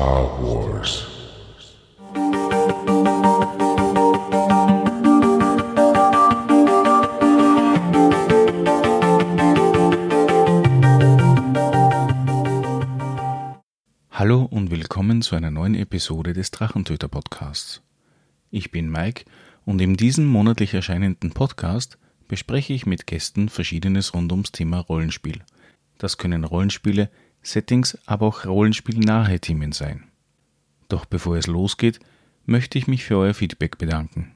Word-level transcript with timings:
Star 0.00 0.30
Wars. 0.40 1.06
Hallo 14.10 14.44
und 14.44 14.70
willkommen 14.70 15.20
zu 15.20 15.36
einer 15.36 15.50
neuen 15.50 15.74
Episode 15.74 16.32
des 16.32 16.50
Drachentöter 16.50 17.08
Podcasts. 17.08 17.82
Ich 18.50 18.70
bin 18.70 18.88
Mike 18.88 19.26
und 19.66 19.82
in 19.82 19.98
diesem 19.98 20.26
monatlich 20.26 20.72
erscheinenden 20.72 21.32
Podcast 21.32 21.98
bespreche 22.26 22.72
ich 22.72 22.86
mit 22.86 23.06
Gästen 23.06 23.50
Verschiedenes 23.50 24.14
rund 24.14 24.32
ums 24.32 24.50
Thema 24.50 24.78
Rollenspiel. 24.78 25.42
Das 25.98 26.16
können 26.16 26.44
Rollenspiele, 26.44 27.10
Settings, 27.42 27.98
aber 28.06 28.26
auch 28.26 28.44
rollenspielnahe 28.44 29.40
Themen 29.40 29.72
sein. 29.72 30.04
Doch 30.88 31.04
bevor 31.04 31.36
es 31.36 31.46
losgeht, 31.46 32.00
möchte 32.46 32.78
ich 32.78 32.86
mich 32.86 33.04
für 33.04 33.16
euer 33.16 33.34
Feedback 33.34 33.78
bedanken. 33.78 34.32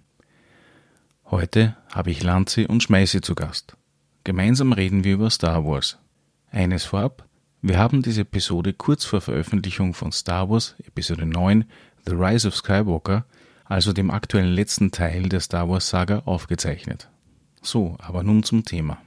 Heute 1.30 1.76
habe 1.92 2.10
ich 2.10 2.22
Lanze 2.22 2.68
und 2.68 2.82
Schmeiße 2.82 3.20
zu 3.20 3.34
Gast. 3.34 3.76
Gemeinsam 4.24 4.72
reden 4.72 5.04
wir 5.04 5.14
über 5.14 5.30
Star 5.30 5.64
Wars. 5.64 5.98
Eines 6.50 6.84
vorab, 6.84 7.28
wir 7.60 7.78
haben 7.78 8.02
diese 8.02 8.22
Episode 8.22 8.72
kurz 8.72 9.04
vor 9.04 9.20
Veröffentlichung 9.20 9.94
von 9.94 10.12
Star 10.12 10.48
Wars 10.48 10.76
Episode 10.86 11.26
9 11.26 11.64
The 12.06 12.14
Rise 12.14 12.46
of 12.46 12.56
Skywalker, 12.56 13.24
also 13.64 13.92
dem 13.92 14.10
aktuellen 14.10 14.52
letzten 14.52 14.90
Teil 14.90 15.28
der 15.28 15.40
Star 15.40 15.68
Wars 15.68 15.88
Saga, 15.88 16.20
aufgezeichnet. 16.26 17.08
So, 17.62 17.96
aber 17.98 18.22
nun 18.22 18.42
zum 18.42 18.64
Thema. 18.64 18.98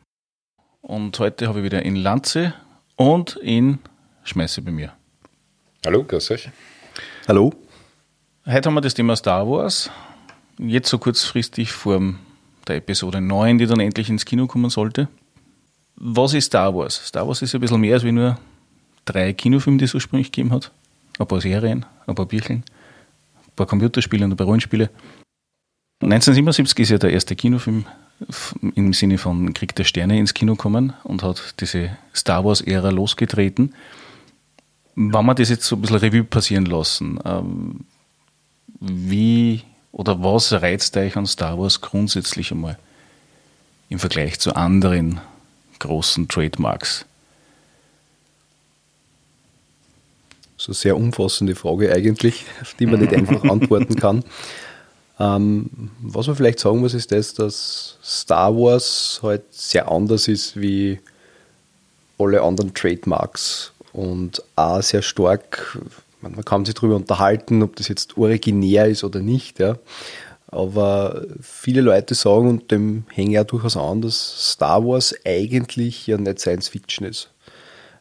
Und 0.82 1.18
heute 1.20 1.48
habe 1.48 1.60
ich 1.60 1.66
wieder 1.66 1.84
in 1.84 1.96
Lanze 1.96 2.54
und 2.96 3.36
in 3.36 3.80
Schmeiße 4.28 4.62
bei 4.62 4.72
mir. 4.72 4.92
Hallo, 5.86 6.04
grüß 6.04 6.32
euch. 6.32 6.50
Hallo. 7.30 7.54
Heute 8.46 8.68
haben 8.68 8.76
wir 8.76 8.82
das 8.82 8.94
Thema 8.94 9.16
Star 9.16 9.48
Wars. 9.48 9.90
Jetzt 10.58 10.90
so 10.90 10.98
kurzfristig 10.98 11.72
vor 11.72 12.02
der 12.68 12.76
Episode 12.76 13.22
9, 13.22 13.58
die 13.58 13.68
dann 13.68 13.80
endlich 13.80 14.10
ins 14.10 14.26
Kino 14.26 14.48
kommen 14.48 14.70
sollte. 14.70 15.08
Was 15.96 16.34
ist 16.34 16.48
Star 16.48 16.76
Wars? 16.76 17.08
Star 17.08 17.26
Wars 17.26 17.42
ist 17.42 17.56
ein 17.56 17.62
bisschen 17.62 17.80
mehr 17.80 17.94
als 17.94 18.04
wie 18.04 18.12
nur 18.12 18.38
drei 19.06 19.32
Kinofilme, 19.32 19.78
die 19.78 19.86
es 19.86 19.94
ursprünglich 19.94 20.32
gegeben 20.32 20.52
hat. 20.52 20.72
Ein 21.20 21.28
paar 21.28 21.40
Serien, 21.40 21.86
ein 22.06 22.16
paar 22.16 22.26
Bücheln, 22.26 22.66
ein 23.46 23.56
paar 23.56 23.66
Computerspiele 23.66 24.26
und 24.26 24.32
ein 24.32 24.38
paar 24.38 24.48
Rollenspiele. 24.48 24.90
1977 26.02 26.84
ist 26.84 26.90
ja 26.90 26.98
der 26.98 27.12
erste 27.12 27.36
Kinofilm 27.36 27.86
im 28.76 28.94
Sinne 28.94 29.18
von 29.18 29.54
Krieg 29.54 29.74
der 29.76 29.86
Sterne 29.86 30.20
ins 30.20 30.34
Kino 30.34 30.56
kommen 30.56 30.94
und 31.04 31.24
hat 31.24 31.56
diese 31.62 31.98
Star 32.14 32.44
Wars-Ära 32.44 32.90
losgetreten. 32.90 33.74
Wenn 35.00 35.28
wir 35.28 35.36
das 35.36 35.50
jetzt 35.50 35.66
so 35.66 35.76
ein 35.76 35.82
bisschen 35.82 35.98
Revue 35.98 36.24
passieren 36.24 36.66
lassen, 36.66 37.20
ähm, 37.24 37.86
wie 38.80 39.62
oder 39.92 40.24
was 40.24 40.52
reizt 40.52 40.98
euch 40.98 41.16
an 41.16 41.28
Star 41.28 41.60
Wars 41.60 41.82
grundsätzlich 41.82 42.52
einmal 42.52 42.80
im 43.90 44.00
Vergleich 44.00 44.40
zu 44.40 44.56
anderen 44.56 45.22
großen 45.78 46.28
Trademarks? 46.28 47.06
So 50.58 50.72
eine 50.72 50.76
sehr 50.76 50.98
umfassende 50.98 51.54
Frage 51.54 51.94
eigentlich, 51.94 52.46
auf 52.60 52.74
die 52.74 52.88
man 52.88 53.00
nicht 53.00 53.14
einfach 53.14 53.44
antworten 53.44 53.98
kann. 53.98 54.24
Ähm, 55.20 55.92
was 56.02 56.26
man 56.26 56.36
vielleicht 56.36 56.60
sagen 56.60 56.80
muss, 56.80 56.96
ist 56.96 57.12
das, 57.12 57.36
dass 57.36 58.00
Star 58.04 58.52
Wars 58.56 59.20
halt 59.22 59.44
sehr 59.52 59.92
anders 59.92 60.28
ist 60.28 60.60
wie 60.60 61.00
alle 62.18 62.42
anderen 62.42 62.74
Trademarks 62.74 63.74
und 63.98 64.44
auch 64.56 64.84
sehr 64.84 65.02
stark, 65.02 65.80
man, 66.22 66.34
man 66.34 66.46
kann 66.46 66.66
sich 66.66 66.76
darüber 66.76 66.96
unterhalten, 66.96 67.64
ob 67.64 67.76
das 67.78 67.88
jetzt 67.88 68.16
originär 68.16 68.86
ist 68.88 69.04
oder 69.04 69.20
nicht, 69.22 69.60
ja. 69.60 69.78
Aber 70.50 71.26
viele 71.42 71.82
Leute 71.82 72.14
sagen, 72.14 72.48
und 72.48 72.72
dem 72.72 73.06
hänge 73.10 73.32
ich 73.32 73.40
auch 73.40 73.46
durchaus 73.46 73.76
an, 73.76 74.02
dass 74.02 74.52
Star 74.52 74.86
Wars 74.86 75.14
eigentlich 75.26 76.08
ja 76.08 76.18
nicht 76.18 76.40
Science 76.40 76.70
Fiction 76.70 77.06
ist. 77.06 77.32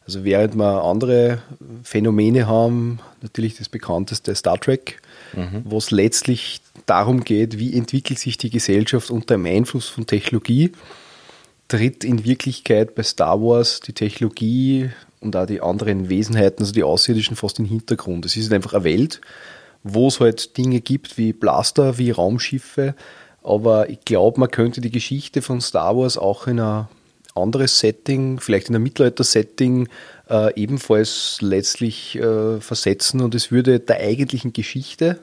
Also 0.05 0.23
während 0.23 0.55
wir 0.55 0.83
andere 0.83 1.41
Phänomene 1.83 2.47
haben, 2.47 2.99
natürlich 3.21 3.57
das 3.57 3.67
bekannteste 3.67 4.33
Star 4.35 4.57
Trek, 4.57 5.01
mhm. 5.33 5.63
wo 5.65 5.79
es 5.79 5.91
letztlich 5.91 6.61
darum 6.85 7.25
geht, 7.25 7.57
wie 7.57 7.75
entwickelt 7.75 8.19
sich 8.19 8.37
die 8.37 8.51
Gesellschaft 8.51 9.09
unter 9.09 9.33
dem 9.35 9.45
Einfluss 9.45 9.89
von 9.89 10.05
Technologie, 10.05 10.71
tritt 11.67 12.05
in 12.05 12.23
Wirklichkeit 12.23 12.95
bei 12.95 13.03
Star 13.03 13.41
Wars 13.41 13.81
die 13.81 13.93
Technologie 13.93 14.91
und 15.19 15.35
auch 15.35 15.45
die 15.45 15.61
anderen 15.61 16.09
Wesenheiten, 16.09 16.61
also 16.61 16.73
die 16.73 16.83
Außerirdischen, 16.83 17.35
fast 17.35 17.57
den 17.57 17.65
Hintergrund. 17.65 18.25
Es 18.25 18.37
ist 18.37 18.51
einfach 18.53 18.73
eine 18.73 18.83
Welt, 18.83 19.21
wo 19.83 20.07
es 20.07 20.19
halt 20.19 20.57
Dinge 20.57 20.81
gibt 20.81 21.17
wie 21.17 21.33
Blaster, 21.33 21.97
wie 21.97 22.11
Raumschiffe, 22.11 22.95
aber 23.43 23.89
ich 23.89 24.01
glaube, 24.01 24.39
man 24.39 24.51
könnte 24.51 24.81
die 24.81 24.91
Geschichte 24.91 25.41
von 25.41 25.61
Star 25.61 25.95
Wars 25.95 26.17
auch 26.17 26.47
in 26.47 26.59
ein 26.59 26.87
anderes 27.35 27.79
Setting, 27.79 28.39
vielleicht 28.39 28.69
in 28.69 28.75
ein 28.75 28.83
Mittelalter-Setting, 28.83 29.87
äh, 30.29 30.53
ebenfalls 30.55 31.37
letztlich 31.41 32.17
äh, 32.17 32.59
versetzen 32.59 33.21
und 33.21 33.35
es 33.35 33.51
würde 33.51 33.79
der 33.79 34.01
eigentlichen 34.01 34.53
Geschichte, 34.53 35.19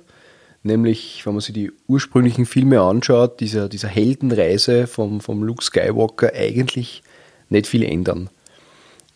nämlich 0.63 1.27
wenn 1.27 1.35
man 1.35 1.41
sich 1.41 1.55
die 1.55 1.73
ursprünglichen 1.87 2.47
Filme 2.47 2.81
anschaut, 2.81 3.41
dieser, 3.41 3.69
dieser 3.69 3.89
Heldenreise 3.89 4.87
vom, 4.87 5.21
vom 5.21 5.43
Luke 5.43 5.63
Skywalker 5.63 6.33
eigentlich 6.35 7.03
nicht 7.51 7.67
viel 7.67 7.83
ändern. 7.83 8.31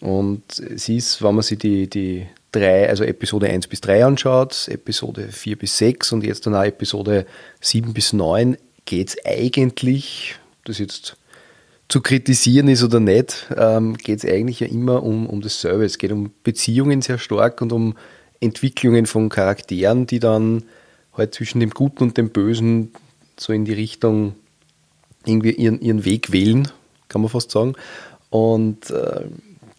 Und 0.00 0.58
es 0.58 0.88
ist, 0.88 1.22
wenn 1.22 1.34
man 1.34 1.42
sich 1.42 1.58
die, 1.58 1.88
die 1.88 2.26
drei, 2.52 2.88
also 2.88 3.04
Episode 3.04 3.48
1 3.48 3.66
bis 3.66 3.80
3 3.80 4.04
anschaut, 4.04 4.68
Episode 4.68 5.28
4 5.28 5.56
bis 5.56 5.78
6 5.78 6.12
und 6.12 6.24
jetzt 6.24 6.46
dann 6.46 6.54
auch 6.54 6.64
Episode 6.64 7.26
7 7.60 7.92
bis 7.92 8.12
9, 8.12 8.56
geht 8.84 9.08
es 9.08 9.16
eigentlich, 9.24 10.36
das 10.64 10.78
jetzt 10.78 11.16
zu 11.88 12.00
kritisieren 12.00 12.68
ist 12.68 12.82
oder 12.82 13.00
nicht, 13.00 13.46
ähm, 13.56 13.96
geht 13.96 14.18
es 14.18 14.30
eigentlich 14.30 14.60
ja 14.60 14.66
immer 14.66 15.02
um, 15.02 15.26
um 15.26 15.40
dasselbe. 15.40 15.84
Es 15.84 15.98
geht 15.98 16.12
um 16.12 16.30
Beziehungen 16.44 17.02
sehr 17.02 17.18
stark 17.18 17.60
und 17.60 17.72
um 17.72 17.94
Entwicklungen 18.40 19.06
von 19.06 19.30
Charakteren, 19.30 20.06
die 20.06 20.20
dann 20.20 20.64
halt 21.16 21.34
zwischen 21.34 21.60
dem 21.60 21.70
Guten 21.70 22.04
und 22.04 22.16
dem 22.16 22.30
Bösen 22.30 22.92
so 23.36 23.52
in 23.52 23.64
die 23.64 23.72
Richtung 23.72 24.34
irgendwie 25.24 25.52
ihren, 25.52 25.80
ihren 25.80 26.04
Weg 26.04 26.30
wählen, 26.30 26.68
kann 27.08 27.22
man 27.22 27.30
fast 27.30 27.50
sagen. 27.50 27.74
Und 28.30 28.90
äh, 28.90 29.24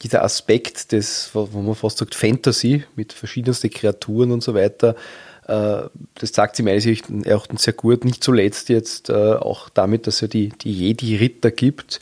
dieser 0.02 0.24
Aspekt 0.24 0.92
des, 0.92 1.32
wo 1.34 1.46
man 1.62 1.76
fast 1.76 1.98
sagt, 1.98 2.16
Fantasy 2.16 2.84
mit 2.96 3.14
verschiedensten 3.14 3.70
Kreaturen 3.70 4.32
und 4.32 4.42
so 4.44 4.54
weiter, 4.54 4.96
äh, 5.48 5.90
das 6.16 6.34
sagt 6.34 6.56
sie 6.56 6.64
meines 6.64 6.86
Erachtens 6.86 7.64
sehr 7.64 7.74
gut. 7.74 8.06
Nicht 8.06 8.24
zuletzt 8.24 8.70
jetzt 8.70 9.10
äh, 9.10 9.14
auch 9.14 9.70
damit, 9.70 10.08
dass 10.08 10.22
es 10.22 10.30
die, 10.30 10.50
die 10.50 10.74
Jedi-Ritter 10.74 11.52
gibt, 11.52 12.00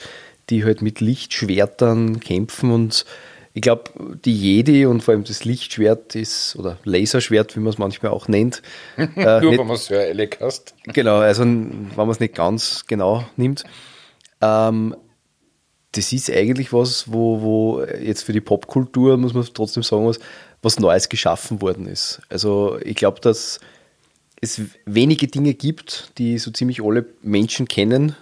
die 0.50 0.64
halt 0.64 0.82
mit 0.82 1.00
Lichtschwertern 1.00 2.20
kämpfen 2.20 2.72
und 2.72 3.06
ich 3.54 3.62
glaube, 3.62 3.86
die 4.24 4.36
Jedi 4.36 4.86
und 4.86 5.02
vor 5.02 5.16
allem 5.16 5.24
das 5.24 5.44
Lichtschwert 5.44 6.14
ist, 6.14 6.56
oder 6.58 6.78
Laserschwert, 6.84 7.56
wie 7.56 7.60
man 7.60 7.74
es 7.74 7.80
manchmal 7.80 8.12
auch 8.12 8.28
nennt. 8.28 8.62
Äh, 8.98 9.42
Nur 9.42 9.50
nicht, 9.50 9.60
wenn 9.60 9.68
man 9.68 9.76
es 9.78 9.88
sehr 9.88 10.08
ehrlich 10.10 10.38
hast. 10.40 10.76
Genau, 10.86 11.18
also 11.18 11.42
wenn 11.42 11.90
man 11.96 12.10
es 12.12 12.20
nicht 12.20 12.36
ganz 12.36 12.86
genau 12.86 13.26
nimmt. 13.36 13.64
Ähm, 14.42 14.96
das 15.98 16.14
ist 16.14 16.30
eigentlich 16.30 16.72
was, 16.72 17.12
wo, 17.12 17.42
wo 17.42 17.84
jetzt 17.84 18.22
für 18.22 18.34
die 18.34 18.42
Popkultur, 18.42 19.18
muss 19.18 19.34
man 19.34 19.48
trotzdem 19.52 19.82
sagen, 19.82 20.06
was, 20.06 20.20
was 20.62 20.80
Neues 20.80 21.10
geschaffen 21.10 21.60
worden 21.60 21.88
ist. 21.88 22.22
Also 22.30 22.78
ich 22.84 22.96
glaube, 22.96 23.20
dass 23.20 23.60
es 24.40 24.62
wenige 24.86 25.28
Dinge 25.28 25.56
gibt, 25.56 26.12
die 26.20 26.38
so 26.38 26.52
ziemlich 26.52 26.84
alle 26.84 27.06
Menschen 27.24 27.68
kennen, 27.68 28.16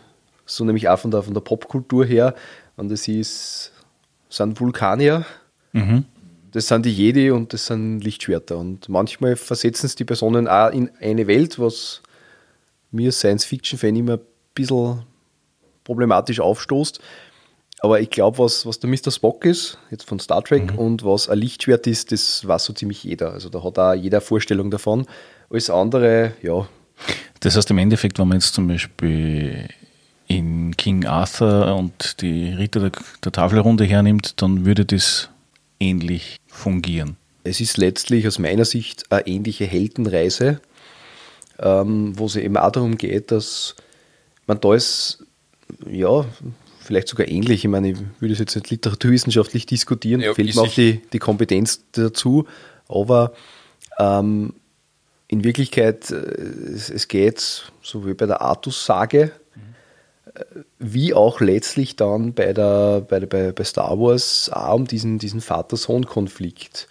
so 0.46 0.64
nämlich 0.64 0.88
auch 0.88 1.00
von 1.00 1.12
der, 1.12 1.24
von 1.24 1.34
der 1.34 1.42
Popkultur 1.42 2.06
her. 2.06 2.34
Und 2.78 2.90
das 2.90 3.10
ist, 3.10 3.74
sind 4.30 4.60
Vulkanier, 4.60 5.26
mhm. 5.74 6.06
das 6.54 6.70
sind 6.70 6.86
die 6.86 6.94
Jedi 6.94 7.32
und 7.32 7.52
das 7.52 7.66
sind 7.66 8.00
Lichtschwerter. 8.00 8.58
Und 8.58 8.88
manchmal 8.88 9.36
versetzen 9.36 9.88
es 9.88 9.96
die 9.96 10.06
Personen 10.06 10.48
auch 10.48 10.72
in 10.72 10.92
eine 11.02 11.28
Welt, 11.28 11.60
was 11.60 12.02
mir 12.92 13.12
Science-Fiction-Fan 13.12 13.98
immer 13.98 14.14
ein 14.14 14.22
bisschen 14.54 15.04
problematisch 15.84 16.40
aufstoßt. 16.40 17.02
Aber 17.86 18.02
ich 18.02 18.10
glaube, 18.10 18.40
was, 18.40 18.66
was 18.66 18.80
der 18.80 18.90
Mr. 18.90 19.12
Spock 19.12 19.46
ist, 19.46 19.78
jetzt 19.92 20.06
von 20.06 20.20
Star 20.20 20.44
Trek, 20.44 20.74
mhm. 20.74 20.80
und 20.80 21.06
was 21.06 21.30
ein 21.30 21.38
Lichtschwert 21.38 21.86
ist, 21.86 22.12
das 22.12 22.48
weiß 22.48 22.66
so 22.66 22.74
ziemlich 22.74 23.04
jeder. 23.04 23.32
Also 23.32 23.48
da 23.50 23.64
hat 23.64 23.78
auch 23.78 23.94
jeder 23.94 24.22
Vorstellung 24.22 24.72
davon. 24.72 25.06
Alles 25.52 25.70
andere, 25.70 26.34
ja. 26.42 26.68
Das 27.42 27.56
heißt 27.56 27.70
im 27.70 27.78
Endeffekt, 27.78 28.18
wenn 28.18 28.28
man 28.28 28.40
jetzt 28.40 28.56
zum 28.56 28.68
Beispiel 28.68 29.68
in 30.26 30.76
King 30.76 31.06
Arthur 31.06 31.76
und 31.76 32.24
die 32.24 32.54
Ritter 32.54 32.90
der, 32.90 32.92
der 33.24 33.32
Tafelrunde 33.32 33.84
hernimmt, 33.84 34.42
dann 34.42 34.66
würde 34.66 34.84
das 34.84 35.30
ähnlich 35.80 36.38
fungieren. 36.48 37.18
Es 37.44 37.62
ist 37.62 37.78
letztlich 37.78 38.26
aus 38.26 38.40
meiner 38.40 38.66
Sicht 38.66 39.12
eine 39.12 39.28
ähnliche 39.28 39.66
Heldenreise, 39.66 40.60
ähm, 41.60 42.18
wo 42.18 42.26
es 42.26 42.36
eben 42.36 42.58
auch 42.58 42.72
darum 42.72 42.98
geht, 42.98 43.30
dass 43.30 43.76
man 44.48 44.60
da 44.60 44.74
ist, 44.74 45.24
ja, 45.88 46.26
vielleicht 46.86 47.08
sogar 47.08 47.28
ähnlich. 47.28 47.66
Ich 47.66 47.70
meine, 47.70 47.92
ich 47.92 47.98
würde 48.20 48.34
es 48.34 48.40
jetzt 48.40 48.56
nicht 48.56 48.70
literaturwissenschaftlich 48.70 49.66
diskutieren, 49.66 50.22
ja, 50.22 50.34
fehlt 50.34 50.56
mir 50.56 50.62
auch 50.62 50.74
die, 50.74 51.02
die 51.12 51.20
Kompetenz 51.20 51.84
dazu, 51.92 52.46
aber 52.88 53.34
Ähm, 54.00 54.54
in 55.28 55.44
Wirklichkeit, 55.44 56.12
äh, 56.12 56.16
es, 56.16 56.90
es, 56.90 57.08
geht, 57.08 57.72
so 57.82 58.06
wie 58.06 58.14
bei 58.14 58.26
der 58.26 58.42
Artus-Sage, 58.42 59.32
äh, 60.34 60.44
wie 60.80 61.14
auch 61.14 61.40
letztlich 61.40 61.96
dann 61.96 62.34
bei, 62.34 62.54
der, 62.54 63.02
bei, 63.02 63.22
bei, 63.22 63.52
bei 63.52 63.64
Star 63.64 64.00
Wars 64.00 64.50
auch 64.52 64.76
um 64.76 64.86
diesen, 64.86 65.18
diesen 65.18 65.42
Vater-Sohn-Konflikt. 65.42 66.88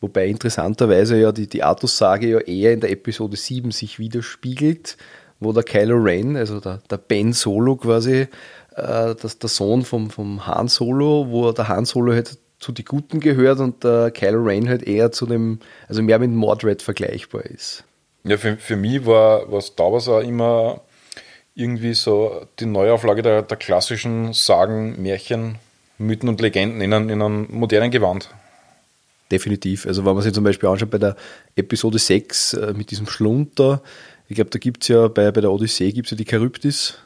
Wobei 0.00 0.26
interessanterweise 0.26 1.18
ja 1.18 1.32
die, 1.32 1.46
die 1.46 1.62
Artus-Sage 1.62 2.28
ja 2.28 2.38
eher 2.40 2.72
in 2.72 2.80
der 2.80 2.90
Episode 2.90 3.36
7 3.36 3.70
sich 3.70 3.98
widerspiegelt, 3.98 4.96
wo 5.40 5.52
der 5.52 5.62
Kylo 5.62 5.96
Ren, 5.96 6.36
also 6.36 6.60
der, 6.60 6.80
der 6.90 6.98
Ben 6.98 7.32
Solo 7.32 7.76
quasi, 7.76 8.28
äh, 8.74 9.14
das, 9.14 9.38
der 9.38 9.48
Sohn 9.48 9.84
vom, 9.84 10.10
vom 10.10 10.46
Han 10.46 10.68
Solo, 10.68 11.26
wo 11.28 11.52
der 11.52 11.68
Han 11.68 11.84
Solo 11.84 12.12
halt 12.12 12.38
zu 12.58 12.72
den 12.72 12.84
Guten 12.84 13.20
gehört 13.20 13.60
und 13.60 13.84
der 13.84 14.10
Kylo 14.10 14.42
Ren 14.42 14.68
halt 14.68 14.82
eher 14.82 15.12
zu 15.12 15.26
dem, 15.26 15.58
also 15.88 16.02
mehr 16.02 16.18
mit 16.18 16.30
Mordred 16.30 16.82
vergleichbar 16.82 17.44
ist. 17.44 17.84
Ja, 18.24 18.38
für, 18.38 18.56
für 18.56 18.76
mich 18.76 19.04
war, 19.04 19.50
war 19.52 19.60
Star 19.60 19.92
Wars 19.92 20.08
auch 20.08 20.20
immer 20.20 20.80
irgendwie 21.54 21.94
so 21.94 22.46
die 22.58 22.66
Neuauflage 22.66 23.22
der, 23.22 23.42
der 23.42 23.56
klassischen 23.56 24.32
Sagen, 24.32 25.00
Märchen, 25.00 25.56
Mythen 25.98 26.28
und 26.28 26.40
Legenden 26.40 26.80
in 26.80 26.92
einem, 26.92 27.10
in 27.10 27.22
einem 27.22 27.46
modernen 27.50 27.90
Gewand. 27.90 28.30
Definitiv. 29.30 29.86
Also 29.86 30.04
wenn 30.04 30.14
man 30.14 30.22
sich 30.22 30.32
zum 30.32 30.44
Beispiel 30.44 30.68
anschaut 30.68 30.90
bei 30.90 30.98
der 30.98 31.16
Episode 31.54 31.98
6 31.98 32.54
äh, 32.54 32.74
mit 32.74 32.90
diesem 32.90 33.06
Schlunter, 33.06 33.82
ich 34.28 34.36
glaube, 34.36 34.50
da 34.50 34.58
gibt 34.58 34.82
es 34.82 34.88
ja 34.88 35.08
bei, 35.08 35.30
bei 35.30 35.40
der 35.42 35.52
Odyssee 35.52 35.92
gibt 35.92 36.06
es 36.06 36.12
ja 36.12 36.16
die 36.16 36.28
Charybdis, 36.28 36.98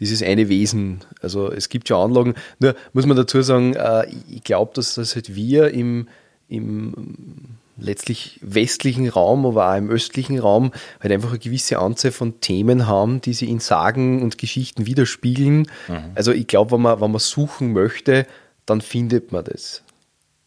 dieses 0.00 0.22
eine 0.22 0.48
Wesen. 0.48 1.00
Also 1.20 1.50
es 1.50 1.68
gibt 1.68 1.88
ja 1.88 2.02
Anlagen. 2.02 2.34
Nur 2.58 2.74
muss 2.92 3.06
man 3.06 3.16
dazu 3.16 3.40
sagen, 3.42 3.74
äh, 3.74 4.06
ich 4.28 4.42
glaube, 4.42 4.72
dass 4.74 4.94
das 4.94 5.14
halt 5.14 5.34
wir 5.34 5.70
im, 5.70 6.08
im 6.48 7.56
letztlich 7.78 8.38
westlichen 8.42 9.08
Raum, 9.08 9.46
aber 9.46 9.70
auch 9.70 9.76
im 9.76 9.90
östlichen 9.90 10.38
Raum 10.38 10.72
halt 11.00 11.12
einfach 11.12 11.30
eine 11.30 11.38
gewisse 11.38 11.78
Anzahl 11.78 12.12
von 12.12 12.40
Themen 12.40 12.86
haben, 12.86 13.20
die 13.20 13.34
sie 13.34 13.48
in 13.48 13.60
Sagen 13.60 14.22
und 14.22 14.38
Geschichten 14.38 14.86
widerspiegeln. 14.86 15.68
Mhm. 15.88 16.12
Also 16.14 16.32
ich 16.32 16.46
glaube, 16.46 16.72
wenn 16.72 16.82
man, 16.82 17.00
wenn 17.00 17.10
man 17.10 17.20
suchen 17.20 17.72
möchte, 17.72 18.26
dann 18.64 18.80
findet 18.80 19.32
man 19.32 19.44
das. 19.44 19.82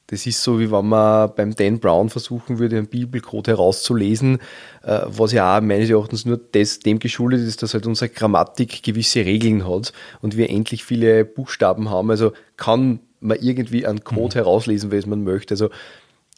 Das 0.09 0.25
ist 0.25 0.41
so, 0.41 0.59
wie 0.59 0.71
wenn 0.71 0.87
man 0.87 1.31
beim 1.35 1.55
Dan 1.55 1.79
Brown 1.79 2.09
versuchen 2.09 2.57
würde, 2.57 2.77
einen 2.77 2.87
Bibelcode 2.87 3.49
herauszulesen, 3.49 4.39
äh, 4.81 5.01
was 5.05 5.33
ja 5.33 5.57
auch 5.57 5.61
meines 5.61 5.89
Erachtens 5.89 6.25
nur 6.25 6.39
das, 6.51 6.79
dem 6.79 6.97
geschuldet 6.97 7.41
ist, 7.41 7.61
dass 7.61 7.75
halt 7.75 7.85
unsere 7.85 8.09
Grammatik 8.09 8.81
gewisse 8.81 9.23
Regeln 9.23 9.67
hat 9.67 9.93
und 10.21 10.35
wir 10.35 10.49
endlich 10.49 10.83
viele 10.83 11.25
Buchstaben 11.25 11.91
haben. 11.91 12.09
Also 12.09 12.33
kann 12.57 13.01
man 13.19 13.37
irgendwie 13.39 13.85
einen 13.85 14.03
Code 14.03 14.35
mhm. 14.35 14.43
herauslesen, 14.43 14.89
wenn 14.89 15.09
man 15.09 15.23
möchte. 15.23 15.53
Also 15.53 15.69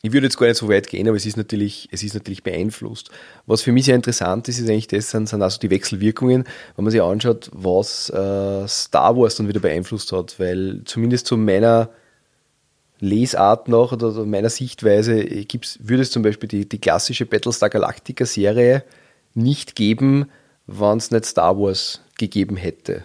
ich 0.02 0.12
würde 0.12 0.28
jetzt 0.28 0.38
gar 0.38 0.48
nicht 0.48 0.58
so 0.58 0.68
weit 0.68 0.88
gehen, 0.88 1.08
aber 1.08 1.16
es 1.16 1.26
ist 1.26 1.38
natürlich, 1.38 1.88
es 1.92 2.04
ist 2.04 2.14
natürlich 2.14 2.44
beeinflusst. 2.44 3.10
Was 3.46 3.62
für 3.62 3.72
mich 3.72 3.86
sehr 3.86 3.96
interessant 3.96 4.50
ist, 4.50 4.60
ist 4.60 4.68
eigentlich 4.68 4.88
das, 4.88 5.12
sind, 5.12 5.30
sind 5.30 5.42
also 5.42 5.60
die 5.60 5.70
Wechselwirkungen, 5.70 6.44
wenn 6.76 6.84
man 6.84 6.92
sich 6.92 7.02
anschaut, 7.02 7.50
was 7.54 8.10
äh, 8.10 8.68
Star 8.68 9.16
Wars 9.16 9.36
dann 9.36 9.48
wieder 9.48 9.60
beeinflusst 9.62 10.12
hat, 10.12 10.40
weil 10.40 10.82
zumindest 10.84 11.28
zu 11.28 11.38
meiner 11.38 11.90
Lesart 13.02 13.68
nach 13.68 13.92
oder 13.92 14.26
meiner 14.26 14.50
Sichtweise 14.50 15.24
gibt's, 15.24 15.80
würde 15.82 16.04
es 16.04 16.12
zum 16.12 16.24
Beispiel 16.24 16.48
die, 16.48 16.70
die 16.70 16.80
klassische 16.80 17.26
Battlestar 17.26 17.70
Galactica 17.70 18.26
Serie 18.26 18.84
nicht 19.34 19.76
geben, 19.76 20.30
wenn 20.68 20.98
es 20.98 21.12
nicht 21.12 21.26
Star 21.26 21.58
Wars 21.58 22.02
gegeben 22.18 22.56
hätte. 22.56 23.04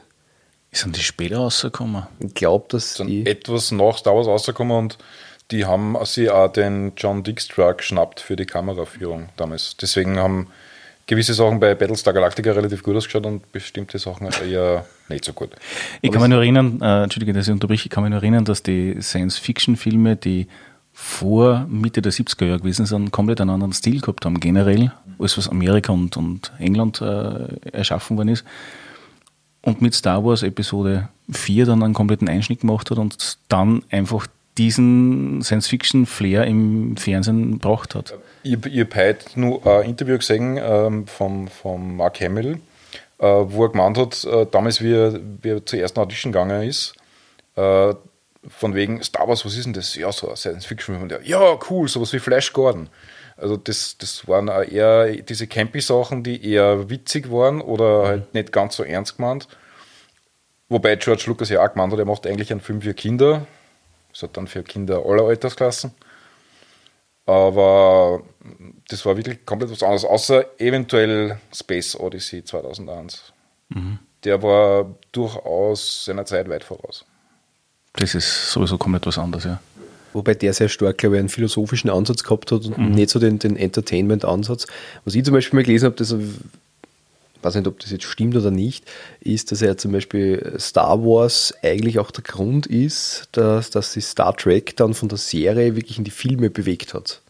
Sind 0.71 0.97
die 0.97 1.01
später 1.01 1.39
rausgekommen? 1.39 2.07
Ich 2.21 2.35
glaube, 2.35 2.67
dass 2.69 2.95
sind 2.95 3.07
die 3.09 3.25
etwas 3.27 3.73
nach 3.73 3.97
Star 3.97 4.15
Wars 4.15 4.27
rausgekommen 4.27 4.77
und 4.77 4.99
die 5.51 5.65
haben 5.65 5.97
sie 6.05 6.29
auch 6.29 6.49
den 6.49 6.93
John 6.97 7.23
Dykstra 7.23 7.73
geschnappt 7.73 8.21
für 8.21 8.37
die 8.37 8.47
Kameraführung 8.47 9.31
damals. 9.37 9.77
Deswegen 9.77 10.19
haben 10.19 10.49
gewisse 11.07 11.35
Sachen 11.35 11.61
bei 11.61 11.75
Battlestar 11.75 12.13
Galactica 12.13 12.53
relativ 12.53 12.83
gut 12.83 12.97
ausgeschaut 12.97 13.27
und 13.27 13.53
bestimmte 13.53 13.99
Sachen 13.99 14.29
eher 14.49 14.85
nicht 15.09 15.25
so 15.25 15.33
gut. 15.33 15.51
Ich 16.03 16.11
kann 16.11 16.21
mich 16.21 16.31
nur 16.31 16.41
erinnern, 16.41 16.81
äh, 16.83 17.05
Entschuldige, 17.05 17.33
dass 17.33 17.47
ich 17.47 17.53
unterbreche, 17.53 17.87
ich 17.87 17.91
kann 17.91 18.03
mich 18.03 18.11
nur 18.11 18.21
erinnern, 18.21 18.45
dass 18.45 18.63
die 18.63 19.01
Science-Fiction-Filme, 19.01 20.17
die 20.17 20.49
vor 20.93 21.67
Mitte 21.69 22.03
der 22.03 22.13
70er 22.13 22.47
Jahre 22.47 22.61
gewesen 22.61 22.87
sind, 22.87 23.11
komplett 23.13 23.41
einen 23.41 23.51
anderen 23.51 23.73
Stil 23.73 24.01
gehabt 24.01 24.25
haben, 24.25 24.41
generell, 24.41 24.93
als 25.19 25.37
was 25.37 25.49
Amerika 25.49 25.93
und, 25.93 26.17
und 26.17 26.53
England 26.59 27.01
äh, 27.01 27.69
erschaffen 27.71 28.17
worden 28.17 28.31
ist. 28.31 28.45
Und 29.61 29.83
mit 29.83 29.95
Star 29.95 30.25
Wars 30.25 30.43
Episode 30.43 31.09
4 31.31 31.67
dann 31.67 31.83
einen 31.83 31.93
kompletten 31.93 32.29
Einschnitt 32.29 32.61
gemacht 32.61 32.91
hat 32.91 32.99
und 32.99 33.39
dann 33.49 33.83
einfach 33.91 34.27
diesen 34.59 35.43
Science-Fiction-Flair 35.43 36.45
im 36.45 36.97
Fernsehen 36.97 37.59
braucht 37.59 37.95
hat. 37.95 38.15
Ich, 38.43 38.65
ich 38.67 38.81
habe 38.81 38.95
heute 38.95 39.41
nur 39.41 39.67
ein 39.67 39.91
Interview 39.91 40.17
gesehen 40.17 40.59
ähm, 40.61 41.07
von, 41.07 41.49
von 41.49 41.97
Mark 41.97 42.21
Hamill, 42.21 42.61
äh, 43.19 43.25
wo 43.27 43.65
er 43.65 43.71
gemeint 43.71 43.99
hat, 43.99 44.25
äh, 44.25 44.47
damals, 44.51 44.81
wie 44.83 44.95
er, 44.95 45.21
wie 45.43 45.51
er 45.51 45.67
zur 45.67 45.79
ersten 45.79 46.01
Audition 46.01 46.33
gegangen 46.33 46.69
ist, 46.69 46.95
äh, 47.57 47.95
von 48.49 48.75
wegen 48.75 49.03
Star 49.03 49.27
Wars, 49.27 49.45
was 49.45 49.57
ist 49.57 49.67
denn 49.67 49.73
das? 49.73 49.95
Ja, 49.97 50.13
so 50.13 50.31
ein 50.31 50.37
Science-Fiction. 50.37 51.13
Ja, 51.25 51.59
cool, 51.69 51.89
sowas 51.89 52.13
wie 52.13 52.21
Flash 52.21 52.53
Gordon. 52.53 52.89
Also 53.37 53.57
das, 53.57 53.99
das 53.99 54.27
waren 54.29 54.49
eher 54.49 55.09
diese 55.17 55.47
Campy-Sachen, 55.47 56.23
die 56.23 56.51
eher 56.53 56.89
witzig 56.89 57.31
waren 57.31 57.61
oder 57.61 58.07
halt 58.07 58.21
mhm. 58.23 58.41
nicht 58.41 58.53
ganz 58.53 58.77
so 58.77 58.83
ernst 58.83 59.17
gemeint. 59.17 59.49
Wobei 60.69 60.97
George 60.97 61.25
Lucas 61.27 61.51
ja 61.51 61.65
auch 61.65 61.73
gemeint 61.73 61.93
hat, 61.93 61.99
er 61.99 62.07
macht 62.07 62.27
eigentlich 62.27 62.51
einen 62.51 62.61
Film 62.61 62.81
für 62.81 62.95
Kinder. 62.95 63.47
Das 64.17 64.23
hat 64.23 64.37
dann 64.39 64.47
für 64.47 64.63
Kinder 64.63 65.05
aller 65.05 65.25
Altersklassen. 65.25 65.93
Aber 67.27 68.23
das 68.89 69.05
war 69.05 69.17
wirklich 69.19 69.45
komplett 69.45 69.71
was 69.71 69.83
anderes, 69.83 70.07
außer 70.07 70.59
eventuell 70.59 71.39
Space 71.53 71.95
Odyssey 71.95 72.43
2001. 72.43 73.35
Mhm. 73.69 73.99
Der 74.25 74.43
war 74.43 74.95
durchaus 75.13 76.07
seiner 76.07 76.25
Zeit 76.25 76.49
weit 76.49 76.65
voraus. 76.65 77.05
Das 77.93 78.15
ist 78.15 78.53
sowieso 78.53 78.79
komplett 78.79 79.07
was 79.07 79.19
anderes, 79.19 79.45
ja. 79.45 79.61
Wobei 80.15 80.33
der 80.33 80.55
sehr 80.55 80.71
stark, 80.71 80.97
glaube 80.97 81.17
ich, 81.17 81.21
einen 81.21 81.29
philosophischen 81.29 81.91
Ansatz 81.91 82.23
gehabt 82.23 82.51
hat 82.53 82.65
und 82.65 82.79
mhm. 82.79 82.93
nicht 82.93 83.11
so 83.11 83.19
den, 83.19 83.39
den 83.39 83.57
Entertainment-Ansatz. 83.57 84.67
Was 85.05 85.15
ich 85.15 85.25
zum 85.27 85.35
Beispiel 85.35 85.59
mal 85.59 85.65
gelesen 85.65 85.87
habe, 85.87 85.97
das 85.97 86.15
weiß 87.47 87.55
nicht, 87.55 87.67
ob 87.67 87.79
das 87.81 87.91
jetzt 87.91 88.05
stimmt 88.05 88.37
oder 88.37 88.51
nicht, 88.51 88.85
ist, 89.21 89.53
dass 89.53 89.63
er 89.63 89.79
zum 89.79 89.93
Beispiel 89.93 90.55
Star 90.59 91.03
Wars 91.03 91.55
eigentlich 91.63 91.99
auch 91.99 92.11
der 92.11 92.25
Grund 92.25 92.67
ist, 92.67 93.29
dass, 93.33 93.71
dass 93.71 93.93
sich 93.93 94.05
Star 94.05 94.37
Trek 94.37 94.77
dann 94.77 94.95
von 94.95 95.09
der 95.09 95.19
Serie 95.19 95.77
wirklich 95.77 95.99
in 95.99 96.05
die 96.05 96.11
Filme 96.11 96.51
bewegt 96.51 96.95
hat. 96.95 97.23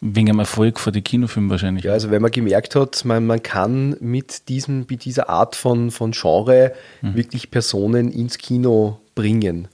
Wegen 0.00 0.30
einem 0.30 0.40
Erfolg 0.40 0.80
für 0.80 0.90
die 0.90 1.02
Kinofilme 1.02 1.50
wahrscheinlich. 1.50 1.84
Ja, 1.84 1.92
also 1.92 2.10
wenn 2.10 2.22
man 2.22 2.32
gemerkt 2.32 2.74
hat, 2.74 3.04
man, 3.04 3.24
man 3.24 3.42
kann 3.42 3.96
mit, 4.00 4.48
diesem, 4.48 4.86
mit 4.88 5.04
dieser 5.04 5.28
Art 5.28 5.54
von, 5.54 5.92
von 5.92 6.10
Genre 6.10 6.72
mhm. 7.02 7.14
wirklich 7.14 7.52
Personen 7.52 8.10
ins 8.10 8.38
Kino 8.38 8.98
bringen. 9.14 9.68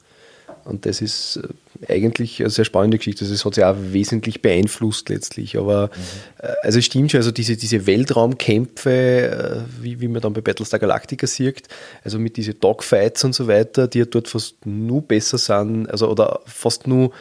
Und 0.64 0.84
das 0.84 1.00
ist 1.00 1.36
äh, 1.36 1.48
eigentlich 1.86 2.40
eine 2.40 2.50
sehr 2.50 2.64
spannende 2.64 2.98
Geschichte. 2.98 3.24
Also 3.24 3.34
es 3.34 3.44
hat 3.44 3.54
sich 3.54 3.64
auch 3.64 3.76
wesentlich 3.78 4.42
beeinflusst 4.42 5.08
letztlich. 5.08 5.56
Aber 5.56 5.86
mhm. 5.86 6.44
Äh, 6.44 6.52
also 6.62 6.78
es 6.78 6.84
stimmt 6.84 7.10
schon, 7.10 7.18
also 7.18 7.30
diese, 7.30 7.56
diese 7.56 7.86
Weltraumkämpfe, 7.86 8.90
äh, 8.90 9.82
wie, 9.82 10.00
wie 10.00 10.08
man 10.08 10.20
dann 10.20 10.32
bei 10.32 10.40
Battlestar 10.40 10.80
Galactica 10.80 11.26
sieht, 11.26 11.68
also 12.04 12.18
mit 12.18 12.36
diesen 12.36 12.58
Dogfights 12.58 13.24
und 13.24 13.34
so 13.34 13.48
weiter, 13.48 13.86
die 13.88 14.00
ja 14.00 14.04
dort 14.04 14.28
fast 14.28 14.64
nur 14.64 15.02
besser 15.02 15.38
sind, 15.38 15.90
also 15.90 16.08
oder 16.10 16.40
fast 16.46 16.86
nur 16.86 17.12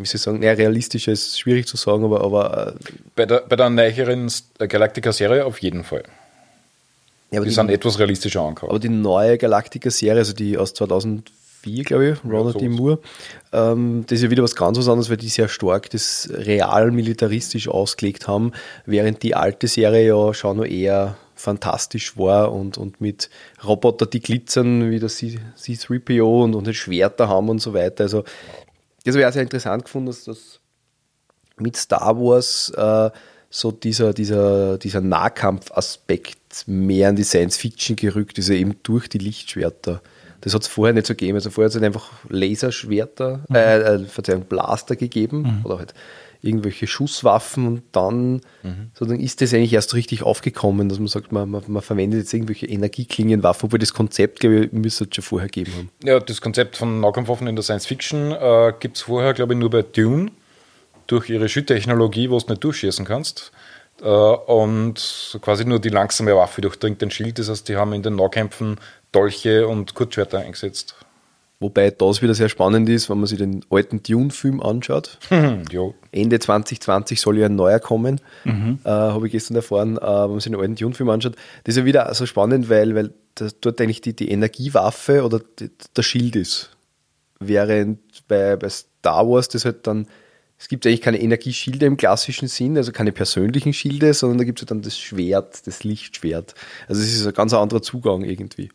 wie 0.00 0.06
soll 0.06 0.16
ich 0.16 0.22
sagen, 0.22 0.38
naja, 0.38 0.52
realistischer 0.52 1.10
ist 1.10 1.40
schwierig 1.40 1.66
zu 1.66 1.76
sagen, 1.76 2.04
aber. 2.04 2.20
aber 2.20 2.74
bei, 3.16 3.26
der, 3.26 3.40
bei 3.40 3.56
der 3.56 3.68
neueren 3.68 4.30
Galactica-Serie 4.58 5.44
auf 5.44 5.58
jeden 5.60 5.82
Fall. 5.82 6.04
Ja, 7.30 7.40
die, 7.40 7.48
die, 7.48 7.54
sind 7.54 7.70
etwas 7.70 7.98
realistischer 7.98 8.42
angekommen. 8.42 8.70
Aber 8.70 8.78
die 8.78 8.88
neue 8.88 9.36
Galactica-Serie, 9.36 10.20
also 10.20 10.32
die 10.32 10.56
aus 10.56 10.72
2000 10.74 11.30
4, 11.62 11.84
glaube 11.84 12.10
ich, 12.10 12.24
Ronald 12.24 12.56
ja, 12.56 12.60
D. 12.62 12.68
Moore. 12.68 12.98
Ähm, 13.52 14.04
das 14.06 14.18
ist 14.18 14.24
ja 14.24 14.30
wieder 14.30 14.42
was 14.42 14.54
ganz 14.54 14.78
was 14.78 14.88
anderes, 14.88 15.10
weil 15.10 15.16
die 15.16 15.28
sehr 15.28 15.48
stark 15.48 15.90
das 15.90 16.28
real 16.32 16.90
militaristisch 16.90 17.68
ausgelegt 17.68 18.28
haben, 18.28 18.52
während 18.86 19.22
die 19.22 19.34
alte 19.34 19.66
Serie 19.66 20.08
ja 20.08 20.34
schon 20.34 20.58
noch 20.58 20.64
eher 20.64 21.16
fantastisch 21.34 22.16
war 22.16 22.52
und, 22.52 22.78
und 22.78 23.00
mit 23.00 23.30
Roboter, 23.64 24.06
die 24.06 24.20
glitzern, 24.20 24.90
wie 24.90 24.98
das 24.98 25.20
C3PO 25.20 26.44
und, 26.44 26.54
und 26.54 26.74
Schwerter 26.74 27.28
haben 27.28 27.48
und 27.48 27.60
so 27.60 27.74
weiter. 27.74 28.04
Also, 28.04 28.24
das 29.04 29.14
wäre 29.14 29.32
sehr 29.32 29.42
interessant 29.42 29.84
gefunden, 29.84 30.08
dass 30.08 30.24
das 30.24 30.60
mit 31.56 31.76
Star 31.76 32.16
Wars 32.16 32.70
äh, 32.76 33.10
so 33.50 33.72
dieser, 33.72 34.12
dieser, 34.12 34.78
dieser 34.78 35.00
Nahkampfaspekt 35.00 36.64
mehr 36.66 37.08
an 37.08 37.16
die 37.16 37.24
Science 37.24 37.56
Fiction 37.56 37.96
gerückt 37.96 38.38
ist, 38.38 38.48
eben 38.50 38.76
durch 38.82 39.08
die 39.08 39.18
Lichtschwerter. 39.18 40.02
Das 40.40 40.54
hat 40.54 40.62
es 40.62 40.68
vorher 40.68 40.94
nicht 40.94 41.06
so 41.06 41.14
gegeben. 41.14 41.36
Also 41.36 41.50
vorher 41.50 41.66
hat 41.66 41.74
es 41.74 41.80
halt 41.80 41.84
einfach 41.84 42.10
Laserschwerter, 42.28 43.44
mhm. 43.48 43.54
äh, 43.54 43.78
äh, 43.78 44.04
Verzeihung, 44.04 44.44
Blaster 44.44 44.96
gegeben 44.96 45.42
mhm. 45.42 45.60
oder 45.64 45.78
halt 45.78 45.94
irgendwelche 46.40 46.86
Schusswaffen 46.86 47.66
und 47.66 47.82
dann 47.90 48.34
mhm. 48.62 48.90
sozusagen 48.94 49.20
ist 49.20 49.40
das 49.40 49.52
eigentlich 49.52 49.72
erst 49.72 49.94
richtig 49.94 50.22
aufgekommen, 50.22 50.88
dass 50.88 51.00
man 51.00 51.08
sagt, 51.08 51.32
man, 51.32 51.50
man, 51.50 51.64
man 51.66 51.82
verwendet 51.82 52.20
jetzt 52.20 52.32
irgendwelche 52.32 52.66
Energieklingenwaffen, 52.66 53.66
obwohl 53.66 53.80
das 53.80 53.92
Konzept, 53.92 54.38
glaube 54.38 54.66
ich, 54.66 54.72
müsste 54.72 55.04
es 55.04 55.14
schon 55.16 55.24
vorher 55.24 55.48
geben 55.48 55.72
haben. 55.76 55.90
Ja, 56.04 56.20
das 56.20 56.40
Konzept 56.40 56.76
von 56.76 57.00
Nahkampfwaffen 57.00 57.48
in 57.48 57.56
der 57.56 57.64
Science 57.64 57.86
Fiction 57.86 58.30
äh, 58.30 58.72
gibt 58.78 58.98
es 58.98 59.02
vorher, 59.02 59.34
glaube 59.34 59.54
ich, 59.54 59.58
nur 59.58 59.70
bei 59.70 59.82
Dune. 59.82 60.30
durch 61.08 61.28
ihre 61.28 61.48
Schüttechnologie, 61.48 62.30
wo 62.30 62.38
du 62.38 62.46
nicht 62.50 62.62
durchschießen 62.62 63.04
kannst. 63.04 63.50
Äh, 64.00 64.06
und 64.06 65.38
quasi 65.42 65.64
nur 65.64 65.80
die 65.80 65.88
langsame 65.88 66.36
Waffe 66.36 66.60
durchdringt 66.60 67.02
den 67.02 67.10
Schild. 67.10 67.38
Das 67.38 67.48
heißt, 67.48 67.68
die 67.68 67.76
haben 67.76 67.92
in 67.92 68.02
den 68.02 68.14
Nahkämpfen 68.14 68.76
Dolche 69.12 69.66
und 69.66 69.94
Kurzschwerter 69.94 70.38
eingesetzt. 70.38 70.96
Wobei 71.60 71.90
das 71.90 72.22
wieder 72.22 72.34
sehr 72.34 72.48
spannend 72.48 72.88
ist, 72.88 73.10
wenn 73.10 73.18
man 73.18 73.26
sich 73.26 73.38
den 73.38 73.64
alten 73.68 74.00
Dune-Film 74.00 74.62
anschaut. 74.62 75.18
Ende 76.12 76.38
2020 76.38 77.20
soll 77.20 77.38
ja 77.38 77.46
ein 77.46 77.56
neuer 77.56 77.80
kommen, 77.80 78.20
mhm. 78.44 78.78
äh, 78.84 78.88
habe 78.88 79.26
ich 79.26 79.32
gestern 79.32 79.56
erfahren, 79.56 79.96
äh, 79.96 80.00
wenn 80.00 80.30
man 80.30 80.40
sich 80.40 80.52
den 80.52 80.60
alten 80.60 80.76
Dune-Film 80.76 81.10
anschaut. 81.10 81.34
Das 81.64 81.74
ist 81.74 81.78
ja 81.80 81.84
wieder 81.84 82.14
so 82.14 82.26
spannend, 82.26 82.70
weil, 82.70 82.94
weil 82.94 83.12
das, 83.34 83.58
dort 83.60 83.80
eigentlich 83.80 84.00
die, 84.00 84.14
die 84.14 84.30
Energiewaffe 84.30 85.24
oder 85.24 85.40
die, 85.58 85.70
der 85.96 86.02
Schild 86.02 86.36
ist. 86.36 86.76
Während 87.40 87.98
bei, 88.28 88.54
bei 88.54 88.68
Star 88.68 89.28
Wars 89.28 89.48
das 89.48 89.64
halt 89.64 89.86
dann, 89.88 90.06
es 90.58 90.68
gibt 90.68 90.86
eigentlich 90.86 91.00
keine 91.00 91.20
Energieschilde 91.20 91.86
im 91.86 91.96
klassischen 91.96 92.46
Sinn, 92.46 92.76
also 92.76 92.92
keine 92.92 93.10
persönlichen 93.10 93.72
Schilde, 93.72 94.14
sondern 94.14 94.38
da 94.38 94.44
gibt 94.44 94.60
es 94.60 94.62
halt 94.62 94.70
dann 94.70 94.82
das 94.82 94.96
Schwert, 94.96 95.66
das 95.66 95.82
Lichtschwert. 95.82 96.54
Also 96.86 97.02
es 97.02 97.14
ist 97.14 97.26
ein 97.26 97.34
ganz 97.34 97.52
anderer 97.52 97.82
Zugang 97.82 98.22
irgendwie. 98.22 98.70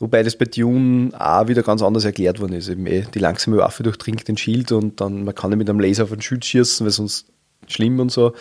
Wobei 0.00 0.22
das 0.22 0.34
bei 0.34 0.46
Dune 0.46 1.10
auch 1.18 1.46
wieder 1.46 1.62
ganz 1.62 1.82
anders 1.82 2.06
erklärt 2.06 2.40
worden 2.40 2.54
ist. 2.54 2.68
Eben 2.68 2.86
eh, 2.86 3.04
die 3.14 3.18
langsame 3.18 3.58
Waffe 3.58 3.82
durchdringt 3.82 4.26
den 4.26 4.38
Schild 4.38 4.72
und 4.72 5.00
dann 5.00 5.24
man 5.24 5.34
kann 5.34 5.50
nicht 5.50 5.58
mit 5.58 5.68
einem 5.68 5.78
Laser 5.78 6.04
auf 6.04 6.10
den 6.10 6.22
Schild 6.22 6.44
schießen, 6.44 6.84
weil 6.84 6.90
sonst 6.90 7.26
schlimm 7.68 8.00
und 8.00 8.10
so. 8.10 8.32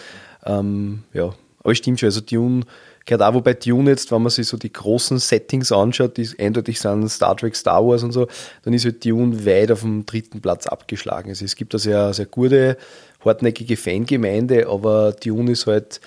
Ähm, 0.45 1.03
ja, 1.13 1.33
aber 1.61 1.75
stimmt 1.75 1.99
schon. 1.99 2.07
Also 2.07 2.21
Dune 2.21 2.63
gehört 3.05 3.23
auch, 3.23 3.33
wobei 3.33 3.55
Dune 3.55 3.89
jetzt, 3.89 4.09
wenn 4.09 4.21
man 4.21 4.29
sich 4.29 4.47
so 4.47 4.55
die 4.55 4.71
großen 4.71 5.19
Settings 5.19 5.73
anschaut, 5.73 6.15
die 6.15 6.29
eindeutig 6.39 6.79
sind 6.79 7.09
Star 7.09 7.35
Trek, 7.35 7.57
Star 7.57 7.85
Wars 7.85 8.03
und 8.03 8.13
so, 8.13 8.27
dann 8.63 8.73
ist 8.73 8.85
halt 8.85 9.03
Dune 9.03 9.45
weit 9.45 9.69
auf 9.69 9.81
dem 9.81 10.05
dritten 10.05 10.39
Platz 10.39 10.65
abgeschlagen. 10.65 11.29
Also 11.29 11.43
es 11.43 11.57
gibt 11.57 11.73
da 11.73 11.77
sehr, 11.77 12.13
sehr 12.13 12.25
gute, 12.25 12.77
hartnäckige 13.25 13.75
Fangemeinde, 13.75 14.69
aber 14.69 15.11
Dune 15.11 15.51
ist 15.51 15.67
halt 15.67 15.99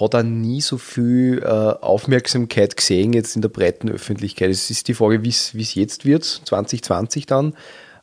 hat 0.00 0.14
er 0.14 0.22
nie 0.22 0.60
so 0.60 0.78
viel 0.78 1.42
äh, 1.42 1.46
Aufmerksamkeit 1.46 2.76
gesehen 2.76 3.12
jetzt 3.12 3.36
in 3.36 3.42
der 3.42 3.48
breiten 3.48 3.90
Öffentlichkeit. 3.90 4.50
Es 4.50 4.70
ist 4.70 4.88
die 4.88 4.94
Frage, 4.94 5.22
wie 5.24 5.28
es 5.28 5.74
jetzt 5.74 6.04
wird, 6.04 6.24
2020 6.24 7.26
dann. 7.26 7.54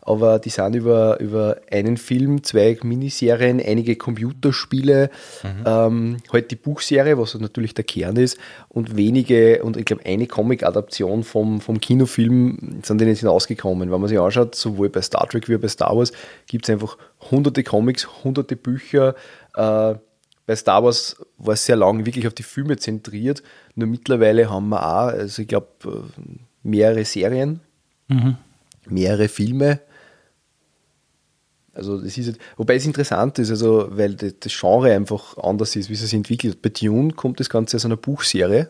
Aber 0.05 0.37
die 0.37 0.49
sind 0.49 0.75
über, 0.75 1.19
über 1.19 1.57
einen 1.71 1.97
Film, 1.97 2.43
zwei 2.43 2.77
Miniserien, 2.83 3.59
einige 3.59 3.95
Computerspiele, 3.95 5.09
mhm. 5.41 5.63
ähm, 5.65 6.17
halt 6.31 6.51
die 6.51 6.55
Buchserie, 6.55 7.17
was 7.17 7.33
natürlich 7.33 7.73
der 7.73 7.85
Kern 7.85 8.15
ist, 8.15 8.37
und 8.69 8.95
wenige, 8.95 9.63
und 9.63 9.77
ich 9.77 9.85
glaube 9.85 10.05
eine 10.05 10.27
Comic-Adaption 10.27 11.23
vom, 11.23 11.59
vom 11.59 11.79
Kinofilm 11.79 12.81
sind 12.83 13.01
denen 13.01 13.15
hinausgekommen. 13.15 13.91
Wenn 13.91 13.99
man 13.99 14.07
sich 14.07 14.19
anschaut, 14.19 14.53
sowohl 14.53 14.89
bei 14.89 15.01
Star 15.01 15.27
Trek 15.27 15.49
wie 15.49 15.57
bei 15.57 15.67
Star 15.67 15.97
Wars, 15.97 16.11
gibt 16.45 16.65
es 16.65 16.69
einfach 16.69 16.99
hunderte 17.31 17.63
Comics, 17.63 18.07
hunderte 18.23 18.55
Bücher, 18.55 19.15
äh, 19.55 19.95
bei 20.45 20.55
Star 20.55 20.83
Wars 20.83 21.15
war 21.37 21.53
es 21.53 21.65
sehr 21.65 21.75
lang 21.75 22.05
wirklich 22.05 22.27
auf 22.27 22.33
die 22.33 22.43
Filme 22.43 22.77
zentriert. 22.77 23.41
Nur 23.73 23.87
mittlerweile 23.87 24.49
haben 24.49 24.69
wir 24.69 24.85
auch, 24.85 25.07
also 25.07 25.41
ich 25.41 25.47
glaube, 25.47 25.67
äh, 25.85 26.21
mehrere 26.63 27.05
Serien, 27.05 27.61
mhm. 28.07 28.37
mehrere 28.87 29.27
Filme. 29.27 29.81
Also 31.73 31.99
das 31.99 32.17
ist, 32.17 32.39
wobei 32.57 32.75
es 32.75 32.85
interessant 32.85 33.37
ist, 33.39 33.49
also 33.49 33.87
weil 33.91 34.15
das 34.15 34.57
Genre 34.57 34.93
einfach 34.93 35.37
anders 35.37 35.75
ist, 35.75 35.89
wie 35.89 35.93
es 35.93 36.01
sich 36.01 36.13
entwickelt. 36.13 36.61
Bei 36.61 36.69
Dune 36.69 37.13
kommt 37.13 37.39
das 37.39 37.49
Ganze 37.49 37.77
aus 37.77 37.85
einer 37.85 37.97
Buchserie, 37.97 38.69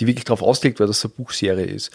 die 0.00 0.06
wirklich 0.06 0.24
darauf 0.24 0.42
ausgelegt 0.42 0.80
war, 0.80 0.86
dass 0.86 0.98
es 0.98 1.04
eine 1.04 1.14
Buchserie 1.14 1.66
ist. 1.66 1.90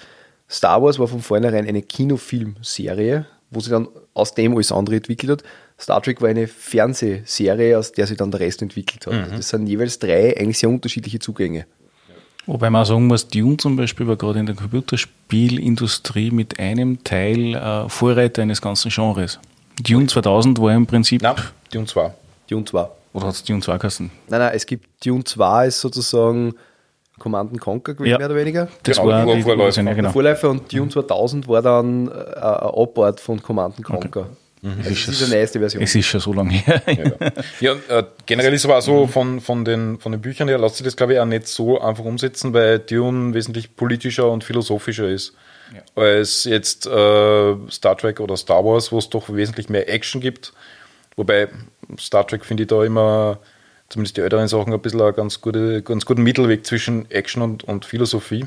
Star 0.50 0.82
Wars 0.84 1.00
war 1.00 1.08
von 1.08 1.22
vornherein 1.22 1.68
eine 1.68 1.82
Kinofilmserie, 1.82 3.26
wo 3.50 3.60
sie 3.62 3.72
dann 3.72 3.88
aus 4.14 4.34
dem 4.34 4.54
alles 4.54 4.72
andere 4.72 4.98
entwickelt 4.98 5.32
hat. 5.32 5.44
Star 5.80 6.02
Trek 6.02 6.22
war 6.22 6.30
eine 6.30 6.48
Fernsehserie, 6.48 7.78
aus 7.78 7.92
der 7.92 8.08
sich 8.08 8.18
dann 8.18 8.32
der 8.32 8.40
Rest 8.40 8.62
entwickelt 8.62 9.06
hat. 9.06 9.14
Mhm. 9.14 9.38
Das 9.38 9.50
sind 9.50 9.68
jeweils 9.68 10.00
drei 10.00 10.36
eigentlich 10.38 10.58
sehr 10.58 10.70
unterschiedliche 10.70 11.20
Zugänge. 11.20 11.66
Wobei 12.48 12.70
man 12.70 12.84
auch 12.84 12.86
sagen 12.86 13.08
muss, 13.08 13.28
Dune 13.28 13.58
zum 13.58 13.76
Beispiel 13.76 14.08
war 14.08 14.16
gerade 14.16 14.40
in 14.40 14.46
der 14.46 14.56
Computerspielindustrie 14.56 16.32
mit 16.32 16.60
einem 16.60 17.04
Teil 17.04 17.56
äh, 17.56 17.90
Vorreiter 17.90 18.42
eines 18.42 18.62
ganzen 18.62 18.90
Genres. 18.90 19.38
Dune 19.82 20.08
2000 20.08 20.60
war 20.60 20.74
im 20.74 20.88
Prinzip. 20.88 21.22
Nein, 21.22 21.36
Dune 21.72 21.86
2. 21.86 22.14
Dune 22.50 22.66
2. 22.66 22.88
Oder 23.14 23.28
hat 23.28 23.34
es 23.34 23.44
Dune 23.44 23.62
2 23.62 23.78
geheißen? 23.78 24.12
Nein, 24.30 24.40
nein, 24.40 24.52
es 24.56 24.66
gibt 24.66 25.06
Dune 25.06 25.26
2 25.26 25.68
ist 25.68 25.82
sozusagen 25.82 26.56
Command 27.20 27.60
Conquer 27.60 27.96
gewesen, 27.96 28.12
ja. 28.12 28.18
mehr 28.18 28.28
oder 28.28 28.36
weniger. 28.36 28.68
Das 28.84 28.98
genau, 28.98 29.10
war 29.10 29.36
die 29.36 29.42
Vorläufer. 29.42 29.84
Genau. 29.84 30.12
Vorläufer 30.12 30.50
und 30.50 30.72
Dune 30.72 30.90
2000 30.90 31.48
war 31.48 31.62
dann 31.62 32.08
äh, 32.08 32.12
ein 32.12 32.44
Abort 32.44 33.20
von 33.20 33.44
Command 33.44 33.84
Conquer. 33.84 34.22
Okay. 34.22 34.30
Mhm. 34.62 34.76
Also 34.80 34.90
es 34.90 35.08
ist, 35.08 35.24
eine 35.24 35.36
neueste 35.36 35.60
Version. 35.60 35.84
Es 35.84 35.96
ist 35.96 36.06
schon 36.08 36.20
so 36.20 36.34
lange 36.34 36.52
her. 36.52 36.82
ja, 36.88 37.32
ja 37.90 38.00
äh, 38.00 38.04
generell 38.26 38.54
ist 38.54 38.66
aber 38.66 38.78
auch 38.78 38.82
so 38.82 39.08
von, 39.08 39.40
von, 39.40 39.66
den, 39.66 40.00
von 40.00 40.12
den 40.12 40.22
Büchern 40.22 40.48
her, 40.48 40.58
lässt 40.58 40.78
sich 40.78 40.86
das 40.86 40.96
glaube 40.96 41.14
ich 41.14 41.20
auch 41.20 41.26
nicht 41.26 41.48
so 41.48 41.80
einfach 41.80 42.04
umsetzen, 42.04 42.54
weil 42.54 42.80
Dune 42.80 43.34
wesentlich 43.34 43.76
politischer 43.76 44.30
und 44.32 44.44
philosophischer 44.44 45.08
ist. 45.08 45.34
Ja. 45.74 46.02
Als 46.02 46.46
jetzt 46.46 46.88
äh, 46.88 47.56
Star 47.70 47.98
Trek 47.98 48.20
oder 48.20 48.38
Star 48.38 48.64
Wars, 48.64 48.92
wo 48.92 48.98
es 48.98 49.10
doch 49.10 49.34
wesentlich 49.34 49.70
mehr 49.70 49.90
Action 49.90 50.22
gibt. 50.22 50.54
Wobei 51.18 51.50
Star 52.00 52.26
Trek 52.26 52.46
finde 52.46 52.64
ich 52.64 52.68
da 52.68 52.84
immer, 52.84 53.40
zumindest 53.90 54.18
die 54.18 54.22
älteren 54.22 54.48
Sachen, 54.48 54.74
ein 54.74 54.82
bisschen 54.82 55.02
ein 55.02 55.14
ganz, 55.14 55.42
gute, 55.42 55.82
ganz 55.82 56.06
guten 56.06 56.24
Mittelweg 56.24 56.66
zwischen 56.66 57.10
Action 57.12 57.42
und, 57.42 57.64
und 57.64 57.86
Philosophie. 57.86 58.46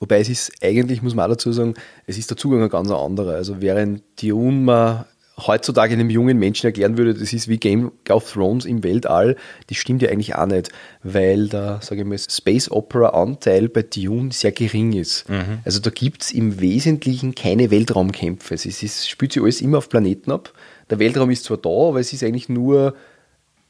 Wobei 0.00 0.20
es 0.20 0.30
ist 0.30 0.52
eigentlich, 0.62 1.02
muss 1.02 1.14
man 1.14 1.26
auch 1.26 1.34
dazu 1.34 1.52
sagen, 1.52 1.74
es 2.06 2.16
ist 2.16 2.30
der 2.30 2.36
Zugang 2.38 2.62
ein 2.62 2.70
ganz 2.70 2.90
anderer. 2.90 3.34
Also 3.34 3.60
während 3.60 4.02
Dune 4.20 4.62
man 4.62 5.04
heutzutage 5.46 5.94
einem 5.94 6.10
jungen 6.10 6.38
Menschen 6.38 6.66
erklären 6.66 6.98
würde, 6.98 7.14
das 7.14 7.32
ist 7.32 7.48
wie 7.48 7.58
Game 7.58 7.92
of 8.08 8.32
Thrones 8.32 8.64
im 8.64 8.82
Weltall, 8.82 9.36
das 9.68 9.76
stimmt 9.76 10.02
ja 10.02 10.10
eigentlich 10.10 10.34
auch 10.34 10.46
nicht, 10.46 10.70
weil 11.02 11.48
der, 11.48 11.80
sage 11.82 12.02
ich 12.02 12.06
mal, 12.06 12.18
Space 12.18 12.70
Opera 12.70 13.10
Anteil 13.10 13.68
bei 13.68 13.82
Dune 13.82 14.32
sehr 14.32 14.52
gering 14.52 14.92
ist. 14.92 15.28
Mhm. 15.28 15.60
Also 15.64 15.80
da 15.80 15.90
gibt 15.90 16.22
es 16.22 16.32
im 16.32 16.60
Wesentlichen 16.60 17.34
keine 17.34 17.70
Weltraumkämpfe. 17.70 18.54
Es 18.54 18.66
ist, 18.66 19.08
spielt 19.08 19.32
sich 19.32 19.42
alles 19.42 19.60
immer 19.60 19.78
auf 19.78 19.88
Planeten 19.88 20.30
ab. 20.30 20.52
Der 20.88 20.98
Weltraum 20.98 21.30
ist 21.30 21.44
zwar 21.44 21.58
da, 21.58 21.68
aber 21.68 22.00
es 22.00 22.12
ist 22.12 22.22
eigentlich 22.22 22.48
nur 22.48 22.94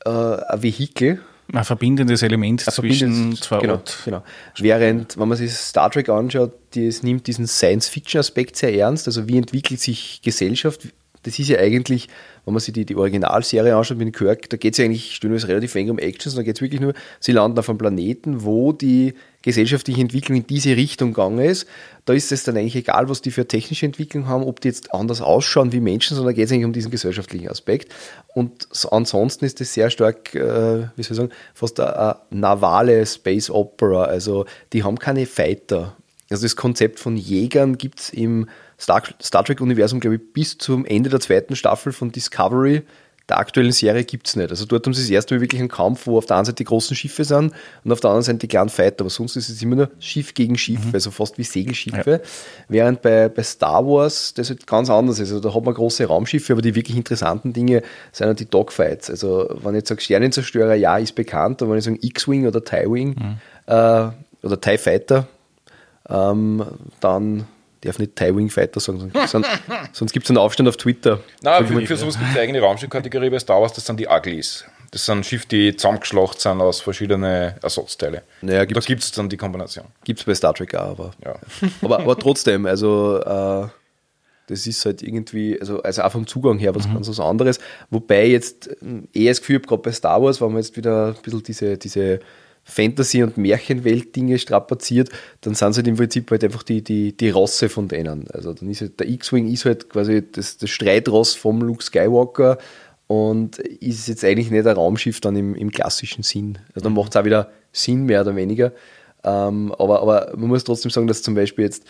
äh, 0.04 0.10
ein 0.10 0.62
Vehikel, 0.62 1.20
ein 1.52 1.64
verbindendes 1.64 2.22
Element 2.22 2.66
ein 2.66 2.72
zwischen 2.72 3.36
zwei 3.36 3.58
genau, 3.58 3.82
genau. 4.04 4.22
Während, 4.58 5.18
wenn 5.18 5.28
man 5.28 5.38
sich 5.38 5.52
Star 5.52 5.90
Trek 5.90 6.08
anschaut, 6.08 6.52
es 6.76 7.02
nimmt 7.02 7.26
diesen 7.26 7.46
Science-Fiction-Aspekt 7.46 8.56
sehr 8.56 8.74
ernst. 8.74 9.06
Also 9.06 9.28
wie 9.28 9.38
entwickelt 9.38 9.80
sich 9.80 10.20
Gesellschaft? 10.22 10.88
Das 11.22 11.38
ist 11.38 11.48
ja 11.48 11.58
eigentlich, 11.58 12.08
wenn 12.44 12.54
man 12.54 12.60
sich 12.60 12.72
die, 12.72 12.86
die 12.86 12.96
Originalserie 12.96 13.76
anschaut 13.76 13.98
mit 13.98 14.16
Kirk, 14.16 14.48
da 14.48 14.56
geht 14.56 14.74
es 14.74 14.78
ja 14.78 14.84
eigentlich 14.84 15.14
stundenweise 15.14 15.48
relativ 15.48 15.74
wenig 15.74 15.90
um 15.90 15.98
Action, 15.98 16.30
sondern 16.30 16.46
geht 16.46 16.56
es 16.56 16.62
wirklich 16.62 16.80
nur, 16.80 16.94
sie 17.18 17.32
landen 17.32 17.58
auf 17.58 17.68
einem 17.68 17.78
Planeten, 17.78 18.44
wo 18.44 18.72
die 18.72 19.14
gesellschaftliche 19.42 20.00
Entwicklung 20.00 20.38
in 20.38 20.46
diese 20.46 20.76
Richtung 20.76 21.12
gegangen 21.12 21.38
ist. 21.38 21.66
Da 22.04 22.12
ist 22.12 22.32
es 22.32 22.44
dann 22.44 22.56
eigentlich 22.56 22.76
egal, 22.76 23.08
was 23.08 23.22
die 23.22 23.30
für 23.30 23.46
technische 23.46 23.86
Entwicklung 23.86 24.26
haben, 24.26 24.44
ob 24.44 24.60
die 24.60 24.68
jetzt 24.68 24.92
anders 24.92 25.20
ausschauen 25.20 25.72
wie 25.72 25.80
Menschen, 25.80 26.14
sondern 26.14 26.34
da 26.34 26.36
geht 26.36 26.46
es 26.46 26.52
eigentlich 26.52 26.66
um 26.66 26.72
diesen 26.72 26.90
gesellschaftlichen 26.90 27.48
Aspekt. 27.48 27.92
Und 28.34 28.68
ansonsten 28.90 29.44
ist 29.44 29.60
es 29.60 29.74
sehr 29.74 29.90
stark, 29.90 30.34
äh, 30.34 30.88
wie 30.96 31.02
soll 31.02 31.12
ich 31.12 31.16
sagen, 31.16 31.30
fast 31.54 31.80
eine, 31.80 32.16
navale 32.30 33.04
Space 33.06 33.50
Opera. 33.50 34.04
Also 34.04 34.46
die 34.72 34.84
haben 34.84 34.98
keine 34.98 35.26
Fighter. 35.26 35.96
Also 36.30 36.44
das 36.44 36.56
Konzept 36.56 37.00
von 37.00 37.16
Jägern 37.16 37.76
gibt 37.76 38.00
es 38.00 38.10
im 38.10 38.48
Star, 38.80 39.02
Star 39.22 39.44
Trek-Universum, 39.44 40.00
glaube 40.00 40.16
ich, 40.16 40.32
bis 40.32 40.58
zum 40.58 40.86
Ende 40.86 41.10
der 41.10 41.20
zweiten 41.20 41.54
Staffel 41.56 41.92
von 41.92 42.12
Discovery 42.12 42.82
der 43.30 43.38
aktuellen 43.38 43.72
Serie 43.72 44.04
gibt 44.04 44.26
es 44.26 44.34
nicht. 44.34 44.50
Also 44.50 44.66
dort 44.66 44.84
haben 44.84 44.92
sie 44.92 45.02
das 45.02 45.10
erste 45.10 45.34
Mal 45.34 45.40
wirklich 45.40 45.60
einen 45.60 45.68
Kampf, 45.68 46.06
wo 46.06 46.18
auf 46.18 46.26
der 46.26 46.36
einen 46.36 46.44
Seite 46.44 46.56
die 46.56 46.64
großen 46.64 46.96
Schiffe 46.96 47.24
sind 47.24 47.52
und 47.84 47.92
auf 47.92 48.00
der 48.00 48.10
anderen 48.10 48.24
Seite 48.24 48.38
die 48.38 48.48
kleinen 48.48 48.68
Fighter. 48.68 49.02
Aber 49.02 49.10
sonst 49.10 49.36
ist 49.36 49.48
es 49.48 49.62
immer 49.62 49.76
nur 49.76 49.90
Schiff 50.00 50.34
gegen 50.34 50.58
Schiff, 50.58 50.84
mhm. 50.84 50.90
also 50.92 51.12
fast 51.12 51.38
wie 51.38 51.44
Segelschiffe. 51.44 52.10
Ja. 52.10 52.20
Während 52.68 53.02
bei, 53.02 53.28
bei 53.28 53.42
Star 53.44 53.86
Wars 53.86 54.34
das 54.34 54.50
halt 54.50 54.66
ganz 54.66 54.90
anders 54.90 55.20
ist. 55.20 55.30
Also 55.30 55.40
da 55.40 55.54
hat 55.54 55.64
man 55.64 55.74
große 55.74 56.04
Raumschiffe, 56.06 56.52
aber 56.52 56.62
die 56.62 56.74
wirklich 56.74 56.96
interessanten 56.96 57.52
Dinge 57.52 57.82
sind 58.10 58.26
halt 58.26 58.40
die 58.40 58.50
Dogfights. 58.50 59.10
Also 59.10 59.48
wenn 59.62 59.76
ich 59.76 59.86
sage 59.86 60.00
Sternenzerstörer, 60.00 60.74
ja, 60.74 60.98
ist 60.98 61.14
bekannt, 61.14 61.62
aber 61.62 61.72
wenn 61.72 61.78
ich 61.78 61.84
sage 61.84 61.98
X-Wing 62.02 62.48
oder 62.48 62.64
TIE-Wing 62.64 63.08
mhm. 63.10 63.36
äh, 63.66 64.10
oder 64.42 64.60
TIE 64.60 64.78
Fighter, 64.78 65.28
ähm, 66.08 66.64
dann 66.98 67.46
darf 67.82 67.98
nicht 67.98 68.16
TIE-Wing 68.16 68.50
Fighter 68.50 68.80
sagen, 68.80 69.10
sonst, 69.26 69.48
sonst 69.92 70.12
gibt 70.12 70.24
es 70.24 70.30
einen 70.30 70.38
Aufstand 70.38 70.68
auf 70.68 70.76
Twitter. 70.76 71.20
Nein, 71.42 71.66
für, 71.66 71.86
für 71.86 71.96
sowas 71.96 72.18
gibt 72.18 72.30
es 72.30 72.36
eine 72.36 72.42
eigene 72.42 72.60
Raumschiffkategorie 72.60 73.30
bei 73.30 73.38
Star 73.38 73.60
Wars, 73.60 73.72
das 73.72 73.86
sind 73.86 73.98
die 73.98 74.08
Uglies. 74.08 74.64
Das 74.90 75.06
sind 75.06 75.24
Schiffe, 75.24 75.46
die 75.46 75.76
zusammengeschlacht 75.76 76.40
sind 76.40 76.60
aus 76.60 76.80
verschiedenen 76.80 77.54
Ersatzteile. 77.62 78.22
Naja, 78.42 78.66
da 78.66 78.80
gibt 78.80 79.02
es 79.02 79.12
dann 79.12 79.28
die 79.28 79.36
Kombination. 79.36 79.86
Gibt 80.04 80.18
es 80.18 80.26
bei 80.26 80.34
Star 80.34 80.52
Trek 80.52 80.74
auch, 80.74 80.90
aber, 80.90 81.10
ja. 81.24 81.36
aber, 81.82 82.00
aber 82.00 82.18
trotzdem, 82.18 82.66
also 82.66 83.20
äh, 83.20 83.68
das 84.48 84.66
ist 84.66 84.84
halt 84.84 85.02
irgendwie, 85.02 85.58
also, 85.60 85.80
also 85.82 86.02
auch 86.02 86.10
vom 86.10 86.26
Zugang 86.26 86.58
her 86.58 86.74
was 86.74 86.88
mhm. 86.88 86.94
ganz 86.94 87.08
was 87.08 87.20
anderes. 87.20 87.60
Wobei 87.90 88.26
jetzt 88.26 88.68
eher 89.12 89.30
das 89.30 89.40
Gefühl 89.40 89.56
habe, 89.56 89.66
gerade 89.68 89.82
bei 89.82 89.92
Star 89.92 90.20
Wars, 90.20 90.40
wenn 90.40 90.48
man 90.48 90.56
jetzt 90.56 90.76
wieder 90.76 91.14
ein 91.16 91.22
bisschen 91.22 91.42
diese, 91.44 91.78
diese 91.78 92.18
Fantasy- 92.70 93.22
und 93.22 93.36
Märchenwelt-Dinge 93.36 94.38
strapaziert, 94.38 95.10
dann 95.40 95.54
sind 95.54 95.70
es 95.70 95.76
halt 95.76 95.88
im 95.88 95.96
Prinzip 95.96 96.30
halt 96.30 96.44
einfach 96.44 96.62
die, 96.62 96.82
die, 96.82 97.16
die 97.16 97.30
Rosse 97.30 97.68
von 97.68 97.88
denen. 97.88 98.30
Also 98.30 98.52
dann 98.52 98.70
ist 98.70 98.80
halt 98.80 99.00
der 99.00 99.08
X-Wing 99.08 99.52
ist 99.52 99.64
halt 99.64 99.90
quasi 99.90 100.22
das, 100.30 100.56
das 100.56 100.70
Streitross 100.70 101.34
vom 101.34 101.60
Luke 101.62 101.82
Skywalker 101.82 102.58
und 103.06 103.58
ist 103.58 104.06
jetzt 104.06 104.24
eigentlich 104.24 104.50
nicht 104.50 104.66
ein 104.66 104.76
Raumschiff 104.76 105.20
dann 105.20 105.36
im, 105.36 105.54
im 105.54 105.70
klassischen 105.70 106.22
Sinn. 106.22 106.58
Also 106.74 106.84
dann 106.84 106.94
macht 106.94 107.10
es 107.10 107.20
auch 107.20 107.24
wieder 107.24 107.50
Sinn, 107.72 108.04
mehr 108.04 108.20
oder 108.20 108.36
weniger. 108.36 108.72
Ähm, 109.24 109.74
aber, 109.78 110.00
aber 110.00 110.32
man 110.36 110.48
muss 110.48 110.64
trotzdem 110.64 110.90
sagen, 110.90 111.06
dass 111.06 111.22
zum 111.22 111.34
Beispiel 111.34 111.64
jetzt 111.64 111.84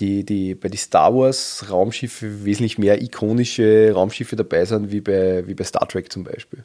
die, 0.00 0.24
die, 0.24 0.54
bei 0.54 0.68
den 0.68 0.78
Star 0.78 1.14
Wars 1.14 1.66
Raumschiffe 1.70 2.44
wesentlich 2.44 2.78
mehr 2.78 3.00
ikonische 3.02 3.92
Raumschiffe 3.92 4.36
dabei 4.36 4.64
sind, 4.64 4.90
wie 4.90 5.00
bei, 5.00 5.46
wie 5.46 5.54
bei 5.54 5.64
Star 5.64 5.86
Trek 5.88 6.12
zum 6.12 6.24
Beispiel. 6.24 6.64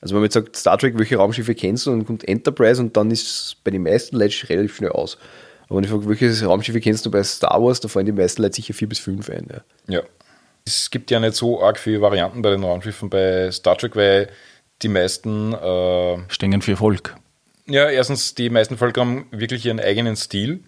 Also 0.00 0.14
wenn 0.14 0.20
man 0.20 0.26
jetzt 0.26 0.34
sagt, 0.34 0.56
Star 0.56 0.78
Trek, 0.78 0.98
welche 0.98 1.16
Raumschiffe 1.16 1.54
kennst 1.54 1.86
du, 1.86 1.90
dann 1.90 2.06
kommt 2.06 2.26
Enterprise 2.28 2.80
und 2.80 2.96
dann 2.96 3.10
ist 3.10 3.26
es 3.26 3.56
bei 3.64 3.70
den 3.70 3.82
meisten 3.82 4.16
Leuten 4.16 4.46
relativ 4.46 4.76
schnell 4.76 4.90
aus. 4.90 5.18
Aber 5.68 5.76
wenn 5.76 5.84
ich 5.84 5.90
frage, 5.90 6.08
welche 6.08 6.46
Raumschiffe 6.46 6.80
kennst 6.80 7.04
du 7.04 7.10
bei 7.10 7.22
Star 7.22 7.62
Wars, 7.62 7.80
da 7.80 7.88
fallen 7.88 8.06
die 8.06 8.12
meisten 8.12 8.42
Leute 8.42 8.56
sicher 8.56 8.74
vier 8.74 8.88
bis 8.88 8.98
fünf 9.00 9.28
ein. 9.28 9.46
Ja. 9.50 9.98
ja. 9.98 10.02
Es 10.64 10.90
gibt 10.90 11.10
ja 11.10 11.18
nicht 11.18 11.34
so 11.34 11.62
arg 11.62 11.78
viele 11.78 12.00
Varianten 12.00 12.42
bei 12.42 12.50
den 12.50 12.62
Raumschiffen 12.62 13.10
bei 13.10 13.50
Star 13.50 13.76
Trek, 13.76 13.96
weil 13.96 14.28
die 14.82 14.88
meisten 14.88 15.52
äh, 15.54 16.18
stehen 16.28 16.62
für 16.62 16.76
Volk. 16.76 17.16
Ja, 17.66 17.90
erstens, 17.90 18.34
die 18.34 18.50
meisten 18.50 18.78
Völker 18.78 19.02
haben 19.02 19.26
wirklich 19.30 19.66
ihren 19.66 19.80
eigenen 19.80 20.16
Stil, 20.16 20.60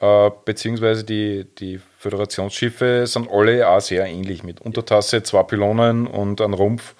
äh, 0.00 0.30
beziehungsweise 0.44 1.04
die, 1.04 1.46
die 1.58 1.80
Föderationsschiffe 1.98 3.06
sind 3.06 3.30
alle 3.30 3.68
auch 3.68 3.80
sehr 3.80 4.04
ähnlich 4.06 4.42
mit 4.42 4.60
Untertasse, 4.60 5.22
zwei 5.22 5.42
Pylonen 5.44 6.06
und 6.06 6.40
ein 6.40 6.52
Rumpf 6.52 6.94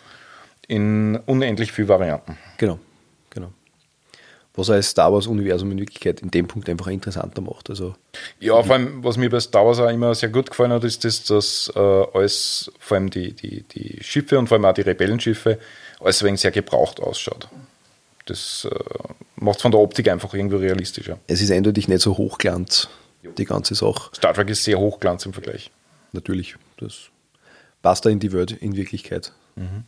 in 0.69 1.17
unendlich 1.27 1.73
vielen 1.73 1.89
Varianten. 1.89 2.39
Genau, 2.59 2.79
genau. 3.31 3.53
Was 4.55 4.71
als 4.71 4.91
Star 4.91 5.13
Wars-Universum 5.13 5.73
in 5.73 5.79
Wirklichkeit 5.79 6.21
in 6.21 6.31
dem 6.31 6.47
Punkt 6.47 6.69
einfach 6.69 6.89
interessanter 6.89 7.41
macht. 7.41 7.71
Also 7.71 7.95
ja, 8.41 8.63
vor 8.63 8.75
allem, 8.75 9.03
was 9.03 9.17
mir 9.17 9.31
bei 9.31 9.41
Star 9.41 9.65
Wars 9.65 9.81
auch 9.81 9.89
immer 9.89 10.15
sehr 10.15 10.29
gut 10.29 10.51
gefallen 10.51 10.73
hat, 10.73 10.85
ist, 10.85 11.05
das, 11.05 11.25
dass 11.25 11.73
äh, 11.75 11.79
alles, 11.79 12.71
vor 12.79 12.97
allem 12.97 13.09
die, 13.11 13.33
die, 13.33 13.63
die 13.63 14.03
Schiffe 14.03 14.39
und 14.39 14.49
vor 14.49 14.57
allem 14.57 14.65
auch 14.67 14.75
die 14.75 14.83
Rebellenschiffe, 14.83 15.59
alles 16.01 16.23
wenig 16.23 16.41
sehr 16.41 16.51
gebraucht 16.51 17.01
ausschaut. 17.01 17.49
Das 18.27 18.69
äh, 18.71 18.79
macht 19.37 19.57
es 19.57 19.63
von 19.63 19.71
der 19.71 19.81
Optik 19.81 20.09
einfach 20.09 20.35
irgendwie 20.35 20.57
realistischer. 20.57 21.19
Es 21.29 21.41
ist 21.41 21.51
eindeutig 21.51 21.89
nicht 21.89 22.03
so 22.03 22.19
hochglanz, 22.19 22.89
die 23.23 23.45
ganze 23.45 23.75
Sache. 23.75 24.11
Star 24.15 24.35
Trek 24.35 24.51
ist 24.51 24.65
sehr 24.65 24.79
hochglanz 24.79 25.25
im 25.25 25.33
Vergleich. 25.33 25.71
Natürlich, 26.13 26.57
das 26.79 27.11
passt 27.81 28.05
da 28.05 28.11
in 28.11 28.19
die 28.19 28.33
Welt 28.33 28.53
in 28.53 28.77
Wirklichkeit. 28.77 29.33
Mhm. 29.57 29.85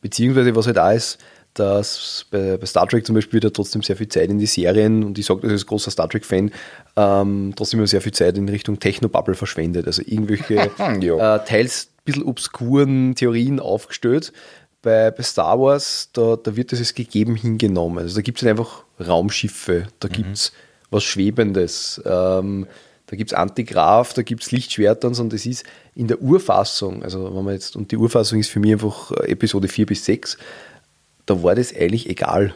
Beziehungsweise, 0.00 0.54
was 0.54 0.66
halt 0.66 0.78
auch 0.78 0.92
ist, 0.92 1.18
dass 1.54 2.26
bei, 2.30 2.56
bei, 2.56 2.66
Star 2.66 2.86
Trek 2.86 3.04
zum 3.04 3.14
Beispiel 3.14 3.38
wieder 3.38 3.52
trotzdem 3.52 3.82
sehr 3.82 3.96
viel 3.96 4.08
Zeit 4.08 4.30
in 4.30 4.38
die 4.38 4.46
Serien, 4.46 5.02
und 5.02 5.18
ich 5.18 5.26
sage 5.26 5.40
das 5.42 5.52
als 5.52 5.66
großer 5.66 5.90
Star 5.90 6.08
Trek-Fan, 6.08 6.52
ähm, 6.96 7.52
trotzdem 7.56 7.80
immer 7.80 7.86
sehr 7.86 8.00
viel 8.00 8.12
Zeit 8.12 8.38
in 8.38 8.48
Richtung 8.48 8.78
Technobubble 8.78 9.34
verschwendet. 9.34 9.86
Also 9.86 10.02
irgendwelche 10.04 10.54
äh, 10.78 11.38
teils 11.44 11.88
ein 11.90 12.04
bisschen 12.04 12.22
obskuren 12.24 13.14
Theorien 13.14 13.58
aufgestellt. 13.58 14.32
Bei, 14.82 15.10
bei 15.10 15.22
Star 15.22 15.60
Wars, 15.60 16.10
da, 16.12 16.36
da 16.36 16.56
wird 16.56 16.72
das 16.72 16.78
als 16.78 16.94
gegeben 16.94 17.36
hingenommen. 17.36 17.98
Also 17.98 18.16
da 18.16 18.22
gibt 18.22 18.40
es 18.40 18.48
einfach 18.48 18.84
Raumschiffe, 19.04 19.88
da 19.98 20.08
mhm. 20.08 20.12
gibt 20.12 20.32
es 20.36 20.52
was 20.90 21.04
Schwebendes. 21.04 22.00
Ähm, 22.04 22.66
da 23.10 23.16
gibt 23.16 23.32
es 23.32 23.36
Antigraf, 23.36 24.14
da 24.14 24.22
gibt 24.22 24.44
es 24.44 24.52
Lichtschwerter 24.52 25.08
und 25.08 25.14
so. 25.14 25.24
Und 25.24 25.32
das 25.32 25.44
ist 25.44 25.64
in 25.96 26.06
der 26.06 26.22
Urfassung, 26.22 27.02
also 27.02 27.34
wenn 27.34 27.44
man 27.44 27.54
jetzt, 27.54 27.74
und 27.74 27.90
die 27.90 27.96
Urfassung 27.96 28.38
ist 28.38 28.50
für 28.50 28.60
mich 28.60 28.72
einfach 28.72 29.10
äh, 29.10 29.32
Episode 29.32 29.66
4 29.66 29.86
bis 29.86 30.04
6, 30.04 30.38
da 31.26 31.42
war 31.42 31.56
das 31.56 31.74
eigentlich 31.74 32.08
egal. 32.08 32.54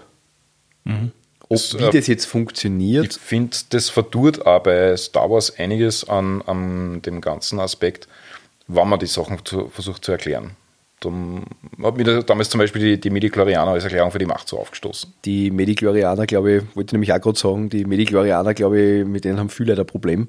Mhm. 0.84 1.10
Ob, 1.40 1.48
das, 1.48 1.76
wie 1.76 1.82
äh, 1.82 1.90
das 1.90 2.06
jetzt 2.06 2.26
funktioniert. 2.26 3.16
Ich 3.16 3.20
finde, 3.20 3.56
das 3.70 3.88
verdurrt 3.88 4.46
auch 4.46 4.62
bei 4.62 4.96
Star 4.96 5.28
Wars 5.28 5.58
einiges 5.58 6.08
an, 6.08 6.40
an 6.42 7.02
dem 7.02 7.20
ganzen 7.20 7.58
Aspekt, 7.58 8.06
wann 8.68 8.88
man 8.88 9.00
die 9.00 9.06
Sachen 9.06 9.44
zu, 9.44 9.70
versucht 9.70 10.04
zu 10.04 10.12
erklären. 10.12 10.52
Dann 11.04 11.44
hat 11.82 11.96
mir 11.96 12.22
damals 12.22 12.50
zum 12.50 12.58
Beispiel 12.58 12.82
die, 12.82 13.00
die 13.00 13.10
Medichlorianer 13.10 13.72
als 13.72 13.84
Erklärung 13.84 14.10
für 14.10 14.18
die 14.18 14.26
Macht 14.26 14.48
so 14.48 14.58
aufgestoßen. 14.58 15.12
Die 15.24 15.50
Medichlorianer, 15.50 16.26
glaube 16.26 16.52
ich, 16.52 16.76
wollte 16.76 16.88
ich 16.88 16.92
nämlich 16.92 17.12
auch 17.12 17.20
gerade 17.20 17.38
sagen, 17.38 17.68
die 17.68 17.84
Medichlorianer, 17.84 18.54
glaube 18.54 18.80
ich, 18.80 19.06
mit 19.06 19.24
denen 19.24 19.38
haben 19.38 19.50
viele 19.50 19.78
ein 19.78 19.86
Problem, 19.86 20.28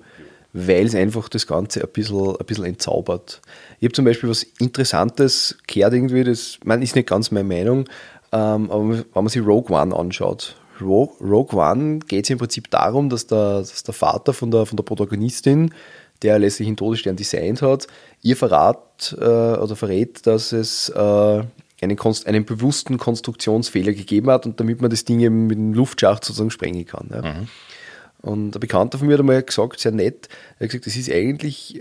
weil 0.54 0.86
es 0.86 0.96
einfach 0.96 1.30
das 1.30 1.48
Ganze 1.48 1.82
ein 1.82 1.90
bisschen, 1.92 2.36
ein 2.36 2.46
bisschen 2.46 2.66
entzaubert. 2.66 3.42
Ich 3.80 3.86
habe 3.86 3.94
zum 3.94 4.06
Beispiel 4.06 4.30
was 4.30 4.44
Interessantes 4.44 5.58
gehört 5.68 5.94
irgendwie, 5.94 6.24
das 6.24 6.60
man 6.64 6.82
ist 6.82 6.96
nicht 6.96 7.10
ganz 7.10 7.32
meine 7.32 7.48
Meinung, 7.48 7.86
ähm, 8.32 8.72
aber 8.72 8.90
wenn 8.90 9.06
man 9.14 9.28
sich 9.28 9.46
Rogue 9.46 9.76
One 9.76 9.96
anschaut, 9.96 10.56
Rogue 10.82 11.54
One 11.54 12.00
geht 12.00 12.26
es 12.26 12.30
im 12.30 12.38
Prinzip 12.38 12.70
darum, 12.70 13.10
dass 13.10 13.28
der, 13.28 13.60
dass 13.60 13.84
der 13.84 13.94
Vater 13.94 14.34
von 14.34 14.52
der, 14.52 14.66
von 14.66 14.78
der 14.78 14.84
Protagonistin 14.84 15.74
der 16.22 16.40
letztlich 16.40 16.68
einen 16.68 16.78
Todesstern 16.78 17.16
designt 17.16 17.62
hat, 17.62 17.88
ihr 18.22 18.36
verrat 18.36 19.16
äh, 19.20 19.24
oder 19.24 19.76
verrät, 19.76 20.26
dass 20.26 20.52
es 20.52 20.90
äh, 20.90 21.44
einen, 21.82 22.00
einen, 22.26 22.46
bewussten 22.46 22.98
Konstruktionsfehler 22.98 23.94
gegeben 23.94 24.30
hat 24.30 24.46
und 24.46 24.60
damit 24.60 24.82
man 24.82 24.90
das 24.90 25.06
Ding 25.06 25.20
eben 25.20 25.48
mit 25.48 25.58
dem 25.58 25.74
Luftschacht 25.74 26.24
sozusagen 26.24 26.52
sprengen 26.52 26.86
kann. 26.86 27.10
Ja. 27.12 27.22
Mhm. 27.22 27.48
Und 28.22 28.56
ein 28.56 28.60
Bekannter 28.60 28.98
von 28.98 29.08
mir 29.08 29.14
hat 29.14 29.20
einmal 29.20 29.44
gesagt, 29.44 29.80
sehr 29.80 29.92
nett, 29.92 30.30
er 30.58 30.66
hat 30.66 30.70
gesagt, 30.70 30.88
das 30.88 30.96
ist 30.96 31.12
eigentlich 31.12 31.80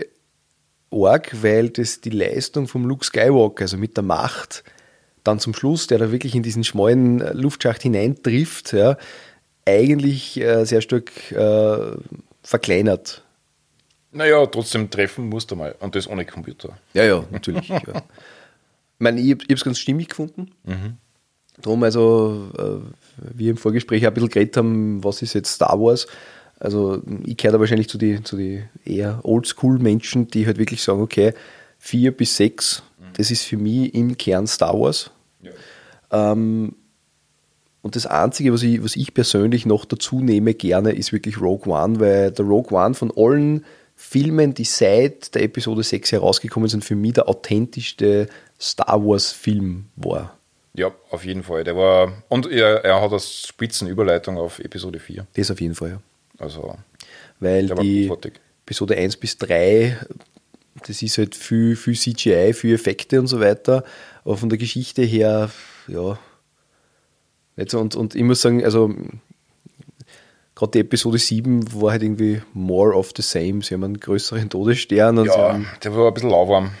arg, 0.91 1.31
weil 1.41 1.69
das 1.69 2.01
die 2.01 2.11
Leistung 2.11 2.67
vom 2.67 2.85
Luke 2.85 3.05
Skywalker, 3.05 3.63
also 3.63 3.77
mit 3.77 3.97
der 3.97 4.03
Macht, 4.03 4.63
dann 5.23 5.39
zum 5.39 5.53
Schluss, 5.53 5.87
der 5.87 5.97
da 5.97 6.11
wirklich 6.11 6.35
in 6.35 6.43
diesen 6.43 6.63
schmalen 6.63 7.19
Luftschacht 7.33 7.81
hineintrifft, 7.81 8.73
ja, 8.73 8.97
eigentlich 9.65 10.39
äh, 10.39 10.65
sehr 10.65 10.81
stark 10.81 11.31
äh, 11.31 11.97
verkleinert. 12.43 13.24
Naja, 14.15 14.45
trotzdem 14.45 14.89
treffen 14.89 15.27
musst 15.27 15.51
du 15.51 15.57
mal. 15.57 15.75
Und 15.79 15.93
das 15.93 16.07
ohne 16.07 16.25
Computer. 16.25 16.77
Ja, 16.93 17.03
ja, 17.03 17.23
natürlich. 17.31 17.67
ja. 17.67 17.81
Ich 18.97 19.03
meine, 19.03 19.19
ich, 19.19 19.27
ich 19.27 19.41
habe 19.41 19.53
es 19.55 19.63
ganz 19.65 19.79
stimmig 19.79 20.07
gefunden. 20.07 20.51
Mhm. 20.63 20.95
Darum, 21.61 21.83
also, 21.83 22.49
äh, 22.57 23.27
wir 23.37 23.51
im 23.51 23.57
Vorgespräch 23.57 24.03
auch 24.03 24.11
ein 24.11 24.13
bisschen 24.13 24.29
geredet 24.29 24.55
haben, 24.55 25.03
was 25.03 25.21
ist 25.21 25.33
jetzt 25.33 25.51
Star 25.51 25.77
Wars. 25.81 26.07
Also, 26.59 27.01
ich 27.25 27.35
gehöre 27.35 27.51
da 27.51 27.59
wahrscheinlich 27.59 27.89
zu 27.89 27.97
den 27.97 28.23
zu 28.23 28.37
die 28.37 28.63
eher 28.85 29.19
Oldschool-Menschen, 29.23 30.29
die 30.29 30.45
halt 30.45 30.57
wirklich 30.57 30.81
sagen: 30.81 31.01
Okay, 31.01 31.33
vier 31.77 32.15
bis 32.15 32.37
sechs, 32.37 32.83
mhm. 32.97 33.07
das 33.17 33.31
ist 33.31 33.43
für 33.43 33.57
mich 33.57 33.93
im 33.93 34.17
Kern 34.17 34.47
Star 34.47 34.79
Wars. 34.79 35.11
Ja. 35.41 35.51
Ähm, 36.31 36.73
und 37.81 37.97
das 37.97 38.05
Einzige, 38.05 38.53
was 38.53 38.63
ich, 38.63 38.81
was 38.81 38.95
ich 38.95 39.13
persönlich 39.13 39.65
noch 39.65 39.83
dazu 39.83 40.21
nehme, 40.21 40.53
gerne, 40.53 40.93
ist 40.93 41.11
wirklich 41.11 41.41
Rogue 41.41 41.71
One, 41.71 41.99
weil 41.99 42.31
der 42.31 42.45
Rogue 42.45 42.75
One 42.75 42.93
von 42.93 43.11
allen 43.13 43.65
Filmen, 43.95 44.53
die 44.53 44.65
seit 44.65 45.33
der 45.35 45.43
Episode 45.43 45.83
6 45.83 46.11
herausgekommen 46.11 46.69
sind, 46.69 46.83
für 46.83 46.95
mich 46.95 47.13
der 47.13 47.29
authentischste 47.29 48.27
Star 48.59 49.03
Wars-Film 49.03 49.85
war. 49.95 50.37
Ja, 50.73 50.91
auf 51.09 51.23
jeden 51.23 51.43
Fall. 51.43 51.63
Der 51.63 51.75
war, 51.75 52.11
und 52.27 52.51
er, 52.51 52.83
er 52.83 53.01
hat 53.01 53.11
das 53.11 53.47
Spitzenüberleitung 53.47 54.37
auf 54.37 54.59
Episode 54.59 54.99
4. 54.99 55.25
Das 55.33 55.49
auf 55.49 55.61
jeden 55.61 55.75
Fall, 55.75 55.89
ja. 55.89 56.01
Also, 56.37 56.77
weil 57.39 57.67
die 57.67 58.11
Episode 58.65 58.97
1 58.97 59.17
bis 59.17 59.37
3, 59.37 59.97
das 60.85 61.01
ist 61.01 61.17
halt 61.17 61.33
viel, 61.33 61.77
viel 61.77 61.95
CGI, 61.95 62.53
viel 62.53 62.75
Effekte 62.75 63.19
und 63.21 63.27
so 63.27 63.39
weiter. 63.39 63.85
Aber 64.25 64.35
von 64.35 64.49
der 64.49 64.57
Geschichte 64.57 65.03
her, 65.03 65.49
ja. 65.87 66.19
Und, 67.73 67.95
und 67.95 68.15
ich 68.15 68.23
muss 68.23 68.41
sagen, 68.41 68.65
also 68.65 68.93
gerade 70.55 70.71
die 70.71 70.79
Episode 70.79 71.17
7 71.17 71.81
war 71.81 71.91
halt 71.91 72.03
irgendwie 72.03 72.41
more 72.53 72.95
of 72.95 73.11
the 73.15 73.21
same. 73.21 73.61
Sie 73.61 73.73
haben 73.73 73.83
einen 73.83 73.99
größeren 73.99 74.49
Todesstern. 74.49 75.17
Und 75.17 75.27
ja, 75.27 75.59
der 75.83 75.95
war 75.95 76.07
ein 76.07 76.13
bisschen 76.13 76.29
lauwarm. 76.29 76.71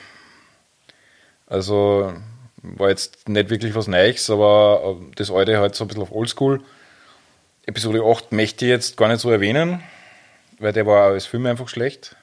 Also 1.47 2.13
war 2.61 2.89
jetzt 2.89 3.29
nicht 3.29 3.49
wirklich 3.49 3.75
was 3.75 3.87
Neues, 3.87 4.29
aber 4.29 4.97
äh, 4.99 5.11
das 5.15 5.29
alte 5.29 5.59
halt 5.59 5.75
so 5.75 5.83
ein 5.83 5.87
bisschen 5.87 6.03
auf 6.03 6.11
Oldschool. 6.11 6.61
Episode 7.65 8.03
8 8.03 8.31
möchte 8.31 8.65
ich 8.65 8.69
jetzt 8.69 8.97
gar 8.97 9.07
nicht 9.07 9.19
so 9.19 9.29
erwähnen, 9.29 9.83
weil 10.59 10.73
der 10.73 10.85
war 10.85 11.07
als 11.07 11.25
Film 11.25 11.45
einfach 11.45 11.67
schlecht. 11.67 12.15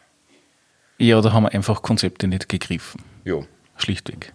Ja, 0.99 1.21
da 1.21 1.33
haben 1.33 1.45
wir 1.45 1.53
einfach 1.53 1.83
Konzepte 1.83 2.29
nicht 2.29 2.49
gegriffen. 2.49 3.03
Ja. 3.25 3.41
Schlichtweg. 3.77 4.33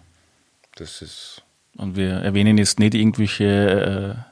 Das 0.76 1.02
ist. 1.02 1.42
Und 1.76 1.96
wir 1.96 2.10
erwähnen 2.10 2.58
jetzt 2.58 2.78
nicht 2.78 2.94
irgendwelche 2.94 4.24
äh, 4.24 4.27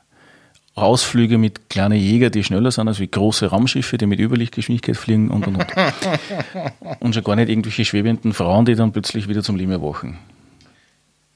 Ausflüge 0.76 1.38
mit 1.38 1.70
kleinen 1.70 1.98
Jäger, 1.98 2.28
die 2.28 2.44
schneller 2.44 2.70
sind 2.70 2.86
als 2.86 3.00
wie 3.00 3.08
große 3.08 3.46
Raumschiffe, 3.46 3.96
die 3.96 4.06
mit 4.06 4.20
Überlichtgeschwindigkeit 4.20 4.96
fliegen 4.96 5.30
und 5.30 5.46
und 5.46 5.56
und. 5.56 5.66
und 7.00 7.14
schon 7.14 7.24
gar 7.24 7.34
nicht 7.34 7.48
irgendwelche 7.48 7.86
schwebenden 7.86 8.34
Frauen, 8.34 8.66
die 8.66 8.74
dann 8.74 8.92
plötzlich 8.92 9.26
wieder 9.26 9.42
zum 9.42 9.56
Leben 9.56 9.72
erwachen. 9.72 10.18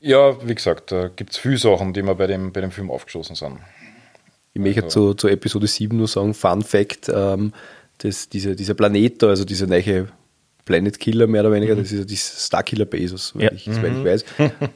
Ja, 0.01 0.47
wie 0.47 0.55
gesagt, 0.55 0.93
da 0.93 1.09
gibt 1.09 1.33
es 1.33 1.39
viele 1.39 1.57
Sachen, 1.57 1.95
die 1.95 2.03
mir 2.03 2.15
bei 2.15 2.27
dem, 2.27 2.53
bei 2.53 2.61
dem 2.61 2.71
Film 2.71 2.91
aufgestoßen 2.91 3.35
sind. 3.35 3.59
Ich 4.53 4.61
möchte 4.61 4.85
also. 4.85 5.13
zu, 5.13 5.15
zu 5.15 5.29
Episode 5.29 5.67
7 5.67 5.97
nur 5.97 6.09
sagen, 6.09 6.35
Fun 6.35 6.63
Fact, 6.63 7.11
ähm, 7.15 7.55
dass 7.99 8.29
dieser, 8.29 8.55
dieser 8.55 8.75
Planet 8.75 9.23
da, 9.23 9.29
also 9.29 9.45
dieser 9.45 9.67
neue 9.67 10.09
Planet 10.65 10.99
Killer 10.99 11.27
mehr 11.27 11.43
oder 11.43 11.53
weniger, 11.53 11.75
mhm. 11.75 11.81
das 11.81 11.93
ist 11.93 11.99
ja 11.99 12.05
die 12.05 12.17
Starkiller 12.17 12.85
Base, 12.85 13.17
soweit, 13.17 13.43
ja. 13.43 13.53
ich, 13.53 13.67
mhm. 13.67 13.85
ich 13.85 14.05
weiß. 14.05 14.25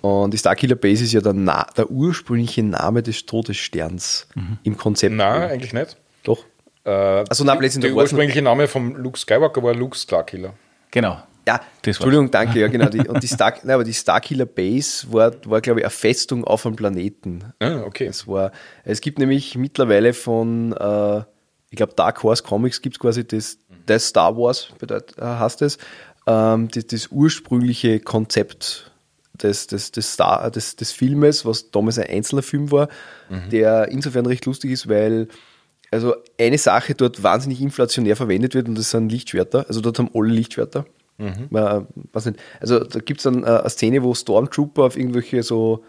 Und 0.01 0.33
die 0.33 0.39
Starkiller 0.39 0.77
Base 0.77 1.05
ist 1.05 1.13
ja 1.13 1.21
der, 1.21 1.33
Na 1.33 1.67
der 1.77 1.91
ursprüngliche 1.91 2.63
Name 2.63 3.03
des 3.03 3.27
Todessterns 3.27 4.27
mhm. 4.35 4.59
im 4.63 4.77
Konzept. 4.77 5.15
Nein, 5.15 5.51
eigentlich 5.51 5.73
nicht. 5.73 5.97
Doch. 6.23 6.45
Äh, 6.85 6.91
also, 6.91 7.45
na, 7.45 7.57
der, 7.57 7.69
der 7.69 7.95
ursprüngliche 7.95 8.43
Name 8.43 8.69
vom 8.69 8.97
Luke 8.97 9.19
Skywalker 9.19 9.63
war 9.63 9.75
Luke 9.75 9.97
Starkiller. 9.97 10.55
Genau. 10.91 11.23
Ja, 11.47 11.61
Entschuldigung, 11.85 12.31
danke, 12.31 12.61
ja 12.61 12.69
genau. 12.69 12.89
Die, 12.89 13.01
und 13.09 13.23
die 13.23 13.27
Star, 13.27 13.55
nein, 13.63 13.75
aber 13.75 13.85
die 13.85 13.93
Starkiller 13.93 14.47
Base 14.47 15.07
war, 15.13 15.33
war 15.45 15.61
glaube 15.61 15.81
ich, 15.81 15.85
eine 15.85 15.91
Festung 15.91 16.45
auf 16.45 16.65
einem 16.65 16.77
Planeten. 16.77 17.53
Ah, 17.59 17.83
okay. 17.85 18.07
Es, 18.07 18.27
war, 18.27 18.53
es 18.85 19.01
gibt 19.01 19.19
nämlich 19.19 19.57
mittlerweile 19.57 20.15
von, 20.15 20.73
äh, 20.73 21.19
ich 21.71 21.77
glaube, 21.77 21.95
Dark 21.95 22.23
Horse 22.23 22.43
Comics 22.43 22.81
gibt 22.81 22.97
es 22.97 23.01
quasi 23.01 23.27
das, 23.27 23.59
das 23.87 24.09
Star 24.09 24.37
Wars, 24.37 24.69
bedeutet, 24.79 25.19
äh, 25.19 25.23
heißt 25.23 25.63
es, 25.63 25.79
ähm, 26.27 26.69
das, 26.69 26.87
das 26.87 27.09
ursprüngliche 27.09 28.01
Konzept 28.01 28.91
des, 29.35 29.67
des, 29.67 29.93
des, 29.93 30.13
Star, 30.13 30.51
des, 30.51 30.77
des 30.77 30.93
Filmes, 30.93 31.45
was 31.45 31.71
damals 31.71 31.99
ein 31.99 32.09
einzelner 32.09 32.43
Film 32.43 32.71
war, 32.71 32.89
mhm. 33.29 33.51
der 33.51 33.89
insofern 33.89 34.27
recht 34.27 34.47
lustig 34.47 34.71
ist, 34.71 34.89
weil 34.89 35.29
also 35.91 36.15
eine 36.39 36.59
Sache 36.59 36.95
dort 36.95 37.23
wahnsinnig 37.23 37.61
inflationär 37.61 38.17
verwendet 38.17 38.55
wird 38.55 38.69
und 38.69 38.77
das 38.77 38.91
sind 38.91 39.11
Lichtschwerter. 39.13 39.67
Also 39.69 39.81
dort 39.81 39.99
haben 39.99 40.11
alle 40.13 40.33
Lichtschwerter. 40.33 40.87
Mhm. 41.19 41.47
Man, 41.51 41.87
weiß 42.13 42.27
nicht, 42.27 42.41
also 42.61 42.81
da 42.81 42.99
gibt 42.99 43.21
es 43.21 43.25
dann 43.25 43.45
äh, 43.45 43.47
eine 43.47 43.71
Szene, 43.71 44.03
wo 44.03 44.15
Stormtrooper 44.15 44.83
auf 44.85 44.97
irgendwelche 44.97 45.43
so 45.45 45.85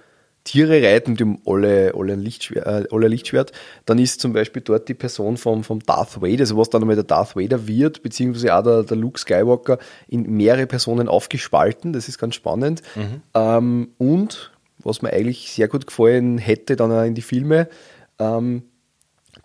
Tiere 0.45 0.81
reiten, 0.81 1.19
haben 1.19 1.39
alle, 1.45 1.93
alle, 1.95 2.13
ein 2.13 2.21
Lichtschwert, 2.21 2.65
äh, 2.65 2.95
ein 2.95 3.01
Lichtschwert. 3.01 3.51
Dann 3.85 3.99
ist 3.99 4.21
zum 4.21 4.31
Beispiel 4.31 4.61
dort 4.61 4.87
die 4.87 4.93
Person 4.93 5.37
vom, 5.37 5.63
vom 5.63 5.79
Darth 5.79 6.21
Vader, 6.21 6.41
also 6.41 6.55
was 6.55 6.69
dann 6.69 6.83
einmal 6.83 6.95
der 6.95 7.03
Darth 7.03 7.35
Vader 7.35 7.67
wird, 7.67 8.03
beziehungsweise 8.03 8.55
auch 8.55 8.63
der, 8.63 8.83
der 8.83 8.95
Luke 8.95 9.19
Skywalker, 9.19 9.79
in 10.07 10.29
mehrere 10.37 10.67
Personen 10.67 11.09
aufgespalten. 11.09 11.93
Das 11.93 12.07
ist 12.07 12.19
ganz 12.19 12.35
spannend. 12.35 12.83
Mhm. 12.95 13.21
Ähm, 13.33 13.89
und 13.97 14.51
was 14.77 15.01
mir 15.01 15.11
eigentlich 15.11 15.51
sehr 15.51 15.67
gut 15.67 15.87
gefallen 15.87 16.37
hätte, 16.37 16.75
dann 16.75 16.91
auch 16.91 17.03
in 17.03 17.15
die 17.15 17.23
Filme, 17.23 17.67
ähm, 18.19 18.63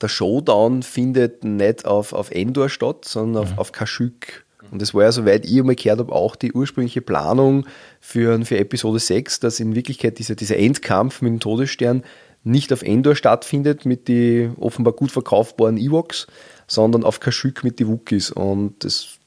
der 0.02 0.08
Showdown 0.08 0.82
findet 0.82 1.44
nicht 1.44 1.86
auf, 1.86 2.12
auf 2.12 2.30
Endor 2.30 2.68
statt, 2.68 3.06
sondern 3.06 3.44
auf, 3.44 3.52
mhm. 3.52 3.58
auf 3.58 3.72
Kashyyyk. 3.72 4.44
Und 4.70 4.80
das 4.80 4.94
war 4.94 5.04
ja, 5.04 5.12
soweit 5.12 5.44
ich 5.44 5.58
einmal 5.58 5.74
gehört 5.74 5.98
habe, 5.98 6.12
auch 6.12 6.36
die 6.36 6.52
ursprüngliche 6.52 7.00
Planung 7.00 7.66
für, 8.00 8.44
für 8.44 8.58
Episode 8.58 8.98
6, 8.98 9.40
dass 9.40 9.60
in 9.60 9.74
Wirklichkeit 9.74 10.18
dieser, 10.18 10.34
dieser 10.34 10.56
Endkampf 10.56 11.22
mit 11.22 11.32
dem 11.32 11.40
Todesstern 11.40 12.04
nicht 12.44 12.72
auf 12.72 12.82
Endor 12.82 13.16
stattfindet 13.16 13.84
mit 13.84 14.08
den 14.08 14.54
offenbar 14.56 14.94
gut 14.94 15.12
verkaufbaren 15.12 15.76
Ewoks, 15.76 16.26
sondern 16.66 17.04
auf 17.04 17.20
Kashyyyk 17.20 17.64
mit 17.64 17.80
den 17.80 17.88
Wookies. 17.88 18.30
Und 18.30 18.84
das 18.84 19.18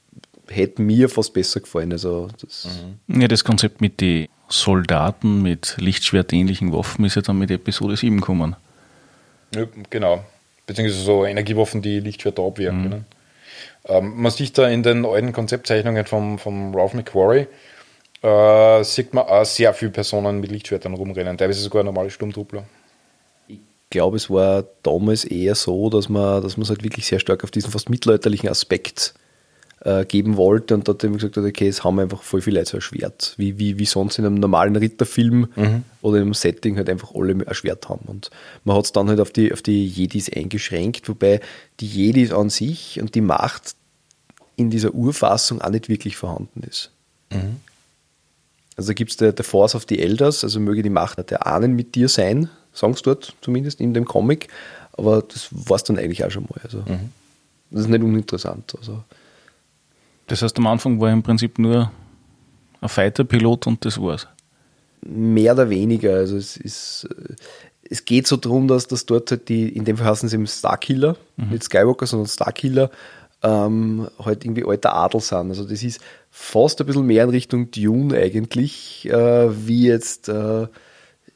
hätte 0.47 0.82
mir 0.82 1.10
fast 1.10 1.34
besser 1.34 1.60
gefallen. 1.60 1.91
Also 1.91 2.29
das 2.41 2.67
mhm. 3.08 3.21
Ja, 3.21 3.27
das 3.27 3.43
Konzept 3.43 3.82
mit 3.82 4.01
den 4.01 4.27
Soldaten 4.49 5.41
mit 5.41 5.75
Lichtschwertähnlichen 5.79 6.73
Waffen 6.73 7.06
ist 7.06 7.15
ja 7.15 7.21
dann 7.21 7.39
mit 7.39 7.51
Episode 7.51 7.97
7 7.97 8.17
gekommen. 8.17 8.56
Ja, 9.53 9.65
genau. 9.89 10.23
Beziehungsweise 10.65 11.03
so 11.03 11.25
Energiewaffen, 11.25 11.82
die 11.82 11.99
Lichtschwerter 11.99 12.43
abwehren 12.43 12.79
mhm. 12.79 12.84
können. 12.84 13.06
Ähm, 13.86 14.22
man 14.22 14.32
sieht 14.32 14.58
da 14.58 14.67
in 14.67 14.84
den 14.84 15.06
alten 15.06 15.34
Konzeptzeichnungen 15.34 16.06
von 16.06 16.38
vom 16.39 16.74
Ralph 16.76 16.93
McQuarrie, 16.93 17.48
äh, 18.22 18.84
sieht 18.84 19.13
man 19.13 19.26
auch 19.26 19.46
sehr 19.46 19.74
viele 19.74 19.91
Personen 19.91 20.39
mit 20.39 20.52
Lichtschwertern 20.52 20.93
rumrennen, 20.93 21.38
teilweise 21.38 21.62
sogar 21.62 21.84
normale 21.84 22.10
Sturmtruppler. 22.10 22.63
Ich 23.48 23.60
glaube, 23.89 24.17
es 24.17 24.30
war 24.30 24.63
damals 24.82 25.26
eher 25.26 25.56
so, 25.56 25.89
dass 25.89 26.10
man, 26.10 26.41
dass 26.41 26.58
man 26.58 26.63
es 26.63 26.69
halt 26.69 26.84
wirklich 26.84 27.06
sehr 27.06 27.19
stark 27.19 27.43
auf 27.43 27.52
diesen 27.52 27.72
fast 27.72 27.89
mittelalterlichen 27.89 28.50
Aspekt 28.50 29.13
äh, 29.84 30.06
geben 30.06 30.38
wollte 30.38 30.74
und 30.74 30.88
dort 30.88 31.04
eben 31.04 31.15
gesagt 31.15 31.38
hat, 31.38 31.43
okay, 31.43 31.67
es 31.67 31.84
haben 31.84 32.00
einfach 32.00 32.24
voll 32.24 32.41
viele 32.41 32.60
Leute 32.60 32.72
so 32.72 32.78
ein 32.78 32.82
Schwert, 32.82 33.34
wie, 33.38 33.60
wie, 33.60 33.80
wie 33.80 33.86
sonst 33.86 34.17
in 34.17 34.26
einem 34.26 34.36
normalen 34.36 34.76
Ritterfilm 34.76 35.48
mhm. 35.56 35.84
oder 36.02 36.17
in 36.17 36.24
einem 36.24 36.34
Setting 36.34 36.78
halt 36.78 36.89
einfach 36.89 37.13
alle 37.13 37.34
ein 37.34 37.54
Schwert 37.54 37.89
haben. 37.89 38.06
Und 38.06 38.30
man 38.63 38.78
hat 38.78 38.86
es 38.86 38.91
dann 38.91 39.10
halt 39.10 39.19
auf 39.19 39.32
die, 39.32 39.52
auf 39.52 39.62
die 39.62 39.86
Jedis 39.86 40.32
eingeschränkt, 40.32 41.10
wobei 41.10 41.41
die 41.80 41.88
Jedis 41.88 42.32
an 42.32 42.50
sich 42.50 43.02
und 43.02 43.15
die 43.15 43.22
Macht 43.22 43.76
in 44.56 44.69
dieser 44.69 44.93
Urfassung 44.93 45.62
auch 45.62 45.69
nicht 45.69 45.89
wirklich 45.89 46.15
vorhanden 46.15 46.63
ist. 46.63 46.91
Mhm. 47.32 47.58
Also 48.76 48.93
gibt 48.93 49.12
es 49.12 49.17
der, 49.17 49.34
der 49.34 49.46
Force 49.46 49.76
of 49.76 49.86
the 49.88 50.00
Elders, 50.00 50.43
also 50.43 50.60
möge 50.60 50.82
die 50.82 50.89
Macht 50.89 51.30
der 51.30 51.46
Ahnen 51.46 51.76
mit 51.76 51.96
dir 51.96 52.10
sein, 52.10 52.50
sagen 52.72 52.96
sie 52.96 53.04
dort 53.04 53.36
zumindest 53.41 53.82
in 53.82 53.93
dem 53.93 54.06
Comic, 54.06 54.48
aber 54.93 55.22
das 55.22 55.50
war 55.52 55.76
es 55.76 55.84
dann 55.84 55.98
eigentlich 55.98 56.24
auch 56.24 56.32
schon 56.32 56.43
mal. 56.43 56.60
Also, 56.63 56.80
mhm. 56.80 57.12
Das 57.69 57.82
ist 57.82 57.89
nicht 57.89 58.04
uninteressant. 58.04 58.76
Also, 58.78 59.04
das 60.27 60.41
heißt, 60.41 60.57
am 60.57 60.67
Anfang 60.67 60.99
war 60.99 61.12
im 61.12 61.23
Prinzip 61.23 61.59
nur 61.59 61.91
ein 62.81 62.89
Fighter-Pilot 62.89 63.67
und 63.67 63.86
das 63.86 63.99
war's. 64.01 64.27
Mehr 65.01 65.53
oder 65.53 65.69
weniger. 65.69 66.15
Also 66.15 66.38
es 66.38 66.57
ist, 66.57 67.07
es 67.89 68.05
geht 68.05 68.27
so 68.27 68.38
darum, 68.38 68.67
dass 68.67 68.88
das 68.88 69.05
dort 69.05 69.31
halt 69.31 69.49
die, 69.49 69.69
in 69.69 69.86
dem 69.86 69.97
Fall 69.97 70.07
heißen 70.07 70.29
sie 70.29 70.36
eben 70.36 70.47
Starkiller, 70.47 71.17
mhm. 71.36 71.49
nicht 71.49 71.63
Skywalker, 71.63 72.05
sondern 72.05 72.27
Starkiller, 72.27 72.89
ähm, 73.41 74.07
halt 74.23 74.45
irgendwie 74.45 74.65
alter 74.65 74.95
Adel 74.95 75.19
sind. 75.19 75.49
Also 75.49 75.65
das 75.65 75.83
ist 75.83 76.01
fast 76.29 76.79
ein 76.79 76.88
bisschen 76.88 77.05
mehr 77.05 77.25
in 77.25 77.29
Richtung 77.29 77.71
Dune 77.71 78.17
eigentlich, 78.17 79.07
äh, 79.09 79.67
wie 79.67 79.88
jetzt 79.88 80.29
äh, 80.29 80.67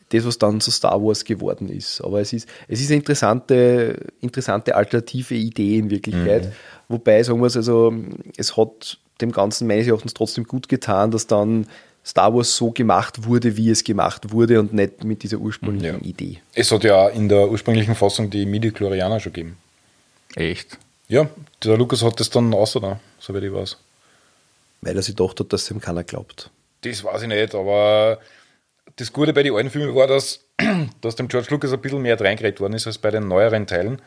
das, 0.10 0.26
was 0.26 0.38
dann 0.38 0.62
zu 0.62 0.72
Star 0.72 1.04
Wars 1.04 1.26
geworden 1.26 1.70
ist. 1.70 2.02
Aber 2.02 2.22
es 2.22 2.34
ist, 2.34 2.48
es 2.68 2.80
ist 2.80 2.88
eine 2.90 2.98
interessante, 2.98 4.00
interessante 4.22 4.76
alternative 4.76 5.36
Idee 5.36 5.78
in 5.78 5.90
Wirklichkeit. 5.90 6.46
Mhm. 6.46 6.52
Wobei, 6.90 7.22
sagen 7.24 7.40
wir 7.42 7.48
es, 7.48 7.58
also, 7.58 7.94
es 8.38 8.56
hat 8.56 8.98
dem 9.20 9.32
Ganzen 9.32 9.68
meines 9.68 9.88
Erachtens 9.88 10.14
trotzdem 10.14 10.46
gut 10.46 10.70
getan, 10.70 11.12
dass 11.12 11.28
dann 11.28 11.68
Star 12.06 12.34
Wars 12.34 12.56
so 12.56 12.72
gemacht 12.72 13.26
wurde, 13.26 13.58
wie 13.58 13.70
es 13.70 13.84
gemacht 13.84 14.32
wurde 14.32 14.62
und 14.62 14.74
nicht 14.74 15.04
mit 15.04 15.24
dieser 15.24 15.38
ursprünglichen 15.40 16.02
ja. 16.02 16.10
Idee. 16.10 16.40
Es 16.54 16.72
hat 16.72 16.86
ja 16.86 17.10
in 17.10 17.28
der 17.28 17.50
ursprünglichen 17.50 17.96
Fassung 17.96 18.30
die 18.30 18.46
Midi-Chlorianer 18.46 19.20
schon 19.20 19.34
gegeben. 19.34 19.58
Echt? 20.36 20.78
Ja, 21.10 21.30
der 21.64 21.78
Lukas 21.78 22.04
hat 22.04 22.20
das 22.20 22.30
dann 22.30 22.54
außer 22.54 22.80
da, 22.80 23.00
soweit 23.20 23.44
ich 23.44 23.54
weiß. 23.54 23.78
Weil 24.82 24.96
er 24.96 25.02
sich 25.02 25.16
gedacht 25.16 25.40
hat, 25.40 25.52
dass 25.52 25.70
ihm 25.70 25.82
keiner 25.82 26.04
glaubt. 26.04 26.50
Das 26.82 27.04
weiß 27.04 27.24
ich 27.24 27.28
nicht, 27.28 27.56
aber 27.56 28.20
das 28.96 29.14
Gute 29.14 29.34
bei 29.34 29.44
den 29.44 29.54
alten 29.54 29.70
Filmen 29.70 29.94
war, 29.96 30.08
dass, 30.08 30.46
dass 31.02 31.16
dem 31.16 31.28
George 31.28 31.48
Lucas 31.52 31.74
ein 31.74 31.82
bisschen 31.82 32.02
mehr 32.02 32.20
reingeredet 32.20 32.60
worden 32.60 32.74
ist 32.74 32.88
als 32.88 32.98
bei 32.98 33.12
den 33.12 33.28
neueren 33.28 33.68
Teilen. 33.68 34.02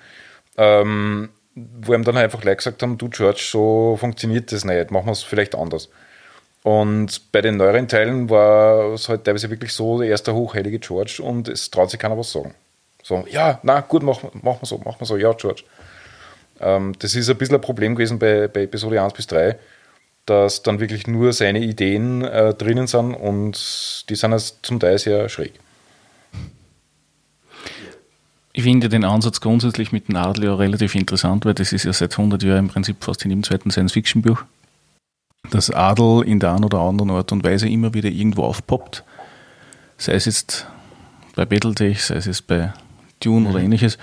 Ähm, 0.56 1.30
wo 1.54 1.94
ihm 1.94 2.04
dann 2.04 2.16
einfach 2.16 2.44
Leute 2.44 2.56
gesagt 2.56 2.82
haben, 2.82 2.98
du 2.98 3.08
George, 3.08 3.42
so 3.50 3.96
funktioniert 3.98 4.52
das 4.52 4.64
nicht, 4.64 4.90
machen 4.90 5.06
wir 5.06 5.12
es 5.12 5.22
vielleicht 5.22 5.54
anders. 5.54 5.88
Und 6.62 7.32
bei 7.32 7.40
den 7.40 7.56
neueren 7.56 7.88
Teilen 7.88 8.28
war 8.28 8.92
es 8.92 9.08
halt 9.08 9.24
teilweise 9.24 9.50
wirklich 9.50 9.72
so, 9.72 9.98
der 9.98 10.08
erste 10.08 10.34
hochheilige 10.34 10.78
George 10.78 11.20
und 11.22 11.48
es 11.48 11.70
traut 11.70 11.90
sich 11.90 11.98
keiner 11.98 12.18
was 12.18 12.32
sagen. 12.32 12.54
So, 13.02 13.24
ja, 13.30 13.58
na 13.62 13.80
gut, 13.80 14.02
machen 14.02 14.30
mach 14.42 14.60
wir 14.60 14.66
so, 14.66 14.78
machen 14.78 14.96
wir 14.98 15.06
so, 15.06 15.16
ja, 15.16 15.32
George. 15.32 15.64
Ähm, 16.60 16.94
das 16.98 17.14
ist 17.14 17.30
ein 17.30 17.38
bisschen 17.38 17.54
ein 17.54 17.60
Problem 17.62 17.94
gewesen 17.94 18.18
bei, 18.18 18.46
bei 18.46 18.62
Episode 18.62 19.02
1 19.02 19.14
bis 19.14 19.26
3, 19.26 19.58
dass 20.26 20.62
dann 20.62 20.80
wirklich 20.80 21.06
nur 21.06 21.32
seine 21.32 21.60
Ideen 21.60 22.22
äh, 22.22 22.54
drinnen 22.54 22.86
sind 22.86 23.14
und 23.14 24.04
die 24.08 24.14
sind 24.14 24.32
also 24.32 24.54
zum 24.62 24.78
Teil 24.80 24.98
sehr 24.98 25.28
schräg. 25.28 25.52
Ich 28.52 28.64
finde 28.64 28.88
den 28.88 29.04
Ansatz 29.04 29.40
grundsätzlich 29.40 29.92
mit 29.92 30.08
dem 30.08 30.16
Adel 30.16 30.44
ja 30.44 30.54
relativ 30.54 30.94
interessant, 30.94 31.44
weil 31.44 31.54
das 31.54 31.72
ist 31.72 31.84
ja 31.84 31.92
seit 31.92 32.12
100 32.12 32.42
Jahren 32.42 32.66
im 32.66 32.68
Prinzip 32.68 33.02
fast 33.02 33.24
in 33.24 33.30
jedem 33.30 33.44
zweiten 33.44 33.70
Science-Fiction-Buch, 33.70 34.42
dass 35.50 35.70
Adel 35.70 36.22
in 36.26 36.40
der 36.40 36.52
einen 36.52 36.64
oder 36.64 36.80
anderen 36.80 37.10
Art 37.10 37.30
und 37.32 37.44
Weise 37.44 37.68
immer 37.68 37.94
wieder 37.94 38.08
irgendwo 38.08 38.42
aufpoppt, 38.42 39.04
sei 39.98 40.14
es 40.14 40.24
jetzt 40.24 40.66
bei 41.36 41.44
Battletech, 41.44 42.02
sei 42.02 42.16
es 42.16 42.26
jetzt 42.26 42.46
bei 42.48 42.72
Dune 43.20 43.40
mhm. 43.40 43.46
oder 43.46 43.60
ähnliches. 43.60 43.98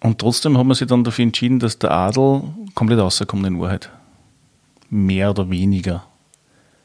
Und 0.00 0.18
trotzdem 0.18 0.58
haben 0.58 0.68
wir 0.68 0.74
sich 0.74 0.88
dann 0.88 1.04
dafür 1.04 1.24
entschieden, 1.24 1.58
dass 1.58 1.78
der 1.78 1.92
Adel 1.92 2.42
komplett 2.74 2.98
rauskommt 2.98 3.46
in 3.46 3.60
Wahrheit. 3.60 3.88
Mehr 4.90 5.30
oder 5.30 5.50
weniger. 5.50 6.04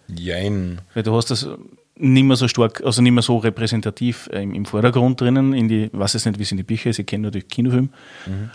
Jein. 0.07 0.81
Weil 0.93 1.03
du 1.03 1.15
hast 1.15 1.31
das 1.31 1.47
nicht 1.95 2.23
mehr 2.23 2.35
so 2.35 2.47
stark, 2.47 2.81
also 2.83 3.01
nicht 3.01 3.11
mehr 3.11 3.21
so 3.21 3.37
repräsentativ 3.37 4.27
im, 4.33 4.53
im 4.53 4.65
Vordergrund 4.65 5.21
drinnen. 5.21 5.53
In 5.53 5.67
die, 5.67 5.89
weiß 5.93 6.13
jetzt 6.13 6.25
nicht, 6.25 6.39
wie 6.39 6.43
es 6.43 6.51
in 6.51 6.57
die 6.57 6.63
Bücher 6.63 6.89
ist, 6.89 6.99
ich 6.99 7.05
kenne 7.05 7.27
natürlich 7.27 7.47
Kinofilm. 7.47 7.89
Mhm. 8.25 8.49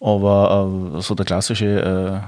Aber 0.00 0.94
äh, 0.96 1.00
so 1.00 1.14
der 1.14 1.24
klassische 1.24 2.22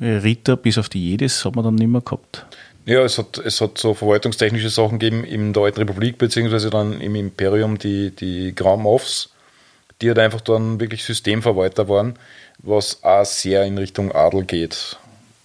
äh, 0.00 0.04
Ritter 0.04 0.56
bis 0.56 0.78
auf 0.78 0.88
die 0.88 1.10
Jedis 1.10 1.44
hat 1.44 1.54
man 1.54 1.64
dann 1.64 1.74
nicht 1.76 1.88
mehr 1.88 2.00
gehabt. 2.00 2.46
Ja, 2.86 3.02
es 3.02 3.18
hat, 3.18 3.38
es 3.38 3.60
hat 3.60 3.78
so 3.78 3.94
verwaltungstechnische 3.94 4.70
Sachen 4.70 4.98
gegeben 4.98 5.24
in 5.24 5.52
der 5.52 5.64
Alten 5.64 5.80
Republik, 5.80 6.18
beziehungsweise 6.18 6.70
dann 6.70 7.00
im 7.00 7.14
Imperium 7.14 7.78
die, 7.78 8.10
die 8.10 8.54
Grand 8.54 8.82
Moffs, 8.82 9.30
die 10.00 10.08
halt 10.08 10.18
einfach 10.18 10.40
dann 10.40 10.80
wirklich 10.80 11.04
Systemverwalter 11.04 11.88
waren, 11.88 12.14
was 12.58 13.04
auch 13.04 13.24
sehr 13.24 13.64
in 13.64 13.78
Richtung 13.78 14.12
Adel 14.12 14.44
geht. 14.44 14.98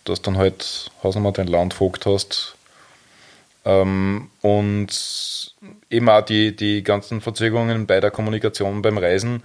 Dass 0.06 0.22
dann 0.22 0.38
halt 0.38 0.92
Hausnummer 1.04 1.32
dein 1.32 1.48
Landvogt 1.48 2.06
hast. 2.06 2.56
Ähm, 3.66 4.30
und 4.42 5.56
eben 5.90 6.10
auch 6.10 6.22
die, 6.22 6.56
die 6.56 6.84
ganzen 6.84 7.22
Verzögerungen 7.22 7.88
bei 7.88 8.00
der 8.00 8.12
Kommunikation 8.12 8.82
beim 8.82 8.98
Reisen 8.98 9.44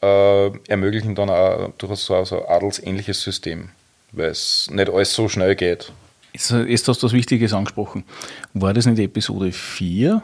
äh, 0.00 0.46
ermöglichen 0.68 1.14
dann 1.14 1.30
auch 1.30 1.70
durchaus 1.78 2.06
so, 2.06 2.24
so 2.24 2.44
ein 2.44 2.48
adelsähnliches 2.48 3.20
System, 3.22 3.70
weil 4.12 4.30
es 4.30 4.70
nicht 4.72 4.90
alles 4.90 5.14
so 5.14 5.28
schnell 5.28 5.54
geht. 5.54 5.92
Jetzt, 6.32 6.50
jetzt 6.50 6.88
hast 6.88 7.02
du 7.02 7.06
was 7.06 7.12
Wichtiges 7.12 7.52
angesprochen. 7.52 8.04
War 8.54 8.72
das 8.72 8.86
nicht 8.86 8.98
Episode 8.98 9.52
4, 9.52 10.22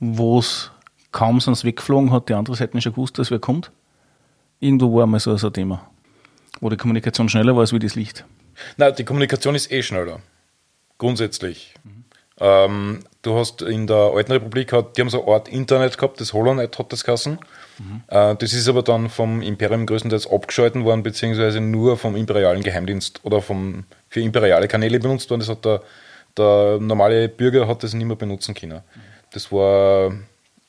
wo 0.00 0.38
es 0.38 0.70
kaum 1.12 1.40
sonst 1.40 1.64
weggeflogen 1.64 2.12
hat, 2.12 2.28
die 2.28 2.34
andere 2.34 2.56
Seite 2.56 2.76
nicht 2.76 2.84
schon 2.84 2.92
gewusst, 2.92 3.18
dass 3.18 3.30
wer 3.30 3.38
kommt? 3.38 3.70
Irgendwo 4.60 4.96
war 4.96 5.06
mal 5.06 5.20
so, 5.20 5.36
so 5.36 5.48
ein 5.48 5.52
Thema, 5.52 5.88
wo 6.60 6.68
die 6.68 6.76
Kommunikation 6.76 7.28
schneller 7.28 7.54
war 7.54 7.60
als 7.60 7.72
wie 7.72 7.78
das 7.78 7.94
Licht. 7.94 8.24
Nein, 8.76 8.94
die 8.96 9.04
Kommunikation 9.04 9.54
ist 9.54 9.70
eh 9.70 9.82
schneller. 9.82 10.20
Grundsätzlich. 10.98 11.74
Ähm, 12.40 13.00
du 13.22 13.36
hast 13.36 13.62
in 13.62 13.86
der 13.86 14.12
Alten 14.14 14.32
Republik, 14.32 14.68
die 14.68 15.00
haben 15.00 15.10
so 15.10 15.24
eine 15.24 15.32
Art 15.32 15.48
Internet 15.48 15.98
gehabt, 15.98 16.20
das 16.20 16.32
Holonet 16.32 16.78
hat 16.78 16.92
das 16.92 17.04
Kassen. 17.04 17.38
Äh, 18.08 18.36
das 18.36 18.52
ist 18.52 18.68
aber 18.68 18.82
dann 18.82 19.08
vom 19.08 19.42
Imperium 19.42 19.86
größtenteils 19.86 20.30
abgeschalten 20.30 20.84
worden, 20.84 21.02
beziehungsweise 21.02 21.60
nur 21.60 21.96
vom 21.96 22.16
imperialen 22.16 22.62
Geheimdienst 22.62 23.20
oder 23.24 23.40
vom, 23.42 23.84
für 24.08 24.20
imperiale 24.20 24.68
Kanäle 24.68 25.00
benutzt 25.00 25.30
worden. 25.30 25.40
Das 25.40 25.48
hat 25.48 25.64
der, 25.64 25.82
der 26.36 26.78
normale 26.80 27.28
Bürger 27.28 27.66
hat 27.66 27.82
das 27.82 27.94
nicht 27.94 28.06
mehr 28.06 28.16
benutzen 28.16 28.54
können. 28.54 28.80
Das 29.32 29.50
war 29.50 30.12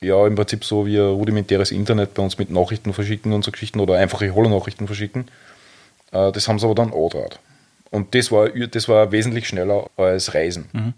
ja 0.00 0.26
im 0.26 0.34
Prinzip 0.34 0.64
so 0.64 0.86
wie 0.86 0.96
ein 0.96 1.10
rudimentäres 1.10 1.70
Internet 1.70 2.14
bei 2.14 2.22
uns 2.22 2.38
mit 2.38 2.50
Nachrichten 2.50 2.92
verschicken 2.92 3.32
und 3.32 3.44
so 3.44 3.50
Geschichten 3.50 3.80
oder 3.80 3.94
einfache 3.94 4.34
Holonachrichten 4.34 4.86
verschicken. 4.86 5.28
Äh, 6.12 6.32
das 6.32 6.48
haben 6.48 6.58
sie 6.58 6.66
aber 6.66 6.74
dann 6.74 6.92
angetraut. 6.92 7.38
Und 7.90 8.14
das 8.14 8.30
war, 8.30 8.48
das 8.48 8.88
war 8.88 9.12
wesentlich 9.12 9.48
schneller 9.48 9.90
als 9.96 10.34
Reisen. 10.34 10.94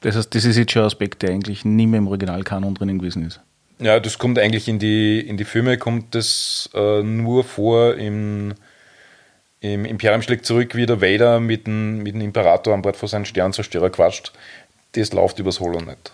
Das 0.00 0.16
heißt, 0.16 0.34
das 0.34 0.44
ist 0.44 0.56
jetzt 0.56 0.72
schon 0.72 0.82
ein 0.82 0.86
Aspekt, 0.86 1.22
der 1.22 1.30
eigentlich 1.30 1.64
nie 1.64 1.86
mehr 1.86 1.98
im 1.98 2.08
Originalkanon 2.08 2.74
drinnen 2.74 2.98
gewesen 2.98 3.26
ist. 3.26 3.40
Ja, 3.78 4.00
das 4.00 4.18
kommt 4.18 4.38
eigentlich 4.38 4.68
in 4.68 4.78
die, 4.78 5.20
in 5.20 5.36
die 5.36 5.44
Filme, 5.44 5.78
kommt 5.78 6.14
das 6.14 6.68
äh, 6.74 7.02
nur 7.02 7.44
vor 7.44 7.94
im, 7.96 8.54
im 9.60 9.84
Imperium 9.84 10.22
schlägt 10.22 10.44
zurück, 10.44 10.74
wie 10.74 10.86
der 10.86 11.00
Vader 11.00 11.40
mit 11.40 11.66
dem, 11.66 12.02
mit 12.02 12.14
dem 12.14 12.20
Imperator 12.20 12.74
an 12.74 12.82
Bord 12.82 12.96
von 12.96 13.08
seinem 13.08 13.24
Sternzerstörer 13.24 13.90
quatscht. 13.90 14.32
Das 14.92 15.12
läuft 15.12 15.38
übers 15.38 15.60
Holonet. 15.60 16.12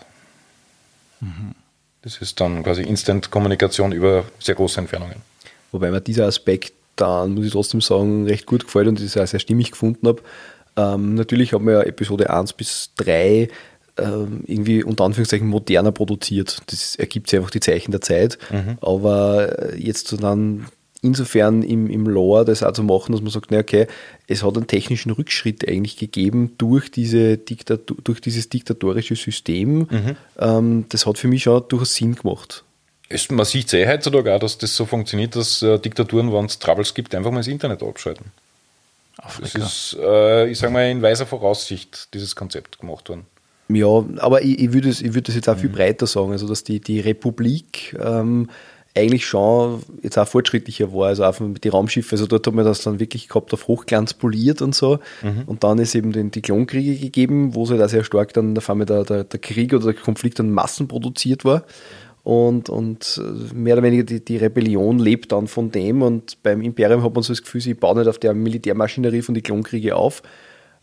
Das 2.01 2.17
ist 2.19 2.39
dann 2.39 2.63
quasi 2.63 2.83
Instant-Kommunikation 2.83 3.91
über 3.91 4.25
sehr 4.39 4.55
große 4.55 4.79
Entfernungen. 4.79 5.21
Wobei 5.71 5.91
mir 5.91 5.99
dieser 5.99 6.25
Aspekt 6.25 6.73
dann, 6.97 7.33
muss 7.33 7.45
ich 7.45 7.51
trotzdem 7.51 7.81
sagen, 7.81 8.25
recht 8.25 8.45
gut 8.45 8.65
gefällt 8.65 8.87
und 8.87 9.01
das 9.01 9.17
auch 9.17 9.27
sehr 9.27 9.39
stimmig 9.39 9.71
gefunden 9.71 10.07
habe. 10.07 10.21
Ähm, 10.75 11.15
natürlich 11.15 11.53
haben 11.53 11.65
wir 11.65 11.73
ja 11.73 11.81
Episode 11.83 12.29
1 12.29 12.53
bis 12.53 12.91
3 12.97 13.49
ähm, 13.97 14.43
irgendwie 14.45 14.83
unter 14.83 15.05
Anführungszeichen 15.05 15.47
moderner 15.47 15.91
produziert. 15.91 16.61
Das 16.67 16.95
ergibt 16.95 17.29
sich 17.29 17.39
einfach 17.39 17.51
die 17.51 17.59
Zeichen 17.59 17.91
der 17.91 18.01
Zeit. 18.01 18.37
Aber 18.81 19.73
äh, 19.73 19.81
jetzt 19.81 20.21
dann 20.21 20.67
insofern 21.01 21.63
im, 21.63 21.89
im 21.89 22.07
Lore 22.07 22.45
das 22.45 22.63
auch 22.63 22.73
zu 22.73 22.83
machen, 22.83 23.11
dass 23.11 23.21
man 23.21 23.31
sagt, 23.31 23.51
na 23.51 23.59
okay, 23.59 23.87
es 24.27 24.43
hat 24.43 24.55
einen 24.55 24.67
technischen 24.67 25.11
Rückschritt 25.11 25.67
eigentlich 25.67 25.97
gegeben 25.97 26.53
durch, 26.57 26.91
diese 26.91 27.37
Diktatur, 27.37 27.97
durch 28.03 28.21
dieses 28.21 28.49
diktatorische 28.49 29.15
System. 29.15 29.87
Ähm, 30.39 30.85
das 30.89 31.05
hat 31.05 31.17
für 31.17 31.27
mich 31.27 31.43
schon 31.43 31.63
durchaus 31.69 31.95
Sinn 31.95 32.15
gemacht. 32.15 32.63
Es, 33.09 33.29
man 33.31 33.45
sieht 33.45 33.69
sehr 33.69 33.87
heutzutage 33.87 34.33
auch, 34.33 34.39
dass 34.39 34.57
das 34.57 34.75
so 34.75 34.85
funktioniert, 34.85 35.35
dass 35.35 35.61
äh, 35.61 35.79
Diktaturen, 35.79 36.33
wenn 36.33 36.45
es 36.45 36.59
Troubles 36.59 36.93
gibt, 36.93 37.15
einfach 37.15 37.31
mal 37.31 37.37
das 37.37 37.47
Internet 37.47 37.81
abschalten. 37.81 38.25
Das 39.17 39.25
Afrika. 39.25 39.65
ist, 39.65 39.97
äh, 39.99 40.47
ich 40.49 40.59
sage 40.59 40.73
mal, 40.73 40.89
in 40.89 41.01
weiser 41.01 41.25
Voraussicht 41.25 42.13
dieses 42.13 42.35
Konzept 42.35 42.79
gemacht 42.79 43.09
worden. 43.09 43.25
Ja, 43.69 44.05
aber 44.19 44.43
ich, 44.43 44.59
ich 44.59 44.73
würde 44.73 44.89
es 44.89 45.01
ich 45.01 45.13
würd 45.13 45.27
das 45.27 45.35
jetzt 45.35 45.49
auch 45.49 45.57
viel 45.57 45.69
breiter 45.69 46.07
sagen, 46.07 46.31
also 46.31 46.47
dass 46.47 46.63
die, 46.63 46.79
die 46.79 46.99
Republik 47.01 47.97
ähm, 47.99 48.49
eigentlich 48.95 49.25
schon 49.25 49.83
jetzt 50.01 50.17
auch 50.17 50.27
fortschrittlicher 50.27 50.93
war, 50.93 51.07
also 51.07 51.25
auch 51.25 51.39
mit 51.39 51.63
den 51.65 51.71
Raumschiffen, 51.71 52.11
also 52.11 52.27
dort 52.27 52.47
hat 52.47 52.53
man 52.53 52.63
das 52.63 52.81
dann 52.81 52.99
wirklich 52.99 53.27
gehabt 53.27 53.53
auf 53.53 53.67
Hochglanz 53.67 54.13
poliert 54.13 54.61
und 54.61 54.73
so 54.73 54.99
und 55.45 55.63
dann 55.63 55.79
ist 55.79 55.95
eben 55.95 56.13
den, 56.13 56.31
die 56.31 56.41
Klonkriege 56.41 56.95
gegeben, 56.95 57.53
wo 57.55 57.65
es 57.65 57.71
halt 57.71 57.81
auch 57.81 57.89
sehr 57.89 58.05
stark 58.05 58.33
dann 58.33 58.57
auf 58.57 58.69
einmal 58.69 58.85
der, 58.85 59.03
der, 59.03 59.23
der 59.25 59.39
Krieg 59.39 59.73
oder 59.73 59.91
der 59.91 60.01
Konflikt 60.01 60.39
an 60.39 60.49
Massen 60.49 60.87
produziert 60.87 61.43
war 61.43 61.63
und, 62.27 62.67
und 62.67 63.21
äh, 63.23 63.53
mehr 63.55 63.75
oder 63.75 63.83
weniger 63.83 64.03
die, 64.03 64.19
die 64.19 64.35
Rebellion 64.35 64.99
lebt 64.99 65.31
dann 65.31 65.47
von 65.47 65.71
dem 65.71 66.01
und 66.01 66.43
beim 66.43 66.61
Imperium 66.61 67.01
hat 67.01 67.13
man 67.13 67.23
so 67.23 67.31
das 67.31 67.41
Gefühl, 67.41 67.61
sie 67.61 67.73
bauen 67.73 67.97
nicht 67.97 68.09
auf 68.09 68.19
der 68.19 68.33
Militärmaschinerie 68.33 69.21
von 69.21 69.33
den 69.33 69.43
Klonkriege 69.43 69.95
auf, 69.95 70.21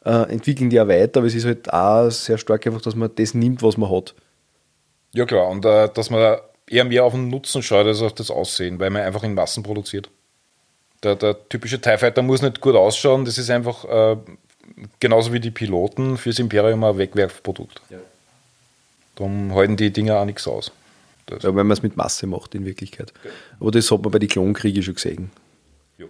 äh, 0.07 0.33
entwickeln 0.33 0.71
die 0.71 0.77
ja 0.77 0.89
weiter, 0.89 1.21
aber 1.21 1.27
es 1.27 1.35
ist 1.35 1.45
halt 1.45 1.71
auch 1.71 2.09
sehr 2.09 2.39
stark 2.39 2.67
einfach, 2.67 2.81
dass 2.81 2.95
man 2.95 3.11
das 3.15 3.35
nimmt, 3.35 3.63
was 3.63 3.77
man 3.77 3.91
hat. 3.91 4.15
Ja 5.13 5.27
klar, 5.27 5.51
und 5.51 5.67
äh, 5.67 5.91
dass 5.93 6.09
man 6.09 6.39
eher 6.67 6.85
mehr 6.87 7.05
auf 7.05 7.13
den 7.13 7.29
Nutzen 7.29 7.63
schaut 7.63 7.87
als 7.87 8.01
auf 8.01 8.15
das 8.15 8.31
Aussehen, 8.31 8.81
weil 8.81 8.89
man 8.89 9.03
einfach 9.03 9.23
in 9.23 9.35
Massen 9.35 9.63
produziert. 9.63 10.09
Der, 11.03 11.15
der 11.15 11.47
typische 11.51 11.79
TIE 11.79 11.99
Fighter 11.99 12.23
muss 12.23 12.41
nicht 12.41 12.63
gut 12.63 12.75
ausschauen, 12.75 13.27
das 13.27 13.37
ist 13.37 13.51
einfach 13.51 13.85
äh, 13.85 14.17
genauso 14.99 15.35
wie 15.35 15.41
die 15.41 15.51
Piloten 15.51 16.17
fürs 16.17 16.39
Imperium 16.39 16.85
ein 16.85 16.97
Wegwerfprodukt. 16.97 17.83
Darum 19.17 19.55
halten 19.55 19.77
die 19.77 19.93
Dinger 19.93 20.19
auch 20.21 20.25
nichts 20.25 20.49
aus. 20.49 20.73
Das, 21.27 21.43
Ja, 21.43 21.55
wenn 21.55 21.67
man 21.67 21.73
es 21.73 21.83
mit 21.83 21.97
Masse 21.97 22.27
macht 22.27 22.55
in 22.55 22.65
Wirklichkeit. 22.65 23.13
Aber 23.61 23.71
das 23.71 23.91
hat 23.91 24.03
man 24.03 24.11
bei 24.11 24.19
den 24.19 24.29
Klonkriegen 24.29 24.83
schon 24.83 24.95
gesehen. 24.95 25.31
Jo. 25.99 26.07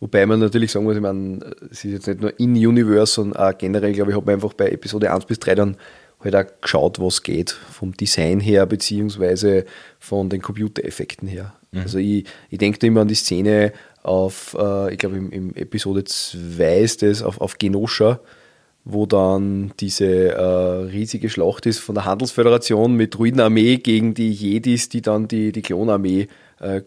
Wobei 0.00 0.26
man 0.26 0.40
natürlich 0.40 0.72
sagen 0.72 0.84
muss, 0.84 0.96
ich 0.96 1.02
meine, 1.02 1.38
es 1.70 1.84
ist 1.84 1.92
jetzt 1.92 2.06
nicht 2.06 2.20
nur 2.20 2.38
in 2.38 2.54
Universe, 2.54 3.14
sondern 3.14 3.42
auch 3.42 3.56
generell, 3.56 3.92
glaube 3.92 4.10
ich, 4.10 4.16
hat 4.16 4.26
man 4.26 4.34
einfach 4.34 4.52
bei 4.52 4.68
Episode 4.70 5.12
1 5.12 5.24
bis 5.26 5.38
3 5.38 5.54
dann 5.54 5.76
halt 6.20 6.36
auch 6.36 6.44
geschaut, 6.60 7.00
was 7.00 7.22
geht. 7.22 7.50
Vom 7.50 7.96
Design 7.96 8.40
her, 8.40 8.66
beziehungsweise 8.66 9.64
von 9.98 10.28
den 10.28 10.42
Computereffekten 10.42 11.26
her. 11.26 11.54
Also 11.72 11.98
ich, 11.98 12.26
ich 12.50 12.58
denke 12.58 12.78
da 12.78 12.86
immer 12.86 13.02
an 13.02 13.08
die 13.08 13.14
Szene 13.14 13.72
auf, 14.02 14.56
äh, 14.58 14.92
ich 14.92 14.98
glaube 14.98 15.16
im, 15.16 15.30
im 15.30 15.54
Episode 15.54 16.04
2 16.04 16.80
ist 16.80 17.02
das, 17.02 17.22
auf, 17.22 17.40
auf 17.40 17.58
Genosha, 17.58 18.20
wo 18.84 19.06
dann 19.06 19.72
diese 19.80 20.30
äh, 20.30 20.84
riesige 20.90 21.28
Schlacht 21.28 21.66
ist 21.66 21.78
von 21.78 21.94
der 21.94 22.04
Handelsföderation 22.04 22.94
mit 22.94 23.14
Druidenarmee 23.14 23.76
gegen 23.76 24.14
die 24.14 24.32
Jedis, 24.32 24.88
die 24.88 25.02
dann 25.02 25.28
die, 25.28 25.52
die 25.52 25.62
Klonarmee 25.62 26.28
äh, 26.60 26.82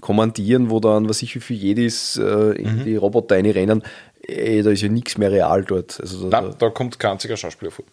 kommandieren, 0.00 0.70
wo 0.70 0.80
dann, 0.80 1.08
was 1.08 1.22
ich 1.22 1.34
wie 1.34 1.40
viele 1.40 1.60
Jedis 1.60 2.16
äh, 2.16 2.52
in 2.52 2.84
die 2.84 2.96
Roboter 2.96 3.36
reinrennen. 3.36 3.82
Ey, 4.22 4.62
da 4.62 4.70
ist 4.70 4.82
ja 4.82 4.88
nichts 4.88 5.18
mehr 5.18 5.30
real 5.30 5.64
dort. 5.64 6.00
Also 6.00 6.28
da, 6.28 6.40
Nein, 6.40 6.54
da 6.58 6.68
kommt 6.70 6.98
kein 6.98 7.12
einziger 7.12 7.36
Schauspieler 7.36 7.70
vor. 7.70 7.84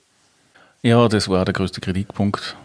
Ja, 0.81 1.07
das 1.07 1.29
war 1.29 1.45
der 1.45 1.53
größte 1.53 1.79
Kritikpunkt, 1.79 2.57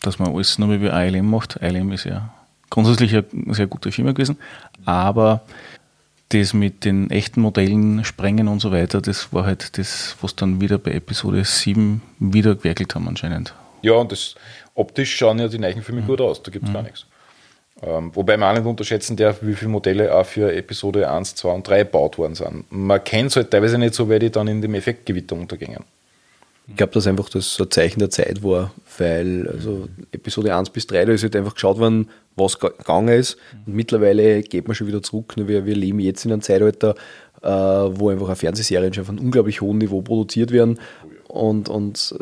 dass 0.00 0.18
man 0.18 0.32
alles 0.32 0.58
nur 0.58 0.68
mehr 0.68 0.80
wie 0.80 0.86
ILM 0.86 1.28
macht. 1.28 1.56
ILM 1.60 1.90
ist 1.92 2.04
ja 2.04 2.32
grundsätzlich 2.70 3.14
eine 3.14 3.54
sehr 3.54 3.66
gute 3.66 3.90
Firma 3.90 4.12
gewesen, 4.12 4.36
aber 4.84 5.42
das 6.30 6.54
mit 6.54 6.84
den 6.84 7.10
echten 7.10 7.40
Modellen 7.40 8.04
sprengen 8.04 8.48
und 8.48 8.60
so 8.60 8.72
weiter, 8.72 9.00
das 9.00 9.32
war 9.32 9.44
halt 9.46 9.78
das, 9.78 10.16
was 10.20 10.34
dann 10.34 10.60
wieder 10.60 10.78
bei 10.78 10.92
Episode 10.92 11.44
7 11.44 12.02
wieder 12.18 12.54
gewerkelt 12.54 12.94
haben 12.94 13.08
anscheinend. 13.08 13.54
Ja, 13.82 13.92
und 13.92 14.10
das, 14.12 14.34
optisch 14.74 15.14
schauen 15.14 15.38
ja 15.38 15.48
die 15.48 15.58
neuen 15.58 15.82
Filme 15.82 16.02
gut 16.02 16.20
aus, 16.20 16.42
da 16.42 16.50
gibt 16.50 16.66
es 16.66 16.72
gar 16.72 16.82
nichts. 16.82 17.06
Ähm, 17.82 18.10
wobei 18.14 18.36
man 18.36 18.50
auch 18.50 18.58
nicht 18.58 18.68
unterschätzen 18.68 19.16
darf, 19.16 19.38
wie 19.42 19.54
viele 19.54 19.70
Modelle 19.70 20.14
auch 20.14 20.24
für 20.24 20.54
Episode 20.54 21.10
1, 21.10 21.34
2 21.34 21.48
und 21.50 21.68
3 21.68 21.78
gebaut 21.80 22.18
worden 22.18 22.34
sind. 22.34 22.64
Man 22.70 23.02
kennt 23.02 23.30
es 23.30 23.36
halt 23.36 23.50
teilweise 23.50 23.78
nicht 23.78 23.94
so, 23.94 24.08
weil 24.08 24.20
die 24.20 24.30
dann 24.30 24.48
in 24.48 24.62
dem 24.62 24.74
Effektgewitter 24.74 25.36
untergingen. 25.36 25.84
Ich 26.66 26.76
glaube, 26.76 26.92
dass 26.94 27.06
einfach 27.06 27.28
das 27.28 27.60
ein 27.60 27.70
Zeichen 27.70 27.98
der 27.98 28.08
Zeit 28.10 28.42
war, 28.42 28.72
weil 28.98 29.48
also 29.48 29.88
Episode 30.12 30.56
1 30.56 30.70
bis 30.70 30.86
3, 30.86 31.04
da 31.04 31.12
ist 31.12 31.22
halt 31.22 31.36
einfach 31.36 31.54
geschaut 31.54 31.78
worden, 31.78 32.08
was 32.36 32.58
ga- 32.58 32.70
gegangen 32.70 33.08
ist. 33.08 33.36
Und 33.66 33.74
mittlerweile 33.74 34.42
geht 34.42 34.66
man 34.66 34.74
schon 34.74 34.86
wieder 34.86 35.02
zurück. 35.02 35.36
Nur 35.36 35.46
wir, 35.46 35.66
wir 35.66 35.74
leben 35.76 36.00
jetzt 36.00 36.24
in 36.24 36.32
einem 36.32 36.40
Zeitalter, 36.40 36.94
äh, 37.42 37.48
wo 37.48 38.08
einfach 38.08 38.30
auch 38.30 38.36
Fernsehserien 38.36 38.94
schon 38.94 39.02
auf 39.02 39.10
einem 39.10 39.18
unglaublich 39.18 39.60
hohen 39.60 39.76
Niveau 39.78 40.00
produziert 40.00 40.52
werden. 40.52 40.78
Und, 41.28 41.68
und 41.68 42.14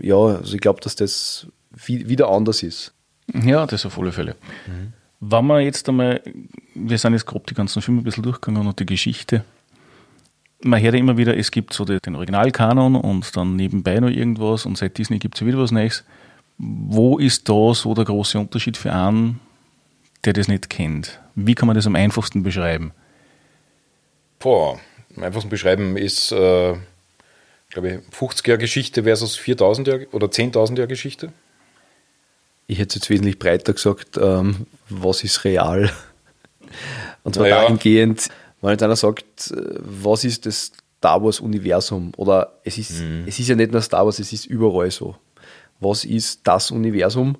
äh, 0.00 0.06
ja, 0.06 0.16
also 0.16 0.54
ich 0.54 0.60
glaube, 0.60 0.80
dass 0.80 0.94
das 0.94 1.48
wie, 1.74 2.08
wieder 2.08 2.28
anders 2.28 2.62
ist. 2.62 2.92
Ja, 3.44 3.66
das 3.66 3.84
auf 3.84 3.98
alle 3.98 4.12
Fälle. 4.12 4.36
Wenn 5.20 5.46
wir 5.46 5.60
jetzt 5.60 5.88
einmal, 5.88 6.20
wir 6.74 6.98
sind 6.98 7.14
jetzt 7.14 7.26
grob 7.26 7.48
die 7.48 7.54
ganzen 7.54 7.82
Filme 7.82 8.00
ein 8.00 8.04
bisschen 8.04 8.22
durchgegangen 8.22 8.66
und 8.68 8.78
die 8.78 8.86
Geschichte. 8.86 9.42
Man 10.60 10.82
hört 10.82 10.94
ja 10.94 11.00
immer 11.00 11.16
wieder, 11.16 11.36
es 11.36 11.50
gibt 11.50 11.72
so 11.72 11.84
den 11.84 12.16
Originalkanon 12.16 12.96
und 12.96 13.36
dann 13.36 13.54
nebenbei 13.56 14.00
noch 14.00 14.08
irgendwas 14.10 14.66
und 14.66 14.76
seit 14.76 14.98
Disney 14.98 15.18
gibt 15.18 15.36
es 15.36 15.46
wieder 15.46 15.58
was 15.58 15.70
Neues. 15.70 16.04
Wo 16.58 17.18
ist 17.18 17.48
da 17.48 17.72
so 17.74 17.94
der 17.94 18.04
große 18.04 18.38
Unterschied 18.38 18.76
für 18.76 18.92
einen, 18.92 19.38
der 20.24 20.32
das 20.32 20.48
nicht 20.48 20.68
kennt? 20.68 21.20
Wie 21.36 21.54
kann 21.54 21.68
man 21.68 21.76
das 21.76 21.86
am 21.86 21.94
einfachsten 21.94 22.42
beschreiben? 22.42 22.92
Boah, 24.40 24.80
am 25.16 25.22
einfachsten 25.22 25.48
beschreiben 25.50 25.96
ist, 25.96 26.32
äh, 26.32 26.74
glaube 27.70 27.88
ich, 27.88 28.14
50 28.16 28.46
Jahre 28.48 28.58
Geschichte 28.58 29.04
versus 29.04 29.36
4000 29.36 29.86
Jahre 29.86 30.06
oder 30.10 30.26
10.000 30.26 30.76
Jahre 30.76 30.88
Geschichte. 30.88 31.32
Ich 32.66 32.80
hätte 32.80 32.96
jetzt 32.96 33.08
wesentlich 33.10 33.38
breiter 33.38 33.72
gesagt, 33.72 34.18
ähm, 34.20 34.66
was 34.88 35.22
ist 35.22 35.44
real? 35.44 35.90
Und 37.22 37.34
zwar 37.36 37.44
Naja. 37.44 37.62
dahingehend, 37.62 38.28
wenn 38.60 38.70
jetzt 38.70 38.82
einer 38.82 38.96
sagt, 38.96 39.50
äh, 39.50 39.78
was 39.78 40.24
ist 40.24 40.46
das 40.46 40.72
Star 40.98 41.22
Wars-Universum? 41.22 42.12
Oder 42.16 42.54
es 42.64 42.78
ist, 42.78 43.02
es 43.26 43.38
ist 43.38 43.48
ja 43.48 43.54
nicht 43.54 43.72
nur 43.72 43.80
Star 43.80 44.04
Wars, 44.04 44.18
es 44.18 44.32
ist 44.32 44.46
überall 44.46 44.90
so. 44.90 45.16
Was 45.80 46.04
ist 46.04 46.40
das 46.44 46.70
Universum? 46.70 47.38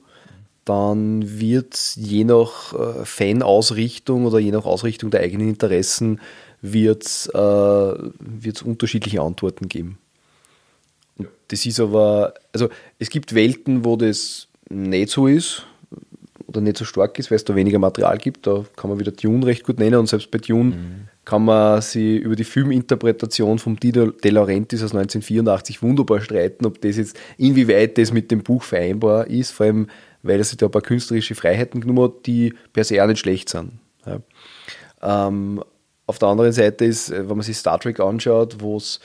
Dann 0.64 1.40
wird 1.40 1.76
je 1.96 2.24
nach 2.24 2.72
äh, 2.72 3.04
Fan-Ausrichtung 3.04 4.26
oder 4.26 4.38
je 4.38 4.52
nach 4.52 4.64
Ausrichtung 4.64 5.10
der 5.10 5.20
eigenen 5.20 5.48
Interessen 5.48 6.20
wird 6.60 7.04
es 7.04 7.26
äh, 7.26 8.64
unterschiedliche 8.64 9.22
Antworten 9.22 9.68
geben. 9.68 9.98
Und 11.16 11.28
das 11.48 11.66
ist 11.66 11.80
aber, 11.80 12.34
also 12.52 12.68
es 12.98 13.10
gibt 13.10 13.34
Welten, 13.34 13.84
wo 13.84 13.96
das 13.96 14.48
nicht 14.68 15.10
so 15.10 15.26
ist 15.26 15.66
oder 16.46 16.60
nicht 16.60 16.76
so 16.76 16.84
stark 16.84 17.18
ist, 17.18 17.30
weil 17.30 17.36
es 17.36 17.44
da 17.44 17.54
weniger 17.54 17.78
Material 17.78 18.18
gibt. 18.18 18.46
Da 18.46 18.64
kann 18.76 18.90
man 18.90 19.00
wieder 19.00 19.12
Dune 19.12 19.46
recht 19.46 19.64
gut 19.64 19.78
nennen 19.78 19.98
und 19.98 20.08
selbst 20.08 20.30
bei 20.30 20.38
Dune 20.38 21.07
kann 21.28 21.44
man 21.44 21.82
sie 21.82 22.16
über 22.16 22.36
die 22.36 22.44
Filminterpretation 22.44 23.58
von 23.58 23.76
Dino 23.76 24.12
De 24.12 24.30
Laurentiis 24.30 24.82
aus 24.82 24.94
1984 24.94 25.82
wunderbar 25.82 26.22
streiten, 26.22 26.64
ob 26.64 26.80
das 26.80 26.96
jetzt, 26.96 27.20
inwieweit 27.36 27.98
das 27.98 28.14
mit 28.14 28.30
dem 28.30 28.42
Buch 28.42 28.62
vereinbar 28.62 29.26
ist, 29.26 29.50
vor 29.50 29.66
allem, 29.66 29.90
weil 30.22 30.38
er 30.38 30.44
sich 30.44 30.56
da 30.56 30.64
ein 30.64 30.72
paar 30.72 30.80
künstlerische 30.80 31.34
Freiheiten 31.34 31.82
genommen 31.82 32.04
hat, 32.04 32.24
die 32.24 32.54
per 32.72 32.82
se 32.82 33.04
auch 33.04 33.06
nicht 33.06 33.18
schlecht 33.18 33.50
sind. 33.50 33.72
Ja. 34.06 34.20
Ähm, 35.02 35.62
auf 36.06 36.18
der 36.18 36.28
anderen 36.28 36.52
Seite 36.52 36.86
ist, 36.86 37.10
wenn 37.10 37.26
man 37.26 37.42
sich 37.42 37.58
Star 37.58 37.78
Trek 37.78 38.00
anschaut, 38.00 38.56
wo 38.60 38.78
es 38.78 38.98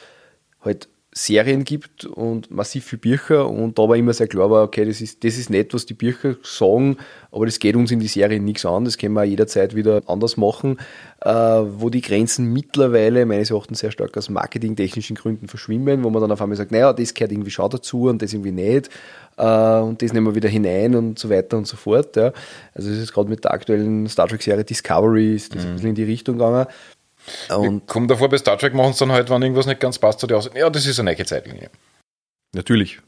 halt 0.61 0.87
Serien 1.15 1.63
gibt 1.63 2.05
und 2.05 2.49
massiv 2.49 2.85
viele 2.85 2.99
Bücher 2.99 3.47
und 3.47 3.77
da 3.77 3.83
war 3.87 3.95
immer 3.95 4.13
sehr 4.13 4.27
klar 4.27 4.49
war, 4.49 4.63
okay, 4.63 4.83
das 4.85 4.99
ist, 4.99 5.23
das 5.23 5.37
ist 5.37 5.49
nett, 5.49 5.73
was 5.73 5.85
die 5.85 5.93
Bücher 5.93 6.35
sagen, 6.41 6.97
aber 7.31 7.45
das 7.45 7.59
geht 7.59 7.75
uns 7.75 7.91
in 7.91 7.99
die 7.99 8.07
Serien 8.07 8.43
nichts 8.43 8.65
an, 8.65 8.85
das 8.85 8.97
können 8.97 9.13
wir 9.13 9.23
jederzeit 9.23 9.75
wieder 9.75 10.01
anders 10.07 10.37
machen, 10.37 10.79
äh, 11.21 11.29
wo 11.29 11.89
die 11.89 12.01
Grenzen 12.01 12.51
mittlerweile 12.51 13.25
meines 13.25 13.51
Erachtens 13.51 13.79
sehr 13.79 13.91
stark 13.91 14.17
aus 14.17 14.29
marketingtechnischen 14.29 15.15
Gründen 15.15 15.47
verschwimmen, 15.47 16.03
wo 16.03 16.09
man 16.09 16.21
dann 16.21 16.31
auf 16.31 16.41
einmal 16.41 16.57
sagt, 16.57 16.71
naja, 16.71 16.93
das 16.93 17.13
gehört 17.13 17.31
irgendwie 17.31 17.51
schon 17.51 17.69
dazu 17.69 18.09
und 18.09 18.21
das 18.21 18.33
irgendwie 18.33 18.51
nicht 18.51 18.89
äh, 19.37 19.79
und 19.79 20.01
das 20.01 20.13
nehmen 20.13 20.25
wir 20.27 20.35
wieder 20.35 20.49
hinein 20.49 20.95
und 20.95 21.19
so 21.19 21.29
weiter 21.29 21.57
und 21.57 21.67
so 21.67 21.77
fort. 21.77 22.15
Ja. 22.15 22.33
Also 22.73 22.89
das 22.89 22.97
ist 22.97 23.13
gerade 23.13 23.29
mit 23.29 23.43
der 23.43 23.53
aktuellen 23.53 24.07
Star 24.07 24.27
Trek-Serie 24.27 24.63
Discovery 24.63 25.35
ist 25.35 25.55
das 25.55 25.63
mhm. 25.63 25.69
ein 25.69 25.73
bisschen 25.75 25.89
in 25.89 25.95
die 25.95 26.03
Richtung 26.03 26.37
gegangen. 26.37 26.65
Und 27.49 27.87
kommt 27.87 28.11
davor, 28.11 28.29
bei 28.29 28.37
Star 28.37 28.57
Trek 28.57 28.73
machen 28.73 28.91
es 28.91 28.97
dann 28.97 29.11
halt, 29.11 29.29
wenn 29.29 29.41
irgendwas 29.41 29.65
nicht 29.65 29.79
ganz 29.79 29.97
passt, 29.97 30.19
so 30.19 30.27
die 30.27 30.33
Aussage, 30.33 30.59
ja, 30.59 30.69
das 30.69 30.85
ist 30.85 30.99
eine 30.99 31.13
neue 31.13 31.25
Zeitlinie. 31.25 31.69
Natürlich. 32.53 32.99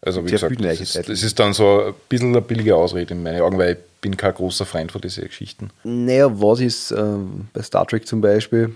Also 0.00 0.24
wie 0.24 0.28
Sehr 0.28 0.48
gesagt, 0.48 0.64
das 0.64 0.80
ist, 0.80 1.08
das 1.08 1.22
ist, 1.22 1.38
dann 1.40 1.52
so 1.52 1.86
ein 1.86 1.94
bisschen 2.08 2.28
eine 2.28 2.40
billige 2.40 2.76
Ausrede 2.76 3.14
in 3.14 3.22
meinen 3.22 3.40
Augen, 3.40 3.58
weil 3.58 3.72
ich 3.72 3.78
bin 4.00 4.16
kein 4.16 4.32
großer 4.32 4.64
Freund 4.64 4.92
von 4.92 5.00
diesen 5.00 5.24
Geschichten. 5.24 5.70
Naja, 5.82 6.30
was 6.40 6.60
ist 6.60 6.92
ähm, 6.92 7.48
bei 7.52 7.62
Star 7.62 7.84
Trek 7.86 8.06
zum 8.06 8.20
Beispiel, 8.20 8.74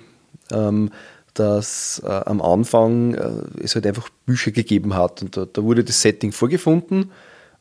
ähm, 0.50 0.90
dass 1.34 2.02
äh, 2.04 2.08
am 2.08 2.42
Anfang 2.42 3.14
äh, 3.14 3.62
es 3.62 3.76
halt 3.76 3.86
einfach 3.86 4.08
Bücher 4.26 4.50
gegeben 4.50 4.94
hat 4.94 5.22
und 5.22 5.36
da, 5.36 5.46
da 5.50 5.62
wurde 5.62 5.84
das 5.84 6.02
Setting 6.02 6.32
vorgefunden 6.32 7.12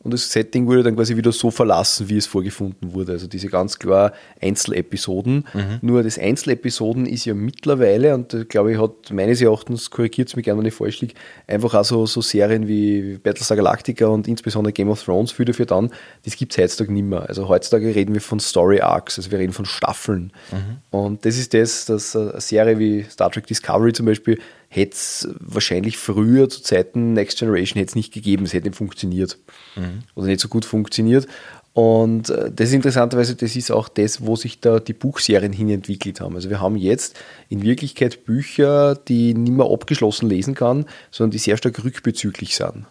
und 0.03 0.13
das 0.13 0.31
Setting 0.31 0.67
wurde 0.67 0.83
dann 0.83 0.95
quasi 0.95 1.15
wieder 1.15 1.31
so 1.31 1.51
verlassen, 1.51 2.09
wie 2.09 2.17
es 2.17 2.25
vorgefunden 2.25 2.93
wurde. 2.93 3.11
Also 3.11 3.27
diese 3.27 3.47
ganz 3.47 3.77
klar 3.77 4.13
Einzelepisoden. 4.41 5.45
Mhm. 5.53 5.79
Nur 5.81 6.01
das 6.01 6.17
Einzelepisoden 6.17 7.05
ist 7.05 7.25
ja 7.25 7.35
mittlerweile, 7.35 8.15
und 8.15 8.49
glaube 8.49 8.73
ich, 8.73 8.79
hat 8.79 9.11
meines 9.11 9.41
Erachtens, 9.41 9.91
korrigiert 9.91 10.29
es 10.29 10.35
mich 10.35 10.45
gerne, 10.45 10.59
wenn 10.59 10.65
ich 10.65 10.73
falsch 10.73 11.01
liege, 11.01 11.13
einfach 11.45 11.75
auch 11.75 11.85
so, 11.85 12.05
so 12.07 12.21
Serien 12.21 12.67
wie 12.67 13.19
Battlestar 13.21 13.57
Galactica 13.57 14.07
und 14.07 14.27
insbesondere 14.27 14.73
Game 14.73 14.89
of 14.89 15.03
Thrones 15.03 15.31
für 15.31 15.45
dafür 15.45 15.67
dann, 15.67 15.91
das 16.25 16.35
gibt 16.35 16.53
es 16.53 16.57
heutzutage 16.57 16.91
nicht 16.91 17.05
mehr. 17.05 17.27
Also 17.29 17.47
heutzutage 17.47 17.93
reden 17.93 18.13
wir 18.13 18.21
von 18.21 18.39
Story 18.39 18.81
Arcs, 18.81 19.19
also 19.19 19.29
wir 19.29 19.37
reden 19.37 19.53
von 19.53 19.65
Staffeln. 19.65 20.31
Mhm. 20.51 20.97
Und 20.97 21.25
das 21.25 21.37
ist 21.37 21.53
das, 21.53 21.85
dass 21.85 22.15
eine 22.15 22.41
Serie 22.41 22.79
wie 22.79 23.03
Star 23.03 23.29
Trek 23.29 23.45
Discovery 23.45 23.93
zum 23.93 24.07
Beispiel 24.07 24.39
hätte 24.73 24.93
es 24.93 25.27
wahrscheinlich 25.41 25.97
früher 25.97 26.47
zu 26.47 26.63
Zeiten 26.63 27.11
Next 27.11 27.37
Generation 27.37 27.77
hätte 27.77 27.89
es 27.89 27.95
nicht 27.95 28.13
gegeben, 28.13 28.45
es 28.45 28.53
hätte 28.53 28.69
nicht 28.69 28.77
funktioniert 28.77 29.37
mhm. 29.75 30.03
oder 30.15 30.27
nicht 30.27 30.39
so 30.39 30.47
gut 30.47 30.63
funktioniert. 30.63 31.27
Und 31.73 32.29
äh, 32.29 32.49
das 32.49 32.69
ist 32.69 32.73
interessanterweise, 32.73 33.35
das 33.35 33.57
ist 33.57 33.69
auch 33.69 33.89
das, 33.89 34.25
wo 34.25 34.37
sich 34.37 34.61
da 34.61 34.79
die 34.79 34.93
Buchserien 34.93 35.51
hin 35.51 35.69
entwickelt 35.69 36.21
haben. 36.21 36.35
Also 36.35 36.49
wir 36.49 36.61
haben 36.61 36.77
jetzt 36.77 37.19
in 37.49 37.63
Wirklichkeit 37.63 38.23
Bücher, 38.23 38.95
die 38.95 39.33
nicht 39.33 39.53
mehr 39.53 39.69
abgeschlossen 39.69 40.29
lesen 40.29 40.55
kann, 40.55 40.85
sondern 41.11 41.31
die 41.31 41.37
sehr 41.37 41.57
stark 41.57 41.83
rückbezüglich 41.83 42.55
sind. 42.55 42.85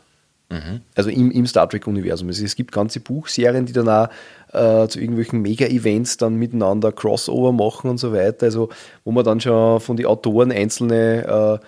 Mhm. 0.51 0.83
Also 0.95 1.09
im, 1.09 1.31
im 1.31 1.47
Star 1.47 1.67
Trek-Universum. 1.67 2.29
Also 2.29 2.45
es 2.45 2.57
gibt 2.57 2.73
ganze 2.73 3.01
Buchserien, 3.01 3.65
die 3.65 3.73
dann 3.73 3.89
auch 3.89 4.09
äh, 4.53 4.89
zu 4.89 5.01
irgendwelchen 5.01 5.43
Mega-Events 5.43 6.17
dann 6.17 6.37
miteinander 6.37 6.93
Crossover 6.93 7.53
machen 7.53 7.91
und 7.91 7.99
so 7.99 8.13
weiter. 8.13 8.47
Also 8.47 8.69
wo 9.05 9.13
man 9.13 9.25
dann 9.25 9.41
schon 9.41 9.81
von 9.81 9.97
den 9.97 10.07
Autoren 10.07 10.53
einzelne 10.53 11.61
äh, 11.61 11.67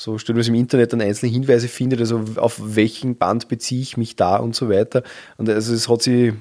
so 0.00 0.16
stellenweise 0.16 0.48
im 0.48 0.54
Internet 0.54 0.94
dann 0.94 1.02
einzelne 1.02 1.30
Hinweise 1.30 1.68
findet, 1.68 2.00
also 2.00 2.24
auf 2.36 2.58
welchen 2.62 3.16
Band 3.16 3.48
beziehe 3.48 3.82
ich 3.82 3.98
mich 3.98 4.16
da 4.16 4.36
und 4.36 4.56
so 4.56 4.70
weiter. 4.70 5.02
Und 5.36 5.48
also 5.50 5.74
es 5.74 5.90
hat 5.90 6.00
sie 6.00 6.32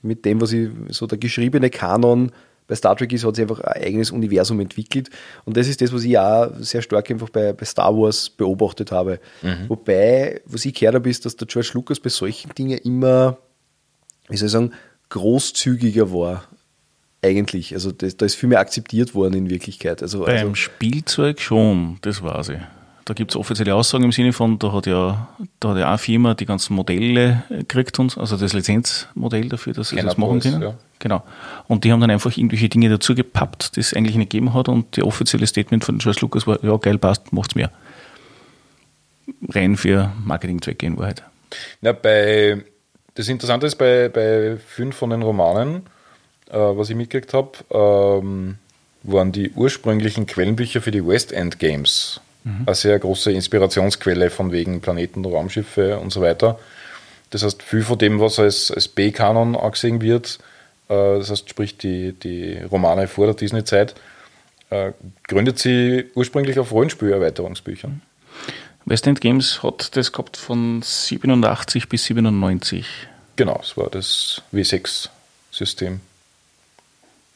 mit 0.00 0.24
dem, 0.24 0.40
was 0.40 0.52
ich, 0.52 0.70
so 0.88 1.06
der 1.06 1.18
geschriebene 1.18 1.68
Kanon 1.68 2.32
bei 2.68 2.74
Star 2.74 2.96
Trek 2.96 3.12
ist, 3.12 3.26
hat 3.26 3.36
sich 3.36 3.42
einfach 3.42 3.60
ein 3.60 3.82
eigenes 3.82 4.12
Universum 4.12 4.60
entwickelt. 4.60 5.10
Und 5.44 5.58
das 5.58 5.68
ist 5.68 5.82
das, 5.82 5.92
was 5.92 6.04
ich 6.04 6.18
auch 6.18 6.52
sehr 6.60 6.80
stark 6.80 7.10
einfach 7.10 7.28
bei, 7.28 7.52
bei 7.52 7.66
Star 7.66 7.94
Wars 7.94 8.30
beobachtet 8.30 8.92
habe. 8.92 9.20
Mhm. 9.42 9.68
Wobei, 9.68 10.40
was 10.46 10.64
ich 10.64 10.72
gehört 10.72 10.94
habe, 10.94 11.10
ist, 11.10 11.26
dass 11.26 11.36
der 11.36 11.48
George 11.48 11.72
Lucas 11.74 12.00
bei 12.00 12.08
solchen 12.08 12.54
Dingen 12.54 12.78
immer, 12.78 13.36
wie 14.28 14.38
soll 14.38 14.46
ich 14.46 14.52
sagen, 14.52 14.72
großzügiger 15.12 16.12
war. 16.12 16.44
Eigentlich. 17.22 17.74
Also 17.74 17.92
das, 17.92 18.16
da 18.16 18.26
ist 18.26 18.34
viel 18.34 18.48
mehr 18.48 18.60
akzeptiert 18.60 19.14
worden 19.14 19.34
in 19.34 19.50
Wirklichkeit. 19.50 20.02
Also, 20.02 20.24
Beim 20.24 20.36
also, 20.36 20.54
Spielzeug 20.54 21.40
schon, 21.40 21.98
das 22.00 22.22
war 22.22 22.42
sie. 22.42 22.60
Da 23.04 23.14
gibt 23.14 23.32
es 23.32 23.36
offizielle 23.36 23.74
Aussagen 23.74 24.04
im 24.04 24.12
Sinne 24.12 24.32
von, 24.32 24.58
da 24.58 24.72
hat 24.72 24.86
ja, 24.86 25.28
da 25.58 25.70
hat 25.70 25.78
ja 25.78 25.88
eine 25.88 25.98
Firma 25.98 26.34
die 26.34 26.46
ganzen 26.46 26.74
Modelle 26.74 27.42
gekriegt 27.48 27.98
uns, 27.98 28.16
also 28.16 28.36
das 28.36 28.52
Lizenzmodell 28.52 29.48
dafür, 29.48 29.72
dass 29.72 29.88
sie 29.88 29.96
das 29.96 30.16
machen 30.16 30.40
können. 30.40 30.62
Ja. 30.62 30.74
Genau. 31.00 31.24
Und 31.66 31.82
die 31.82 31.90
haben 31.90 32.00
dann 32.00 32.10
einfach 32.10 32.36
irgendwelche 32.36 32.68
Dinge 32.68 32.88
dazu 32.88 33.16
gepappt, 33.16 33.74
die 33.74 33.80
es 33.80 33.92
eigentlich 33.92 34.16
nicht 34.16 34.30
gegeben 34.30 34.54
hat 34.54 34.68
und 34.68 34.96
die 34.96 35.02
offizielle 35.02 35.48
Statement 35.48 35.84
von 35.84 35.98
George 35.98 36.20
Lucas 36.22 36.46
war, 36.46 36.62
ja 36.62 36.76
geil, 36.76 36.96
passt, 36.98 37.32
macht's 37.32 37.56
mehr. 37.56 37.72
Rein 39.48 39.76
für 39.76 40.12
Marketingzwecke 40.24 40.86
in 40.86 40.96
Wahrheit. 40.96 41.24
Ja, 41.80 41.92
bei, 41.92 42.64
das 43.14 43.28
Interessante 43.28 43.66
ist, 43.66 43.76
bei, 43.76 44.08
bei 44.08 44.56
fünf 44.56 44.96
von 44.96 45.10
den 45.10 45.22
Romanen, 45.22 45.86
äh, 46.50 46.56
was 46.56 46.90
ich 46.90 46.96
mitgekriegt 46.96 47.34
habe, 47.34 47.52
ähm, 47.70 48.58
waren 49.02 49.32
die 49.32 49.50
ursprünglichen 49.50 50.26
Quellenbücher 50.26 50.80
für 50.80 50.90
die 50.90 51.06
West 51.06 51.32
End 51.32 51.58
Games 51.58 52.20
mhm. 52.44 52.62
eine 52.66 52.74
sehr 52.74 52.98
große 52.98 53.32
Inspirationsquelle 53.32 54.30
von 54.30 54.52
wegen 54.52 54.80
Planeten, 54.80 55.24
Raumschiffe 55.24 55.98
und 55.98 56.12
so 56.12 56.20
weiter. 56.20 56.58
Das 57.30 57.42
heißt, 57.42 57.62
viel 57.62 57.82
von 57.82 57.98
dem, 57.98 58.20
was 58.20 58.38
als, 58.38 58.70
als 58.70 58.88
B-Kanon 58.88 59.56
angesehen 59.56 60.00
wird, 60.00 60.38
äh, 60.88 61.18
das 61.18 61.30
heißt, 61.30 61.48
sprich 61.48 61.78
die, 61.78 62.12
die 62.12 62.58
Romane 62.58 63.08
vor 63.08 63.26
der 63.26 63.34
Disney-Zeit, 63.34 63.94
äh, 64.70 64.92
gründet 65.28 65.58
sie 65.58 66.06
ursprünglich 66.14 66.58
auf 66.58 66.72
Rollenspielerweiterungsbüchern. 66.72 68.02
West 68.84 69.06
End 69.06 69.20
Games 69.20 69.62
hat 69.62 69.96
das 69.96 70.12
gehabt 70.12 70.36
von 70.36 70.82
87 70.82 71.88
bis 71.88 72.04
97. 72.04 72.86
Genau, 73.36 73.60
es 73.62 73.76
war 73.76 73.88
das 73.90 74.42
W6-System. 74.52 76.00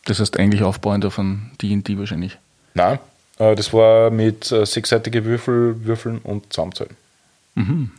Das 0.04 0.20
heißt 0.20 0.38
eigentlich 0.38 0.62
aufbauend 0.62 1.04
auf 1.04 1.18
ein 1.18 1.52
D&D 1.60 1.98
wahrscheinlich. 1.98 2.38
Nein, 2.74 2.98
äh, 3.38 3.54
das 3.54 3.72
war 3.72 4.10
mit 4.10 4.50
äh, 4.52 4.66
sechsseitige 4.66 5.24
Würfel, 5.24 5.84
Würfeln 5.84 6.18
und 6.18 6.52
Zusammenzählen. 6.52 6.96
Mhm. 7.54 7.90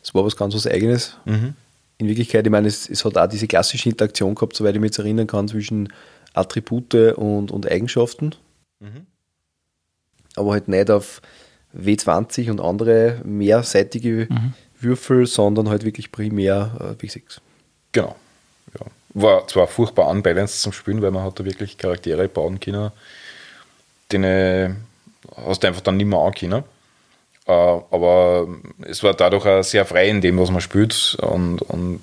Das 0.00 0.14
war 0.14 0.24
was 0.24 0.36
ganz 0.36 0.54
was 0.54 0.66
Eigenes. 0.66 1.16
Mhm. 1.24 1.54
In 1.98 2.06
Wirklichkeit, 2.06 2.46
ich 2.46 2.52
meine, 2.52 2.68
es, 2.68 2.88
es, 2.88 3.04
hat 3.04 3.16
auch 3.16 3.26
diese 3.26 3.48
klassische 3.48 3.88
Interaktion 3.88 4.34
gehabt, 4.34 4.54
soweit 4.54 4.74
ich 4.74 4.80
mich 4.80 4.90
jetzt 4.90 4.98
erinnern 4.98 5.26
kann, 5.26 5.48
zwischen 5.48 5.92
Attribute 6.34 6.94
und, 7.16 7.50
und 7.50 7.70
Eigenschaften. 7.70 8.34
Mhm. 8.80 9.06
Aber 10.36 10.52
halt 10.52 10.68
nicht 10.68 10.90
auf 10.90 11.20
W20 11.76 12.50
und 12.50 12.60
andere 12.60 13.20
mehrseitige 13.24 14.26
mhm. 14.30 14.54
Würfel, 14.80 15.26
sondern 15.26 15.68
halt 15.68 15.84
wirklich 15.84 16.12
primär 16.12 16.96
äh, 17.00 17.04
W6. 17.04 17.38
Genau. 17.92 18.16
Ja. 18.78 18.86
War 19.14 19.48
zwar 19.48 19.66
furchtbar 19.66 20.08
unbalanced 20.08 20.60
zum 20.60 20.72
Spielen, 20.72 21.02
weil 21.02 21.10
man 21.10 21.24
hat 21.24 21.40
da 21.40 21.44
wirklich 21.44 21.78
Charaktere 21.78 22.28
bauen 22.28 22.60
können, 22.60 22.92
den 24.12 24.76
hast 25.36 25.62
du 25.62 25.66
einfach 25.66 25.80
dann 25.80 25.96
nicht 25.96 26.06
mehr 26.06 26.18
angekönnen. 26.18 26.64
Äh, 27.46 27.52
aber 27.52 28.46
es 28.82 29.02
war 29.02 29.14
dadurch 29.14 29.46
auch 29.46 29.62
sehr 29.62 29.84
frei 29.86 30.08
in 30.08 30.20
dem, 30.20 30.38
was 30.38 30.50
man 30.50 30.60
spielt 30.60 31.16
und, 31.20 31.62
und 31.62 32.00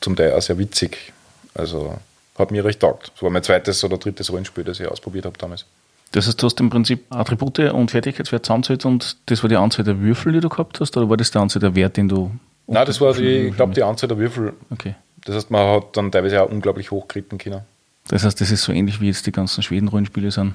zum 0.00 0.16
Teil 0.16 0.32
auch 0.32 0.42
sehr 0.42 0.58
witzig. 0.58 1.12
Also 1.54 1.98
hat 2.36 2.50
mir 2.50 2.64
recht 2.64 2.80
taugt. 2.80 3.12
Das 3.14 3.22
war 3.22 3.30
mein 3.30 3.42
zweites 3.42 3.84
oder 3.84 3.98
drittes 3.98 4.32
Rollenspiel, 4.32 4.64
das 4.64 4.80
ich 4.80 4.88
ausprobiert 4.88 5.26
habe 5.26 5.38
damals. 5.38 5.66
Das 6.14 6.28
heißt, 6.28 6.40
du 6.40 6.46
hast 6.46 6.60
im 6.60 6.70
Prinzip 6.70 7.06
Attribute 7.10 7.58
und 7.72 7.90
Fertigkeitswert 7.90 8.46
zusammengezählt 8.46 8.84
und 8.84 9.16
das 9.26 9.42
war 9.42 9.48
die 9.48 9.56
Anzahl 9.56 9.84
der 9.84 9.98
Würfel, 9.98 10.32
die 10.32 10.38
du 10.38 10.48
gehabt 10.48 10.78
hast, 10.78 10.96
oder 10.96 11.10
war 11.10 11.16
das 11.16 11.32
die 11.32 11.38
Anzahl 11.38 11.58
der 11.58 11.74
Wert, 11.74 11.96
den 11.96 12.08
du. 12.08 12.30
Nein, 12.68 12.86
das 12.86 13.00
war 13.00 13.14
die, 13.14 13.48
ich 13.48 13.56
glaube, 13.56 13.74
die 13.74 13.82
Anzahl 13.82 14.06
der 14.06 14.16
Würfel. 14.16 14.52
Okay. 14.70 14.94
Das 15.24 15.34
heißt, 15.34 15.50
man 15.50 15.66
hat 15.66 15.96
dann 15.96 16.12
teilweise 16.12 16.40
auch 16.40 16.48
unglaublich 16.48 16.92
hochkritten 16.92 17.36
können. 17.38 17.62
Das 18.06 18.22
heißt, 18.22 18.40
das 18.40 18.52
ist 18.52 18.62
so 18.62 18.70
ähnlich 18.70 19.00
wie 19.00 19.08
jetzt 19.08 19.26
die 19.26 19.32
ganzen 19.32 19.64
Schweden-Rollenspiele 19.64 20.30
sind. 20.30 20.54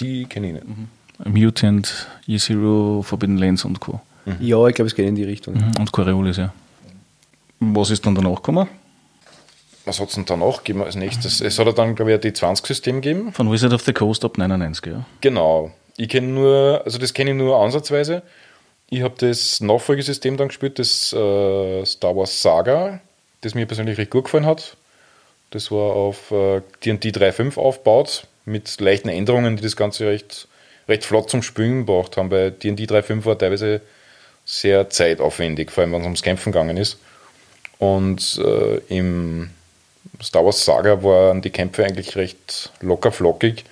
Die 0.00 0.26
kenne 0.26 0.48
ich 0.48 0.52
nicht. 0.52 0.66
Mhm. 0.68 1.32
Mutant, 1.32 2.06
E-Zero, 2.26 3.00
Forbidden 3.02 3.38
Lands 3.38 3.64
und 3.64 3.80
Co. 3.80 4.02
Mhm. 4.26 4.36
Ja, 4.40 4.66
ich 4.66 4.74
glaube, 4.74 4.88
es 4.88 4.94
geht 4.94 5.08
in 5.08 5.14
die 5.14 5.24
Richtung. 5.24 5.54
Mhm. 5.54 5.72
Und 5.78 5.92
Coriolis, 5.92 6.36
ja. 6.36 6.52
Was 7.60 7.88
ist 7.88 8.04
dann 8.04 8.14
danach 8.14 8.36
gekommen? 8.36 8.68
Was 9.88 10.00
hat 10.00 10.10
es 10.10 10.16
denn 10.16 10.26
danach 10.26 10.58
gegeben 10.58 10.82
als 10.82 10.96
nächstes? 10.96 11.40
Es 11.40 11.58
hat 11.58 11.78
dann, 11.78 11.94
glaube 11.94 12.12
ich, 12.12 12.22
ein 12.22 12.32
D20-System 12.32 13.00
gegeben. 13.00 13.32
Von 13.32 13.50
Wizard 13.50 13.72
of 13.72 13.80
the 13.80 13.94
Coast 13.94 14.22
ab 14.22 14.36
99, 14.36 14.84
ja. 14.92 15.06
Genau. 15.22 15.72
Ich 15.96 16.10
kenne 16.10 16.26
nur, 16.26 16.82
also 16.84 16.98
das 16.98 17.14
kenne 17.14 17.30
ich 17.30 17.36
nur 17.36 17.56
ansatzweise. 17.56 18.22
Ich 18.90 19.00
habe 19.00 19.14
das 19.16 19.60
Nachfolgesystem 19.60 20.36
dann 20.36 20.48
gespielt, 20.48 20.78
das 20.78 21.10
äh, 21.14 21.86
Star 21.86 22.14
Wars 22.14 22.42
Saga, 22.42 23.00
das 23.40 23.54
mir 23.54 23.64
persönlich 23.64 23.96
recht 23.96 24.10
gut 24.10 24.24
gefallen 24.24 24.44
hat. 24.44 24.76
Das 25.50 25.70
war 25.70 25.94
auf 25.94 26.30
äh, 26.32 26.60
D&D 26.84 27.08
3.5 27.08 27.58
aufgebaut 27.58 28.26
mit 28.44 28.78
leichten 28.82 29.08
Änderungen, 29.08 29.56
die 29.56 29.62
das 29.62 29.74
Ganze 29.74 30.06
recht, 30.06 30.48
recht 30.86 31.06
flott 31.06 31.30
zum 31.30 31.42
Spielen 31.42 31.86
gebracht 31.86 32.18
haben. 32.18 32.28
Bei 32.28 32.50
D&D 32.50 32.84
3.5 32.84 33.24
war 33.24 33.38
teilweise 33.38 33.80
sehr 34.44 34.90
zeitaufwendig, 34.90 35.70
vor 35.70 35.82
allem 35.82 35.92
wenn 35.92 36.00
es 36.00 36.06
ums 36.06 36.22
Kämpfen 36.22 36.52
gegangen 36.52 36.76
ist. 36.76 36.98
Und 37.78 38.38
äh, 38.44 38.80
im 38.88 39.48
Star 40.22 40.44
Wars 40.44 40.64
Saga 40.64 41.02
waren 41.02 41.42
die 41.42 41.50
Kämpfe 41.50 41.84
eigentlich 41.84 42.16
recht 42.16 42.72
locker 42.80 43.12
flockig 43.12 43.64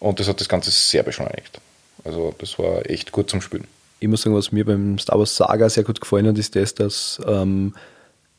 und 0.00 0.20
das 0.20 0.28
hat 0.28 0.40
das 0.40 0.48
Ganze 0.48 0.70
sehr 0.70 1.02
beschleunigt. 1.02 1.60
Also 2.04 2.34
das 2.38 2.58
war 2.58 2.88
echt 2.88 3.12
gut 3.12 3.30
zum 3.30 3.40
Spielen. 3.40 3.66
Ich 4.00 4.08
muss 4.08 4.22
sagen, 4.22 4.34
was 4.34 4.50
mir 4.50 4.64
beim 4.64 4.98
Star 4.98 5.18
Wars 5.18 5.36
Saga 5.36 5.68
sehr 5.68 5.84
gut 5.84 6.00
gefallen 6.00 6.26
hat, 6.26 6.38
ist 6.38 6.56
das, 6.56 6.74
dass 6.74 7.20
ähm, 7.26 7.74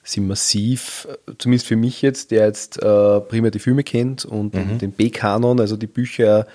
sie 0.03 0.19
massiv, 0.19 1.07
zumindest 1.37 1.67
für 1.67 1.77
mich 1.77 2.01
jetzt, 2.01 2.31
der 2.31 2.47
jetzt 2.47 2.81
äh, 2.81 3.21
primär 3.21 3.51
die 3.51 3.59
Filme 3.59 3.83
kennt 3.83 4.25
und 4.25 4.53
mhm. 4.53 4.77
den 4.77 4.91
B-Kanon, 4.91 5.59
also 5.59 5.77
die 5.77 5.87
Bücher, 5.87 6.45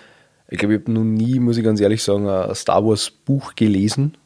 ich 0.49 0.59
glaube, 0.59 0.75
ich 0.75 0.81
habe 0.81 0.93
noch 0.93 1.05
nie, 1.05 1.41
muss 1.41 1.57
ich 1.57 1.65
ganz 1.65 1.81
ehrlich 1.81 2.03
sagen, 2.03 2.29
ein 2.29 2.55
Star 2.55 2.85
Wars 2.85 3.11
Buch 3.11 3.55
gelesen 3.55 4.17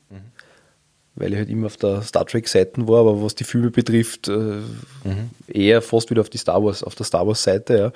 weil 1.15 1.33
ich 1.33 1.39
halt 1.39 1.51
immer 1.51 1.67
auf 1.67 1.77
der 1.77 2.01
Star 2.03 2.25
Trek-Seite 2.25 2.89
war, 2.89 3.01
aber 3.01 3.23
was 3.23 3.35
die 3.35 3.45
Filme 3.45 3.71
betrifft, 3.71 4.29
äh, 4.29 4.33
mhm. 4.33 5.31
eher 5.47 5.83
fast 5.83 6.11
wieder 6.11 6.23
auf 6.23 6.31
die 6.31 6.39
Star 6.39 6.65
Wars, 6.65 6.83
auf 6.83 6.95
der 6.95 7.05
Star 7.05 7.27
Wars-Seite, 7.27 7.79
ja. 7.79 7.93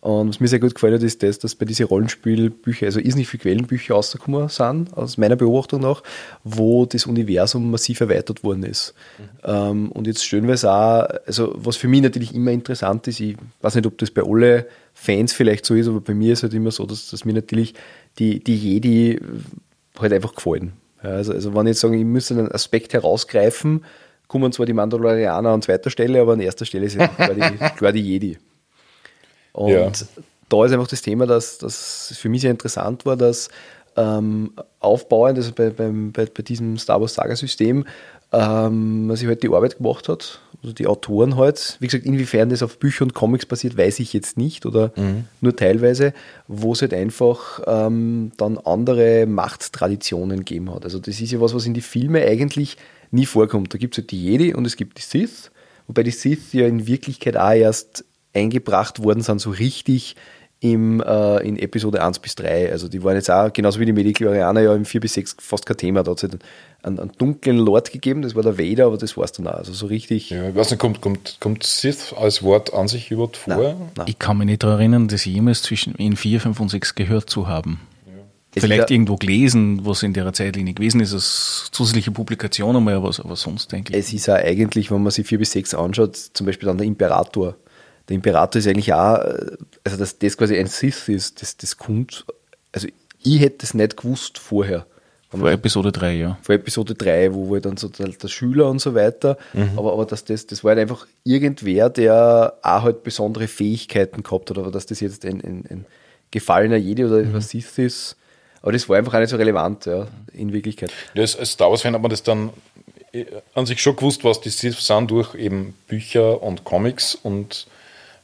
Und 0.00 0.30
was 0.30 0.40
mir 0.40 0.48
sehr 0.48 0.60
gut 0.60 0.74
gefallen 0.74 0.94
hat, 0.94 1.02
ist 1.02 1.22
das, 1.22 1.38
dass 1.38 1.54
bei 1.54 1.66
diesen 1.66 1.84
Rollenspielbüchern, 1.84 2.86
also 2.86 3.00
ist 3.00 3.16
nicht 3.16 3.28
viele 3.28 3.42
Quellenbücher 3.42 3.94
rausgekommen 3.94 4.48
sind, 4.48 4.96
aus 4.96 5.18
meiner 5.18 5.36
Beobachtung 5.36 5.82
nach, 5.82 6.02
wo 6.42 6.86
das 6.86 7.04
Universum 7.04 7.70
massiv 7.70 8.00
erweitert 8.00 8.42
worden 8.42 8.62
ist. 8.62 8.94
Mhm. 9.18 9.24
Ähm, 9.44 9.92
und 9.92 10.06
jetzt 10.06 10.24
stellen 10.24 10.46
wir 10.46 10.54
es 10.54 10.64
auch, 10.64 11.06
also 11.26 11.52
was 11.56 11.76
für 11.76 11.88
mich 11.88 12.00
natürlich 12.00 12.34
immer 12.34 12.52
interessant 12.52 13.08
ist, 13.08 13.20
ich 13.20 13.36
weiß 13.60 13.74
nicht, 13.74 13.86
ob 13.86 13.98
das 13.98 14.10
bei 14.10 14.22
alle 14.22 14.66
Fans 14.94 15.32
vielleicht 15.32 15.66
so 15.66 15.74
ist, 15.74 15.88
aber 15.88 16.00
bei 16.00 16.14
mir 16.14 16.32
ist 16.32 16.44
halt 16.44 16.54
immer 16.54 16.70
so, 16.70 16.86
dass, 16.86 17.10
dass 17.10 17.24
mir 17.24 17.34
natürlich 17.34 17.74
die, 18.18 18.42
die 18.42 18.56
Jedi 18.56 19.20
halt 19.98 20.12
einfach 20.12 20.34
gefallen. 20.34 20.72
Also, 21.02 21.32
also 21.32 21.54
wenn 21.54 21.66
ich 21.66 21.72
jetzt 21.72 21.80
sage, 21.80 21.96
ich 21.96 22.04
müsste 22.04 22.34
einen 22.34 22.52
Aspekt 22.52 22.92
herausgreifen, 22.92 23.84
kommen 24.28 24.52
zwar 24.52 24.66
die 24.66 24.72
Mandalorianer 24.72 25.50
an 25.50 25.62
zweiter 25.62 25.90
Stelle, 25.90 26.20
aber 26.20 26.34
an 26.34 26.40
erster 26.40 26.64
Stelle 26.64 26.88
sind 26.88 27.14
klar 27.16 27.34
die, 27.34 27.40
klar 27.76 27.92
die 27.92 28.00
Jedi. 28.00 28.38
Und 29.52 29.70
ja. 29.70 29.90
da 30.48 30.64
ist 30.64 30.72
einfach 30.72 30.86
das 30.86 31.02
Thema, 31.02 31.26
dass 31.26 31.58
das 31.58 32.14
für 32.16 32.28
mich 32.28 32.42
sehr 32.42 32.50
interessant 32.50 33.04
war, 33.06 33.16
dass 33.16 33.48
ähm, 33.96 34.52
aufbauend, 34.78 35.36
also 35.36 35.52
bei, 35.52 35.70
beim, 35.70 36.12
bei, 36.12 36.26
bei 36.26 36.42
diesem 36.42 36.78
Star 36.78 37.00
Wars 37.00 37.14
Saga-System, 37.14 37.84
ähm, 38.32 39.06
man 39.06 39.16
sich 39.16 39.26
halt 39.26 39.42
die 39.42 39.48
Arbeit 39.48 39.78
gemacht 39.78 40.08
hat, 40.08 40.40
also 40.62 40.72
die 40.72 40.86
Autoren 40.86 41.36
halt. 41.36 41.76
Wie 41.80 41.86
gesagt, 41.86 42.04
inwiefern 42.04 42.50
das 42.50 42.62
auf 42.62 42.78
Bücher 42.78 43.04
und 43.04 43.14
Comics 43.14 43.46
basiert, 43.46 43.76
weiß 43.76 43.98
ich 44.00 44.12
jetzt 44.12 44.36
nicht 44.36 44.66
oder 44.66 44.92
mhm. 44.96 45.24
nur 45.40 45.56
teilweise, 45.56 46.12
wo 46.46 46.72
es 46.72 46.82
halt 46.82 46.94
einfach 46.94 47.60
ähm, 47.66 48.32
dann 48.36 48.58
andere 48.58 49.26
Machttraditionen 49.26 50.38
gegeben 50.38 50.72
hat. 50.72 50.84
Also 50.84 50.98
das 50.98 51.20
ist 51.20 51.32
ja 51.32 51.40
was, 51.40 51.54
was 51.54 51.66
in 51.66 51.74
die 51.74 51.80
Filme 51.80 52.22
eigentlich 52.22 52.76
nie 53.10 53.26
vorkommt. 53.26 53.74
Da 53.74 53.78
gibt 53.78 53.94
es 53.94 54.02
halt 54.02 54.10
die 54.10 54.22
Jedi 54.22 54.54
und 54.54 54.66
es 54.66 54.76
gibt 54.76 54.98
die 54.98 55.02
Sith, 55.02 55.50
wobei 55.86 56.02
die 56.02 56.10
Sith 56.10 56.52
ja 56.52 56.66
in 56.66 56.86
Wirklichkeit 56.86 57.36
auch 57.36 57.52
erst 57.52 58.04
eingebracht 58.32 59.02
worden 59.02 59.22
sind, 59.22 59.40
so 59.40 59.50
richtig 59.50 60.14
im, 60.60 61.00
äh, 61.00 61.38
in 61.38 61.58
Episode 61.58 62.02
1 62.02 62.18
bis 62.18 62.34
3. 62.34 62.70
Also 62.70 62.88
die 62.88 63.02
waren 63.02 63.16
jetzt 63.16 63.30
auch, 63.30 63.52
genauso 63.52 63.80
wie 63.80 63.86
die 63.86 63.94
Mediklorianer 63.94 64.60
ja 64.60 64.74
im 64.74 64.84
4 64.84 65.00
bis 65.00 65.14
6 65.14 65.36
fast 65.40 65.64
kein 65.64 65.78
Thema. 65.78 66.02
Da 66.02 66.10
hat 66.10 66.22
es 66.22 66.30
halt 66.30 66.42
einen, 66.82 66.98
einen, 66.98 67.12
dunklen 67.18 67.58
Lord 67.58 67.92
gegeben, 67.92 68.22
das 68.22 68.34
war 68.34 68.42
der 68.42 68.58
Vader, 68.58 68.86
aber 68.86 68.96
das 68.96 69.16
war 69.16 69.24
es 69.24 69.32
dann 69.32 69.46
auch. 69.46 69.54
Also 69.54 69.72
so 69.72 69.86
richtig. 69.86 70.30
Ja, 70.30 70.48
ich 70.48 70.54
weiß 70.54 70.70
nicht, 70.70 70.80
kommt, 70.80 71.00
kommt, 71.00 71.38
kommt 71.40 71.62
Sith 71.64 72.12
als 72.12 72.42
Wort 72.42 72.72
an 72.74 72.88
sich 72.88 73.10
überhaupt 73.10 73.36
vor? 73.36 73.56
Nein, 73.56 73.76
nein. 73.96 74.06
Ich 74.08 74.18
kann 74.18 74.38
mich 74.38 74.46
nicht 74.46 74.62
daran 74.62 74.78
erinnern, 74.78 75.08
das 75.08 75.24
jemals 75.24 75.62
zwischen 75.62 75.94
in 75.94 76.16
4, 76.16 76.40
5 76.40 76.60
und 76.60 76.68
6 76.68 76.94
gehört 76.94 77.30
zu 77.30 77.48
haben. 77.48 77.80
Ja. 78.06 78.12
Vielleicht 78.60 78.90
irgendwo 78.90 79.16
gelesen, 79.16 79.84
was 79.84 80.02
in 80.02 80.12
der 80.12 80.32
Zeitlinie 80.32 80.74
gewesen 80.74 81.00
ist, 81.00 81.12
als 81.12 81.68
zusätzliche 81.72 82.10
Publikation 82.10 82.76
einmal, 82.76 82.94
aber, 82.94 83.10
aber 83.18 83.36
sonst 83.36 83.72
denke 83.72 83.92
ich. 83.92 83.98
Es 83.98 84.12
ist 84.12 84.26
ja 84.26 84.34
eigentlich, 84.34 84.90
wenn 84.90 85.02
man 85.02 85.10
sich 85.10 85.26
4 85.26 85.38
bis 85.38 85.52
6 85.52 85.74
anschaut, 85.74 86.16
zum 86.16 86.46
Beispiel 86.46 86.66
dann 86.66 86.78
der 86.78 86.86
Imperator 86.86 87.56
der 88.10 88.16
Imperator 88.16 88.58
ist 88.58 88.66
eigentlich 88.66 88.92
auch, 88.92 89.18
also 89.84 89.96
dass 89.96 90.18
das 90.18 90.36
quasi 90.36 90.58
ein 90.58 90.66
Sith 90.66 91.08
ist, 91.08 91.40
das, 91.40 91.56
das 91.56 91.76
kommt, 91.76 92.26
also 92.72 92.88
ich 93.22 93.40
hätte 93.40 93.64
es 93.64 93.72
nicht 93.72 93.96
gewusst 93.96 94.38
vorher. 94.38 94.84
Vor 95.30 95.50
Episode 95.50 95.92
3, 95.92 96.12
ja. 96.14 96.38
Vor 96.42 96.56
Episode 96.56 96.94
3, 96.94 97.32
wo 97.32 97.52
wir 97.52 97.60
dann 97.60 97.76
so 97.76 97.88
der, 97.88 98.08
der, 98.08 98.28
Schüler 98.28 98.68
und 98.68 98.80
so 98.80 98.94
weiter, 98.96 99.38
mhm. 99.52 99.70
aber, 99.76 99.92
aber 99.92 100.04
dass 100.04 100.24
das, 100.24 100.46
das 100.46 100.64
war 100.64 100.70
halt 100.70 100.80
einfach 100.80 101.06
irgendwer, 101.22 101.88
der 101.88 102.54
auch 102.62 102.82
halt 102.82 103.04
besondere 103.04 103.46
Fähigkeiten 103.46 104.24
gehabt 104.24 104.50
hat, 104.50 104.58
aber 104.58 104.72
dass 104.72 104.86
das 104.86 104.98
jetzt 104.98 105.24
ein, 105.24 105.40
ein, 105.40 105.64
ein 105.70 105.86
gefallener 106.32 106.76
Jedi 106.76 107.04
oder 107.04 107.22
mhm. 107.22 107.34
was 107.34 107.50
Sith 107.50 107.78
ist, 107.78 108.16
aber 108.60 108.72
das 108.72 108.88
war 108.88 108.96
einfach 108.96 109.14
auch 109.14 109.20
nicht 109.20 109.30
so 109.30 109.36
relevant, 109.36 109.86
ja, 109.86 110.08
in 110.32 110.52
Wirklichkeit. 110.52 110.90
Ja, 111.14 111.22
als, 111.22 111.36
als 111.36 111.52
Star 111.52 111.70
Wars-Fan 111.70 111.94
hat 111.94 112.02
man 112.02 112.10
das 112.10 112.24
dann 112.24 112.50
äh, 113.12 113.24
an 113.54 113.66
sich 113.66 113.80
schon 113.80 113.94
gewusst, 113.94 114.24
was 114.24 114.40
die 114.40 114.50
Sith 114.50 114.80
sind 114.80 115.10
durch 115.12 115.36
eben 115.36 115.74
Bücher 115.86 116.42
und 116.42 116.64
Comics 116.64 117.14
und 117.14 117.68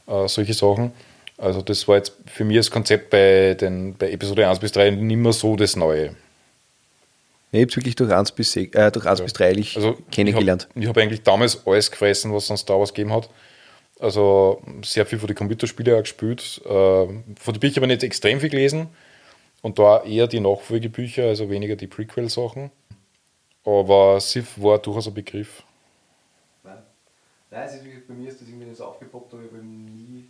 äh, 0.07 0.27
solche 0.27 0.53
Sachen. 0.53 0.91
Also 1.37 1.61
das 1.61 1.87
war 1.87 1.97
jetzt 1.97 2.13
für 2.25 2.43
mich 2.43 2.57
das 2.57 2.71
Konzept 2.71 3.11
bei, 3.11 3.53
den, 3.53 3.95
bei 3.95 4.11
Episode 4.11 4.49
1 4.49 4.59
bis 4.59 4.71
3 4.73 4.91
nicht 4.91 5.17
mehr 5.17 5.33
so 5.33 5.55
das 5.55 5.75
Neue. 5.75 6.15
Ich 7.51 7.61
habe 7.61 7.69
es 7.69 7.75
wirklich 7.75 7.95
durch 7.95 8.11
1 8.11 8.31
bis, 8.33 8.55
äh, 8.55 8.91
durch 8.91 9.05
1 9.05 9.19
ja. 9.19 9.25
bis 9.25 9.33
3 9.33 9.47
also 9.75 9.97
kennengelernt. 10.11 10.67
Ich 10.75 10.87
habe 10.87 10.89
hab 10.89 10.97
eigentlich 10.97 11.23
damals 11.23 11.65
alles 11.65 11.89
gefressen, 11.91 12.33
was 12.33 12.45
es 12.45 12.51
an 12.51 12.57
Star 12.57 12.79
Wars 12.79 12.93
gegeben 12.93 13.13
hat. 13.13 13.29
Also 13.99 14.61
sehr 14.83 15.05
viel 15.05 15.17
von 15.17 15.27
den 15.27 15.35
Computerspielen 15.35 15.95
auch 15.95 16.01
gespielt. 16.01 16.61
Äh, 16.65 16.69
von 16.69 17.53
den 17.53 17.59
Büchern 17.59 17.83
habe 17.83 17.93
ich 17.93 17.99
nicht 17.99 18.03
extrem 18.03 18.39
viel 18.39 18.49
gelesen. 18.49 18.89
Und 19.61 19.79
da 19.79 20.03
eher 20.03 20.27
die 20.27 20.39
Nachfolgebücher, 20.39 21.23
also 21.23 21.49
weniger 21.49 21.75
die 21.75 21.87
Prequel-Sachen. 21.87 22.69
Aber 23.63 24.19
Sith 24.19 24.61
war 24.61 24.79
durchaus 24.79 25.07
ein 25.07 25.13
Begriff. 25.13 25.63
Nein, 27.49 27.63
es 27.65 27.75
ist 27.75 27.85
wirklich, 27.85 28.05
bei 28.05 28.13
mir 28.13 28.29
ist 28.29 28.41
das 28.41 28.47
irgendwie 28.47 28.73
so 28.73 28.85
aufgepoppt, 28.85 29.33
aber 29.33 29.43
ich 29.43 29.51
habe 29.51 29.63
nie 29.63 30.25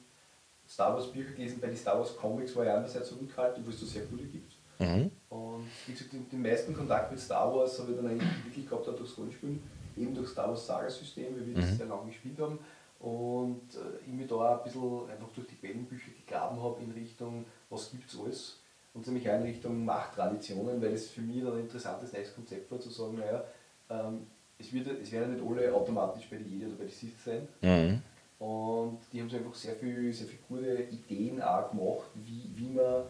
Star 0.70 0.94
Wars 0.94 1.12
Bücher 1.12 1.32
gelesen. 1.32 1.60
Bei 1.60 1.68
den 1.68 1.76
Star 1.76 1.98
Wars 1.98 2.16
Comics 2.16 2.56
war 2.56 2.66
ich 2.66 2.72
auch 2.72 2.88
sehr 2.88 3.04
zurückhaltend, 3.04 3.66
wo 3.66 3.72
es 3.72 3.80
so 3.80 3.86
sehr 3.86 4.04
gute 4.04 4.26
gibt. 4.26 4.54
Mhm. 4.80 5.12
Und 5.30 5.68
wie 5.86 5.94
gesagt, 5.94 6.14
den, 6.14 6.30
den, 6.30 6.42
meisten 6.42 6.74
Kontakt 6.74 7.12
mit 7.12 7.20
Star 7.20 7.54
Wars 7.54 7.80
habe 7.80 7.92
ich 7.92 7.98
dann 7.98 8.08
eigentlich 8.08 8.46
wirklich 8.46 8.70
gehabt, 8.70 8.88
auch 8.88 8.96
durchs 8.96 9.18
Rollenspielen, 9.18 9.62
eben 9.98 10.14
durch 10.14 10.30
Star 10.30 10.50
Wars 10.50 10.66
Saga-System, 10.66 11.36
weil 11.36 11.48
wir 11.48 11.58
mhm. 11.58 11.62
das 11.62 11.78
sehr 11.78 11.88
lange 11.88 12.08
gespielt 12.08 12.40
haben. 12.40 12.60
Und 13.00 13.76
äh, 13.76 14.06
ich 14.06 14.14
mich 14.14 14.28
da 14.28 14.58
ein 14.58 14.64
bisschen 14.64 15.10
einfach 15.10 15.30
durch 15.36 15.48
die 15.48 15.56
Quellenbücher 15.56 16.12
gegraben 16.26 16.62
habe 16.62 16.82
in 16.82 16.92
Richtung, 16.92 17.46
was 17.70 17.92
gibt 17.92 18.10
es 18.12 18.20
alles. 18.20 18.60
Und 18.94 19.06
nämlich 19.06 19.30
auch 19.30 19.36
in 19.36 19.44
Richtung 19.44 19.86
Machttraditionen, 19.86 20.82
weil 20.82 20.94
es 20.94 21.10
für 21.10 21.22
mich 21.22 21.44
dann 21.44 21.54
ein 21.54 21.62
interessantes 21.62 22.14
neues 22.14 22.34
Konzept 22.34 22.72
war, 22.72 22.80
zu 22.80 22.90
sagen, 22.90 23.18
naja, 23.18 23.44
ähm, 23.90 24.26
es, 24.58 24.74
wird, 24.74 24.88
es 24.88 25.12
werden 25.12 25.36
nicht 25.36 25.46
alle 25.46 25.74
automatisch 25.74 26.28
bei 26.30 26.38
der 26.38 26.48
Jedi 26.48 26.66
oder 26.66 26.76
bei 26.76 26.86
der 26.86 26.94
Sith 26.94 27.24
sein. 27.24 27.48
Mhm. 27.62 28.02
Und 28.40 29.00
die 29.12 29.22
haben 29.22 29.30
so 29.30 29.38
einfach 29.38 29.54
sehr 29.54 29.76
viele 29.76 30.12
sehr 30.14 30.28
viel 30.28 30.40
gute 30.48 30.84
Ideen 30.84 31.42
auch 31.42 31.72
gemacht, 31.72 32.08
wie, 32.16 32.50
wie 32.56 32.70
man 32.70 33.04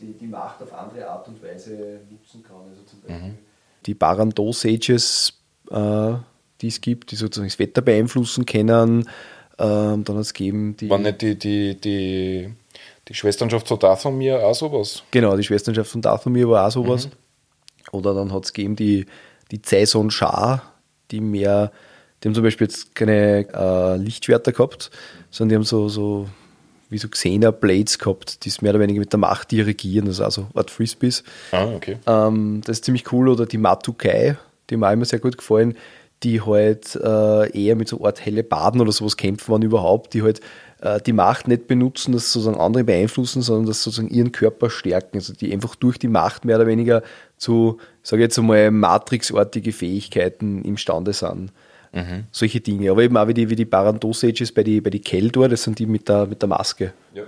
die, 0.00 0.12
die 0.12 0.26
Macht 0.26 0.62
auf 0.62 0.72
andere 0.72 1.08
Art 1.08 1.28
und 1.28 1.42
Weise 1.42 2.00
nutzen 2.10 2.42
kann. 2.42 2.56
Also 2.68 2.82
zum 2.82 3.00
Beispiel 3.00 3.30
mhm. 3.30 3.38
die 3.86 3.94
Barandos-Sages, 3.94 5.32
äh, 5.70 6.12
die 6.60 6.68
es 6.68 6.80
gibt, 6.80 7.10
die 7.10 7.16
sozusagen 7.16 7.48
das 7.48 7.58
Wetter 7.58 7.82
beeinflussen 7.82 8.46
können. 8.46 9.08
Ähm, 9.58 10.04
dann 10.04 10.16
hat 10.16 10.22
es 10.22 10.34
gegeben 10.34 10.76
die. 10.76 10.88
Waren 10.88 11.02
nicht 11.02 11.22
die, 11.22 11.38
die, 11.38 11.80
die, 11.80 12.54
die 13.08 13.14
Schwesternschaft 13.14 13.66
von 13.66 13.78
Dathomir 13.78 14.46
auch 14.46 14.54
sowas? 14.54 15.02
Genau, 15.10 15.36
die 15.36 15.44
Schwesternschaft 15.44 15.90
von 15.90 16.02
Dathomir 16.02 16.48
war 16.48 16.66
auch 16.66 16.72
sowas. 16.72 17.06
Mhm. 17.06 17.12
Oder 17.92 18.14
dann 18.14 18.32
hat 18.32 18.44
es 18.44 18.52
gegeben 18.52 18.76
die 18.76 19.06
die 19.50 19.60
Saison 19.64 20.10
Schar, 20.10 20.74
die 21.10 21.20
mehr, 21.20 21.72
die 22.22 22.28
haben 22.28 22.34
zum 22.34 22.44
Beispiel 22.44 22.66
jetzt 22.66 22.94
keine 22.94 23.46
äh, 23.52 23.96
Lichtschwerter 23.96 24.52
gehabt, 24.52 24.90
sondern 25.30 25.48
die 25.50 25.54
haben 25.56 25.64
so, 25.64 25.88
so 25.88 26.28
wie 26.90 26.98
so 26.98 27.08
Xena-Blades 27.08 27.98
gehabt, 27.98 28.44
die 28.44 28.48
es 28.48 28.62
mehr 28.62 28.70
oder 28.70 28.80
weniger 28.80 29.00
mit 29.00 29.12
der 29.12 29.18
Macht 29.18 29.50
dirigieren, 29.50 30.08
also, 30.08 30.24
also 30.24 30.46
Art 30.54 30.70
Frisbees. 30.70 31.22
Ah, 31.52 31.66
okay. 31.66 31.98
Ähm, 32.06 32.62
das 32.64 32.78
ist 32.78 32.84
ziemlich 32.84 33.12
cool. 33.12 33.28
Oder 33.28 33.46
die 33.46 33.58
Matukai, 33.58 34.36
die 34.70 34.76
mir 34.76 34.88
auch 34.88 34.92
immer 34.92 35.04
sehr 35.04 35.18
gut 35.18 35.36
gefallen, 35.38 35.76
die 36.22 36.40
halt 36.40 36.96
äh, 36.96 37.50
eher 37.52 37.76
mit 37.76 37.88
so 37.88 38.04
Art 38.04 38.24
helle 38.24 38.42
Baden 38.42 38.80
oder 38.80 38.92
sowas 38.92 39.16
kämpfen, 39.16 39.52
waren 39.52 39.62
überhaupt, 39.62 40.14
die 40.14 40.22
halt 40.22 40.40
äh, 40.80 41.00
die 41.00 41.12
Macht 41.12 41.46
nicht 41.46 41.66
benutzen, 41.66 42.12
das 42.12 42.32
sozusagen 42.32 42.60
andere 42.60 42.84
beeinflussen, 42.84 43.42
sondern 43.42 43.66
das 43.66 43.82
sozusagen 43.82 44.08
ihren 44.08 44.32
Körper 44.32 44.70
stärken. 44.70 45.18
Also 45.18 45.32
die 45.32 45.52
einfach 45.52 45.76
durch 45.76 45.98
die 45.98 46.08
Macht 46.08 46.44
mehr 46.44 46.56
oder 46.56 46.66
weniger 46.66 47.02
zu, 47.36 47.78
sage 48.02 48.22
jetzt 48.22 48.38
einmal, 48.38 48.70
Matrix-artige 48.70 49.72
Fähigkeiten 49.72 50.62
imstande 50.62 51.12
sind. 51.12 51.52
Mhm. 51.92 52.24
Solche 52.30 52.60
Dinge. 52.60 52.90
Aber 52.90 53.02
eben 53.02 53.16
auch 53.16 53.28
wie 53.28 53.34
die, 53.34 53.48
wie 53.48 53.56
die 53.56 53.64
Barandosages 53.64 54.52
bei 54.52 54.62
die, 54.62 54.80
bei 54.80 54.90
die 54.90 55.00
Keldor, 55.00 55.48
das 55.48 55.62
sind 55.62 55.78
die 55.78 55.86
mit 55.86 56.08
der, 56.08 56.26
mit 56.26 56.40
der 56.42 56.48
Maske. 56.48 56.92
Ja. 57.14 57.24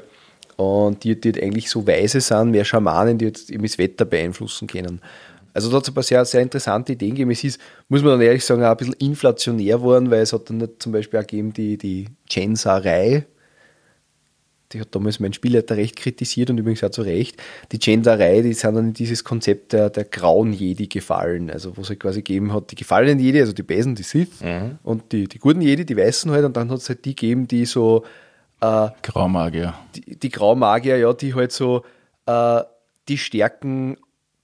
Und 0.57 1.05
die, 1.05 1.19
die 1.19 1.43
eigentlich 1.43 1.71
so 1.71 1.87
weise 1.87 2.21
sind, 2.21 2.51
mehr 2.51 2.65
Schamanen, 2.65 3.17
die 3.17 3.27
jetzt 3.27 3.51
eben 3.51 3.63
das 3.63 3.79
Wetter 3.79 4.05
beeinflussen 4.05 4.69
können. 4.69 5.01
Also 5.53 5.71
da 5.71 5.77
hat 5.77 5.85
es 5.85 5.89
ein 5.89 5.95
paar 5.95 6.03
sehr, 6.03 6.25
sehr 6.25 6.43
interessante 6.43 6.93
Ideen 6.93 7.11
gegeben. 7.11 7.31
Es 7.31 7.43
ist, 7.43 7.61
muss 7.89 8.03
man 8.03 8.13
dann 8.13 8.21
ehrlich 8.21 8.45
sagen, 8.45 8.63
auch 8.63 8.71
ein 8.71 8.77
bisschen 8.77 8.95
inflationär 8.95 9.79
geworden, 9.79 10.11
weil 10.11 10.21
es 10.21 10.33
hat 10.33 10.49
dann 10.49 10.59
nicht 10.59 10.83
zum 10.83 10.93
Beispiel 10.93 11.19
auch 11.19 11.27
gegeben 11.27 11.53
die, 11.53 11.77
die 11.77 12.07
Gensarei, 12.29 13.27
die 14.73 14.81
hat 14.81 14.95
damals 14.95 15.19
mein 15.19 15.33
Spielleiter 15.33 15.77
recht 15.77 15.97
kritisiert 15.97 16.49
und 16.51 16.59
übrigens 16.59 16.85
auch 16.85 16.91
zu 16.91 17.03
Recht. 17.03 17.43
Die 17.73 17.79
Genderei, 17.79 18.41
die 18.43 18.53
sind 18.53 18.75
dann 18.75 18.89
in 18.89 18.95
dieses 18.95 19.25
Konzept 19.25 19.73
der, 19.73 19.91
der 19.91 20.05
grauen 20.05 20.53
Jedi 20.53 20.87
gefallen. 20.87 21.51
Also, 21.51 21.77
wo 21.77 21.83
es 21.83 21.89
halt 21.89 22.01
quasi 22.01 22.21
gegeben 22.21 22.53
hat, 22.53 22.71
die 22.71 22.77
gefallenen 22.77 23.19
Jedi, 23.19 23.41
also 23.41 23.53
die 23.53 23.65
Besen, 23.65 23.97
die 23.97 24.05
Sith, 24.05 24.41
mhm. 24.41 24.79
und 24.83 25.13
die, 25.13 25.27
die 25.27 25.39
guten 25.39 25.61
Jedi, 25.61 25.85
die 25.85 25.97
Weißen 25.97 26.31
halt, 26.31 26.45
und 26.45 26.57
dann 26.57 26.71
hat 26.71 26.79
es 26.79 26.89
halt 26.89 27.05
die 27.05 27.17
gegeben, 27.17 27.49
die 27.49 27.65
so. 27.65 28.05
Äh, 28.61 28.89
Graumagier. 29.03 29.75
Die, 29.97 30.17
die 30.17 30.29
Graumagier, 30.29 30.99
ja, 30.99 31.13
die 31.13 31.35
halt 31.35 31.51
so 31.51 31.85
äh, 32.27 32.61
die 33.09 33.19
Stärken 33.19 33.97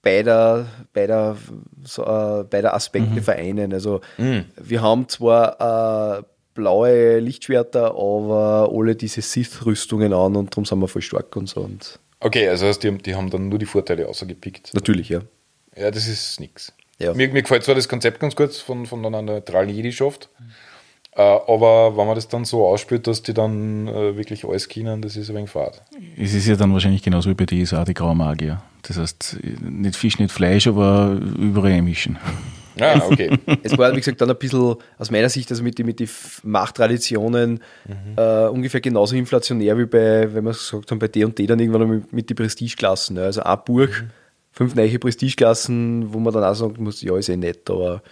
beider, 0.03 0.66
beider, 0.93 1.37
so, 1.85 2.03
äh, 2.03 2.45
beider 2.45 2.74
Aspekte 2.74 3.20
mhm. 3.20 3.22
vereinen. 3.22 3.72
Also, 3.72 4.01
mhm. 4.18 4.47
wir 4.57 4.83
haben 4.83 5.09
zwar. 5.09 6.24
Blaue 6.57 7.20
Lichtschwerter, 7.20 7.92
aber 7.92 8.70
alle 8.72 8.96
diese 8.96 9.22
Sith-Rüstungen 9.22 10.12
an 10.12 10.34
und 10.34 10.52
darum 10.52 10.64
sind 10.64 10.80
wir 10.80 10.88
voll 10.88 11.02
stark 11.02 11.36
und 11.36 11.48
so. 11.48 11.61
Und 11.61 12.00
okay, 12.20 12.48
also 12.48 12.66
heißt, 12.66 12.82
die, 12.82 12.98
die 12.98 13.14
haben 13.14 13.30
dann 13.30 13.48
nur 13.48 13.61
die 13.61 13.66
Vorteile 13.66 14.09
außergepickt. 14.09 14.74
Natürlich, 14.74 15.09
ja. 15.09 15.20
Ja, 15.76 15.90
das 15.90 16.09
ist 16.09 16.40
nichts. 16.40 16.72
Ja. 16.98 17.14
Mir, 17.14 17.28
mir 17.28 17.42
gefällt 17.42 17.62
zwar 17.62 17.74
das 17.74 17.88
Konzept 17.88 18.18
ganz 18.18 18.34
gut 18.34 18.54
von, 18.54 18.86
von 18.86 19.04
einer 19.04 19.22
neutralen 19.22 19.68
Jedi-Schaft, 19.68 20.30
äh, 21.14 21.20
aber 21.22 21.96
wenn 21.96 22.07
man 22.07 22.14
das 22.14 22.28
dann 22.28 22.44
so 22.44 22.66
ausspielt, 22.66 23.07
dass 23.07 23.22
die 23.22 23.34
dann 23.34 23.86
äh, 23.88 24.16
wirklich 24.16 24.44
alles 24.44 24.68
kennen, 24.68 25.02
das 25.02 25.16
ist 25.16 25.30
ein 25.30 25.36
wenig 25.36 25.50
fad. 25.50 25.82
Es 26.18 26.34
ist 26.34 26.46
ja 26.46 26.57
dann 26.57 26.72
wahrscheinlich 26.72 27.02
genauso 27.02 27.30
wie 27.30 27.34
bei 27.34 27.46
dir, 27.46 27.66
auch 27.78 27.84
die 27.84 27.94
graue 27.94 28.14
Magier. 28.14 28.62
Das 28.82 28.98
heißt, 28.98 29.38
nicht 29.61 29.96
Fisch, 29.96 30.18
nicht 30.18 30.32
Fleisch, 30.32 30.66
aber 30.66 31.18
überall 31.38 31.82
mischen. 31.82 32.18
Ja, 32.79 33.03
okay. 33.05 33.31
es 33.62 33.77
war, 33.77 33.93
wie 33.93 33.97
gesagt, 33.97 34.20
dann 34.20 34.31
ein 34.31 34.37
bisschen 34.37 34.77
aus 34.99 35.11
meiner 35.11 35.29
Sicht, 35.29 35.51
also 35.51 35.62
mit 35.62 35.79
den 35.79 35.87
mit 35.87 35.99
die 35.99 36.09
Machttraditionen 36.43 37.61
mhm. 37.87 37.95
äh, 38.16 38.47
ungefähr 38.47 38.81
genauso 38.81 39.16
inflationär 39.16 39.79
wie 39.79 39.87
bei, 39.87 40.35
wenn 40.35 40.45
wir 40.45 40.53
gesagt 40.53 40.91
haben, 40.91 40.99
bei 40.99 41.09
D 41.09 41.24
und 41.24 41.39
D 41.39 41.47
dann 41.47 41.59
irgendwann 41.59 41.89
mit, 41.89 42.12
mit 42.12 42.31
den 42.31 42.37
Prestigeklassen. 42.37 43.16
Ja. 43.16 43.24
Also 43.24 43.43
eine 43.43 43.57
Burg, 43.57 44.03
mhm. 44.03 44.11
fünf 44.53 44.74
neue 44.74 44.99
Prestigeklassen, 44.99 46.12
wo 46.12 46.18
man 46.18 46.33
dann 46.33 46.45
auch 46.45 46.55
sagen 46.55 46.83
muss, 46.83 47.03
ja, 47.03 47.16
ist 47.16 47.29
eh 47.29 47.37
nett, 47.37 47.68
aber 47.70 48.03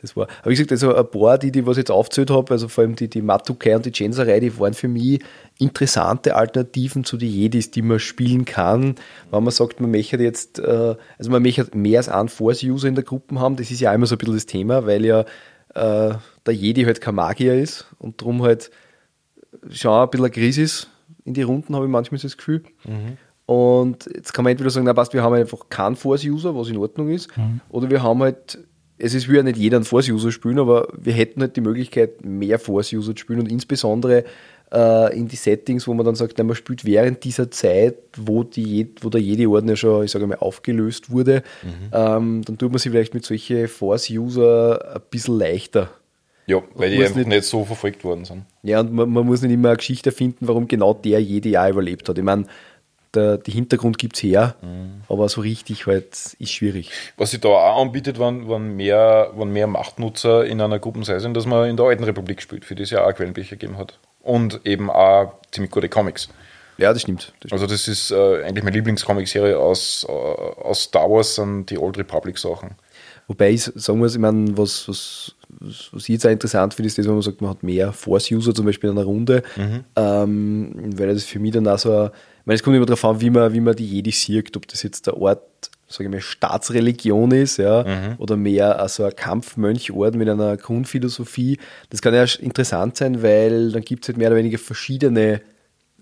das 0.00 0.16
war, 0.16 0.28
aber 0.40 0.50
wie 0.50 0.54
gesagt, 0.54 0.72
also 0.72 0.94
ein 0.94 1.10
paar, 1.10 1.38
die, 1.38 1.52
die 1.52 1.66
was 1.66 1.76
ich 1.76 1.82
jetzt 1.82 1.90
aufgezählt 1.90 2.30
habe, 2.30 2.52
also 2.52 2.68
vor 2.68 2.82
allem 2.82 2.96
die, 2.96 3.08
die 3.08 3.22
Matukai 3.22 3.76
und 3.76 3.86
die 3.86 3.92
Jenserei, 3.92 4.40
die 4.40 4.58
waren 4.58 4.74
für 4.74 4.88
mich 4.88 5.20
interessante 5.58 6.36
Alternativen 6.36 7.04
zu 7.04 7.16
den 7.16 7.30
Jedis, 7.30 7.70
die 7.70 7.82
man 7.82 7.98
spielen 7.98 8.44
kann. 8.44 8.94
Wenn 9.30 9.44
man 9.44 9.52
sagt, 9.52 9.80
man 9.80 9.90
möchte 9.90 10.16
jetzt, 10.16 10.58
äh, 10.58 10.96
also 11.18 11.30
man 11.30 11.42
möchte 11.42 11.66
mehr 11.76 11.98
als 11.98 12.08
einen 12.08 12.28
Force-User 12.28 12.88
in 12.88 12.94
der 12.94 13.04
Gruppe 13.04 13.38
haben, 13.38 13.56
das 13.56 13.70
ist 13.70 13.80
ja 13.80 13.92
immer 13.92 14.06
so 14.06 14.14
ein 14.14 14.18
bisschen 14.18 14.34
das 14.34 14.46
Thema, 14.46 14.86
weil 14.86 15.04
ja 15.04 15.20
äh, 15.74 16.14
der 16.46 16.54
Jedi 16.54 16.84
halt 16.84 17.00
kein 17.00 17.14
Magier 17.14 17.54
ist 17.54 17.86
und 17.98 18.20
darum 18.20 18.42
halt 18.42 18.70
schon 19.70 19.92
ein 19.92 20.10
bisschen 20.10 20.24
eine 20.24 20.32
Krise 20.32 20.62
ist 20.62 20.90
in 21.24 21.34
die 21.34 21.42
Runden, 21.42 21.74
habe 21.74 21.84
ich 21.84 21.90
manchmal 21.90 22.20
das 22.20 22.36
Gefühl. 22.36 22.62
Mhm. 22.84 23.18
Und 23.46 24.08
jetzt 24.14 24.32
kann 24.32 24.44
man 24.44 24.52
entweder 24.52 24.70
sagen, 24.70 24.86
na 24.86 24.94
passt, 24.94 25.12
wir 25.12 25.24
haben 25.24 25.34
einfach 25.34 25.68
keinen 25.68 25.96
Force-User, 25.96 26.54
was 26.54 26.68
in 26.68 26.76
Ordnung 26.76 27.08
ist, 27.08 27.36
mhm. 27.36 27.60
oder 27.68 27.90
wir 27.90 28.02
haben 28.02 28.20
halt 28.20 28.58
es 29.00 29.14
ist 29.14 29.28
wieder 29.28 29.42
nicht 29.42 29.56
jeder 29.56 29.78
ein 29.78 29.84
Force-User 29.84 30.30
spielen, 30.30 30.58
aber 30.58 30.88
wir 30.96 31.12
hätten 31.12 31.40
halt 31.40 31.56
die 31.56 31.60
Möglichkeit, 31.60 32.24
mehr 32.24 32.58
Force-User 32.58 33.14
zu 33.14 33.20
spielen 33.20 33.40
und 33.40 33.50
insbesondere 33.50 34.24
äh, 34.72 35.18
in 35.18 35.26
die 35.26 35.36
Settings, 35.36 35.86
wo 35.86 35.94
man 35.94 36.06
dann 36.06 36.14
sagt, 36.14 36.34
na, 36.38 36.44
man 36.44 36.54
spielt 36.54 36.84
während 36.84 37.24
dieser 37.24 37.50
Zeit, 37.50 37.96
wo, 38.16 38.44
die, 38.44 38.94
wo 39.00 39.08
der 39.08 39.20
Jedi-Orden 39.20 39.68
ja 39.68 39.76
schon, 39.76 40.04
ich 40.04 40.10
sage 40.10 40.26
mal, 40.26 40.36
aufgelöst 40.36 41.10
wurde, 41.10 41.42
mhm. 41.62 41.90
ähm, 41.92 42.42
dann 42.44 42.58
tut 42.58 42.70
man 42.70 42.78
sich 42.78 42.92
vielleicht 42.92 43.14
mit 43.14 43.24
solchen 43.24 43.68
Force-User 43.68 44.96
ein 44.96 45.02
bisschen 45.10 45.38
leichter. 45.38 45.90
Ja, 46.46 46.62
weil 46.74 46.90
die 46.90 47.02
einfach 47.02 47.16
nicht, 47.16 47.28
nicht, 47.28 47.44
so 47.44 47.64
verfolgt 47.64 48.02
worden 48.02 48.24
sind. 48.24 48.42
Ja, 48.62 48.80
und 48.80 48.92
man, 48.92 49.08
man, 49.08 49.24
muss 49.24 49.40
nicht 49.40 49.52
immer 49.52 49.68
eine 49.68 49.76
Geschichte 49.76 50.10
finden, 50.10 50.48
warum 50.48 50.66
genau 50.66 50.94
der 50.94 51.22
Jedi 51.22 51.56
auch 51.56 51.68
überlebt 51.68 52.08
hat. 52.08 52.18
Ich 52.18 52.24
meine, 52.24 52.46
der, 53.14 53.38
der 53.38 53.54
Hintergrund 53.54 53.98
gibt 53.98 54.16
es 54.16 54.22
her, 54.22 54.56
mhm. 54.62 55.02
aber 55.08 55.28
so 55.28 55.40
richtig 55.40 55.86
halt 55.86 56.36
ist 56.38 56.50
schwierig. 56.50 56.90
Was 57.16 57.32
sich 57.32 57.40
da 57.40 57.48
auch 57.48 57.82
anbietet, 57.82 58.18
wenn, 58.18 58.48
wenn, 58.48 58.76
mehr, 58.76 59.32
wenn 59.36 59.52
mehr 59.52 59.66
Machtnutzer 59.66 60.44
in 60.44 60.60
einer 60.60 60.78
Gruppe 60.78 61.04
sind, 61.04 61.34
dass 61.34 61.46
man 61.46 61.68
in 61.68 61.76
der 61.76 61.86
Alten 61.86 62.04
Republik 62.04 62.42
spielt, 62.42 62.64
für 62.64 62.74
die 62.74 62.84
es 62.84 62.90
ja 62.90 63.04
auch 63.04 63.14
Quellenbücher 63.14 63.56
gegeben 63.56 63.78
hat. 63.78 63.98
Und 64.22 64.60
eben 64.64 64.90
auch 64.90 65.32
ziemlich 65.50 65.70
gute 65.70 65.88
Comics. 65.88 66.28
Ja, 66.80 66.92
das 66.92 67.02
stimmt. 67.02 67.34
Das 67.40 67.52
also 67.52 67.66
das 67.66 67.88
ist 67.88 68.10
äh, 68.10 68.42
eigentlich 68.42 68.64
meine 68.64 68.76
Lieblingscomic-Serie 68.76 69.58
aus, 69.58 70.06
äh, 70.08 70.12
aus 70.12 70.84
Star 70.84 71.10
Wars, 71.10 71.34
sind 71.34 71.66
die 71.66 71.78
Old 71.78 71.98
Republic-Sachen. 71.98 72.70
Wobei 73.28 73.50
ich 73.50 73.62
sagen 73.62 73.98
muss, 73.98 74.14
ich 74.14 74.20
meine, 74.20 74.56
was, 74.56 74.88
was, 74.88 75.34
was 75.92 76.02
ich 76.02 76.08
jetzt 76.08 76.26
auch 76.26 76.30
interessant 76.30 76.74
finde, 76.74 76.88
ist 76.88 76.98
das, 76.98 77.06
wenn 77.06 77.12
man 77.12 77.22
sagt, 77.22 77.42
man 77.42 77.50
hat 77.50 77.62
mehr 77.62 77.92
Force-User 77.92 78.54
zum 78.54 78.66
Beispiel 78.66 78.90
in 78.90 78.96
einer 78.96 79.06
Runde, 79.06 79.42
mhm. 79.56 79.84
ähm, 79.94 80.98
weil 80.98 81.14
das 81.14 81.24
für 81.24 81.38
mich 81.38 81.52
dann 81.52 81.68
auch 81.68 81.78
so 81.78 81.94
ein 81.94 82.10
meine, 82.50 82.56
es 82.56 82.62
kommt 82.64 82.76
immer 82.76 82.86
darauf 82.86 83.04
an, 83.04 83.20
wie 83.20 83.30
man, 83.30 83.52
wie 83.52 83.60
man 83.60 83.76
die 83.76 83.86
Jedi 83.86 84.10
sieht, 84.10 84.56
ob 84.56 84.66
das 84.66 84.82
jetzt 84.82 85.06
der 85.06 85.16
Ort, 85.16 85.70
sage 85.86 86.04
ich 86.04 86.10
mal, 86.10 86.20
Staatsreligion 86.20 87.30
ist, 87.30 87.58
ja, 87.58 87.84
mhm. 87.84 88.14
oder 88.18 88.36
mehr 88.36 88.80
also 88.80 89.04
ein 89.04 89.14
Kampfmönchorden 89.14 90.18
mit 90.18 90.28
einer 90.28 90.56
Grundphilosophie. 90.56 91.58
Das 91.90 92.02
kann 92.02 92.12
ja 92.12 92.24
interessant 92.40 92.96
sein, 92.96 93.22
weil 93.22 93.70
dann 93.70 93.82
gibt 93.82 94.02
es 94.02 94.08
halt 94.08 94.18
mehr 94.18 94.28
oder 94.28 94.36
weniger 94.36 94.58
verschiedene 94.58 95.42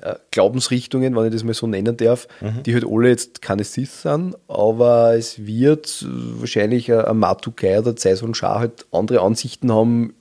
äh, 0.00 0.14
Glaubensrichtungen, 0.30 1.14
wenn 1.14 1.26
ich 1.26 1.32
das 1.32 1.44
mal 1.44 1.52
so 1.52 1.66
nennen 1.66 1.98
darf, 1.98 2.26
mhm. 2.40 2.62
die 2.62 2.72
halt 2.72 2.86
alle 2.88 3.10
jetzt 3.10 3.42
keine 3.42 3.64
Sith 3.64 4.00
sind, 4.00 4.34
aber 4.48 5.16
es 5.16 5.44
wird 5.44 6.06
wahrscheinlich 6.08 6.90
ein 6.90 7.18
Matukai 7.18 7.78
oder 7.78 7.94
Zaison 7.94 8.32
Shah 8.32 8.58
halt 8.58 8.86
andere 8.90 9.20
Ansichten 9.20 9.70
haben, 9.70 10.14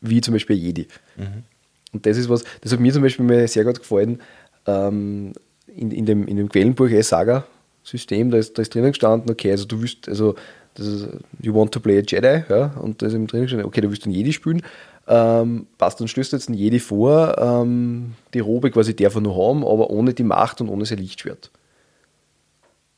wie 0.00 0.22
zum 0.22 0.32
Beispiel 0.32 0.56
Jedi. 0.56 0.88
Mhm. 1.18 1.44
Und 1.92 2.06
das 2.06 2.16
ist 2.16 2.30
was, 2.30 2.44
das 2.62 2.72
hat 2.72 2.80
mir 2.80 2.94
zum 2.94 3.02
Beispiel 3.02 3.46
sehr 3.46 3.64
gut 3.64 3.80
gefallen, 3.80 4.22
ähm, 4.66 5.32
in, 5.76 5.90
in, 5.90 6.06
dem, 6.06 6.26
in 6.26 6.36
dem 6.36 6.48
Quellenbuch 6.48 6.88
Saga-System, 7.00 8.30
da 8.30 8.38
ist, 8.38 8.56
da 8.56 8.62
ist 8.62 8.74
drinnen 8.74 8.92
gestanden, 8.92 9.30
okay, 9.30 9.50
also 9.50 9.66
du 9.66 9.80
willst, 9.80 10.08
also 10.08 10.34
das 10.74 10.86
ist, 10.86 11.08
you 11.40 11.54
want 11.54 11.72
to 11.72 11.80
play 11.80 11.98
a 11.98 12.02
Jedi, 12.06 12.44
ja, 12.48 12.66
und 12.80 13.02
da 13.02 13.06
ist 13.06 13.14
eben 13.14 13.26
drinnen 13.26 13.44
gestanden, 13.44 13.66
okay, 13.66 13.80
du 13.80 13.90
willst 13.90 14.04
einen 14.04 14.14
Jedi 14.14 14.32
spielen, 14.32 14.62
ähm, 15.08 15.66
passt, 15.78 16.00
dann 16.00 16.08
stößt 16.08 16.32
jetzt 16.32 16.48
ein 16.48 16.54
Jedi 16.54 16.78
vor, 16.78 17.36
ähm, 17.38 18.14
die 18.32 18.40
Robe 18.40 18.70
quasi 18.70 18.94
darf 18.94 19.14
er 19.14 19.20
nur 19.20 19.36
haben, 19.36 19.64
aber 19.64 19.90
ohne 19.90 20.14
die 20.14 20.22
Macht 20.22 20.60
und 20.60 20.68
ohne 20.68 20.86
sein 20.86 20.98
Lichtschwert. 20.98 21.50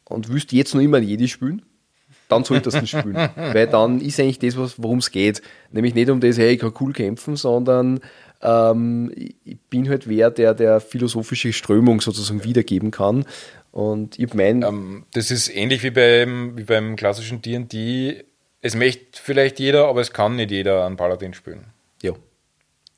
Und 0.05 0.29
willst 0.29 0.53
jetzt 0.53 0.75
noch 0.75 0.83
immer 0.83 0.99
ein 0.99 1.05
Jedi 1.05 1.27
spielen? 1.27 1.63
Dann 2.29 2.45
solltest 2.45 2.77
du 2.77 2.81
nicht 2.81 2.97
spielen. 2.97 3.15
Weil 3.37 3.67
dann 3.67 4.01
ist 4.01 4.21
eigentlich 4.21 4.39
das, 4.39 4.57
worum 4.79 4.99
es 4.99 5.11
geht. 5.11 5.43
Nämlich 5.71 5.95
nicht 5.95 6.11
um 6.11 6.21
das, 6.21 6.39
hey, 6.39 6.53
ich 6.53 6.61
kann 6.61 6.73
cool 6.81 6.93
kämpfen, 6.93 7.37
sondern 7.37 8.01
ähm, 8.43 9.13
ich 9.15 9.59
bin 9.71 9.89
halt 9.89 10.09
wer, 10.09 10.31
der 10.31 10.55
der 10.55 10.81
philosophische 10.81 11.53
Strömung 11.53 12.01
sozusagen 12.01 12.45
wiedergeben 12.45 12.91
kann. 12.91 13.25
Und 13.71 14.19
ich 14.19 14.35
mein. 14.35 14.63
Ähm, 14.63 15.07
das 15.15 15.31
ist 15.31 15.49
ähnlich 15.49 15.83
wie 15.83 15.91
beim, 15.91 16.57
wie 16.57 16.65
beim 16.65 16.97
klassischen 16.97 17.41
DD. 17.41 18.25
Es 18.61 18.77
möchte 18.77 19.21
vielleicht 19.21 19.59
jeder, 19.59 19.89
aber 19.89 20.01
es 20.01 20.13
kann 20.13 20.37
nicht 20.37 20.51
jeder 20.51 20.87
einen 20.87 20.97
Paladin 20.97 21.35
spielen. 21.35 21.67
Ja, 22.03 22.13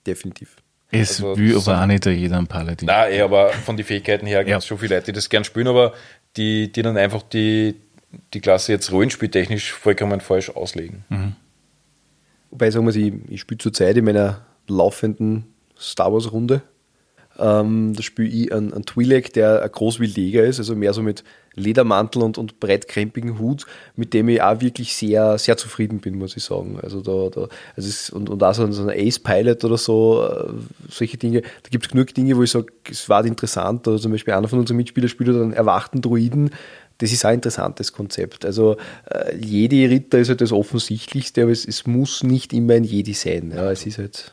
definitiv. 0.06 0.56
Es 0.90 1.22
also, 1.22 1.36
will 1.36 1.56
aber 1.56 1.80
auch 1.80 1.86
nicht 1.86 2.06
jeder 2.06 2.38
einen 2.38 2.46
Paladin. 2.46 2.86
Nein, 2.86 3.12
eh, 3.12 3.20
aber 3.20 3.50
von 3.50 3.76
den 3.76 3.86
Fähigkeiten 3.86 4.26
her 4.26 4.44
gibt 4.44 4.58
es 4.58 4.64
ja. 4.64 4.68
schon 4.68 4.78
viele 4.78 4.96
Leute, 4.96 5.06
die 5.06 5.12
das 5.12 5.28
gern 5.28 5.44
spielen, 5.44 5.68
aber 5.68 5.94
die, 6.36 6.70
die 6.70 6.82
dann 6.82 6.96
einfach 6.96 7.22
die, 7.22 7.76
die 8.32 8.40
Klasse 8.40 8.72
jetzt 8.72 8.92
rollenspieltechnisch 8.92 9.72
vollkommen 9.72 10.20
falsch 10.20 10.50
auslegen. 10.50 11.04
Mhm. 11.08 11.36
Wobei, 12.50 12.70
sagen 12.70 12.86
wir, 12.86 12.94
ich, 12.94 13.12
ich 13.28 13.40
spiele 13.40 13.58
zurzeit 13.58 13.96
in 13.96 14.04
meiner 14.04 14.44
laufenden 14.68 15.44
Star 15.78 16.12
Wars 16.12 16.32
Runde. 16.32 16.62
Ähm, 17.36 17.94
da 17.96 18.02
spiele 18.02 18.28
ich 18.28 18.52
einen, 18.52 18.72
einen 18.72 18.84
Twi'lek, 18.84 19.32
der 19.32 19.62
ein 19.62 19.72
Großwildjäger 19.72 20.44
ist, 20.44 20.60
also 20.60 20.76
mehr 20.76 20.92
so 20.92 21.02
mit 21.02 21.24
Ledermantel 21.56 22.22
und, 22.22 22.38
und 22.38 22.60
breitkrempigen 22.60 23.38
Hut, 23.38 23.66
mit 23.96 24.14
dem 24.14 24.28
ich 24.28 24.40
auch 24.42 24.60
wirklich 24.60 24.94
sehr, 24.96 25.38
sehr 25.38 25.56
zufrieden 25.56 26.00
bin, 26.00 26.16
muss 26.16 26.36
ich 26.36 26.44
sagen. 26.44 26.78
Also 26.80 27.00
da, 27.00 27.30
da 27.30 27.48
also 27.76 27.88
es, 27.88 28.10
und, 28.10 28.28
und 28.30 28.42
auch 28.42 28.54
so 28.54 28.64
ein, 28.64 28.72
so 28.72 28.82
ein 28.82 28.90
Ace-Pilot 28.90 29.64
oder 29.64 29.78
so, 29.78 30.24
äh, 30.28 30.52
solche 30.88 31.16
Dinge, 31.16 31.42
da 31.42 31.70
gibt 31.70 31.86
es 31.86 31.90
genug 31.90 32.14
Dinge, 32.14 32.36
wo 32.36 32.42
ich 32.42 32.50
sage, 32.50 32.66
es 32.88 33.08
war 33.08 33.24
interessant. 33.24 33.86
Oder 33.88 33.98
zum 33.98 34.12
Beispiel 34.12 34.34
einer 34.34 34.48
von 34.48 34.60
unseren 34.60 34.76
Mitspielern 34.76 35.08
spielt 35.08 35.30
einen 35.30 35.52
erwachten 35.52 36.00
Druiden, 36.00 36.50
das 36.98 37.12
ist 37.12 37.24
ein 37.24 37.34
interessantes 37.34 37.92
Konzept. 37.92 38.44
Also 38.44 38.76
äh, 39.10 39.36
Jedi-Ritter 39.36 40.18
ist 40.18 40.28
halt 40.28 40.40
das 40.40 40.52
Offensichtlichste, 40.52 41.42
aber 41.42 41.50
es, 41.50 41.66
es, 41.66 41.86
muss 41.86 42.22
nicht 42.22 42.52
immer 42.52 42.74
ein 42.74 42.84
Jedi 42.84 43.14
sein. 43.14 43.52
Ja, 43.54 43.70
es 43.72 43.84
ist 43.84 43.98
halt 43.98 44.32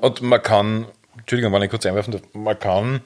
und 0.00 0.22
man 0.22 0.42
kann, 0.42 0.86
Entschuldigung, 1.18 1.52
wenn 1.52 1.62
ich 1.62 1.70
kurz 1.70 1.86
einwerfen 1.86 2.12
darf, 2.12 2.22
man 2.32 2.58
kann, 2.58 3.00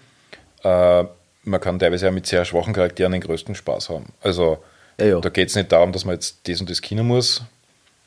äh, 0.65 1.05
man 1.45 1.61
kann 1.61 1.79
teilweise 1.79 2.07
ja 2.07 2.13
mit 2.13 2.27
sehr 2.27 2.45
schwachen 2.45 2.73
Charakteren 2.73 3.13
den 3.13 3.21
größten 3.21 3.55
Spaß 3.55 3.91
haben. 3.91 4.07
Also 4.21 4.59
ja, 4.99 5.21
da 5.21 5.29
geht 5.29 5.49
es 5.49 5.57
nicht 5.57 5.73
darum, 5.73 5.93
dass 5.93 6.05
man 6.05 6.15
jetzt 6.15 6.49
das 6.49 6.61
und 6.61 6.71
das 6.71 6.81
Kino 6.81 7.03
muss. 7.03 7.43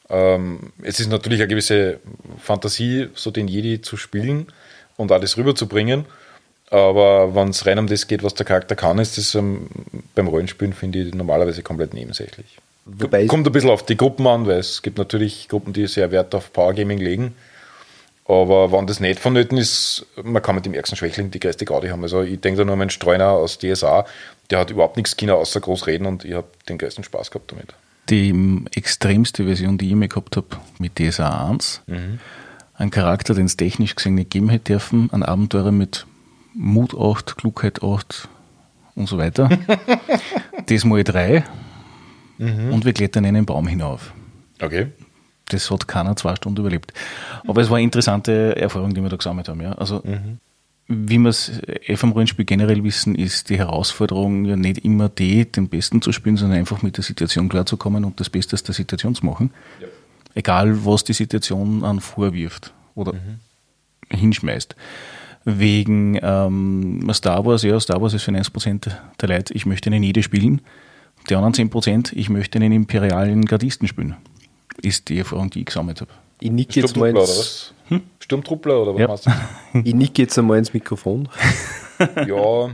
Ähm, 0.09 0.71
es 0.83 0.99
ist 0.99 1.09
natürlich 1.09 1.39
eine 1.39 1.47
gewisse 1.47 1.99
Fantasie, 2.39 3.09
so 3.15 3.31
den 3.31 3.47
Jedi 3.47 3.81
zu 3.81 3.97
spielen 3.97 4.47
und 4.97 5.11
alles 5.11 5.37
rüberzubringen. 5.37 6.05
Aber 6.69 7.35
wenn 7.35 7.49
es 7.49 7.65
rein 7.65 7.79
um 7.79 7.87
das 7.87 8.07
geht, 8.07 8.23
was 8.23 8.33
der 8.33 8.45
Charakter 8.45 8.75
kann, 8.75 8.97
ist 8.99 9.17
das 9.17 9.35
ähm, 9.35 9.67
beim 10.15 10.27
Rollenspielen, 10.27 10.73
finde 10.73 10.99
ich, 10.99 11.13
normalerweise 11.13 11.63
komplett 11.63 11.93
nebensächlich. 11.93 12.57
Wobei 12.85 13.25
Kommt 13.25 13.47
ein 13.47 13.51
bisschen 13.51 13.69
auf 13.69 13.85
die 13.85 13.97
Gruppen 13.97 14.27
an, 14.27 14.45
weil 14.45 14.59
es 14.59 14.81
gibt 14.81 14.97
natürlich 14.97 15.47
Gruppen, 15.47 15.73
die 15.73 15.87
sehr 15.87 16.11
Wert 16.11 16.35
auf 16.35 16.53
Power 16.53 16.73
Gaming 16.73 16.99
legen. 16.99 17.35
Aber 18.27 18.71
wenn 18.71 18.87
das 18.87 18.99
nicht 18.99 19.19
vonnöten 19.19 19.57
ist, 19.57 20.07
man 20.23 20.41
kann 20.41 20.55
mit 20.55 20.65
dem 20.65 20.73
ärgsten 20.73 20.97
Schwächling 20.97 21.29
die 21.29 21.39
größte 21.39 21.65
Gaudi 21.65 21.89
haben. 21.89 22.01
Also 22.01 22.23
ich 22.23 22.41
denke 22.41 22.57
da 22.57 22.65
nur 22.65 22.73
an 22.73 22.79
meinen 22.79 22.89
Streuner 22.89 23.29
aus 23.29 23.59
DSA, 23.59 24.05
der 24.49 24.59
hat 24.59 24.71
überhaupt 24.71 24.97
nichts 24.97 25.15
China 25.15 25.33
außer 25.33 25.61
groß 25.61 25.85
reden 25.85 26.07
und 26.07 26.25
ich 26.25 26.33
habe 26.33 26.47
den 26.67 26.79
größten 26.79 27.03
Spaß 27.03 27.29
gehabt 27.29 27.51
damit. 27.51 27.75
Die 28.09 28.63
extremste 28.75 29.45
Version, 29.45 29.77
die 29.77 29.89
ich 29.89 29.95
mir 29.95 30.07
gehabt 30.07 30.37
habe 30.37 30.47
mit 30.79 30.99
DSA 30.99 31.49
1, 31.49 31.81
mhm. 31.85 32.19
ein 32.73 32.89
Charakter, 32.89 33.35
den 33.35 33.45
es 33.45 33.57
technisch 33.57 33.95
gesehen 33.95 34.15
nicht 34.15 34.31
geben 34.31 34.49
hätte 34.49 34.73
dürfen, 34.73 35.09
ein 35.11 35.23
Abenteurer 35.23 35.71
mit 35.71 36.07
Mut 36.55 36.95
8, 36.97 37.37
Klugheit 37.37 37.83
8 37.83 38.27
und 38.95 39.07
so 39.07 39.17
weiter. 39.19 39.49
das 40.65 40.83
mal 40.83 41.03
3 41.03 41.43
mhm. 42.39 42.73
und 42.73 42.85
wir 42.85 42.93
klettern 42.93 43.25
in 43.25 43.35
einen 43.35 43.45
Baum 43.45 43.67
hinauf. 43.67 44.13
Okay. 44.61 44.87
Das 45.49 45.69
hat 45.69 45.87
keiner 45.87 46.15
zwei 46.15 46.35
Stunden 46.35 46.59
überlebt. 46.59 46.93
Aber 47.47 47.61
es 47.61 47.69
war 47.69 47.77
eine 47.77 47.83
interessante 47.83 48.55
Erfahrung, 48.55 48.93
die 48.93 49.01
wir 49.01 49.09
da 49.09 49.15
gesammelt 49.15 49.47
haben. 49.47 49.61
Ja. 49.61 49.73
Also, 49.73 50.01
mhm. 50.03 50.39
wie 50.87 51.19
wir 51.19 51.29
es 51.29 51.61
vom 51.95 52.11
Rollenspiel 52.11 52.45
generell 52.45 52.83
wissen, 52.83 53.15
ist 53.15 53.49
die 53.49 53.57
Herausforderung 53.57 54.45
ja 54.45 54.55
nicht 54.55 54.79
immer 54.79 55.09
die, 55.09 55.49
den 55.49 55.69
Besten 55.69 56.01
zu 56.01 56.11
spielen, 56.11 56.37
sondern 56.37 56.59
einfach 56.59 56.81
mit 56.81 56.97
der 56.97 57.03
Situation 57.03 57.49
klarzukommen 57.49 58.05
und 58.05 58.19
das 58.19 58.29
Beste 58.29 58.55
aus 58.55 58.63
der 58.63 58.73
Situation 58.73 59.13
zu 59.13 59.25
machen. 59.25 59.51
Ja. 59.79 59.87
Egal, 60.33 60.85
was 60.85 61.03
die 61.03 61.13
Situation 61.13 61.83
an 61.83 61.99
vorwirft 61.99 62.73
oder 62.95 63.13
mhm. 63.13 63.39
hinschmeißt. 64.09 64.75
Wegen 65.47 66.19
ähm, 66.23 67.07
Star 67.13 67.45
Wars, 67.45 67.61
ja, 67.61 67.79
Star 67.79 68.01
Wars 68.01 68.15
ist 68.15 68.23
für 68.23 68.31
90% 68.31 68.91
der 69.21 69.29
Leute, 69.29 69.53
ich 69.53 69.67
möchte 69.67 69.91
einen 69.91 70.01
Jede 70.01 70.23
spielen. 70.23 70.61
Die 71.29 71.35
anderen 71.35 71.53
10%, 71.53 72.13
ich 72.13 72.29
möchte 72.29 72.57
einen 72.57 72.71
imperialen 72.71 73.45
Gardisten 73.45 73.87
spielen 73.87 74.15
ist 74.81 75.09
die 75.09 75.19
Erfahrung, 75.19 75.49
die 75.49 75.59
ich 75.59 75.65
gesammelt 75.65 76.01
habe. 76.01 76.11
Ich 76.39 76.51
nicke 76.51 76.79
jetzt 76.79 76.95
mal 76.95 77.09
ins... 77.09 77.73
Hm? 77.87 78.01
Sturmtruppler 78.19 78.81
oder 78.81 78.93
was 78.95 78.99
ja. 78.99 79.07
meinst 79.07 79.25
du? 79.73 79.79
ich 79.89 79.93
nicke 79.93 80.23
jetzt 80.23 80.37
einmal 80.37 80.57
ins 80.57 80.73
Mikrofon. 80.73 81.29
ja, 81.99 82.69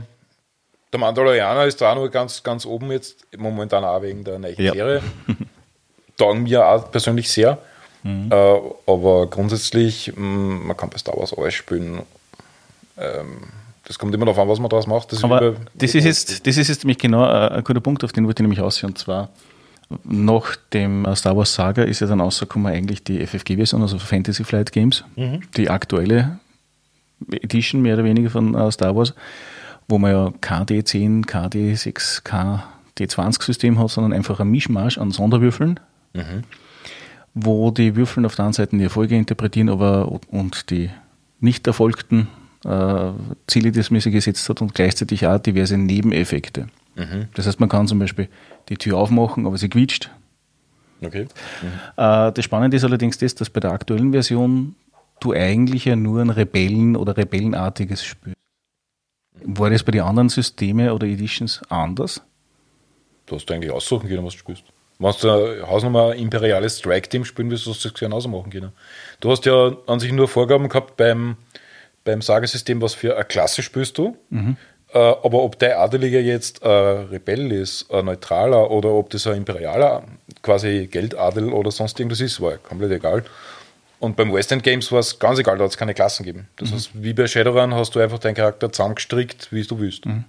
der 0.92 1.00
Mandalorianer 1.00 1.64
ist 1.66 1.80
da 1.80 1.94
noch 1.94 2.08
ganz, 2.08 2.42
ganz 2.42 2.66
oben 2.66 2.92
jetzt, 2.92 3.26
momentan 3.36 3.84
auch 3.84 4.02
wegen 4.02 4.24
der 4.24 4.38
neuen 4.38 4.54
ja. 4.58 4.72
Serie. 4.72 5.02
Taugen 6.16 6.42
mir 6.42 6.66
auch 6.66 6.90
persönlich 6.90 7.30
sehr. 7.30 7.58
Mhm. 8.02 8.30
Äh, 8.30 8.58
aber 8.86 9.26
grundsätzlich, 9.28 10.12
mh, 10.14 10.20
mm, 10.20 10.66
man 10.66 10.76
kann 10.76 10.90
bei 10.90 10.98
Star 10.98 11.16
Wars 11.16 11.32
alles 11.36 11.54
spielen. 11.54 12.02
Ähm, 12.98 13.42
das 13.84 13.98
kommt 13.98 14.14
immer 14.14 14.26
darauf 14.26 14.38
an, 14.38 14.48
was 14.48 14.58
man 14.58 14.68
daraus 14.68 14.86
macht. 14.86 15.12
Das 15.12 15.24
aber 15.24 15.56
das, 15.74 15.94
ist 15.94 16.04
jetzt, 16.04 16.46
das 16.46 16.56
ist 16.56 16.68
jetzt 16.68 16.84
nämlich 16.84 16.98
genau 16.98 17.24
äh, 17.24 17.48
ein 17.48 17.64
guter 17.64 17.80
Punkt, 17.80 18.04
auf 18.04 18.12
den 18.12 18.26
wollte 18.26 18.42
ich 18.42 18.44
nämlich 18.44 18.60
aussehen. 18.60 18.90
Und 18.90 18.98
zwar, 18.98 19.30
nach 20.04 20.56
dem 20.72 21.06
Star 21.14 21.36
Wars 21.36 21.54
Saga 21.54 21.82
ist 21.82 22.00
ja 22.00 22.06
dann 22.06 22.20
rausgekommen 22.20 22.72
eigentlich 22.72 23.04
die 23.04 23.24
FFG-Version, 23.24 23.82
also 23.82 23.98
Fantasy 23.98 24.44
Flight 24.44 24.72
Games, 24.72 25.04
mhm. 25.16 25.40
die 25.56 25.70
aktuelle 25.70 26.38
Edition 27.30 27.82
mehr 27.82 27.94
oder 27.94 28.04
weniger 28.04 28.30
von 28.30 28.54
uh, 28.54 28.70
Star 28.70 28.94
Wars, 28.96 29.14
wo 29.88 29.98
man 29.98 30.10
ja 30.10 30.32
KD10, 30.40 31.26
KD6, 31.26 32.22
KD20 32.96 33.42
System 33.42 33.78
hat, 33.78 33.90
sondern 33.90 34.12
einfach 34.12 34.40
ein 34.40 34.48
Mischmasch 34.48 34.98
an 34.98 35.10
Sonderwürfeln, 35.10 35.80
mhm. 36.12 36.42
wo 37.34 37.70
die 37.70 37.96
Würfeln 37.96 38.26
auf 38.26 38.36
der 38.36 38.46
einen 38.46 38.54
Seite 38.54 38.76
die 38.76 38.84
Erfolge 38.84 39.16
interpretieren 39.16 39.68
aber 39.68 40.10
und 40.28 40.70
die 40.70 40.90
nicht 41.40 41.66
erfolgten 41.66 42.28
äh, 42.64 43.10
Ziele, 43.46 43.72
die 43.72 43.82
man 43.90 44.00
sich 44.00 44.12
gesetzt 44.12 44.48
hat 44.48 44.62
und 44.62 44.74
gleichzeitig 44.74 45.26
auch 45.26 45.38
diverse 45.38 45.76
Nebeneffekte. 45.76 46.68
Mhm. 46.94 47.28
Das 47.34 47.46
heißt, 47.46 47.60
man 47.60 47.68
kann 47.68 47.88
zum 47.88 47.98
Beispiel 47.98 48.28
die 48.68 48.76
Tür 48.76 48.98
aufmachen, 48.98 49.46
aber 49.46 49.56
sie 49.58 49.68
quietscht. 49.68 50.10
Okay. 51.04 51.26
Mhm. 51.62 51.72
Das 51.96 52.44
Spannende 52.44 52.76
ist 52.76 52.84
allerdings 52.84 53.18
das, 53.18 53.34
dass 53.34 53.50
bei 53.50 53.60
der 53.60 53.72
aktuellen 53.72 54.12
Version 54.12 54.76
du 55.20 55.32
eigentlich 55.32 55.84
ja 55.84 55.96
nur 55.96 56.20
ein 56.20 56.30
Rebellen- 56.30 56.96
oder 56.96 57.16
Rebellenartiges 57.16 58.04
spielst. 58.04 58.36
War 59.44 59.70
das 59.70 59.82
bei 59.82 59.92
den 59.92 60.02
anderen 60.02 60.28
Systemen 60.28 60.90
oder 60.90 61.06
Editions 61.06 61.62
anders? 61.68 62.22
Du 63.26 63.34
hast 63.34 63.50
eigentlich 63.50 63.72
aussuchen 63.72 64.08
können, 64.08 64.24
was 64.24 64.34
du 64.34 64.40
spielst. 64.40 64.64
Wenn 64.98 65.12
du 65.20 65.66
Hausnummer 65.66 66.14
imperiales 66.14 66.78
Strike-Team 66.78 67.24
spielen 67.24 67.50
willst, 67.50 67.66
hast 67.66 67.84
du 67.84 67.88
das 67.88 67.98
genauso 67.98 68.28
machen 68.28 68.52
können. 68.52 68.70
Du 69.18 69.30
hast 69.32 69.44
ja 69.44 69.76
an 69.88 69.98
sich 69.98 70.12
nur 70.12 70.28
Vorgaben 70.28 70.68
gehabt 70.68 70.96
beim, 70.96 71.36
beim 72.04 72.22
Sagesystem, 72.22 72.80
was 72.80 72.94
für 72.94 73.16
eine 73.16 73.24
Klasse 73.24 73.62
spielst 73.62 73.98
du. 73.98 74.16
Mhm. 74.30 74.56
Äh, 74.92 74.98
aber 74.98 75.42
ob 75.42 75.58
der 75.58 75.80
Adeliger 75.80 76.20
jetzt 76.20 76.62
ein 76.62 77.06
Rebell 77.06 77.50
ist, 77.50 77.90
ein 77.92 78.04
Neutraler 78.04 78.70
oder 78.70 78.90
ob 78.90 79.10
das 79.10 79.26
ein 79.26 79.38
Imperialer, 79.38 80.04
quasi 80.42 80.88
Geldadel 80.90 81.52
oder 81.52 81.70
sonst 81.70 81.98
irgendwas 81.98 82.20
ist, 82.20 82.40
war 82.40 82.58
komplett 82.58 82.92
egal. 82.92 83.24
Und 84.00 84.16
beim 84.16 84.32
West 84.32 84.50
End 84.52 84.64
Games 84.64 84.90
war 84.90 84.98
es 84.98 85.18
ganz 85.18 85.38
egal, 85.38 85.56
da 85.58 85.64
hat 85.64 85.70
es 85.70 85.76
keine 85.78 85.94
Klassen 85.94 86.24
gegeben. 86.24 86.48
Das 86.56 86.70
mhm. 86.70 86.74
heißt, 86.74 86.90
wie 86.94 87.12
bei 87.12 87.26
Shadowrun 87.26 87.74
hast 87.74 87.94
du 87.94 88.00
einfach 88.00 88.18
deinen 88.18 88.34
Charakter 88.34 88.70
zusammengestrickt, 88.70 89.52
wie 89.52 89.62
du 89.62 89.78
willst. 89.78 90.04
Mhm. 90.04 90.24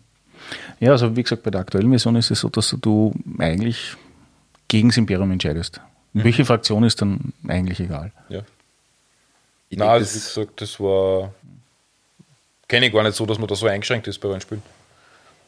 Ja, 0.79 0.91
also 0.91 1.15
wie 1.15 1.23
gesagt, 1.23 1.43
bei 1.43 1.51
der 1.51 1.61
aktuellen 1.61 1.89
Version 1.89 2.15
ist 2.15 2.31
es 2.31 2.41
so, 2.41 2.49
dass 2.49 2.75
du 2.79 3.13
eigentlich 3.39 3.95
gegen 4.67 4.89
das 4.89 4.97
Imperium 4.97 5.31
entscheidest. 5.31 5.81
Mhm. 6.13 6.23
Welche 6.23 6.45
Fraktion 6.45 6.83
ist 6.83 7.01
dann 7.01 7.33
eigentlich 7.47 7.79
egal? 7.79 8.11
Ja. 8.29 8.41
Nein, 9.71 9.89
also, 9.89 10.15
wie 10.15 10.19
gesagt, 10.19 10.61
das 10.61 10.79
war 10.79 11.33
kenne 12.67 12.87
ich 12.87 12.93
gar 12.93 13.03
nicht 13.03 13.15
so, 13.15 13.25
dass 13.25 13.39
man 13.39 13.47
da 13.47 13.55
so 13.55 13.67
eingeschränkt 13.67 14.07
ist 14.07 14.19
bei 14.19 14.27
Rollenspielen. 14.27 14.63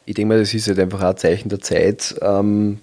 Ich 0.04 0.14
denke 0.14 0.28
mal, 0.28 0.38
das 0.38 0.54
ist 0.54 0.68
halt 0.68 0.78
einfach 0.78 1.00
ein 1.00 1.16
Zeichen 1.16 1.48
der 1.48 1.60
Zeit, 1.60 2.14
ähm, 2.22 2.80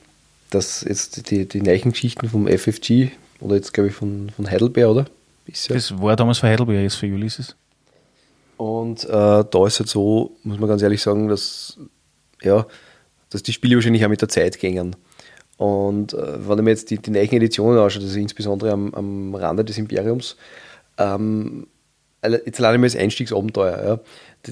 dass 0.49 0.81
jetzt 0.81 1.29
die, 1.31 1.47
die 1.47 1.61
neuen 1.61 1.91
Geschichten 1.91 2.27
vom 2.27 2.47
FFG 2.47 3.11
oder 3.39 3.55
jetzt 3.55 3.73
glaube 3.73 3.89
ich 3.89 3.95
von, 3.95 4.29
von 4.29 4.49
Heidelberg, 4.49 4.89
oder? 4.89 5.05
Ist 5.45 5.69
ja. 5.69 5.75
Das 5.75 5.99
war 6.01 6.15
damals 6.15 6.39
für 6.39 6.47
Heidelberg, 6.47 6.81
jetzt 6.81 6.95
für 6.95 7.07
Ulysses. 7.07 7.55
Und 8.57 9.03
äh, 9.05 9.07
da 9.09 9.67
ist 9.67 9.79
halt 9.79 9.89
so, 9.89 10.35
muss 10.43 10.59
man 10.59 10.69
ganz 10.69 10.81
ehrlich 10.81 11.01
sagen, 11.01 11.27
dass, 11.27 11.77
ja, 12.41 12.65
dass 13.29 13.43
die 13.43 13.53
Spiele 13.53 13.75
wahrscheinlich 13.75 14.05
auch 14.05 14.09
mit 14.09 14.21
der 14.21 14.29
Zeit 14.29 14.59
gängen. 14.59 14.95
Und 15.57 16.13
äh, 16.13 16.47
wenn 16.47 16.59
ich 16.59 16.63
mir 16.63 16.69
jetzt 16.71 16.89
die, 16.91 16.97
die 16.97 17.11
neuen 17.11 17.31
Editionen 17.31 17.79
anschaue, 17.79 18.03
also 18.03 18.19
insbesondere 18.19 18.71
am, 18.71 18.93
am 18.93 19.35
Rande 19.35 19.65
des 19.65 19.77
Imperiums, 19.77 20.37
ähm, 20.97 21.67
jetzt 22.23 22.59
alleine 22.59 22.77
mal 22.79 22.85
als 22.85 22.95
Einstiegsabenteuer. 22.95 23.85
Ja 23.85 23.99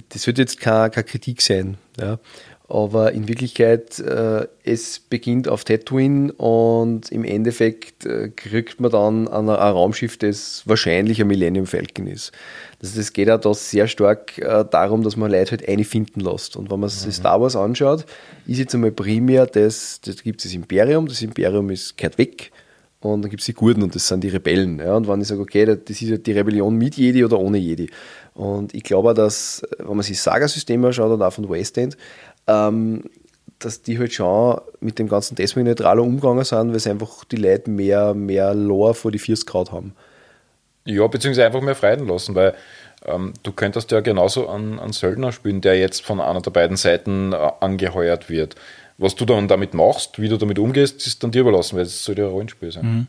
das 0.10 0.28
wird 0.28 0.38
jetzt 0.38 0.60
keine, 0.60 0.90
keine 0.90 1.04
Kritik 1.04 1.42
sein, 1.42 1.78
ja. 2.00 2.20
aber 2.68 3.12
in 3.12 3.28
Wirklichkeit, 3.28 4.00
äh, 4.00 4.48
es 4.64 5.00
beginnt 5.00 5.48
auf 5.48 5.66
Tatooine 5.66 6.32
und 6.34 7.12
im 7.12 7.26
Endeffekt 7.26 8.06
äh, 8.06 8.30
kriegt 8.30 8.80
man 8.80 8.92
dann 8.92 9.28
ein, 9.28 9.50
ein 9.50 9.74
Raumschiff, 9.74 10.18
das 10.18 10.64
wahrscheinlich 10.66 11.20
ein 11.22 11.28
Millennium 11.28 11.66
Falcon 11.66 12.08
ist. 12.08 12.32
Also 12.82 12.98
das 12.98 13.12
geht 13.14 13.30
auch 13.30 13.40
da 13.40 13.54
sehr 13.54 13.88
stark 13.88 14.38
äh, 14.38 14.64
darum, 14.70 15.04
dass 15.04 15.18
man 15.18 15.30
Leute 15.30 15.52
halt 15.52 15.68
eine 15.68 15.84
finden 15.84 16.22
lässt. 16.22 16.56
Und 16.56 16.72
wenn 16.72 16.80
man 16.80 16.90
sich 16.90 17.06
mhm. 17.08 17.12
Star 17.12 17.42
Wars 17.42 17.56
anschaut, 17.56 18.06
ist 18.48 18.60
jetzt 18.60 18.74
einmal 18.74 18.92
primär 18.92 19.46
das, 19.46 20.00
das 20.02 20.24
gibt 20.24 20.40
es 20.40 20.46
das 20.46 20.56
Imperium, 20.56 21.08
das 21.08 21.22
Imperium 21.22 21.70
ist 21.70 21.98
kehrt 21.98 22.18
weg 22.18 22.52
und 23.02 23.24
dann 23.24 23.30
gibt 23.30 23.42
es 23.42 23.48
die 23.48 23.54
Gurden 23.54 23.82
und 23.84 23.96
das 23.96 24.08
sind 24.08 24.24
die 24.24 24.30
Rebellen. 24.30 24.80
Ja. 24.80 24.96
Und 24.96 25.08
wenn 25.08 25.22
ich 25.22 25.28
sage, 25.28 25.42
okay, 25.42 25.66
das 25.66 25.78
ist 25.90 26.02
ja 26.02 26.18
die 26.18 26.32
Rebellion 26.34 26.76
mit 26.78 26.96
Jedi 26.96 27.26
oder 27.26 27.40
ohne 27.40 27.58
Jedi. 27.58 27.90
Und 28.36 28.74
ich 28.74 28.84
glaube, 28.84 29.14
dass, 29.14 29.64
wenn 29.80 29.96
man 29.96 30.04
sich 30.04 30.18
das 30.18 30.24
Saga-System 30.24 30.86
anschaut 30.86 31.12
und 31.12 31.22
auch 31.22 31.34
von 31.34 31.50
West 31.50 31.78
End, 31.78 31.98
ähm, 32.48 33.04
dass 33.60 33.82
die 33.82 33.98
halt 33.98 34.14
schon 34.14 34.60
mit 34.80 35.00
dem 35.00 35.08
ganzen 35.08 35.36
deswegen 35.36 35.66
neutraler 35.66 36.02
umgegangen 36.02 36.44
sind, 36.44 36.72
weil 36.72 36.80
sie 36.80 36.90
einfach 36.90 37.26
die 37.26 37.36
Leute 37.36 37.70
mehr, 37.70 38.14
mehr 38.14 38.54
Lore 38.54 38.94
vor 38.94 39.12
die 39.12 39.20
First 39.20 39.48
gehauen 39.48 39.72
haben. 39.72 39.94
Ja, 40.86 41.06
beziehungsweise 41.08 41.46
einfach 41.46 41.62
mehr 41.62 41.76
freien 41.76 42.08
lassen, 42.08 42.34
weil 42.34 42.56
ähm, 43.06 43.34
du 43.44 43.52
könntest 43.52 43.92
ja 43.92 44.00
genauso 44.02 44.48
einen, 44.48 44.80
einen 44.80 44.94
Söldner 44.94 45.32
spielen, 45.32 45.62
der 45.62 45.78
jetzt 45.78 46.04
von 46.04 46.20
einer 46.20 46.42
der 46.42 46.52
beiden 46.52 46.78
Seiten 46.78 47.34
äh, 47.34 47.52
angeheuert 47.60 48.30
wird. 48.30 48.56
Was 49.02 49.16
du 49.16 49.26
dann 49.26 49.48
damit 49.48 49.74
machst, 49.74 50.22
wie 50.22 50.30
du 50.30 50.38
damit 50.38 50.60
umgehst, 50.60 51.08
ist 51.08 51.24
dann 51.24 51.32
dir 51.32 51.42
überlassen, 51.42 51.76
weil 51.76 51.86
es 51.86 52.04
soll 52.04 52.20
ja 52.20 52.26
ein 52.26 52.30
Rollenspiel 52.30 52.72
sein. 52.72 52.86
Mhm. 52.86 53.08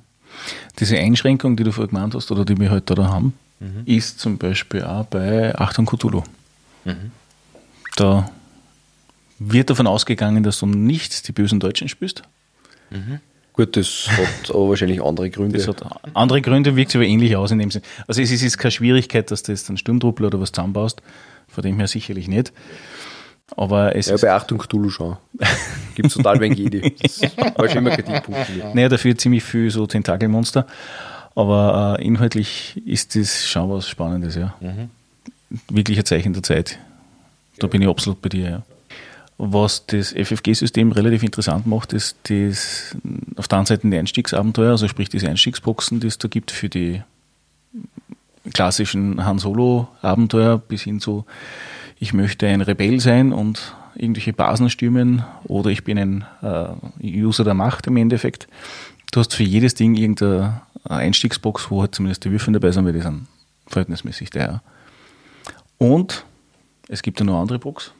Diese 0.78 0.96
Einschränkung, 0.96 1.54
die 1.54 1.64
du 1.64 1.70
vorher 1.70 1.88
gemeint 1.88 2.14
hast, 2.14 2.30
oder 2.30 2.46
die 2.46 2.58
wir 2.58 2.70
heute 2.70 2.94
halt 2.96 2.98
da 2.98 3.12
haben, 3.12 3.34
mhm. 3.60 3.82
ist 3.84 4.18
zum 4.18 4.38
Beispiel 4.38 4.84
auch 4.84 5.04
bei 5.04 5.54
Achtung 5.54 5.84
Cthulhu. 5.84 6.22
Mhm. 6.86 7.12
Da 7.96 8.30
wird 9.38 9.68
davon 9.68 9.86
ausgegangen, 9.86 10.42
dass 10.42 10.60
du 10.60 10.66
nicht 10.66 11.28
die 11.28 11.32
bösen 11.32 11.60
Deutschen 11.60 11.90
spielst. 11.90 12.22
Mhm. 12.88 13.20
Gut, 13.52 13.76
das 13.76 14.08
hat 14.08 14.48
aber 14.48 14.70
wahrscheinlich 14.70 15.02
andere 15.02 15.28
Gründe. 15.28 15.58
Das 15.58 15.68
hat 15.68 15.84
andere 16.14 16.40
Gründe, 16.40 16.74
wirkt 16.74 16.92
sich 16.92 17.00
aber 17.00 17.06
ähnlich 17.06 17.36
aus 17.36 17.50
in 17.50 17.58
dem 17.58 17.70
Sinne. 17.70 17.84
Also 18.06 18.22
es 18.22 18.30
ist 18.30 18.40
jetzt 18.40 18.56
keine 18.56 18.72
Schwierigkeit, 18.72 19.30
dass 19.30 19.42
du 19.42 19.52
jetzt 19.52 19.68
einen 19.68 19.76
Sturmtruppler 19.76 20.28
oder 20.28 20.40
was 20.40 20.52
zusammenbaust, 20.52 21.02
von 21.48 21.62
dem 21.62 21.76
her 21.76 21.86
sicherlich 21.86 22.28
nicht. 22.28 22.50
Aber 23.56 23.94
es 23.96 24.06
ja, 24.06 24.16
bei 24.16 24.32
Achtung 24.32 24.58
Cthulhu 24.58 24.90
schon. 24.90 25.16
Gibt 25.94 26.08
es 26.08 26.14
total 26.14 26.40
wenig 26.40 26.60
Idee. 26.60 26.94
Das 27.02 27.20
war 27.56 27.68
schon 27.68 27.78
immer 27.78 27.90
Kritikpunkte. 27.90 28.52
Naja, 28.74 28.88
dafür 28.88 29.16
ziemlich 29.16 29.44
viel 29.44 29.70
so 29.70 29.86
Tentakelmonster. 29.86 30.66
Aber 31.34 31.96
äh, 31.98 32.04
inhaltlich 32.04 32.80
ist 32.86 33.16
das 33.16 33.46
schon 33.46 33.70
was 33.70 33.88
Spannendes, 33.88 34.34
ja. 34.34 34.54
Mhm. 34.60 34.90
Wirklich 35.70 35.98
ein 35.98 36.04
Zeichen 36.04 36.32
der 36.32 36.42
Zeit. 36.42 36.78
Da 37.58 37.66
bin 37.66 37.82
ich 37.82 37.88
absolut 37.88 38.20
bei 38.20 38.28
dir, 38.28 38.50
ja. 38.50 38.62
Was 39.38 39.86
das 39.86 40.12
FFG-System 40.12 40.92
relativ 40.92 41.22
interessant 41.22 41.66
macht, 41.66 41.92
ist 41.92 42.16
das 42.24 42.94
auf 43.36 43.48
der 43.48 43.58
einen 43.58 43.66
Seite 43.66 43.88
die 43.88 43.96
Einstiegsabenteuer, 43.96 44.70
also 44.70 44.86
sprich 44.88 45.08
diese 45.08 45.28
Einstiegsboxen, 45.28 46.00
die 46.00 46.06
es 46.06 46.18
da 46.18 46.28
gibt 46.28 46.50
für 46.50 46.68
die 46.68 47.02
klassischen 48.52 49.24
Han 49.24 49.38
Solo-Abenteuer 49.38 50.58
bis 50.58 50.82
hin 50.82 51.00
zu, 51.00 51.24
ich 52.02 52.12
möchte 52.12 52.48
ein 52.48 52.62
Rebell 52.62 52.98
sein 52.98 53.32
und 53.32 53.76
irgendwelche 53.94 54.32
Basen 54.32 54.68
stürmen 54.70 55.24
oder 55.44 55.70
ich 55.70 55.84
bin 55.84 55.98
ein 55.98 56.24
äh, 56.42 56.74
User 57.00 57.44
der 57.44 57.54
Macht 57.54 57.86
im 57.86 57.96
Endeffekt. 57.96 58.48
Du 59.12 59.20
hast 59.20 59.32
für 59.32 59.44
jedes 59.44 59.74
Ding 59.74 59.94
irgendeine 59.94 60.62
Einstiegsbox, 60.82 61.70
wo 61.70 61.80
halt 61.80 61.94
zumindest 61.94 62.24
die 62.24 62.32
Würfel 62.32 62.54
dabei 62.54 62.72
sind, 62.72 62.84
weil 62.86 62.92
die 62.92 63.02
sind 63.02 63.28
verhältnismäßig 63.68 64.30
teuer. 64.30 64.62
Und 65.78 66.24
es 66.88 67.02
gibt 67.02 67.20
ja 67.20 67.24
noch 67.24 67.34
eine 67.34 67.42
andere 67.42 67.60
Box. 67.60 67.92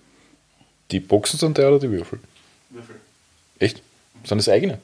Die 0.90 0.98
Boxen 0.98 1.38
sind 1.38 1.56
teuer 1.56 1.70
oder 1.70 1.78
die 1.78 1.90
Würfel? 1.92 2.18
Würfel. 2.70 2.96
Echt? 3.60 3.82
Sind 4.24 4.38
das 4.38 4.48
eigene? 4.48 4.78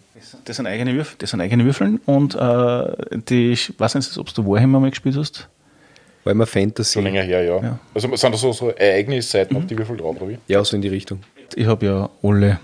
Das 0.45 0.57
sind 0.57 0.69
eigene 0.69 0.95
Würfel, 0.95 1.17
das 1.19 1.31
sind 1.31 1.41
eigene 1.41 1.65
Würfeln 1.65 2.01
und 2.07 2.37
äh, 2.37 3.19
die, 3.29 3.51
ich 3.51 3.75
weiß 3.81 3.97
nicht, 3.97 4.17
ob 4.17 4.33
du 4.33 4.47
Warhammer 4.47 4.79
mal 4.79 4.91
gespielt 4.91 5.17
hast. 5.17 5.49
Warhammer 6.29 6.47
Fantasy. 6.47 6.93
Schon 6.93 7.05
länger 7.05 7.23
her, 7.23 7.43
ja. 7.43 7.63
Ja. 7.63 7.79
Also 7.95 8.15
sind 8.15 8.33
da 8.33 8.39
so, 8.39 8.53
so 8.53 8.71
Ereignisseiten 8.71 9.57
auf 9.57 9.67
die 9.67 9.77
Würfel 9.77 9.97
drauf, 9.97 10.17
oder 10.17 10.29
wie? 10.29 10.39
Ja, 10.47 10.63
so 10.63 10.77
in 10.77 10.83
die 10.83 10.89
Richtung. 10.89 11.21
Ich 11.55 11.67
habe 11.67 11.87
ja 11.87 12.11
alle 12.23 12.61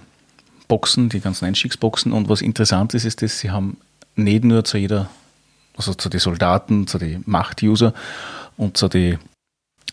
Boxen, 0.69 1.09
die 1.09 1.21
ganzen 1.21 1.47
Einstiegsboxen 1.47 2.13
und 2.13 2.29
was 2.29 2.43
interessant 2.43 2.95
ist, 2.95 3.05
ist, 3.05 3.23
dass 3.23 3.41
sie 3.41 3.51
haben 3.51 3.79
nicht 4.17 4.45
nur 4.45 4.65
zu 4.65 4.77
jeder, 4.77 5.09
also 5.77 5.95
zu 5.95 6.09
den 6.09 6.21
Soldaten, 6.21 6.87
zu 6.87 6.99
den 6.99 7.23
Machtuser 7.27 7.95
und 8.57 8.77
zu 8.77 8.89
den 8.89 9.19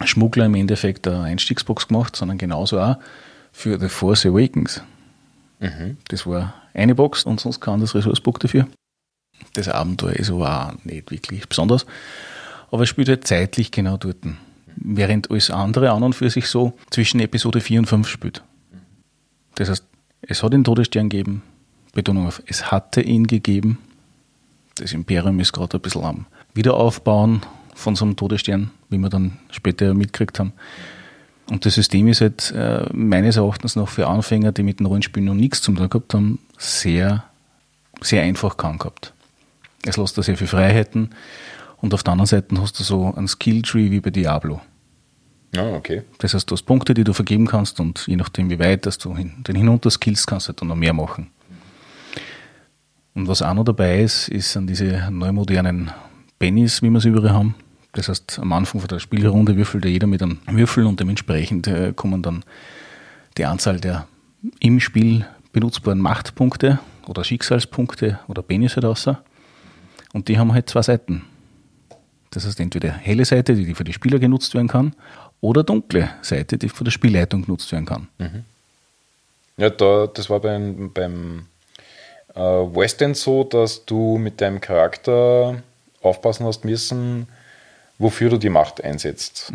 Schmuggler 0.04 0.46
im 0.46 0.56
Endeffekt 0.56 1.08
eine 1.08 1.24
Einstiegsbox 1.24 1.88
gemacht, 1.88 2.16
sondern 2.16 2.38
genauso 2.38 2.80
auch 2.80 2.98
für 3.52 3.80
The 3.80 3.88
Force 3.88 4.26
Awakens. 4.26 4.82
Das 6.10 6.26
war 6.26 6.56
eine 6.74 6.96
Box 6.96 7.24
und 7.24 7.40
sonst 7.40 7.62
kein 7.62 7.76
anderes 7.76 7.96
Ressourcebook 7.96 8.40
dafür. 8.40 8.68
Das 9.54 9.68
Abenteuer 9.68 10.14
ist 10.14 10.32
aber 10.32 10.68
auch 10.68 10.86
nicht 10.86 11.12
wirklich 11.12 11.48
besonders. 11.48 11.86
Aber 12.72 12.84
es 12.84 12.90
spielt 12.90 13.10
halt 13.10 13.28
zeitlich 13.28 13.72
genau 13.72 13.98
dort. 13.98 14.18
Während 14.78 15.30
alles 15.30 15.52
andere 15.52 15.92
an 15.92 16.02
und 16.02 16.14
für 16.14 16.30
sich 16.30 16.48
so 16.48 16.74
zwischen 16.90 17.20
Episode 17.20 17.60
4 17.60 17.80
und 17.80 17.86
5 17.86 18.08
spielt. 18.08 18.44
Das 19.56 19.70
heißt, 19.70 19.86
es 20.22 20.42
hat 20.42 20.54
den 20.54 20.64
Todesstern 20.64 21.10
gegeben, 21.10 21.44
Betonung 21.94 22.28
auf, 22.28 22.42
es 22.46 22.72
hatte 22.72 23.02
ihn 23.02 23.28
gegeben. 23.28 23.80
Das 24.76 24.94
Imperium 24.94 25.40
ist 25.40 25.52
gerade 25.52 25.78
ein 25.78 25.82
bisschen 25.82 26.06
am 26.06 26.26
Wiederaufbauen 26.54 27.42
von 27.76 27.96
so 27.96 28.06
einem 28.06 28.16
Todesstern, 28.16 28.72
wie 28.90 28.98
wir 28.98 29.10
dann 29.10 29.40
später 29.50 29.94
mitgekriegt 29.94 30.40
haben. 30.40 30.54
Und 31.50 31.66
das 31.66 31.76
System 31.76 32.08
ist 32.08 32.22
halt 32.22 32.54
äh, 32.56 32.86
meines 32.94 33.36
Erachtens 33.36 33.76
noch 33.76 33.90
für 33.90 34.08
Anfänger, 34.08 34.54
die 34.54 34.64
mit 34.64 34.80
dem 34.80 34.86
Rollenspielen 34.86 35.26
noch 35.26 35.34
nichts 35.34 35.62
zum 35.62 35.76
tun 35.76 35.90
gehabt 35.90 36.14
haben, 36.14 36.40
sehr, 36.58 37.26
sehr 38.00 38.24
einfach 38.24 38.56
gehabt. 38.56 39.14
Es 39.86 39.98
lässt 39.98 40.18
da 40.18 40.24
sehr 40.24 40.38
viele 40.38 40.48
Freiheiten 40.48 41.10
und 41.82 41.94
auf 41.94 42.04
der 42.04 42.14
anderen 42.14 42.28
Seite 42.28 42.60
hast 42.60 42.80
du 42.80 42.84
so 42.84 43.14
einen 43.14 43.28
Skilltree 43.28 43.92
wie 43.92 44.00
bei 44.00 44.12
Diablo. 44.12 44.62
Ja, 45.54 45.74
okay. 45.74 46.04
Das 46.20 46.34
heißt, 46.34 46.50
du 46.50 46.54
hast 46.54 46.64
Punkte, 46.64 46.94
die 46.94 47.04
du 47.04 47.14
vergeben 47.14 47.48
kannst 47.48 47.80
und 47.80 48.08
je 48.08 48.16
nachdem, 48.16 48.50
wie 48.50 48.60
weit 48.60 48.86
dass 48.86 48.98
du 48.98 49.16
hin, 49.16 49.44
den 49.46 49.56
hinunter 49.56 49.90
skillst, 49.90 50.28
kannst 50.28 50.48
du 50.48 50.50
halt 50.50 50.62
dann 50.62 50.70
noch 50.70 50.76
mehr 50.76 50.94
machen. 50.94 51.30
Und 53.14 53.28
was 53.28 53.42
auch 53.42 53.54
noch 53.54 53.66
dabei 53.66 54.02
ist, 54.02 54.30
ist 54.30 54.56
an 54.56 54.68
diese 54.68 55.10
neumodernen 55.12 55.92
Bennies, 56.40 56.82
wie 56.82 56.90
wir 56.90 57.02
sie 57.02 57.10
überall 57.10 57.34
haben. 57.34 57.56
Das 57.92 58.08
heißt, 58.08 58.40
am 58.40 58.54
Anfang 58.54 58.80
von 58.80 58.88
der 58.88 59.00
Spielrunde 59.00 59.58
würfelt 59.58 59.84
ja 59.84 59.92
jeder 59.92 60.08
mit 60.08 60.24
einem 60.24 60.40
Würfel 60.48 60.86
und 60.86 61.00
dementsprechend 61.02 61.68
äh, 61.68 61.92
kommen 61.94 62.22
dann 62.22 62.46
die 63.38 63.46
Anzahl 63.46 63.82
der 63.82 64.08
im 64.60 64.80
Spiel 64.80 65.26
benutzbaren 65.52 66.00
Machtpunkte 66.00 66.80
oder 67.08 67.26
Schicksalspunkte 67.26 68.20
oder 68.28 68.42
Bennies 68.42 68.76
halt 68.76 68.86
raus. 68.86 69.10
Und 70.14 70.30
die 70.30 70.40
haben 70.40 70.54
halt 70.54 70.70
zwei 70.70 70.82
Seiten. 70.82 71.24
Das 72.32 72.46
heißt, 72.46 72.60
entweder 72.60 72.92
helle 72.92 73.26
Seite, 73.26 73.56
die 73.56 73.76
für 73.76 73.84
die 73.84 73.94
Spieler 73.94 74.20
genutzt 74.20 74.54
werden 74.54 74.68
kann, 74.68 74.96
oder 75.42 75.64
dunkle 75.64 76.10
Seite, 76.22 76.58
die 76.58 76.70
von 76.70 76.86
der 76.86 76.92
Spielleitung 76.92 77.44
genutzt 77.44 77.72
werden 77.72 77.86
kann. 77.86 78.08
Ja, 79.58 79.70
da, 79.70 80.08
das 80.08 80.30
war 80.30 80.40
beim, 80.40 80.92
beim 80.94 81.48
äh, 82.36 82.40
West 82.40 83.02
End 83.02 83.18
so, 83.18 83.44
dass 83.44 83.86
du 83.86 84.18
mit 84.18 84.40
deinem 84.40 84.62
Charakter 84.62 85.62
aufpassen 86.02 86.46
hast 86.46 86.64
müssen, 86.64 87.28
wofür 88.00 88.30
du 88.30 88.38
die 88.38 88.50
Macht 88.50 88.84
einsetzt. 88.84 89.52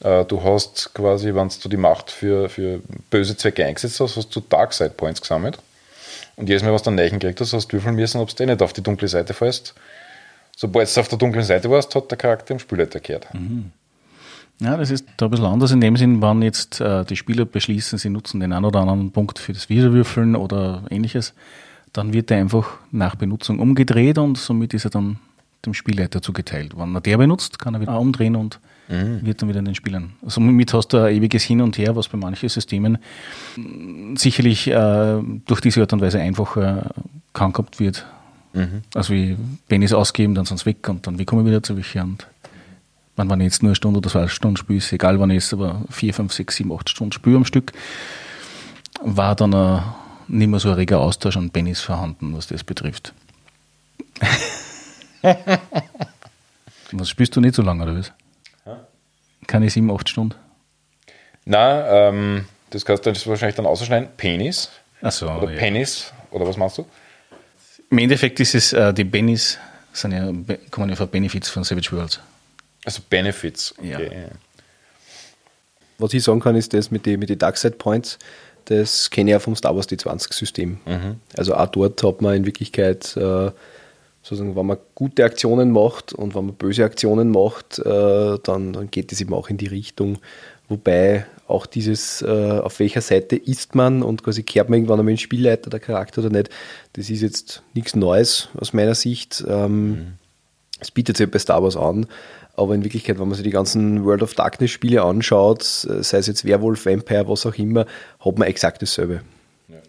Äh, 0.00 0.24
du 0.24 0.42
hast 0.42 0.92
quasi, 0.94 1.34
wenn 1.34 1.48
du 1.62 1.68
die 1.68 1.76
Macht 1.76 2.10
für, 2.10 2.48
für 2.48 2.80
böse 3.10 3.36
Zwecke 3.36 3.64
eingesetzt 3.64 4.00
hast, 4.00 4.16
hast 4.16 4.34
du 4.34 4.40
Dark 4.40 4.72
Side 4.72 4.90
Points 4.90 5.20
gesammelt. 5.20 5.58
Und 6.36 6.48
jedes 6.48 6.62
Mal, 6.62 6.72
was 6.72 6.82
du 6.82 6.90
dann 6.90 6.96
Neichen 6.96 7.18
gekriegt 7.18 7.40
hast, 7.40 7.52
hast 7.52 7.68
du 7.68 7.76
würfeln 7.76 7.96
müssen, 7.96 8.20
ob 8.20 8.34
du 8.34 8.46
nicht 8.46 8.62
auf 8.62 8.72
die 8.72 8.82
dunkle 8.82 9.08
Seite 9.08 9.34
fällst. 9.34 9.74
Sobald 10.60 10.96
du 10.96 11.00
auf 11.00 11.06
der 11.06 11.18
dunklen 11.18 11.44
Seite 11.44 11.70
warst, 11.70 11.94
hat 11.94 12.10
der 12.10 12.18
Charakter 12.18 12.52
im 12.52 12.58
Spielleiter 12.58 12.98
gekehrt. 12.98 13.28
Ja, 14.58 14.76
das 14.76 14.90
ist 14.90 15.06
da 15.16 15.26
ein 15.26 15.30
bisschen 15.30 15.46
anders 15.46 15.70
in 15.70 15.80
dem 15.80 15.96
Sinn, 15.96 16.20
wann 16.20 16.42
jetzt 16.42 16.80
äh, 16.80 17.04
die 17.04 17.14
Spieler 17.14 17.44
beschließen, 17.44 17.96
sie 17.96 18.10
nutzen 18.10 18.40
den 18.40 18.52
einen 18.52 18.64
oder 18.64 18.80
anderen 18.80 19.12
Punkt 19.12 19.38
für 19.38 19.52
das 19.52 19.68
Wiederwürfeln 19.68 20.34
oder 20.34 20.82
ähnliches, 20.90 21.32
dann 21.92 22.12
wird 22.12 22.32
er 22.32 22.38
einfach 22.38 22.70
nach 22.90 23.14
Benutzung 23.14 23.60
umgedreht 23.60 24.18
und 24.18 24.36
somit 24.36 24.74
ist 24.74 24.84
er 24.84 24.90
dann 24.90 25.20
dem 25.64 25.74
Spielleiter 25.74 26.22
zugeteilt. 26.22 26.76
Wenn 26.76 26.92
er 26.92 27.02
der 27.02 27.18
benutzt, 27.18 27.60
kann 27.60 27.74
er 27.74 27.80
wieder 27.80 27.96
umdrehen 27.96 28.34
und 28.34 28.58
wird 28.88 29.40
dann 29.40 29.48
wieder 29.48 29.62
den 29.62 29.76
Spielern. 29.76 30.14
Somit 30.26 30.74
hast 30.74 30.88
du 30.88 30.96
ein 30.96 31.14
ewiges 31.14 31.44
Hin 31.44 31.60
und 31.60 31.78
Her, 31.78 31.94
was 31.94 32.08
bei 32.08 32.18
manchen 32.18 32.48
Systemen 32.48 32.98
mh, 33.54 34.18
sicherlich 34.18 34.66
äh, 34.66 35.20
durch 35.46 35.60
diese 35.60 35.82
Art 35.82 35.92
und 35.92 36.00
Weise 36.00 36.18
einfacher 36.18 36.90
kann 37.32 37.52
gehabt 37.52 37.78
wird. 37.78 38.06
Also 38.94 39.12
wie 39.12 39.36
Bennis 39.68 39.92
ausgeben, 39.92 40.34
dann 40.34 40.44
sind 40.44 40.58
sie 40.58 40.66
weg 40.66 40.88
und 40.88 41.06
dann 41.06 41.18
wie 41.18 41.24
kommen 41.24 41.44
wir 41.44 41.50
wieder 41.50 41.62
zu 41.62 41.76
welchen 41.76 42.02
und 42.02 42.26
wenn 43.16 43.26
man 43.26 43.40
jetzt 43.40 43.62
nur 43.62 43.70
eine 43.70 43.76
Stunde 43.76 43.98
oder 43.98 44.08
zwei 44.08 44.28
Stunden 44.28 44.56
spiele, 44.56 44.78
ist 44.78 44.92
egal 44.92 45.18
wann 45.18 45.30
ich 45.30 45.38
es, 45.38 45.52
aber 45.52 45.82
vier, 45.90 46.14
fünf, 46.14 46.32
sechs, 46.32 46.54
sieben, 46.56 46.72
acht 46.72 46.88
Stunden 46.88 47.12
spiele 47.12 47.36
am 47.36 47.44
Stück, 47.44 47.72
war 49.02 49.34
dann 49.34 49.54
ein, 49.54 49.82
nicht 50.28 50.48
mehr 50.48 50.60
so 50.60 50.68
ein 50.68 50.76
reger 50.76 51.00
Austausch 51.00 51.36
an 51.36 51.50
Bennys 51.50 51.80
vorhanden, 51.80 52.36
was 52.36 52.46
das 52.46 52.62
betrifft. 52.62 53.12
was 56.92 57.08
spielst 57.08 57.34
du 57.34 57.40
nicht 57.40 57.56
so 57.56 57.62
lange, 57.62 57.82
oder 57.82 57.96
was? 57.96 58.12
Keine 59.48 59.68
sieben, 59.68 59.90
acht 59.90 60.08
Stunden? 60.08 60.36
Na, 61.44 62.08
ähm, 62.08 62.44
das 62.70 62.84
kannst 62.84 63.04
du 63.06 63.10
wahrscheinlich 63.26 63.56
dann 63.56 63.66
ausschneiden. 63.66 64.10
Penis 64.16 64.70
Achso, 65.00 65.26
oder 65.26 65.50
ja. 65.50 65.58
Penis 65.58 66.12
oder 66.30 66.46
was 66.46 66.56
meinst 66.56 66.78
du? 66.78 66.86
Im 67.90 67.98
Endeffekt 67.98 68.40
ist 68.40 68.54
es, 68.54 68.72
äh, 68.72 68.92
die 68.92 69.04
Bennys 69.04 69.58
sind 69.92 70.12
ja, 70.12 70.32
kommen 70.70 70.90
ja 70.90 70.96
von 70.96 71.08
Benefits 71.08 71.48
von 71.48 71.64
Savage 71.64 71.90
Worlds. 71.92 72.20
Also 72.84 73.02
Benefits. 73.08 73.74
Ja. 73.82 73.98
Was 75.98 76.14
ich 76.14 76.22
sagen 76.22 76.40
kann, 76.40 76.54
ist 76.54 76.72
das 76.74 76.90
mit 76.90 77.06
den 77.06 77.18
mit 77.18 77.28
die 77.28 77.36
Darkside 77.36 77.74
Points, 77.76 78.18
das 78.66 79.10
kenne 79.10 79.30
ich 79.30 79.32
ja 79.32 79.38
vom 79.38 79.56
Star 79.56 79.74
Wars 79.74 79.88
D20-System. 79.88 80.78
Also 81.36 81.54
auch 81.54 81.66
dort 81.68 82.02
hat 82.02 82.20
man 82.20 82.36
in 82.36 82.46
Wirklichkeit, 82.46 83.16
äh, 83.16 83.50
sozusagen, 84.22 84.56
wenn 84.56 84.66
man 84.66 84.76
gute 84.94 85.24
Aktionen 85.24 85.70
macht 85.70 86.12
und 86.12 86.34
wenn 86.34 86.46
man 86.46 86.54
böse 86.54 86.84
Aktionen 86.84 87.30
macht, 87.30 87.78
äh, 87.78 88.38
dann, 88.42 88.74
dann 88.74 88.90
geht 88.90 89.10
es 89.10 89.20
eben 89.20 89.32
auch 89.32 89.48
in 89.48 89.56
die 89.56 89.66
Richtung. 89.66 90.18
Wobei 90.68 91.26
auch 91.48 91.66
dieses, 91.66 92.22
äh, 92.22 92.60
auf 92.62 92.78
welcher 92.78 93.00
Seite 93.00 93.36
ist 93.36 93.74
man 93.74 94.02
und 94.02 94.22
quasi 94.22 94.42
kehrt 94.42 94.68
man 94.68 94.78
irgendwann 94.78 94.98
einmal 94.98 95.12
in 95.12 95.18
Spielleiter, 95.18 95.70
der 95.70 95.80
Charakter 95.80 96.20
oder 96.20 96.30
nicht, 96.30 96.50
das 96.92 97.10
ist 97.10 97.22
jetzt 97.22 97.62
nichts 97.74 97.96
Neues 97.96 98.48
aus 98.58 98.72
meiner 98.72 98.94
Sicht. 98.94 99.44
Ähm, 99.48 100.12
es 100.80 100.90
bietet 100.90 101.16
sich 101.16 101.30
bei 101.30 101.38
Star 101.38 101.62
Wars 101.62 101.76
an, 101.76 102.06
aber 102.54 102.74
in 102.74 102.84
Wirklichkeit, 102.84 103.18
wenn 103.18 103.28
man 103.28 103.34
sich 103.34 103.44
die 103.44 103.50
ganzen 103.50 104.04
World 104.04 104.22
of 104.22 104.34
Darkness 104.34 104.70
Spiele 104.70 105.02
anschaut, 105.02 105.62
äh, 105.88 106.02
sei 106.02 106.18
es 106.18 106.26
jetzt 106.26 106.44
Werwolf, 106.44 106.86
Vampire, 106.86 107.28
was 107.28 107.46
auch 107.46 107.54
immer, 107.54 107.86
hat 108.20 108.38
man 108.38 108.46
exakt 108.46 108.82
dasselbe. 108.82 109.22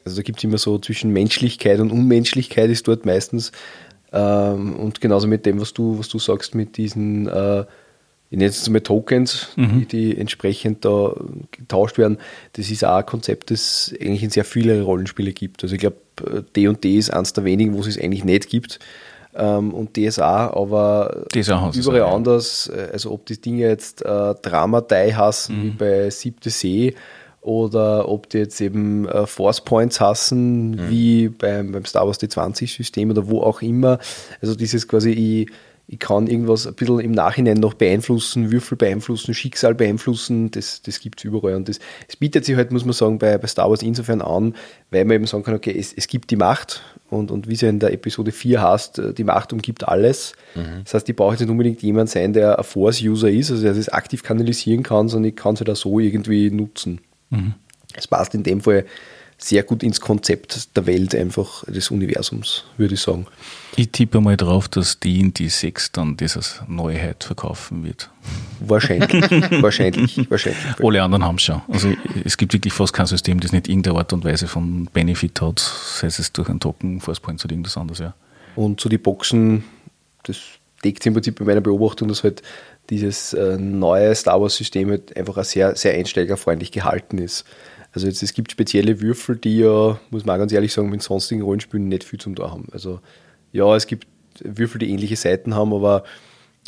Also 0.06 0.18
da 0.18 0.24
gibt 0.24 0.40
es 0.40 0.44
immer 0.44 0.58
so 0.58 0.80
zwischen 0.80 1.12
Menschlichkeit 1.12 1.80
und 1.80 1.92
Unmenschlichkeit 1.92 2.70
ist 2.70 2.88
dort 2.88 3.06
meistens. 3.06 3.52
Ähm, 4.12 4.76
und 4.76 5.02
genauso 5.02 5.28
mit 5.28 5.46
dem, 5.46 5.62
was 5.62 5.74
du, 5.74 6.00
was 6.00 6.10
du 6.10 6.20
sagst, 6.20 6.56
mit 6.56 6.78
diesen, 6.78 7.28
äh, 7.28 7.66
ich 8.32 8.38
nenne 8.38 8.50
es 8.50 8.70
mal 8.70 8.82
Tokens, 8.82 9.50
die, 9.56 9.86
die 9.86 10.18
entsprechend 10.18 10.86
da 10.86 11.16
getauscht 11.52 11.98
werden, 11.98 12.20
das 12.54 12.70
ist 12.70 12.86
auch 12.86 12.98
ein 12.98 13.06
Konzept, 13.06 13.50
das 13.50 13.94
eigentlich 14.00 14.24
in 14.24 14.30
sehr 14.30 14.46
viele 14.46 14.82
Rollenspiele 14.84 15.34
gibt. 15.34 15.64
Also 15.64 15.76
ich 15.76 15.82
glaube, 15.82 15.98
D&D 16.56 16.98
ist 16.98 17.12
eines 17.12 17.34
der 17.34 17.44
wenigen, 17.44 17.74
wo 17.74 17.80
es 17.82 17.88
es 17.88 18.00
eigentlich 18.00 18.24
nicht 18.24 18.48
gibt. 18.50 18.80
Ähm, 19.36 19.74
und 19.74 19.96
DSA, 19.96 20.52
aber 20.52 21.26
DSA 21.34 21.72
überall 21.76 22.02
auch, 22.04 22.16
anders. 22.16 22.72
Äh, 22.74 22.90
Also 22.94 23.12
ob 23.12 23.26
die 23.26 23.40
Dinge 23.40 23.62
jetzt 23.68 24.04
äh, 24.04 24.36
Dramatei 24.42 25.12
hassen, 25.12 25.64
wie 25.64 25.70
bei 25.70 26.10
Siebte 26.10 26.50
See, 26.50 26.96
oder 27.42 28.10
ob 28.10 28.30
die 28.30 28.40
jetzt 28.40 28.60
eben 28.60 29.08
äh, 29.08 29.26
Force 29.26 29.62
Points 29.62 30.02
hassen, 30.02 30.90
wie 30.90 31.30
beim, 31.30 31.72
beim 31.72 31.86
Star 31.86 32.06
Wars 32.06 32.20
D20-System 32.20 33.12
oder 33.12 33.28
wo 33.28 33.42
auch 33.42 33.62
immer. 33.62 34.00
Also 34.42 34.56
dieses 34.56 34.88
quasi, 34.88 35.12
ich, 35.12 35.52
ich 35.92 35.98
kann 35.98 36.28
irgendwas 36.28 36.68
ein 36.68 36.76
bisschen 36.76 37.00
im 37.00 37.12
Nachhinein 37.14 37.58
noch 37.58 37.74
beeinflussen, 37.74 38.52
Würfel 38.52 38.78
beeinflussen, 38.78 39.34
Schicksal 39.34 39.74
beeinflussen, 39.74 40.52
das, 40.52 40.84
das 40.84 41.00
gibt 41.00 41.20
es 41.20 41.24
überall. 41.24 41.56
Und 41.56 41.68
das, 41.68 41.80
das 42.06 42.16
bietet 42.16 42.46
sich 42.46 42.56
halt, 42.56 42.72
muss 42.72 42.86
man 42.86 42.94
sagen, 42.94 43.18
bei, 43.18 43.40
bei 43.40 43.48
Star 43.48 43.72
Wars 43.72 43.82
insofern 43.82 44.22
an, 44.22 44.56
weil 44.92 45.04
man 45.06 45.16
eben 45.16 45.26
sagen 45.26 45.44
kann, 45.44 45.56
okay, 45.56 45.76
es, 45.76 45.92
es 45.92 46.08
gibt 46.08 46.30
die 46.30 46.36
Macht 46.36 46.84
und, 47.10 47.32
und 47.32 47.50
wie 47.50 47.54
es 47.54 47.62
ja 47.62 47.70
in 47.70 47.80
der 47.80 47.92
Episode 47.92 48.32
4 48.32 48.62
heißt, 48.62 49.00
äh, 49.00 49.14
die 49.16 49.24
Macht 49.24 49.52
umgibt 49.52 49.88
alles. 49.88 50.34
Mhm. 50.54 50.82
Das 50.84 50.94
heißt, 50.94 51.10
ich 51.10 51.16
brauche 51.16 51.34
nicht 51.34 51.50
unbedingt 51.50 51.82
jemand 51.82 52.12
sein, 52.12 52.34
der 52.34 52.60
ein 52.60 52.64
Force-User 52.64 53.32
ist, 53.32 53.50
also 53.50 53.64
der 53.64 53.74
das 53.74 53.90
aktiv 53.90 54.22
kanalisieren 54.22 54.84
kann, 54.84 55.10
sondern 55.10 55.30
ich 55.30 55.36
kann 55.36 55.56
es 55.56 55.62
halt 55.62 55.72
auch 55.72 55.76
so 55.76 56.00
irgendwie 56.00 56.52
nutzen. 56.52 57.02
Mhm. 57.32 57.56
Es 57.96 58.08
passt 58.08 58.36
in 58.36 58.44
dem 58.44 58.62
Fall 58.62 58.86
sehr 59.42 59.64
gut 59.64 59.84
ins 59.84 60.02
Konzept 60.02 60.76
der 60.76 60.86
Welt, 60.86 61.16
einfach 61.16 61.64
des 61.66 61.92
Universums, 61.92 62.66
würde 62.78 62.94
ich 62.96 63.02
sagen. 63.02 63.26
Ich 63.78 63.90
tippe 63.90 64.20
mal 64.20 64.36
drauf, 64.36 64.68
dass 64.68 65.00
die 65.00 65.22
in 65.22 65.34
die 65.34 65.48
6 65.48 65.94
dann 65.94 66.18
dieses 66.18 66.62
Neuheit 66.68 67.24
verkaufen 67.24 67.84
wird. 67.86 68.10
Wahrscheinlich, 68.60 69.10
wahrscheinlich, 69.62 70.30
wahrscheinlich. 70.30 70.62
Alle 70.84 71.02
anderen 71.02 71.24
haben 71.24 71.36
es 71.36 71.44
schon. 71.44 71.62
Also 71.70 71.94
es 72.26 72.36
gibt 72.36 72.54
wirklich 72.54 72.74
fast 72.74 72.92
kein 72.94 73.06
System, 73.06 73.40
das 73.40 73.54
nicht 73.54 73.70
irgendeine 73.70 73.98
Art 73.98 74.12
und 74.12 74.26
Weise 74.26 74.48
von 74.48 74.90
Benefit 74.92 75.42
hat, 75.42 75.60
sei 75.60 76.08
es 76.08 76.32
durch 76.34 76.50
einen 76.50 76.60
Token, 76.60 77.00
Forcepoint 77.00 77.44
oder 77.46 77.54
irgendwas 77.54 77.78
anderes, 77.78 78.00
ja. 78.00 78.14
Und 78.56 78.82
zu 78.82 78.86
so 78.86 78.90
die 78.90 78.98
Boxen, 78.98 79.64
das 80.24 80.38
deckt 80.84 81.04
sich 81.04 81.08
im 81.08 81.14
Prinzip 81.14 81.40
bei 81.40 81.46
meiner 81.46 81.62
Beobachtung, 81.62 82.10
dass 82.10 82.24
halt 82.24 82.42
dieses 82.90 83.34
äh, 83.34 83.58
neue 83.58 84.14
Star 84.16 84.42
Wars 84.42 84.56
System 84.56 84.90
halt 84.90 85.16
einfach 85.16 85.38
auch 85.38 85.44
sehr, 85.44 85.76
sehr 85.76 85.94
einsteigerfreundlich 85.94 86.72
gehalten 86.72 87.20
ist. 87.20 87.46
Also 87.92 88.08
jetzt, 88.08 88.22
es 88.22 88.34
gibt 88.34 88.52
spezielle 88.52 89.02
Würfel, 89.02 89.36
die 89.36 89.60
ja, 89.60 90.00
muss 90.12 90.26
man 90.26 90.36
auch 90.36 90.40
ganz 90.40 90.52
ehrlich 90.52 90.74
sagen, 90.74 90.90
mit 90.90 91.02
sonstigen 91.02 91.42
Rollenspielen 91.42 91.88
nicht 91.88 92.04
viel 92.04 92.20
zum 92.20 92.36
da 92.36 92.52
haben. 92.52 92.68
Also 92.72 93.00
ja, 93.52 93.76
es 93.76 93.88
gibt 93.88 94.08
Würfel, 94.44 94.80
die 94.80 94.90
ähnliche 94.92 95.16
Seiten 95.16 95.56
haben, 95.56 95.74
aber 95.74 96.04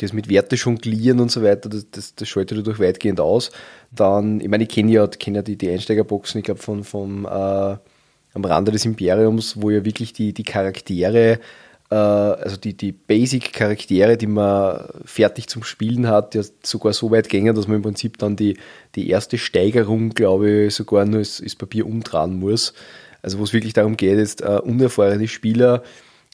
das 0.00 0.12
mit 0.12 0.28
Werte 0.28 0.56
jonglieren 0.56 1.20
und 1.20 1.30
so 1.30 1.42
weiter, 1.42 1.68
das, 1.68 1.86
das, 1.90 2.14
das 2.14 2.28
schaltet 2.28 2.58
dadurch 2.58 2.80
weitgehend 2.80 3.20
aus. 3.20 3.52
Dann, 3.92 4.40
ich 4.40 4.48
meine, 4.48 4.64
ich 4.64 4.70
kenne 4.70 4.90
ja, 4.90 5.06
kenn 5.06 5.34
ja 5.34 5.42
die, 5.42 5.56
die 5.56 5.70
Einsteigerboxen, 5.70 6.40
ich 6.40 6.44
glaube, 6.44 6.60
von, 6.60 6.82
vom, 6.82 7.24
äh, 7.24 7.28
am 8.34 8.44
Rande 8.44 8.72
des 8.72 8.84
Imperiums, 8.84 9.60
wo 9.60 9.70
ja 9.70 9.84
wirklich 9.84 10.12
die, 10.12 10.32
die 10.32 10.42
Charaktere 10.42 11.38
also 11.94 12.56
die, 12.56 12.74
die 12.74 12.92
Basic-Charaktere, 12.92 14.16
die 14.16 14.26
man 14.26 14.88
fertig 15.04 15.48
zum 15.48 15.64
Spielen 15.64 16.08
hat, 16.08 16.34
ja 16.34 16.42
sogar 16.62 16.92
so 16.92 17.10
weit 17.10 17.28
gängen, 17.28 17.54
dass 17.54 17.66
man 17.66 17.76
im 17.76 17.82
Prinzip 17.82 18.18
dann 18.18 18.36
die, 18.36 18.56
die 18.94 19.10
erste 19.10 19.38
Steigerung, 19.38 20.10
glaube 20.10 20.66
ich, 20.66 20.74
sogar 20.74 21.04
nur 21.04 21.20
das, 21.20 21.42
das 21.42 21.56
Papier 21.56 21.86
umdrehen 21.86 22.38
muss. 22.38 22.72
Also 23.22 23.38
wo 23.38 23.44
es 23.44 23.52
wirklich 23.52 23.72
darum 23.72 23.96
geht, 23.96 24.18
jetzt 24.18 24.42
uh, 24.42 24.60
unerfahrene 24.62 25.28
Spieler, 25.28 25.82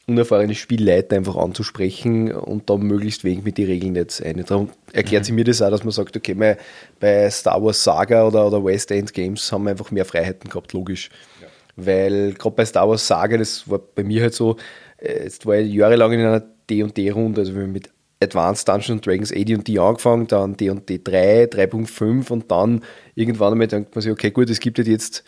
unerfahrene 0.06 0.54
Spielleiter 0.54 1.16
einfach 1.16 1.36
anzusprechen 1.36 2.32
und 2.32 2.70
da 2.70 2.76
möglichst 2.76 3.24
wenig 3.24 3.44
mit 3.44 3.58
den 3.58 3.66
Regeln 3.66 3.94
jetzt 3.94 4.22
ein. 4.22 4.42
Darum 4.46 4.70
erklärt 4.92 5.24
mhm. 5.24 5.26
sie 5.26 5.32
mir 5.32 5.44
das 5.44 5.60
auch, 5.60 5.70
dass 5.70 5.84
man 5.84 5.92
sagt, 5.92 6.16
okay, 6.16 6.56
bei 6.98 7.30
Star 7.30 7.62
Wars 7.62 7.84
Saga 7.84 8.26
oder, 8.26 8.46
oder 8.46 8.64
West 8.64 8.90
End 8.90 9.12
Games 9.12 9.52
haben 9.52 9.64
wir 9.64 9.70
einfach 9.70 9.90
mehr 9.90 10.06
Freiheiten 10.06 10.48
gehabt, 10.48 10.72
logisch. 10.72 11.10
Ja. 11.42 11.48
Weil 11.76 12.32
gerade 12.32 12.56
bei 12.56 12.64
Star 12.64 12.88
Wars 12.88 13.06
Saga, 13.06 13.36
das 13.36 13.68
war 13.68 13.78
bei 13.78 14.02
mir 14.02 14.22
halt 14.22 14.34
so, 14.34 14.52
äh, 14.52 14.56
jetzt 15.00 15.46
war 15.46 15.56
ich 15.56 15.72
jahrelang 15.72 16.12
in 16.12 16.20
einer 16.20 16.40
D&D-Runde, 16.68 17.40
also 17.42 17.52
mit 17.52 17.90
Advanced 18.20 18.68
Dungeons 18.68 19.02
Dragons 19.02 19.32
AD&D 19.32 19.78
angefangen, 19.78 20.26
dann 20.26 20.56
D&D 20.56 21.00
3, 21.02 21.44
3.5 21.44 22.30
und 22.30 22.50
dann 22.50 22.82
irgendwann 23.14 23.52
einmal 23.52 23.68
denkt 23.68 23.94
man 23.94 24.02
sich, 24.02 24.10
okay, 24.10 24.30
gut, 24.30 24.50
es 24.50 24.60
gibt 24.60 24.78
halt 24.78 24.88
jetzt 24.88 25.24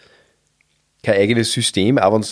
kein 1.02 1.16
eigenes 1.16 1.52
System, 1.52 1.98
aber 1.98 2.18
ein 2.18 2.24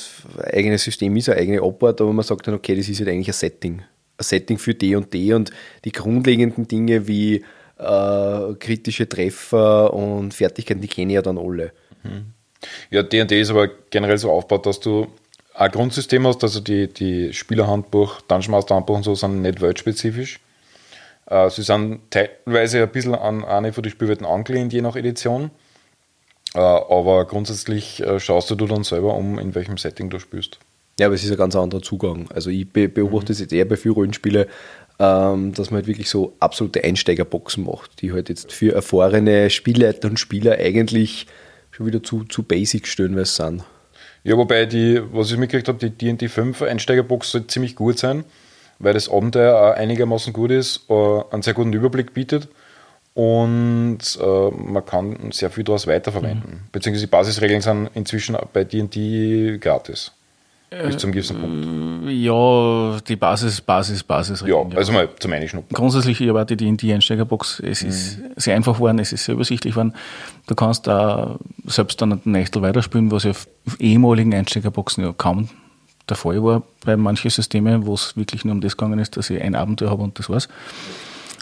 eigenes 0.52 0.82
System 0.82 1.16
ist, 1.16 1.28
eine 1.28 1.38
eigene 1.38 1.62
Abort, 1.62 2.00
aber 2.00 2.12
man 2.12 2.24
sagt 2.24 2.46
dann, 2.46 2.54
okay, 2.54 2.74
das 2.74 2.88
ist 2.88 2.98
halt 2.98 3.08
eigentlich 3.08 3.28
ein 3.28 3.34
Setting. 3.34 3.82
Ein 4.18 4.24
Setting 4.24 4.58
für 4.58 4.74
D&D 4.74 5.34
und, 5.34 5.50
und 5.50 5.52
die 5.84 5.92
grundlegenden 5.92 6.66
Dinge 6.66 7.06
wie 7.06 7.44
äh, 7.78 8.54
kritische 8.58 9.08
Treffer 9.08 9.94
und 9.94 10.34
Fertigkeiten, 10.34 10.80
die 10.80 10.88
kenne 10.88 11.12
ich 11.12 11.14
ja 11.14 11.22
dann 11.22 11.38
alle. 11.38 11.72
Mhm. 12.02 12.32
Ja, 12.90 13.04
D&D 13.04 13.40
ist 13.40 13.50
aber 13.50 13.68
generell 13.90 14.18
so 14.18 14.32
aufgebaut, 14.32 14.66
dass 14.66 14.80
du 14.80 15.06
ein 15.58 15.72
Grundsystem 15.72 16.24
hast, 16.26 16.44
also 16.44 16.60
die, 16.60 16.86
die 16.86 17.32
Spielerhandbuch, 17.32 18.20
Dungeon 18.22 18.52
Master 18.52 18.76
Handbuch 18.76 18.96
und 18.96 19.02
so 19.02 19.16
sind 19.16 19.42
nicht 19.42 19.60
weltspezifisch. 19.60 20.38
Äh, 21.26 21.50
sie 21.50 21.62
sind 21.62 22.00
teilweise 22.10 22.82
ein 22.82 22.88
bisschen 22.90 23.16
an 23.16 23.44
eine 23.44 23.72
von 23.72 23.82
den 23.82 23.90
Spielwelten 23.90 24.24
angelehnt, 24.24 24.72
je 24.72 24.82
nach 24.82 24.94
Edition. 24.94 25.50
Äh, 26.54 26.60
aber 26.60 27.24
grundsätzlich 27.24 28.00
äh, 28.00 28.20
schaust 28.20 28.50
du 28.50 28.54
dann 28.54 28.84
selber 28.84 29.14
um, 29.14 29.38
in 29.40 29.54
welchem 29.56 29.78
Setting 29.78 30.10
du 30.10 30.20
spielst. 30.20 30.60
Ja, 31.00 31.06
aber 31.06 31.16
es 31.16 31.24
ist 31.24 31.30
ein 31.32 31.36
ganz 31.36 31.56
anderer 31.56 31.82
Zugang. 31.82 32.30
Also 32.32 32.50
ich 32.50 32.72
beobachte 32.72 33.32
es 33.32 33.38
mhm. 33.38 33.44
jetzt 33.44 33.52
eher 33.52 33.64
bei 33.64 33.76
vielen 33.76 33.94
Rollenspielen, 33.94 34.46
ähm, 35.00 35.54
dass 35.54 35.70
man 35.70 35.78
halt 35.78 35.88
wirklich 35.88 36.08
so 36.08 36.36
absolute 36.38 36.84
Einsteigerboxen 36.84 37.64
macht, 37.64 38.00
die 38.00 38.12
halt 38.12 38.28
jetzt 38.28 38.52
für 38.52 38.74
erfahrene 38.74 39.50
Spielleiter 39.50 40.08
und 40.08 40.20
Spieler 40.20 40.52
eigentlich 40.52 41.26
schon 41.72 41.86
wieder 41.86 42.02
zu, 42.02 42.22
zu 42.24 42.44
basic 42.44 42.86
stehen, 42.86 43.16
weil 43.16 43.22
es 43.22 43.34
sind. 43.34 43.64
Ja, 44.28 44.36
wobei 44.36 44.66
die, 44.66 45.00
was 45.10 45.30
ich 45.30 45.38
mitgekriegt 45.38 45.68
habe, 45.68 45.78
die 45.78 45.88
D&D 45.88 46.28
5 46.28 46.60
Einsteigerbox 46.60 47.30
soll 47.30 47.46
ziemlich 47.46 47.74
gut 47.74 47.98
sein, 47.98 48.24
weil 48.78 48.92
das 48.92 49.08
Abenteuer 49.08 49.56
auch 49.56 49.74
einigermaßen 49.74 50.34
gut 50.34 50.50
ist, 50.50 50.84
äh, 50.90 51.22
einen 51.30 51.40
sehr 51.40 51.54
guten 51.54 51.72
Überblick 51.72 52.12
bietet 52.12 52.48
und 53.14 54.00
äh, 54.20 54.50
man 54.50 54.84
kann 54.84 55.32
sehr 55.32 55.48
viel 55.48 55.64
daraus 55.64 55.86
weiterverwenden. 55.86 56.50
Mhm. 56.50 56.60
Beziehungsweise 56.72 57.06
die 57.06 57.10
Basisregeln 57.10 57.62
sind 57.62 57.88
inzwischen 57.94 58.36
bei 58.52 58.64
D&D 58.64 59.56
gratis. 59.62 60.12
Bis 60.70 60.98
zum 60.98 61.12
gewissen 61.12 61.40
Punkt. 61.40 62.08
Äh, 62.08 62.12
ja, 62.12 62.98
die 63.00 63.16
Basis, 63.16 63.60
Basis, 63.60 64.02
Basis. 64.02 64.44
Ja, 64.46 64.56
also 64.76 64.92
mal 64.92 65.08
zum 65.18 65.32
Einschnuppern. 65.32 65.74
Grundsätzlich 65.74 66.20
erwarte 66.20 66.58
die 66.58 66.68
in 66.68 66.76
die 66.76 66.92
Einsteigerbox. 66.92 67.60
Es 67.60 67.82
mhm. 67.82 67.88
ist 67.88 68.18
sehr 68.36 68.54
einfach 68.54 68.74
geworden, 68.74 68.98
es 68.98 69.12
ist 69.12 69.24
sehr 69.24 69.34
übersichtlich 69.34 69.74
geworden. 69.74 69.94
Du 70.46 70.54
kannst 70.54 70.86
da 70.86 71.38
selbst 71.64 72.02
dann 72.02 72.12
einen 72.12 72.22
Nächtel 72.24 72.60
weiterspielen, 72.60 73.10
was 73.10 73.24
ja 73.24 73.30
auf 73.30 73.48
ehemaligen 73.78 74.34
Einsteigerboxen 74.34 75.04
ja 75.04 75.14
kaum 75.16 75.48
der 76.08 76.16
Fall 76.16 76.42
war 76.42 76.62
bei 76.84 76.96
manchen 76.96 77.30
Systemen, 77.30 77.86
wo 77.86 77.94
es 77.94 78.16
wirklich 78.16 78.44
nur 78.44 78.54
um 78.54 78.60
das 78.60 78.76
gegangen 78.76 78.98
ist, 78.98 79.16
dass 79.16 79.28
ich 79.30 79.42
ein 79.42 79.54
Abenteuer 79.54 79.90
habe 79.90 80.02
und 80.02 80.18
das 80.18 80.28
war's. 80.30 80.48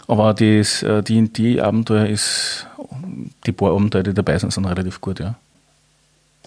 Aber 0.07 0.33
das 0.33 0.85
D&D-Abenteuer 0.85 2.05
äh, 2.05 2.13
ist, 2.13 2.67
die 3.45 3.51
paar 3.51 3.71
Abenteuer, 3.71 4.03
die 4.03 4.13
dabei 4.13 4.37
sind, 4.37 4.53
sind 4.53 4.65
relativ 4.65 5.01
gut, 5.01 5.19
ja 5.19 5.35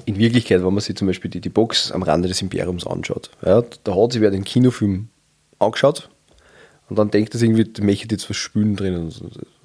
in 0.07 0.19
Wirklichkeit, 0.19 0.65
wenn 0.65 0.73
man 0.73 0.81
sich 0.81 0.97
zum 0.97 1.07
Beispiel 1.07 1.31
die, 1.31 1.41
die 1.41 1.49
Box 1.49 1.93
am 1.93 2.03
Rande 2.03 2.29
des 2.29 2.43
Imperiums 2.43 2.87
anschaut, 2.87 3.31
ja, 3.45 3.63
da 3.85 3.95
hat 3.95 4.13
sich 4.13 4.21
wer 4.21 4.31
den 4.31 4.45
Kinofilm 4.45 5.09
angeschaut 5.59 6.09
und 6.91 6.99
dann 6.99 7.11
denkt 7.11 7.35
er 7.35 7.39
sich 7.39 7.49
irgendwie, 7.49 7.65
der 7.65 7.85
möchte 7.85 8.09
jetzt 8.11 8.29
was 8.29 8.37
spülen 8.37 8.77
drin. 8.77 9.13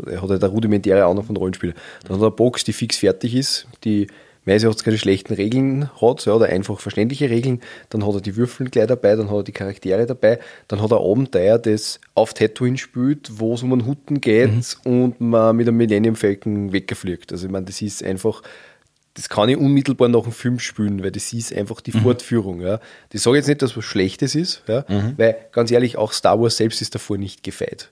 Er 0.06 0.22
hat 0.22 0.30
halt 0.30 0.44
eine 0.44 0.54
rudimentäre 0.54 1.06
Ahnung 1.06 1.24
von 1.24 1.36
Rollenspiel. 1.36 1.74
Dann 2.04 2.18
hat 2.18 2.22
er 2.22 2.28
eine 2.28 2.36
Box, 2.36 2.64
die 2.64 2.74
fix 2.74 2.98
fertig 2.98 3.36
ist, 3.36 3.68
die 3.84 4.08
meistens 4.46 4.76
auch 4.76 4.84
keine 4.84 5.00
schlechten 5.00 5.34
Regeln 5.34 5.90
hat, 6.00 6.26
ja, 6.28 6.34
oder 6.34 6.46
einfach 6.46 6.80
verständliche 6.80 7.32
Regeln. 7.32 7.62
Dann 7.90 8.06
hat 8.06 8.14
er 8.14 8.22
die 8.22 8.36
Würfel 8.36 8.70
gleich 8.70 8.86
dabei, 8.86 9.16
dann 9.16 9.32
hat 9.32 9.38
er 9.38 9.44
die 9.44 9.52
Charaktere 9.54 10.06
dabei, 10.06 10.40
dann 10.68 10.84
hat 10.84 10.92
er 10.92 11.00
Abenteuer, 11.00 11.58
das 11.58 12.00
auf 12.14 12.36
Tatooine 12.36 12.78
spielt, 12.78 13.40
wo 13.40 13.56
es 13.56 13.64
um 13.64 13.74
einen 13.74 13.88
Hutten 13.88 14.22
geht 14.22 14.52
mhm. 14.52 14.92
und 14.92 15.22
man 15.22 15.56
mit 15.56 15.68
einem 15.68 15.78
Millennium 15.78 16.16
Falcon 16.16 16.72
weggefliegt. 16.72 17.32
Also 17.32 17.48
ich 17.48 17.52
meine, 17.52 17.66
das 17.66 17.82
ist 17.82 18.04
einfach 18.04 18.44
das 19.16 19.30
kann 19.30 19.48
ich 19.48 19.58
unmittelbar 19.58 20.10
nach 20.10 20.24
dem 20.24 20.34
Film 20.34 20.60
spielen, 20.60 21.02
weil 21.02 21.12
das 21.12 21.32
ist 21.32 21.54
einfach 21.54 21.80
die 21.82 21.96
mhm. 21.96 22.02
Fortführung. 22.02 22.62
Ja. 22.62 22.80
Ich 23.12 23.22
sage 23.22 23.38
jetzt 23.38 23.48
nicht, 23.48 23.62
dass 23.62 23.76
was 23.76 23.86
Schlechtes 23.86 24.36
ist, 24.36 24.64
ja, 24.68 24.86
mhm. 24.88 25.14
weil 25.18 25.38
ganz 25.54 25.72
ehrlich, 25.72 25.98
auch 25.98 26.12
Star 26.12 26.40
Wars 26.40 26.58
selbst 26.58 26.82
ist 26.82 26.94
davor 26.94 27.18
nicht 27.18 27.42
gefeit. 27.42 27.92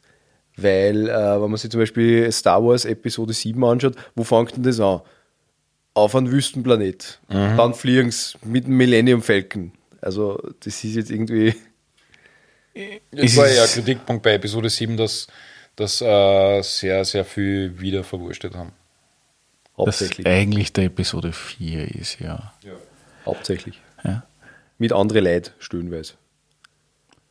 Weil, 0.57 1.09
äh, 1.09 1.41
wenn 1.41 1.49
man 1.49 1.57
sich 1.57 1.71
zum 1.71 1.79
Beispiel 1.79 2.29
Star 2.31 2.63
Wars 2.63 2.85
Episode 2.85 3.33
7 3.33 3.63
anschaut, 3.63 3.95
wo 4.15 4.23
fängt 4.23 4.55
denn 4.55 4.63
das 4.63 4.79
an? 4.79 5.01
Auf 5.95 6.15
einem 6.15 6.29
Wüstenplanet. 6.29 7.19
Mhm. 7.29 7.57
Dann 7.57 7.73
fliegen 7.73 8.11
sie 8.11 8.35
mit 8.43 8.65
dem 8.67 8.75
Millennium 8.75 9.21
Falcon. 9.21 9.71
Also, 10.01 10.37
das 10.59 10.83
ist 10.83 10.95
jetzt 10.95 11.09
irgendwie. 11.09 11.55
Es 13.11 13.37
war 13.37 13.47
ja 13.47 13.63
ein 13.63 13.69
Kritikpunkt 13.69 14.23
bei 14.23 14.33
Episode 14.33 14.69
7, 14.69 14.97
dass, 14.97 15.27
dass 15.75 16.01
äh, 16.01 16.61
sehr, 16.63 17.05
sehr 17.05 17.23
viel 17.23 17.79
wieder 17.79 18.03
verwurstet 18.03 18.55
haben. 18.55 18.73
Hauptsächlich. 19.77 20.25
Das 20.25 20.33
eigentlich 20.33 20.73
der 20.73 20.85
Episode 20.85 21.31
4 21.31 21.95
ist, 21.95 22.19
ja. 22.19 22.53
ja. 22.63 22.73
Hauptsächlich. 23.25 23.81
Ja. 24.03 24.23
Mit 24.77 24.91
anderen 24.93 25.23
Leid 25.23 25.53
stöhnweise. 25.59 26.13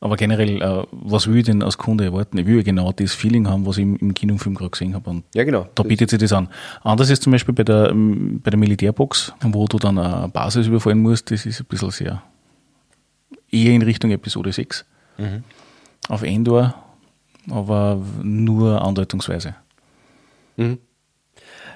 Aber 0.01 0.17
generell, 0.17 0.61
äh, 0.61 0.85
was 0.91 1.29
will 1.29 1.39
ich 1.39 1.45
denn 1.45 1.63
als 1.63 1.79
Kunde 1.79 2.05
erwarten? 2.05 2.37
Ich 2.39 2.47
will 2.47 2.57
ja 2.57 2.63
genau 2.63 2.91
das 2.91 3.15
Feeling 3.15 3.49
haben, 3.49 3.67
was 3.67 3.77
ich 3.77 3.85
im, 3.85 3.97
im 3.97 4.15
Kinofilm 4.15 4.57
gerade 4.57 4.71
gesehen 4.71 4.95
habe. 4.95 5.09
Und 5.09 5.25
ja, 5.33 5.45
genau. 5.45 5.69
Da 5.77 5.85
bietet 5.85 6.11
sich 6.11 6.19
das 6.19 6.33
an. 6.33 6.49
Anders 6.83 7.09
ist 7.09 7.23
zum 7.23 7.31
Beispiel 7.31 7.55
bei 7.55 7.63
der, 7.63 7.91
ähm, 7.91 8.41
bei 8.43 8.51
der 8.51 8.59
Militärbox, 8.59 9.33
wo 9.43 9.67
du 9.67 9.79
dann 9.79 9.99
eine 9.99 10.29
Basis 10.29 10.67
überfallen 10.67 10.99
musst, 10.99 11.31
das 11.31 11.47
ist 11.47 11.61
ein 11.61 11.67
bisschen 11.67 11.91
sehr 11.91 12.23
eher 13.53 13.73
in 13.73 13.83
Richtung 13.83 14.11
Episode 14.11 14.51
6. 14.51 14.85
Mhm. 15.19 15.45
Auf 16.09 16.23
Endor, 16.23 16.75
aber 17.49 18.03
nur 18.23 18.83
andeutungsweise. 18.83 19.55
Mhm. 20.57 20.79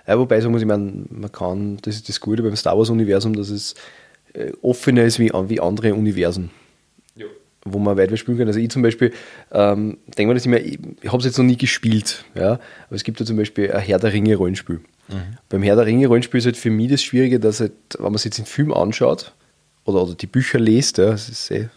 Ja, 0.07 0.19
wobei, 0.19 0.41
so 0.41 0.51
muss 0.51 0.61
ich 0.61 0.67
meinen, 0.67 1.09
man 1.11 1.33
kann, 1.33 1.79
das 1.83 1.97
ist 1.97 2.09
das 2.09 2.21
Gute 2.21 2.43
beim 2.43 2.57
Star 2.57 2.79
Wars-Universum, 2.79 3.35
dass 3.35 3.51
es 3.51 3.75
äh, 4.35 4.53
offener 4.63 5.05
ist 5.05 5.19
wie, 5.19 5.31
wie 5.31 5.61
andere 5.61 5.95
Universen. 5.95 6.51
Wo 7.69 7.81
man 7.81 7.97
weiter 7.97 8.17
spielen 8.17 8.39
kann. 8.39 8.47
Also 8.47 8.61
ich 8.61 8.71
zum 8.71 8.83
Beispiel, 8.83 9.13
ähm, 9.51 9.99
denke 10.17 10.29
mir 10.29 10.35
das 10.35 10.47
immer, 10.47 10.59
ich, 10.59 10.79
ich 11.03 11.09
habe 11.09 11.19
es 11.19 11.25
jetzt 11.25 11.37
noch 11.37 11.45
nie 11.45 11.57
gespielt, 11.57 12.25
ja, 12.37 12.53
aber 12.53 12.95
es 12.95 13.03
gibt 13.03 13.19
ja 13.19 13.27
zum 13.27 13.37
Beispiel 13.37 13.73
ein 13.73 13.81
Herr 13.81 13.99
der 13.99 14.13
Ringe 14.13 14.37
Rollenspiel. 14.37 14.81
Mhm. 15.09 15.39
Beim 15.49 15.65
Herr 15.65 15.75
der 15.75 15.87
Ringe 15.87 16.07
Rollenspiel 16.07 16.39
ist 16.39 16.47
halt 16.47 16.57
für 16.57 16.71
mich 16.71 16.93
das 16.93 17.03
Schwierige, 17.03 17.41
dass 17.41 17.59
halt, 17.59 17.73
wenn 17.99 18.05
man 18.05 18.19
sich 18.19 18.27
jetzt 18.27 18.39
den 18.39 18.47
Film 18.47 18.73
anschaut 18.73 19.33
oder, 19.85 20.01
oder 20.01 20.15
die 20.15 20.29
Bücher 20.29 20.61
liest, 20.61 20.99
ja, 20.99 21.11
das 21.11 21.29
ist 21.29 21.51
eh, 21.51 21.69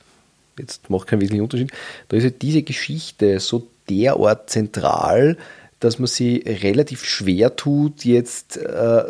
jetzt 0.60 0.92
macht 0.92 1.08
keinen 1.08 1.22
wesentlichen 1.22 1.44
Unterschied, 1.44 1.72
da 2.10 2.18
ist 2.18 2.24
halt 2.24 2.42
diese 2.44 2.62
Geschichte 2.62 3.40
so 3.40 3.66
derart 3.90 4.52
zentral, 4.52 5.38
dass 5.80 6.00
man 6.00 6.08
sie 6.08 6.44
relativ 6.46 7.04
schwer 7.06 7.56
tut, 7.56 8.04
jetzt, 8.06 8.58
äh, 8.58 9.04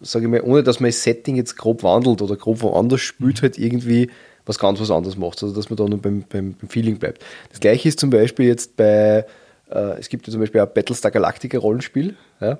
sage 0.00 0.24
ich 0.24 0.30
mal, 0.30 0.42
ohne 0.42 0.62
dass 0.62 0.80
man 0.80 0.90
das 0.90 1.02
Setting 1.02 1.36
jetzt 1.36 1.56
grob 1.56 1.82
wandelt 1.82 2.20
oder 2.22 2.36
grob 2.36 2.62
woanders 2.62 3.00
spielt, 3.00 3.38
mhm. 3.38 3.42
halt 3.42 3.58
irgendwie 3.58 4.10
was 4.44 4.58
ganz 4.58 4.80
was 4.80 4.90
anderes 4.90 5.16
macht, 5.16 5.42
also 5.42 5.54
dass 5.54 5.70
man 5.70 5.76
da 5.76 5.84
nur 5.84 6.00
beim, 6.00 6.24
beim, 6.28 6.54
beim 6.54 6.68
Feeling 6.68 6.98
bleibt. 6.98 7.24
Das 7.50 7.60
gleiche 7.60 7.88
ist 7.88 7.98
zum 7.98 8.10
Beispiel 8.10 8.46
jetzt 8.46 8.76
bei, 8.76 9.26
äh, 9.70 9.98
es 9.98 10.08
gibt 10.08 10.26
ja 10.26 10.30
zum 10.30 10.40
Beispiel 10.40 10.60
ein 10.60 10.68
Battlestar 10.72 11.10
Galactica 11.10 11.58
Rollenspiel, 11.58 12.16
ja, 12.40 12.58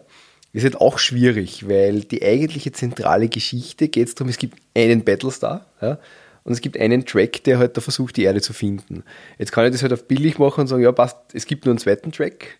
ist 0.52 0.64
halt 0.64 0.80
auch 0.80 0.98
schwierig, 0.98 1.68
weil 1.68 2.00
die 2.00 2.22
eigentliche 2.22 2.72
zentrale 2.72 3.28
Geschichte 3.28 3.88
geht 3.88 4.08
es 4.08 4.14
darum, 4.14 4.30
es 4.30 4.38
gibt 4.38 4.58
einen 4.74 5.04
Battlestar, 5.04 5.66
ja, 5.80 5.98
und 6.44 6.52
es 6.52 6.60
gibt 6.60 6.78
einen 6.78 7.04
Track, 7.04 7.42
der 7.44 7.58
halt 7.58 7.76
da 7.76 7.80
versucht, 7.80 8.16
die 8.16 8.22
Erde 8.22 8.40
zu 8.40 8.52
finden. 8.52 9.02
Jetzt 9.36 9.50
kann 9.50 9.66
ich 9.66 9.72
das 9.72 9.82
halt 9.82 9.92
auf 9.92 10.06
billig 10.06 10.38
machen 10.38 10.60
und 10.60 10.66
sagen, 10.68 10.82
ja, 10.82 10.92
passt, 10.92 11.16
es 11.32 11.46
gibt 11.46 11.64
nur 11.64 11.72
einen 11.72 11.80
zweiten 11.80 12.12
Track, 12.12 12.58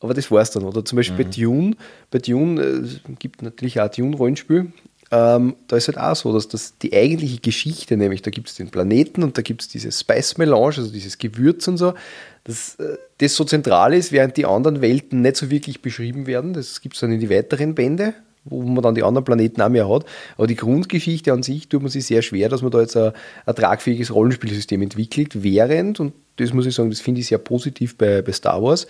aber 0.00 0.14
das 0.14 0.30
war 0.30 0.42
es 0.42 0.50
dann. 0.50 0.64
Oder 0.64 0.84
zum 0.84 0.96
Beispiel 0.96 1.16
mhm. 1.16 1.30
bei 1.30 1.36
Dune, 1.36 1.76
bei 2.10 2.18
Dune 2.18 2.62
äh, 2.62 3.12
gibt 3.18 3.42
natürlich 3.42 3.80
auch 3.80 3.88
Dune-Rollenspiel, 3.88 4.72
ähm, 5.12 5.54
da 5.68 5.76
ist 5.76 5.86
halt 5.86 5.98
auch 5.98 6.16
so, 6.16 6.32
dass 6.32 6.48
das 6.48 6.78
die 6.78 6.92
eigentliche 6.92 7.38
Geschichte, 7.38 7.96
nämlich 7.96 8.22
da 8.22 8.30
gibt 8.30 8.48
es 8.48 8.56
den 8.56 8.70
Planeten 8.70 9.22
und 9.22 9.38
da 9.38 9.42
gibt 9.42 9.62
es 9.62 9.68
diese 9.68 9.92
Spice 9.92 10.36
Melange, 10.36 10.78
also 10.78 10.90
dieses 10.90 11.18
Gewürz 11.18 11.68
und 11.68 11.76
so, 11.76 11.94
dass 12.42 12.74
äh, 12.76 12.96
das 13.18 13.36
so 13.36 13.44
zentral 13.44 13.94
ist, 13.94 14.10
während 14.10 14.36
die 14.36 14.46
anderen 14.46 14.80
Welten 14.80 15.22
nicht 15.22 15.36
so 15.36 15.48
wirklich 15.48 15.80
beschrieben 15.80 16.26
werden. 16.26 16.54
Das 16.54 16.80
gibt 16.80 16.96
es 16.96 17.00
dann 17.00 17.12
in 17.12 17.20
die 17.20 17.30
weiteren 17.30 17.76
Bände, 17.76 18.14
wo 18.44 18.62
man 18.62 18.82
dann 18.82 18.96
die 18.96 19.04
anderen 19.04 19.24
Planeten 19.24 19.62
auch 19.62 19.68
mehr 19.68 19.88
hat. 19.88 20.06
Aber 20.36 20.48
die 20.48 20.56
Grundgeschichte 20.56 21.32
an 21.32 21.44
sich 21.44 21.68
tut 21.68 21.82
man 21.82 21.90
sich 21.90 22.04
sehr 22.04 22.22
schwer, 22.22 22.48
dass 22.48 22.62
man 22.62 22.72
da 22.72 22.80
jetzt 22.80 22.96
ein, 22.96 23.12
ein 23.44 23.54
tragfähiges 23.54 24.12
Rollenspielsystem 24.12 24.82
entwickelt, 24.82 25.40
während, 25.44 26.00
und 26.00 26.14
das 26.36 26.52
muss 26.52 26.66
ich 26.66 26.74
sagen, 26.74 26.90
das 26.90 27.00
finde 27.00 27.20
ich 27.20 27.28
sehr 27.28 27.38
positiv 27.38 27.96
bei, 27.96 28.22
bei 28.22 28.32
Star 28.32 28.60
Wars, 28.60 28.88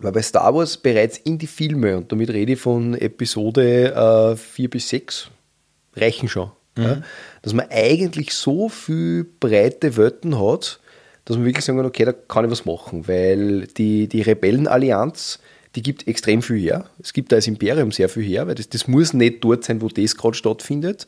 weil 0.00 0.12
bei 0.12 0.22
Star 0.22 0.54
Wars 0.54 0.76
bereits 0.76 1.18
in 1.18 1.38
die 1.38 1.46
Filme, 1.46 1.96
und 1.96 2.10
damit 2.10 2.30
rede 2.30 2.52
ich 2.52 2.60
von 2.60 2.94
Episode 2.94 4.32
äh, 4.32 4.36
4 4.36 4.70
bis 4.70 4.88
6, 4.88 5.30
reichen 5.94 6.28
schon. 6.28 6.50
Mhm. 6.76 6.82
Ja? 6.82 7.02
Dass 7.42 7.52
man 7.52 7.66
eigentlich 7.70 8.32
so 8.32 8.68
viel 8.68 9.26
breite 9.38 9.96
Welten 9.96 10.38
hat, 10.40 10.80
dass 11.24 11.36
man 11.36 11.46
wirklich 11.46 11.64
sagen 11.64 11.78
kann, 11.78 11.86
okay, 11.86 12.04
da 12.04 12.12
kann 12.12 12.44
ich 12.44 12.50
was 12.50 12.64
machen, 12.64 13.06
weil 13.06 13.66
die, 13.66 14.08
die 14.08 14.22
Rebellenallianz, 14.22 15.38
die 15.76 15.82
gibt 15.82 16.08
extrem 16.08 16.42
viel 16.42 16.58
her. 16.58 16.90
Es 17.00 17.12
gibt 17.12 17.30
da 17.30 17.36
das 17.36 17.46
Imperium 17.46 17.92
sehr 17.92 18.08
viel 18.08 18.24
her, 18.24 18.46
weil 18.46 18.56
das, 18.56 18.68
das 18.68 18.88
muss 18.88 19.12
nicht 19.12 19.44
dort 19.44 19.64
sein, 19.64 19.80
wo 19.80 19.88
das 19.88 20.16
gerade 20.16 20.34
stattfindet. 20.34 21.06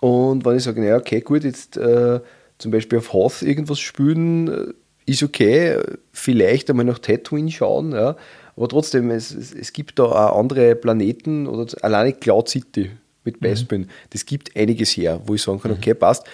Und 0.00 0.44
wenn 0.44 0.56
ich 0.56 0.62
sage, 0.62 0.80
naja, 0.80 0.96
okay, 0.96 1.20
gut, 1.20 1.44
jetzt 1.44 1.76
äh, 1.76 2.20
zum 2.58 2.70
Beispiel 2.70 2.98
auf 2.98 3.12
Hoth 3.12 3.42
irgendwas 3.42 3.80
spielen, 3.80 4.48
äh, 4.48 4.72
ist 5.06 5.22
okay, 5.22 5.78
vielleicht 6.12 6.70
einmal 6.70 6.84
nach 6.84 6.98
Tatooine 6.98 7.50
schauen, 7.50 7.92
ja. 7.92 8.16
aber 8.56 8.68
trotzdem, 8.68 9.10
es, 9.10 9.32
es, 9.34 9.52
es 9.52 9.72
gibt 9.72 9.98
da 9.98 10.04
auch 10.04 10.38
andere 10.38 10.74
Planeten 10.74 11.46
oder 11.46 11.66
alleine 11.82 12.12
Cloud 12.12 12.48
City 12.48 12.90
mit. 13.24 13.40
Bespin, 13.40 13.82
mhm. 13.82 13.88
das 14.10 14.26
gibt 14.26 14.56
einiges 14.56 14.96
her, 14.96 15.20
wo 15.26 15.34
ich 15.34 15.42
sagen 15.42 15.60
kann, 15.60 15.72
mhm. 15.72 15.78
okay, 15.78 15.94
passt, 15.94 16.24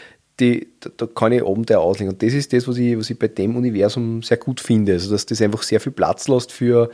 die, 0.41 0.69
da, 0.81 0.91
da, 0.97 1.07
kann 1.07 1.33
ich 1.33 1.45
Abenteuer 1.45 1.81
auslegen. 1.81 2.13
Und 2.13 2.23
das 2.23 2.33
ist 2.33 2.53
das, 2.53 2.69
was 2.69 2.77
ich, 2.79 2.97
was 2.97 3.11
ich 3.11 3.19
bei 3.19 3.29
dem 3.29 3.57
Universum 3.57 4.23
sehr 4.23 4.37
gut 4.37 4.61
finde, 4.61 4.93
also 4.93 5.11
dass 5.11 5.27
das 5.27 5.43
einfach 5.43 5.63
sehr 5.63 5.81
viel 5.81 5.93
Platz 5.93 6.29
lässt 6.29 6.53
für, 6.53 6.91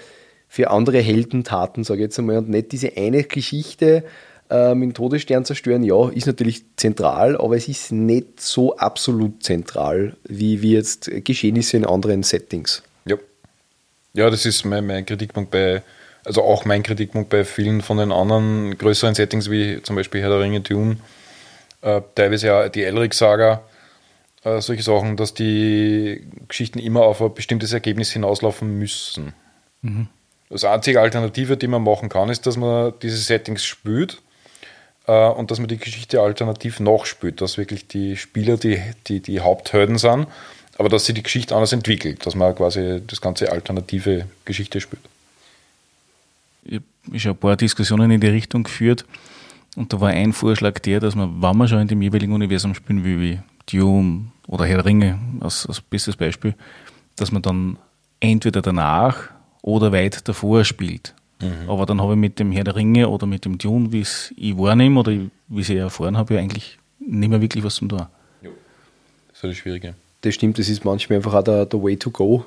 für 0.49 0.71
andere 0.71 0.99
Heldentaten, 0.99 1.85
sage 1.85 2.01
ich 2.01 2.05
jetzt 2.05 2.19
einmal, 2.19 2.39
und 2.39 2.49
nicht 2.49 2.73
diese 2.73 2.97
eine 2.97 3.25
Geschichte, 3.25 4.05
äh, 4.51 4.75
mit 4.75 4.91
dem 4.91 4.95
Todesstern 4.95 5.45
zerstören, 5.45 5.83
ja, 5.83 6.09
ist 6.11 6.27
natürlich 6.27 6.65
zentral, 6.77 7.37
aber 7.37 7.57
es 7.57 7.69
ist 7.69 7.93
nicht 7.93 8.41
so 8.41 8.77
absolut 8.77 9.43
zentral, 9.43 10.17
wie, 10.25 10.61
wie 10.61 10.73
jetzt 10.73 11.11
Geschehnisse 11.25 11.79
in 11.79 11.87
anderen 11.87 12.23
Settings. 12.23 12.83
Ja, 13.07 13.17
ja 14.13 14.29
das 14.29 14.45
ist 14.45 14.65
mein, 14.65 14.87
mein 14.87 15.07
Kritikpunkt 15.07 15.51
bei, 15.51 15.83
also 16.25 16.43
auch 16.43 16.65
mein 16.65 16.83
Kritikpunkt 16.83 17.31
bei 17.31 17.45
vielen 17.45 17.81
von 17.81 17.97
den 17.97 18.13
anderen 18.13 18.77
größeren 18.77 19.15
Settings, 19.15 19.51
wie 19.51 19.83
zum 19.83 19.97
Beispiel 19.97 20.21
Herr 20.21 20.31
der 20.31 20.41
Ringe, 20.41 20.61
Dune, 20.61 20.99
äh, 21.81 22.03
teilweise 22.15 22.49
ja 22.49 22.69
die 22.69 22.85
Elric-Saga, 22.85 23.63
äh, 24.45 24.61
solche 24.61 24.83
Sachen, 24.83 25.17
dass 25.17 25.33
die 25.33 26.27
Geschichten 26.49 26.79
immer 26.79 27.03
auf 27.03 27.23
ein 27.23 27.33
bestimmtes 27.33 27.73
Ergebnis 27.73 28.13
hinauslaufen 28.13 28.79
müssen. 28.79 29.33
Mhm. 29.81 30.09
Das 30.51 30.65
einzige 30.65 31.01
Alternative, 31.01 31.57
die 31.57 31.67
man 31.67 31.83
machen 31.83 32.11
kann, 32.11 32.29
ist, 32.29 32.47
dass 32.47 32.59
man 32.59 32.93
diese 33.01 33.17
Settings 33.17 33.65
spült 33.65 34.21
äh, 35.07 35.29
und 35.29 35.51
dass 35.51 35.59
man 35.59 35.69
die 35.69 35.79
Geschichte 35.79 36.21
alternativ 36.21 36.81
nachspielt, 36.81 37.41
dass 37.41 37.59
wirklich 37.59 37.87
die 37.87 38.17
Spieler 38.17 38.57
die, 38.57 38.81
die, 39.07 39.21
die 39.21 39.41
Haupthelden 39.41 39.99
sind, 39.99 40.27
aber 40.79 40.89
dass 40.89 41.07
sie 41.07 41.15
die 41.15 41.23
Geschichte 41.23 41.55
anders 41.55 41.73
entwickelt, 41.73 42.27
dass 42.27 42.35
man 42.35 42.55
quasi 42.55 43.03
das 43.07 43.21
ganze 43.21 43.51
alternative 43.53 44.27
Geschichte 44.45 44.81
spielt. 44.81 45.03
Ich 46.65 46.81
habe 47.07 47.19
schon 47.19 47.33
ein 47.33 47.37
paar 47.37 47.57
Diskussionen 47.57 48.11
in 48.11 48.21
die 48.21 48.29
Richtung 48.29 48.65
geführt 48.65 49.05
und 49.77 49.93
da 49.93 50.01
war 50.01 50.11
ein 50.11 50.33
Vorschlag 50.33 50.79
der, 50.81 51.01
dass 51.01 51.15
man, 51.15 51.43
wenn 51.43 51.57
man 51.57 51.69
schon 51.69 51.81
in 51.81 51.89
dem 51.89 52.03
jeweiligen 52.03 52.33
Universum 52.33 52.75
spielen 52.75 53.05
will, 53.05 53.21
wie 53.21 53.41
Dune 53.71 54.27
oder 54.47 54.65
Herr 54.65 54.85
Ringe 54.85 55.19
als, 55.41 55.67
als 55.67 55.81
bestes 55.81 56.17
Beispiel, 56.17 56.55
dass 57.17 57.33
man 57.33 57.43
dann 57.43 57.79
entweder 58.21 58.63
danach 58.63 59.31
oder 59.63 59.93
weit 59.93 60.27
davor 60.29 60.65
spielt. 60.65 61.15
Mhm. 61.41 61.69
Aber 61.69 61.87
dann 61.87 62.01
habe 62.01 62.13
ich 62.13 62.19
mit 62.19 62.39
dem 62.39 62.53
Herr 62.53 62.65
der 62.65 62.77
Ringe 62.77 63.09
oder 63.09 63.27
mit 63.27 63.45
dem 63.45 63.59
Dune, 63.59 63.93
wie 63.93 64.01
es 64.01 64.33
ich 64.37 64.57
wahrnehme 64.57 65.01
oder 65.01 65.13
wie 65.49 65.61
ich 65.61 65.71
erfahren 65.71 66.17
habe, 66.17 66.35
ja 66.35 66.41
eigentlich 66.41 66.79
nicht 67.01 67.29
mehr 67.29 67.41
wirklich 67.41 67.65
was 67.65 67.77
zum 67.77 67.89
tun. 67.89 68.07
Ja, 68.43 68.51
das 69.29 69.37
ist 69.37 69.45
das 69.45 69.57
Schwierige. 69.57 69.95
Das 70.23 70.35
stimmt, 70.35 70.59
das 70.59 70.69
ist 70.69 70.85
manchmal 70.85 71.17
einfach 71.17 71.35
auch 71.35 71.45
der, 71.45 71.67
der 71.67 71.83
Way 71.83 71.97
to 71.97 72.11
go. 72.11 72.45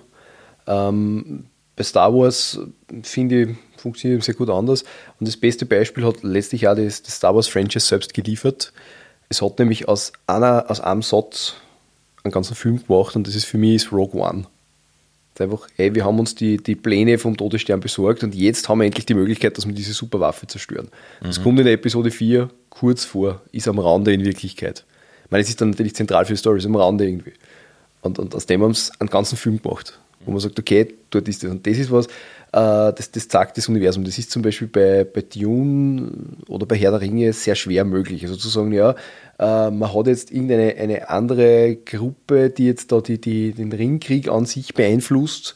Ähm, 0.66 1.46
bei 1.76 1.84
Star 1.84 2.14
Wars 2.14 2.60
finde 3.04 3.44
ich, 3.44 3.58
funktioniert 3.78 4.24
sehr 4.24 4.34
gut 4.34 4.50
anders. 4.50 4.84
Und 5.20 5.28
das 5.28 5.38
beste 5.38 5.66
Beispiel 5.66 6.06
hat 6.06 6.24
letztlich 6.24 6.68
auch 6.68 6.76
das, 6.76 7.04
das 7.04 7.16
Star 7.16 7.36
Wars 7.36 7.48
Franchise 7.48 7.86
selbst 7.86 8.14
geliefert. 8.14 8.74
Es 9.30 9.42
hat 9.42 9.60
nämlich 9.60 9.88
aus, 9.88 10.14
einer, 10.26 10.66
aus 10.70 10.80
einem 10.80 11.04
Satz 11.04 11.56
einen 12.24 12.32
ganzen 12.32 12.56
Film 12.56 12.84
gemacht 12.84 13.16
und 13.16 13.28
das 13.28 13.36
ist 13.36 13.46
für 13.46 13.58
mich 13.58 13.76
ist 13.76 13.92
Rogue 13.92 14.20
One 14.20 14.48
einfach, 15.42 15.68
hey, 15.76 15.94
wir 15.96 16.06
haben 16.06 16.20
uns 16.20 16.36
die, 16.36 16.58
die 16.58 16.76
Pläne 16.76 17.18
vom 17.18 17.38
Todesstern 17.38 17.80
besorgt 17.80 18.24
und 18.24 18.36
jetzt 18.36 18.68
haben 18.70 18.80
wir 18.80 18.86
endlich 18.86 19.06
die 19.06 19.14
Möglichkeit, 19.14 19.58
dass 19.58 19.68
wir 19.68 19.74
diese 19.74 19.94
Superwaffe 19.94 20.48
zerstören. 20.48 20.90
Mhm. 21.22 21.26
Das 21.26 21.42
kommt 21.42 21.60
in 21.60 21.66
der 21.66 21.74
Episode 21.74 22.12
4 22.12 22.50
kurz 22.70 23.06
vor, 23.06 23.42
ist 23.52 23.68
am 23.68 23.80
Rande 23.80 24.14
in 24.14 24.24
Wirklichkeit. 24.24 24.86
Ich 25.26 25.32
meine, 25.32 25.42
es 25.42 25.50
ist 25.50 25.60
dann 25.60 25.72
natürlich 25.72 25.96
zentral 25.96 26.26
für 26.26 26.34
die 26.34 26.38
Story, 26.38 26.60
ist 26.60 26.66
am 26.66 26.76
Rande 26.76 27.06
irgendwie. 27.06 27.34
Und, 28.02 28.20
und 28.20 28.34
aus 28.36 28.46
dem 28.46 28.62
haben 28.62 28.74
sie 28.74 28.92
einen 29.00 29.10
ganzen 29.10 29.38
Film 29.38 29.62
gemacht, 29.62 30.00
wo 30.26 30.32
man 30.32 30.40
sagt, 30.40 30.58
okay, 30.60 30.94
dort 31.10 31.28
ist 31.28 31.44
das. 31.44 31.52
Und 31.52 31.68
das 31.68 31.78
ist 31.78 31.92
was, 31.92 32.08
äh, 32.08 32.94
das, 32.94 33.12
das 33.12 33.28
zeigt 33.28 33.58
das 33.58 33.68
Universum. 33.68 34.04
Das 34.04 34.18
ist 34.18 34.32
zum 34.32 34.42
Beispiel 34.42 34.68
bei, 34.68 35.04
bei 35.04 35.22
Dune 35.22 36.12
oder 36.48 36.66
bei 36.66 36.78
Herr 36.78 36.92
der 36.92 37.02
Ringe 37.02 37.34
sehr 37.34 37.56
schwer 37.56 37.84
möglich. 37.84 38.24
Also 38.24 38.36
zu 38.36 38.48
sagen, 38.48 38.72
ja, 38.72 38.96
äh, 39.40 39.70
man 39.72 39.94
hat 39.94 40.08
jetzt 40.08 40.32
irgendeine 40.32 40.76
eine 40.76 41.10
andere 41.10 41.76
Gruppe, 41.76 42.50
die 42.50 42.66
jetzt 42.66 42.92
da 42.92 43.02
die, 43.02 43.20
die, 43.20 43.52
den 43.52 43.72
Ringkrieg 43.72 44.30
an 44.30 44.46
sich 44.46 44.74
beeinflusst, 44.74 45.56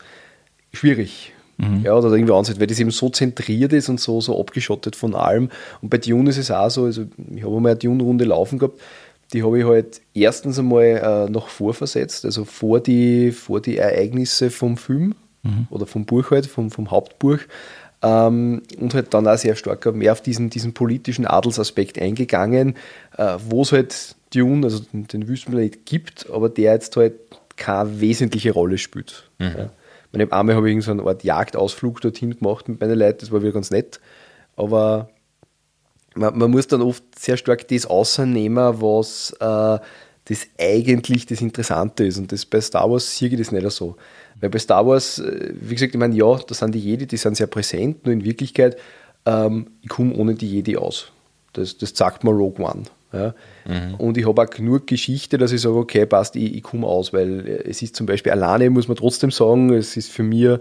schwierig. 0.73 1.33
Mhm. 1.57 1.81
Ja, 1.83 1.95
oder 1.95 2.11
irgendwie 2.11 2.33
ansieht, 2.33 2.59
weil 2.59 2.67
das 2.67 2.79
eben 2.79 2.91
so 2.91 3.09
zentriert 3.09 3.73
ist 3.73 3.89
und 3.89 3.99
so, 3.99 4.19
so 4.19 4.39
abgeschottet 4.39 4.95
von 4.95 5.13
allem. 5.13 5.49
Und 5.81 5.89
bei 5.89 5.97
Dune 5.97 6.29
ist 6.29 6.37
es 6.37 6.49
auch 6.49 6.69
so, 6.69 6.85
also 6.85 7.03
ich 7.35 7.43
habe 7.43 7.59
mal 7.59 7.69
eine 7.69 7.79
Dune-Runde 7.79 8.25
laufen 8.25 8.57
gehabt, 8.57 8.79
die 9.33 9.43
habe 9.43 9.59
ich 9.59 9.65
halt 9.65 10.01
erstens 10.13 10.59
einmal 10.59 10.83
äh, 11.27 11.29
noch 11.29 11.47
vorversetzt, 11.47 12.25
also 12.25 12.45
vor 12.45 12.79
die, 12.79 13.31
vor 13.31 13.61
die 13.61 13.77
Ereignisse 13.77 14.49
vom 14.49 14.75
Film 14.75 15.15
mhm. 15.43 15.67
oder 15.69 15.85
vom 15.85 16.05
Buch 16.05 16.31
halt, 16.31 16.47
vom, 16.47 16.71
vom 16.71 16.91
Hauptbuch. 16.91 17.39
Ähm, 18.03 18.63
und 18.79 18.93
halt 18.93 19.13
dann 19.13 19.27
auch 19.27 19.37
sehr 19.37 19.55
stark 19.55 19.85
mehr 19.93 20.11
auf 20.11 20.21
diesen, 20.21 20.49
diesen 20.49 20.73
politischen 20.73 21.27
Adelsaspekt 21.27 21.99
eingegangen, 21.99 22.75
äh, 23.17 23.37
wo 23.47 23.61
es 23.61 23.71
halt 23.71 24.15
Dune, 24.33 24.65
also 24.65 24.79
den, 24.79 25.07
den 25.07 25.27
Wüstenplanet 25.27 25.85
gibt, 25.85 26.29
aber 26.31 26.49
der 26.49 26.73
jetzt 26.73 26.95
halt 26.95 27.13
keine 27.57 28.01
wesentliche 28.01 28.51
Rolle 28.51 28.77
spielt. 28.77 29.29
Mhm. 29.37 29.53
Ja. 29.57 29.69
Meine, 30.11 30.31
einmal 30.31 30.55
habe 30.55 30.69
ich 30.69 30.83
so 30.83 30.91
eine 30.91 31.03
Art 31.03 31.23
Jagdausflug 31.23 32.01
dorthin 32.01 32.37
gemacht 32.37 32.67
mit 32.67 32.81
meinen 32.81 32.97
Leuten, 32.97 33.19
das 33.19 33.31
war 33.31 33.41
wieder 33.41 33.53
ganz 33.53 33.71
nett. 33.71 33.99
Aber 34.55 35.09
man, 36.15 36.37
man 36.37 36.51
muss 36.51 36.67
dann 36.67 36.81
oft 36.81 37.03
sehr 37.17 37.37
stark 37.37 37.67
das 37.67 37.85
außernehmen, 37.85 38.81
was 38.81 39.35
äh, 39.39 39.79
das 40.31 40.47
eigentlich 40.57 41.25
das 41.25 41.41
Interessante 41.41 42.05
ist. 42.05 42.17
Und 42.17 42.31
das 42.31 42.45
bei 42.45 42.61
Star 42.61 42.89
Wars 42.89 43.17
sehe 43.17 43.27
ich 43.27 43.37
das 43.37 43.51
nicht 43.51 43.69
so. 43.71 43.97
Weil 44.39 44.49
bei 44.49 44.59
Star 44.59 44.87
Wars, 44.87 45.19
äh, 45.19 45.53
wie 45.59 45.75
gesagt, 45.75 45.93
ich 45.93 45.99
meine, 45.99 46.15
ja, 46.15 46.37
da 46.37 46.55
sind 46.55 46.73
die 46.73 46.79
Jedi, 46.79 47.05
die 47.05 47.17
sind 47.17 47.35
sehr 47.35 47.47
präsent, 47.47 48.05
nur 48.05 48.13
in 48.13 48.23
Wirklichkeit, 48.23 48.77
ähm, 49.25 49.67
ich 49.81 49.89
komme 49.89 50.15
ohne 50.15 50.35
die 50.35 50.49
Jedi 50.49 50.77
aus. 50.77 51.11
Das, 51.53 51.77
das 51.77 51.91
sagt 51.93 52.23
mir 52.23 52.31
Rogue 52.31 52.65
One. 52.65 52.83
Ja? 53.11 53.35
Mhm. 53.67 53.95
Und 53.95 54.17
ich 54.17 54.25
habe 54.25 54.41
auch 54.41 54.49
genug 54.49 54.87
Geschichte, 54.87 55.37
dass 55.37 55.51
ich 55.51 55.59
sage, 55.59 55.75
okay, 55.75 56.05
passt, 56.05 56.37
ich, 56.37 56.55
ich 56.55 56.63
komme 56.63 56.87
aus, 56.87 57.11
weil 57.11 57.63
es 57.65 57.81
ist 57.81 57.97
zum 57.97 58.05
Beispiel 58.05 58.31
alleine, 58.31 58.69
muss 58.69 58.87
man 58.87 58.95
trotzdem 58.95 59.31
sagen, 59.31 59.73
es 59.73 59.97
ist 59.97 60.11
für 60.11 60.23
mich 60.23 60.45
äh, 60.45 60.57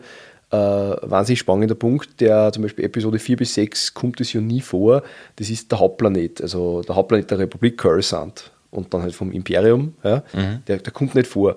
wahnsinnig 0.51 1.39
spannender 1.39 1.77
Punkt, 1.77 2.21
der 2.21 2.53
zum 2.53 2.64
Beispiel 2.64 2.85
Episode 2.85 3.21
4 3.21 3.37
bis 3.37 3.55
6 3.55 3.95
kommt 3.95 4.21
es 4.21 4.33
ja 4.33 4.41
nie 4.41 4.62
vor. 4.62 5.05
Das 5.37 5.49
ist 5.49 5.71
der 5.71 5.79
Hauptplanet, 5.79 6.43
also 6.43 6.83
der 6.83 6.97
Hauptplanet 6.97 7.31
der 7.31 7.39
Republik 7.39 7.79
Coruscant 7.79 8.51
und 8.71 8.93
dann 8.95 9.03
halt 9.03 9.14
vom 9.14 9.33
Imperium, 9.33 9.95
ja, 10.03 10.23
mhm. 10.33 10.62
der, 10.66 10.79
der 10.79 10.93
kommt 10.93 11.14
nicht 11.14 11.27
vor. 11.27 11.57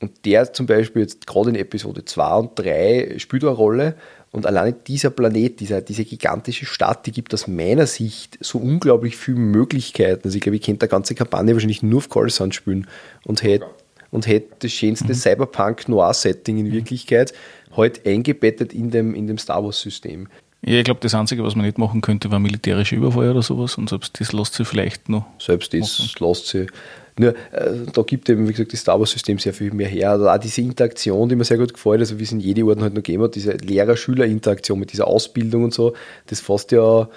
Und 0.00 0.24
der 0.24 0.52
zum 0.52 0.66
Beispiel 0.66 1.02
jetzt 1.02 1.26
gerade 1.26 1.50
in 1.50 1.56
Episode 1.56 2.04
2 2.04 2.34
und 2.34 2.58
3 2.58 3.14
spielt 3.18 3.44
eine 3.44 3.52
Rolle. 3.52 3.94
Und 4.32 4.46
alleine 4.46 4.72
dieser 4.72 5.10
Planet, 5.10 5.60
dieser, 5.60 5.80
diese 5.80 6.04
gigantische 6.04 6.66
Stadt, 6.66 7.06
die 7.06 7.12
gibt 7.12 7.32
aus 7.32 7.46
meiner 7.46 7.86
Sicht 7.86 8.36
so 8.40 8.58
unglaublich 8.58 9.16
viele 9.16 9.38
Möglichkeiten. 9.38 10.22
Also 10.24 10.36
ich 10.36 10.42
glaube, 10.42 10.56
ich 10.56 10.62
könnte 10.62 10.86
die 10.86 10.90
ganze 10.90 11.14
Kampagne 11.14 11.54
wahrscheinlich 11.54 11.84
nur 11.84 11.98
auf 11.98 12.08
Coruscant 12.08 12.54
spielen 12.54 12.88
und 13.24 13.44
hätte 13.44 13.66
und 14.10 14.28
hätte 14.28 14.54
das 14.60 14.72
schönste 14.72 15.08
mhm. 15.08 15.14
Cyberpunk-Noir-Setting 15.14 16.58
in 16.58 16.72
Wirklichkeit 16.72 17.32
halt 17.76 18.06
eingebettet 18.06 18.72
in 18.72 18.90
dem, 18.90 19.14
in 19.14 19.26
dem 19.26 19.38
Star 19.38 19.64
Wars-System. 19.64 20.28
Ja, 20.66 20.78
ich 20.78 20.84
glaube, 20.84 21.00
das 21.00 21.14
Einzige, 21.14 21.44
was 21.44 21.56
man 21.56 21.66
nicht 21.66 21.78
machen 21.78 22.00
könnte, 22.00 22.30
war 22.30 22.38
militärische 22.38 22.96
Überfall 22.96 23.30
oder 23.30 23.42
sowas. 23.42 23.76
Und 23.76 23.90
selbst 23.90 24.18
das 24.18 24.32
lässt 24.32 24.54
sich 24.54 24.66
vielleicht 24.66 25.08
noch. 25.08 25.26
Selbst 25.38 25.74
das 25.74 25.98
machen. 25.98 26.28
lässt 26.28 26.46
sich. 26.48 26.70
Nur, 27.16 27.34
äh, 27.52 27.86
da 27.92 28.02
gibt 28.02 28.28
eben, 28.28 28.48
wie 28.48 28.52
gesagt, 28.52 28.72
das 28.72 28.80
Star 28.80 28.98
Wars-System 28.98 29.38
sehr 29.38 29.52
viel 29.52 29.72
mehr 29.72 29.88
her. 29.88 30.10
Also 30.10 30.28
auch 30.28 30.38
diese 30.38 30.62
Interaktion, 30.62 31.28
die 31.28 31.36
mir 31.36 31.44
sehr 31.44 31.58
gut 31.58 31.74
gefällt, 31.74 32.00
also 32.00 32.18
wie 32.18 32.24
es 32.24 32.32
in 32.32 32.40
jede 32.40 32.64
Orden 32.64 32.82
halt 32.82 32.94
noch 32.94 33.02
gegeben 33.02 33.22
hat, 33.22 33.34
diese 33.34 33.52
Lehrer-Schüler-Interaktion 33.52 34.78
mit 34.78 34.92
dieser 34.92 35.06
Ausbildung 35.06 35.64
und 35.64 35.74
so, 35.74 35.94
das 36.26 36.40
fasst 36.40 36.72
ja 36.72 37.08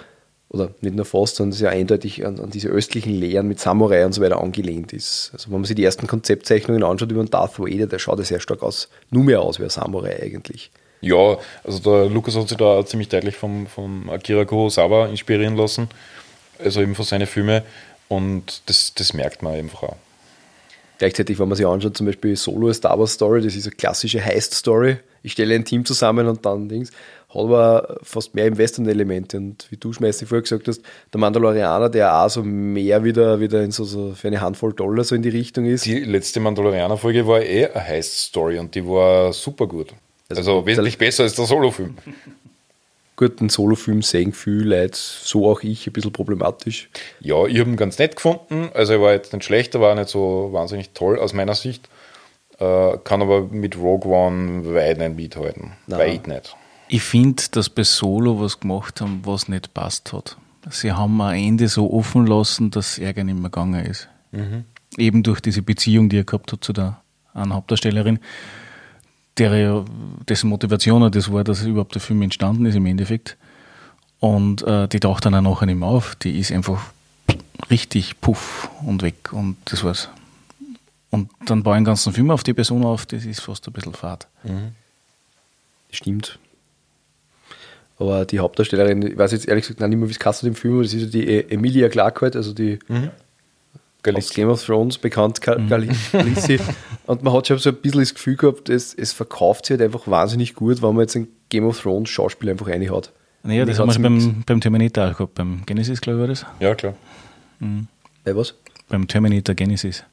oder 0.50 0.70
nicht 0.80 0.96
nur 0.96 1.04
fast, 1.04 1.36
sondern 1.36 1.52
sehr 1.52 1.70
eindeutig 1.70 2.24
an, 2.24 2.40
an, 2.40 2.50
diese 2.50 2.68
östlichen 2.68 3.12
Lehren 3.12 3.48
mit 3.48 3.60
Samurai 3.60 4.06
und 4.06 4.12
so 4.12 4.22
weiter 4.22 4.40
angelehnt 4.40 4.92
ist. 4.92 5.30
Also 5.34 5.50
wenn 5.50 5.58
man 5.58 5.64
sich 5.64 5.76
die 5.76 5.84
ersten 5.84 6.06
Konzeptzeichnungen 6.06 6.82
anschaut 6.82 7.10
über 7.10 7.22
den 7.22 7.30
Darth 7.30 7.58
Vader, 7.58 7.86
der 7.86 7.98
schaut 7.98 8.18
ja 8.18 8.24
sehr 8.24 8.40
stark 8.40 8.62
aus, 8.62 8.88
nur 9.10 9.24
mehr 9.24 9.42
aus 9.42 9.58
wie 9.58 9.64
ein 9.64 9.70
Samurai 9.70 10.22
eigentlich. 10.22 10.70
Ja, 11.00 11.38
also 11.64 11.78
der 11.78 12.10
Lukas 12.10 12.36
hat 12.36 12.48
sich 12.48 12.58
da 12.58 12.84
ziemlich 12.84 13.08
deutlich 13.08 13.36
vom, 13.36 13.66
vom 13.66 14.10
Akira 14.10 14.44
Kurosawa 14.44 15.06
inspirieren 15.06 15.56
lassen, 15.56 15.88
also 16.58 16.80
eben 16.80 16.94
von 16.94 17.04
seinen 17.04 17.26
Filmen 17.26 17.62
und 18.08 18.62
das, 18.66 18.94
das 18.94 19.12
merkt 19.12 19.42
man 19.42 19.54
einfach 19.54 19.84
auch. 19.84 19.96
Gleichzeitig, 20.98 21.38
wenn 21.38 21.48
man 21.48 21.56
sich 21.56 21.66
anschaut, 21.66 21.96
zum 21.96 22.06
Beispiel 22.06 22.34
Solo 22.34 22.72
Star 22.72 22.98
Wars 22.98 23.12
Story, 23.12 23.40
das 23.40 23.54
ist 23.54 23.66
eine 23.66 23.76
klassische 23.76 24.24
Heist-Story. 24.24 24.96
Ich 25.22 25.32
stelle 25.32 25.54
ein 25.54 25.64
Team 25.64 25.84
zusammen 25.84 26.26
und 26.26 26.44
dann 26.44 26.68
Dings 26.68 26.90
hat 27.28 27.36
aber 27.36 27.98
fast 28.02 28.34
mehr 28.34 28.46
im 28.46 28.58
Western-Elemente. 28.58 29.36
Und 29.36 29.66
wie 29.70 29.76
du 29.76 29.92
schmeißt 29.92 30.24
vorher 30.24 30.42
gesagt 30.42 30.66
hast, 30.66 30.82
der 31.12 31.20
Mandalorianer, 31.20 31.88
der 31.88 32.16
auch 32.20 32.28
so 32.30 32.42
mehr 32.42 33.04
wieder, 33.04 33.38
wieder 33.38 33.62
in 33.62 33.70
so, 33.70 33.84
so 33.84 34.14
für 34.14 34.28
eine 34.28 34.40
Handvoll 34.40 34.72
Dollar 34.72 35.04
so 35.04 35.14
in 35.14 35.22
die 35.22 35.28
Richtung 35.28 35.66
ist. 35.66 35.84
Die 35.84 36.00
letzte 36.00 36.40
Mandalorianer-Folge 36.40 37.26
war 37.26 37.42
eh 37.42 37.66
eine 37.66 37.84
Heist-Story 37.84 38.58
und 38.58 38.74
die 38.74 38.84
war 38.84 39.32
super 39.32 39.68
gut. 39.68 39.94
Also, 40.28 40.40
also 40.40 40.66
wesentlich 40.66 40.98
besser 40.98 41.22
als 41.22 41.34
der 41.34 41.46
Solo-Film. 41.46 41.96
Gut, 43.16 43.40
den 43.40 43.48
Solo-Film 43.48 44.02
sehen 44.02 44.32
viele 44.32 44.78
Leute, 44.80 44.96
so 44.96 45.50
auch 45.50 45.62
ich, 45.62 45.86
ein 45.86 45.92
bisschen 45.92 46.12
problematisch. 46.12 46.88
Ja, 47.20 47.46
ich 47.46 47.58
habe 47.58 47.70
ihn 47.70 47.76
ganz 47.76 47.98
nett 47.98 48.14
gefunden. 48.14 48.68
Also 48.74 48.92
er 48.92 49.00
war 49.00 49.12
jetzt 49.12 49.32
nicht 49.32 49.44
schlecht, 49.44 49.74
er 49.74 49.80
war 49.80 49.94
nicht 49.94 50.08
so 50.08 50.50
wahnsinnig 50.52 50.90
toll 50.90 51.18
aus 51.18 51.32
meiner 51.32 51.54
Sicht. 51.54 51.88
Äh, 52.60 52.98
kann 53.04 53.22
aber 53.22 53.42
mit 53.42 53.76
Rogue 53.76 54.12
One 54.12 54.72
weit 54.74 54.98
nicht 54.98 55.16
mithalten. 55.16 55.72
Nein. 55.86 55.98
Weit 55.98 56.28
nicht. 56.28 56.56
Ich 56.88 57.02
finde, 57.02 57.42
dass 57.50 57.68
bei 57.70 57.82
Solo 57.82 58.40
was 58.40 58.60
gemacht 58.60 59.00
haben, 59.00 59.22
was 59.24 59.48
nicht 59.48 59.74
passt 59.74 60.12
hat. 60.12 60.36
Sie 60.70 60.92
haben 60.92 61.20
am 61.20 61.34
Ende 61.34 61.68
so 61.68 61.92
offen 61.92 62.26
lassen, 62.26 62.70
dass 62.70 62.98
Ärger 62.98 63.24
nicht 63.24 63.38
mehr 63.38 63.50
gegangen 63.50 63.84
ist. 63.84 64.08
Mhm. 64.32 64.64
Eben 64.96 65.22
durch 65.22 65.40
diese 65.40 65.62
Beziehung, 65.62 66.08
die 66.08 66.18
er 66.18 66.24
gehabt 66.24 66.52
hat 66.52 66.62
zu 66.62 66.72
der 66.72 67.00
einen 67.34 67.54
Hauptdarstellerin, 67.54 68.20
der, 69.38 69.84
dessen 70.28 70.48
Motivation 70.48 71.10
das 71.10 71.32
war, 71.32 71.44
dass 71.44 71.62
überhaupt 71.64 71.94
der 71.94 72.02
Film 72.02 72.22
entstanden 72.22 72.66
ist 72.66 72.74
im 72.74 72.86
Endeffekt. 72.86 73.36
Und 74.20 74.62
äh, 74.62 74.88
die 74.88 75.00
taucht 75.00 75.24
dann 75.26 75.34
auch 75.34 75.42
nachher 75.42 75.66
nicht 75.66 75.78
mehr 75.78 75.88
auf. 75.88 76.16
Die 76.16 76.38
ist 76.38 76.50
einfach 76.50 76.80
richtig 77.70 78.20
puff 78.20 78.70
und 78.84 79.02
weg 79.02 79.32
und 79.32 79.56
das 79.66 79.84
war's. 79.84 80.08
Und 81.10 81.30
dann 81.46 81.62
bauen 81.62 81.76
einen 81.76 81.84
ganzen 81.84 82.12
Film 82.12 82.30
auf 82.30 82.42
die 82.42 82.54
Person 82.54 82.84
auf, 82.84 83.06
das 83.06 83.24
ist 83.24 83.40
fast 83.40 83.66
ein 83.66 83.72
bisschen 83.72 83.94
fad. 83.94 84.26
Mhm. 84.42 84.72
Stimmt. 85.90 86.38
Aber 87.98 88.24
die 88.24 88.38
Hauptdarstellerin, 88.38 89.02
ich 89.02 89.18
weiß 89.18 89.32
jetzt 89.32 89.48
ehrlich 89.48 89.66
gesagt 89.66 89.80
nicht 89.80 89.98
mehr, 89.98 90.08
wie 90.08 90.12
es 90.12 90.18
kastet 90.18 90.48
im 90.48 90.54
Film, 90.54 90.82
das 90.82 90.92
ist 90.92 91.02
ja 91.02 91.08
die 91.08 91.26
e- 91.26 91.48
Emilia 91.48 91.88
Clarke 91.88 92.20
halt, 92.22 92.36
also 92.36 92.52
die 92.52 92.78
mhm. 92.88 93.10
Aus 94.06 94.30
Game 94.30 94.48
of 94.48 94.64
Thrones 94.64 94.98
bekannt, 94.98 95.40
mhm. 95.46 95.68
Galissi. 95.68 96.58
Und 97.06 97.22
man 97.22 97.32
hat 97.32 97.46
schon 97.46 97.58
so 97.58 97.70
ein 97.70 97.76
bisschen 97.76 98.00
das 98.00 98.14
Gefühl 98.14 98.36
gehabt, 98.36 98.68
es, 98.68 98.94
es 98.94 99.12
verkauft 99.12 99.66
sich 99.66 99.78
halt 99.78 99.82
einfach 99.82 100.06
wahnsinnig 100.06 100.54
gut, 100.54 100.82
wenn 100.82 100.94
man 100.94 101.00
jetzt 101.00 101.16
ein 101.16 101.28
Game 101.48 101.64
of 101.64 101.80
Thrones 101.80 102.08
Schauspiel 102.08 102.50
einfach 102.50 102.68
reinhaut. 102.68 103.12
Naja, 103.42 103.64
das 103.64 103.78
haben 103.78 103.90
wir 103.90 104.02
beim, 104.02 104.42
beim 104.44 104.60
Terminator 104.60 105.10
auch 105.10 105.16
gehabt, 105.16 105.34
beim 105.34 105.62
Genesis, 105.64 106.00
glaube 106.00 106.18
ich, 106.18 106.20
war 106.20 106.28
das. 106.28 106.46
Ja, 106.60 106.74
klar. 106.74 106.94
Mhm. 107.60 107.86
Bei 108.24 108.36
was? 108.36 108.54
Beim 108.88 109.06
Terminator 109.08 109.54
Genesis. 109.54 110.04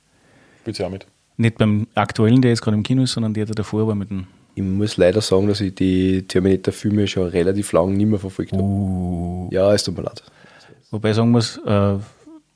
Spielt 0.62 0.78
sie 0.78 0.84
auch 0.86 0.90
mit. 0.90 1.06
Nicht 1.38 1.58
beim 1.58 1.88
aktuellen, 1.96 2.42
der 2.42 2.52
jetzt 2.52 2.62
gerade 2.62 2.78
im 2.78 2.84
Kino 2.84 3.04
ist, 3.04 3.12
sondern 3.12 3.34
der, 3.34 3.46
der 3.46 3.56
davor 3.56 3.88
war 3.88 3.96
mit 3.96 4.10
dem 4.10 4.28
ich 4.56 4.64
muss 4.64 4.96
leider 4.96 5.20
sagen, 5.20 5.48
dass 5.48 5.60
ich 5.60 5.76
die 5.76 6.26
Terminator-Filme 6.26 7.08
schon 7.08 7.28
relativ 7.28 7.74
lang 7.74 7.92
nicht 7.96 8.08
mehr 8.08 8.20
verfolgt 8.20 8.54
habe. 8.54 8.64
Uh. 8.64 9.50
Ja, 9.52 9.74
es 9.74 9.84
tut 9.84 9.98
mir 9.98 10.04
leid. 10.04 10.24
Wobei 10.92 11.12
sagen 11.12 11.32
muss, 11.32 11.58
äh, 11.66 11.98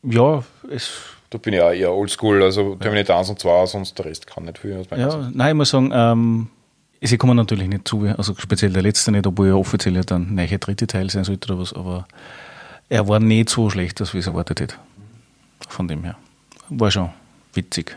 ja, 0.03 0.43
es. 0.71 0.91
Da 1.29 1.37
bin 1.37 1.53
ich 1.53 1.61
auch 1.61 1.71
eher 1.71 1.93
oldschool, 1.93 2.41
also 2.41 2.75
Terminator 2.75 3.17
1 3.17 3.29
und 3.29 3.39
2, 3.39 3.65
sonst 3.67 3.97
der 3.97 4.05
Rest 4.05 4.25
kann 4.25 4.45
nicht 4.45 4.57
viel. 4.57 4.83
Ja, 4.95 5.11
Sicht. 5.11 5.35
nein, 5.35 5.49
ich 5.49 5.55
muss 5.55 5.69
sagen, 5.69 5.91
ähm, 5.93 6.47
sie 7.01 7.17
kommen 7.17 7.37
natürlich 7.37 7.67
nicht 7.67 7.87
zu, 7.87 8.07
also 8.17 8.33
speziell 8.35 8.73
der 8.73 8.81
letzte 8.81 9.11
nicht, 9.11 9.27
obwohl 9.27 9.49
ja 9.49 9.53
offiziell 9.53 9.95
ja 9.95 10.01
dann 10.01 10.33
neue 10.33 10.57
dritte 10.57 10.87
Teil 10.87 11.09
sein 11.09 11.23
sollte 11.23 11.51
oder 11.51 11.61
was, 11.61 11.73
aber 11.73 12.07
er 12.89 13.07
war 13.07 13.19
nicht 13.19 13.49
so 13.49 13.69
schlecht, 13.69 14.01
als 14.01 14.13
wir 14.13 14.19
es 14.19 14.27
erwartet 14.27 14.59
hätte. 14.59 14.75
Von 15.67 15.87
dem 15.87 16.03
her. 16.03 16.17
War 16.69 16.89
schon 16.89 17.09
witzig. 17.53 17.95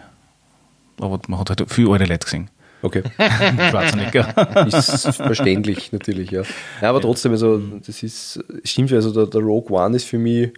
Aber 1.01 1.19
man 1.29 1.41
hat 1.41 1.49
halt 1.49 1.71
viel 1.71 1.89
alte 1.89 2.05
Leute 2.05 2.25
gesehen. 2.25 2.51
Okay. 2.83 3.03
Schwarzenegger. 3.71 4.67
ist 4.67 5.17
verständlich, 5.17 5.93
natürlich, 5.93 6.31
ja. 6.31 6.43
ja 6.81 6.91
aber 6.91 7.01
trotzdem, 7.01 7.33
also, 7.33 7.59
das 7.59 8.03
ist, 8.03 8.45
stimmt, 8.65 8.93
also 8.93 9.13
der, 9.13 9.27
der 9.27 9.41
Rogue 9.41 9.71
One 9.71 9.97
ist 9.97 10.05
für 10.05 10.19
mich 10.19 10.53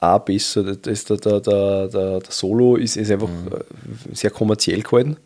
auch 0.00 0.20
besser. 0.20 0.76
Das, 0.76 1.04
der, 1.04 1.16
der, 1.16 1.40
der, 1.40 1.88
der, 1.88 2.22
Solo 2.28 2.76
ist, 2.76 2.96
ist 2.96 3.10
einfach 3.10 3.28
mhm. 3.28 3.48
Äh, 3.52 4.14
sehr 4.14 4.30
kommerziell 4.30 4.82
gehalten. 4.82 5.16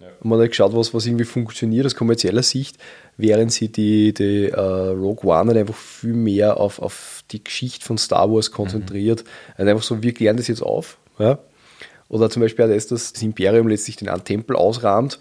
Ja. 0.00 0.08
Man 0.22 0.40
hat 0.40 0.50
geschaut, 0.50 0.74
was, 0.74 0.94
was 0.94 1.06
irgendwie 1.06 1.24
funktioniert 1.24 1.86
aus 1.86 1.94
kommerzieller 1.94 2.42
Sicht, 2.42 2.76
während 3.16 3.52
sie 3.52 3.68
die, 3.68 4.14
die 4.14 4.52
uh, 4.52 4.92
Rogue 4.92 5.30
One 5.30 5.48
halt 5.48 5.58
einfach 5.58 5.74
viel 5.74 6.14
mehr 6.14 6.58
auf, 6.58 6.80
auf 6.80 7.22
die 7.30 7.42
Geschichte 7.42 7.84
von 7.84 7.98
Star 7.98 8.30
Wars 8.30 8.50
konzentriert. 8.50 9.24
Mhm. 9.24 9.54
Also 9.56 9.70
einfach 9.70 9.84
so, 9.84 10.02
wir 10.02 10.14
klären 10.14 10.36
das 10.36 10.48
jetzt 10.48 10.62
auf. 10.62 10.98
Ja? 11.18 11.38
Oder 12.08 12.30
zum 12.30 12.42
Beispiel 12.42 12.64
auch 12.64 12.70
das, 12.70 12.86
dass 12.86 13.12
das 13.12 13.22
Imperium 13.22 13.68
letztlich 13.68 13.96
den 13.96 14.08
einen 14.08 14.24
Tempel 14.24 14.56
ausrahmt 14.56 15.18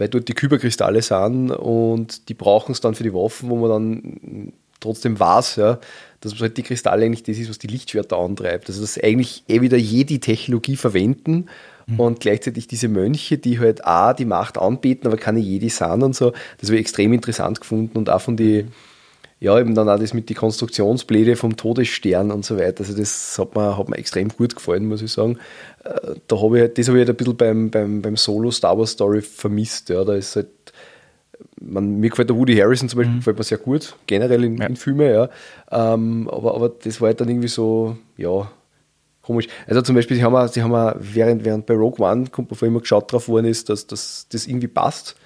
weil 0.00 0.08
dort 0.08 0.28
die 0.28 0.34
Kyberkristalle 0.34 1.02
sind 1.02 1.50
und 1.50 2.30
die 2.30 2.34
brauchen 2.34 2.72
es 2.72 2.80
dann 2.80 2.94
für 2.94 3.02
die 3.02 3.12
Waffen, 3.12 3.50
wo 3.50 3.56
man 3.56 3.68
dann 3.68 4.52
trotzdem 4.80 5.18
weiß, 5.18 5.56
ja, 5.56 5.78
dass 6.20 6.38
halt 6.40 6.56
die 6.56 6.62
Kristalle 6.62 7.04
eigentlich 7.04 7.22
das 7.22 7.38
ist, 7.38 7.48
was 7.48 7.58
die 7.58 7.66
Lichtschwerter 7.66 8.16
antreibt. 8.16 8.68
Also 8.68 8.80
dass 8.80 8.98
eigentlich 8.98 9.44
eh 9.48 9.60
wieder 9.60 9.76
jede 9.76 10.18
Technologie 10.18 10.76
verwenden 10.76 11.46
mhm. 11.86 12.00
und 12.00 12.20
gleichzeitig 12.20 12.68
diese 12.68 12.88
Mönche, 12.88 13.38
die 13.38 13.58
halt 13.58 13.84
auch 13.84 14.12
die 14.14 14.24
Macht 14.24 14.58
anbeten, 14.58 15.06
aber 15.06 15.16
keine 15.16 15.40
Jedi 15.40 15.68
sind 15.68 16.02
und 16.02 16.14
so, 16.14 16.32
das 16.58 16.68
habe 16.68 16.76
ich 16.76 16.82
extrem 16.82 17.12
interessant 17.12 17.60
gefunden 17.60 17.96
und 17.96 18.10
auch 18.10 18.20
von 18.20 18.36
die 18.36 18.66
ja, 19.42 19.58
eben 19.58 19.74
dann 19.74 19.88
auch 19.88 19.98
das 19.98 20.12
mit 20.12 20.28
den 20.28 20.36
Konstruktionspläne 20.36 21.34
vom 21.34 21.56
Todesstern 21.56 22.30
und 22.30 22.44
so 22.44 22.58
weiter. 22.58 22.84
Also 22.84 22.94
das 22.94 23.38
hat 23.38 23.56
mir, 23.56 23.78
hat 23.78 23.88
mir 23.88 23.96
extrem 23.96 24.28
gut 24.28 24.54
gefallen, 24.54 24.84
muss 24.84 25.00
ich 25.00 25.10
sagen. 25.10 25.38
Äh, 25.82 26.16
da 26.28 26.42
habe 26.42 26.58
ich 26.58 26.60
halt, 26.60 26.78
das 26.78 26.88
habe 26.88 26.98
ich 26.98 27.06
halt 27.06 27.10
ein 27.10 27.16
bisschen 27.16 27.36
beim, 27.38 27.70
beim, 27.70 28.02
beim 28.02 28.16
Solo 28.18 28.50
Star 28.50 28.78
Wars 28.78 28.90
Story 28.90 29.22
vermisst. 29.22 29.88
Ja. 29.88 30.04
Da 30.04 30.14
ist 30.14 30.36
halt, 30.36 30.48
man, 31.60 32.00
mir 32.00 32.10
gefällt 32.10 32.30
der 32.30 32.36
Woody 32.36 32.56
Harrison 32.56 32.88
zum 32.88 32.98
Beispiel, 32.98 33.14
mhm. 33.14 33.18
gefällt 33.18 33.38
mir 33.38 33.44
sehr 33.44 33.58
gut, 33.58 33.96
generell 34.06 34.44
in, 34.44 34.56
ja. 34.56 34.66
in 34.66 34.76
Filmen, 34.76 35.10
ja. 35.10 35.28
Ähm, 35.70 36.28
aber, 36.30 36.54
aber 36.54 36.68
das 36.68 37.00
war 37.00 37.08
halt 37.08 37.20
dann 37.20 37.28
irgendwie 37.28 37.48
so, 37.48 37.96
ja, 38.16 38.50
komisch. 39.22 39.46
Also 39.66 39.82
zum 39.82 39.94
Beispiel, 39.94 40.16
sie 40.16 40.24
haben, 40.24 40.48
sie 40.48 40.62
haben 40.62 40.74
auch 40.74 40.94
während, 40.98 41.44
während 41.44 41.66
bei 41.66 41.74
Rogue 41.74 42.04
One, 42.04 42.26
kommt, 42.30 42.48
bevor 42.48 42.68
immer 42.68 42.80
geschaut 42.80 43.12
drauf 43.12 43.28
worden 43.28 43.46
ist, 43.46 43.68
dass, 43.68 43.86
dass 43.86 44.26
das 44.30 44.46
irgendwie 44.46 44.68
passt, 44.68 45.16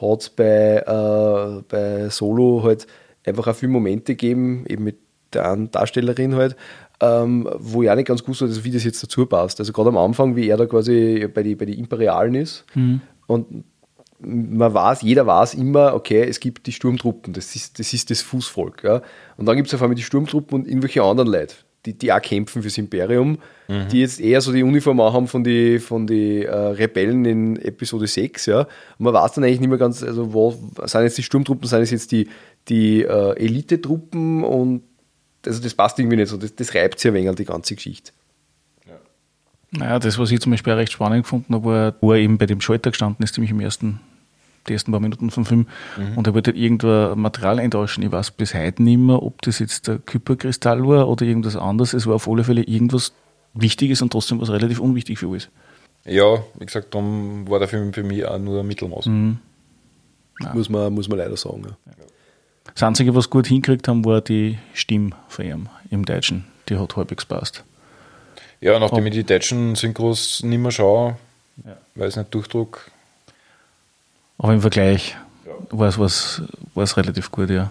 hat 0.00 0.32
bei, 0.36 0.78
äh, 0.86 1.62
bei 1.68 2.08
Solo 2.10 2.62
halt 2.64 2.86
einfach 3.24 3.46
auch 3.48 3.54
viele 3.54 3.72
Momente 3.72 4.14
gegeben, 4.14 4.64
eben 4.68 4.84
mit 4.84 4.98
der 5.32 5.50
einen 5.50 5.70
Darstellerin 5.70 6.34
halt, 6.34 6.56
ähm, 7.00 7.48
wo 7.58 7.82
ich 7.82 7.90
auch 7.90 7.94
nicht 7.94 8.08
ganz 8.08 8.22
gewusst 8.22 8.42
habe, 8.42 8.64
wie 8.64 8.70
das 8.70 8.84
jetzt 8.84 9.02
dazu 9.02 9.26
passt. 9.26 9.60
Also 9.60 9.72
gerade 9.72 9.88
am 9.88 9.98
Anfang, 9.98 10.36
wie 10.36 10.48
er 10.48 10.56
da 10.56 10.66
quasi 10.66 11.28
bei 11.32 11.42
den 11.42 11.56
bei 11.56 11.66
die 11.66 11.78
Imperialen 11.78 12.34
ist 12.34 12.64
mhm. 12.74 13.00
und 13.26 13.64
man 14.20 14.72
weiß, 14.72 15.02
jeder 15.02 15.26
weiß 15.26 15.54
immer, 15.54 15.94
okay, 15.94 16.22
es 16.22 16.40
gibt 16.40 16.66
die 16.66 16.72
Sturmtruppen, 16.72 17.32
das 17.32 17.54
ist 17.54 17.78
das, 17.78 17.92
ist 17.92 18.10
das 18.10 18.22
Fußvolk. 18.22 18.84
Ja? 18.84 19.02
Und 19.36 19.46
dann 19.46 19.56
gibt 19.56 19.68
es 19.68 19.74
auf 19.74 19.82
einmal 19.82 19.94
die 19.94 20.02
Sturmtruppen 20.02 20.60
und 20.60 20.68
irgendwelche 20.68 21.02
anderen 21.02 21.30
Leute, 21.30 21.54
die, 21.84 21.94
die 21.94 22.12
auch 22.12 22.22
kämpfen 22.22 22.62
fürs 22.62 22.78
Imperium, 22.78 23.38
mhm. 23.68 23.88
die 23.88 24.00
jetzt 24.00 24.20
eher 24.20 24.40
so 24.40 24.52
die 24.52 24.62
Uniform 24.62 25.00
haben 25.00 25.28
von 25.28 25.44
den 25.44 25.80
von 25.80 26.06
die, 26.06 26.44
äh, 26.44 26.54
Rebellen 26.54 27.24
in 27.24 27.56
Episode 27.56 28.06
6, 28.06 28.46
ja. 28.46 28.60
Und 28.60 28.68
man 28.98 29.14
weiß 29.14 29.32
dann 29.32 29.44
eigentlich 29.44 29.60
nicht 29.60 29.68
mehr 29.68 29.78
ganz, 29.78 30.02
also 30.02 30.32
wo 30.32 30.54
sind 30.84 31.02
jetzt 31.02 31.18
die 31.18 31.22
Sturmtruppen, 31.22 31.68
sind 31.68 31.82
es 31.82 31.90
jetzt 31.90 32.12
die, 32.12 32.28
die 32.68 33.02
äh, 33.02 33.36
Elite-Truppen 33.36 34.44
und 34.44 34.82
also 35.46 35.62
das 35.62 35.74
passt 35.74 35.98
irgendwie 35.98 36.16
nicht 36.16 36.28
so, 36.28 36.36
das, 36.36 36.54
das 36.56 36.74
reibt 36.74 36.98
sich 36.98 37.10
ein 37.10 37.14
wenig 37.14 37.28
an 37.28 37.36
die 37.36 37.44
ganze 37.44 37.74
Geschichte. 37.76 38.12
Naja, 39.70 39.98
das, 39.98 40.18
was 40.18 40.30
ich 40.30 40.40
zum 40.40 40.52
Beispiel 40.52 40.72
recht 40.74 40.92
spannend 40.92 41.24
gefunden 41.24 41.54
habe, 41.54 41.64
war, 41.64 41.94
wo 42.00 42.12
er 42.12 42.18
eben 42.18 42.38
bei 42.38 42.46
dem 42.46 42.60
Schalter 42.60 42.90
gestanden 42.90 43.24
ist, 43.24 43.36
nämlich 43.36 43.50
im 43.50 43.60
ersten, 43.60 44.00
die 44.68 44.72
ersten 44.72 44.92
paar 44.92 45.00
Minuten 45.00 45.30
vom 45.30 45.44
Film, 45.44 45.66
mhm. 45.96 46.16
und 46.16 46.26
er 46.26 46.34
wollte 46.34 46.52
halt 46.52 46.60
irgendwo 46.60 47.14
Material 47.16 47.58
eintauschen. 47.58 48.02
Ich 48.04 48.12
weiß 48.12 48.30
bis 48.32 48.54
heute 48.54 48.82
nicht 48.82 48.98
mehr, 48.98 49.22
ob 49.22 49.42
das 49.42 49.58
jetzt 49.58 49.88
der 49.88 49.98
Kyperkristall 49.98 50.86
war 50.86 51.08
oder 51.08 51.26
irgendwas 51.26 51.56
anderes. 51.56 51.94
Es 51.94 52.06
war 52.06 52.14
auf 52.14 52.28
alle 52.28 52.44
Fälle 52.44 52.62
irgendwas 52.62 53.12
Wichtiges 53.54 54.02
und 54.02 54.12
trotzdem 54.12 54.40
was 54.40 54.50
relativ 54.50 54.80
unwichtig 54.80 55.18
für 55.18 55.28
alles. 55.28 55.48
Ja, 56.04 56.44
wie 56.58 56.66
gesagt, 56.66 56.94
darum 56.94 57.48
war 57.48 57.58
der 57.58 57.68
Film 57.68 57.92
für 57.92 58.04
mich 58.04 58.24
auch 58.24 58.38
nur 58.38 58.62
Mittelmaß. 58.62 59.06
Mhm. 59.06 59.38
Muss, 60.54 60.68
man, 60.68 60.92
muss 60.92 61.08
man 61.08 61.18
leider 61.18 61.36
sagen. 61.36 61.62
Ja. 61.64 61.92
Das 62.72 62.82
Einzige, 62.82 63.14
was 63.14 63.30
gut 63.30 63.46
hingekriegt 63.46 63.88
haben, 63.88 64.04
war 64.04 64.20
die 64.20 64.58
Stimme 64.74 65.10
von 65.28 65.44
ihm 65.44 65.68
im 65.90 66.04
Deutschen. 66.04 66.44
Die 66.68 66.76
hat 66.76 66.96
halbwegs 66.96 67.24
passt. 67.24 67.64
Ja, 68.60 68.78
nachdem 68.78 69.04
oh. 69.04 69.06
ich 69.06 69.12
die 69.12 69.24
deutschen 69.24 69.74
Synchros 69.74 70.42
nicht 70.42 70.58
mehr 70.58 70.70
schaue, 70.70 71.16
ja. 71.64 71.76
weil 71.94 72.08
es 72.08 72.16
nicht 72.16 72.32
Durchdruck. 72.34 72.90
Aber 74.38 74.52
im 74.52 74.60
Vergleich 74.60 75.16
ja. 75.44 75.52
war 75.70 75.88
es 75.88 76.96
relativ 76.96 77.30
gut, 77.30 77.50
ja. 77.50 77.70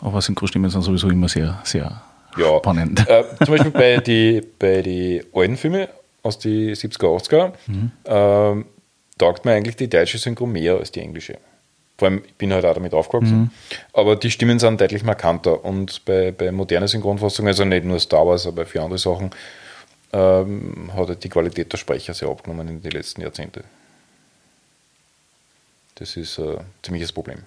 Aber 0.00 0.20
Synchrostimmen 0.20 0.70
sind 0.70 0.82
sowieso 0.82 1.08
immer 1.08 1.28
sehr, 1.28 1.60
sehr 1.64 2.02
ja. 2.36 2.58
spannend. 2.58 3.08
Äh, 3.08 3.24
zum 3.44 3.56
Beispiel 3.56 3.70
bei 3.70 3.96
den 3.98 4.46
bei 4.58 4.82
die 4.82 5.22
alten 5.32 5.56
Filmen 5.56 5.88
aus 6.22 6.38
den 6.38 6.74
70er, 6.74 7.16
80er 7.28 7.52
mhm. 7.66 7.90
äh, 8.04 8.64
taugt 9.18 9.44
mir 9.44 9.52
eigentlich 9.52 9.76
die 9.76 9.88
deutsche 9.88 10.18
Synchro 10.18 10.46
mehr 10.46 10.76
als 10.76 10.90
die 10.90 11.00
englische. 11.00 11.38
Vor 11.96 12.08
allem, 12.08 12.22
ich 12.26 12.34
bin 12.34 12.52
halt 12.52 12.64
auch 12.64 12.74
damit 12.74 12.92
aufgewachsen. 12.92 13.38
Mhm. 13.38 13.50
Aber 13.92 14.16
die 14.16 14.30
Stimmen 14.30 14.58
sind 14.58 14.80
deutlich 14.80 15.04
markanter. 15.04 15.64
Und 15.64 16.04
bei, 16.04 16.32
bei 16.32 16.50
modernen 16.50 16.88
Synchronfassungen, 16.88 17.48
also 17.48 17.64
nicht 17.64 17.84
nur 17.84 18.00
Star 18.00 18.26
Wars, 18.26 18.46
aber 18.46 18.66
für 18.66 18.82
andere 18.82 18.98
Sachen, 18.98 19.30
ähm, 20.14 20.90
hat 20.94 21.08
halt 21.08 21.24
die 21.24 21.28
Qualität 21.28 21.72
der 21.72 21.78
Sprecher 21.78 22.14
sehr 22.14 22.28
abgenommen 22.28 22.68
in 22.68 22.82
den 22.82 22.92
letzten 22.92 23.20
Jahrzehnten. 23.20 23.64
Das 25.96 26.16
ist 26.16 26.38
ein 26.38 26.64
ziemliches 26.82 27.12
Problem. 27.12 27.38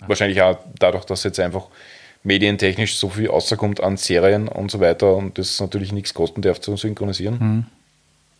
Ja. 0.00 0.08
Wahrscheinlich 0.08 0.40
auch 0.40 0.58
dadurch, 0.78 1.04
dass 1.04 1.24
jetzt 1.24 1.40
einfach 1.40 1.66
medientechnisch 2.22 2.96
so 2.96 3.10
viel 3.10 3.28
außerkommt 3.28 3.82
an 3.82 3.96
Serien 3.96 4.48
und 4.48 4.70
so 4.70 4.80
weiter 4.80 5.14
und 5.14 5.36
das 5.38 5.60
natürlich 5.60 5.92
nichts 5.92 6.14
kosten 6.14 6.42
darf 6.42 6.60
zu 6.60 6.76
synchronisieren. 6.76 7.38
Mhm. 7.38 7.66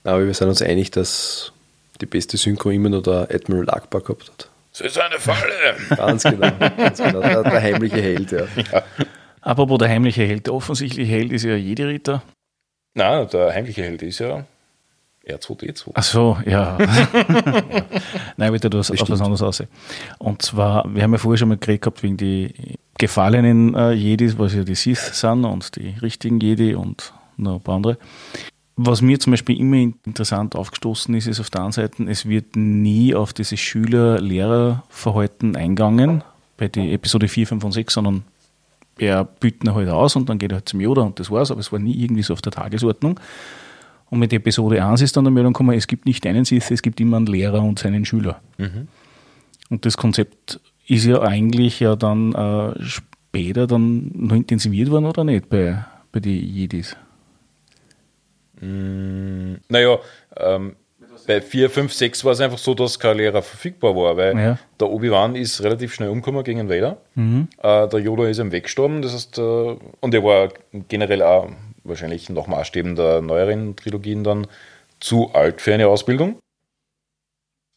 Aber 0.05 0.27
wir 0.27 0.35
sind 0.35 0.48
uns 0.48 0.62
einig, 0.62 0.90
dass 0.93 1.52
die 2.01 2.06
beste 2.06 2.36
Synchro 2.36 2.70
immer 2.70 2.89
noch 2.89 3.02
der 3.02 3.28
Admiral 3.31 3.69
Akbar 3.70 4.01
gehabt 4.01 4.28
hat. 4.28 4.48
Das 4.73 4.81
ist 4.81 4.98
eine 4.98 5.19
Falle! 5.19 5.77
ganz 5.97 6.23
genau, 6.23 6.51
ganz 6.59 6.98
genau. 6.98 7.20
Der, 7.20 7.43
der 7.43 7.62
heimliche 7.62 8.01
Held, 8.01 8.32
ja. 8.32 8.47
ja. 8.73 8.82
Apropos 9.40 9.78
der 9.78 9.89
heimliche 9.89 10.24
Held, 10.24 10.47
der 10.47 10.55
offensichtliche 10.55 11.11
Held 11.11 11.32
ist 11.32 11.44
ja 11.44 11.55
jede 11.55 11.86
Ritter. 11.89 12.23
Nein, 12.94 13.28
der 13.32 13.52
heimliche 13.52 13.82
Held 13.82 14.02
ist 14.02 14.20
ja 14.20 14.44
R2D2. 15.26 15.90
Ach 15.94 16.02
so, 16.02 16.38
ja. 16.46 16.78
ja. 16.78 16.86
Nein, 18.36 18.52
wieder 18.52 18.70
das 18.70 18.90
auf 18.90 19.08
was 19.08 19.20
anderes 19.20 19.42
aussehen. 19.42 19.68
Und 20.18 20.42
zwar, 20.42 20.84
wir 20.94 21.02
haben 21.02 21.12
ja 21.12 21.18
vorher 21.18 21.38
schon 21.38 21.48
mal 21.48 21.58
geredet 21.58 21.82
gehabt 21.82 22.02
wegen 22.02 22.16
die 22.16 22.78
gefallenen 22.98 23.74
äh, 23.74 23.92
Jedis, 23.92 24.38
was 24.38 24.54
ja 24.54 24.64
die 24.64 24.74
Sith 24.74 25.14
sind 25.14 25.44
und 25.44 25.76
die 25.76 25.94
richtigen 26.00 26.40
Jedi 26.40 26.74
und 26.74 27.12
noch 27.36 27.54
ein 27.54 27.60
paar 27.60 27.76
andere. 27.76 27.98
Was 28.76 29.02
mir 29.02 29.20
zum 29.20 29.32
Beispiel 29.32 29.58
immer 29.58 29.76
interessant 29.76 30.56
aufgestoßen 30.56 31.14
ist, 31.14 31.26
ist 31.26 31.40
auf 31.40 31.50
der 31.50 31.62
einen 31.62 31.72
Seite, 31.72 32.04
es 32.08 32.28
wird 32.28 32.56
nie 32.56 33.14
auf 33.14 33.32
dieses 33.32 33.60
Schüler-Lehrer-Verhalten 33.60 35.56
eingegangen, 35.56 36.24
bei 36.56 36.68
die 36.68 36.92
Episode 36.92 37.28
4, 37.28 37.46
5 37.46 37.64
und 37.64 37.72
6, 37.72 37.94
sondern 37.94 38.24
er 38.98 39.24
büten 39.24 39.74
halt 39.74 39.88
aus 39.88 40.16
und 40.16 40.28
dann 40.28 40.38
geht 40.38 40.52
er 40.52 40.56
halt 40.56 40.68
zum 40.68 40.80
Yoda 40.80 41.02
und 41.02 41.18
das 41.18 41.30
war's, 41.30 41.50
aber 41.50 41.60
es 41.60 41.72
war 41.72 41.78
nie 41.78 42.02
irgendwie 42.02 42.22
so 42.22 42.32
auf 42.32 42.42
der 42.42 42.52
Tagesordnung. 42.52 43.18
Und 44.10 44.18
mit 44.18 44.32
Episode 44.32 44.84
1 44.84 45.00
ist 45.00 45.16
dann 45.16 45.24
der 45.24 45.32
Meldung 45.32 45.52
gekommen, 45.52 45.76
es 45.76 45.86
gibt 45.86 46.06
nicht 46.06 46.26
einen 46.26 46.44
Sith, 46.44 46.70
es 46.70 46.82
gibt 46.82 47.00
immer 47.00 47.16
einen 47.16 47.26
Lehrer 47.26 47.62
und 47.62 47.78
seinen 47.78 48.04
Schüler. 48.04 48.40
Mhm. 48.58 48.88
Und 49.70 49.86
das 49.86 49.96
Konzept 49.96 50.60
ist 50.86 51.04
ja 51.04 51.22
eigentlich 51.22 51.80
ja 51.80 51.96
dann 51.96 52.32
äh, 52.34 52.82
später 52.82 53.66
dann 53.66 54.10
noch 54.14 54.36
intensiviert 54.36 54.90
worden 54.90 55.06
oder 55.06 55.24
nicht 55.24 55.48
bei, 55.48 55.84
bei 56.12 56.20
den 56.20 56.32
Jedis? 56.32 56.96
Mm, 58.60 59.54
naja, 59.68 59.98
ähm, 60.36 60.76
bei 61.26 61.40
4, 61.40 61.70
5, 61.70 61.92
6 61.92 62.24
war 62.24 62.32
es 62.32 62.40
einfach 62.40 62.59
so, 62.59 62.74
dass 62.74 62.98
kein 62.98 63.16
Lehrer 63.16 63.42
verfügbar 63.42 63.96
war, 63.96 64.16
weil 64.16 64.38
ja. 64.38 64.59
der 64.78 64.90
Obi-Wan 64.90 65.36
ist 65.36 65.62
relativ 65.62 65.94
schnell 65.94 66.09
umgekommen 66.09 66.44
gegen 66.44 66.59
den 66.59 66.68
Vader. 66.68 66.98
Mhm. 67.14 67.48
Äh, 67.62 67.88
der 67.88 68.01
Yoda 68.01 68.28
ist 68.28 68.38
ihm 68.38 68.52
weggestorben, 68.52 69.02
das 69.02 69.14
heißt, 69.14 69.38
äh, 69.38 69.76
und 70.01 70.14
er 70.14 70.24
war 70.24 70.51
generell 70.88 71.22
auch 71.22 71.48
wahrscheinlich 71.84 72.28
nach 72.30 72.46
Maßstäben 72.46 72.96
der 72.96 73.20
neueren 73.20 73.76
Trilogien 73.76 74.24
dann 74.24 74.46
zu 75.01 75.30
alt 75.34 75.60
für 75.60 75.74
eine 75.74 75.88
Ausbildung. 75.88 76.38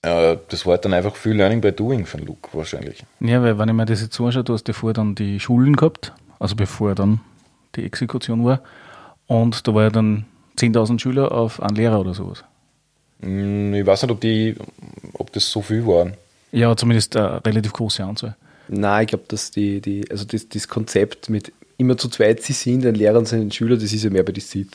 Äh, 0.01 0.37
das 0.49 0.65
war 0.65 0.73
halt 0.73 0.85
dann 0.85 0.93
einfach 0.93 1.15
viel 1.15 1.33
Learning 1.33 1.61
by 1.61 1.71
Doing 1.71 2.05
von 2.05 2.21
Luke 2.25 2.49
wahrscheinlich. 2.53 3.03
Ja, 3.19 3.41
weil 3.41 3.57
wenn 3.57 3.69
ich 3.69 3.75
mir 3.75 3.85
das 3.85 4.01
jetzt 4.01 4.19
anschaue, 4.19 4.43
du 4.43 4.53
hast 4.53 4.67
ja 4.67 4.73
vorher 4.73 4.93
dann 4.93 5.15
die 5.15 5.39
Schulen 5.39 5.75
gehabt, 5.75 6.13
also 6.39 6.55
bevor 6.55 6.95
dann 6.95 7.21
die 7.75 7.85
Exekution 7.85 8.45
war. 8.45 8.61
Und 9.27 9.67
da 9.67 9.73
war 9.73 9.83
ja 9.83 9.89
dann 9.89 10.25
10.000 10.57 10.99
Schüler 10.99 11.31
auf 11.31 11.61
einen 11.61 11.75
Lehrer 11.75 11.99
oder 11.99 12.13
sowas. 12.13 12.43
Hm, 13.21 13.73
ich 13.73 13.85
weiß 13.85 14.03
nicht, 14.03 14.11
ob, 14.11 14.21
die, 14.21 14.55
ob 15.13 15.31
das 15.33 15.51
so 15.51 15.61
viel 15.61 15.85
waren. 15.85 16.13
Ja, 16.51 16.75
zumindest 16.75 17.15
eine 17.15 17.43
relativ 17.45 17.73
große 17.73 18.03
Anzahl. 18.03 18.35
Nein, 18.69 19.03
ich 19.03 19.07
glaube, 19.09 19.25
dass 19.27 19.51
die, 19.51 19.81
die, 19.81 20.09
also 20.09 20.25
das, 20.25 20.49
das 20.49 20.67
Konzept 20.67 21.29
mit 21.29 21.51
immer 21.77 21.97
zu 21.97 22.09
zweit 22.09 22.41
sie 22.41 22.53
sind, 22.53 22.85
ein 22.85 22.95
Lehrer 22.95 23.17
und 23.17 23.27
seinen 23.27 23.51
Schüler, 23.51 23.75
das 23.75 23.93
ist 23.93 24.03
ja 24.03 24.09
mehr 24.09 24.23
bei 24.23 24.31
den 24.31 24.41
Sith. 24.41 24.67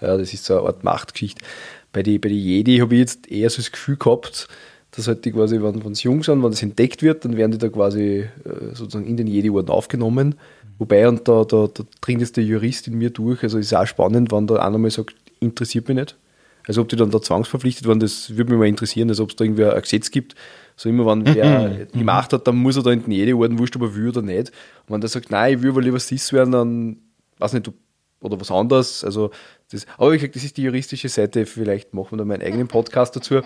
Ja, 0.00 0.16
das 0.16 0.32
ist 0.34 0.44
so 0.44 0.58
eine 0.58 0.66
Art 0.66 0.84
Machtgeschichte. 0.84 1.44
Bei 1.92 2.02
den 2.02 2.20
bei 2.20 2.28
die 2.28 2.42
Jedi 2.42 2.78
habe 2.78 2.94
ich 2.94 3.00
jetzt 3.00 3.30
eher 3.30 3.48
so 3.50 3.56
das 3.56 3.72
Gefühl 3.72 3.96
gehabt, 3.96 4.48
dass 4.90 5.06
halt 5.06 5.24
die 5.24 5.32
quasi, 5.32 5.62
wenn, 5.62 5.84
wenn 5.84 5.94
sie 5.94 6.04
jung 6.04 6.22
sind, 6.22 6.42
wenn 6.42 6.50
das 6.50 6.62
entdeckt 6.62 7.02
wird, 7.02 7.24
dann 7.24 7.36
werden 7.36 7.52
die 7.52 7.58
da 7.58 7.68
quasi 7.68 8.26
äh, 8.44 8.74
sozusagen 8.74 9.06
in 9.06 9.16
den 9.16 9.26
Jedi-Orden 9.26 9.70
aufgenommen. 9.70 10.34
Wobei, 10.78 11.08
und 11.08 11.26
da, 11.26 11.44
da, 11.44 11.68
da 11.72 11.84
dringt 12.00 12.20
jetzt 12.20 12.36
der 12.36 12.44
Jurist 12.44 12.86
in 12.86 12.98
mir 12.98 13.10
durch, 13.10 13.42
also 13.42 13.58
ist 13.58 13.74
auch 13.74 13.86
spannend, 13.86 14.30
wenn 14.32 14.46
da 14.46 14.56
einer 14.56 14.78
mal 14.78 14.90
sagt, 14.90 15.14
interessiert 15.40 15.88
mich 15.88 15.96
nicht. 15.96 16.16
Also 16.68 16.82
ob 16.82 16.88
die 16.88 16.96
dann 16.96 17.10
da 17.10 17.20
zwangsverpflichtet 17.20 17.88
werden, 17.88 17.98
das 17.98 18.36
würde 18.36 18.52
mich 18.52 18.58
mal 18.58 18.68
interessieren, 18.68 19.08
als 19.08 19.20
ob 19.20 19.30
es 19.30 19.36
da 19.36 19.44
irgendwie 19.44 19.64
ein 19.64 19.80
Gesetz 19.80 20.10
gibt. 20.10 20.36
So 20.76 20.88
immer, 20.88 21.06
wenn 21.06 21.26
wer 21.34 21.70
mhm. 21.70 21.88
die 21.92 22.04
Macht 22.04 22.32
hat, 22.32 22.46
dann 22.46 22.56
muss 22.56 22.76
er 22.76 22.84
da 22.84 22.92
in 22.92 23.02
den 23.02 23.10
Jedi-Orden, 23.10 23.58
wurscht, 23.58 23.74
ob 23.74 23.82
er 23.82 23.96
will 23.96 24.10
oder 24.10 24.22
nicht. 24.22 24.52
Und 24.86 24.94
wenn 24.94 25.00
der 25.00 25.10
sagt, 25.10 25.30
nein, 25.30 25.54
ich 25.54 25.62
will 25.62 25.70
aber 25.70 25.82
lieber 25.82 25.98
Sis 25.98 26.32
werden, 26.32 26.52
dann 26.52 26.96
weiß 27.38 27.54
nicht, 27.54 27.70
oder 28.20 28.40
was 28.40 28.50
anderes. 28.50 29.04
Also 29.04 29.30
das, 29.70 29.86
aber 29.96 30.14
ich 30.14 30.30
das 30.30 30.44
ist 30.44 30.56
die 30.56 30.62
juristische 30.62 31.08
Seite. 31.08 31.46
Vielleicht 31.46 31.94
machen 31.94 32.12
wir 32.12 32.18
da 32.18 32.24
meinen 32.24 32.42
eigenen 32.42 32.68
Podcast 32.68 33.14
dazu 33.16 33.40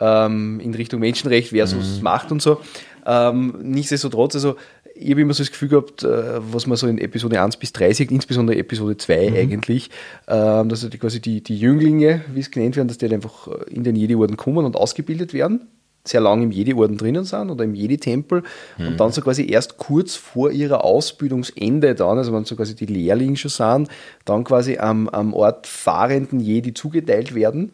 ähm, 0.00 0.60
in 0.60 0.74
Richtung 0.74 1.00
Menschenrecht 1.00 1.50
versus 1.50 1.98
mhm. 1.98 2.02
Macht 2.02 2.32
und 2.32 2.42
so. 2.42 2.60
Ähm, 3.06 3.54
nichtsdestotrotz, 3.62 4.34
also 4.34 4.56
ich 4.98 5.10
habe 5.10 5.20
immer 5.22 5.34
so 5.34 5.42
das 5.42 5.50
Gefühl 5.50 5.68
gehabt, 5.68 6.02
äh, 6.02 6.52
was 6.52 6.66
man 6.66 6.76
so 6.76 6.86
in 6.86 6.98
Episode 6.98 7.40
1 7.40 7.56
bis 7.56 7.72
3 7.72 7.92
sieht, 7.92 8.10
insbesondere 8.10 8.58
Episode 8.58 8.96
2 8.96 9.30
mhm. 9.30 9.36
eigentlich, 9.36 9.90
ähm, 10.26 10.68
dass 10.68 10.88
die 10.88 10.98
quasi 10.98 11.20
die, 11.20 11.42
die 11.42 11.58
Jünglinge, 11.58 12.22
wie 12.32 12.40
es 12.40 12.50
genannt 12.50 12.76
werden, 12.76 12.88
dass 12.88 12.98
die 12.98 13.06
halt 13.06 13.14
einfach 13.14 13.48
in 13.68 13.84
den 13.84 13.96
Jedi-Orden 13.96 14.36
kommen 14.36 14.64
und 14.64 14.76
ausgebildet 14.76 15.32
werden, 15.32 15.68
sehr 16.04 16.20
lange 16.20 16.44
im 16.44 16.50
Jedi-Orden 16.50 16.96
drinnen 16.96 17.24
sind 17.24 17.50
oder 17.50 17.64
im 17.64 17.74
Jedi-Tempel 17.74 18.42
mhm. 18.78 18.86
und 18.86 19.00
dann 19.00 19.12
so 19.12 19.20
quasi 19.20 19.48
erst 19.48 19.78
kurz 19.78 20.16
vor 20.16 20.50
ihrer 20.50 20.84
Ausbildungsende 20.84 21.94
dann, 21.94 22.18
also 22.18 22.32
wenn 22.32 22.44
so 22.44 22.56
quasi 22.56 22.74
die 22.74 22.86
Lehrlinge 22.86 23.36
schon 23.36 23.50
sind, 23.50 23.88
dann 24.24 24.44
quasi 24.44 24.78
am, 24.78 25.08
am 25.08 25.34
Ort 25.34 25.66
fahrenden 25.66 26.40
Jedi 26.40 26.74
zugeteilt 26.74 27.34
werden, 27.34 27.72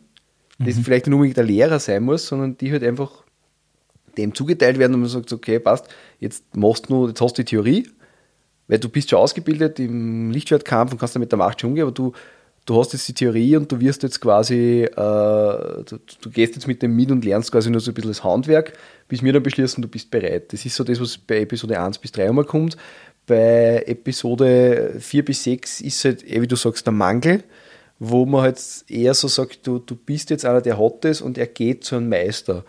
das 0.58 0.76
mhm. 0.76 0.84
vielleicht 0.84 1.06
nicht 1.06 1.14
unbedingt 1.14 1.36
der 1.36 1.44
Lehrer 1.44 1.78
sein 1.78 2.02
muss, 2.02 2.26
sondern 2.26 2.56
die 2.58 2.70
halt 2.70 2.84
einfach 2.84 3.24
dem 4.16 4.34
zugeteilt 4.34 4.78
werden 4.78 4.94
und 4.94 5.00
man 5.00 5.08
sagt, 5.08 5.32
okay, 5.32 5.58
passt, 5.58 5.88
jetzt 6.18 6.56
machst 6.56 6.88
du, 6.88 7.08
jetzt 7.08 7.20
hast 7.20 7.38
du 7.38 7.42
die 7.42 7.46
Theorie, 7.46 7.88
weil 8.68 8.78
du 8.78 8.88
bist 8.88 9.10
schon 9.10 9.18
ausgebildet 9.18 9.78
im 9.78 10.30
Lichtschwertkampf 10.30 10.92
und 10.92 10.98
kannst 10.98 11.14
damit 11.14 11.32
der 11.32 11.38
Macht 11.38 11.60
schon 11.60 11.70
umgehen, 11.70 11.84
aber 11.84 11.92
du, 11.92 12.12
du 12.66 12.78
hast 12.78 12.92
jetzt 12.92 13.06
die 13.08 13.14
Theorie 13.14 13.56
und 13.56 13.70
du 13.70 13.80
wirst 13.80 14.02
jetzt 14.02 14.20
quasi, 14.20 14.82
äh, 14.84 14.94
du, 14.96 15.98
du, 16.20 16.30
gehst 16.30 16.54
jetzt 16.54 16.66
mit 16.66 16.82
dem 16.82 16.96
mit 16.96 17.10
und 17.10 17.24
lernst 17.24 17.52
quasi 17.52 17.70
nur 17.70 17.80
so 17.80 17.90
ein 17.90 17.94
bisschen 17.94 18.10
das 18.10 18.24
Handwerk, 18.24 18.72
bis 19.08 19.22
wir 19.22 19.32
dann 19.32 19.42
beschließen, 19.42 19.82
du 19.82 19.88
bist 19.88 20.10
bereit. 20.10 20.52
Das 20.52 20.64
ist 20.64 20.74
so 20.74 20.84
das, 20.84 21.00
was 21.00 21.18
bei 21.18 21.40
Episode 21.40 21.78
1 21.78 21.98
bis 21.98 22.12
3 22.12 22.28
einmal 22.28 22.44
kommt. 22.44 22.76
Bei 23.26 23.82
Episode 23.86 24.96
4 24.98 25.24
bis 25.24 25.44
6 25.44 25.80
ist 25.82 26.04
halt, 26.04 26.26
eh 26.28 26.40
wie 26.40 26.46
du 26.46 26.56
sagst, 26.56 26.86
der 26.86 26.92
Mangel, 26.92 27.42
wo 27.98 28.26
man 28.26 28.42
halt 28.42 28.60
eher 28.88 29.14
so 29.14 29.28
sagt, 29.28 29.66
du, 29.66 29.78
du 29.78 29.94
bist 29.94 30.30
jetzt 30.30 30.44
einer, 30.44 30.60
der 30.60 30.78
hat 30.78 31.04
das 31.04 31.20
und 31.20 31.38
er 31.38 31.46
geht 31.46 31.84
zu 31.84 31.96
einem 31.96 32.08
Meister. 32.08 32.64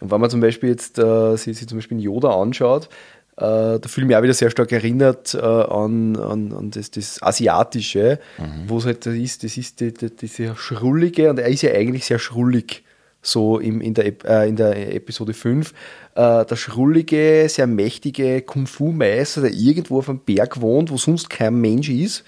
Und 0.00 0.10
wenn 0.10 0.20
man 0.20 0.30
zum 0.30 0.40
Beispiel 0.40 0.70
jetzt 0.70 0.98
äh, 0.98 1.36
sich, 1.36 1.58
sich 1.58 1.68
zum 1.68 1.78
Beispiel 1.78 2.00
Yoda 2.00 2.40
anschaut, 2.40 2.88
äh, 3.36 3.78
der 3.78 3.88
Film 3.88 4.10
ja 4.10 4.18
auch 4.18 4.22
wieder 4.22 4.34
sehr 4.34 4.50
stark 4.50 4.72
erinnert 4.72 5.34
äh, 5.34 5.38
an, 5.38 6.16
an, 6.16 6.52
an 6.52 6.70
das, 6.70 6.90
das 6.90 7.22
Asiatische, 7.22 8.18
mhm. 8.38 8.68
wo 8.68 8.78
es 8.78 8.86
halt 8.86 9.06
das 9.06 9.14
ist, 9.14 9.44
das 9.44 9.56
ist 9.56 9.80
die, 9.80 9.92
die, 9.92 10.14
diese 10.14 10.56
Schrullige, 10.56 11.30
und 11.30 11.38
er 11.38 11.48
ist 11.48 11.62
ja 11.62 11.72
eigentlich 11.72 12.04
sehr 12.04 12.18
schrullig, 12.18 12.84
so 13.20 13.58
im, 13.58 13.80
in, 13.80 13.94
der, 13.94 14.06
äh, 14.24 14.48
in 14.48 14.56
der 14.56 14.94
Episode 14.94 15.34
5. 15.34 15.72
Äh, 16.14 16.44
der 16.44 16.56
schrullige, 16.56 17.46
sehr 17.48 17.66
mächtige 17.66 18.42
Kung-Fu-Meister, 18.42 19.42
der 19.42 19.52
irgendwo 19.52 19.98
auf 19.98 20.08
einem 20.08 20.20
Berg 20.20 20.60
wohnt, 20.60 20.90
wo 20.90 20.96
sonst 20.96 21.28
kein 21.28 21.60
Mensch 21.60 21.88
ist 21.88 22.24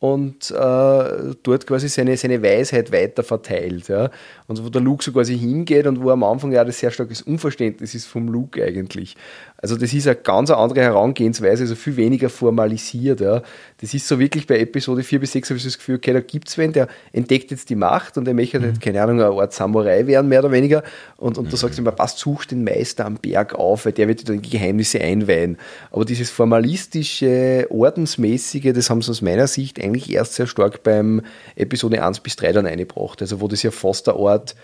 und 0.00 0.50
äh, 0.50 1.34
dort 1.42 1.66
quasi 1.66 1.88
seine, 1.88 2.16
seine 2.16 2.42
Weisheit 2.42 2.90
weiter 2.90 3.22
verteilt. 3.22 3.88
Ja? 3.88 4.10
Und 4.46 4.64
wo 4.64 4.70
der 4.70 4.80
Luke 4.80 5.04
so 5.04 5.12
quasi 5.12 5.38
hingeht 5.38 5.86
und 5.86 6.02
wo 6.02 6.10
am 6.10 6.24
Anfang 6.24 6.52
ja 6.52 6.64
das 6.64 6.78
sehr 6.78 6.90
starkes 6.90 7.20
Unverständnis 7.20 7.94
ist 7.94 8.06
vom 8.06 8.28
Luke 8.28 8.64
eigentlich. 8.64 9.14
Also 9.62 9.76
das 9.76 9.92
ist 9.92 10.06
eine 10.06 10.16
ganz 10.16 10.50
andere 10.50 10.80
Herangehensweise, 10.80 11.64
also 11.64 11.74
viel 11.74 11.96
weniger 11.96 12.30
formalisiert. 12.30 13.20
Ja. 13.20 13.42
Das 13.80 13.92
ist 13.92 14.08
so 14.08 14.18
wirklich 14.18 14.46
bei 14.46 14.58
Episode 14.58 15.02
4 15.02 15.20
bis 15.20 15.32
6 15.32 15.50
habe 15.50 15.58
ich 15.58 15.64
das 15.64 15.76
Gefühl, 15.76 15.96
okay, 15.96 16.12
da 16.12 16.20
gibt 16.20 16.48
es 16.48 16.56
wen, 16.56 16.72
der 16.72 16.88
entdeckt 17.12 17.50
jetzt 17.50 17.68
die 17.68 17.76
Macht 17.76 18.16
und 18.16 18.24
der 18.24 18.32
möchte 18.32 18.54
halt, 18.54 18.62
mhm. 18.62 18.72
halt, 18.72 18.80
keine 18.80 19.02
Ahnung, 19.02 19.20
eine 19.20 19.40
Art 19.40 19.52
Samurai 19.52 20.06
werden, 20.06 20.28
mehr 20.28 20.40
oder 20.40 20.50
weniger. 20.50 20.82
Und, 21.18 21.36
und 21.36 21.46
mhm. 21.46 21.50
da 21.50 21.56
sagst 21.58 21.76
du 21.76 21.82
immer, 21.82 21.98
was 21.98 22.18
sucht 22.18 22.52
den 22.52 22.64
Meister 22.64 23.04
am 23.04 23.16
Berg 23.16 23.54
auf, 23.54 23.84
weil 23.84 23.92
der 23.92 24.08
wird 24.08 24.22
dir 24.22 24.24
dann 24.32 24.40
die 24.40 24.50
Geheimnisse 24.50 25.00
einweihen. 25.00 25.58
Aber 25.90 26.06
dieses 26.06 26.30
formalistische, 26.30 27.66
ordensmäßige, 27.68 28.72
das 28.72 28.88
haben 28.88 29.02
sie 29.02 29.10
aus 29.10 29.20
meiner 29.20 29.46
Sicht 29.46 29.78
eigentlich 29.82 30.10
erst 30.10 30.34
sehr 30.34 30.46
stark 30.46 30.82
beim 30.82 31.20
Episode 31.56 32.02
1 32.02 32.20
bis 32.20 32.36
3 32.36 32.52
dann 32.52 32.66
eingebracht. 32.66 33.20
Also 33.20 33.40
wo 33.40 33.48
das 33.48 33.62
ja 33.62 33.70
fast 33.70 34.08
eine 34.08 34.18
Art 34.18 34.54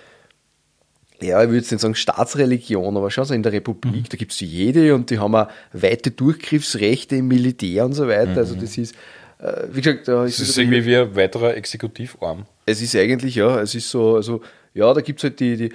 ja, 1.23 1.43
ich 1.43 1.49
würde 1.49 1.59
jetzt 1.59 1.71
nicht 1.71 1.81
sagen 1.81 1.95
Staatsreligion, 1.95 2.97
aber 2.97 3.11
schon 3.11 3.25
so 3.25 3.35
in 3.35 3.43
der 3.43 3.53
Republik, 3.53 3.95
mhm. 3.95 4.09
da 4.09 4.17
gibt 4.17 4.33
es 4.33 4.41
jede 4.41 4.95
und 4.95 5.11
die 5.11 5.19
haben 5.19 5.35
auch 5.35 5.49
weite 5.73 6.11
Durchgriffsrechte 6.11 7.17
im 7.17 7.29
Militär 7.29 7.85
und 7.85 7.95
so 7.95 8.07
weiter. 8.07 8.39
Also 8.39 8.55
mhm. 8.55 8.61
Also 8.61 8.67
das 8.67 8.79
ist, 8.79 8.95
äh, 9.39 9.69
wie 9.73 9.81
gesagt, 9.81 10.09
da 10.09 10.25
ist 10.25 10.39
es 10.39 10.51
ist 10.51 10.59
irgendwie 10.59 10.85
wie 10.85 10.97
ein 10.97 11.15
weiterer 11.15 11.57
Exekutivarm. 11.57 12.47
Es 12.67 12.83
ist 12.83 12.95
eigentlich, 12.97 13.35
ja, 13.35 13.61
es 13.61 13.75
ist 13.75 13.91
so, 13.91 14.17
also, 14.17 14.41
ja, 14.75 14.93
da 14.93 15.01
gibt 15.01 15.21
es 15.21 15.25
halt 15.25 15.41
die, 15.41 15.57
die, 15.57 15.73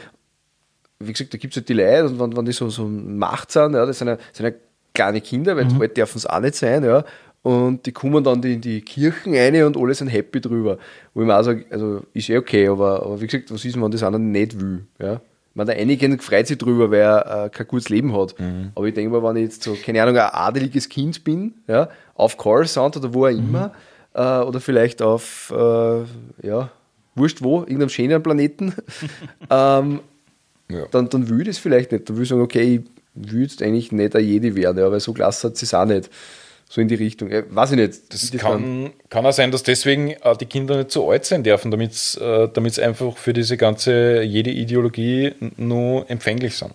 wie 0.99 1.11
gesagt, 1.11 1.33
da 1.33 1.37
gibt 1.37 1.53
es 1.53 1.57
halt 1.57 1.69
die 1.69 1.73
Leute 1.73 2.05
und 2.05 2.19
wenn, 2.19 2.37
wenn 2.37 2.45
die 2.45 2.51
so, 2.51 2.69
so 2.69 2.87
Macht 2.87 3.51
sind, 3.51 3.73
ja, 3.73 3.85
das 3.85 3.99
sind 3.99 4.07
ja, 4.07 4.17
sind 4.31 4.45
ja 4.45 4.51
kleine 4.93 5.21
Kinder, 5.21 5.55
weil 5.55 5.65
mhm. 5.65 5.93
dürfen 5.93 6.17
es 6.17 6.25
auch 6.25 6.39
nicht 6.39 6.55
sein, 6.55 6.83
ja, 6.83 7.03
und 7.43 7.85
die 7.87 7.91
kommen 7.91 8.23
dann 8.23 8.43
in 8.43 8.61
die 8.61 8.81
Kirchen 8.81 9.35
rein 9.35 9.63
und 9.63 9.75
alle 9.75 9.95
sind 9.95 10.09
happy 10.09 10.41
drüber. 10.41 10.77
Wo 11.13 11.21
ich 11.21 11.27
mir 11.27 11.37
auch 11.37 11.43
sage, 11.43 11.65
also 11.71 12.01
ist 12.13 12.29
eh 12.29 12.37
okay, 12.37 12.67
aber, 12.67 13.03
aber 13.03 13.19
wie 13.19 13.25
gesagt, 13.25 13.51
was 13.51 13.65
ist, 13.65 13.81
wenn 13.81 13.91
das 13.91 14.03
andere 14.03 14.21
nicht 14.21 14.59
will, 14.61 14.85
ja. 14.99 15.21
Man, 15.53 15.67
der 15.67 15.75
einige 15.75 16.17
freut 16.19 16.47
sich 16.47 16.57
drüber, 16.57 16.91
weil 16.91 17.01
er 17.01 17.45
äh, 17.45 17.49
kein 17.49 17.67
gutes 17.67 17.89
Leben 17.89 18.15
hat. 18.15 18.39
Mhm. 18.39 18.71
Aber 18.73 18.87
ich 18.87 18.93
denke 18.93 19.11
mal, 19.11 19.21
wenn 19.21 19.35
ich 19.35 19.43
jetzt 19.43 19.63
so, 19.63 19.75
keine 19.75 20.01
Ahnung, 20.01 20.17
ein 20.17 20.29
adeliges 20.31 20.87
Kind 20.87 21.23
bin, 21.23 21.55
ja, 21.67 21.89
auf 22.15 22.37
Coruscant 22.37 22.95
oder 22.95 23.13
wo 23.13 23.25
auch 23.25 23.29
immer, 23.29 23.67
mhm. 23.67 23.71
äh, 24.21 24.39
oder 24.45 24.61
vielleicht 24.61 25.01
auf, 25.01 25.53
äh, 25.55 26.03
ja, 26.47 26.71
wurscht 27.15 27.41
wo, 27.41 27.61
irgendeinem 27.61 27.89
schönen 27.89 28.23
Planeten, 28.23 28.73
ähm, 29.49 29.99
ja. 30.69 30.85
dann, 30.91 31.09
dann 31.09 31.27
will 31.27 31.41
ich 31.41 31.47
das 31.47 31.57
vielleicht 31.57 31.91
nicht. 31.91 32.07
Dann 32.07 32.15
würde 32.15 32.23
ich 32.23 32.29
sagen, 32.29 32.41
okay, 32.41 32.83
ich 33.15 33.33
will 33.33 33.41
jetzt 33.41 33.61
eigentlich 33.61 33.91
nicht 33.91 34.15
ein 34.15 34.23
Jedi 34.23 34.55
werden, 34.55 34.77
ja, 34.77 34.89
weil 34.89 35.01
so 35.01 35.11
klasse 35.11 35.49
hat 35.49 35.61
es 35.61 35.73
auch 35.73 35.85
nicht 35.85 36.09
so 36.71 36.79
in 36.79 36.87
die 36.87 36.95
Richtung. 36.95 37.29
Äh, 37.29 37.43
weiß 37.49 37.71
ich 37.71 37.77
nicht. 37.77 38.13
Das, 38.13 38.31
das 38.31 38.39
kann, 38.39 38.91
kann 39.09 39.25
auch 39.25 39.33
sein, 39.33 39.51
dass 39.51 39.61
deswegen 39.61 40.11
äh, 40.11 40.37
die 40.39 40.45
Kinder 40.45 40.77
nicht 40.77 40.91
so 40.91 41.11
alt 41.11 41.25
sein 41.25 41.43
dürfen, 41.43 41.69
damit 41.69 41.93
sie 41.93 42.21
äh, 42.21 42.85
einfach 42.85 43.17
für 43.17 43.33
diese 43.33 43.57
ganze, 43.57 44.21
jede 44.21 44.51
Ideologie 44.51 45.33
nur 45.57 46.09
empfänglich 46.09 46.55
sind. 46.55 46.71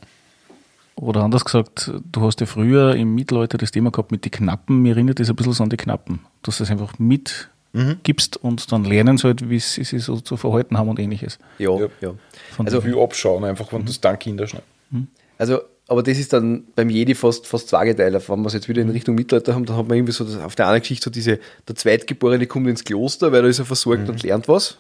Oder 0.96 1.22
anders 1.22 1.46
gesagt, 1.46 1.90
du 2.12 2.20
hast 2.20 2.40
ja 2.40 2.46
früher 2.46 2.94
im 2.94 3.14
Mittelalter 3.14 3.56
das 3.56 3.70
Thema 3.70 3.90
gehabt 3.90 4.12
mit 4.12 4.22
den 4.26 4.32
Knappen. 4.32 4.82
Mir 4.82 4.92
erinnert 4.92 5.18
das 5.18 5.30
ein 5.30 5.36
bisschen 5.36 5.54
so 5.54 5.64
an 5.64 5.70
die 5.70 5.78
Knappen. 5.78 6.20
Dass 6.42 6.58
du 6.58 6.64
das 6.64 6.70
einfach 6.70 6.98
mitgibst 6.98 8.42
mhm. 8.42 8.48
und 8.50 8.72
dann 8.72 8.84
lernen 8.84 9.16
sie 9.16 9.28
halt, 9.28 9.48
wie 9.48 9.58
sie 9.58 9.82
sich 9.82 10.04
so 10.04 10.20
zu 10.20 10.36
verhalten 10.36 10.76
haben 10.76 10.90
und 10.90 10.98
ähnliches. 10.98 11.38
Ja, 11.56 11.74
ja. 11.74 11.88
ja. 12.02 12.14
also 12.58 12.82
viel 12.82 12.98
abschauen, 12.98 13.44
einfach 13.44 13.72
wenn 13.72 13.80
mhm. 13.80 13.86
das 13.86 13.98
dann 13.98 14.18
Kinder 14.18 14.46
schnell. 14.46 14.62
Mhm. 14.90 15.06
Also 15.38 15.60
aber 15.88 16.02
das 16.02 16.18
ist 16.18 16.32
dann 16.32 16.64
beim 16.74 16.90
Jedi 16.90 17.14
fast, 17.14 17.46
fast 17.46 17.68
zweigeteilt. 17.68 18.28
Wenn 18.28 18.40
wir 18.40 18.46
es 18.46 18.54
jetzt 18.54 18.68
wieder 18.68 18.82
in 18.82 18.90
Richtung 18.90 19.14
Mittelalter 19.14 19.54
haben, 19.54 19.66
dann 19.66 19.76
hat 19.76 19.88
man 19.88 19.98
irgendwie 19.98 20.12
so 20.12 20.24
auf 20.40 20.56
der 20.56 20.68
einen 20.68 20.80
Geschichte 20.80 21.04
so 21.04 21.10
diese, 21.10 21.38
der 21.68 21.76
Zweitgeborene 21.76 22.46
kommt 22.46 22.68
ins 22.68 22.84
Kloster, 22.84 23.30
weil 23.32 23.42
da 23.42 23.48
ist 23.48 23.60
er 23.60 23.64
versorgt 23.64 24.04
mhm. 24.04 24.10
und 24.10 24.22
lernt 24.22 24.48
was 24.48 24.78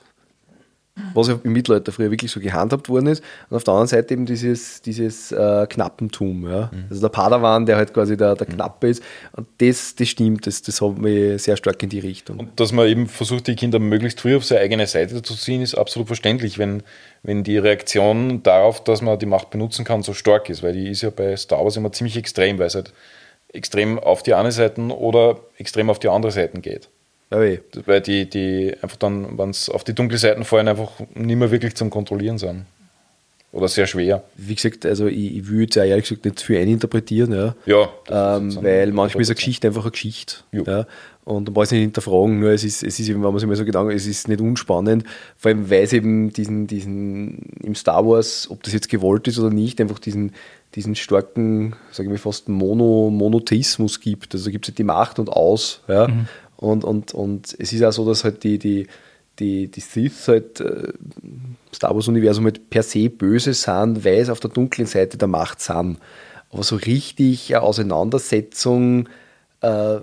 was 1.12 1.28
ja 1.28 1.38
im 1.42 1.52
Mittelalter 1.52 1.92
früher 1.92 2.10
wirklich 2.10 2.30
so 2.30 2.40
gehandhabt 2.40 2.88
worden 2.88 3.08
ist. 3.08 3.22
Und 3.50 3.56
auf 3.56 3.64
der 3.64 3.72
anderen 3.72 3.88
Seite 3.88 4.14
eben 4.14 4.24
dieses, 4.24 4.80
dieses 4.80 5.30
äh, 5.30 5.66
Knappentum. 5.68 6.48
Ja? 6.48 6.70
Mhm. 6.72 6.84
Also 6.88 7.02
der 7.02 7.08
Padawan, 7.08 7.66
der 7.66 7.76
halt 7.76 7.92
quasi 7.92 8.16
der, 8.16 8.34
der 8.34 8.46
Knappe 8.46 8.88
ist. 8.88 9.02
Und 9.32 9.46
das, 9.58 9.94
das 9.94 10.08
stimmt, 10.08 10.46
das, 10.46 10.62
das 10.62 10.80
hat 10.80 10.98
mich 10.98 11.42
sehr 11.42 11.56
stark 11.56 11.82
in 11.82 11.90
die 11.90 12.00
Richtung. 12.00 12.38
Und 12.40 12.58
dass 12.58 12.72
man 12.72 12.88
eben 12.88 13.08
versucht, 13.08 13.46
die 13.46 13.56
Kinder 13.56 13.78
möglichst 13.78 14.20
früh 14.20 14.36
auf 14.36 14.44
seine 14.44 14.62
eigene 14.62 14.86
Seite 14.86 15.22
zu 15.22 15.34
ziehen, 15.34 15.60
ist 15.60 15.74
absolut 15.74 16.06
verständlich, 16.06 16.58
wenn, 16.58 16.82
wenn 17.22 17.44
die 17.44 17.58
Reaktion 17.58 18.42
darauf, 18.42 18.82
dass 18.82 19.02
man 19.02 19.18
die 19.18 19.26
Macht 19.26 19.50
benutzen 19.50 19.84
kann, 19.84 20.02
so 20.02 20.14
stark 20.14 20.48
ist. 20.48 20.62
Weil 20.62 20.72
die 20.72 20.88
ist 20.88 21.02
ja 21.02 21.10
bei 21.10 21.36
Star 21.36 21.62
Wars 21.62 21.76
immer 21.76 21.92
ziemlich 21.92 22.16
extrem, 22.16 22.58
weil 22.58 22.68
es 22.68 22.74
halt 22.74 22.92
extrem 23.52 23.98
auf 23.98 24.22
die 24.22 24.34
eine 24.34 24.52
Seite 24.52 24.80
oder 24.80 25.40
extrem 25.58 25.90
auf 25.90 25.98
die 25.98 26.08
andere 26.08 26.32
Seite 26.32 26.60
geht. 26.60 26.88
Ja, 27.30 27.40
weh. 27.40 27.58
Weil 27.86 28.00
die, 28.00 28.28
die 28.28 28.74
einfach 28.80 28.96
dann, 28.96 29.36
wenn 29.38 29.50
es 29.50 29.68
auf 29.68 29.84
die 29.84 29.94
dunkle 29.94 30.18
Seiten 30.18 30.44
fallen, 30.44 30.68
einfach 30.68 30.92
nicht 31.14 31.36
mehr 31.36 31.50
wirklich 31.50 31.74
zum 31.74 31.90
Kontrollieren 31.90 32.38
sind. 32.38 32.66
Oder 33.52 33.68
sehr 33.68 33.86
schwer. 33.86 34.22
Wie 34.36 34.54
gesagt, 34.54 34.84
also 34.84 35.06
ich, 35.06 35.36
ich 35.36 35.48
würde 35.48 35.80
ja 35.80 35.86
ehrlich 35.86 36.04
gesagt 36.04 36.24
nicht 36.26 36.42
viel 36.42 36.58
eininterpretieren, 36.58 37.32
ja. 37.32 37.54
Ja. 37.64 37.88
Ähm, 38.36 38.54
weil 38.62 38.92
manchmal 38.92 39.22
ist 39.22 39.30
eine 39.30 39.36
Geschichte 39.36 39.68
einfach 39.68 39.84
eine 39.84 39.92
Geschichte. 39.92 40.36
Ja. 40.52 40.86
Und 41.24 41.48
da 41.48 41.52
brauchst 41.52 41.72
du 41.72 41.76
nicht 41.76 41.84
hinterfragen, 41.84 42.38
nur 42.38 42.50
es 42.50 42.62
ist, 42.62 42.82
es 42.82 43.00
ist 43.00 43.08
eben, 43.08 43.22
wenn 43.24 43.30
man 43.30 43.38
sich 43.38 43.48
mal 43.48 43.56
so 43.56 43.64
Gedanken 43.64 43.92
es 43.92 44.06
ist 44.06 44.28
nicht 44.28 44.40
unspannend, 44.40 45.04
vor 45.36 45.48
allem 45.48 45.70
weil 45.70 45.82
es 45.82 45.92
eben 45.92 46.32
diesen, 46.32 46.66
diesen, 46.66 47.38
im 47.62 47.74
Star 47.74 48.06
Wars, 48.06 48.46
ob 48.50 48.62
das 48.62 48.72
jetzt 48.74 48.88
gewollt 48.88 49.26
ist 49.26 49.38
oder 49.38 49.50
nicht, 49.50 49.80
einfach 49.80 49.98
diesen, 49.98 50.32
diesen 50.74 50.94
starken, 50.94 51.74
sagen 51.90 52.10
wir 52.10 52.18
fast 52.18 52.48
Mono, 52.48 53.10
Monotheismus 53.10 54.00
gibt. 54.00 54.34
Also 54.34 54.44
da 54.44 54.50
gibt 54.50 54.66
es 54.66 54.68
halt 54.68 54.78
die 54.78 54.84
Macht 54.84 55.18
und 55.18 55.30
aus, 55.30 55.80
ja. 55.88 56.06
Mhm. 56.08 56.28
Und, 56.56 56.84
und, 56.84 57.12
und 57.14 57.54
es 57.58 57.72
ist 57.72 57.82
auch 57.82 57.92
so, 57.92 58.06
dass 58.06 58.24
halt 58.24 58.42
die, 58.44 58.58
die, 58.58 58.86
die, 59.38 59.70
die 59.70 59.80
Sith 59.80 60.28
halt 60.28 60.60
äh, 60.60 60.92
Star 61.74 61.94
Wars-Universum 61.94 62.44
halt 62.44 62.70
per 62.70 62.82
se 62.82 63.10
böse 63.10 63.52
sind, 63.52 64.04
weil 64.04 64.20
es 64.20 64.30
auf 64.30 64.40
der 64.40 64.50
dunklen 64.50 64.86
Seite 64.86 65.18
der 65.18 65.28
Macht 65.28 65.60
sind. 65.60 65.98
Aber 66.50 66.62
so 66.62 66.76
richtig 66.76 67.54
eine 67.54 67.62
Auseinandersetzung 67.62 69.08
äh, 69.60 69.98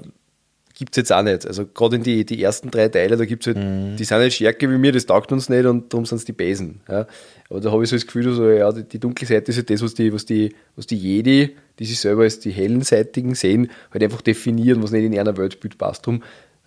gibt 0.75 0.95
es 0.95 0.97
jetzt 0.97 1.13
auch 1.13 1.21
nicht. 1.21 1.45
Also 1.45 1.65
gerade 1.65 1.95
in 1.97 2.03
die, 2.03 2.25
die 2.25 2.41
ersten 2.41 2.71
drei 2.71 2.89
Teile, 2.89 3.15
da 3.17 3.25
gibt 3.25 3.45
es 3.45 3.55
halt, 3.55 3.65
mhm. 3.65 3.95
die 3.95 4.03
sind 4.03 4.19
nicht 4.19 4.35
stärker 4.35 4.69
wie 4.69 4.77
mir, 4.77 4.91
das 4.91 5.05
taugt 5.05 5.31
uns 5.31 5.49
nicht 5.49 5.65
und 5.65 5.93
darum 5.93 6.05
sind 6.05 6.17
es 6.17 6.25
die 6.25 6.34
Besen. 6.34 6.81
Ja. 6.89 7.07
Aber 7.49 7.61
da 7.61 7.71
habe 7.71 7.84
ich 7.84 7.89
so 7.89 7.95
das 7.95 8.05
Gefühl, 8.05 8.34
so, 8.34 8.49
ja, 8.49 8.71
die, 8.71 8.84
die, 8.84 8.99
dunkle 8.99 9.27
Seite 9.27 9.51
ist 9.51 9.57
halt 9.57 9.69
das, 9.69 9.81
was 9.81 9.93
die, 9.93 10.11
was 10.11 10.25
die, 10.25 10.55
was 10.75 10.88
die 10.88 10.97
Jedi, 10.97 11.55
die 11.80 11.85
sich 11.85 11.99
selber 11.99 12.23
als 12.23 12.39
die 12.39 12.51
hellen 12.51 12.81
Seitigen 12.81 13.35
sehen, 13.35 13.69
halt 13.91 14.03
einfach 14.03 14.21
definieren, 14.21 14.81
was 14.81 14.91
nicht 14.91 15.03
in 15.03 15.17
einer 15.17 15.38
Weltbild 15.38 15.77
passt. 15.77 16.07
Darum 16.07 16.23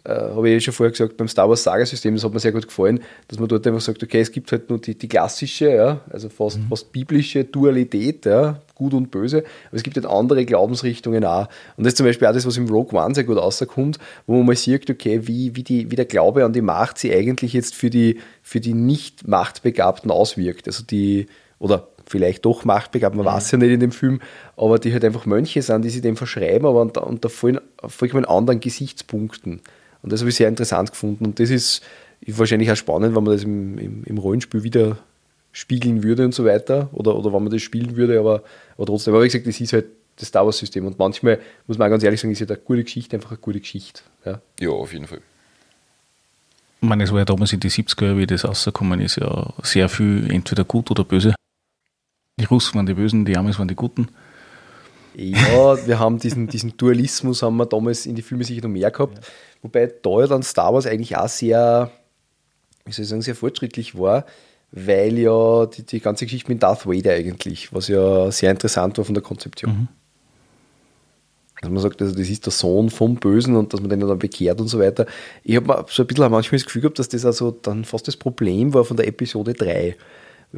äh, 0.07 0.35
habe 0.35 0.49
ich 0.49 0.55
eh 0.55 0.61
schon 0.61 0.75
vorher 0.75 0.93
gesagt, 0.93 1.17
beim 1.17 1.27
Star 1.27 1.49
Wars 1.49 1.65
Saga-System, 1.65 2.15
das 2.15 2.25
hat 2.25 2.33
mir 2.33 2.39
sehr 2.39 2.53
gut 2.53 2.69
gefallen, 2.69 3.01
dass 3.29 3.39
man 3.39 3.49
dort 3.49 3.67
einfach 3.67 3.81
sagt, 3.81 4.03
okay, 4.03 4.21
es 4.21 4.31
gibt 4.31 4.53
halt 4.53 4.71
nur 4.71 4.81
die, 4.81 4.97
die 4.97 5.09
klassische, 5.09 5.71
ja, 5.71 6.01
also 6.11 6.29
fast, 6.29 6.59
mhm. 6.59 6.69
fast 6.69 6.93
biblische 6.93 7.45
Dualität, 7.45 8.25
ja, 8.25 8.61
gut 8.75 8.95
und 8.95 9.11
böse, 9.11 9.39
aber 9.39 9.77
es 9.77 9.83
gibt 9.83 9.97
halt 9.97 10.07
andere 10.07 10.45
Glaubensrichtungen 10.45 11.25
auch. 11.25 11.49
Und 11.77 11.85
das 11.85 11.93
ist 11.93 11.97
zum 11.97 12.07
Beispiel 12.07 12.29
auch 12.29 12.33
das, 12.33 12.47
was 12.47 12.57
im 12.57 12.69
Rogue 12.69 12.99
One 12.99 13.15
sehr 13.15 13.25
gut 13.25 13.39
rauskommt, 13.39 13.99
wo 14.27 14.37
man 14.37 14.47
mal 14.47 14.57
sieht, 14.57 14.89
okay, 14.89 15.27
wie, 15.27 15.57
wie, 15.57 15.65
die, 15.65 15.91
wie 15.91 15.97
der 15.97 16.05
Glaube 16.05 16.45
an 16.45 16.53
die 16.53 16.63
Macht 16.63 16.99
sie 16.99 17.13
eigentlich 17.13 17.53
jetzt 17.53 17.75
für 17.75 17.91
die, 17.91 18.21
für 18.43 18.61
die 18.61 18.75
nicht 18.75 19.27
Machtbegabten 19.27 20.11
auswirkt. 20.11 20.69
Also 20.69 20.85
die, 20.85 21.27
oder 21.59 21.89
vielleicht 22.07 22.45
doch 22.45 22.65
machtbegabt, 22.65 23.17
man 23.17 23.25
mhm. 23.25 23.31
weiß 23.31 23.51
ja 23.51 23.59
nicht 23.59 23.73
in 23.73 23.81
dem 23.81 23.93
Film, 23.93 24.21
aber 24.57 24.79
die 24.79 24.93
halt 24.93 25.05
einfach 25.05 25.27
Mönche 25.27 25.63
sind, 25.63 25.85
die 25.85 25.91
sich 25.91 26.03
dem 26.03 26.17
verschreiben, 26.17 26.67
aber 26.67 26.83
unter, 26.83 27.07
unter 27.07 27.29
vollkommen 27.29 28.25
anderen 28.25 28.61
Gesichtspunkten. 28.61 29.61
Und 30.07 30.13
das 30.13 30.21
habe 30.21 30.31
ich 30.31 30.37
sehr 30.37 30.47
interessant 30.47 30.93
gefunden. 30.93 31.25
Und 31.25 31.41
das 31.41 31.51
ist 31.51 31.83
wahrscheinlich 32.29 32.71
auch 32.71 32.77
spannend, 32.77 33.17
wenn 33.17 33.25
man 33.25 33.35
das 33.35 33.43
im, 33.43 33.77
im, 33.77 34.05
im 34.05 34.19
Rollenspiel 34.19 34.63
wieder 34.63 34.99
spiegeln 35.51 36.05
würde 36.05 36.25
und 36.25 36.33
so 36.33 36.45
weiter. 36.45 36.89
Oder, 36.93 37.17
oder 37.17 37.33
wenn 37.33 37.43
man 37.43 37.53
das 37.53 37.61
spielen 37.63 37.97
würde, 37.97 38.21
aber, 38.21 38.45
aber 38.77 38.87
trotzdem. 38.87 39.15
Aber 39.15 39.25
wie 39.25 39.27
gesagt, 39.27 39.49
das 39.49 39.61
ist 39.61 39.73
halt 39.73 39.87
das 40.15 40.29
Star 40.29 40.47
Wars-System. 40.47 40.87
Und 40.87 40.97
manchmal, 40.97 41.41
muss 41.67 41.77
man 41.77 41.89
auch 41.89 41.91
ganz 41.91 42.05
ehrlich 42.05 42.21
sagen, 42.21 42.31
ist 42.31 42.39
ja 42.39 42.47
halt 42.47 42.61
eine 42.61 42.65
gute 42.65 42.85
Geschichte 42.85 43.17
einfach 43.17 43.31
eine 43.31 43.39
gute 43.39 43.59
Geschichte. 43.59 44.03
Ja, 44.25 44.41
ja 44.61 44.69
auf 44.71 44.93
jeden 44.93 45.09
Fall. 45.09 45.23
Ich 46.81 46.89
meine, 46.89 47.03
es 47.03 47.11
war 47.11 47.19
ja 47.19 47.25
damals 47.25 47.53
in 47.53 47.59
die 47.59 47.69
70er, 47.69 48.17
wie 48.17 48.29
das 48.29 48.45
rausgekommen 48.45 49.01
ist, 49.01 49.17
ja 49.17 49.53
sehr 49.65 49.89
viel 49.89 50.31
entweder 50.31 50.63
gut 50.63 50.89
oder 50.93 51.03
böse. 51.03 51.35
Die 52.39 52.45
Russen 52.45 52.77
waren 52.77 52.87
die 52.87 52.95
Bösen, 52.95 53.25
die 53.25 53.37
Amis 53.37 53.59
waren 53.59 53.67
die 53.67 53.75
Guten. 53.75 54.07
Ja, 55.17 55.87
wir 55.87 55.99
haben 55.99 56.19
diesen, 56.19 56.47
diesen 56.47 56.77
Dualismus 56.77 57.43
haben 57.43 57.57
wir 57.57 57.65
damals 57.65 58.05
in 58.05 58.15
die 58.15 58.23
Filme 58.23 58.45
sicher 58.45 58.61
noch 58.61 58.69
mehr 58.69 58.91
gehabt. 58.91 59.17
Ja. 59.17 59.25
Wobei 59.67 59.93
da 60.01 60.21
ja 60.21 60.27
dann 60.29 60.45
Star 60.45 60.73
Wars 60.73 60.87
eigentlich 60.87 61.17
auch 61.17 61.27
sehr, 61.27 61.91
wie 62.85 62.93
soll 62.93 63.03
ich 63.03 63.09
sagen, 63.09 63.23
sehr 63.23 63.35
fortschrittlich 63.35 63.99
war, 63.99 64.25
weil 64.71 65.19
ja 65.19 65.67
die, 65.67 65.85
die 65.85 65.99
ganze 65.99 66.25
Geschichte 66.25 66.53
mit 66.53 66.63
Darth 66.63 66.87
Vader 66.87 67.15
eigentlich, 67.15 67.73
was 67.73 67.89
ja 67.89 68.31
sehr 68.31 68.53
interessant 68.53 68.97
war 68.97 69.05
von 69.05 69.15
der 69.15 69.25
Konzeption. 69.25 69.73
Mhm. 69.73 69.89
dass 71.63 71.71
man 71.71 71.83
sagt, 71.83 72.01
also 72.01 72.15
das 72.15 72.29
ist 72.29 72.47
der 72.47 72.53
Sohn 72.53 72.91
vom 72.91 73.17
Bösen 73.17 73.57
und 73.57 73.73
dass 73.73 73.81
man 73.81 73.91
den 73.91 73.99
dann 73.99 74.21
bekehrt 74.21 74.61
und 74.61 74.69
so 74.69 74.79
weiter. 74.79 75.05
Ich 75.43 75.57
habe 75.57 75.85
so 75.89 76.05
ein 76.05 76.07
bisschen 76.07 76.31
manchmal 76.31 76.59
das 76.61 76.67
Gefühl 76.67 76.83
gehabt, 76.83 77.01
dass 77.01 77.09
das 77.09 77.25
also 77.25 77.51
dann 77.51 77.85
fast 77.85 78.07
das 78.07 78.17
Problem 78.17 78.73
war 78.73 78.85
von 78.85 78.97
der 78.97 79.09
Episode 79.09 79.53
3. 79.55 79.97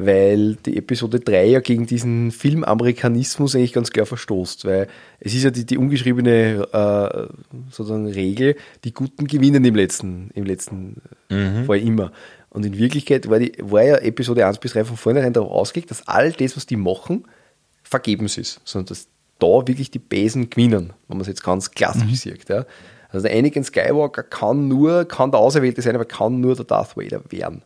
Weil 0.01 0.55
die 0.55 0.77
Episode 0.77 1.19
3 1.19 1.45
ja 1.45 1.59
gegen 1.59 1.85
diesen 1.85 2.31
Filmamerikanismus 2.31 3.53
eigentlich 3.53 3.73
ganz 3.73 3.91
klar 3.91 4.05
verstoßt. 4.05 4.63
Weil 4.63 4.87
es 5.19 5.33
ist 5.33 5.43
ja 5.43 5.51
die, 5.51 5.65
die 5.65 5.77
ungeschriebene 5.77 6.69
äh, 6.71 7.27
sozusagen 7.69 8.07
Regel, 8.07 8.55
die 8.85 8.93
Guten 8.93 9.27
gewinnen 9.27 9.65
im 9.65 9.75
letzten, 9.75 10.31
im 10.35 10.45
letzten 10.45 11.01
mhm. 11.27 11.65
Fall 11.65 11.79
immer. 11.79 12.13
Und 12.49 12.65
in 12.65 12.77
Wirklichkeit 12.77 13.29
war, 13.29 13.39
die, 13.39 13.51
war 13.59 13.83
ja 13.83 13.97
Episode 13.97 14.45
1 14.45 14.59
bis 14.59 14.71
3 14.71 14.85
von 14.85 14.95
vornherein 14.95 15.33
darauf 15.33 15.51
ausgelegt, 15.51 15.91
dass 15.91 16.07
all 16.07 16.31
das, 16.31 16.55
was 16.55 16.65
die 16.65 16.77
machen, 16.77 17.25
vergebens 17.83 18.37
ist. 18.37 18.61
Sondern 18.63 18.85
dass 18.85 19.09
da 19.39 19.67
wirklich 19.67 19.91
die 19.91 19.99
Besen 19.99 20.49
gewinnen, 20.49 20.93
wenn 21.09 21.17
man 21.17 21.21
es 21.21 21.27
jetzt 21.27 21.43
ganz 21.43 21.71
klassisch 21.71 22.03
mhm. 22.03 22.15
sieht. 22.15 22.47
Ja. 22.47 22.65
Also 23.09 23.27
der 23.27 23.37
Anakin 23.37 23.65
Skywalker 23.65 24.23
kann 24.23 24.69
nur, 24.69 25.03
kann 25.03 25.31
der 25.31 25.41
Auserwählte 25.41 25.81
sein, 25.81 25.95
aber 25.95 26.05
kann 26.05 26.39
nur 26.39 26.55
der 26.55 26.63
Darth 26.63 26.95
Vader 26.95 27.21
werden. 27.29 27.63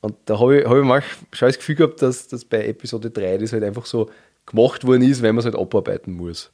Und 0.00 0.16
da 0.26 0.38
habe 0.38 0.60
ich, 0.60 0.64
hab 0.64 0.76
ich 0.76 0.84
manchmal 0.84 1.02
schon 1.32 1.48
das 1.48 1.58
Gefühl 1.58 1.74
gehabt, 1.74 2.02
dass, 2.02 2.28
dass 2.28 2.44
bei 2.44 2.66
Episode 2.66 3.10
3 3.10 3.38
das 3.38 3.52
halt 3.52 3.64
einfach 3.64 3.86
so 3.86 4.10
gemacht 4.46 4.86
worden 4.86 5.02
ist, 5.02 5.22
wenn 5.22 5.34
man 5.34 5.40
es 5.40 5.44
halt 5.44 5.56
abarbeiten 5.56 6.12
muss. 6.12 6.50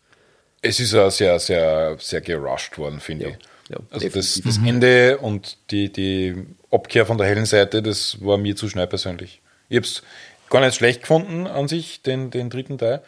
Es 0.63 0.81
ist 0.81 0.93
ja 0.93 1.11
sehr, 1.11 1.39
sehr, 1.39 1.97
sehr 1.99 2.21
gerusht 2.23 2.79
worden, 2.79 3.01
finde 3.01 3.25
ja, 3.25 3.31
ich. 3.31 3.39
Ja, 3.69 3.79
also 3.91 4.09
das, 4.09 4.41
das 4.45 4.59
Ende 4.59 5.19
und 5.19 5.59
die, 5.71 5.91
die 5.91 6.47
Abkehr 6.71 7.07
von 7.07 7.19
der 7.19 7.27
hellen 7.27 7.47
Seite, 7.47 7.83
das 7.83 8.23
war 8.23 8.37
mir 8.37 8.57
zu 8.57 8.69
schnell 8.69 8.87
persönlich. 8.87 9.41
Ich 9.69 9.77
habe 9.77 9.87
es 9.87 10.03
gar 10.51 10.61
nicht 10.61 10.75
schlecht 10.75 11.03
gefunden 11.03 11.47
an 11.47 11.69
sich, 11.69 12.03
den, 12.03 12.31
den 12.31 12.51
dritten 12.51 12.79
Teil. 12.79 13.03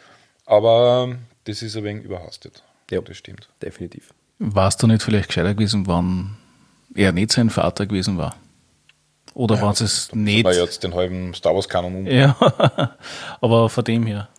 Aber 0.45 1.15
das 1.43 1.61
ist 1.61 1.75
ein 1.75 1.83
wenig 1.83 2.05
überhastet. 2.05 2.63
Ja, 2.89 3.01
das 3.01 3.17
stimmt. 3.17 3.49
Definitiv. 3.61 4.13
Warst 4.39 4.81
du 4.81 4.87
nicht 4.87 5.03
vielleicht 5.03 5.27
gescheiter 5.27 5.53
gewesen, 5.53 5.87
wann 5.87 6.37
er 6.95 7.11
nicht 7.11 7.31
sein 7.31 7.49
Vater 7.49 7.85
gewesen 7.85 8.17
war? 8.17 8.35
Oder 9.37 9.57
ja, 9.57 9.61
war 9.61 9.71
es 9.71 10.09
nicht? 10.15 10.45
Wir 10.45 10.53
jetzt 10.55 10.83
den 10.83 10.95
halben 10.95 11.31
Star 11.35 11.53
Wars 11.53 11.69
Kanon 11.69 11.95
um. 11.95 12.07
Ja, 12.07 12.35
aber 13.39 13.69
von 13.69 13.83
dem 13.83 14.07
her. 14.07 14.29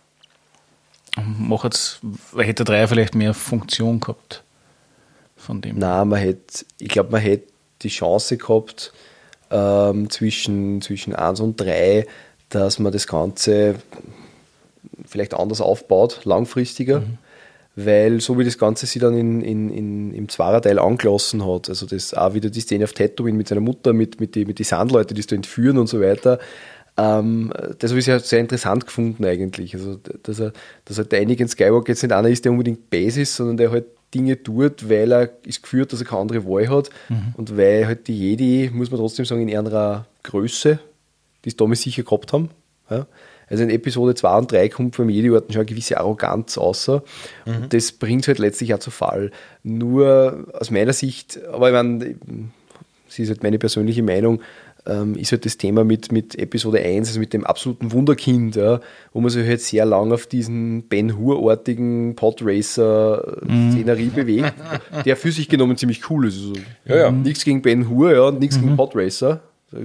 Macht 1.15 2.01
hätte 2.35 2.65
der 2.65 2.81
3 2.81 2.87
vielleicht 2.87 3.15
mehr 3.15 3.33
Funktion 3.33 4.01
gehabt. 4.01 4.43
Von 5.37 5.61
dem. 5.61 5.79
Nein, 5.79 6.09
man 6.09 6.19
hätte, 6.19 6.65
ich 6.79 6.89
glaube, 6.89 7.11
man 7.11 7.21
hätte 7.21 7.47
die 7.81 7.87
Chance 7.87 8.35
gehabt, 8.35 8.91
ähm, 9.49 10.09
zwischen, 10.09 10.81
zwischen 10.81 11.15
1 11.15 11.39
und 11.39 11.55
3, 11.61 12.05
dass 12.49 12.77
man 12.77 12.91
das 12.91 13.07
Ganze 13.07 13.75
vielleicht 15.05 15.33
anders 15.33 15.61
aufbaut, 15.61 16.25
langfristiger. 16.25 16.99
Mhm. 16.99 17.17
Weil 17.85 18.19
so 18.19 18.37
wie 18.37 18.43
das 18.43 18.57
Ganze 18.57 18.85
sich 18.85 19.01
dann 19.01 19.15
in, 19.15 19.41
in, 19.41 19.69
in, 19.69 20.13
im 20.13 20.27
Zwarer-Teil 20.27 20.79
angelassen 20.79 21.45
hat, 21.45 21.69
also 21.69 21.85
das 21.85 22.13
auch 22.13 22.33
wieder 22.33 22.49
die 22.49 22.61
Szene 22.61 22.83
auf 22.83 22.93
Tatooine 22.93 23.37
mit 23.37 23.47
seiner 23.47 23.61
Mutter, 23.61 23.93
mit, 23.93 24.19
mit 24.19 24.35
den 24.35 24.47
mit 24.47 24.59
die 24.59 24.63
Sandleuten, 24.63 25.15
die 25.15 25.21
es 25.21 25.27
da 25.27 25.35
entführen 25.35 25.77
und 25.77 25.87
so 25.87 26.01
weiter, 26.01 26.39
ähm, 26.97 27.53
das 27.79 27.91
habe 27.91 27.99
ich 27.99 28.05
sehr, 28.05 28.19
sehr 28.19 28.39
interessant 28.39 28.85
gefunden 28.85 29.23
eigentlich. 29.23 29.73
Also, 29.75 29.99
dass 30.23 30.39
er, 30.39 30.51
dass 30.85 30.97
er 30.97 31.05
der 31.05 31.21
Anakin 31.21 31.47
Skywalker 31.47 31.89
jetzt 31.89 32.03
nicht 32.03 32.11
einer 32.11 32.29
ist, 32.29 32.43
der 32.43 32.51
unbedingt 32.51 32.89
base 32.89 33.21
ist, 33.21 33.35
sondern 33.35 33.57
der 33.57 33.71
halt 33.71 33.85
Dinge 34.13 34.41
tut, 34.41 34.89
weil 34.89 35.13
er 35.13 35.29
ist 35.45 35.63
geführt, 35.63 35.93
dass 35.93 36.01
er 36.01 36.07
keine 36.07 36.21
andere 36.21 36.45
Wahl 36.45 36.67
hat 36.69 36.89
mhm. 37.09 37.33
und 37.37 37.55
weil 37.57 37.85
halt 37.85 38.07
die 38.07 38.17
Jedi, 38.17 38.69
muss 38.73 38.91
man 38.91 38.99
trotzdem 38.99 39.25
sagen, 39.25 39.41
in 39.41 39.49
ihrer 39.49 40.07
Größe, 40.23 40.79
die 41.45 41.49
es 41.49 41.55
damals 41.55 41.81
sicher 41.81 42.03
gehabt 42.03 42.33
haben, 42.33 42.49
ja, 42.89 43.05
also 43.49 43.63
in 43.63 43.69
Episode 43.69 44.15
2 44.15 44.37
und 44.37 44.51
3 44.51 44.69
kommt 44.69 44.95
von 44.95 45.09
Jedi-Orten 45.09 45.53
schon 45.53 45.61
eine 45.61 45.65
gewisse 45.65 45.97
Arroganz 45.97 46.57
außer. 46.57 47.03
Mhm. 47.45 47.55
Und 47.55 47.73
das 47.73 47.91
bringt 47.91 48.27
halt 48.27 48.39
letztlich 48.39 48.73
auch 48.73 48.79
zu 48.79 48.91
Fall. 48.91 49.31
Nur 49.63 50.47
aus 50.53 50.71
meiner 50.71 50.93
Sicht, 50.93 51.39
aber 51.51 51.69
ich 51.69 51.73
meine, 51.73 52.15
das 53.07 53.19
ist 53.19 53.29
halt 53.29 53.43
meine 53.43 53.59
persönliche 53.59 54.03
Meinung, 54.03 54.41
ähm, 54.85 55.15
ist 55.15 55.31
halt 55.31 55.45
das 55.45 55.57
Thema 55.57 55.83
mit, 55.83 56.11
mit 56.11 56.37
Episode 56.37 56.79
1, 56.79 57.09
also 57.09 57.19
mit 57.19 57.33
dem 57.33 57.45
absoluten 57.45 57.91
Wunderkind, 57.91 58.55
ja, 58.55 58.79
wo 59.13 59.21
man 59.21 59.29
sich 59.29 59.45
halt 59.45 59.61
sehr 59.61 59.85
lang 59.85 60.11
auf 60.11 60.25
diesen 60.25 60.83
Ben 60.83 61.17
Hur-artigen 61.17 62.15
Podracer-Szenerie 62.15 64.05
mhm. 64.05 64.13
bewegt, 64.15 64.53
der 65.05 65.17
für 65.17 65.31
sich 65.31 65.49
genommen 65.49 65.77
ziemlich 65.77 66.09
cool 66.09 66.27
ist. 66.27 66.37
Also, 66.37 66.53
ja, 66.85 66.95
ja. 66.97 67.11
Nichts 67.11 67.43
gegen 67.45 67.61
Ben 67.61 67.89
Hur, 67.89 68.13
ja, 68.13 68.21
und 68.23 68.39
nichts 68.39 68.57
mhm. 68.57 68.63
gegen 68.63 68.77
Podracer. 68.77 69.41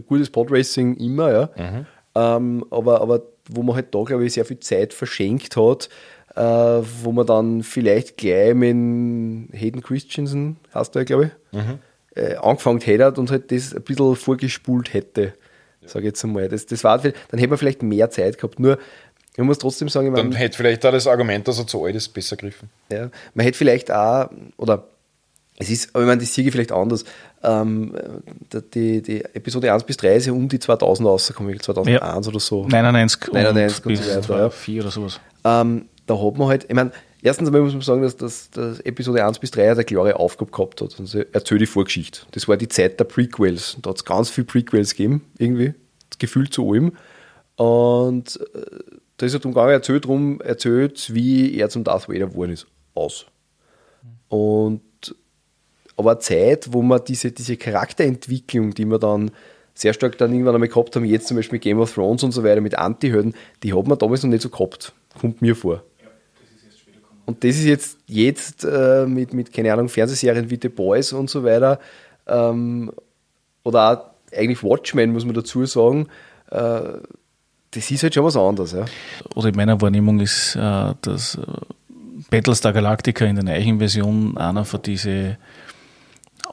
Gutes 0.07 0.31
Podracing 0.31 0.97
immer, 0.97 1.33
ja. 1.33 1.51
Mhm. 1.57 1.87
Ähm, 2.15 2.65
aber, 2.71 3.01
aber 3.01 3.23
wo 3.49 3.63
man 3.63 3.77
halt 3.77 3.95
da, 3.95 4.03
glaube 4.03 4.25
ich, 4.25 4.33
sehr 4.33 4.45
viel 4.45 4.61
Zeit 4.61 4.95
verschenkt 4.95 5.57
hat, 5.57 5.89
äh, 6.35 6.41
wo 6.41 7.13
man 7.13 7.27
dann 7.27 7.63
vielleicht 7.63 8.17
gleich 8.17 8.55
mit 8.55 8.75
Hayden 9.53 9.83
Christensen, 9.83 10.57
heißt 10.75 10.95
der, 10.95 11.05
glaube 11.05 11.31
ich, 11.53 11.61
mhm. 11.61 11.79
äh, 12.15 12.37
angefangen 12.37 12.81
hätte 12.81 13.13
und 13.21 13.31
halt 13.31 13.53
das 13.53 13.75
ein 13.75 13.83
bisschen 13.83 14.17
vorgespult 14.17 14.93
hätte, 14.93 15.35
ja. 15.81 15.89
sage 15.89 16.01
ich 16.01 16.11
jetzt 16.11 16.25
einmal. 16.25 16.49
Das, 16.49 16.67
das 16.67 16.83
war, 16.85 16.99
dann 16.99 17.13
hätte 17.33 17.49
man 17.49 17.59
vielleicht 17.59 17.83
mehr 17.83 18.11
Zeit 18.11 18.39
gehabt. 18.39 18.59
Nur, 18.59 18.79
ich 19.37 19.43
muss 19.43 19.59
trotzdem 19.59 19.89
sagen, 19.89 20.09
ich 20.09 20.15
dann 20.15 20.29
meine, 20.29 20.39
hätte 20.39 20.57
vielleicht 20.57 20.85
auch 20.87 20.93
das 20.93 21.07
Argument, 21.07 21.47
dass 21.49 21.59
er 21.59 21.67
zu 21.67 21.85
alt 21.85 21.97
ist, 21.97 22.09
besser 22.09 22.37
griffen. 22.37 22.71
Ja, 22.91 23.11
man 23.35 23.45
hätte 23.45 23.59
vielleicht 23.59 23.91
auch, 23.91 24.31
oder 24.57 24.89
es 25.57 25.71
ist, 25.71 25.95
aber 25.95 26.03
ich 26.03 26.09
meine, 26.09 26.21
das 26.21 26.35
sehe 26.35 26.45
ich 26.45 26.53
vielleicht 26.53 26.73
anders. 26.73 27.05
Ähm, 27.43 27.95
die, 28.75 29.03
die 29.03 29.25
Episode 29.25 29.73
1 29.73 29.85
bis 29.85 29.97
3 29.99 30.17
ist 30.17 30.27
ja 30.27 30.33
um 30.33 30.49
die 30.49 30.59
2000 30.59 31.09
rausgekommen, 31.09 31.61
2001 31.61 32.27
ja. 32.27 32.31
oder 32.31 32.41
so. 32.41 32.67
99, 32.67 33.33
99 33.33 33.87
und, 33.87 33.93
und 33.93 34.03
so 34.03 34.29
weiter. 34.29 34.39
Ja. 34.39 34.51
4 34.51 34.83
oder 34.83 34.91
sowas. 34.91 35.21
Ähm, 35.45 35.89
da 36.07 36.21
hat 36.21 36.37
man 36.37 36.49
halt, 36.49 36.65
ich 36.65 36.75
meine, 36.75 36.91
erstens 37.23 37.49
einmal 37.49 37.63
muss 37.63 37.73
man 37.73 37.83
sagen, 37.83 38.03
dass, 38.03 38.17
dass, 38.17 38.51
dass 38.51 38.81
Episode 38.81 39.25
1 39.25 39.39
bis 39.39 39.53
3 39.53 39.73
eine 39.73 39.85
klare 39.85 40.17
Aufgabe 40.17 40.51
gehabt 40.51 40.81
hat. 40.81 40.97
Also 40.99 41.21
erzählt 41.33 41.61
die 41.61 41.67
Vorgeschichte. 41.67 42.23
Das 42.33 42.49
war 42.49 42.57
die 42.57 42.69
Zeit 42.69 42.99
der 42.99 43.05
Prequels. 43.05 43.77
Da 43.81 43.91
hat 43.91 43.97
es 43.99 44.05
ganz 44.05 44.31
viele 44.31 44.47
Prequels 44.47 44.91
gegeben, 44.91 45.23
irgendwie. 45.39 45.75
Das 46.11 46.19
Gefühl 46.19 46.51
zu 46.51 46.69
allem. 46.69 46.93
Und 47.57 48.41
äh, 48.55 48.61
da 49.17 49.27
ist 49.27 49.35
es 49.35 49.41
darum 49.41 49.55
gegangen, 49.55 49.71
erzählt, 49.71 50.05
drum, 50.05 50.41
erzählt, 50.41 51.15
wie 51.15 51.57
er 51.57 51.69
zum 51.69 51.85
Darth 51.85 52.09
Vader 52.09 52.27
geworden 52.27 52.53
ist. 52.53 52.67
Aus. 52.95 53.27
Und 54.29 54.81
aber 55.97 56.13
eine 56.13 56.21
Zeit, 56.21 56.73
wo 56.73 56.83
man 56.83 57.01
diese, 57.07 57.33
diese 57.33 57.57
Charakterentwicklung, 57.57 58.75
die 58.75 58.85
man 58.85 59.01
dann 59.01 59.31
sehr 59.75 59.93
stark 59.93 60.19
dann 60.19 60.33
irgendwann 60.33 60.55
einmal 60.55 60.69
gehabt 60.69 60.95
haben, 60.95 61.05
jetzt 61.05 61.27
zum 61.27 61.37
Beispiel 61.37 61.59
Game 61.59 61.81
of 61.81 61.93
Thrones 61.93 62.23
und 62.23 62.33
so 62.33 62.45
weiter 62.45 62.61
mit 62.61 62.77
Anti-Helden, 62.77 63.35
die 63.63 63.75
hat 63.75 63.87
man 63.87 63.99
damals 63.99 64.23
noch 64.23 64.31
nicht 64.31 64.43
so 64.43 64.49
gehabt. 64.49 64.93
Kommt 65.21 65.43
mir 65.43 65.57
vor. 65.57 65.83
Und 67.27 67.43
das 67.43 67.57
ist 67.57 67.65
jetzt, 67.65 67.99
jetzt 68.07 68.65
äh, 68.65 69.07
mit, 69.07 69.33
mit, 69.33 69.53
keine 69.53 69.73
Ahnung, 69.73 69.89
Fernsehserien 69.89 70.51
wie 70.51 70.59
The 70.61 70.69
Boys 70.69 71.13
und 71.13 71.31
so 71.31 71.43
weiter, 71.43 71.81
ähm, 72.27 72.93
oder 73.63 73.93
auch 73.93 74.37
eigentlich 74.37 74.63
Watchmen, 74.63 75.13
muss 75.13 75.25
man 75.25 75.35
dazu 75.35 75.65
sagen, 75.65 76.09
äh, 76.51 76.81
das 77.71 77.91
ist 77.91 78.03
halt 78.03 78.15
schon 78.15 78.25
was 78.25 78.37
anderes. 78.37 78.73
Ja. 78.73 78.85
Oder 79.35 79.49
in 79.49 79.57
meiner 79.57 79.81
Wahrnehmung 79.81 80.21
ist, 80.21 80.55
äh, 80.55 80.95
dass 81.01 81.37
äh, 81.37 81.41
Battlestar 82.31 82.73
Galactica 82.73 83.25
in 83.25 83.37
der 83.37 83.45
neuen 83.45 83.79
Version 83.79 84.37
einer 84.37 84.65
von 84.65 84.83
diesen 84.83 85.37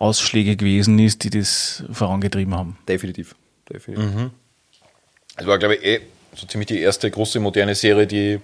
Ausschläge 0.01 0.55
gewesen 0.55 0.97
ist, 0.99 1.23
die 1.23 1.29
das 1.29 1.83
vorangetrieben 1.91 2.55
haben. 2.55 2.77
Definitiv. 2.87 3.35
Definitiv. 3.71 4.13
Mhm. 4.13 4.31
Es 5.37 5.45
war, 5.45 5.57
glaube 5.59 5.75
ich, 5.75 5.85
eh 5.85 6.01
so 6.35 6.47
ziemlich 6.47 6.67
die 6.67 6.79
erste 6.79 7.09
große 7.09 7.39
moderne 7.39 7.75
Serie, 7.75 8.07
die 8.07 8.39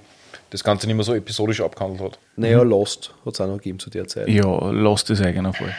das 0.50 0.64
Ganze 0.64 0.88
nicht 0.88 0.96
mehr 0.96 1.04
so 1.04 1.14
episodisch 1.14 1.62
abgehandelt 1.62 2.02
hat. 2.02 2.20
Naja, 2.36 2.64
mhm. 2.64 2.70
Lost 2.70 3.14
hat 3.26 3.34
es 3.34 3.42
auch 3.42 3.48
noch 3.48 3.58
gegeben 3.58 3.80
zu 3.80 3.90
der 3.90 4.08
Zeit. 4.08 4.30
Ja, 4.30 4.44
Lost 4.70 5.10
ist 5.10 5.22
eigener 5.22 5.54
Fall. 5.54 5.74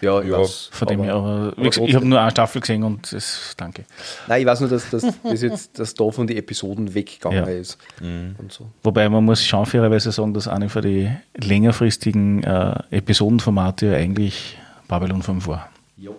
Ja, 0.00 0.20
ich 0.20 0.28
ja, 0.28 0.38
weiß. 0.38 0.68
Von 0.72 0.88
dem 0.88 1.02
her, 1.02 1.14
aber, 1.14 1.54
aber 1.56 1.66
ich 1.66 1.94
habe 1.94 2.04
nur 2.04 2.20
eine 2.20 2.30
Staffel 2.30 2.60
gesehen 2.60 2.82
und 2.82 3.10
das, 3.12 3.54
danke. 3.56 3.84
Nein, 4.26 4.42
ich 4.42 4.46
weiß 4.46 4.60
nur, 4.60 4.68
dass, 4.68 4.90
dass 4.90 5.02
das 5.22 5.42
jetzt 5.42 5.78
dass 5.78 5.94
da 5.94 6.10
von 6.10 6.26
den 6.26 6.36
Episoden 6.36 6.92
weggegangen 6.92 7.46
ja. 7.46 7.50
ist. 7.50 7.78
Mhm. 8.00 8.34
So. 8.48 8.68
Wobei 8.82 9.08
man 9.08 9.24
muss 9.24 9.44
schon 9.44 9.64
fairerweise 9.64 10.12
sagen, 10.12 10.34
dass 10.34 10.48
eine 10.48 10.68
von 10.68 10.82
den 10.82 11.16
längerfristigen 11.36 12.42
äh, 12.42 12.74
Episodenformate 12.90 13.94
eigentlich 13.96 14.58
Babylon 14.88 15.22
5 15.22 15.46
war. 15.46 15.70
Jo. 15.96 16.14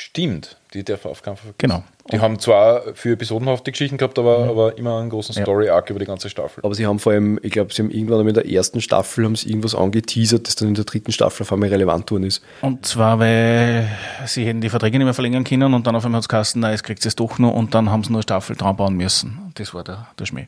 Stimmt, 0.00 0.56
die 0.74 0.84
darf 0.84 1.04
auf 1.06 1.22
keinen 1.22 1.38
Genau. 1.58 1.82
Die 2.12 2.20
haben 2.20 2.38
zwar 2.38 2.94
für 2.94 3.14
episodenhafte 3.14 3.72
Geschichten 3.72 3.98
gehabt, 3.98 4.16
aber, 4.18 4.44
mhm. 4.44 4.50
aber 4.50 4.78
immer 4.78 5.00
einen 5.00 5.10
großen 5.10 5.34
Story-Arc 5.34 5.90
über 5.90 5.98
die 5.98 6.06
ganze 6.06 6.30
Staffel. 6.30 6.64
Aber 6.64 6.72
sie 6.74 6.86
haben 6.86 7.00
vor 7.00 7.12
allem, 7.12 7.40
ich 7.42 7.50
glaube, 7.50 7.74
sie 7.74 7.82
haben 7.82 7.90
irgendwann 7.90 8.26
in 8.26 8.32
der 8.32 8.48
ersten 8.48 8.80
Staffel 8.80 9.24
haben 9.24 9.34
sie 9.34 9.48
irgendwas 9.48 9.74
angeteasert, 9.74 10.46
das 10.46 10.54
dann 10.54 10.68
in 10.68 10.74
der 10.74 10.84
dritten 10.84 11.10
Staffel 11.10 11.42
auf 11.42 11.52
einmal 11.52 11.68
relevant 11.68 12.06
geworden 12.06 12.22
ist. 12.22 12.42
Und 12.62 12.86
zwar, 12.86 13.18
weil 13.18 13.88
sie 14.24 14.46
hätten 14.46 14.60
die 14.60 14.68
Verträge 14.68 14.98
nicht 14.98 15.04
mehr 15.04 15.14
verlängern 15.14 15.42
können 15.42 15.74
und 15.74 15.86
dann 15.86 15.96
auf 15.96 16.04
einmal 16.04 16.18
hat 16.18 16.24
es 16.24 16.28
geheißen, 16.28 16.60
nein, 16.60 16.74
es 16.74 16.84
kriegt 16.84 17.04
es 17.04 17.16
doch 17.16 17.40
noch 17.40 17.52
und 17.52 17.74
dann 17.74 17.90
haben 17.90 18.04
sie 18.04 18.10
nur 18.10 18.18
eine 18.18 18.22
Staffel 18.22 18.54
dran 18.54 18.76
bauen 18.76 18.94
müssen. 18.94 19.52
Das 19.54 19.74
war 19.74 19.82
der, 19.82 20.06
der 20.16 20.26
Schmäh. 20.26 20.46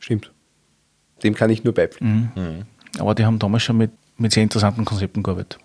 Stimmt. 0.00 0.32
Dem 1.22 1.34
kann 1.34 1.50
ich 1.50 1.64
nur 1.64 1.74
beipflichten. 1.74 2.32
Mhm. 2.34 2.42
Mhm. 2.42 2.62
Aber 2.98 3.14
die 3.14 3.26
haben 3.26 3.38
damals 3.38 3.62
schon 3.62 3.76
mit 3.76 3.90
mit 4.22 4.32
sehr 4.32 4.42
interessanten 4.42 4.84
Konzepten 4.84 5.22
gearbeitet. 5.22 5.58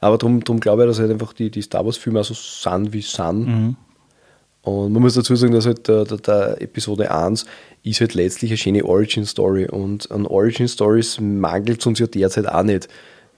Aber 0.00 0.18
darum 0.18 0.42
drum 0.42 0.60
glaube 0.60 0.82
ich, 0.82 0.88
dass 0.88 0.98
halt 0.98 1.10
einfach 1.10 1.32
die, 1.32 1.50
die 1.50 1.62
Star 1.62 1.84
Wars-Filme 1.84 2.24
so 2.24 2.34
sind, 2.34 2.92
wie 2.92 3.02
sind. 3.02 3.46
Mhm. 3.46 3.76
Und 4.62 4.92
man 4.92 5.02
muss 5.02 5.14
dazu 5.14 5.36
sagen, 5.36 5.52
dass 5.52 5.66
halt 5.66 5.88
der, 5.88 6.04
der, 6.04 6.18
der 6.18 6.62
Episode 6.62 7.10
1 7.10 7.46
ist 7.82 8.00
halt 8.00 8.14
letztlich 8.14 8.50
eine 8.50 8.58
schöne 8.58 8.84
Origin-Story. 8.84 9.66
Und 9.66 10.10
an 10.10 10.26
Origin-Stories 10.26 11.20
mangelt 11.20 11.80
es 11.80 11.86
uns 11.86 11.98
ja 11.98 12.06
derzeit 12.06 12.46
auch 12.46 12.62
nicht. 12.62 12.88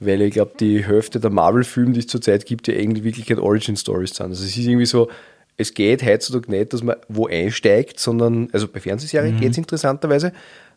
Weil 0.01 0.23
ich 0.23 0.33
glaube, 0.33 0.53
die 0.59 0.85
Hälfte 0.85 1.21
der 1.21 1.31
Marvel-Filme, 1.31 1.93
die 1.93 2.01
es 2.01 2.09
zurzeit 2.09 2.45
gibt, 2.47 2.67
ja 2.67 2.75
eigentlich 2.75 3.05
wirklich 3.05 3.27
keine 3.27 3.43
Origin-Stories 3.43 4.15
sind. 4.15 4.31
Also 4.31 4.45
es 4.45 4.57
ist 4.57 4.67
irgendwie 4.67 4.87
so, 4.87 5.09
es 5.57 5.75
geht 5.75 6.05
heutzutage 6.05 6.51
nicht, 6.51 6.73
dass 6.73 6.83
man 6.83 6.97
wo 7.09 7.29
einsteigt, 7.29 8.01
sondern, 8.01 8.49
also 8.53 8.67
bei 8.67 8.81
Fernsehserien 8.81 9.37
mhm. 9.37 9.41
geht 9.41 9.53
es 9.53 9.59
interessanterweise, 9.59 10.33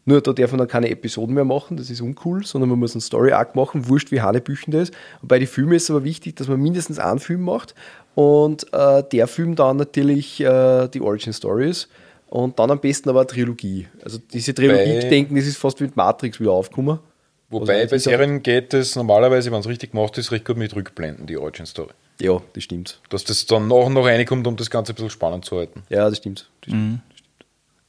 nur 0.05 0.21
da 0.21 0.33
darf 0.33 0.51
man 0.51 0.59
dann 0.59 0.67
keine 0.67 0.89
Episoden 0.89 1.33
mehr 1.33 1.45
machen, 1.45 1.77
das 1.77 1.89
ist 1.89 1.99
uncool, 1.99 2.45
sondern 2.45 2.69
man 2.69 2.79
muss 2.79 2.93
einen 2.93 3.01
Story-Arc 3.01 3.55
machen, 3.55 3.89
wurscht 3.89 4.11
wie 4.11 4.21
Hanebüchen 4.21 4.71
das 4.71 4.89
ist. 4.89 4.97
Und 5.21 5.27
bei 5.27 5.39
den 5.39 5.47
Filmen 5.47 5.73
ist 5.73 5.83
es 5.83 5.89
aber 5.89 6.03
wichtig, 6.03 6.35
dass 6.35 6.47
man 6.47 6.61
mindestens 6.61 6.99
einen 6.99 7.19
Film 7.19 7.41
macht 7.41 7.73
und 8.13 8.71
äh, 8.71 9.03
der 9.11 9.27
Film 9.27 9.55
dann 9.55 9.77
natürlich 9.77 10.39
äh, 10.41 10.87
die 10.87 11.01
Origin-Story 11.01 11.69
ist. 11.69 11.89
Und 12.27 12.59
dann 12.59 12.71
am 12.71 12.79
besten 12.79 13.09
aber 13.09 13.21
eine 13.21 13.27
Trilogie. 13.27 13.87
Also 14.03 14.19
diese 14.31 14.53
Trilogie-Denken, 14.53 15.35
das 15.35 15.45
ist 15.45 15.57
fast 15.57 15.79
wie 15.79 15.85
mit 15.85 15.95
Matrix 15.95 16.39
wieder 16.39 16.51
aufgekommen. 16.51 16.99
Wobei 17.49 17.81
also 17.81 17.91
bei 17.91 17.97
Serien 17.99 18.41
geht 18.41 18.73
es 18.73 18.95
normalerweise, 18.95 19.51
wenn 19.51 19.59
es 19.59 19.67
richtig 19.67 19.91
gemacht 19.91 20.17
ist, 20.17 20.31
recht 20.31 20.45
gut 20.45 20.57
mit 20.57 20.75
Rückblenden, 20.75 21.27
die 21.27 21.37
Origin 21.37 21.65
Story. 21.65 21.91
Ja, 22.19 22.41
das 22.53 22.63
stimmt. 22.63 22.99
Dass 23.09 23.23
das 23.23 23.45
dann 23.45 23.67
noch 23.67 23.85
und 23.85 23.93
noch 23.93 24.05
reinkommt, 24.05 24.47
um 24.47 24.55
das 24.55 24.69
Ganze 24.69 24.93
ein 24.93 24.95
bisschen 24.95 25.11
spannend 25.11 25.45
zu 25.45 25.57
halten. 25.57 25.83
Ja, 25.89 26.09
das 26.09 26.17
stimmt. 26.17 26.49
Das 26.61 26.69
stimmt. 26.69 26.91
Mhm. 26.91 27.01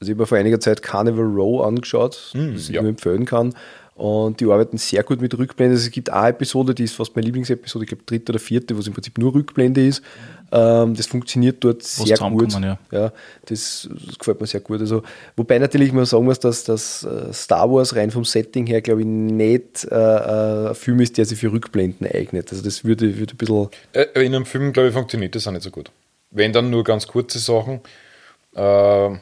Also 0.00 0.10
ich 0.10 0.14
habe 0.14 0.22
mir 0.22 0.26
vor 0.26 0.38
einiger 0.38 0.60
Zeit 0.60 0.82
Carnival 0.82 1.24
Row 1.24 1.64
angeschaut, 1.64 2.30
das 2.34 2.68
ich 2.68 2.68
ja. 2.68 2.82
nur 2.82 2.90
empfehlen 2.90 3.24
kann. 3.24 3.54
Und 3.96 4.40
die 4.40 4.44
arbeiten 4.44 4.76
sehr 4.76 5.02
gut 5.02 5.22
mit 5.22 5.36
Rückblende. 5.38 5.72
Also 5.74 5.86
es 5.86 5.90
gibt 5.90 6.10
eine 6.10 6.28
Episode, 6.28 6.74
die 6.74 6.84
ist 6.84 6.94
fast 6.94 7.16
meine 7.16 7.24
Lieblingsepisode, 7.24 7.84
ich 7.84 7.88
glaube 7.88 8.02
dritte 8.04 8.32
oder 8.32 8.38
vierte, 8.38 8.76
wo 8.76 8.80
es 8.80 8.86
im 8.86 8.92
Prinzip 8.92 9.16
nur 9.16 9.34
Rückblende 9.34 9.86
ist. 9.86 10.02
Ähm, 10.52 10.94
das 10.94 11.06
funktioniert 11.06 11.64
dort 11.64 11.78
Was 11.78 11.94
sehr 11.96 12.18
gut. 12.18 12.52
Ja. 12.52 12.78
ja 12.92 13.12
das, 13.46 13.88
das, 14.06 14.18
gefällt 14.18 14.38
mir 14.38 14.46
sehr 14.46 14.60
gut. 14.60 14.80
Also, 14.80 15.02
wobei 15.34 15.58
natürlich 15.58 15.92
man 15.92 16.04
sagen 16.04 16.26
muss, 16.26 16.38
dass 16.38 16.64
das 16.64 17.04
äh, 17.04 17.32
Star 17.32 17.72
Wars 17.72 17.96
rein 17.96 18.10
vom 18.10 18.26
Setting 18.26 18.66
her, 18.66 18.82
glaube 18.82 19.00
ich, 19.00 19.06
nicht 19.06 19.84
äh, 19.90 19.94
äh, 19.94 20.68
ein 20.68 20.74
Film 20.74 21.00
ist, 21.00 21.16
der 21.16 21.24
sich 21.24 21.38
für 21.38 21.50
Rückblenden 21.50 22.06
eignet. 22.06 22.52
Also 22.52 22.62
das 22.62 22.84
würde, 22.84 23.18
würde 23.18 23.32
ein 23.32 23.38
bisschen. 23.38 23.68
Äh, 23.94 24.26
in 24.26 24.34
einem 24.34 24.44
Film, 24.44 24.74
glaube 24.74 24.88
ich, 24.88 24.94
funktioniert 24.94 25.34
das 25.34 25.46
auch 25.46 25.52
nicht 25.52 25.62
so 25.62 25.70
gut. 25.70 25.90
Wenn 26.30 26.52
dann 26.52 26.68
nur 26.68 26.84
ganz 26.84 27.06
kurze 27.06 27.38
Sachen. 27.38 27.80
Äh, 28.54 29.16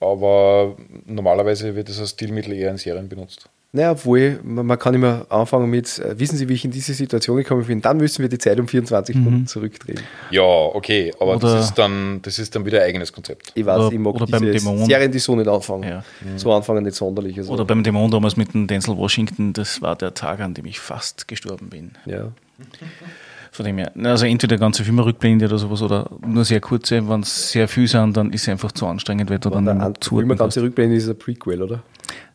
aber 0.00 0.76
normalerweise 1.06 1.74
wird 1.74 1.88
das 1.88 2.00
als 2.00 2.10
Stilmittel 2.10 2.52
eher 2.52 2.70
in 2.70 2.76
Serien 2.76 3.08
benutzt. 3.08 3.48
Naja, 3.76 3.92
obwohl, 3.92 4.40
man, 4.42 4.78
kann 4.78 4.94
immer 4.94 5.26
anfangen 5.28 5.68
mit, 5.68 5.98
äh, 5.98 6.18
wissen 6.18 6.38
Sie, 6.38 6.48
wie 6.48 6.54
ich 6.54 6.64
in 6.64 6.70
diese 6.70 6.94
Situation 6.94 7.36
gekommen 7.36 7.66
bin, 7.66 7.82
dann 7.82 7.98
müssen 7.98 8.22
wir 8.22 8.28
die 8.30 8.38
Zeit 8.38 8.58
um 8.58 8.66
24 8.66 9.14
mhm. 9.14 9.20
Stunden 9.20 9.46
zurückdrehen. 9.46 10.00
Ja, 10.30 10.42
okay, 10.42 11.12
aber 11.20 11.36
das 11.36 11.66
ist, 11.66 11.74
dann, 11.74 12.20
das 12.22 12.38
ist 12.38 12.54
dann 12.54 12.64
wieder 12.64 12.80
ein 12.80 12.88
eigenes 12.88 13.12
Konzept. 13.12 13.52
Ich 13.54 13.66
weiß, 13.66 13.78
oder, 13.78 13.92
ich 13.92 13.98
mag 13.98 14.14
oder 14.14 14.24
diese 14.24 14.40
beim 14.40 14.52
Dämon. 14.52 14.86
Serien, 14.86 15.12
die 15.12 15.18
so 15.18 15.36
nicht 15.36 15.48
anfangen. 15.48 15.82
Ja. 15.82 16.04
Mhm. 16.22 16.38
So 16.38 16.52
anfangen 16.54 16.84
nicht 16.84 16.96
sonderlich. 16.96 17.36
Also. 17.36 17.52
Oder 17.52 17.66
beim 17.66 17.82
Dämon 17.82 18.10
damals 18.10 18.38
mit 18.38 18.54
dem 18.54 18.66
Denzel 18.66 18.96
Washington, 18.96 19.52
das 19.52 19.82
war 19.82 19.94
der 19.94 20.14
Tag, 20.14 20.40
an 20.40 20.54
dem 20.54 20.64
ich 20.64 20.80
fast 20.80 21.28
gestorben 21.28 21.68
bin. 21.68 21.90
Ja. 22.06 22.32
Von 23.56 23.64
dem 23.64 23.78
her, 23.78 23.90
also 24.04 24.26
entweder 24.26 24.58
ganze 24.58 24.84
Filme 24.84 25.02
rückblende 25.02 25.46
oder 25.46 25.56
sowas 25.56 25.80
oder 25.80 26.10
nur 26.20 26.44
sehr 26.44 26.60
kurze, 26.60 27.08
wenn 27.08 27.20
es 27.20 27.52
sehr 27.52 27.68
viel 27.68 27.88
sind, 27.88 28.14
dann 28.14 28.30
ist 28.34 28.42
es 28.42 28.48
einfach 28.50 28.70
zu 28.70 28.86
anstrengend, 28.86 29.30
weil 29.30 29.38
du 29.38 29.48
dann 29.48 29.64
der 29.64 29.94
zu 29.98 30.18
Film 30.18 30.36
ganze 30.36 30.60
Rückblende 30.60 30.94
ist 30.94 31.08
ein 31.08 31.18
Prequel, 31.18 31.62
oder? 31.62 31.82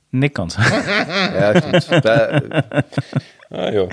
Nicht 0.09 0.33
ganz. 0.33 0.57
ja, 1.35 1.61
stimmt. 1.61 2.05
ah, 2.07 3.71
ja. 3.71 3.87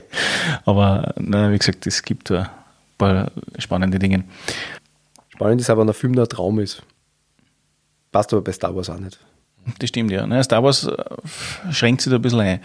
Aber 0.65 1.13
na, 1.19 1.53
wie 1.53 1.59
gesagt, 1.59 1.87
es 1.87 2.03
gibt 2.03 2.31
ein 2.31 2.49
paar 2.97 3.31
spannende 3.59 3.99
Dinge. 3.99 4.25
Spannend 5.29 5.61
ist 5.61 5.69
aber, 5.69 5.83
wenn 5.83 5.89
ein 5.89 5.95
Film 5.95 6.13
nur 6.15 6.25
ein 6.25 6.31
Traum 6.31 6.59
ist. 6.61 6.83
Passt 8.11 8.33
aber 8.33 8.41
bei 8.41 8.53
Star 8.53 8.75
Wars 8.75 8.89
auch 8.89 8.99
nicht. 8.99 9.19
Das 9.81 9.91
stimmt, 9.91 10.11
ja. 10.13 10.43
Star 10.43 10.65
Wars 10.65 10.87
äh, 10.87 11.05
schränkt 11.73 12.01
sich 12.01 12.11
da 12.11 12.17
ein 12.17 12.23
bisschen 12.23 12.41
ein, 12.41 12.61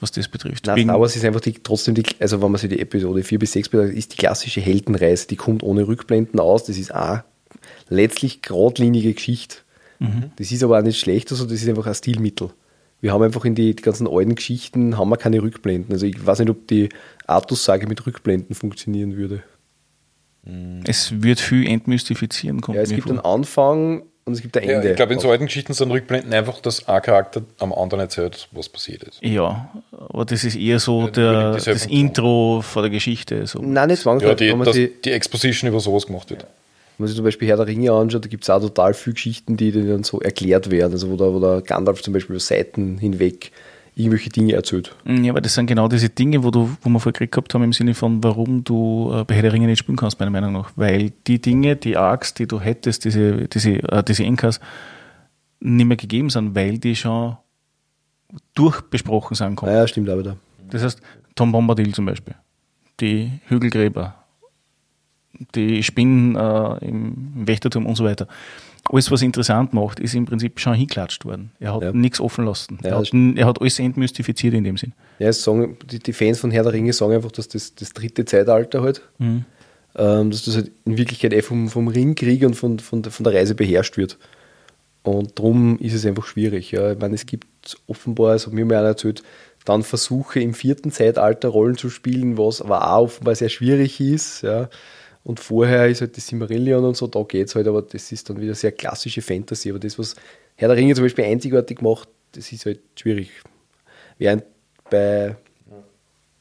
was 0.00 0.12
das 0.12 0.28
betrifft. 0.28 0.66
Nein, 0.66 0.84
Star 0.84 1.00
Wars 1.00 1.16
ist 1.16 1.24
einfach 1.24 1.40
die, 1.40 1.54
trotzdem, 1.54 1.94
die, 1.94 2.04
also 2.20 2.40
wenn 2.42 2.50
man 2.50 2.60
sich 2.60 2.70
die 2.70 2.80
Episode 2.80 3.22
4 3.22 3.38
bis 3.38 3.52
6 3.52 3.68
betrachtet, 3.68 3.96
ist 3.96 4.12
die 4.12 4.16
klassische 4.16 4.60
Heldenreise, 4.60 5.26
die 5.28 5.36
kommt 5.36 5.62
ohne 5.62 5.86
Rückblenden 5.86 6.40
aus. 6.40 6.64
Das 6.64 6.78
ist 6.78 6.94
auch 6.94 7.20
letztlich 7.88 8.42
geradlinige 8.42 9.14
Geschichte. 9.14 9.58
Mhm. 9.98 10.30
Das 10.36 10.50
ist 10.52 10.62
aber 10.62 10.78
auch 10.78 10.82
nicht 10.82 11.00
schlecht, 11.00 11.30
also 11.30 11.44
das 11.44 11.62
ist 11.62 11.68
einfach 11.68 11.86
ein 11.86 11.94
Stilmittel 11.94 12.50
wir 13.00 13.12
haben 13.12 13.22
einfach 13.22 13.44
in 13.44 13.54
die, 13.54 13.74
die, 13.74 13.82
ganzen 13.82 14.08
alten 14.08 14.34
Geschichten 14.34 14.98
haben 14.98 15.08
wir 15.08 15.16
keine 15.16 15.42
Rückblenden. 15.42 15.92
Also 15.92 16.06
ich 16.06 16.24
weiß 16.24 16.40
nicht, 16.40 16.50
ob 16.50 16.66
die 16.66 16.88
Artus-Sage 17.26 17.86
mit 17.86 18.04
Rückblenden 18.06 18.54
funktionieren 18.54 19.16
würde. 19.16 19.42
Es 20.84 21.22
wird 21.22 21.40
viel 21.40 21.68
entmystifizieren. 21.68 22.60
Kommt 22.60 22.76
ja, 22.76 22.82
es 22.82 22.90
gibt 22.90 23.02
vor. 23.02 23.12
einen 23.12 23.20
Anfang 23.20 24.02
und 24.28 24.34
es 24.34 24.42
gibt 24.42 24.56
ein 24.56 24.62
Ende. 24.62 24.84
Ja, 24.84 24.90
ich 24.90 24.96
glaube, 24.96 25.14
in 25.14 25.20
so 25.20 25.30
alten 25.30 25.46
Geschichten 25.46 25.72
sind 25.72 25.90
Rückblenden 25.90 26.32
einfach, 26.32 26.60
dass 26.60 26.86
ein 26.86 27.02
Charakter 27.02 27.42
am 27.58 27.72
anderen 27.72 28.00
erzählt, 28.00 28.48
was 28.52 28.68
passiert 28.68 29.02
ist. 29.02 29.18
Ja, 29.22 29.70
aber 29.90 30.26
das 30.26 30.44
ist 30.44 30.54
eher 30.54 30.78
so 30.78 31.02
ja, 31.02 31.10
der, 31.10 31.52
das 31.52 31.86
Intro 31.86 32.60
vor 32.62 32.82
der 32.82 32.90
Geschichte. 32.90 33.46
So. 33.46 33.60
Nein, 33.62 33.88
nicht 33.88 34.02
zwangsläufig. 34.02 34.48
Ja, 34.50 34.54
die, 34.54 34.64
dass 34.64 35.00
die 35.04 35.10
Exposition 35.10 35.68
über 35.68 35.80
sowas 35.80 36.06
gemacht 36.06 36.28
wird. 36.30 36.42
Wenn 36.42 37.04
man 37.04 37.08
sich 37.08 37.16
zum 37.16 37.24
Beispiel 37.24 37.48
Herr 37.48 37.56
der 37.56 37.66
Ringe 37.66 37.90
anschaut, 37.92 38.24
da 38.24 38.28
gibt 38.28 38.44
es 38.44 38.50
auch 38.50 38.60
total 38.60 38.92
viele 38.92 39.14
Geschichten, 39.14 39.56
die 39.56 39.72
dann 39.72 40.04
so 40.04 40.20
erklärt 40.20 40.70
werden. 40.70 40.92
Also 40.92 41.10
wo 41.10 41.16
der, 41.16 41.32
wo 41.32 41.40
der 41.40 41.62
Gandalf 41.62 42.02
zum 42.02 42.12
Beispiel 42.12 42.34
über 42.34 42.40
Seiten 42.40 42.98
hinweg 42.98 43.50
irgendwelche 43.98 44.30
Dinge 44.30 44.52
erzählt. 44.52 44.94
Mm, 45.04 45.24
ja, 45.24 45.32
aber 45.32 45.40
das 45.40 45.54
sind 45.54 45.66
genau 45.66 45.88
diese 45.88 46.08
Dinge, 46.08 46.42
wo, 46.44 46.50
du, 46.50 46.70
wo 46.82 46.88
wir 46.88 47.00
vorher 47.00 47.26
gehabt 47.26 47.52
haben, 47.52 47.64
im 47.64 47.72
Sinne 47.72 47.94
von, 47.94 48.22
warum 48.22 48.64
du 48.64 49.12
äh, 49.12 49.24
bei 49.24 49.34
Herr 49.34 49.42
der 49.42 49.52
Ringe 49.52 49.66
nicht 49.66 49.80
spielen 49.80 49.96
kannst, 49.96 50.18
meiner 50.20 50.30
Meinung 50.30 50.52
nach. 50.52 50.70
Weil 50.76 51.12
die 51.26 51.40
Dinge, 51.40 51.76
die 51.76 51.96
Arcs, 51.96 52.34
die 52.34 52.46
du 52.46 52.60
hättest, 52.60 53.04
diese, 53.04 53.48
diese, 53.48 53.82
äh, 53.90 54.02
diese 54.04 54.24
Enkas, 54.24 54.60
nicht 55.60 55.86
mehr 55.86 55.96
gegeben 55.96 56.30
sind, 56.30 56.54
weil 56.54 56.78
die 56.78 56.94
schon 56.94 57.36
durchbesprochen 58.54 59.34
sind. 59.34 59.60
Ja, 59.62 59.86
stimmt 59.88 60.08
aber 60.08 60.22
da. 60.22 60.36
Das 60.70 60.82
heißt, 60.82 61.00
Tom 61.34 61.52
Bombadil 61.52 61.94
zum 61.94 62.06
Beispiel, 62.06 62.34
die 63.00 63.32
Hügelgräber, 63.46 64.14
die 65.54 65.82
Spinnen 65.82 66.36
äh, 66.36 66.86
im 66.86 67.46
Wächterturm 67.46 67.86
und 67.86 67.96
so 67.96 68.04
weiter. 68.04 68.28
Alles, 68.90 69.10
was 69.10 69.22
interessant 69.22 69.72
macht, 69.72 70.00
ist 70.00 70.14
im 70.14 70.24
Prinzip 70.24 70.58
schon 70.60 70.74
hinklatscht 70.74 71.24
worden. 71.24 71.50
Er 71.60 71.74
hat 71.74 71.82
ja. 71.82 71.92
nichts 71.92 72.20
offen 72.20 72.44
lassen. 72.46 72.78
Ja, 72.82 72.90
er, 72.90 72.98
hat, 72.98 73.12
er, 73.12 73.46
hat, 73.46 73.60
alles 73.60 73.78
entmystifiziert 73.78 74.54
in 74.54 74.64
dem 74.64 74.76
Sinn. 74.76 74.92
Ja, 75.18 75.32
sagen, 75.32 75.76
die, 75.90 75.98
die, 75.98 76.12
Fans 76.12 76.40
von 76.40 76.50
Herr 76.50 76.62
der 76.62 76.72
Ringe 76.72 76.92
sagen 76.92 77.12
einfach, 77.12 77.32
dass 77.32 77.48
das 77.48 77.74
das 77.74 77.92
dritte 77.92 78.24
Zeitalter 78.24 78.82
halt, 78.82 79.02
mhm. 79.18 79.44
ähm, 79.96 80.30
dass 80.30 80.44
das 80.44 80.56
halt 80.56 80.70
in 80.84 80.96
Wirklichkeit 80.96 81.32
eh 81.32 81.42
vom, 81.42 81.68
vom 81.68 81.88
Ringkrieg 81.88 82.44
und 82.44 82.54
von, 82.54 82.78
von, 82.78 83.04
von 83.04 83.24
der 83.24 83.34
Reise 83.34 83.54
beherrscht 83.54 83.96
wird. 83.96 84.18
Und 85.02 85.38
darum 85.38 85.78
ist 85.78 85.94
es 85.94 86.04
einfach 86.04 86.26
schwierig. 86.26 86.70
Ja. 86.70 86.92
Ich 86.92 86.98
meine, 86.98 87.14
es 87.14 87.26
gibt 87.26 87.46
offenbar, 87.86 88.34
hat 88.34 88.52
mir 88.52 88.64
mal 88.64 88.78
einer 88.78 88.88
erzählt, 88.88 89.22
dann 89.64 89.82
Versuche 89.82 90.40
im 90.40 90.54
vierten 90.54 90.90
Zeitalter 90.90 91.48
Rollen 91.48 91.76
zu 91.76 91.90
spielen, 91.90 92.38
was 92.38 92.62
aber 92.62 92.92
auch 92.92 93.04
offenbar 93.04 93.34
sehr 93.34 93.48
schwierig 93.48 94.00
ist. 94.00 94.42
Ja. 94.42 94.68
Und 95.28 95.40
vorher 95.40 95.88
ist 95.88 96.00
halt 96.00 96.16
das 96.16 96.26
Silmarillion 96.26 96.82
und 96.82 96.96
so, 96.96 97.06
da 97.06 97.22
geht 97.22 97.48
es 97.48 97.54
halt, 97.54 97.68
aber 97.68 97.82
das 97.82 98.10
ist 98.12 98.30
dann 98.30 98.40
wieder 98.40 98.54
sehr 98.54 98.72
klassische 98.72 99.20
Fantasy. 99.20 99.68
Aber 99.68 99.78
das, 99.78 99.98
was 99.98 100.16
Herr 100.56 100.68
der 100.68 100.78
Ringe 100.78 100.94
zum 100.94 101.04
Beispiel 101.04 101.26
einzigartig 101.26 101.82
macht, 101.82 102.08
das 102.32 102.50
ist 102.50 102.64
halt 102.64 102.80
schwierig. 102.98 103.28
Während 104.16 104.44
bei 104.88 105.36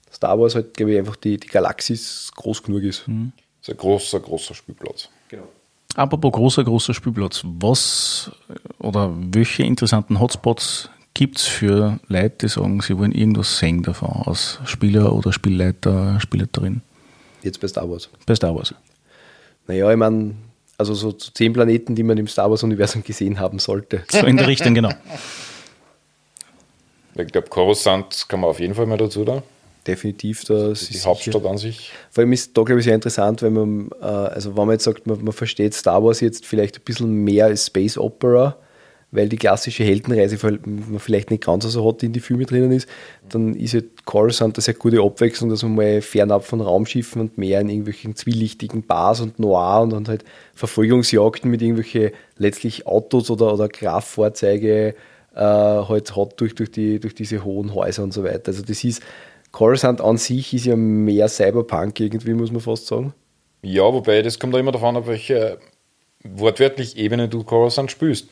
Star 0.09 0.39
Wars 0.39 0.55
halt, 0.55 0.73
glaube 0.73 0.93
ich, 0.93 0.99
einfach 0.99 1.17
die, 1.17 1.35
die 1.35 1.49
Galaxis 1.49 2.31
groß 2.33 2.63
genug 2.63 2.83
ist. 2.83 3.05
Mhm. 3.09 3.33
Das 3.59 3.67
ist 3.67 3.73
ein 3.73 3.77
großer, 3.77 4.21
großer 4.21 4.53
Spielplatz. 4.53 5.09
Genau. 5.27 5.49
Apropos 5.95 6.31
großer, 6.31 6.63
großer 6.63 6.93
Spielplatz, 6.93 7.41
was 7.43 8.31
oder 8.79 9.13
welche 9.13 9.63
interessanten 9.63 10.17
Hotspots 10.21 10.89
gibt 11.13 11.39
es 11.39 11.43
für 11.43 11.99
Leute, 12.07 12.37
die 12.43 12.47
sagen, 12.47 12.79
sie 12.79 12.97
wollen 12.97 13.11
irgendwas 13.11 13.57
sehen 13.57 13.83
davon, 13.83 14.23
als 14.27 14.61
Spieler 14.63 15.11
oder 15.11 15.33
Spielleiter, 15.33 16.21
Spielleiterin? 16.21 16.83
Jetzt 17.43 17.59
bei 17.59 17.67
Star 17.67 17.89
Wars. 17.89 18.09
Bei 18.25 18.35
Star 18.35 18.55
Wars. 18.55 18.73
Naja, 19.67 19.91
ich 19.91 19.97
meine, 19.97 20.35
also 20.77 20.93
so 20.93 21.11
zehn 21.11 21.53
Planeten, 21.53 21.95
die 21.95 22.03
man 22.03 22.17
im 22.17 22.27
Star 22.27 22.49
Wars-Universum 22.49 23.03
gesehen 23.03 23.39
haben 23.39 23.59
sollte. 23.59 24.03
So 24.09 24.25
in 24.25 24.37
der 24.37 24.47
Richtung, 24.47 24.73
genau. 24.73 24.91
Ich 27.15 27.31
glaube, 27.31 27.47
Coruscant 27.49 28.25
kann 28.27 28.41
man 28.41 28.49
auf 28.49 28.59
jeden 28.59 28.75
Fall 28.75 28.85
mal 28.85 28.97
dazu 28.97 29.25
da. 29.25 29.41
Definitiv. 29.87 30.43
Das 30.43 30.89
die 30.89 30.99
Hauptstadt 30.99 31.33
sicher. 31.33 31.49
an 31.49 31.57
sich. 31.57 31.91
Vor 32.11 32.21
allem 32.21 32.33
ist 32.33 32.55
da, 32.57 32.63
glaube 32.63 32.79
ich, 32.79 32.85
sehr 32.85 32.95
interessant, 32.95 33.41
wenn 33.41 33.53
man, 33.53 33.89
äh, 34.01 34.05
also 34.05 34.55
wenn 34.55 34.67
man 34.67 34.73
jetzt 34.73 34.83
sagt, 34.83 35.07
man, 35.07 35.23
man 35.23 35.33
versteht 35.33 35.73
Star 35.73 36.03
Wars 36.03 36.19
jetzt 36.19 36.45
vielleicht 36.45 36.77
ein 36.77 36.83
bisschen 36.83 37.23
mehr 37.23 37.45
als 37.45 37.67
Space 37.67 37.97
Opera, 37.97 38.57
weil 39.11 39.29
die 39.29 39.37
klassische 39.37 39.83
Heldenreise 39.83 40.37
vielleicht 40.97 41.31
nicht 41.31 41.45
ganz 41.45 41.63
so 41.63 41.83
hot 41.83 42.03
in 42.03 42.11
die 42.11 42.19
Filme 42.19 42.45
drinnen 42.45 42.71
ist, 42.71 42.89
dann 43.29 43.55
ist 43.55 43.73
halt 43.73 44.05
Coruscant 44.05 44.57
eine 44.57 44.61
sehr 44.61 44.73
gute 44.73 45.01
Abwechslung, 45.01 45.49
dass 45.49 45.63
man 45.63 45.75
mal 45.75 46.01
fernab 46.01 46.43
von 46.43 46.59
Raumschiffen 46.59 47.21
und 47.21 47.37
mehr 47.37 47.61
in 47.61 47.69
irgendwelchen 47.69 48.15
zwielichtigen 48.15 48.83
Bars 48.83 49.21
und 49.21 49.39
Noir 49.39 49.81
und 49.81 49.93
dann 49.93 50.07
halt 50.07 50.25
Verfolgungsjagden 50.55 51.49
mit 51.49 51.61
irgendwelchen 51.61 52.11
letztlich 52.37 52.85
Autos 52.85 53.29
oder, 53.29 53.53
oder 53.53 53.69
Kraftfahrzeuge 53.69 54.95
äh, 55.33 55.39
halt 55.39 56.15
hat 56.15 56.41
durch, 56.41 56.55
durch, 56.55 56.71
die, 56.71 56.99
durch 56.99 57.15
diese 57.15 57.45
hohen 57.45 57.73
Häuser 57.73 58.03
und 58.03 58.13
so 58.13 58.23
weiter. 58.23 58.47
Also 58.47 58.61
das 58.61 58.83
ist, 58.83 59.01
Coruscant 59.51 60.01
an 60.01 60.17
sich 60.17 60.53
ist 60.53 60.65
ja 60.65 60.75
mehr 60.75 61.29
Cyberpunk 61.29 61.99
irgendwie, 61.99 62.33
muss 62.33 62.51
man 62.51 62.61
fast 62.61 62.87
sagen. 62.87 63.13
Ja, 63.61 63.83
wobei 63.83 64.21
das 64.21 64.37
kommt 64.37 64.53
auch 64.53 64.59
immer 64.59 64.71
davon 64.71 64.97
ab, 64.97 65.07
welche 65.07 65.59
wortwörtlich 66.23 66.97
Ebene 66.97 67.29
du 67.29 67.43
Coruscant 67.43 67.89
spielst. 67.89 68.27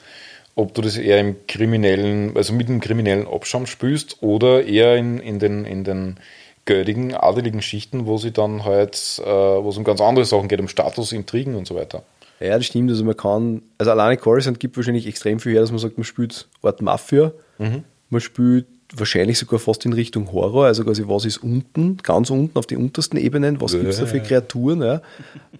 Ob 0.55 0.73
du 0.73 0.81
das 0.81 0.97
eher 0.97 1.19
im 1.19 1.35
kriminellen, 1.47 2.35
also 2.35 2.53
mit 2.53 2.69
dem 2.69 2.79
kriminellen 2.79 3.27
Abschaum 3.27 3.65
spielst 3.65 4.17
oder 4.21 4.65
eher 4.65 4.95
in, 4.95 5.19
in 5.19 5.39
den, 5.39 5.65
in 5.65 5.83
den 5.83 6.17
göttigen, 6.65 7.13
adeligen 7.13 7.61
Schichten, 7.61 8.05
wo 8.05 8.17
sie 8.17 8.31
dann 8.31 8.65
halt, 8.65 9.21
äh, 9.23 9.27
wo 9.27 9.69
es 9.69 9.77
um 9.77 9.83
ganz 9.83 10.01
andere 10.01 10.25
Sachen 10.25 10.47
geht, 10.47 10.59
um 10.59 10.67
Status, 10.67 11.11
Intrigen 11.11 11.55
und 11.55 11.67
so 11.67 11.75
weiter. 11.75 12.03
Ja, 12.39 12.57
das 12.57 12.65
stimmt. 12.65 12.89
Also 12.89 13.03
man 13.03 13.15
kann, 13.15 13.61
also 13.77 13.91
alleine 13.91 14.17
Coruscant 14.17 14.59
gibt 14.59 14.75
wahrscheinlich 14.75 15.07
extrem 15.07 15.39
viel 15.39 15.53
her, 15.53 15.61
dass 15.61 15.71
man 15.71 15.79
sagt, 15.79 15.97
man 15.97 16.03
spielt 16.03 16.47
Art 16.61 16.81
Mafia, 16.81 17.31
mhm. 17.57 17.83
man 18.09 18.21
spielt 18.21 18.65
wahrscheinlich 18.93 19.37
sogar 19.37 19.59
fast 19.59 19.85
in 19.85 19.93
Richtung 19.93 20.31
Horror, 20.31 20.65
also 20.65 20.83
quasi 20.83 21.03
was 21.07 21.25
ist 21.25 21.37
unten, 21.37 21.97
ganz 21.97 22.29
unten 22.29 22.57
auf 22.57 22.65
den 22.65 22.77
untersten 22.77 23.17
Ebenen, 23.17 23.59
was 23.61 23.71
gibt 23.71 23.85
es 23.85 23.99
da 23.99 24.05
für 24.05 24.19
Kreaturen, 24.19 24.81
ja? 24.81 25.01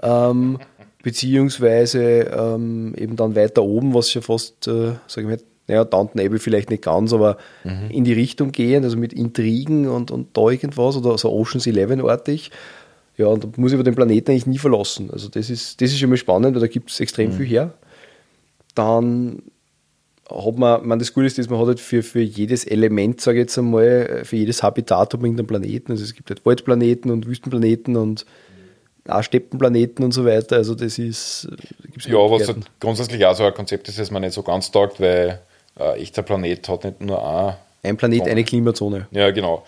ähm, 0.01 0.59
beziehungsweise 1.05 2.01
ähm, 2.35 2.95
eben 2.97 3.15
dann 3.15 3.35
weiter 3.35 3.61
oben, 3.61 3.93
was 3.93 4.11
ja 4.15 4.21
fast, 4.21 4.67
äh, 4.67 4.93
sage 5.05 5.21
ich 5.21 5.25
mal, 5.27 5.37
naja, 5.67 5.85
Downton 5.85 6.19
Abbey 6.19 6.39
vielleicht 6.39 6.71
nicht 6.71 6.81
ganz, 6.81 7.13
aber 7.13 7.37
mhm. 7.63 7.91
in 7.91 8.03
die 8.05 8.13
Richtung 8.13 8.51
gehen, 8.51 8.83
also 8.83 8.97
mit 8.97 9.13
Intrigen 9.13 9.87
und, 9.87 10.09
und 10.09 10.35
da 10.35 10.49
irgendwas 10.49 10.97
oder 10.97 11.15
so 11.19 11.31
Oceans 11.31 11.67
11-artig. 11.67 12.49
Ja, 13.17 13.27
und 13.27 13.43
da 13.43 13.49
muss 13.55 13.71
ich 13.71 13.75
aber 13.75 13.83
den 13.83 13.93
Planeten 13.93 14.31
eigentlich 14.31 14.47
nie 14.47 14.57
verlassen. 14.57 15.11
Also 15.11 15.29
das 15.29 15.51
ist, 15.51 15.79
das 15.79 15.91
ist 15.91 15.99
schon 15.99 16.09
mal 16.09 16.17
spannend, 16.17 16.55
weil 16.55 16.61
da 16.61 16.67
gibt 16.67 16.89
es 16.89 16.99
extrem 16.99 17.29
mhm. 17.29 17.33
viel 17.33 17.45
her. 17.45 17.73
Dann 18.73 19.43
hat 20.27 20.57
man, 20.57 20.87
man 20.87 20.97
das 20.97 21.13
Gute 21.13 21.27
ist, 21.27 21.37
dass 21.37 21.51
man 21.51 21.59
hat 21.59 21.67
halt 21.67 21.79
für, 21.79 22.01
für 22.01 22.21
jedes 22.21 22.65
Element, 22.65 23.21
sage 23.21 23.37
ich 23.37 23.43
jetzt 23.43 23.59
einmal, 23.59 24.21
für 24.23 24.37
jedes 24.37 24.63
Habitat 24.63 25.13
hat 25.13 25.21
man 25.21 25.25
irgendeinen 25.25 25.47
Planeten. 25.47 25.91
Also 25.91 26.03
es 26.03 26.15
gibt 26.15 26.31
halt 26.31 26.43
Waldplaneten 26.47 27.11
und 27.11 27.27
Wüstenplaneten 27.27 27.95
und 27.95 28.25
Steppenplaneten 29.21 30.03
und 30.03 30.11
so 30.11 30.25
weiter. 30.25 30.57
Also 30.57 30.75
das 30.75 30.97
ist. 30.97 31.47
Ja, 32.05 32.17
was 32.17 32.47
halt 32.47 32.65
grundsätzlich 32.79 33.25
auch 33.25 33.35
so 33.35 33.43
ein 33.43 33.53
Konzept 33.53 33.87
ist, 33.87 33.99
das 33.99 34.11
man 34.11 34.21
nicht 34.21 34.33
so 34.33 34.43
ganz 34.43 34.71
taugt, 34.71 34.99
weil 34.99 35.39
ein 35.75 35.95
echter 35.95 36.23
Planet 36.23 36.67
hat 36.69 36.83
nicht 36.83 37.01
nur 37.01 37.23
ein. 37.23 37.55
Ein 37.83 37.97
Planet, 37.97 38.23
eine 38.23 38.43
Klimazone. 38.43 39.07
Ja, 39.11 39.29
genau. 39.31 39.63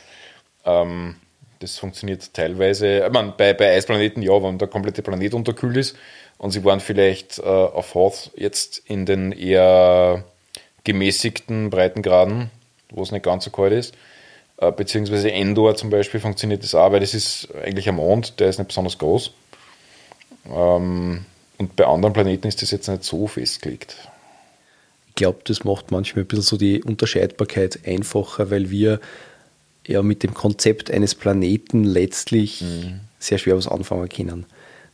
Ähm, 0.65 1.15
das 1.59 1.77
funktioniert 1.77 2.33
teilweise. 2.33 3.05
Ich 3.05 3.13
meine, 3.13 3.33
bei, 3.37 3.53
bei 3.53 3.75
Eisplaneten 3.75 4.21
ja, 4.21 4.41
wenn 4.41 4.57
der 4.57 4.67
komplette 4.67 5.01
Planet 5.01 5.33
unterkühlt 5.33 5.77
ist 5.77 5.95
und 6.37 6.51
sie 6.51 6.63
waren 6.63 6.79
vielleicht 6.79 7.39
äh, 7.39 7.43
auf 7.43 7.93
Hoth 7.95 8.31
jetzt 8.35 8.81
in 8.85 9.05
den 9.05 9.31
eher 9.31 10.23
gemäßigten 10.83 11.69
Breitengraden, 11.69 12.49
wo 12.89 13.03
es 13.03 13.11
nicht 13.11 13.23
ganz 13.23 13.45
so 13.45 13.51
kalt 13.51 13.73
ist. 13.73 13.95
Äh, 14.57 14.71
beziehungsweise 14.71 15.31
Endor 15.31 15.75
zum 15.75 15.89
Beispiel 15.89 16.19
funktioniert 16.19 16.63
das 16.63 16.73
auch, 16.73 16.91
weil 16.91 16.99
das 16.99 17.13
ist 17.13 17.47
eigentlich 17.63 17.87
ein 17.87 17.95
Mond, 17.95 18.39
der 18.39 18.49
ist 18.49 18.57
nicht 18.57 18.67
besonders 18.67 18.97
groß. 18.97 19.31
Ähm, 20.49 21.25
und 21.57 21.75
bei 21.75 21.85
anderen 21.85 22.13
Planeten 22.13 22.47
ist 22.47 22.61
das 22.61 22.71
jetzt 22.71 22.87
nicht 22.87 23.03
so 23.03 23.27
festgelegt. 23.27 23.95
Ich 25.09 25.15
glaube, 25.15 25.39
das 25.45 25.63
macht 25.63 25.91
manchmal 25.91 26.23
ein 26.23 26.27
bisschen 26.27 26.43
so 26.43 26.57
die 26.57 26.83
Unterscheidbarkeit 26.83 27.79
einfacher, 27.85 28.51
weil 28.51 28.69
wir 28.69 28.99
ja 29.85 30.01
mit 30.03 30.23
dem 30.23 30.33
Konzept 30.33 30.91
eines 30.91 31.15
Planeten 31.15 31.83
letztlich 31.83 32.61
mhm. 32.61 32.99
sehr 33.19 33.37
schwer 33.37 33.57
was 33.57 33.67
anfangen 33.67 34.09
können. 34.09 34.45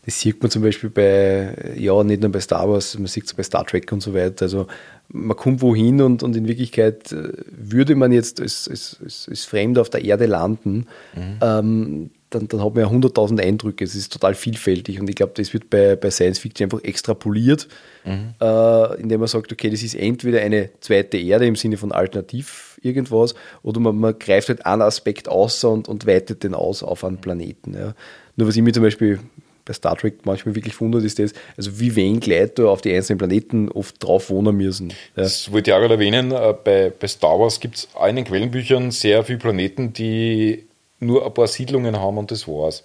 Das 0.06 0.19
sieht 0.19 0.41
man 0.41 0.52
zum 0.52 0.61
Beispiel 0.61 0.90
bei, 0.90 1.76
ja, 1.77 2.03
nicht 2.03 2.22
nur 2.22 2.31
bei 2.31 2.41
Star 2.41 2.69
Wars, 2.69 2.98
man 2.98 3.07
sieht 3.07 3.26
es 3.26 3.34
bei 3.34 3.44
Star 3.44 3.65
Trek 3.65 3.90
und 3.91 4.02
so 4.02 4.14
weiter. 4.14 4.44
Also 4.44 4.68
man 5.09 5.38
kommt 5.38 5.61
wohin 5.61 6.01
und, 6.01 6.23
und 6.23 6.35
in 6.35 6.47
Wirklichkeit 6.47 7.11
äh, 7.11 7.34
würde 7.51 7.95
man 7.95 8.11
jetzt 8.11 8.41
als, 8.41 8.67
als, 8.67 8.97
als, 9.03 9.27
als 9.30 9.45
Fremder 9.45 9.81
auf 9.81 9.89
der 9.89 10.03
Erde 10.03 10.25
landen, 10.25 10.88
mhm. 11.15 11.38
ähm, 11.41 12.09
dann, 12.30 12.47
dann 12.47 12.63
hat 12.63 12.73
man 12.73 12.84
ja 12.84 12.89
100.000 12.89 13.39
Eindrücke. 13.39 13.84
Es 13.84 13.93
ist 13.93 14.11
total 14.11 14.34
vielfältig 14.34 14.99
und 14.99 15.07
ich 15.09 15.15
glaube, 15.15 15.34
das 15.35 15.53
wird 15.53 15.69
bei, 15.69 15.95
bei 15.95 16.09
Science 16.09 16.39
Fiction 16.39 16.65
einfach 16.65 16.84
extrapoliert, 16.84 17.67
mhm. 18.05 18.34
äh, 18.41 19.01
indem 19.01 19.19
man 19.19 19.27
sagt, 19.27 19.51
okay, 19.51 19.69
das 19.69 19.84
ist 19.84 19.95
entweder 19.95 20.41
eine 20.41 20.71
zweite 20.80 21.17
Erde 21.17 21.45
im 21.45 21.55
Sinne 21.55 21.77
von 21.77 21.91
alternativ 21.91 22.80
irgendwas 22.81 23.35
oder 23.61 23.80
man, 23.80 23.97
man 23.97 24.17
greift 24.17 24.49
halt 24.49 24.65
einen 24.65 24.81
Aspekt 24.81 25.30
aus 25.30 25.63
und, 25.63 25.88
und 25.88 26.05
weitet 26.07 26.43
den 26.43 26.53
aus 26.55 26.84
auf 26.84 27.03
einen 27.03 27.17
Planeten. 27.17 27.73
Ja. 27.75 27.93
Nur 28.35 28.47
was 28.47 28.55
ich 28.55 28.61
mir 28.61 28.73
zum 28.73 28.84
Beispiel 28.84 29.19
bei 29.65 29.73
Star 29.73 29.98
Trek 29.98 30.26
manchmal 30.26 30.56
wirklich 30.56 30.80
wundert, 30.81 31.03
ist 31.03 31.19
das, 31.19 31.34
also 31.57 31.80
wie 31.80 31.95
wenig 31.95 32.26
Leute 32.26 32.69
auf 32.69 32.81
die 32.81 32.94
einzelnen 32.94 33.18
Planeten 33.18 33.69
oft 33.69 34.03
drauf 34.03 34.30
wohnen 34.30 34.56
müssen. 34.56 34.90
Ja. 34.90 34.95
Das 35.15 35.52
wollte 35.52 35.72
ich 35.72 35.76
auch 35.76 35.80
gerade 35.80 35.95
erwähnen, 35.95 36.31
äh, 36.31 36.53
bei, 36.64 36.91
bei 36.98 37.07
Star 37.07 37.40
Wars 37.40 37.60
gibt 37.60 37.76
es 37.76 37.88
in 38.07 38.15
den 38.15 38.26
Quellenbüchern 38.26 38.91
sehr 38.91 39.23
viele 39.23 39.40
Planeten, 39.40 39.94
die 39.94 40.65
nur 40.99 41.26
ein 41.26 41.34
paar 41.34 41.48
Siedlungen 41.48 41.99
haben 41.99 42.18
und 42.18 42.31
das 42.31 42.48
war's. 42.48 42.84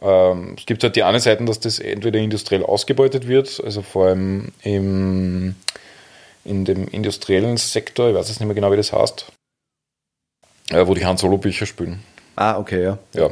Ähm, 0.00 0.54
es 0.58 0.66
gibt 0.66 0.82
halt 0.82 0.96
die 0.96 1.02
eine 1.02 1.20
Seite, 1.20 1.44
dass 1.44 1.60
das 1.60 1.78
entweder 1.78 2.18
industriell 2.18 2.64
ausgebeutet 2.64 3.28
wird, 3.28 3.62
also 3.62 3.82
vor 3.82 4.06
allem 4.06 4.52
im, 4.62 5.54
in 6.44 6.64
dem 6.64 6.88
industriellen 6.88 7.56
Sektor, 7.56 8.08
ich 8.08 8.14
weiß 8.14 8.28
jetzt 8.28 8.40
nicht 8.40 8.48
mehr 8.48 8.54
genau, 8.54 8.72
wie 8.72 8.76
das 8.76 8.92
heißt, 8.92 9.26
äh, 10.70 10.86
wo 10.86 10.94
die 10.94 11.04
Han 11.04 11.16
Solo-Bücher 11.16 11.66
spielen. 11.66 12.02
Ah, 12.34 12.58
okay, 12.58 12.82
ja. 12.82 12.98
Ja. 13.14 13.30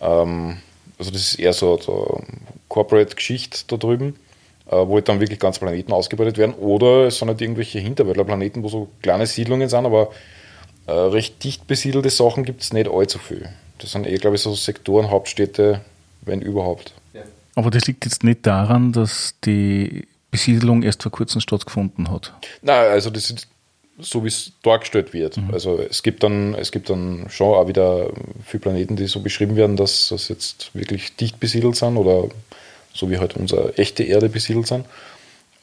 Ähm, 0.00 0.58
also 1.00 1.10
das 1.10 1.22
ist 1.22 1.38
eher 1.38 1.52
so, 1.54 1.78
so 1.78 2.22
Corporate-Geschichte 2.68 3.64
da 3.66 3.76
drüben, 3.76 4.16
äh, 4.66 4.76
wo 4.76 4.94
halt 4.94 5.08
dann 5.08 5.18
wirklich 5.18 5.40
ganze 5.40 5.58
Planeten 5.58 5.92
ausgebeutet 5.92 6.36
werden. 6.38 6.54
Oder 6.54 7.06
es 7.06 7.18
sind 7.18 7.28
halt 7.28 7.40
irgendwelche 7.40 7.78
Hinterwäldlerplaneten, 7.78 8.62
wo 8.62 8.68
so 8.68 8.88
kleine 9.02 9.26
Siedlungen 9.26 9.68
sind, 9.68 9.86
aber 9.86 10.10
äh, 10.86 10.92
recht 10.92 11.42
dicht 11.42 11.66
besiedelte 11.66 12.10
Sachen 12.10 12.44
gibt 12.44 12.62
es 12.62 12.72
nicht 12.72 12.88
allzu 12.88 13.18
viel. 13.18 13.48
Das 13.78 13.92
sind 13.92 14.06
eher, 14.06 14.18
glaube 14.18 14.36
ich, 14.36 14.42
so 14.42 14.54
Sektoren, 14.54 15.10
Hauptstädte, 15.10 15.80
wenn 16.20 16.42
überhaupt. 16.42 16.94
Aber 17.56 17.70
das 17.70 17.86
liegt 17.86 18.04
jetzt 18.04 18.22
nicht 18.22 18.46
daran, 18.46 18.92
dass 18.92 19.34
die 19.44 20.06
Besiedelung 20.30 20.82
erst 20.82 21.02
vor 21.02 21.12
kurzem 21.12 21.40
stattgefunden 21.40 22.10
hat. 22.10 22.32
Nein, 22.62 22.90
also 22.90 23.10
das 23.10 23.30
ist 23.30 23.48
so 24.02 24.24
wie 24.24 24.28
es 24.28 24.52
dargestellt 24.62 25.12
wird. 25.12 25.36
Mhm. 25.36 25.50
Also 25.52 25.78
es 25.78 26.02
gibt 26.02 26.22
dann, 26.22 26.54
es 26.54 26.72
gibt 26.72 26.90
dann 26.90 27.26
schon 27.28 27.54
auch 27.54 27.68
wieder 27.68 28.10
viele 28.44 28.60
Planeten, 28.60 28.96
die 28.96 29.06
so 29.06 29.20
beschrieben 29.20 29.56
werden, 29.56 29.76
dass 29.76 30.08
das 30.08 30.28
jetzt 30.28 30.70
wirklich 30.74 31.16
dicht 31.16 31.40
besiedelt 31.40 31.76
sind 31.76 31.96
oder 31.96 32.28
so 32.92 33.10
wie 33.10 33.18
halt 33.18 33.36
unsere 33.36 33.76
echte 33.78 34.02
Erde 34.02 34.28
besiedelt 34.28 34.66
sind. 34.66 34.84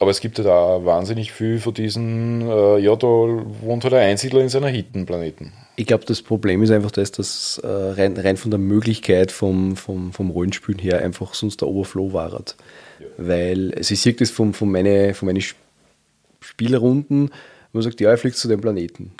Aber 0.00 0.10
es 0.12 0.20
gibt 0.20 0.38
ja 0.38 0.44
da 0.44 0.84
wahnsinnig 0.84 1.32
viel 1.32 1.58
von 1.58 1.74
diesen, 1.74 2.42
äh, 2.48 2.78
ja, 2.78 2.94
da 2.94 3.06
wohnt 3.06 3.82
halt 3.82 3.94
ein 3.94 4.10
Einsiedler 4.10 4.40
in 4.40 4.48
seiner 4.48 4.68
Hittenplaneten. 4.68 5.52
Ich 5.74 5.86
glaube, 5.86 6.04
das 6.06 6.22
Problem 6.22 6.62
ist 6.62 6.70
einfach 6.70 6.92
das, 6.92 7.10
dass 7.10 7.58
äh, 7.64 7.66
rein, 7.66 8.16
rein 8.16 8.36
von 8.36 8.50
der 8.50 8.58
Möglichkeit 8.58 9.32
vom, 9.32 9.76
vom, 9.76 10.12
vom 10.12 10.30
Rollenspielen 10.30 10.78
her 10.78 11.02
einfach 11.02 11.34
sonst 11.34 11.60
der 11.60 11.68
Overflow 11.68 12.12
war. 12.12 12.30
Ja. 12.30 13.06
Weil 13.16 13.74
also 13.76 13.92
ich 13.92 14.00
sehe 14.00 14.12
das 14.12 14.30
von, 14.30 14.54
von 14.54 14.70
meinen 14.70 15.14
von 15.14 15.26
meine 15.26 15.40
Spielrunden, 16.40 17.30
man 17.72 17.82
sagt, 17.82 18.00
ja, 18.00 18.10
er 18.10 18.18
fliegt 18.18 18.36
zu 18.36 18.48
dem 18.48 18.60
Planeten. 18.60 19.12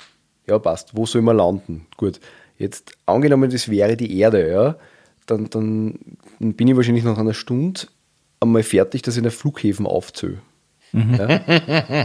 Ja, 0.47 0.59
passt. 0.59 0.95
Wo 0.95 1.05
soll 1.05 1.21
man 1.21 1.37
landen? 1.37 1.85
Gut. 1.97 2.19
Jetzt 2.57 2.91
angenommen, 3.05 3.49
das 3.49 3.69
wäre 3.69 3.95
die 3.95 4.19
Erde, 4.19 4.51
ja, 4.51 4.75
dann, 5.25 5.49
dann 5.49 5.99
bin 6.39 6.67
ich 6.67 6.75
wahrscheinlich 6.75 7.03
nach 7.05 7.17
einer 7.17 7.33
Stunde 7.33 7.81
einmal 8.39 8.63
fertig, 8.63 9.01
dass 9.01 9.15
ich 9.15 9.23
den 9.23 9.31
Flughäfen 9.31 9.85
aufzähle. 9.85 10.39
Mhm. 10.91 11.15
Ja? 11.15 11.39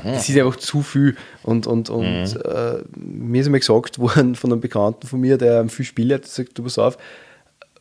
Das 0.04 0.28
ist 0.28 0.36
einfach 0.36 0.56
zu 0.56 0.82
viel. 0.82 1.16
Und, 1.42 1.66
und, 1.66 1.90
und 1.90 2.04
mhm. 2.04 2.40
äh, 2.44 2.82
mir 2.96 3.40
ist 3.40 3.46
einmal 3.46 3.60
gesagt 3.60 3.98
worden 3.98 4.34
von 4.34 4.52
einem 4.52 4.60
Bekannten 4.60 5.06
von 5.06 5.20
mir, 5.20 5.38
der 5.38 5.68
viel 5.68 5.84
Spiel 5.84 6.12
hat, 6.12 6.26
sagt, 6.26 6.58
du 6.58 6.62
pass 6.62 6.78
auf, 6.78 6.98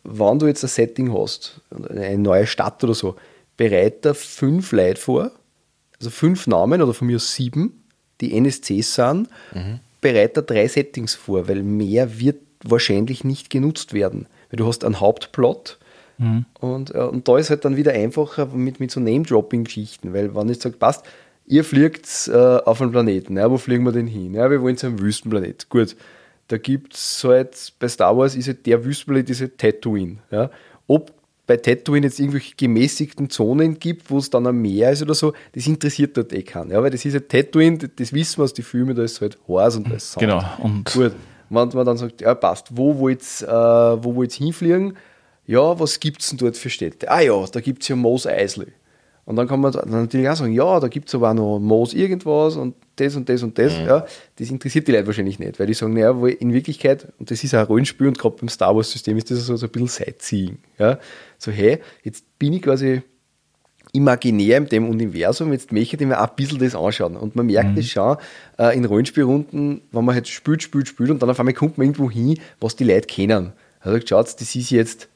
wenn 0.04 0.40
du 0.40 0.48
jetzt 0.48 0.64
ein 0.64 0.70
Setting 0.70 1.14
hast, 1.14 1.62
eine 1.90 2.18
neue 2.18 2.48
Stadt 2.48 2.84
oder 2.84 2.94
so, 2.94 3.16
bereite 3.56 4.14
fünf 4.14 4.72
Leute 4.72 5.00
vor, 5.00 5.32
also 5.98 6.10
fünf 6.10 6.48
Namen 6.48 6.82
oder 6.82 6.94
von 6.94 7.08
mir 7.08 7.20
sieben, 7.20 7.83
die 8.24 8.38
NSCs 8.38 8.96
sind, 8.96 9.30
mhm. 9.54 9.80
bereite 10.02 10.44
drei 10.44 10.68
Settings 10.68 11.16
vor, 11.16 11.48
weil 11.48 11.64
mehr 11.64 12.20
wird 12.20 12.38
wahrscheinlich 12.64 13.24
nicht 13.24 13.50
genutzt 13.50 13.94
werden. 13.94 14.28
Weil 14.50 14.58
du 14.58 14.68
hast 14.68 14.86
einen 14.86 15.00
Hauptplot 15.00 15.78
mhm. 16.18 16.46
und, 16.60 16.96
äh, 16.96 17.00
und 17.00 17.28
da 17.28 17.38
ist 17.38 17.50
halt 17.50 17.66
dann 17.66 17.76
wieder 17.76 17.92
einfacher 17.92 18.48
mit, 18.48 18.80
mit 18.80 18.92
so 18.92 19.00
Name-Dropping-Geschichten, 19.00 20.14
weil 20.14 20.36
wenn 20.36 20.50
ich 20.50 20.62
sage, 20.62 20.78
passt, 20.78 21.06
ihr 21.46 21.64
fliegt 21.64 22.30
äh, 22.32 22.38
auf 22.38 22.82
einen 22.82 22.92
Planeten, 22.92 23.38
ja, 23.38 23.50
wo 23.52 23.58
fliegen 23.58 23.84
wir 23.84 23.92
denn 23.92 24.08
hin? 24.08 24.34
Ja, 24.34 24.50
wir 24.50 24.62
wollen 24.62 24.78
zu 24.78 24.88
einem 24.88 25.00
Wüstenplanet. 25.00 25.70
Gut, 25.70 25.96
da 26.48 26.58
gibt 26.58 26.94
es 26.94 27.24
halt, 27.24 27.74
bei 27.80 27.88
Star 27.88 28.18
Wars 28.18 28.36
ist 28.36 28.48
halt 28.48 28.66
der 28.66 28.86
Wüstenplanet, 28.86 29.30
diese 29.30 29.56
Tatooine. 29.56 30.18
Ja. 30.32 30.50
Ob 30.88 31.14
bei 31.46 31.58
Tatooine 31.58 32.08
jetzt 32.08 32.20
irgendwelche 32.20 32.56
gemäßigten 32.56 33.30
Zonen 33.30 33.78
gibt, 33.78 34.10
wo 34.10 34.18
es 34.18 34.30
dann 34.30 34.48
ein 34.48 34.56
Meer 34.56 34.92
ist 34.92 35.02
oder 35.02 35.14
so, 35.14 35.34
das 35.54 35.68
interessiert 35.68 36.16
dort 36.16 36.32
eh 36.32 36.44
keinen. 36.44 36.72
Ja, 36.72 36.82
weil 36.82 36.92
das 36.92 37.04
ist 37.04 37.14
halt 37.14 37.30
Tatooine, 37.30 37.78
das 37.78 38.14
wissen 38.14 38.38
wir 38.38 38.44
aus 38.46 38.54
den 38.54 38.64
Filmen, 38.64 38.96
da 38.96 39.04
ist 39.04 39.20
halt 39.20 39.38
Horse 39.48 39.80
und 39.80 39.90
da 39.90 39.96
ist 39.96 40.12
Sound. 40.12 40.22
Genau. 40.22 40.44
Und 40.60 40.86
Gut, 40.94 41.14
wenn 41.50 41.70
man 41.70 41.86
dann 41.86 41.98
sagt, 41.98 42.22
ja 42.22 42.34
passt, 42.34 42.68
wo 42.72 42.98
wollt's, 42.98 43.42
äh, 43.42 43.48
wo 43.48 44.16
wollt's 44.16 44.36
hinfliegen? 44.36 44.98
Ja, 45.46 45.78
was 45.78 46.00
gibt 46.00 46.22
es 46.22 46.30
denn 46.30 46.38
dort 46.38 46.56
für 46.56 46.70
Städte? 46.70 47.12
Ah 47.12 47.20
ja, 47.20 47.46
da 47.52 47.60
gibt 47.60 47.82
es 47.82 47.90
ja 47.90 47.98
Mos 47.98 48.26
Eisley. 48.26 48.68
Und 49.26 49.38
dann 49.38 49.48
kann 49.48 49.62
man 49.62 49.72
dann 49.72 49.90
natürlich 49.90 50.28
auch 50.28 50.36
sagen, 50.36 50.52
ja, 50.52 50.80
da 50.80 50.88
gibt 50.90 51.08
es 51.08 51.16
aber 51.16 51.34
noch 51.34 51.60
Moos 51.60 51.94
irgendwas 51.94 52.58
und 52.58 52.76
das 52.98 53.16
und 53.16 53.30
das 53.30 53.42
und 53.42 53.58
das. 53.58 53.78
Mhm. 53.78 53.86
Ja, 53.86 54.06
das 54.36 54.50
interessiert 54.50 54.88
die 54.88 54.92
Leute 54.92 55.08
wahrscheinlich 55.08 55.40
nicht, 55.40 55.60
weil 55.60 55.68
die 55.68 55.74
sagen, 55.74 55.94
naja, 55.94 56.12
in 56.28 56.54
Wirklichkeit, 56.54 57.08
und 57.20 57.32
das 57.32 57.44
ist 57.44 57.56
auch 57.56 57.60
ein 57.60 57.66
Rollenspiel 57.66 58.08
und 58.08 58.20
gerade 58.20 58.36
beim 58.38 58.50
Star 58.50 58.76
Wars-System 58.76 59.18
ist 59.18 59.32
das 59.32 59.46
so, 59.46 59.56
so 59.56 59.66
ein 59.66 59.72
bisschen 59.72 59.88
Sightseeing. 59.88 60.58
Ja? 60.78 61.00
So, 61.38 61.52
hey, 61.52 61.80
jetzt 62.04 62.38
bin 62.38 62.54
ich 62.54 62.62
quasi 62.62 63.02
imaginär 63.94 64.58
in 64.58 64.66
dem 64.66 64.90
Universum, 64.90 65.54
jetzt 65.54 65.72
möchte 65.72 65.96
ich 65.96 66.08
mir 66.08 66.20
auch 66.20 66.28
ein 66.28 66.36
bisschen 66.36 66.60
das 66.60 66.76
anschauen. 66.76 67.16
Und 67.16 67.36
man 67.36 67.46
merkt 67.46 67.78
es 67.78 67.90
schon 67.90 68.18
äh, 68.58 68.76
in 68.76 68.84
Rollenspielrunden, 68.86 69.82
wenn 69.92 70.06
man 70.06 70.16
halt 70.16 70.28
spielt, 70.28 70.64
spielt, 70.64 70.88
spielt 70.88 71.12
und 71.12 71.22
dann 71.22 71.30
auf 71.30 71.40
einmal 71.40 71.54
kommt 71.54 71.78
man 71.78 71.86
irgendwo 71.86 72.10
hin, 72.10 72.40
was 72.60 72.76
die 72.76 72.84
Leute 72.84 73.08
kennen. 73.08 73.54
Also 73.80 74.00
schaut, 74.06 74.26
das 74.42 74.56
ist 74.56 74.72
jetzt 74.72 75.10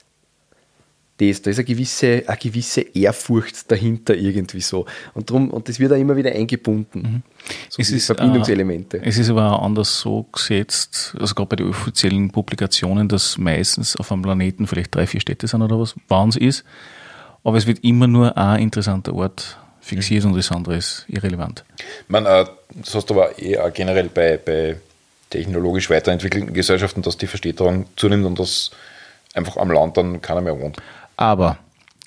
das, 1.18 1.42
da 1.42 1.50
ist 1.50 1.58
eine 1.58 1.66
gewisse, 1.66 2.24
eine 2.28 2.38
gewisse 2.38 2.82
Ehrfurcht 2.82 3.72
dahinter 3.72 4.16
irgendwie 4.16 4.62
so. 4.62 4.86
Und, 5.16 5.30
drum, 5.30 5.50
und 5.50 5.68
das 5.68 5.80
wird 5.80 5.92
auch 5.92 5.98
immer 5.98 6.16
wieder 6.16 6.32
eingebunden. 6.32 7.02
Mhm. 7.02 7.24
So 7.70 7.82
es 7.82 7.92
ist, 7.92 8.06
Verbindungselemente. 8.06 8.98
Äh, 8.98 9.10
es 9.10 9.18
ist 9.18 9.30
aber 9.30 9.52
auch 9.52 9.64
anders 9.64 10.00
so 10.00 10.28
gesetzt, 10.32 11.16
also 11.20 11.34
gerade 11.34 11.50
bei 11.50 11.56
den 11.56 11.70
offiziellen 11.70 12.30
Publikationen, 12.30 13.08
dass 13.08 13.38
meistens 13.38 13.96
auf 13.96 14.12
einem 14.12 14.22
Planeten 14.22 14.68
vielleicht 14.68 14.94
drei, 14.94 15.08
vier 15.08 15.20
Städte 15.20 15.48
sind 15.48 15.62
oder 15.62 15.80
was, 15.80 15.96
wann 16.08 16.30
es 16.30 16.36
ist. 16.36 16.64
Aber 17.44 17.58
es 17.58 17.66
wird 17.66 17.84
immer 17.84 18.08
nur 18.08 18.38
ein 18.38 18.62
interessanter 18.62 19.14
Ort 19.14 19.58
fixiert 19.82 20.24
mhm. 20.24 20.32
und 20.32 20.38
das 20.38 20.52
andere 20.52 20.78
ist 20.78 21.06
irrelevant. 21.08 21.64
Man, 22.08 22.26
äh, 22.26 22.46
das 22.76 22.94
hast 22.94 23.10
du 23.10 23.16
aber 23.16 23.42
eh 23.42 23.58
auch 23.58 23.74
generell 23.74 24.10
bei, 24.10 24.38
bei 24.38 24.78
technologisch 25.30 25.90
weiterentwickelten 25.90 26.54
Gesellschaften, 26.54 27.02
dass 27.02 27.18
die 27.18 27.28
Verstädterung 27.28 27.88
zunimmt 27.96 28.26
und 28.26 28.40
dass 28.40 28.72
einfach 29.34 29.58
am 29.58 29.72
Land 29.72 29.98
dann 29.98 30.22
keiner 30.22 30.42
mehr 30.42 30.60
wohnt. 30.60 30.78
Aber, 31.18 31.58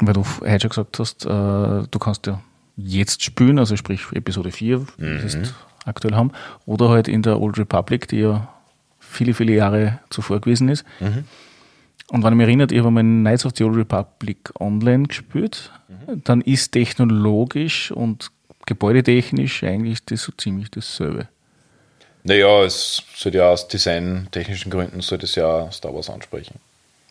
weil 0.00 0.14
du 0.14 0.24
heute 0.40 0.60
schon 0.60 0.70
gesagt 0.70 0.98
hast, 0.98 1.26
äh, 1.26 1.28
du 1.28 1.98
kannst 1.98 2.26
ja 2.26 2.40
jetzt 2.76 3.22
spielen, 3.22 3.58
also 3.58 3.76
sprich 3.76 4.00
Episode 4.12 4.52
4, 4.52 4.78
mhm. 4.78 4.86
das 5.22 5.34
ist 5.34 5.54
aktuell 5.84 6.14
haben, 6.14 6.32
oder 6.66 6.88
halt 6.88 7.08
in 7.08 7.22
der 7.22 7.40
Old 7.40 7.58
Republic, 7.58 8.08
die 8.08 8.20
ja 8.20 8.48
viele, 8.98 9.34
viele 9.34 9.52
Jahre 9.52 9.98
zuvor 10.10 10.40
gewesen 10.40 10.68
ist. 10.68 10.84
Mhm. 11.00 11.24
Und 12.08 12.24
wenn 12.24 12.32
ich 12.32 12.36
mich 12.38 12.46
erinnere, 12.46 12.72
ich 12.72 12.78
habe 12.78 12.90
mal 12.90 13.02
Knights 13.02 13.46
of 13.46 13.52
the 13.56 13.64
Old 13.64 13.76
Republic 13.76 14.52
online 14.58 15.04
gespielt, 15.04 15.70
mhm. 15.88 16.22
dann 16.24 16.40
ist 16.40 16.72
technologisch 16.72 17.90
und 17.90 18.30
gebäudetechnisch 18.66 19.64
eigentlich 19.64 20.04
das 20.04 20.22
so 20.22 20.32
ziemlich 20.32 20.70
dasselbe. 20.70 21.28
Naja, 22.22 22.64
es 22.64 23.02
sollte 23.16 23.38
ja 23.38 23.50
aus 23.50 23.66
designtechnischen 23.66 24.70
Gründen 24.70 25.00
sollte 25.00 25.24
es 25.24 25.34
ja 25.34 25.70
Star 25.72 25.94
Wars 25.94 26.10
ansprechen. 26.10 26.56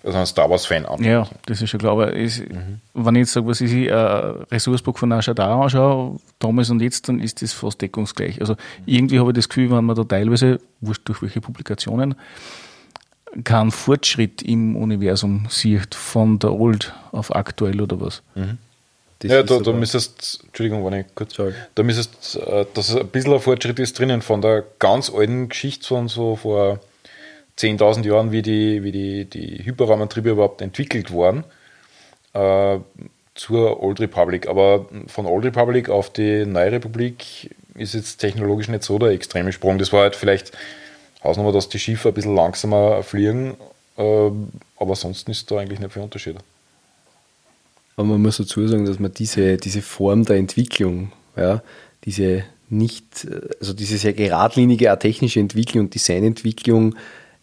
Also 0.04 0.18
ein 0.18 0.26
Star 0.26 0.50
Wars-Fan 0.50 0.86
ansprechen. 0.86 1.12
Ja, 1.12 1.28
das 1.46 1.62
ist 1.62 1.70
schon 1.70 1.80
klar. 1.80 1.92
Aber 1.92 2.14
ist, 2.14 2.40
mhm. 2.40 2.80
wenn 2.94 3.16
ich 3.16 3.22
jetzt 3.22 3.34
sage, 3.34 3.48
was 3.48 3.60
ich 3.60 3.72
ein 3.72 3.88
äh, 3.88 3.94
Ressourcebook 4.54 4.98
von 4.98 5.12
Ashadar 5.12 5.62
anschaue, 5.62 6.18
damals 6.40 6.70
und 6.70 6.82
jetzt, 6.82 7.10
dann 7.10 7.20
ist 7.20 7.42
das 7.42 7.52
fast 7.52 7.82
deckungsgleich. 7.82 8.40
Also 8.40 8.56
irgendwie 8.86 9.20
habe 9.20 9.32
ich 9.32 9.36
das 9.36 9.50
Gefühl, 9.50 9.72
wenn 9.72 9.84
man 9.84 9.96
da 9.96 10.04
teilweise, 10.04 10.60
wurscht 10.80 11.02
durch 11.06 11.22
welche 11.22 11.42
Publikationen, 11.42 12.16
keinen 13.44 13.72
Fortschritt 13.72 14.42
im 14.42 14.76
Universum 14.76 15.48
sieht, 15.50 15.96
von 15.96 16.40
der 16.40 16.54
Old 16.54 16.94
auf 17.12 17.36
aktuell 17.36 17.82
oder 17.82 18.00
was. 18.00 18.22
Mhm. 18.36 18.58
ja, 19.24 19.44
da, 19.44 19.60
da 19.60 19.72
müsstest, 19.74 20.42
Entschuldigung, 20.46 20.86
wenn 20.86 21.02
ich 21.02 21.06
kurz, 21.14 21.36
Sorry. 21.36 21.54
da 21.76 21.84
müsstest, 21.84 22.38
äh, 22.38 22.66
dass 22.74 22.96
ein 22.96 23.08
bisschen 23.08 23.34
ein 23.34 23.40
Fortschritt 23.40 23.80
ist 23.80 24.00
drinnen 24.00 24.22
von 24.22 24.42
der 24.42 24.64
ganz 24.80 25.12
alten 25.14 25.50
Geschichte 25.50 25.88
von 25.88 26.08
so 26.08 26.38
vor 26.38 26.80
10.000 27.60 28.06
Jahren, 28.06 28.32
wie 28.32 28.42
die, 28.42 28.84
wie 28.84 28.92
die, 28.92 29.26
die 29.26 29.66
Hyperraumantriebe 29.66 30.30
überhaupt 30.30 30.62
entwickelt 30.62 31.12
wurden, 31.12 31.44
äh, 32.34 32.80
zur 33.36 33.84
Old 33.84 34.00
Republic. 34.00 34.48
Aber 34.48 34.88
von 35.08 35.26
Old 35.26 35.46
Republic 35.46 35.90
auf 35.90 36.12
die 36.12 36.46
Neue 36.46 36.72
Republik 36.74 37.56
ist 37.76 37.94
jetzt 37.94 38.18
technologisch 38.18 38.70
nicht 38.70 38.84
so 38.84 38.98
der 38.98 39.10
extreme 39.10 39.52
Sprung. 39.52 39.78
Das 39.78 39.92
war 39.92 40.04
halt 40.04 40.16
vielleicht 40.16 40.52
Hausnummer, 41.24 41.52
dass 41.52 41.70
die 41.70 41.80
Schiffe 41.80 42.10
ein 42.10 42.14
bisschen 42.14 42.36
langsamer 42.36 43.04
fliegen, 43.04 43.56
äh, 43.98 44.32
aber 44.78 44.96
sonst 44.96 45.28
ist 45.28 45.52
da 45.52 45.58
eigentlich 45.58 45.80
nicht 45.80 45.92
viel 45.92 46.02
Unterschied. 46.02 46.38
Aber 47.98 48.08
man 48.08 48.22
muss 48.22 48.38
dazu 48.38 48.66
sagen, 48.66 48.86
dass 48.86 49.00
man 49.00 49.14
diese, 49.14 49.58
diese 49.58 49.82
Form 49.82 50.24
der 50.24 50.38
Entwicklung, 50.38 51.12
ja, 51.36 51.62
diese 52.06 52.46
nicht, 52.70 53.28
also 53.60 53.74
diese 53.74 53.98
sehr 53.98 54.14
geradlinige 54.14 54.98
technische 55.00 55.40
Entwicklung 55.40 55.86
und 55.86 55.96
Designentwicklung 55.96 56.96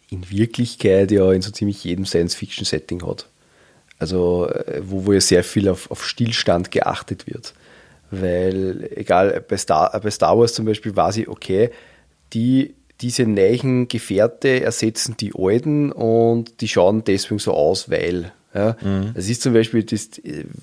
in 0.09 0.29
Wirklichkeit 0.29 1.11
ja 1.11 1.31
in 1.31 1.41
so 1.41 1.51
ziemlich 1.51 1.83
jedem 1.83 2.05
Science-Fiction-Setting 2.05 3.05
hat. 3.05 3.27
Also, 3.99 4.47
äh, 4.47 4.81
wo, 4.83 5.05
wo 5.05 5.13
ja 5.13 5.21
sehr 5.21 5.43
viel 5.43 5.67
auf, 5.69 5.91
auf 5.91 6.05
Stillstand 6.05 6.71
geachtet 6.71 7.27
wird. 7.27 7.53
Weil, 8.11 8.89
egal, 8.95 9.43
bei 9.47 9.57
Star, 9.57 9.99
bei 9.99 10.11
Star 10.11 10.37
Wars 10.37 10.53
zum 10.53 10.65
Beispiel 10.65 10.95
war 10.95 11.11
sie, 11.11 11.27
okay, 11.27 11.71
die, 12.33 12.75
diese 13.01 13.25
neuen 13.25 13.87
Gefährte 13.87 14.61
ersetzen 14.61 15.17
die 15.17 15.33
alten 15.37 15.91
und 15.91 16.61
die 16.61 16.67
schauen 16.67 17.03
deswegen 17.03 17.39
so 17.39 17.53
aus, 17.53 17.89
weil. 17.89 18.31
Ja. 18.53 18.75
Mhm. 18.81 19.11
Es 19.13 19.29
ist 19.29 19.41
zum 19.41 19.53
Beispiel, 19.53 19.83
das, 19.83 20.09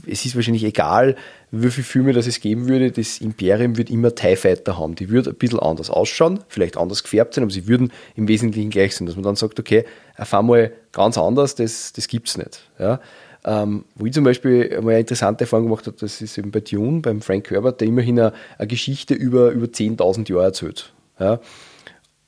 es 0.07 0.25
ist 0.25 0.35
wahrscheinlich 0.35 0.65
egal, 0.65 1.17
wie 1.51 1.71
viele 1.71 1.85
Filme 1.85 2.13
das 2.13 2.27
es 2.27 2.41
geben 2.41 2.69
würde, 2.69 2.91
das 2.91 3.21
Imperium 3.21 3.77
wird 3.77 3.91
immer 3.91 4.15
TIE 4.15 4.37
Fighter 4.37 4.79
haben. 4.79 4.95
Die 4.95 5.11
würden 5.11 5.33
ein 5.33 5.39
bisschen 5.39 5.61
anders 5.61 5.91
ausschauen, 5.91 6.41
vielleicht 6.49 6.77
anders 6.77 7.03
gefärbt 7.03 7.35
sein, 7.35 7.45
aber 7.45 7.53
sie 7.53 7.69
würden 7.69 7.93
im 8.17 8.27
Wesentlichen 8.27 8.71
gleich 8.71 8.97
sein. 8.97 9.07
Dass 9.07 9.17
man 9.17 9.25
dann 9.25 9.37
sagt, 9.37 9.61
okay, 9.61 9.85
erfahren 10.17 10.47
mal 10.47 10.73
ganz 10.93 11.19
anders, 11.19 11.55
das, 11.55 11.93
das 11.93 12.09
gibt 12.09 12.29
es 12.29 12.39
nicht. 12.39 12.69
Ja. 12.79 13.01
Ähm, 13.47 13.85
wo 13.95 14.07
ich 14.07 14.13
zum 14.15 14.25
Beispiel 14.25 14.81
mal 14.81 14.93
eine 14.93 15.01
interessante 15.01 15.45
Erfahrung 15.45 15.67
gemacht 15.67 15.87
habe, 15.87 15.99
das 16.01 16.23
ist 16.23 16.39
eben 16.39 16.51
bei 16.51 16.61
Dune, 16.61 17.01
beim 17.01 17.21
Frank 17.21 17.51
Herbert, 17.51 17.81
der 17.81 17.89
immerhin 17.89 18.19
eine, 18.19 18.33
eine 18.57 18.67
Geschichte 18.67 19.13
über, 19.15 19.51
über 19.51 19.67
10.000 19.67 20.31
Jahre 20.31 20.45
erzählt. 20.45 20.93
Ja 21.21 21.41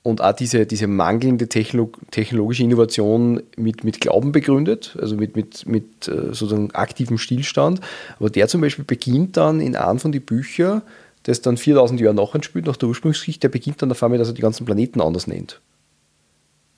und 0.06 0.20
auch 0.22 0.32
diese, 0.32 0.66
diese 0.66 0.86
mangelnde 0.86 1.48
Technolog 1.48 1.98
technologische 2.12 2.62
Innovation 2.62 3.42
mit, 3.56 3.82
mit 3.82 4.00
Glauben 4.00 4.30
begründet, 4.30 4.96
also 5.00 5.16
mit, 5.16 5.34
mit, 5.34 5.66
mit 5.66 6.06
äh, 6.06 6.32
sozusagen 6.32 6.70
aktivem 6.70 7.18
Stillstand. 7.18 7.80
Aber 8.20 8.30
der 8.30 8.46
zum 8.46 8.60
Beispiel 8.60 8.84
beginnt 8.84 9.36
dann 9.36 9.60
in 9.60 9.74
einem 9.74 9.98
von 9.98 10.12
den 10.12 10.22
Büchern, 10.22 10.82
das 11.24 11.42
dann 11.42 11.56
4000 11.56 12.00
Jahre 12.00 12.14
nachher 12.14 12.40
spielt, 12.44 12.66
nach 12.66 12.76
der 12.76 12.88
Ursprungsgeschichte, 12.88 13.40
der 13.40 13.48
beginnt 13.48 13.82
dann 13.82 13.90
auf 13.90 14.00
einmal, 14.00 14.18
dass 14.20 14.28
er 14.28 14.34
die 14.34 14.42
ganzen 14.42 14.64
Planeten 14.64 15.00
anders 15.00 15.26
nennt. 15.26 15.60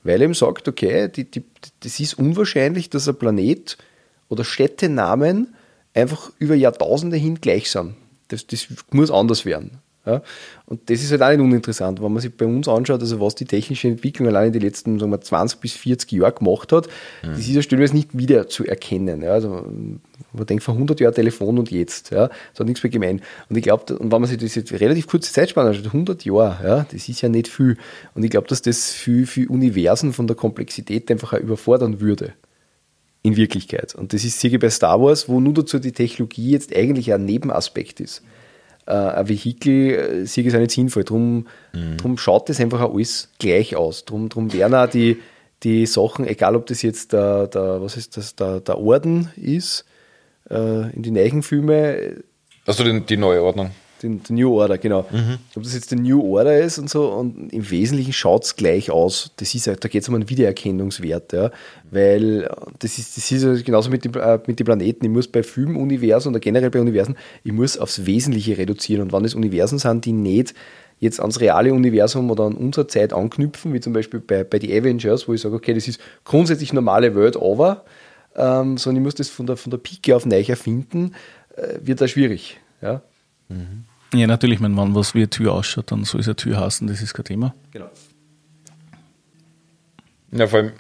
Weil 0.05 0.23
er 0.23 0.29
ihm 0.29 0.33
sagt, 0.33 0.67
okay, 0.67 1.11
die, 1.15 1.31
die, 1.31 1.45
das 1.81 2.01
ist 2.01 2.15
unwahrscheinlich, 2.15 2.89
dass 2.89 3.11
ein 3.11 3.17
Planet 3.17 3.77
oder 4.31 4.43
Städtenamen 4.43 5.55
einfach 5.93 6.33
über 6.39 6.55
Jahrtausende 6.55 7.19
hin 7.19 7.43
gleich 7.43 7.71
sind. 7.71 7.95
Das, 8.29 8.47
das 8.47 8.69
muss 8.91 9.11
anders 9.11 9.45
werden. 9.45 9.83
Ja? 10.09 10.23
Und 10.65 10.91
das 10.91 11.03
ist 11.03 11.11
halt 11.11 11.23
auch 11.23 11.31
nicht 11.31 11.41
uninteressant, 11.41 12.03
wenn 12.03 12.13
man 12.13 12.23
sich 12.23 12.35
bei 12.35 12.47
uns 12.47 12.67
anschaut, 12.67 13.01
also 13.01 13.21
was 13.21 13.35
die 13.35 13.45
technische 13.45 13.89
Entwicklung 13.89 14.29
allein 14.29 14.49
in 14.49 14.53
den 14.55 14.63
letzten 14.63 14.99
sagen 14.99 15.13
wir, 15.13 15.21
20 15.21 15.61
bis 15.61 15.73
40 15.75 16.13
Jahren 16.13 16.35
gemacht 16.35 16.73
hat, 16.73 16.89
mhm. 17.23 17.29
das 17.31 17.41
ist 17.41 17.51
ja 17.51 17.63
stellenweise 17.63 17.95
nicht 17.95 18.17
wieder 18.17 18.49
zu 18.49 18.65
erkennen. 18.65 19.23
Ja? 19.23 19.33
Also 19.33 19.67
man 20.33 20.47
denkt 20.47 20.65
vor 20.65 20.75
100 20.75 21.01
Jahren 21.01 21.15
Telefon 21.15 21.59
und 21.59 21.71
jetzt, 21.71 22.11
ja? 22.11 22.29
das 22.29 22.61
hat 22.61 22.67
nichts 22.67 22.83
mehr 22.83 22.91
gemein. 22.91 23.21
Und 23.49 23.57
ich 23.57 23.63
glaube, 23.63 23.97
und 23.97 24.11
wenn 24.11 24.21
man 24.21 24.29
sich 24.29 24.39
das 24.39 24.55
jetzt 24.55 24.73
relativ 24.73 25.07
kurze 25.07 25.33
Zeitspanne 25.33 25.71
anschaut, 25.71 25.87
100 25.87 26.25
Jahre, 26.25 26.67
ja? 26.67 26.87
das 26.91 27.09
ist 27.09 27.21
ja 27.21 27.29
nicht 27.29 27.49
viel. 27.49 27.77
Und 28.15 28.25
ich 28.25 28.31
glaube, 28.31 28.49
dass 28.49 28.63
das 28.63 28.93
für, 28.93 29.27
für 29.27 29.49
Universen 29.49 30.13
von 30.13 30.27
der 30.27 30.37
Komplexität 30.37 31.11
einfach 31.11 31.35
auch 31.35 31.39
überfordern 31.39 32.01
würde 32.01 32.33
in 33.23 33.37
Wirklichkeit. 33.37 33.95
Und 33.95 34.13
das 34.13 34.25
ist 34.25 34.41
sicher 34.41 34.59
bei 34.59 34.71
Star 34.71 35.01
Wars, 35.01 35.29
wo 35.29 35.41
nur 35.41 35.55
dazu 35.55 35.79
die 35.79 35.93
Technologie 35.93 36.51
jetzt 36.51 36.75
eigentlich 36.75 37.13
ein 37.13 37.25
Nebenaspekt 37.25 38.01
ist 38.01 38.23
äh, 38.89 38.93
ein 38.93 39.29
Vehikel, 39.29 40.23
äh, 40.23 40.27
sehe 40.27 40.43
ich 40.43 40.49
es 40.49 40.55
auch 40.55 40.61
nicht 40.61 40.73
sinnvoll. 40.73 41.05
Darum, 41.05 41.47
mhm. 41.73 41.99
drum 41.99 42.19
schaut 42.19 42.49
das 42.49 42.61
einfach 42.61 42.81
auch 42.81 42.95
alles 42.95 43.29
gleich 43.39 43.77
aus. 43.77 44.05
Darum 44.05 44.29
drum 44.29 44.53
werden 44.53 44.75
auch 44.75 44.89
die, 44.89 45.19
die 45.63 45.87
Sachen, 45.87 46.27
egal 46.27 46.57
ob 46.57 46.67
das 46.67 46.83
jetzt 46.83 47.13
der, 47.13 47.47
der 47.49 47.83
was 47.83 47.97
ist 47.97 48.17
das, 48.17 48.35
der, 48.35 48.61
der 48.61 48.79
Orden 48.79 49.31
ist, 49.37 49.85
äh, 50.51 50.91
in 50.95 51.03
den 51.03 51.15
neuen 51.15 51.43
Filmen. 51.43 52.25
Also 52.67 52.83
die, 52.83 53.01
die 53.01 53.17
neue 53.17 53.43
Ordnung 53.43 53.71
den, 54.03 54.23
den 54.23 54.37
New 54.37 54.53
Order, 54.53 54.79
genau. 54.79 55.07
Mhm. 55.11 55.39
Ob 55.57 55.63
das 55.63 55.75
jetzt 55.75 55.91
der 55.91 55.99
New 55.99 56.23
Order 56.23 56.59
ist 56.59 56.79
und 56.79 56.89
so, 56.91 57.09
und 57.09 57.53
im 57.53 57.71
Wesentlichen 57.71 58.13
schaut 58.13 58.45
es 58.45 58.57
gleich 58.57 58.91
aus. 58.91 59.33
Das 59.37 59.55
ist, 59.55 59.67
da 59.67 59.75
geht 59.75 60.03
es 60.03 60.09
um 60.09 60.15
einen 60.15 60.29
Wiedererkennungswert, 60.29 61.33
ja. 61.33 61.51
Weil 61.91 62.51
das 62.79 62.99
ist, 62.99 63.17
das 63.17 63.31
ist 63.31 63.65
genauso 63.65 63.91
mit, 63.91 64.05
dem, 64.05 64.15
äh, 64.15 64.39
mit 64.47 64.59
den 64.59 64.65
Planeten. 64.65 65.05
Ich 65.05 65.11
muss 65.11 65.29
bei 65.29 65.43
Filmuniversen 65.43 66.31
oder 66.31 66.41
generell 66.41 66.71
bei 66.71 66.81
Universen, 66.81 67.17
ich 67.45 67.53
muss 67.53 67.79
aufs 67.79 68.07
Wesentliche 68.07 68.59
reduzieren. 68.59 69.03
Und 69.03 69.13
wann 69.13 69.25
es 69.25 69.35
Universen 69.35 69.79
sind, 69.79 70.05
die 70.05 70.13
nicht 70.13 70.55
jetzt 71.01 71.21
ans 71.21 71.41
reale 71.41 71.73
Universum 71.73 72.31
oder 72.31 72.45
an 72.45 72.55
unsere 72.55 72.87
Zeit 72.87 73.13
anknüpfen, 73.13 73.73
wie 73.73 73.81
zum 73.81 73.93
Beispiel 73.93 74.21
bei, 74.21 74.45
bei 74.45 74.59
die 74.59 74.77
Avengers, 74.77 75.29
wo 75.29 75.35
ich 75.35 75.41
sage, 75.41 75.55
okay, 75.55 75.75
das 75.75 75.87
ist 75.87 76.01
grundsätzlich 76.25 76.73
normale 76.73 77.15
Welt, 77.15 77.37
aber 77.37 77.85
ähm, 78.37 78.79
sondern 78.79 79.03
ich 79.03 79.05
muss 79.05 79.15
das 79.15 79.29
von 79.29 79.47
der, 79.47 79.57
von 79.57 79.71
der 79.71 79.79
Pike 79.79 80.15
auf 80.15 80.27
neu 80.27 80.43
erfinden, 80.43 81.15
äh, 81.57 81.79
wird 81.83 82.01
da 82.01 82.09
schwierig. 82.09 82.59
Ja? 82.81 83.03
Mhm. 83.49 83.85
Ja, 84.15 84.27
natürlich, 84.27 84.63
wenn 84.63 84.73
man 84.73 84.95
was 84.95 85.15
wie 85.15 85.19
eine 85.19 85.31
Tür 85.31 85.53
ausschaut, 85.53 85.91
dann 85.91 86.05
soll 86.05 86.21
es 86.21 86.29
eine 86.29 86.37
Tür 86.37 86.61
heißen, 86.61 86.87
das 86.87 87.03
ist 87.03 87.15
kein 87.15 87.25
Thema. 87.25 87.55
Genau. 87.73 87.91
Ja, 90.33 90.47
vor 90.47 90.61
allem, 90.61 90.73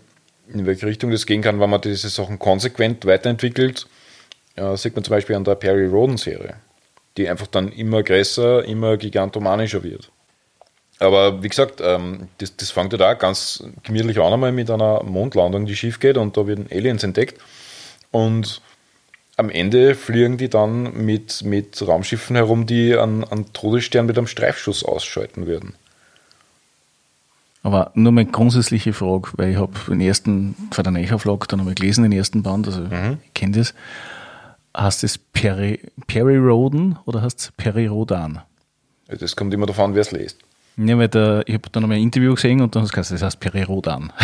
in 0.52 0.66
welche 0.66 0.86
Richtung 0.86 1.10
das 1.10 1.26
gehen 1.26 1.42
kann, 1.42 1.60
wenn 1.60 1.70
man 1.70 1.80
diese 1.80 2.08
Sachen 2.08 2.38
konsequent 2.38 3.04
weiterentwickelt, 3.04 3.86
ja, 4.56 4.76
sieht 4.76 4.94
man 4.94 5.04
zum 5.04 5.12
Beispiel 5.12 5.36
an 5.36 5.44
der 5.44 5.54
Perry 5.56 5.86
Roden-Serie, 5.86 6.56
die 7.16 7.28
einfach 7.28 7.46
dann 7.46 7.70
immer 7.70 8.02
größer, 8.02 8.64
immer 8.64 8.96
gigantomanischer 8.96 9.82
wird. 9.82 10.10
Aber 10.98 11.42
wie 11.42 11.48
gesagt, 11.48 11.80
ähm, 11.80 12.28
das, 12.38 12.56
das 12.56 12.70
fängt 12.70 12.92
ja 12.92 12.98
da 12.98 13.14
ganz 13.14 13.62
gemütlich 13.84 14.18
an 14.18 14.32
einmal 14.32 14.52
mit 14.52 14.70
einer 14.70 15.02
Mondlandung, 15.04 15.66
die 15.66 15.76
schief 15.76 16.00
geht 16.00 16.16
und 16.16 16.36
da 16.36 16.46
werden 16.46 16.66
Aliens 16.70 17.04
entdeckt. 17.04 17.40
Und 18.10 18.62
am 19.38 19.50
Ende 19.50 19.94
fliegen 19.94 20.36
die 20.36 20.50
dann 20.50 21.04
mit, 21.04 21.44
mit 21.44 21.80
Raumschiffen 21.86 22.34
herum, 22.36 22.66
die 22.66 22.96
einen, 22.96 23.24
einen 23.24 23.52
Todesstern 23.52 24.06
mit 24.06 24.18
einem 24.18 24.26
Streifschuss 24.26 24.84
ausschalten 24.84 25.46
würden. 25.46 25.74
Aber 27.62 27.92
nur 27.94 28.12
mal 28.12 28.24
grundsätzliche 28.24 28.92
Frage, 28.92 29.30
weil 29.36 29.50
ich 29.52 29.56
habe 29.56 29.72
den 29.88 30.00
ersten, 30.00 30.56
vor 30.72 30.82
der 30.82 30.92
Neuauflage, 30.92 31.46
dann 31.48 31.60
habe 31.60 31.70
ich 31.70 31.76
gelesen, 31.76 32.02
den 32.02 32.12
ersten 32.12 32.42
Band, 32.42 32.66
also 32.66 32.80
mhm. 32.80 33.18
ich 33.24 33.34
kenne 33.34 33.58
das. 33.58 33.74
Heißt 34.76 35.04
es 35.04 35.18
Peri, 35.18 35.80
Periroden 36.06 36.98
oder 37.04 37.22
heißt 37.22 37.40
es 37.40 37.52
Perirodan? 37.52 38.42
Das 39.06 39.36
kommt 39.36 39.54
immer 39.54 39.66
davon, 39.66 39.94
wer 39.94 40.02
es 40.02 40.12
liest. 40.12 40.38
Ja, 40.76 40.98
weil 40.98 41.08
der, 41.08 41.42
ich 41.46 41.54
habe 41.54 41.68
dann 41.70 41.82
noch 41.82 41.88
mal 41.88 41.96
ein 41.96 42.02
Interview 42.02 42.34
gesehen 42.34 42.60
und 42.60 42.74
dann 42.74 42.82
hast 42.82 42.90
du 42.90 43.00
gesagt, 43.00 43.12
das 43.12 43.22
heißt 43.22 43.40
Perirodan. 43.40 44.12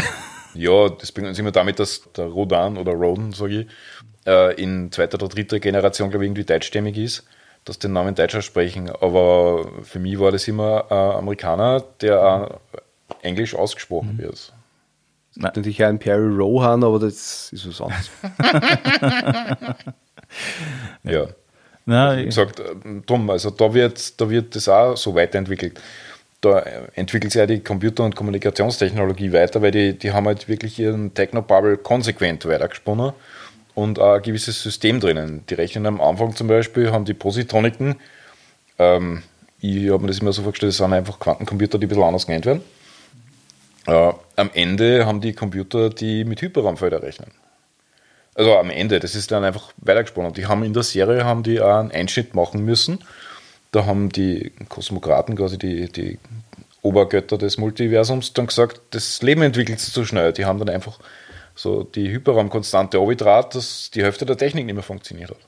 Ja, 0.54 0.88
das 0.88 1.10
bringt 1.10 1.28
uns 1.28 1.38
immer 1.38 1.50
damit, 1.50 1.80
dass 1.80 2.02
der 2.16 2.26
Rodan 2.26 2.76
oder 2.78 2.92
Roden, 2.92 3.32
sage 3.32 3.62
ich, 3.62 3.66
äh, 4.26 4.54
in 4.60 4.90
zweiter 4.92 5.16
oder 5.16 5.28
dritter 5.28 5.60
Generation, 5.60 6.10
glaube 6.10 6.24
ich, 6.24 6.28
irgendwie 6.28 6.44
deutschstämmig 6.44 6.96
ist, 6.96 7.24
dass 7.64 7.78
den 7.78 7.92
Namen 7.92 8.14
Deutsch 8.14 8.34
aussprechen. 8.34 8.90
Aber 8.90 9.70
für 9.82 9.98
mich 9.98 10.18
war 10.18 10.32
das 10.32 10.48
immer 10.48 10.90
ein 10.90 11.18
Amerikaner, 11.18 11.84
der 12.00 12.22
auch 12.22 12.60
Englisch 13.22 13.54
ausgesprochen 13.54 14.14
mhm. 14.14 14.18
wird. 14.18 14.34
Es 14.34 14.52
gibt 15.34 15.56
natürlich 15.56 15.84
einen 15.84 15.98
Perry 15.98 16.32
Rohan, 16.32 16.84
aber 16.84 17.00
das 17.00 17.52
ist 17.52 17.66
was 17.68 17.80
anderes. 17.80 18.10
ja. 21.02 21.26
Na, 21.86 22.16
Wie 22.16 22.24
gesagt, 22.24 22.60
äh, 22.60 22.74
drum, 23.04 23.28
also 23.28 23.50
da 23.50 23.74
wird, 23.74 24.20
da 24.20 24.30
wird 24.30 24.56
das 24.56 24.68
auch 24.68 24.96
so 24.96 25.14
weiterentwickelt. 25.14 25.80
Da 26.40 26.60
entwickelt 26.94 27.32
sich 27.32 27.40
ja 27.40 27.46
die 27.46 27.60
Computer- 27.60 28.04
und 28.04 28.14
Kommunikationstechnologie 28.14 29.32
weiter, 29.32 29.60
weil 29.60 29.70
die, 29.70 29.98
die 29.98 30.12
haben 30.12 30.26
halt 30.26 30.48
wirklich 30.48 30.78
ihren 30.78 31.12
Technobubble 31.14 31.78
konsequent 31.78 32.46
weitergesponnen 32.46 33.12
und 33.74 33.98
ein 33.98 34.22
gewisses 34.22 34.62
System 34.62 35.00
drinnen. 35.00 35.44
Die 35.48 35.54
rechnen 35.54 35.86
am 35.86 36.00
Anfang 36.00 36.34
zum 36.36 36.48
Beispiel, 36.48 36.92
haben 36.92 37.04
die 37.04 37.14
Positroniken, 37.14 37.96
ähm, 38.78 39.22
ich 39.60 39.90
habe 39.90 40.02
mir 40.02 40.08
das 40.08 40.18
immer 40.18 40.32
so 40.32 40.42
vorgestellt, 40.42 40.70
das 40.70 40.76
sind 40.76 40.92
einfach 40.92 41.18
Quantencomputer, 41.18 41.78
die 41.78 41.86
ein 41.86 41.88
bisschen 41.88 42.04
anders 42.04 42.26
genannt 42.26 42.46
werden. 42.46 42.62
Äh, 43.86 44.12
am 44.36 44.50
Ende 44.52 45.06
haben 45.06 45.20
die 45.20 45.32
Computer, 45.32 45.90
die 45.90 46.24
mit 46.24 46.42
Hyperraumfeldern 46.42 47.00
rechnen. 47.00 47.30
Also 48.34 48.56
am 48.56 48.70
Ende, 48.70 48.98
das 49.00 49.14
ist 49.14 49.30
dann 49.30 49.44
einfach 49.44 49.72
weitergesponnen. 49.76 50.32
Die 50.32 50.46
haben 50.46 50.64
in 50.64 50.72
der 50.72 50.82
Serie 50.82 51.24
haben 51.24 51.42
die 51.42 51.60
auch 51.60 51.78
einen 51.78 51.92
Einschnitt 51.92 52.34
machen 52.34 52.64
müssen. 52.64 52.98
Da 53.70 53.86
haben 53.86 54.10
die 54.10 54.52
Kosmokraten, 54.68 55.36
quasi 55.36 55.58
die, 55.58 55.90
die 55.90 56.18
Obergötter 56.82 57.38
des 57.38 57.58
Multiversums, 57.58 58.32
dann 58.32 58.46
gesagt, 58.46 58.80
das 58.90 59.22
Leben 59.22 59.42
entwickelt 59.42 59.80
sich 59.80 59.94
zu 59.94 60.04
schnell. 60.04 60.32
Die 60.32 60.44
haben 60.44 60.58
dann 60.58 60.68
einfach 60.68 60.98
so 61.54 61.84
die 61.84 62.10
Hyperraumkonstante 62.10 63.00
Orbitrat, 63.00 63.54
dass 63.54 63.90
die 63.90 64.02
Hälfte 64.02 64.26
der 64.26 64.36
Technik 64.36 64.66
nicht 64.66 64.74
mehr 64.74 64.82
funktioniert 64.82 65.30
hat. 65.30 65.38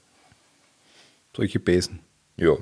Solche 1.37 1.59
Besen. 1.59 2.01
Ja. 2.37 2.57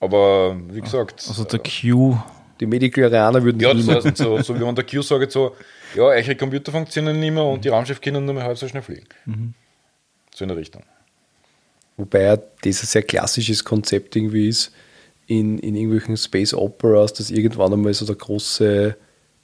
Aber 0.00 0.56
wie 0.68 0.80
gesagt. 0.80 1.24
Also 1.28 1.44
der 1.44 1.60
Q. 1.60 2.18
Die 2.58 2.66
Mediklarianer 2.66 3.42
würden 3.42 3.60
Ja, 3.60 3.74
das 3.74 3.86
heißt 3.86 4.16
so, 4.16 4.40
so 4.40 4.58
wie 4.58 4.64
man 4.64 4.74
der 4.74 4.84
Q 4.84 5.02
sagt, 5.02 5.30
so, 5.30 5.54
ja, 5.94 6.04
eure 6.04 6.36
Computer 6.36 6.72
funktionieren 6.72 7.20
nicht 7.20 7.32
mehr 7.32 7.44
und 7.44 7.64
die 7.64 7.68
Raumschiff 7.68 8.00
können 8.00 8.24
nur 8.24 8.34
mehr 8.34 8.44
halb 8.44 8.56
so 8.56 8.66
schnell 8.66 8.82
fliegen. 8.82 9.06
Mhm. 9.26 9.54
So 10.34 10.44
in 10.44 10.48
der 10.48 10.56
Richtung. 10.56 10.82
Wobei 11.98 12.36
das 12.62 12.82
ein 12.82 12.86
sehr 12.86 13.02
klassisches 13.02 13.64
Konzept 13.64 14.16
irgendwie 14.16 14.48
ist 14.48 14.72
in, 15.26 15.58
in 15.58 15.74
irgendwelchen 15.74 16.16
Space 16.16 16.54
Operas, 16.54 17.12
dass 17.12 17.30
irgendwann 17.30 17.72
einmal 17.72 17.94
so 17.94 18.06
der 18.06 18.16
große 18.16 18.96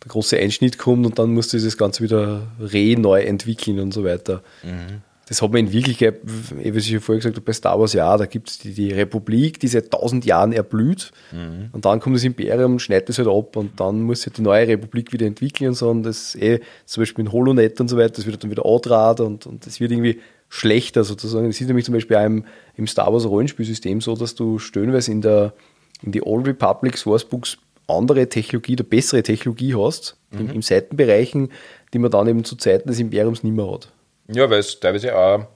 der 0.02 0.08
große 0.08 0.38
Einschnitt 0.38 0.78
kommt 0.78 1.06
und 1.06 1.18
dann 1.18 1.32
musst 1.32 1.52
du 1.52 1.58
das 1.58 1.76
Ganze 1.76 2.02
wieder 2.02 2.42
re 2.60 2.96
neu 2.98 3.22
entwickeln 3.22 3.78
und 3.80 3.92
so 3.92 4.04
weiter. 4.04 4.42
Mhm. 4.62 5.02
Das 5.28 5.40
hat 5.40 5.50
man 5.50 5.60
in 5.60 5.72
Wirklichkeit, 5.72 6.20
wie 6.24 6.68
ich 6.76 6.88
schon 6.88 7.00
vorher 7.00 7.20
gesagt 7.20 7.36
habe, 7.36 7.44
bei 7.44 7.52
Star 7.52 7.78
Wars 7.78 7.92
ja, 7.92 8.16
da 8.16 8.26
gibt 8.26 8.50
es 8.50 8.58
die, 8.58 8.74
die, 8.74 8.92
Republik, 8.92 9.60
die 9.60 9.68
seit 9.68 9.90
tausend 9.90 10.26
Jahren 10.26 10.52
erblüht 10.52 11.12
mhm. 11.30 11.70
und 11.72 11.84
dann 11.84 12.00
kommt 12.00 12.16
das 12.16 12.24
Imperium, 12.24 12.78
schneidet 12.78 13.08
das 13.08 13.18
halt 13.18 13.28
ab 13.28 13.56
und 13.56 13.78
dann 13.80 14.02
muss 14.02 14.22
sich 14.22 14.32
die 14.32 14.42
neue 14.42 14.66
Republik 14.66 15.12
wieder 15.12 15.26
entwickeln 15.26 15.68
und 15.68 15.74
so 15.74 15.88
und 15.88 16.02
das 16.02 16.34
eh, 16.34 16.60
zum 16.84 17.02
Beispiel 17.02 17.24
in 17.24 17.32
Holonet 17.32 17.80
und 17.80 17.88
so 17.88 17.96
weiter, 17.96 18.14
das 18.16 18.26
wird 18.26 18.42
dann 18.42 18.50
wieder 18.50 18.66
Outrad 18.66 19.20
und, 19.20 19.46
und 19.46 19.64
das 19.64 19.80
wird 19.80 19.92
irgendwie 19.92 20.20
schlechter 20.48 21.02
sozusagen. 21.02 21.46
Das 21.46 21.58
ist 21.58 21.66
nämlich 21.66 21.86
zum 21.86 21.94
Beispiel 21.94 22.16
auch 22.16 22.26
im, 22.26 22.44
im 22.76 22.86
Star 22.86 23.10
Wars 23.10 23.24
Rollenspielsystem 23.24 24.02
so, 24.02 24.16
dass 24.16 24.34
du 24.34 24.58
stöhnweise 24.58 25.12
in 25.12 25.22
der 25.22 25.54
in 26.02 26.12
die 26.12 26.22
Old 26.22 26.46
Republic 26.46 26.98
Sourcebooks 26.98 27.58
andere 27.92 28.28
Technologie 28.28 28.74
oder 28.74 28.84
bessere 28.84 29.22
Technologie 29.22 29.74
hast, 29.74 30.16
mhm. 30.30 30.50
in, 30.50 30.62
Seitenbereichen, 30.62 31.50
die 31.92 31.98
man 31.98 32.10
dann 32.10 32.28
eben 32.28 32.44
zu 32.44 32.56
Zeiten 32.56 32.88
des 32.88 32.98
Imperiums 32.98 33.42
nicht 33.42 33.54
mehr 33.54 33.70
hat. 33.70 33.88
Ja, 34.28 34.48
weil 34.50 34.60
es 34.60 34.80
teilweise 34.80 35.16
auch 35.16 35.46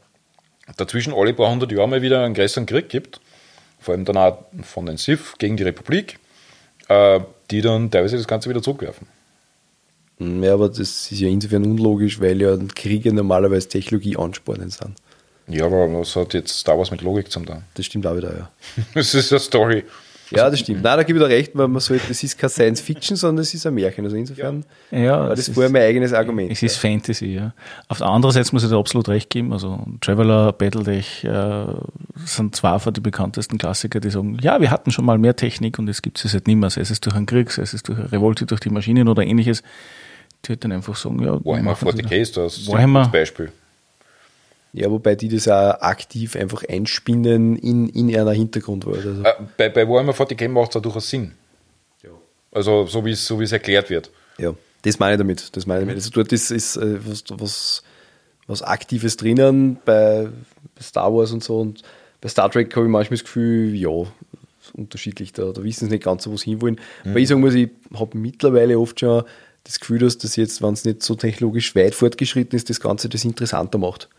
dazwischen 0.77 1.15
alle 1.15 1.35
paar 1.35 1.51
hundert 1.51 1.73
Jahre 1.73 1.89
mal 1.89 2.03
wieder 2.03 2.25
einen 2.25 2.35
größeren 2.35 2.67
Krieg 2.67 2.89
gibt, 2.89 3.21
vor 3.79 3.95
allem 3.95 4.05
dann 4.05 4.17
auch 4.17 4.39
von 4.63 4.87
den 4.87 4.97
Sith 4.97 5.35
gegen 5.39 5.57
die 5.57 5.63
Republik, 5.63 6.19
äh, 6.89 7.21
die 7.51 7.63
dann 7.63 7.91
teilweise 7.91 8.17
das 8.17 8.27
Ganze 8.27 8.51
wieder 8.51 8.63
zurückwerfen. 8.63 9.07
Hm, 10.19 10.43
ja, 10.43 10.55
aber 10.55 10.69
das 10.69 10.79
ist 10.79 11.11
ja 11.13 11.29
insofern 11.29 11.65
unlogisch, 11.65 12.21
weil 12.21 12.41
ja 12.41 12.57
Kriege 12.75 13.13
normalerweise 13.13 13.69
Technologie 13.69 14.17
anspornen 14.17 14.71
sind. 14.71 14.97
Ja, 15.49 15.67
aber 15.67 15.93
was 15.93 16.17
hat 16.17 16.35
jetzt 16.35 16.59
Star 16.59 16.77
Wars 16.77 16.91
mit 16.91 17.03
Logik 17.03 17.31
zum 17.31 17.47
tun? 17.47 17.63
Das 17.75 17.87
stimmt 17.87 18.07
auch 18.07 18.17
wieder, 18.17 18.37
ja. 18.37 18.51
das 18.95 19.15
ist 19.15 19.33
eine 19.33 19.39
Story. 19.39 19.85
Ja, 20.31 20.51
das 20.51 20.61
stimmt. 20.61 20.83
Nein, 20.83 20.97
da 20.97 21.03
gebe 21.05 21.19
ich 21.19 21.25
dir 21.25 21.31
recht, 21.31 21.53
weil 21.55 21.69
man 21.69 21.81
sollte, 21.81 22.09
das 22.09 22.23
ist 22.23 22.39
kein 22.39 22.51
Science 22.51 22.81
Fiction, 22.81 23.17
sondern 23.17 23.43
es 23.43 23.55
ist 23.55 23.67
ein 23.67 23.75
Märchen. 23.75 24.05
Also 24.05 24.17
insofern 24.17 24.65
ja, 24.91 25.29
war 25.29 25.37
das 25.37 25.49
vorher 25.49 25.71
mein 25.71 25.83
eigenes 25.83 26.13
Argument. 26.13 26.51
Es 26.51 26.63
ist 26.63 26.77
Fantasy, 26.77 27.27
ja. 27.27 27.53
Auf 27.89 27.99
der 27.99 28.09
anderen 28.09 28.33
Seite 28.33 28.49
muss 28.53 28.65
ich 28.65 28.71
dir 28.71 28.77
absolut 28.77 29.09
recht 29.09 29.31
geben. 29.31 29.53
Also 29.53 29.85
Traveler, 30.01 30.53
Battletech 30.53 31.25
äh, 31.25 31.67
sind 32.25 32.57
zwar 32.57 32.81
von 32.81 32.93
die 32.93 33.01
bekanntesten 33.01 33.59
Klassiker, 33.59 34.01
die 34.01 34.11
sagen, 34.11 34.39
ja, 34.41 34.61
wir 34.61 34.71
hatten 34.71 34.91
schon 34.91 35.05
mal 35.05 35.19
mehr 35.19 35.37
Technik 35.37 35.79
und 35.79 35.89
es 35.89 36.03
gibt 36.03 36.25
es 36.25 36.33
halt 36.33 36.47
nicht 36.49 36.57
mehr, 36.57 36.71
sei 36.71 36.81
es 36.81 37.01
durch 37.01 37.15
einen 37.15 37.27
Krieg, 37.27 37.51
sei 37.53 37.63
es 37.63 37.83
durch 37.83 37.99
eine 37.99 38.11
Revolte, 38.11 38.47
durch 38.47 38.61
die 38.61 38.71
Maschinen 38.71 39.09
oder 39.09 39.23
ähnliches. 39.23 39.63
Die 40.45 40.51
halt 40.51 40.65
dann 40.65 40.73
einfach 40.73 40.97
sagen, 40.97 41.23
ja, 41.23 41.45
Warhammer 41.45 41.75
40k 41.75 42.17
ist 42.17 42.37
das 42.37 42.67
Warhammer, 42.69 43.09
Beispiel. 43.09 43.51
Ja, 44.77 44.91
wobei 44.91 45.15
die 45.15 45.31
das 45.31 45.49
auch 45.49 45.81
aktiv 45.81 46.37
einfach 46.37 46.63
einspinnen 46.69 47.57
in, 47.57 47.89
in 47.89 48.15
einer 48.15 48.33
Hintergrundwelt. 48.33 49.07
Also. 49.07 49.23
Äh, 49.23 49.33
bei, 49.57 49.71
bei 49.71 49.89
Warhammer 49.89 50.13
40k 50.13 50.51
macht 50.51 50.73
es 50.73 50.77
auch 50.77 50.83
durchaus 50.83 51.09
Sinn. 51.09 51.33
Ja. 52.03 52.11
Also 52.53 52.85
so 52.85 53.03
wie 53.07 53.13
es 53.13 53.27
so 53.27 53.41
erklärt 53.41 53.89
wird. 53.89 54.11
Ja, 54.37 54.55
das 54.83 54.99
meine 54.99 55.15
ich 55.15 55.19
damit. 55.19 55.57
Das 55.57 55.67
meine 55.67 55.81
ich 55.81 55.87
damit. 55.87 55.97
Also 55.97 56.11
dort 56.11 56.31
ist, 56.31 56.51
ist 56.51 56.77
äh, 56.77 56.99
was, 57.09 57.25
was, 57.31 57.83
was 58.47 58.61
Aktives 58.61 59.17
drinnen 59.17 59.79
bei 59.87 60.29
Star 60.79 61.11
Wars 61.11 61.33
und 61.33 61.43
so. 61.43 61.59
Und 61.59 61.83
bei 62.21 62.29
Star 62.29 62.51
Trek 62.51 62.77
habe 62.77 62.85
ich 62.85 62.93
manchmal 62.93 63.17
das 63.17 63.25
Gefühl, 63.25 63.75
ja, 63.75 63.89
unterschiedlich. 64.75 65.33
Da, 65.33 65.53
da 65.53 65.65
wissen 65.65 65.87
sie 65.87 65.93
nicht 65.93 66.05
ganz 66.05 66.25
so, 66.25 66.33
wo 66.33 66.37
sie 66.37 66.51
hinwollen. 66.51 66.79
Mhm. 67.03 67.15
Weil 67.15 67.23
ich 67.23 67.29
sagen 67.29 67.41
muss, 67.41 67.55
ich 67.55 67.71
habe 67.95 68.19
mittlerweile 68.19 68.79
oft 68.79 69.01
schon 69.01 69.25
das 69.65 69.81
Gefühl, 69.81 70.01
dass 70.01 70.19
das 70.19 70.37
jetzt, 70.37 70.61
wenn 70.61 70.75
es 70.75 70.85
nicht 70.85 71.03
so 71.03 71.15
technologisch 71.15 71.75
weit 71.75 71.95
fortgeschritten 71.95 72.59
ist, 72.59 72.69
das 72.69 72.81
Ganze 72.81 73.09
das 73.09 73.25
interessanter 73.25 73.79
macht. 73.79 74.11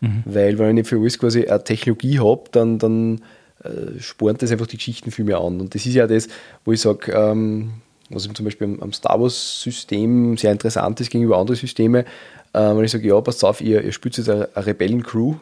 Mhm. 0.00 0.22
Weil, 0.24 0.58
wenn 0.58 0.76
ich 0.76 0.86
für 0.86 0.98
alles 0.98 1.18
quasi 1.18 1.46
eine 1.46 1.62
Technologie 1.64 2.20
habe, 2.20 2.44
dann, 2.52 2.78
dann 2.78 3.20
äh, 3.64 4.00
spornt 4.00 4.42
das 4.42 4.52
einfach 4.52 4.66
die 4.66 4.76
Geschichten 4.76 5.10
viel 5.10 5.24
mehr 5.24 5.38
an. 5.38 5.60
Und 5.60 5.74
das 5.74 5.86
ist 5.86 5.94
ja 5.94 6.06
das, 6.06 6.28
wo 6.64 6.72
ich 6.72 6.80
sage, 6.80 7.12
ähm, 7.12 7.72
was 8.10 8.22
zum 8.24 8.44
Beispiel 8.44 8.66
am, 8.66 8.82
am 8.82 8.92
Star 8.92 9.20
Wars-System 9.20 10.36
sehr 10.36 10.52
interessant 10.52 11.00
ist 11.00 11.10
gegenüber 11.10 11.38
anderen 11.38 11.58
Systemen, 11.58 12.04
äh, 12.52 12.58
wenn 12.58 12.84
ich 12.84 12.90
sage, 12.90 13.08
ja, 13.08 13.20
passt 13.20 13.44
auf, 13.44 13.60
ihr, 13.60 13.82
ihr 13.82 13.92
spielt 13.92 14.16
jetzt 14.16 14.28
eine, 14.28 14.48
eine 14.54 14.66
Rebellen-Crew 14.66 15.34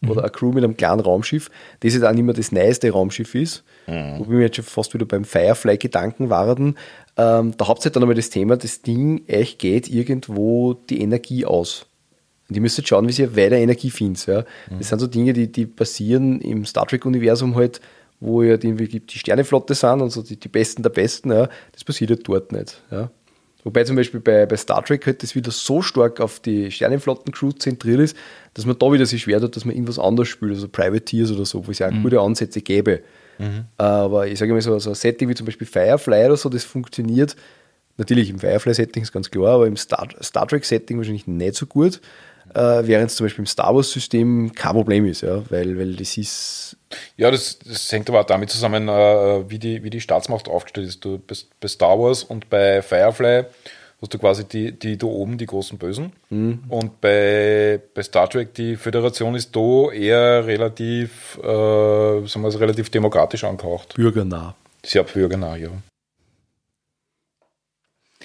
mhm. 0.00 0.10
oder 0.10 0.22
eine 0.22 0.30
Crew 0.30 0.52
mit 0.52 0.64
einem 0.64 0.76
kleinen 0.76 1.00
Raumschiff, 1.00 1.50
das 1.80 1.94
jetzt 1.94 2.04
auch 2.04 2.12
nicht 2.12 2.24
mehr 2.24 2.34
das 2.34 2.52
neueste 2.52 2.90
Raumschiff 2.90 3.34
ist, 3.34 3.62
mhm. 3.86 4.18
wo 4.18 4.30
wir 4.30 4.40
jetzt 4.40 4.56
schon 4.56 4.64
fast 4.64 4.92
wieder 4.94 5.06
beim 5.06 5.24
Firefly-Gedanken 5.24 6.30
waren, 6.30 6.76
ähm, 7.16 7.54
da 7.56 7.68
habt 7.68 7.84
ihr 7.84 7.90
dann 7.90 8.02
einmal 8.02 8.16
das 8.16 8.30
Thema, 8.30 8.56
das 8.56 8.82
Ding, 8.82 9.22
euch 9.30 9.58
geht 9.58 9.88
irgendwo 9.88 10.74
die 10.74 11.00
Energie 11.00 11.44
aus. 11.44 11.86
Und 12.50 12.56
ihr 12.56 12.60
müsst 12.60 12.86
schauen, 12.86 13.08
wie 13.08 13.22
ihr 13.22 13.36
weiter 13.36 13.56
Energie 13.56 13.90
findet. 13.90 14.26
Ja. 14.26 14.40
Mhm. 14.68 14.78
Das 14.78 14.88
sind 14.88 14.98
so 14.98 15.06
Dinge, 15.06 15.32
die, 15.32 15.50
die 15.50 15.66
passieren 15.66 16.40
im 16.40 16.66
Star 16.66 16.84
Trek-Universum 16.86 17.54
halt, 17.54 17.80
wo 18.18 18.42
ja 18.42 18.56
die, 18.56 18.74
die 18.74 19.18
Sterneflotte 19.18 19.74
sind 19.74 20.02
und 20.02 20.10
so 20.10 20.20
die, 20.20 20.38
die 20.38 20.48
Besten 20.48 20.82
der 20.82 20.90
Besten. 20.90 21.30
Ja. 21.30 21.48
Das 21.72 21.84
passiert 21.84 22.10
halt 22.10 22.26
dort 22.26 22.50
nicht. 22.50 22.82
Ja. 22.90 23.10
Wobei 23.62 23.84
zum 23.84 23.94
Beispiel 23.94 24.18
bei, 24.18 24.46
bei 24.46 24.56
Star 24.56 24.84
Trek 24.84 25.06
halt 25.06 25.22
das 25.22 25.36
wieder 25.36 25.52
so 25.52 25.80
stark 25.80 26.18
auf 26.20 26.40
die 26.40 26.72
Sternenflotten-Crew 26.72 27.52
zentriert 27.52 28.00
ist, 28.00 28.16
dass 28.54 28.66
man 28.66 28.76
da 28.76 28.90
wieder 28.90 29.06
sich 29.06 29.22
schwer 29.22 29.40
tut, 29.40 29.54
dass 29.54 29.64
man 29.64 29.76
irgendwas 29.76 29.98
anderes 29.98 30.28
spielt, 30.28 30.52
also 30.52 30.66
Privateers 30.66 31.30
oder 31.30 31.44
so, 31.44 31.64
wo 31.66 31.70
es 31.70 31.78
ja 31.78 31.88
auch 31.88 31.92
mhm. 31.92 32.02
gute 32.02 32.20
Ansätze 32.20 32.62
gäbe. 32.62 33.02
Mhm. 33.38 33.66
Aber 33.76 34.26
ich 34.26 34.38
sage 34.38 34.52
mal 34.52 34.60
so, 34.60 34.76
so 34.80 34.90
ein 34.90 34.94
Setting 34.96 35.28
wie 35.28 35.34
zum 35.34 35.46
Beispiel 35.46 35.66
Firefly 35.66 36.26
oder 36.26 36.36
so, 36.36 36.48
das 36.48 36.64
funktioniert 36.64 37.36
natürlich 38.00 38.30
im 38.30 38.38
Firefly-Setting 38.38 39.02
ist 39.02 39.12
ganz 39.12 39.30
klar, 39.30 39.54
aber 39.54 39.66
im 39.66 39.76
Star, 39.76 40.08
Star 40.22 40.48
Trek-Setting 40.48 40.96
wahrscheinlich 40.96 41.26
nicht 41.26 41.54
so 41.54 41.66
gut 41.66 42.00
äh, 42.54 42.86
während 42.86 43.10
es 43.10 43.16
zum 43.16 43.26
Beispiel 43.26 43.42
im 43.42 43.46
Star 43.46 43.74
Wars-System 43.74 44.52
kein 44.54 44.72
Problem 44.72 45.06
ist, 45.06 45.22
ja, 45.22 45.42
weil, 45.50 45.78
weil 45.78 45.94
das 45.94 46.16
ist. 46.16 46.76
Ja, 47.16 47.30
das, 47.30 47.58
das 47.58 47.90
hängt 47.92 48.08
aber 48.08 48.20
auch 48.20 48.26
damit 48.26 48.50
zusammen, 48.50 48.88
äh, 48.88 49.50
wie, 49.50 49.58
die, 49.58 49.82
wie 49.84 49.90
die 49.90 50.00
Staatsmacht 50.00 50.48
aufgestellt 50.48 50.88
ist. 50.88 51.04
Du 51.04 51.18
bist 51.18 51.48
bei 51.60 51.68
Star 51.68 51.98
Wars 51.98 52.24
und 52.24 52.50
bei 52.50 52.82
Firefly 52.82 53.44
hast 54.00 54.14
du 54.14 54.18
quasi 54.18 54.44
die, 54.44 54.72
die 54.72 54.96
da 54.96 55.06
oben, 55.06 55.38
die 55.38 55.46
großen 55.46 55.78
Bösen. 55.78 56.12
Mhm. 56.30 56.64
Und 56.68 57.00
bei, 57.00 57.80
bei 57.94 58.02
Star 58.02 58.28
Trek, 58.28 58.54
die 58.54 58.76
Föderation 58.76 59.34
ist 59.34 59.54
da 59.54 59.92
eher 59.92 60.46
relativ, 60.46 61.38
äh, 61.38 62.26
sagen 62.26 62.42
wir 62.42 62.60
relativ 62.60 62.90
demokratisch 62.90 63.44
angehaucht. 63.44 63.94
Bürgernah. 63.94 64.54
Sehr 64.84 65.04
bürgernah, 65.04 65.56
ja. 65.56 65.70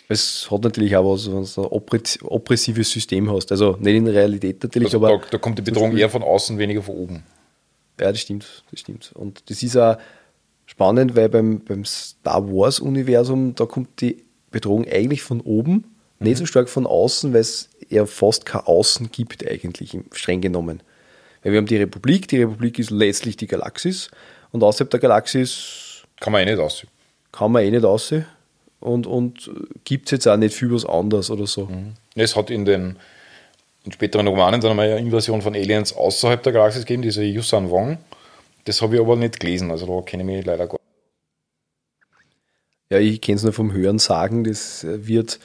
Es 0.07 0.49
hat 0.51 0.63
natürlich 0.63 0.95
auch 0.95 1.11
was, 1.11 1.25
wenn 1.27 1.43
du 1.43 1.69
ein 1.69 2.27
oppressives 2.27 2.91
System 2.91 3.31
hast. 3.31 3.51
Also 3.51 3.77
nicht 3.79 3.95
in 3.95 4.05
der 4.05 4.13
Realität 4.13 4.61
natürlich, 4.61 4.93
also 4.93 5.05
aber. 5.05 5.17
Da, 5.17 5.25
da 5.31 5.37
kommt 5.37 5.57
die 5.57 5.63
Bedrohung 5.63 5.97
eher 5.97 6.09
von 6.09 6.21
außen, 6.21 6.57
weniger 6.57 6.83
von 6.83 6.95
oben. 6.95 7.23
Ja, 7.99 8.11
das 8.11 8.21
stimmt, 8.21 8.63
das 8.71 8.81
stimmt. 8.81 9.11
Und 9.15 9.49
das 9.49 9.63
ist 9.63 9.77
auch 9.77 9.97
spannend, 10.65 11.15
weil 11.15 11.29
beim, 11.29 11.61
beim 11.63 11.85
Star 11.85 12.47
Wars-Universum, 12.47 13.55
da 13.55 13.65
kommt 13.65 14.01
die 14.01 14.25
Bedrohung 14.51 14.85
eigentlich 14.85 15.23
von 15.23 15.41
oben, 15.41 15.73
mhm. 15.73 15.83
nicht 16.19 16.37
so 16.37 16.45
stark 16.45 16.69
von 16.69 16.85
außen, 16.85 17.33
weil 17.33 17.41
es 17.41 17.69
eher 17.89 18.05
fast 18.05 18.45
kein 18.45 18.61
Außen 18.61 19.11
gibt, 19.11 19.47
eigentlich, 19.47 19.97
streng 20.11 20.41
genommen. 20.41 20.83
Weil 21.41 21.53
wir 21.53 21.57
haben 21.57 21.67
die 21.67 21.77
Republik, 21.77 22.27
die 22.27 22.41
Republik 22.41 22.79
ist 22.79 22.91
letztlich 22.91 23.37
die 23.37 23.47
Galaxis 23.47 24.11
und 24.51 24.63
außerhalb 24.63 24.89
der 24.89 24.99
Galaxis. 24.99 26.03
Kann 26.19 26.33
man 26.33 26.41
eh 26.41 26.51
nicht 26.51 26.59
aussehen. 26.59 26.89
Kann 27.31 27.51
man 27.51 27.63
eh 27.63 27.71
nicht 27.71 27.85
aussehen 27.85 28.25
und, 28.85 29.07
und 29.07 29.49
gibt 29.83 30.05
es 30.05 30.11
jetzt 30.11 30.27
auch 30.27 30.37
nicht 30.37 30.55
viel 30.55 30.71
was 30.71 30.85
anderes 30.85 31.29
oder 31.31 31.47
so. 31.47 31.65
Mhm. 31.65 31.93
Es 32.15 32.35
hat 32.35 32.49
in 32.49 32.65
den 32.65 32.97
in 33.83 33.91
späteren 33.91 34.27
Romanen 34.27 34.61
dann 34.61 34.71
einmal 34.71 34.91
eine 34.91 34.99
Invasion 34.99 35.41
von 35.41 35.53
Aliens 35.55 35.93
außerhalb 35.93 36.41
der 36.41 36.53
Galaxis 36.53 36.85
gegeben, 36.85 37.03
diese 37.03 37.23
Yusan 37.23 37.69
Wong. 37.69 37.97
Das 38.65 38.81
habe 38.81 38.95
ich 38.95 39.01
aber 39.01 39.15
nicht 39.15 39.39
gelesen, 39.39 39.69
also 39.69 39.85
da 39.85 40.01
kenne 40.03 40.23
ich 40.23 40.27
mich 40.27 40.45
leider 40.45 40.65
gar 40.65 40.73
nicht. 40.73 40.81
Ja, 42.89 42.99
ich 42.99 43.21
kenne 43.21 43.35
es 43.35 43.43
nur 43.43 43.53
vom 43.53 43.73
Hören 43.73 43.99
sagen, 43.99 44.43
das 44.43 44.85
wird 44.89 45.39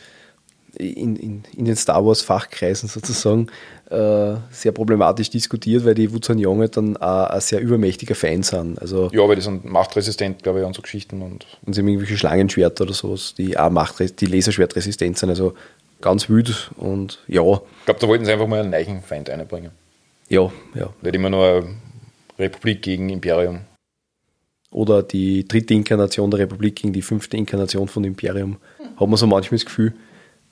in, 0.77 1.17
in, 1.17 1.43
in 1.57 1.65
den 1.65 1.77
Star 1.77 2.05
Wars 2.05 2.23
Fachkreisen 2.23 2.89
sozusagen 2.89 3.49
äh, 3.91 4.35
sehr 4.51 4.73
problematisch 4.73 5.31
diskutiert, 5.31 5.85
weil 5.85 5.95
die 5.95 6.13
Wuzan 6.13 6.41
dann 6.71 6.97
auch 6.97 7.27
ein 7.27 7.41
sehr 7.41 7.61
übermächtiger 7.61 8.15
Fan 8.15 8.43
sind. 8.43 8.81
Also, 8.81 9.11
ja, 9.13 9.27
weil 9.29 9.37
die 9.37 9.43
sind 9.43 9.65
machtresistent, 9.65 10.43
glaube 10.43 10.61
ich, 10.61 10.67
an 10.67 10.73
so 10.73 10.83
Geschichten. 10.83 11.23
Und, 11.23 11.47
und 11.65 11.75
sie 11.75 11.81
haben 11.81 11.89
irgendwelche 11.89 12.17
Schlangenschwerter 12.17 12.85
oder 12.85 12.95
sowas, 12.95 13.35
die 13.37 13.59
auch 13.59 13.71
Macht, 13.71 14.21
die 14.21 14.27
Laserschwertresistent 14.27 15.19
sind. 15.19 15.31
Also 15.31 15.55
ganz 16.01 16.29
wild 16.29 16.71
und 16.77 17.19
ja. 17.27 17.43
Ich 17.43 17.85
glaube, 17.85 18.01
da 18.01 18.09
wollten 18.09 18.25
sie 18.25 18.33
einfach 18.33 18.47
mal 18.47 18.61
einen 18.61 18.71
neuen 18.71 19.03
Feind 19.03 19.29
einbringen. 19.29 19.73
Ja, 20.29 20.51
ja. 20.75 20.91
Nicht 21.03 21.15
immer 21.15 21.31
nur 21.31 21.69
Republik 22.39 22.83
gegen 22.83 23.09
Imperium. 23.09 23.61
Oder 24.71 25.03
die 25.03 25.47
dritte 25.47 25.75
Inkarnation 25.75 26.31
der 26.31 26.41
Republik 26.41 26.77
gegen 26.77 26.93
die 26.93 27.03
fünfte 27.03 27.37
Inkarnation 27.37 27.89
von 27.89 28.05
Imperium. 28.05 28.59
Hat 28.97 29.09
man 29.09 29.17
so 29.17 29.27
manchmal 29.27 29.59
das 29.59 29.65
Gefühl, 29.65 29.95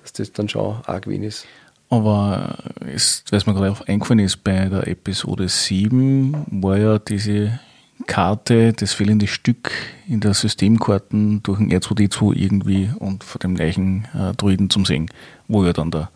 dass 0.08 0.28
das 0.28 0.32
dann 0.32 0.48
schon 0.48 0.76
arg 0.86 1.06
wenig 1.06 1.28
ist. 1.28 1.46
Aber 1.90 2.58
ist, 2.92 3.32
was 3.32 3.46
mir 3.46 3.54
gerade 3.54 3.76
eingefallen 3.86 4.24
ist, 4.24 4.44
bei 4.44 4.66
der 4.66 4.86
Episode 4.88 5.48
7 5.48 6.44
war 6.50 6.76
ja 6.76 6.98
diese 6.98 7.60
Karte, 8.06 8.72
das 8.74 8.92
fehlende 8.92 9.26
Stück 9.26 9.72
in 10.06 10.20
der 10.20 10.34
Systemkarten 10.34 11.42
durch 11.42 11.58
ein 11.58 11.72
R2D2 11.72 12.34
irgendwie 12.36 12.90
und 12.98 13.24
von 13.24 13.38
dem 13.40 13.54
gleichen 13.54 14.06
äh, 14.14 14.34
Druiden 14.34 14.70
zum 14.70 14.84
Sehen, 14.84 15.10
wo 15.48 15.64
ja 15.64 15.72
dann 15.72 15.90
der 15.90 16.10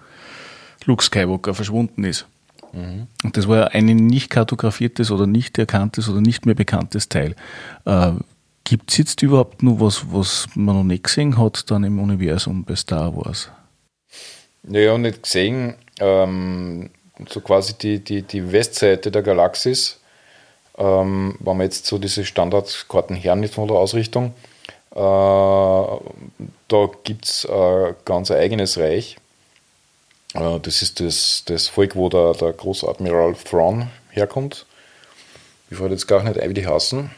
Luke 0.85 1.03
Skywalker 1.03 1.55
verschwunden 1.55 2.05
ist. 2.05 2.27
Mhm. 2.73 3.07
Und 3.25 3.37
das 3.37 3.49
war 3.49 3.57
ja 3.57 3.65
ein 3.69 3.87
nicht 3.87 4.31
kartografiertes 4.31 5.11
oder 5.11 5.27
nicht 5.27 5.59
erkanntes 5.59 6.09
oder 6.09 6.21
nicht 6.21 6.47
mehr 6.47 6.55
bekanntes 6.55 7.09
Teil. 7.09 7.35
Äh, 7.85 8.13
Gibt 8.65 8.93
es 8.93 8.99
jetzt 8.99 9.23
überhaupt 9.23 9.63
nur 9.63 9.81
was, 9.81 10.13
was 10.13 10.47
man 10.55 10.77
noch 10.77 10.85
nicht 10.85 11.05
gesehen 11.05 11.37
hat 11.37 11.71
dann 11.71 11.83
im 11.83 11.99
Universum 11.99 12.65
bei 12.65 12.77
Star 12.77 13.15
Wars? 13.17 13.51
Naja, 14.63 14.97
nicht 14.99 15.23
gesehen. 15.23 15.75
Ähm, 16.01 16.91
so 17.29 17.41
quasi 17.41 17.75
die, 17.75 17.99
die, 17.99 18.23
die 18.23 18.53
Westseite 18.53 19.11
der 19.11 19.23
Galaxis, 19.23 20.01
ähm, 20.79 21.37
wenn 21.41 21.57
man 21.57 21.67
jetzt 21.67 21.87
so 21.87 21.99
diese 21.99 22.25
Standardkarten 22.25 23.17
hernimmt 23.17 23.55
von 23.55 23.69
der 23.69 23.77
Ausrichtung, 23.77 24.35
äh, 24.95 24.99
da 24.99 26.91
gibt 27.05 27.27
es 27.27 27.45
äh, 27.45 27.95
ganz 28.05 28.31
ein 28.31 28.39
eigenes 28.39 28.79
Reich. 28.79 29.17
Äh, 30.35 30.61
das 30.61 30.83
ist 30.83 31.01
das, 31.01 31.45
das 31.47 31.69
Volk, 31.69 31.97
wo 31.97 32.09
der, 32.09 32.33
der 32.35 32.53
Großadmiral 32.53 33.35
Thrawn 33.35 33.91
herkommt. 34.11 34.67
Ich 35.71 35.81
weiß 35.81 35.91
jetzt 35.91 36.07
gar 36.07 36.23
nicht 36.23 36.39
ein, 36.39 36.51
wie 36.51 36.55
die 36.55 36.67
heißen. 36.67 37.11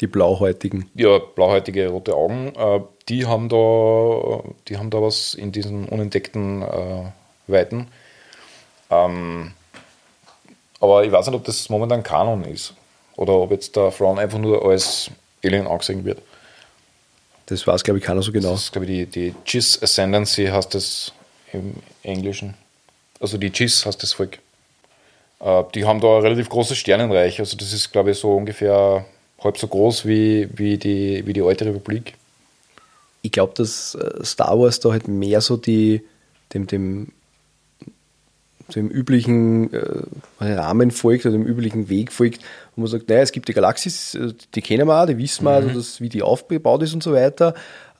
Die 0.00 0.06
Blauhäutigen. 0.08 0.90
Ja, 0.94 1.18
blauhäutige 1.18 1.88
rote 1.88 2.14
Augen. 2.14 2.52
Äh, 2.56 2.80
die 3.08 3.26
haben 3.26 3.48
da, 3.48 4.42
die 4.68 4.78
haben 4.78 4.90
da 4.90 5.02
was 5.02 5.34
in 5.34 5.52
diesen 5.52 5.86
unentdeckten 5.86 6.62
äh, 6.62 7.04
Weiten. 7.46 7.88
Ähm, 8.90 9.52
aber 10.80 11.04
ich 11.04 11.12
weiß 11.12 11.26
nicht, 11.26 11.36
ob 11.36 11.44
das 11.44 11.68
momentan 11.68 12.02
Kanon 12.02 12.44
ist. 12.44 12.74
Oder 13.16 13.34
ob 13.34 13.50
jetzt 13.50 13.76
der 13.76 13.90
Thrawn 13.90 14.18
einfach 14.18 14.38
nur 14.38 14.64
als 14.64 15.10
Alien 15.44 15.66
angesehen 15.66 16.04
wird. 16.04 16.20
Das 17.46 17.66
weiß, 17.66 17.84
glaube 17.84 17.98
ich, 17.98 18.04
keiner 18.04 18.22
so 18.22 18.32
genau. 18.32 18.52
Das 18.52 18.64
ist, 18.64 18.72
glaube 18.72 18.86
ich, 18.86 19.10
die, 19.10 19.30
die 19.30 19.34
Gis 19.44 19.82
Ascendancy 19.82 20.46
heißt 20.46 20.74
das 20.74 21.12
im 21.52 21.74
Englischen. 22.02 22.54
Also 23.20 23.36
die 23.38 23.50
Gis 23.50 23.84
heißt 23.84 24.02
das 24.02 24.12
Volk. 24.14 24.38
Äh, 25.40 25.64
die 25.74 25.84
haben 25.84 26.00
da 26.00 26.16
ein 26.16 26.22
relativ 26.22 26.48
großes 26.48 26.78
Sternenreich. 26.78 27.40
Also 27.40 27.56
das 27.56 27.72
ist, 27.72 27.92
glaube 27.92 28.12
ich, 28.12 28.18
so 28.18 28.34
ungefähr 28.34 29.04
halb 29.42 29.58
so 29.58 29.66
groß 29.66 30.06
wie, 30.06 30.48
wie, 30.56 30.78
die, 30.78 31.26
wie 31.26 31.32
die 31.32 31.42
alte 31.42 31.66
Republik. 31.66 32.14
Ich 33.22 33.32
glaube, 33.32 33.54
dass 33.56 33.94
äh, 33.94 34.24
Star 34.24 34.58
Wars 34.58 34.80
da 34.80 34.90
halt 34.90 35.08
mehr 35.08 35.40
so 35.40 35.56
die, 35.56 36.02
dem, 36.52 36.66
dem, 36.66 37.12
dem 38.74 38.88
üblichen 38.88 39.72
äh, 39.72 40.02
Rahmen 40.40 40.90
folgt 40.90 41.24
oder 41.24 41.32
dem 41.32 41.46
üblichen 41.46 41.88
Weg 41.88 42.12
folgt, 42.12 42.42
wo 42.74 42.82
man 42.82 42.90
sagt, 42.90 43.08
naja, 43.08 43.22
es 43.22 43.32
gibt 43.32 43.48
die 43.48 43.52
Galaxis, 43.52 44.14
äh, 44.14 44.32
die 44.54 44.62
kennen 44.62 44.86
wir 44.86 45.02
auch, 45.02 45.06
die 45.06 45.18
wissen 45.18 45.44
wir, 45.44 45.60
mhm. 45.60 45.68
also 45.68 45.78
das, 45.78 46.00
wie 46.00 46.08
die 46.08 46.22
aufgebaut 46.22 46.82
ist 46.82 46.94
und 46.94 47.02
so 47.02 47.12
weiter. 47.12 47.54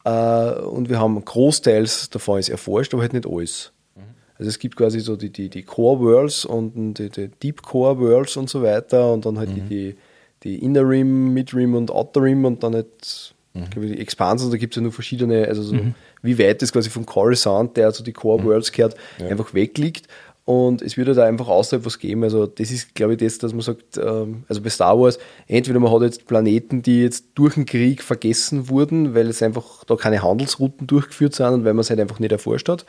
Äh, 0.05 0.61
und 0.61 0.89
wir 0.89 0.99
haben 0.99 1.24
großteils 1.24 2.11
davon 2.11 2.39
ist 2.39 2.49
erforscht, 2.49 2.93
aber 2.93 3.03
halt 3.03 3.12
nicht 3.12 3.27
alles. 3.27 3.73
Mhm. 3.94 4.03
Also 4.39 4.49
es 4.49 4.59
gibt 4.59 4.77
quasi 4.77 5.01
so 5.01 5.16
die, 5.16 5.31
die, 5.31 5.49
die 5.49 5.62
Core 5.62 6.01
Worlds 6.01 6.44
und 6.44 6.94
die, 6.94 7.11
die 7.11 7.28
Deep 7.28 7.62
Core 7.62 7.99
Worlds 7.99 8.36
und 8.36 8.51
so 8.51 8.62
weiter 8.62 9.12
und 9.12 9.24
dann 9.27 9.39
halt 9.39 9.51
mhm. 9.51 9.69
die, 9.69 9.97
die 10.43 10.65
Inner 10.65 10.89
Rim, 10.89 11.32
Mid 11.32 11.55
Rim 11.55 11.74
und 11.74 11.90
Outer 11.90 12.23
Rim 12.23 12.44
und 12.44 12.62
dann 12.62 12.74
halt 12.74 13.35
mhm. 13.55 13.66
die 13.77 14.01
Expansions, 14.01 14.51
da 14.51 14.57
gibt 14.57 14.74
es 14.74 14.77
ja 14.77 14.83
nur 14.83 14.93
verschiedene, 14.93 15.47
also 15.47 15.62
so, 15.62 15.74
mhm. 15.74 15.95
wie 16.23 16.39
weit 16.39 16.62
das 16.62 16.73
quasi 16.73 16.91
von 16.91 17.07
Coruscant, 17.07 17.77
der 17.77 17.93
zu 17.93 18.03
die 18.03 18.12
Core 18.12 18.41
mhm. 18.41 18.47
Worlds 18.47 18.73
gehört, 18.73 18.97
ja. 19.19 19.29
einfach 19.29 19.55
wegliegt. 19.55 20.09
Und 20.45 20.83
es 20.83 20.97
würde 20.97 21.15
da 21.15 21.24
einfach 21.24 21.47
außerhalb 21.47 21.87
was 21.87 22.01
geben. 22.01 22.24
Also, 22.24 22.47
das 22.47 22.73
ist, 22.73 22.97
glaube 22.97 23.12
ich, 23.12 23.20
das, 23.20 23.39
dass 23.39 23.53
man 23.53 23.61
sagt, 23.61 23.97
ähm, 23.97 24.43
also 24.49 24.61
bei 24.61 24.70
Star 24.70 24.99
Wars, 24.99 25.20
entweder 25.47 25.79
man 25.79 25.93
hat 25.93 26.03
jetzt 26.03 26.27
Planeten, 26.27 26.83
die 26.83 27.03
jetzt 27.03 27.27
durch 27.37 27.55
den 27.55 27.65
Krieg 27.65 28.03
vergessen 28.03 28.69
wurden, 28.69 29.15
weil 29.15 29.29
es 29.29 29.41
einfach 29.41 29.85
da 29.85 29.95
keine 29.95 30.20
Handelsrouten 30.23 30.89
durchgeführt 30.89 31.37
sind 31.37 31.47
und 31.47 31.65
weil 31.65 31.74
man 31.74 31.83
es 31.83 31.91
halt 31.91 32.01
einfach 32.01 32.19
nicht 32.19 32.33
erforscht 32.33 32.69
hat 32.69 32.87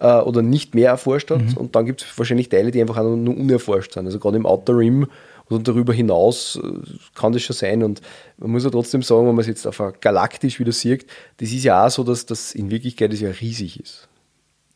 äh, 0.00 0.18
oder 0.18 0.42
nicht 0.42 0.74
mehr 0.74 0.90
erforscht 0.90 1.30
hat. 1.30 1.42
Mhm. 1.42 1.56
Und 1.56 1.76
dann 1.76 1.86
gibt 1.86 2.02
es 2.02 2.18
wahrscheinlich 2.18 2.48
Teile, 2.48 2.72
die 2.72 2.80
einfach 2.80 3.00
nur 3.00 3.36
unerforscht 3.36 3.92
sind. 3.92 4.06
Also, 4.06 4.18
gerade 4.18 4.36
im 4.36 4.46
Outer 4.46 4.76
Rim 4.76 5.06
und 5.48 5.66
darüber 5.66 5.92
hinaus 5.92 6.60
äh, 6.62 6.68
kann 7.14 7.32
das 7.32 7.42
schon 7.42 7.56
sein. 7.56 7.82
Und 7.82 8.00
man 8.36 8.50
muss 8.50 8.64
ja 8.64 8.70
trotzdem 8.70 9.02
sagen, 9.02 9.26
wenn 9.26 9.34
man 9.34 9.40
es 9.40 9.46
jetzt 9.46 9.66
auf 9.66 9.82
galaktisch 10.00 10.60
wieder 10.60 10.72
sieht, 10.72 11.06
das 11.38 11.50
ist 11.50 11.64
ja 11.64 11.86
auch 11.86 11.90
so, 11.90 12.04
dass 12.04 12.26
das 12.26 12.54
in 12.54 12.70
Wirklichkeit 12.70 13.12
das 13.12 13.20
ja 13.20 13.30
riesig 13.30 13.80
ist. 13.80 14.08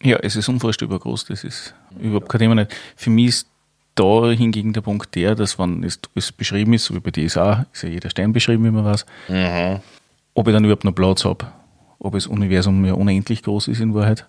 Ja, 0.02 0.16
es 0.16 0.34
ist 0.34 0.48
unvorstellbar 0.48 0.98
groß, 0.98 1.26
das 1.26 1.44
ist 1.44 1.74
überhaupt 2.00 2.28
kein 2.28 2.40
Thema 2.40 2.54
nicht. 2.56 2.74
Für 2.96 3.10
mich 3.10 3.28
ist 3.28 3.46
da 3.94 4.30
hingegen 4.30 4.72
der 4.72 4.80
Punkt 4.80 5.14
der, 5.14 5.34
dass 5.34 5.58
wenn 5.58 5.84
es 5.84 6.00
alles 6.14 6.32
beschrieben 6.32 6.72
ist, 6.72 6.86
so 6.86 6.94
wie 6.94 7.00
bei 7.00 7.10
DSA, 7.10 7.66
ist 7.72 7.82
ja 7.82 7.88
jeder 7.88 8.10
Stein 8.10 8.32
beschrieben, 8.32 8.64
wie 8.64 8.70
man 8.70 8.84
weiß, 8.84 9.06
mhm. 9.28 9.80
ob 10.34 10.48
ich 10.48 10.54
dann 10.54 10.64
überhaupt 10.64 10.84
noch 10.84 10.94
Platz 10.94 11.24
habe, 11.24 11.46
ob 11.98 12.14
das 12.14 12.26
Universum 12.26 12.84
ja 12.84 12.94
unendlich 12.94 13.42
groß 13.42 13.68
ist 13.68 13.80
in 13.80 13.94
Wahrheit. 13.94 14.26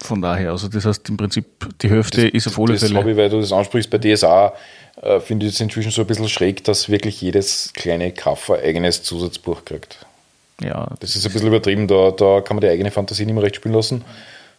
Von 0.00 0.22
daher, 0.22 0.52
also 0.52 0.68
das 0.68 0.84
heißt 0.84 1.08
im 1.08 1.16
Prinzip, 1.16 1.44
die 1.82 1.90
Hälfte 1.90 2.24
das, 2.24 2.32
ist 2.32 2.46
auf 2.46 2.58
alle 2.58 2.74
das 2.74 2.82
Fälle. 2.82 2.94
Das 2.94 3.00
habe 3.00 3.10
ich, 3.10 3.16
weil 3.16 3.28
du 3.30 3.40
das 3.40 3.52
ansprichst, 3.52 3.90
bei 3.90 3.98
DSA 3.98 4.54
äh, 5.02 5.20
finde 5.20 5.46
ich 5.46 5.54
es 5.54 5.60
inzwischen 5.60 5.90
so 5.90 6.02
ein 6.02 6.06
bisschen 6.06 6.28
schräg, 6.28 6.62
dass 6.64 6.88
wirklich 6.88 7.20
jedes 7.20 7.72
kleine 7.74 8.12
Kaff 8.12 8.50
ein 8.50 8.60
eigenes 8.60 9.02
Zusatzbuch 9.02 9.64
kriegt. 9.64 10.06
Ja. 10.62 10.88
Das 11.00 11.16
ist 11.16 11.26
ein 11.26 11.32
bisschen 11.32 11.48
übertrieben, 11.48 11.88
da, 11.88 12.12
da 12.12 12.40
kann 12.40 12.56
man 12.56 12.62
die 12.62 12.68
eigene 12.68 12.90
Fantasie 12.90 13.26
nicht 13.26 13.34
mehr 13.34 13.42
recht 13.42 13.56
spielen 13.56 13.74
lassen. 13.74 14.04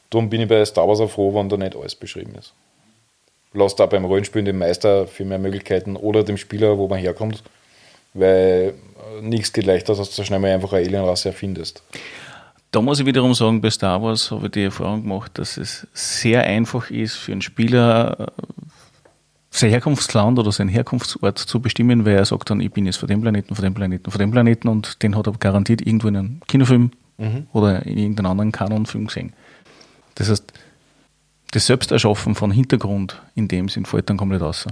Darum 0.10 0.30
bin 0.30 0.42
ich 0.42 0.48
bei 0.48 0.64
Star 0.66 0.88
Wars 0.88 1.00
auch 1.00 1.10
froh, 1.10 1.34
wenn 1.34 1.50
da 1.50 1.58
nicht 1.58 1.76
alles 1.76 1.96
beschrieben 1.96 2.36
ist. 2.36 2.54
Lass 3.54 3.76
da 3.76 3.86
beim 3.86 4.06
Rollenspielen 4.06 4.46
dem 4.46 4.58
Meister 4.58 5.08
viel 5.08 5.26
mehr 5.26 5.40
Möglichkeiten 5.40 5.96
oder 5.96 6.24
dem 6.24 6.38
Spieler, 6.38 6.78
wo 6.78 6.88
man 6.88 7.00
herkommt, 7.00 7.44
weil 8.14 8.74
äh, 9.18 9.22
nichts 9.22 9.54
geht 9.54 9.66
leichter, 9.66 9.92
als 9.92 10.00
dass 10.00 10.16
du 10.16 10.24
schnell 10.24 10.40
mal 10.40 10.52
einfach 10.52 10.74
eine 10.74 10.86
Alienrasse 10.86 11.30
erfindest. 11.30 11.82
Da 12.72 12.82
muss 12.82 13.00
ich 13.00 13.06
wiederum 13.06 13.34
sagen, 13.34 13.62
bei 13.62 13.72
Star 13.72 14.02
Wars 14.02 14.30
habe 14.30 14.46
ich 14.46 14.52
die 14.52 14.64
Erfahrung 14.64 15.02
gemacht, 15.02 15.38
dass 15.40 15.58
es 15.58 15.88
sehr 15.94 16.44
einfach 16.44 16.92
ist 16.92 17.16
für 17.16 17.32
einen 17.32 17.42
Spieler, 17.42 18.20
äh, 18.20 18.44
sein 19.50 19.72
Herkunftsland 19.72 20.38
oder 20.38 20.52
seinen 20.52 20.70
Herkunftsort 20.70 21.40
zu 21.40 21.60
bestimmen, 21.60 22.06
weil 22.06 22.16
er 22.16 22.26
sagt 22.26 22.52
dann, 22.52 22.62
ich 22.62 22.72
bin 22.72 22.86
jetzt 22.86 22.98
von 22.98 23.08
dem 23.08 23.22
Planeten, 23.22 23.56
von 23.56 23.64
dem 23.64 23.74
Planeten, 23.74 24.12
von 24.12 24.20
dem 24.20 24.32
Planeten 24.32 24.68
und 24.68 25.02
den 25.02 25.16
hat 25.16 25.26
er 25.26 25.34
garantiert 25.34 25.82
irgendwo 25.82 26.08
in 26.08 26.18
einem 26.18 26.42
Kinofilm 26.48 26.92
mhm. 27.18 27.48
oder 27.54 27.86
in 27.88 27.98
irgendeinem 27.98 28.32
anderen 28.32 28.52
Kanonfilm 28.52 29.08
gesehen. 29.08 29.34
Das 30.16 30.30
heißt, 30.30 30.54
das 31.52 31.66
Selbsterschaffen 31.66 32.36
von 32.36 32.52
Hintergrund 32.52 33.20
in 33.34 33.48
dem 33.48 33.70
Sinn 33.70 33.86
fällt 33.86 34.10
dann 34.10 34.18
komplett 34.18 34.44
aus. 34.44 34.68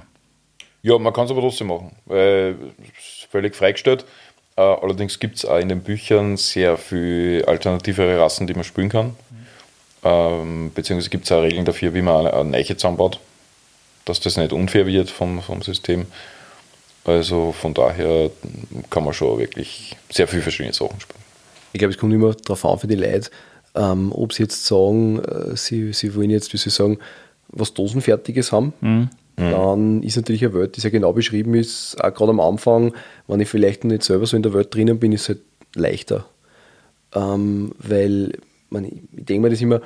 Ja, 0.84 0.98
man 1.00 1.12
kann 1.12 1.26
es 1.26 1.32
aber 1.32 1.42
trotzdem 1.42 1.68
machen, 1.68 1.96
weil 2.06 2.56
es 2.98 3.28
völlig 3.30 3.56
freigestellt. 3.56 4.06
Allerdings 4.62 5.20
gibt 5.20 5.38
es 5.38 5.46
auch 5.46 5.60
in 5.60 5.70
den 5.70 5.82
Büchern 5.82 6.38
sehr 6.38 6.78
viele 6.78 7.48
alternativere 7.48 8.20
Rassen, 8.20 8.48
die 8.48 8.54
man 8.54 8.64
spielen 8.64 8.90
kann. 8.90 9.08
Mhm. 9.08 9.16
Ähm, 10.04 10.72
beziehungsweise 10.74 11.10
gibt 11.10 11.26
es 11.26 11.32
auch 11.32 11.42
Regeln 11.42 11.66
dafür, 11.66 11.94
wie 11.94 12.02
man 12.02 12.26
eine, 12.26 12.34
eine 12.34 12.50
Neiche 12.50 12.76
zusammenbaut, 12.78 13.20
dass 14.06 14.20
das 14.20 14.38
nicht 14.38 14.54
unfair 14.54 14.88
wird 14.88 15.10
vom, 15.10 15.42
vom 15.42 15.62
System. 15.62 16.06
Also 17.06 17.54
von 17.54 17.74
daher 17.74 18.30
kann 18.90 19.04
man 19.04 19.14
schon 19.14 19.40
wirklich 19.40 19.96
sehr 20.10 20.28
viele 20.28 20.42
verschiedene 20.42 20.74
Sachen 20.74 21.00
spielen. 21.00 21.22
Ich 21.74 21.80
glaube, 21.80 21.94
es 21.94 21.98
kommt 21.98 22.14
immer 22.14 22.34
darauf 22.34 22.66
an 22.66 22.80
für 22.80 22.88
die 22.88 22.96
Leute, 22.96 23.30
ähm, 23.76 24.12
ob 24.12 24.34
sie 24.34 24.44
jetzt 24.44 24.66
sagen, 24.66 25.20
äh, 25.20 25.56
sie, 25.56 25.94
sie 25.94 26.16
wollen 26.16 26.30
jetzt, 26.30 26.52
wie 26.54 26.58
sie 26.58 26.70
sagen, 26.70 27.00
was 27.50 27.74
Dosenfertiges 27.74 28.52
haben. 28.52 28.74
Mhm. 28.82 29.10
Dann 29.38 30.02
ist 30.02 30.16
natürlich 30.16 30.44
eine 30.44 30.56
Welt, 30.56 30.76
die 30.76 30.82
sehr 30.82 30.90
genau 30.90 31.14
beschrieben 31.14 31.54
ist, 31.54 32.04
auch 32.04 32.14
gerade 32.14 32.32
am 32.32 32.40
Anfang, 32.40 32.94
wenn 33.28 33.40
ich 33.40 33.48
vielleicht 33.48 33.84
noch 33.84 33.92
nicht 33.92 34.04
selber 34.04 34.26
so 34.26 34.36
in 34.36 34.42
der 34.42 34.54
Welt 34.54 34.74
drinnen 34.74 34.98
bin, 34.98 35.12
ist 35.12 35.22
es 35.22 35.30
halt 35.30 35.42
leichter. 35.76 36.26
Ähm, 37.14 37.72
weil, 37.78 38.34
man, 38.70 38.86
ich 38.86 39.02
denke 39.12 39.42
mir 39.42 39.50
das 39.52 39.62
immer, 39.62 39.82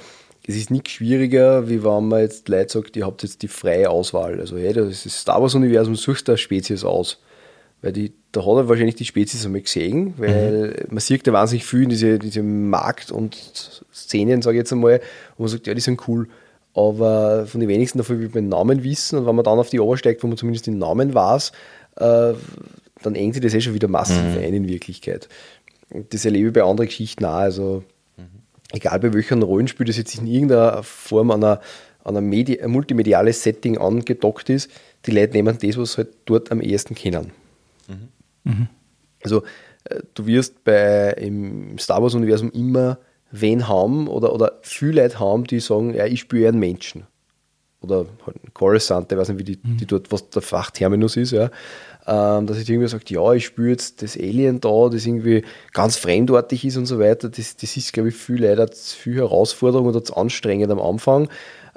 es 0.47 0.55
ist 0.55 0.71
nichts 0.71 0.91
schwieriger, 0.91 1.67
wie 1.69 1.83
wenn 1.83 2.07
man 2.07 2.21
jetzt 2.21 2.47
Leute 2.47 2.71
sagt, 2.71 2.95
ihr 2.95 3.05
habt 3.05 3.23
jetzt 3.23 3.41
die 3.41 3.49
freie 3.49 3.89
Auswahl. 3.89 4.39
Also, 4.39 4.57
hey, 4.57 4.71
das 4.71 5.05
ist 5.05 5.19
Star 5.19 5.41
Wars-Universum, 5.41 5.95
suchst 5.95 6.29
du 6.29 6.31
eine 6.31 6.37
Spezies 6.37 6.85
aus. 6.85 7.19
Weil 7.81 7.91
die, 7.91 8.13
da 8.31 8.41
hat 8.41 8.55
er 8.55 8.69
wahrscheinlich 8.69 8.95
die 8.95 9.05
Spezies 9.05 9.45
einmal 9.45 9.61
gesehen, 9.61 10.13
weil 10.17 10.67
mhm. 10.67 10.93
man 10.93 10.99
sieht 10.99 11.27
da 11.27 11.33
wahnsinnig 11.33 11.65
viel 11.65 11.83
in 11.83 11.89
diese, 11.89 12.19
diese 12.19 12.43
Markt- 12.43 13.11
und 13.11 13.35
Szenen, 13.93 14.41
sage 14.41 14.57
ich 14.57 14.61
jetzt 14.61 14.71
einmal, 14.71 15.01
wo 15.35 15.43
man 15.43 15.49
sagt, 15.49 15.67
ja, 15.67 15.73
die 15.73 15.81
sind 15.81 16.07
cool. 16.07 16.27
Aber 16.73 17.45
von 17.47 17.59
den 17.59 17.69
wenigsten 17.69 17.97
davon 17.97 18.19
will 18.19 18.27
man 18.27 18.45
den 18.45 18.49
Namen 18.49 18.83
wissen 18.83 19.19
und 19.19 19.25
wenn 19.25 19.35
man 19.35 19.43
dann 19.43 19.59
auf 19.59 19.69
die 19.69 19.79
Ober 19.79 19.97
steigt, 19.97 20.23
wo 20.23 20.27
man 20.27 20.37
zumindest 20.37 20.67
den 20.67 20.77
Namen 20.77 21.13
weiß, 21.13 21.51
äh, 21.97 22.33
dann 23.01 23.15
engt 23.15 23.33
sich 23.33 23.43
das 23.43 23.53
eh 23.53 23.61
schon 23.61 23.73
wieder 23.73 23.87
massiv 23.87 24.17
mhm. 24.17 24.37
ein 24.37 24.53
in 24.53 24.67
Wirklichkeit. 24.67 25.27
Und 25.89 26.13
das 26.13 26.23
erlebe 26.23 26.47
ich 26.47 26.53
bei 26.53 26.63
anderen 26.63 26.87
Geschichten 26.87 27.25
auch. 27.25 27.33
Also, 27.33 27.83
mhm. 28.15 28.23
egal 28.71 28.99
bei 28.99 29.13
welchem 29.13 29.43
Rollenspiel 29.43 29.85
das 29.85 29.97
jetzt 29.97 30.17
in 30.17 30.27
irgendeiner 30.27 30.83
Form 30.83 31.31
an 31.31 31.59
ein 32.03 32.25
Medi 32.25 32.59
multimediales 32.65 33.43
Setting 33.43 33.77
angedockt 33.77 34.49
ist, 34.49 34.71
die 35.05 35.11
Leute 35.11 35.33
nehmen 35.33 35.57
das, 35.61 35.77
was 35.77 35.93
sie 35.93 35.97
halt 35.97 36.09
dort 36.25 36.51
am 36.51 36.61
ehesten 36.61 36.95
kennen. 36.95 37.31
Mhm. 38.43 38.67
Also 39.23 39.43
äh, 39.85 40.01
du 40.13 40.25
wirst 40.25 40.63
bei 40.63 41.11
im 41.13 41.77
Star 41.77 42.01
Wars-Universum 42.01 42.51
immer 42.51 42.97
wen 43.31 43.67
haben 43.67 44.07
oder, 44.07 44.33
oder 44.33 44.59
viele 44.61 45.03
Leute 45.03 45.19
haben, 45.19 45.45
die 45.45 45.59
sagen, 45.59 45.93
ja, 45.93 46.05
ich 46.05 46.21
spüre 46.21 46.49
einen 46.49 46.59
Menschen. 46.59 47.05
Oder 47.81 48.05
halt 48.27 48.35
ein 48.43 48.53
Coruscant, 48.53 49.11
ich 49.11 49.17
weiß 49.17 49.29
nicht, 49.29 49.39
wie 49.39 49.43
die, 49.43 49.59
mhm. 49.63 49.77
die 49.77 49.87
dort, 49.87 50.11
was 50.11 50.29
der 50.29 50.43
Fachterminus 50.43 51.17
ist, 51.17 51.31
ja. 51.31 51.49
Ähm, 52.05 52.47
dass 52.47 52.57
ich 52.57 52.69
irgendwie 52.69 52.87
sagt, 52.87 53.09
ja, 53.09 53.33
ich 53.33 53.45
spüre 53.45 53.69
jetzt 53.69 54.01
das 54.01 54.17
Alien 54.17 54.59
da, 54.59 54.89
das 54.89 55.05
irgendwie 55.05 55.43
ganz 55.73 55.97
fremdartig 55.97 56.65
ist 56.65 56.77
und 56.77 56.85
so 56.85 56.99
weiter. 56.99 57.29
Das, 57.29 57.55
das 57.55 57.77
ist, 57.77 57.93
glaube 57.93 58.09
ich, 58.09 58.15
für 58.15 58.35
leider 58.35 58.67
viel 58.71 59.15
Herausforderung 59.15 59.87
oder 59.87 60.03
zu 60.03 60.15
anstrengend 60.15 60.71
am 60.71 60.79
Anfang. 60.79 61.29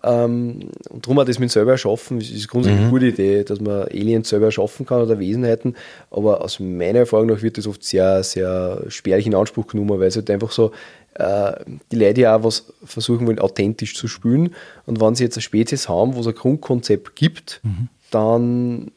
Ähm, 0.03 0.71
und 0.91 1.07
darum 1.07 1.19
hat 1.21 1.29
das 1.29 1.39
mit 1.39 1.51
selber 1.51 1.73
erschaffen, 1.73 2.19
das 2.19 2.29
ist 2.29 2.49
grundsätzlich 2.49 2.81
mhm. 2.81 2.87
eine 2.89 2.93
gute 2.93 3.07
Idee, 3.07 3.45
dass 3.45 3.61
man 3.61 3.85
Aliens 3.85 4.29
selber 4.29 4.47
erschaffen 4.47 4.85
kann 4.85 5.01
oder 5.01 5.19
Wesenheiten. 5.19 5.77
Aber 6.11 6.43
aus 6.43 6.61
meiner 6.61 7.01
Erfahrung 7.01 7.27
nach 7.29 7.43
wird 7.43 7.57
das 7.57 7.67
oft 7.67 7.83
sehr, 7.83 8.23
sehr 8.23 8.83
spärlich 8.89 9.27
in 9.27 9.35
Anspruch 9.35 9.67
genommen, 9.67 9.99
weil 9.99 10.09
es 10.09 10.17
halt 10.17 10.31
einfach 10.31 10.53
so, 10.53 10.73
die 11.17 11.97
Leute 11.97 12.21
ja 12.23 12.37
auch 12.37 12.43
was 12.43 12.73
versuchen 12.85 13.27
wollen, 13.27 13.39
authentisch 13.39 13.95
zu 13.95 14.09
spielen. 14.09 14.55
Und 14.87 15.01
wenn 15.01 15.15
sie 15.15 15.25
jetzt 15.25 15.37
eine 15.37 15.43
Spezies 15.43 15.89
haben, 15.89 16.17
wo 16.17 16.21
es 16.21 16.27
ein 16.27 16.35
Grundkonzept 16.35 17.15
gibt, 17.15 17.61
mhm. 17.63 17.89
dann 18.11 18.91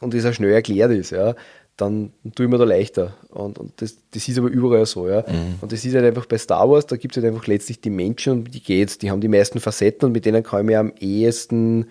und 0.00 0.14
das 0.14 0.24
auch 0.26 0.32
schnell 0.32 0.52
erklärt 0.52 0.92
ist, 0.92 1.10
ja, 1.10 1.34
dann 1.76 2.12
tue 2.34 2.46
ich 2.46 2.52
mir 2.52 2.58
da 2.58 2.64
leichter. 2.64 3.14
Und, 3.30 3.58
und 3.58 3.72
das, 3.80 3.96
das 4.12 4.28
ist 4.28 4.38
aber 4.38 4.48
überall 4.48 4.86
so. 4.86 5.08
Ja. 5.08 5.20
Mhm. 5.22 5.56
Und 5.60 5.72
das 5.72 5.84
ist 5.84 5.94
halt 5.94 6.04
einfach 6.04 6.26
bei 6.26 6.38
Star 6.38 6.68
Wars, 6.68 6.86
da 6.86 6.96
gibt 6.96 7.16
es 7.16 7.22
halt 7.22 7.32
einfach 7.32 7.46
letztlich 7.46 7.80
die 7.80 7.90
Menschen, 7.90 8.32
um 8.32 8.50
die 8.50 8.62
geht's. 8.62 8.98
Die 8.98 9.10
haben 9.10 9.20
die 9.20 9.28
meisten 9.28 9.60
Facetten 9.60 10.06
und 10.06 10.12
mit 10.12 10.24
denen 10.24 10.42
kann 10.42 10.60
ich 10.60 10.66
mir 10.66 10.78
am 10.78 10.92
ehesten, 11.00 11.86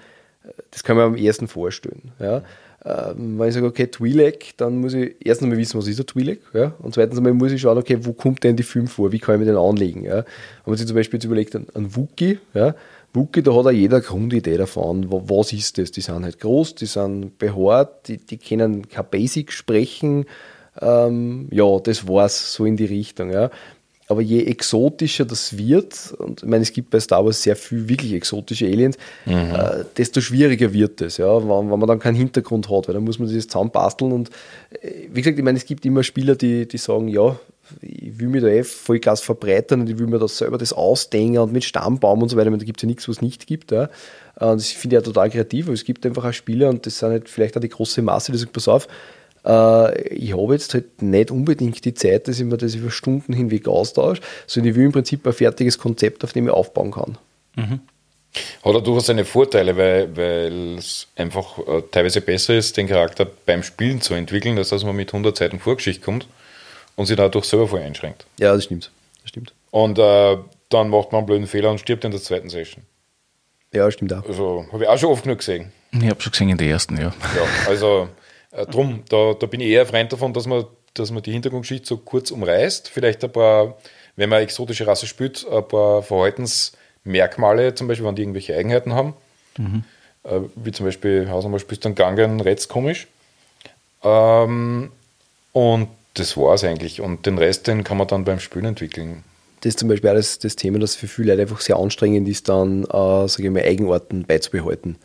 das 0.72 0.84
kann 0.84 0.96
man 0.96 1.06
am 1.06 1.16
ehesten 1.16 1.48
vorstellen. 1.48 2.12
Ja. 2.20 2.44
Ähm, 2.86 3.40
wenn 3.40 3.48
ich 3.48 3.54
sage, 3.54 3.66
okay, 3.66 3.86
Twi'lek, 3.86 4.56
dann 4.58 4.82
muss 4.82 4.94
ich 4.94 5.16
erstens 5.20 5.48
mal 5.48 5.58
wissen, 5.58 5.78
was 5.78 5.88
ist 5.88 6.00
der 6.00 6.06
Twi'lek, 6.06 6.40
ja, 6.54 6.74
und 6.80 6.94
zweitens 6.94 7.22
mal 7.22 7.34
muss 7.34 7.54
ich 7.54 7.62
schauen, 7.62 7.78
okay, 7.78 7.98
wo 8.02 8.12
kommt 8.12 8.44
denn 8.44 8.58
die 8.58 8.64
Film 8.64 8.88
vor, 8.88 9.12
wie 9.12 9.20
kann 9.20 9.36
ich 9.36 9.40
mir 9.40 9.46
den 9.46 9.56
anlegen, 9.56 10.04
ja. 10.04 10.18
Wenn 10.18 10.26
man 10.66 10.78
sich 10.78 10.88
zum 10.88 10.96
Beispiel 10.96 11.18
jetzt 11.18 11.26
überlegt, 11.26 11.56
ein, 11.56 11.68
ein 11.74 11.96
Wookie, 11.96 12.40
ja, 12.54 12.76
Wookie, 13.14 13.44
da 13.44 13.54
hat 13.54 13.68
auch 13.68 13.72
jeder 13.72 14.02
Grundidee 14.02 14.58
davon, 14.58 15.06
was 15.10 15.54
ist 15.54 15.78
das? 15.78 15.92
Die 15.92 16.02
sind 16.02 16.24
halt 16.24 16.40
groß, 16.40 16.74
die 16.76 16.88
sind 16.88 17.38
behaart, 17.38 18.08
die, 18.08 18.18
die 18.18 18.38
können 18.38 18.90
kein 18.90 19.06
Basic 19.10 19.52
sprechen. 19.52 20.26
Ähm, 20.82 21.48
ja, 21.52 21.80
das 21.80 22.08
war's 22.08 22.54
so 22.54 22.66
in 22.66 22.76
die 22.76 22.86
Richtung. 22.86 23.32
Ja. 23.32 23.52
Aber 24.08 24.22
je 24.22 24.44
exotischer 24.44 25.26
das 25.26 25.58
wird, 25.58 26.14
und 26.18 26.44
ich 26.44 26.50
meine, 26.50 26.64
es 26.64 26.74
gibt 26.74 26.90
bei 26.90 27.00
Star 27.00 27.24
Wars 27.24 27.42
sehr 27.42 27.56
viel 27.56 27.88
wirklich 27.88 28.14
exotische 28.14 28.66
Aliens, 28.66 28.98
mhm. 29.26 29.34
äh, 29.34 29.86
desto 29.98 30.20
schwieriger 30.20 30.74
wird 30.74 31.02
es, 31.02 31.18
ja, 31.18 31.38
wenn, 31.38 31.72
wenn, 31.72 31.80
man 31.80 31.88
dann 31.88 32.00
keinen 32.00 32.16
Hintergrund 32.16 32.70
hat, 32.70 32.88
weil 32.88 32.96
dann 32.96 33.04
muss 33.04 33.20
man 33.20 33.34
das 33.34 33.48
zusammenbasteln. 33.48 34.12
Und 34.12 34.30
äh, 34.82 35.08
wie 35.12 35.22
gesagt, 35.22 35.38
ich 35.38 35.44
meine, 35.44 35.58
es 35.58 35.66
gibt 35.66 35.86
immer 35.86 36.04
Spieler, 36.04 36.36
die, 36.36 36.68
die 36.68 36.78
sagen, 36.78 37.08
ja, 37.08 37.38
ich 37.82 38.20
will 38.20 38.28
mich 38.28 38.42
da 38.42 38.50
eh 38.50 38.64
Vollgas 38.64 39.22
verbreitern 39.22 39.82
und 39.82 39.90
ich 39.90 39.98
will 39.98 40.08
mir 40.08 40.20
da 40.20 40.28
selber 40.28 40.58
das 40.58 40.74
ausdenken 40.74 41.38
und 41.38 41.54
mit 41.54 41.64
Stammbaum 41.64 42.22
und 42.22 42.30
so 42.30 42.36
weiter. 42.36 42.52
da 42.52 42.58
gibt 42.58 42.80
es 42.80 42.84
ja 42.84 42.88
nichts, 42.88 43.08
was 43.08 43.18
es 43.18 43.22
nicht 43.22 43.48
gibt. 43.48 43.72
Ja. 43.72 43.90
Und 44.36 44.60
das 44.60 44.68
finde 44.68 44.98
ich 44.98 45.02
ja 45.02 45.06
total 45.06 45.30
kreativ, 45.30 45.68
weil 45.68 45.74
es 45.74 45.86
gibt 45.86 46.06
einfach 46.06 46.26
auch 46.26 46.34
Spieler 46.34 46.70
und 46.70 46.86
das 46.86 47.00
sind 47.00 47.10
halt 47.10 47.30
vielleicht 47.30 47.56
auch 47.56 47.62
die 47.62 47.70
große 47.70 48.02
Masse, 48.02 48.32
die 48.32 48.38
sagt, 48.38 48.52
pass 48.52 48.68
auf, 48.68 48.88
äh, 49.46 50.08
ich 50.10 50.36
habe 50.36 50.54
jetzt 50.54 50.74
halt 50.74 51.02
nicht 51.02 51.32
unbedingt 51.32 51.84
die 51.86 51.94
Zeit, 51.94 52.28
dass 52.28 52.40
ich 52.40 52.46
mir 52.46 52.58
das 52.58 52.76
über 52.76 52.92
Stunden 52.92 53.34
hinweg 53.34 53.68
austausche, 53.68 54.22
sondern 54.48 54.72
ich 54.72 54.76
will 54.76 54.86
im 54.86 54.92
Prinzip 54.92 55.26
ein 55.26 55.34
fertiges 55.34 55.78
Konzept, 55.78 56.24
auf 56.24 56.34
dem 56.34 56.48
ich 56.48 56.54
aufbauen 56.54 56.92
kann. 56.92 57.18
Mhm. 57.56 57.82
Hat 58.64 58.74
er 58.74 58.82
durchaus 58.82 59.06
seine 59.06 59.26
Vorteile, 59.26 59.78
weil, 59.78 60.78
es 60.78 61.08
einfach 61.16 61.60
äh, 61.60 61.84
teilweise 61.92 62.22
besser 62.22 62.56
ist, 62.56 62.78
den 62.78 62.88
Charakter 62.88 63.28
beim 63.46 63.62
Spielen 63.62 64.02
zu 64.02 64.16
entwickeln, 64.16 64.58
als 64.58 64.70
dass 64.70 64.84
man 64.84 64.96
mit 64.96 65.10
100 65.10 65.38
Seiten 65.38 65.60
Vorgeschichte 65.60 66.04
kommt 66.04 66.28
und 66.96 67.06
sich 67.06 67.16
dadurch 67.16 67.46
selber 67.46 67.68
voll 67.68 67.82
einschränkt. 67.82 68.26
Ja, 68.40 68.54
das 68.54 68.64
stimmt. 68.64 68.92
Das 69.22 69.30
stimmt. 69.30 69.54
Und 69.70 70.00
äh, 70.00 70.38
dann 70.70 70.90
macht 70.90 71.12
man 71.12 71.20
einen 71.20 71.26
blöden 71.28 71.48
Fehler 71.48 71.70
und 71.70 71.80
stirbt 71.80 72.06
in 72.06 72.12
der 72.12 72.22
zweiten 72.22 72.50
Session. 72.50 72.84
Ja, 73.72 73.90
stimmt 73.92 74.14
auch. 74.14 74.28
Also 74.28 74.66
habe 74.72 74.84
ich 74.84 74.90
auch 74.90 74.98
schon 74.98 75.10
oft 75.10 75.24
genug 75.24 75.40
gesehen. 75.40 75.72
Ich 75.92 76.10
habe 76.10 76.22
schon 76.22 76.32
gesehen 76.32 76.50
in 76.50 76.58
der 76.58 76.68
ersten, 76.68 76.98
ja. 76.98 77.14
Ja, 77.36 77.68
also 77.68 78.10
äh, 78.54 78.66
drum, 78.66 79.04
da, 79.10 79.34
da 79.34 79.48
bin 79.48 79.60
ich 79.60 79.68
eher 79.68 79.82
ein 79.82 79.88
Freund 79.88 80.14
davon, 80.14 80.34
dass 80.34 80.48
man, 80.48 80.66
dass 80.94 81.12
man 81.12 81.24
die 81.24 81.32
Hintergrundgeschichte 81.32 81.88
so 81.88 81.98
kurz 81.98 82.32
umreißt. 82.32 82.90
Vielleicht 82.90 83.24
ein 83.24 83.32
paar, 83.32 83.78
wenn 84.16 84.30
man 84.30 84.42
exotische 84.42 84.88
Rasse 84.88 85.08
spielt, 85.08 85.46
ein 85.50 85.68
paar 85.68 86.04
Verhaltensmerkmale, 86.04 87.76
zum 87.76 87.88
Beispiel, 87.88 88.06
wenn 88.06 88.16
die 88.16 88.22
irgendwelche 88.22 88.56
Eigenheiten 88.56 88.94
haben. 88.94 89.14
Mhm. 89.58 89.84
Äh, 90.24 90.40
wie 90.56 90.72
zum 90.72 90.86
Beispiel, 90.86 91.30
Hausnummer 91.30 91.60
spielst 91.60 91.84
du 91.84 91.90
einen 91.90 91.96
Gangen, 91.96 92.40
rätst 92.40 92.70
komisch. 92.70 93.08
Ähm, 94.04 94.92
und 95.52 95.88
das 96.14 96.38
war 96.38 96.54
es 96.54 96.64
eigentlich. 96.64 97.02
Und 97.02 97.26
den 97.26 97.38
Rest, 97.38 97.68
den 97.68 97.84
kann 97.84 97.98
man 97.98 98.08
dann 98.08 98.26
beim 98.26 98.40
Spielen 98.40 98.66
entwickeln. 98.66 99.24
Das 99.62 99.72
ist 99.72 99.80
zum 99.80 99.88
Beispiel 99.88 100.10
auch 100.10 100.16
das, 100.16 100.40
das 100.40 100.56
Thema, 100.56 100.78
das 100.80 100.96
für 100.96 101.08
viele 101.08 101.32
Leute 101.32 101.44
einfach 101.44 101.62
sehr 101.62 101.78
anstrengend 101.78 102.28
ist, 102.28 102.50
dann, 102.50 102.84
äh, 102.84 103.28
sage 103.28 103.44
ich 103.44 103.50
mal, 103.50 103.64
Eigenarten 103.64 104.26
beizubehalten. 104.26 104.98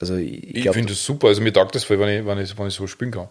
Also 0.00 0.16
ich, 0.16 0.56
ich 0.56 0.70
finde 0.70 0.92
das 0.92 1.04
super. 1.04 1.28
Also 1.28 1.42
mir 1.42 1.52
taugt 1.52 1.74
das 1.74 1.84
voll, 1.84 1.98
wenn 2.00 2.20
ich, 2.20 2.26
wenn 2.26 2.38
ich, 2.38 2.58
wenn 2.58 2.66
ich 2.66 2.74
so 2.74 2.86
spielen 2.86 3.10
kann. 3.10 3.28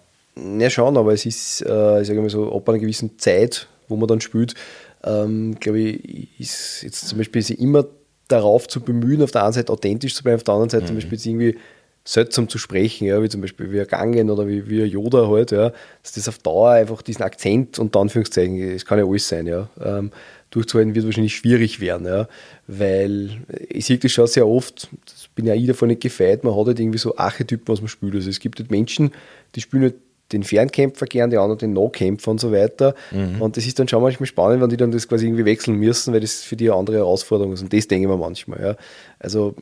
Ja, 0.59 0.69
schon, 0.69 0.97
aber 0.97 1.13
es 1.13 1.25
ist, 1.25 1.61
äh, 1.61 2.01
ich 2.01 2.07
sage 2.07 2.21
mal 2.21 2.29
so, 2.29 2.53
ab 2.55 2.67
einer 2.67 2.79
gewissen 2.79 3.19
Zeit, 3.19 3.67
wo 3.87 3.95
man 3.95 4.07
dann 4.07 4.21
spielt, 4.21 4.55
ähm, 5.03 5.55
glaube 5.59 5.79
ich, 5.79 6.39
ist 6.39 6.81
jetzt 6.81 7.07
zum 7.07 7.17
Beispiel 7.19 7.41
sich 7.41 7.59
immer 7.59 7.85
darauf 8.27 8.67
zu 8.67 8.81
bemühen, 8.81 9.21
auf 9.21 9.31
der 9.31 9.43
einen 9.43 9.53
Seite 9.53 9.71
authentisch 9.71 10.15
zu 10.15 10.23
bleiben, 10.23 10.37
auf 10.37 10.43
der 10.43 10.53
anderen 10.55 10.69
Seite 10.69 10.83
mhm. 10.85 10.87
zum 10.87 10.95
Beispiel 10.95 11.19
irgendwie 11.23 11.57
seltsam 12.05 12.49
zu 12.49 12.57
sprechen, 12.57 13.05
ja, 13.05 13.21
wie 13.21 13.29
zum 13.29 13.41
Beispiel 13.41 13.71
wie 13.71 13.79
ein 13.79 13.87
Gangen 13.87 14.29
oder 14.29 14.47
wie, 14.47 14.67
wie 14.67 14.83
ein 14.83 14.89
Yoda 14.89 15.29
halt, 15.29 15.51
ja, 15.51 15.71
dass 16.01 16.13
das 16.13 16.27
auf 16.27 16.39
Dauer 16.39 16.71
einfach 16.71 17.01
diesen 17.01 17.23
Akzent 17.23 17.79
und 17.79 17.95
Anführungszeichen, 17.95 18.59
es 18.71 18.85
kann 18.85 18.99
ja 18.99 19.05
alles 19.05 19.27
sein, 19.27 19.47
ja, 19.47 19.69
ähm, 19.81 20.11
durchzuhalten 20.53 20.95
wird 20.95 21.05
wahrscheinlich 21.05 21.35
schwierig 21.35 21.79
werden, 21.79 22.05
ja, 22.05 22.27
weil 22.67 23.41
ich 23.69 23.85
sehe 23.85 23.97
das 23.97 24.11
schon 24.11 24.27
sehr 24.27 24.47
oft, 24.47 24.89
das 25.05 25.27
bin 25.35 25.45
ja 25.45 25.55
ich 25.55 25.67
davon 25.67 25.87
nicht 25.87 26.01
gefeit, 26.01 26.43
man 26.43 26.55
hat 26.55 26.67
halt 26.67 26.79
irgendwie 26.79 26.99
so 26.99 27.17
Archetypen, 27.17 27.67
was 27.67 27.81
man 27.81 27.87
spielt. 27.87 28.13
Also 28.15 28.29
es 28.29 28.39
gibt 28.39 28.59
halt 28.59 28.69
Menschen, 28.69 29.11
die 29.55 29.61
spielen 29.61 29.83
halt 29.83 29.95
den 30.31 30.43
Fernkämpfer 30.43 31.05
gern, 31.05 31.29
die 31.29 31.37
anderen 31.37 31.59
den 31.59 31.73
Nahkämpfer 31.73 32.31
und 32.31 32.39
so 32.39 32.51
weiter. 32.51 32.95
Mhm. 33.11 33.41
Und 33.41 33.57
das 33.57 33.65
ist 33.65 33.79
dann 33.79 33.87
schon 33.87 34.01
manchmal 34.01 34.27
spannend, 34.27 34.61
wenn 34.61 34.69
die 34.69 34.77
dann 34.77 34.91
das 34.91 35.07
quasi 35.07 35.25
irgendwie 35.25 35.45
wechseln 35.45 35.77
müssen, 35.77 36.13
weil 36.13 36.21
das 36.21 36.43
für 36.43 36.55
die 36.55 36.69
eine 36.69 36.79
andere 36.79 36.97
Herausforderung 36.97 37.53
ist. 37.53 37.61
Und 37.61 37.73
das 37.73 37.87
denke 37.87 38.07
ich 38.07 38.09
mir 38.09 38.17
manchmal. 38.17 38.61
Ja. 38.61 38.75
Also 39.19 39.55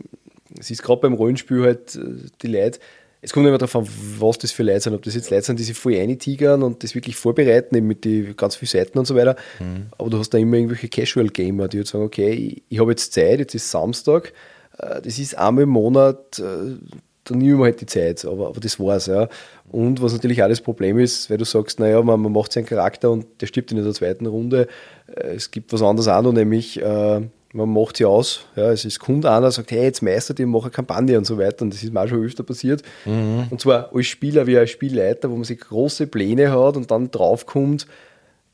es 0.59 0.71
ist 0.71 0.83
gerade 0.83 1.01
beim 1.01 1.13
Rollenspiel 1.13 1.63
halt, 1.63 1.95
äh, 1.95 2.29
die 2.41 2.47
Leute 2.47 2.79
es 3.21 3.33
kommt 3.33 3.45
immer 3.45 3.57
darauf 3.57 3.75
an, 3.75 3.87
was 4.19 4.39
das 4.39 4.51
für 4.51 4.63
Leute 4.63 4.81
sind. 4.81 4.95
Ob 4.95 5.03
das 5.03 5.13
jetzt 5.13 5.29
Leute 5.29 5.43
sind, 5.43 5.59
die 5.59 5.63
sich 5.63 5.77
voll 5.77 5.95
eintigern 5.95 6.63
und 6.63 6.83
das 6.83 6.95
wirklich 6.95 7.15
vorbereiten, 7.15 7.75
eben 7.75 7.87
mit 7.87 8.03
die 8.03 8.33
ganz 8.35 8.55
vielen 8.55 8.69
Seiten 8.69 8.97
und 8.97 9.05
so 9.05 9.15
weiter. 9.15 9.35
Mhm. 9.59 9.87
Aber 9.97 10.09
du 10.09 10.17
hast 10.17 10.31
da 10.31 10.39
immer 10.39 10.57
irgendwelche 10.57 10.89
Casual-Gamer, 10.89 11.67
die 11.67 11.83
sagen, 11.83 12.03
okay, 12.03 12.31
ich, 12.31 12.63
ich 12.69 12.79
habe 12.79 12.91
jetzt 12.91 13.13
Zeit, 13.13 13.39
jetzt 13.39 13.53
ist 13.53 13.69
Samstag, 13.69 14.33
äh, 14.79 15.01
das 15.01 15.19
ist 15.19 15.37
einmal 15.37 15.63
im 15.63 15.69
Monat, 15.69 16.39
äh, 16.39 16.77
dann 17.25 17.37
nehmen 17.37 17.59
wir 17.59 17.65
halt 17.65 17.79
die 17.79 17.85
Zeit, 17.85 18.25
aber, 18.25 18.47
aber 18.47 18.59
das 18.59 18.79
war's, 18.79 19.05
ja. 19.05 19.29
Und 19.69 20.01
was 20.01 20.13
natürlich 20.13 20.41
auch 20.41 20.49
das 20.49 20.61
Problem 20.61 20.97
ist, 20.97 21.29
weil 21.29 21.37
du 21.37 21.45
sagst, 21.45 21.79
naja, 21.79 22.01
man, 22.01 22.19
man 22.19 22.31
macht 22.31 22.51
seinen 22.51 22.65
Charakter 22.65 23.11
und 23.11 23.27
der 23.39 23.45
stirbt 23.45 23.71
in 23.71 23.83
der 23.83 23.93
zweiten 23.93 24.25
Runde. 24.25 24.67
Äh, 25.05 25.35
es 25.35 25.51
gibt 25.51 25.71
was 25.73 25.83
anderes 25.83 26.07
auch 26.07 26.23
noch, 26.23 26.33
nämlich 26.33 26.81
äh, 26.81 27.21
man 27.53 27.71
macht 27.71 27.97
sie 27.97 28.05
aus. 28.05 28.45
Ja, 28.55 28.71
es 28.71 28.85
ist 28.85 28.99
Kunde 28.99 29.31
einer, 29.31 29.51
sagt, 29.51 29.71
hey, 29.71 29.83
jetzt 29.83 30.01
meistert 30.01 30.39
ihr, 30.39 30.47
mache 30.47 30.63
eine 30.63 30.71
Kampagne 30.71 31.17
und 31.17 31.25
so 31.25 31.37
weiter. 31.37 31.63
Und 31.63 31.73
das 31.73 31.83
ist 31.83 31.93
mir 31.93 32.01
auch 32.01 32.07
schon 32.07 32.23
öfter 32.23 32.43
passiert. 32.43 32.81
Mhm. 33.05 33.47
Und 33.49 33.59
zwar 33.59 33.93
als 33.93 34.07
Spieler 34.07 34.47
wie 34.47 34.57
als 34.57 34.69
Spielleiter, 34.69 35.29
wo 35.29 35.35
man 35.35 35.43
sich 35.43 35.59
große 35.59 36.07
Pläne 36.07 36.51
hat 36.51 36.77
und 36.77 36.91
dann 36.91 37.11
draufkommt, 37.11 37.87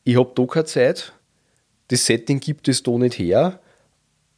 ich 0.03 0.17
habe 0.17 0.31
da 0.35 0.45
keine 0.45 0.65
Zeit, 0.65 1.13
das 1.89 2.05
Setting 2.05 2.39
gibt 2.39 2.67
es 2.67 2.83
da 2.83 2.91
nicht 2.91 3.19
her. 3.19 3.59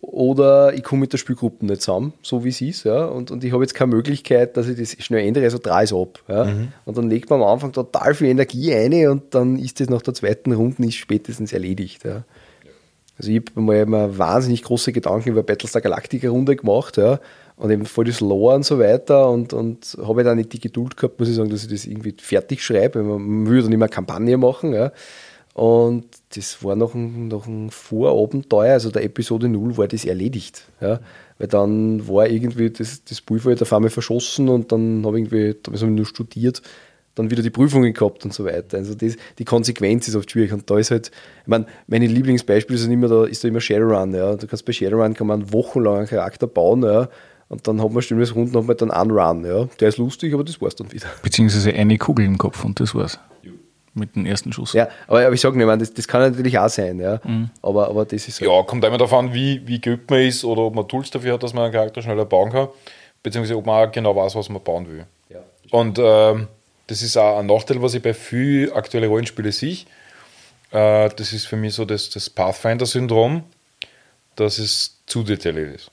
Oder 0.02 0.74
ich 0.74 0.84
komme 0.84 1.02
mit 1.02 1.14
der 1.14 1.18
Spielgruppe 1.18 1.66
nicht 1.66 1.82
zusammen, 1.82 2.14
so 2.22 2.46
wie 2.46 2.50
es 2.50 2.62
ist, 2.62 2.86
ja, 2.86 3.04
und, 3.06 3.32
und 3.32 3.44
ich 3.44 3.52
habe 3.52 3.64
jetzt 3.64 3.74
keine 3.74 3.94
Möglichkeit, 3.94 4.56
dass 4.56 4.70
ich 4.70 4.78
das 4.78 4.96
schnell 5.04 5.28
ändere, 5.28 5.44
also 5.44 5.58
drei 5.62 5.84
es 5.84 5.92
ab. 5.92 6.24
Ja. 6.30 6.46
Mhm. 6.46 6.70
Und 6.86 6.98
dann 6.98 7.10
legt 7.10 7.30
man 7.30 7.42
am 7.42 7.48
Anfang 7.50 7.74
total 7.74 8.14
viel 8.14 8.28
Energie 8.28 8.74
ein 8.74 9.10
und 9.10 9.36
dann 9.36 9.60
ist 9.60 9.82
das 9.82 9.90
nach 9.90 10.02
der 10.02 10.14
zweiten 10.14 10.54
Runde 10.54 10.86
ist 10.86 10.96
spätestens 10.96 11.52
erledigt. 11.52 12.06
Ja. 12.06 12.24
Also 13.20 13.32
ich 13.32 13.38
habe 13.38 13.62
mal 13.62 13.76
immer 13.76 14.18
wahnsinnig 14.18 14.64
große 14.64 14.94
Gedanken 14.94 15.30
über 15.30 15.44
Battlestar 15.44 15.82
Galactica 15.82 16.30
Runde 16.30 16.56
gemacht, 16.56 16.96
ja, 16.96 17.20
und 17.58 17.70
eben 17.70 17.86
voll 17.86 18.06
das 18.06 18.22
Lore 18.22 18.56
und 18.56 18.64
so 18.64 18.80
weiter 18.80 19.30
und, 19.30 19.52
und 19.52 19.98
habe 20.02 20.24
dann 20.24 20.38
nicht 20.38 20.54
die 20.54 20.62
Geduld 20.62 20.96
gehabt, 20.96 21.20
muss 21.20 21.28
ich 21.28 21.36
sagen, 21.36 21.50
dass 21.50 21.64
ich 21.64 21.70
das 21.70 21.86
irgendwie 21.86 22.16
fertig 22.18 22.64
schreibe. 22.64 23.04
Man, 23.04 23.48
will 23.50 23.62
dann 23.62 23.74
immer 23.74 23.90
Kampagne 23.90 24.38
machen, 24.38 24.74
ja. 24.74 24.94
Und 25.54 26.06
das 26.34 26.64
war 26.64 26.78
noch 26.78 26.94
ein, 26.94 27.28
noch 27.28 27.46
ein 27.46 27.70
Vorabenteuer, 27.70 28.74
also 28.74 28.92
der 28.92 29.04
Episode 29.04 29.50
0 29.50 29.76
war 29.78 29.90
das 29.90 30.06
erledigt. 30.06 30.64
Ja. 30.80 31.02
Weil 31.38 31.48
dann 31.50 32.08
war 32.08 32.30
irgendwie 32.30 32.70
das, 32.70 33.04
das 33.04 33.20
Pulver 33.20 33.54
auf 33.62 33.74
einmal 33.74 33.90
verschossen 33.90 34.48
und 34.48 34.72
dann 34.72 35.06
habe 35.06 35.20
ich 35.20 35.26
irgendwie, 35.26 35.60
damals 35.62 35.82
habe 35.82 35.92
ich 35.92 35.98
nur 35.98 36.06
studiert, 36.06 36.62
dann 37.20 37.30
wieder 37.30 37.44
die 37.44 37.50
Prüfungen 37.50 37.94
gehabt 37.94 38.26
und 38.26 38.34
so 38.34 38.46
weiter. 38.46 38.78
Also 38.78 38.96
das, 38.96 39.16
die 39.38 39.46
Konsequenz 39.46 40.08
ist 40.08 40.16
oft 40.16 40.32
schwierig. 40.32 40.54
Und 40.54 40.70
da 40.70 40.78
ist 40.78 40.90
halt, 40.90 41.12
ich 41.42 41.48
meine, 41.48 41.66
meine 41.88 42.08
Lieblingsbeispiele 42.08 42.80
sind 42.80 42.92
immer 42.92 43.08
da, 43.08 43.26
ist 43.26 43.44
da 43.44 43.48
immer 43.48 43.62
Shadowrun. 43.62 44.14
Ja. 44.16 44.36
Du 44.36 44.48
kannst 44.48 44.66
bei 44.66 44.72
Shadowrun 44.72 45.14
kann 45.14 45.28
man 45.28 45.52
wochenlang 45.52 45.98
einen 45.98 46.08
Charakter 46.08 46.48
bauen, 46.48 46.84
ja. 46.84 47.10
Und 47.50 47.68
dann 47.68 47.82
hat 47.82 47.92
man 47.92 48.02
stimmt 48.04 48.36
Runden 48.36 48.56
hat 48.56 48.66
man 48.66 48.78
dann 48.78 48.92
einen 48.92 49.12
Run, 49.12 49.46
ja. 49.46 49.66
Der 49.80 49.90
ist 49.90 49.98
lustig, 49.98 50.34
aber 50.34 50.44
das 50.44 50.62
war's 50.62 50.76
dann 50.76 50.92
wieder. 50.92 51.08
Beziehungsweise 51.22 51.74
eine 51.74 51.98
Kugel 51.98 52.26
im 52.26 52.38
Kopf 52.38 52.64
und 52.64 52.80
das 52.80 52.96
war's. 52.96 53.20
Mit 53.96 54.16
dem 54.16 54.28
ersten 54.28 54.54
Schuss. 54.54 54.74
Ja, 54.74 54.88
aber, 55.08 55.26
aber 55.26 55.34
ich 55.34 55.42
sage 55.42 55.58
nicht, 55.58 55.66
man, 55.66 55.80
das, 55.80 55.92
das 55.94 56.08
kann 56.08 56.22
natürlich 56.22 56.58
auch 56.60 56.70
sein, 56.70 57.00
ja. 57.00 57.20
Mhm. 57.24 57.50
Aber, 57.64 57.90
aber 57.90 58.06
das 58.06 58.28
ist 58.28 58.40
halt 58.40 58.50
Ja, 58.50 58.62
kommt 58.64 58.86
immer 58.86 59.00
darauf 59.00 59.14
an, 59.14 59.34
wie, 59.34 59.62
wie 59.66 59.82
geübt 59.82 60.12
man 60.12 60.22
ist 60.22 60.46
oder 60.46 60.62
ob 60.62 60.76
man 60.76 60.88
Tools 60.88 61.10
dafür 61.10 61.34
hat, 61.34 61.44
dass 61.44 61.54
man 61.54 61.66
einen 61.66 61.74
Charakter 61.74 62.02
schneller 62.02 62.26
bauen 62.26 62.52
kann. 62.52 62.68
Beziehungsweise 63.24 63.58
ob 63.58 63.66
man 63.66 63.88
auch 63.88 63.92
genau 63.92 64.16
weiß, 64.16 64.36
was 64.36 64.48
man 64.48 64.64
bauen 64.64 64.88
will. 64.88 65.06
Ja, 65.30 65.40
und 65.72 66.00
ähm, 66.00 66.48
das 66.90 67.04
ist 67.04 67.18
auch 67.18 67.38
ein 67.38 67.46
Nachteil, 67.46 67.82
was 67.84 67.94
ich 67.94 68.02
bei 68.02 68.16
vielen 68.16 68.74
aktuellen 68.74 69.10
Rollenspielen 69.10 69.52
sehe. 69.52 69.78
Äh, 70.72 71.10
das 71.10 71.34
ist 71.34 71.46
für 71.46 71.56
mich 71.56 71.76
so 71.76 71.86
das, 71.86 72.10
das 72.10 72.32
Pathfinder-Syndrom, 72.32 73.44
dass 74.36 74.58
es 74.58 74.98
zu 75.06 75.22
detailliert 75.22 75.76
ist. 75.76 75.92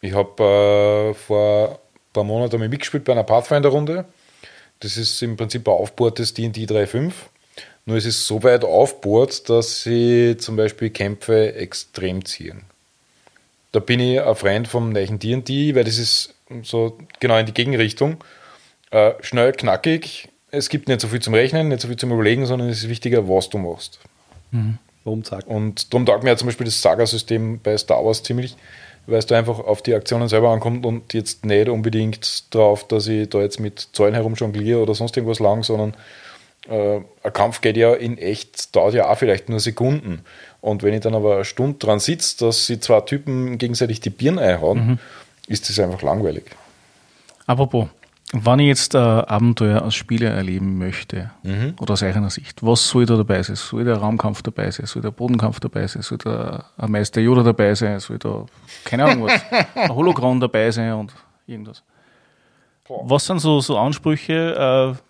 Ich 0.00 0.14
habe 0.14 1.12
äh, 1.12 1.14
vor 1.14 1.72
ein 1.72 2.12
paar 2.14 2.24
Monaten 2.24 2.60
mitgespielt 2.60 3.04
bei 3.04 3.12
einer 3.12 3.24
Pathfinder-Runde. 3.24 4.06
Das 4.80 4.96
ist 4.96 5.20
im 5.22 5.36
Prinzip 5.36 5.68
ein 5.68 5.74
Aufbord 5.74 6.18
des 6.18 6.32
D&D 6.32 6.64
3.5. 6.64 7.12
Nur 7.84 7.98
es 7.98 8.06
ist 8.06 8.26
so 8.26 8.42
weit 8.42 8.64
aufbohrt, 8.64 9.50
dass 9.50 9.82
sie 9.82 10.36
zum 10.38 10.56
Beispiel 10.56 10.88
Kämpfe 10.88 11.54
extrem 11.56 12.24
ziehen. 12.24 12.62
Da 13.72 13.80
bin 13.80 14.00
ich 14.00 14.22
ein 14.22 14.34
Freund 14.34 14.66
vom 14.66 14.92
neuen 14.92 15.18
D&D, 15.18 15.74
weil 15.74 15.84
das 15.84 15.98
ist 15.98 16.34
so 16.62 16.96
genau 17.20 17.36
in 17.36 17.44
die 17.44 17.54
Gegenrichtung. 17.54 18.24
Äh, 18.90 19.12
schnell, 19.20 19.52
knackig, 19.52 20.28
es 20.50 20.68
gibt 20.68 20.88
nicht 20.88 21.00
so 21.00 21.08
viel 21.08 21.20
zum 21.20 21.34
Rechnen, 21.34 21.68
nicht 21.68 21.80
so 21.80 21.88
viel 21.88 21.96
zum 21.96 22.12
Überlegen, 22.12 22.46
sondern 22.46 22.68
es 22.68 22.78
ist 22.78 22.88
wichtiger, 22.88 23.28
was 23.28 23.48
du 23.50 23.58
machst. 23.58 23.98
Mhm. 24.50 24.78
Und 25.04 25.32
darum 25.92 26.06
taugt 26.06 26.22
mir 26.22 26.30
ja 26.30 26.36
zum 26.36 26.46
Beispiel 26.46 26.66
das 26.66 26.82
Saga-System 26.82 27.60
bei 27.62 27.76
Star 27.78 28.04
Wars 28.04 28.22
ziemlich, 28.22 28.56
weil 29.06 29.18
es 29.18 29.26
da 29.26 29.38
einfach 29.38 29.58
auf 29.58 29.80
die 29.80 29.94
Aktionen 29.94 30.28
selber 30.28 30.50
ankommt 30.50 30.84
und 30.84 31.14
jetzt 31.14 31.46
nicht 31.46 31.68
unbedingt 31.68 32.54
darauf, 32.54 32.86
dass 32.86 33.06
ich 33.06 33.28
da 33.30 33.40
jetzt 33.40 33.58
mit 33.58 33.88
Zäunen 33.92 34.14
herumjongliere 34.14 34.82
oder 34.82 34.94
sonst 34.94 35.16
irgendwas 35.16 35.38
lang, 35.38 35.62
sondern 35.62 35.94
äh, 36.68 37.00
ein 37.22 37.32
Kampf 37.32 37.62
geht 37.62 37.78
ja 37.78 37.94
in 37.94 38.18
echt, 38.18 38.76
dauert 38.76 38.94
ja 38.94 39.10
auch 39.10 39.16
vielleicht 39.16 39.48
nur 39.48 39.60
Sekunden. 39.60 40.24
Und 40.60 40.82
wenn 40.82 40.92
ich 40.92 41.00
dann 41.00 41.14
aber 41.14 41.36
eine 41.36 41.44
Stunde 41.44 41.78
dran 41.78 42.00
sitze, 42.00 42.44
dass 42.44 42.66
sie 42.66 42.80
zwei 42.80 43.00
Typen 43.00 43.56
gegenseitig 43.56 44.00
die 44.00 44.10
Birnen 44.10 44.38
einhauen, 44.38 44.86
mhm. 44.86 44.98
ist 45.46 45.70
das 45.70 45.78
einfach 45.78 46.02
langweilig. 46.02 46.44
Apropos, 47.46 47.88
wenn 48.32 48.58
ich 48.58 48.66
jetzt 48.66 48.94
ein 48.94 49.24
Abenteuer 49.24 49.82
als 49.82 49.94
Spieler 49.94 50.30
erleben 50.30 50.76
möchte, 50.76 51.30
mhm. 51.42 51.74
oder 51.80 51.94
aus 51.94 52.02
eigener 52.02 52.28
Sicht, 52.28 52.62
was 52.62 52.86
soll 52.86 53.06
da 53.06 53.16
dabei 53.16 53.42
sein? 53.42 53.56
Soll 53.56 53.84
der 53.84 53.96
Raumkampf 53.96 54.42
dabei 54.42 54.70
sein? 54.70 54.86
Soll 54.86 55.00
der 55.02 55.12
Bodenkampf 55.12 55.60
dabei 55.60 55.86
sein? 55.86 56.02
Soll 56.02 56.18
da 56.18 56.64
ein 56.76 56.90
Meister 56.90 57.20
Yoda 57.20 57.42
dabei 57.42 57.74
sein? 57.74 57.98
Soll 58.00 58.18
da, 58.18 58.44
keine 58.84 59.04
Ahnung 59.04 59.24
was, 59.24 59.40
ein 59.74 59.94
Hologramm 59.94 60.40
dabei 60.40 60.70
sein 60.70 60.92
und 60.92 61.12
irgendwas? 61.46 61.82
Was 62.88 63.26
sind 63.26 63.38
so, 63.40 63.60
so 63.60 63.78
Ansprüche? 63.78 64.94
Äh, 64.96 65.02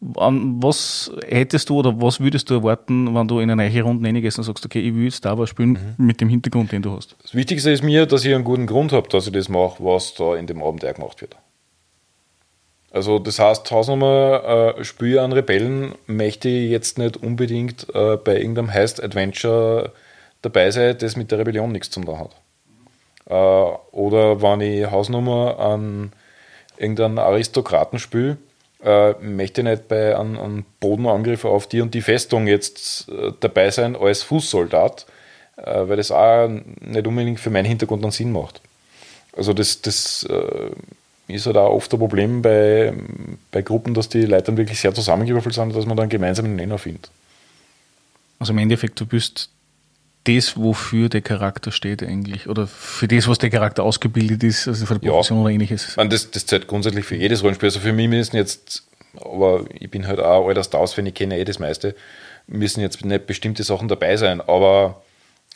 was 0.00 1.12
hättest 1.28 1.68
du 1.68 1.76
oder 1.76 2.00
was 2.00 2.20
würdest 2.20 2.48
du 2.48 2.54
erwarten, 2.54 3.14
wenn 3.14 3.28
du 3.28 3.38
in 3.40 3.50
eine 3.50 3.68
neue 3.68 3.82
Runde 3.82 4.06
reingehst 4.06 4.38
und 4.38 4.44
sagst, 4.44 4.64
okay, 4.64 4.80
ich 4.80 4.94
will 4.94 5.10
Star 5.10 5.38
Wars 5.38 5.50
spielen 5.50 5.94
mhm. 5.98 6.06
mit 6.06 6.20
dem 6.20 6.28
Hintergrund, 6.28 6.72
den 6.72 6.82
du 6.82 6.96
hast? 6.96 7.16
Das 7.22 7.34
Wichtigste 7.34 7.70
ist 7.70 7.84
mir, 7.84 8.06
dass 8.06 8.24
ich 8.24 8.34
einen 8.34 8.44
guten 8.44 8.66
Grund 8.66 8.92
habe, 8.92 9.08
dass 9.08 9.26
ich 9.26 9.32
das 9.32 9.48
mache, 9.48 9.84
was 9.84 10.14
da 10.14 10.36
in 10.36 10.46
dem 10.46 10.62
Abenteuer 10.62 10.94
gemacht 10.94 11.20
wird. 11.20 11.36
Also 12.92 13.18
das 13.18 13.38
heißt, 13.38 13.70
Hausnummer 13.70 14.74
äh, 14.78 14.84
Spiel 14.84 15.18
an 15.20 15.32
Rebellen 15.32 15.94
möchte 16.06 16.48
ich 16.48 16.70
jetzt 16.70 16.98
nicht 16.98 17.16
unbedingt 17.16 17.86
äh, 17.94 18.16
bei 18.16 18.36
irgendeinem 18.36 18.72
Heist 18.72 19.02
Adventure 19.02 19.92
dabei 20.42 20.70
sein, 20.70 20.98
das 20.98 21.16
mit 21.16 21.30
der 21.30 21.38
Rebellion 21.38 21.70
nichts 21.70 21.90
zu 21.90 22.00
tun 22.00 22.18
hat. 22.18 22.34
Äh, 23.26 23.34
oder 23.92 24.42
wenn 24.42 24.60
ich 24.60 24.90
Hausnummer 24.90 25.58
an 25.60 26.12
irgendeinem 26.78 27.18
Aristokraten 27.18 28.00
spiele, 28.00 28.38
äh, 28.82 29.12
möchte 29.20 29.60
ich 29.60 29.66
nicht 29.66 29.88
bei 29.88 30.18
einem, 30.18 30.38
einem 30.38 30.64
Bodenangriff 30.80 31.44
auf 31.44 31.68
die 31.68 31.82
und 31.82 31.94
die 31.94 32.00
Festung 32.00 32.48
jetzt 32.48 33.08
äh, 33.08 33.32
dabei 33.38 33.70
sein 33.70 33.94
als 33.94 34.22
Fußsoldat, 34.24 35.06
äh, 35.58 35.88
weil 35.88 35.96
das 35.96 36.10
auch 36.10 36.48
nicht 36.48 37.06
unbedingt 37.06 37.38
für 37.38 37.50
meinen 37.50 37.66
Hintergrund 37.66 38.02
einen 38.02 38.12
Sinn 38.12 38.32
macht. 38.32 38.60
Also 39.36 39.52
das, 39.52 39.80
das 39.82 40.24
äh, 40.24 40.70
ist 41.30 41.46
halt 41.46 41.56
auch 41.56 41.70
oft 41.70 41.92
ein 41.92 41.98
Problem 41.98 42.42
bei, 42.42 42.92
bei 43.50 43.62
Gruppen, 43.62 43.94
dass 43.94 44.08
die 44.08 44.22
Leute 44.22 44.44
dann 44.44 44.56
wirklich 44.56 44.80
sehr 44.80 44.94
zusammengewürfelt 44.94 45.54
sind, 45.54 45.74
dass 45.74 45.86
man 45.86 45.96
dann 45.96 46.08
gemeinsam 46.08 46.44
einen 46.44 46.56
Nenner 46.56 46.78
findet. 46.78 47.10
Also 48.38 48.52
im 48.52 48.58
Endeffekt, 48.58 48.98
du 49.00 49.06
bist 49.06 49.50
das, 50.24 50.56
wofür 50.56 51.08
der 51.08 51.22
Charakter 51.22 51.72
steht 51.72 52.02
eigentlich, 52.02 52.48
oder 52.48 52.66
für 52.66 53.08
das, 53.08 53.26
was 53.28 53.38
der 53.38 53.50
Charakter 53.50 53.82
ausgebildet 53.82 54.42
ist, 54.42 54.68
also 54.68 54.86
für 54.86 54.98
die 54.98 55.08
Profession 55.08 55.38
ja. 55.38 55.44
oder 55.44 55.52
ähnliches. 55.52 55.96
Man, 55.96 56.10
das, 56.10 56.30
das 56.30 56.46
zählt 56.46 56.66
grundsätzlich 56.66 57.04
für 57.04 57.16
jedes 57.16 57.42
Rollenspiel. 57.42 57.68
Also 57.68 57.80
für 57.80 57.92
mich 57.92 58.08
müssen 58.08 58.36
jetzt, 58.36 58.84
aber 59.20 59.64
ich 59.78 59.90
bin 59.90 60.06
halt 60.06 60.20
auch 60.20 60.46
alter 60.46 60.62
Star 60.62 60.80
Wars-Fan, 60.80 61.06
ich 61.06 61.14
kenne 61.14 61.38
eh 61.38 61.44
das 61.44 61.58
meiste, 61.58 61.94
müssen 62.46 62.80
jetzt 62.80 63.04
nicht 63.04 63.26
bestimmte 63.26 63.62
Sachen 63.62 63.88
dabei 63.88 64.16
sein, 64.16 64.40
aber 64.40 65.02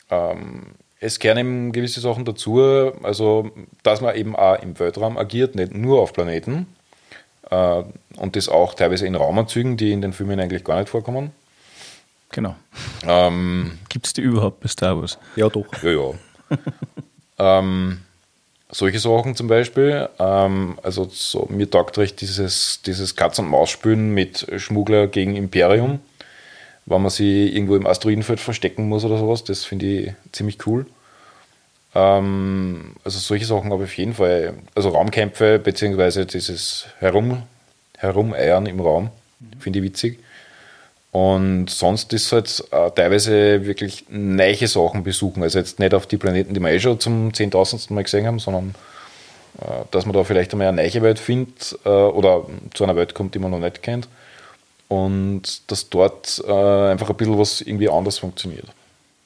ähm, 0.09 0.63
es 0.99 1.19
kehren 1.19 1.37
eben 1.37 1.71
gewisse 1.71 1.99
Sachen 1.99 2.25
dazu, 2.25 2.61
also 3.03 3.51
dass 3.83 4.01
man 4.01 4.15
eben 4.15 4.35
auch 4.35 4.61
im 4.61 4.79
Weltraum 4.79 5.17
agiert, 5.17 5.55
nicht 5.55 5.73
nur 5.73 6.01
auf 6.01 6.13
Planeten. 6.13 6.67
Äh, 7.49 7.83
und 8.17 8.35
das 8.35 8.49
auch 8.49 8.73
teilweise 8.73 9.05
in 9.05 9.15
Raumanzügen, 9.15 9.77
die 9.77 9.91
in 9.91 10.01
den 10.01 10.13
Filmen 10.13 10.39
eigentlich 10.39 10.63
gar 10.63 10.79
nicht 10.79 10.89
vorkommen. 10.89 11.31
Genau. 12.31 12.55
Ähm, 13.05 13.77
Gibt 13.89 14.07
es 14.07 14.13
die 14.13 14.21
überhaupt 14.21 14.61
bei 14.61 14.67
Star 14.67 14.99
Wars? 14.99 15.17
Ja, 15.35 15.49
doch. 15.49 15.65
Ja, 15.83 15.91
ja. 15.91 16.13
ähm, 17.59 17.99
solche 18.69 18.99
Sachen 18.99 19.35
zum 19.35 19.47
Beispiel. 19.47 20.09
Ähm, 20.17 20.79
also 20.81 21.07
so, 21.11 21.47
mir 21.49 21.69
taugt 21.69 21.97
recht 21.97 22.19
dieses, 22.21 22.81
dieses 22.85 23.15
Katz-und-Maus-Spielen 23.15 24.13
mit 24.13 24.47
Schmuggler 24.57 25.07
gegen 25.07 25.35
Imperium 25.35 25.99
wenn 26.85 27.01
man 27.01 27.09
sich 27.09 27.53
irgendwo 27.53 27.75
im 27.75 27.87
Asteroidenfeld 27.87 28.39
verstecken 28.39 28.87
muss 28.89 29.05
oder 29.05 29.17
sowas. 29.17 29.43
Das 29.43 29.65
finde 29.65 29.85
ich 29.85 30.13
ziemlich 30.31 30.65
cool. 30.67 30.85
Ähm, 31.93 32.95
also 33.03 33.19
solche 33.19 33.45
Sachen 33.45 33.71
habe 33.71 33.83
ich 33.83 33.89
auf 33.89 33.97
jeden 33.97 34.13
Fall. 34.13 34.53
Also 34.75 34.89
Raumkämpfe 34.89 35.59
beziehungsweise 35.59 36.25
dieses 36.25 36.87
Herum, 36.99 37.43
Herumeiern 37.97 38.65
im 38.65 38.79
Raum 38.79 39.09
mhm. 39.39 39.59
finde 39.59 39.79
ich 39.79 39.85
witzig. 39.85 40.19
Und 41.11 41.69
sonst 41.69 42.11
ist 42.13 42.25
es 42.25 42.31
halt 42.31 42.63
äh, 42.71 42.91
teilweise 42.91 43.65
wirklich 43.65 44.05
neue 44.09 44.67
Sachen 44.67 45.03
besuchen. 45.03 45.43
Also 45.43 45.59
jetzt 45.59 45.79
nicht 45.79 45.93
auf 45.93 46.07
die 46.07 46.17
Planeten, 46.17 46.53
die 46.53 46.59
wir 46.59 46.71
eh 46.71 46.79
schon 46.79 46.99
zum 46.99 47.33
zehntausendsten 47.33 47.95
Mal 47.95 48.03
gesehen 48.03 48.27
haben, 48.27 48.39
sondern 48.39 48.75
Äh, 49.61 49.85
dass 49.91 50.05
man 50.05 50.13
da 50.13 50.25
vielleicht 50.25 50.51
einmal 50.51 50.67
eine 50.67 50.81
neue 50.81 51.01
Welt 51.01 51.17
findet 51.17 51.79
äh, 51.85 51.89
oder 51.89 52.45
zu 52.73 52.83
einer 52.83 52.97
Welt 52.97 53.13
kommt, 53.13 53.35
die 53.35 53.39
man 53.39 53.51
noch 53.51 53.59
nicht 53.59 53.81
kennt. 53.81 54.09
Und 54.87 55.71
dass 55.71 55.89
dort 55.89 56.43
äh, 56.47 56.91
einfach 56.91 57.09
ein 57.09 57.15
bisschen 57.15 57.39
was 57.39 57.61
irgendwie 57.61 57.89
anders 57.89 58.19
funktioniert. 58.19 58.67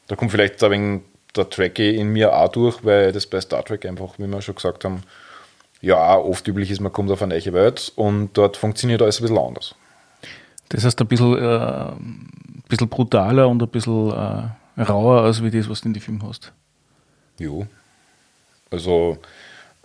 Da 0.07 0.15
kommt 0.15 0.31
vielleicht 0.31 0.63
ein 0.63 0.71
wenig 0.71 1.01
der 1.35 1.49
Trekkie 1.49 1.95
in 1.95 2.09
mir 2.09 2.35
auch 2.35 2.49
durch, 2.49 2.83
weil 2.83 3.11
das 3.11 3.27
bei 3.27 3.39
Star 3.41 3.63
Trek 3.63 3.85
einfach, 3.85 4.17
wie 4.17 4.27
wir 4.27 4.41
schon 4.41 4.55
gesagt 4.55 4.83
haben, 4.85 5.03
ja, 5.81 6.17
oft 6.17 6.47
üblich 6.47 6.71
ist, 6.71 6.81
man 6.81 6.91
kommt 6.91 7.11
auf 7.11 7.21
eine 7.21 7.35
neue 7.35 7.53
Welt 7.53 7.91
und 7.95 8.31
dort 8.33 8.57
funktioniert 8.57 9.01
alles 9.01 9.19
ein 9.19 9.23
bisschen 9.23 9.37
anders. 9.37 9.75
Das 10.69 10.83
heißt, 10.83 10.99
ein 11.01 11.07
bisschen, 11.07 11.37
äh, 11.37 11.41
ein 11.41 12.63
bisschen 12.67 12.89
brutaler 12.89 13.47
und 13.47 13.61
ein 13.61 13.69
bisschen 13.69 14.11
äh, 14.11 14.81
rauer, 14.81 15.21
als 15.23 15.43
wie 15.43 15.51
das, 15.51 15.69
was 15.69 15.81
du 15.81 15.87
in 15.87 15.93
die 15.93 15.99
Film 15.99 16.21
hast. 16.23 16.51
Jo. 17.37 17.65
Also, 18.71 19.17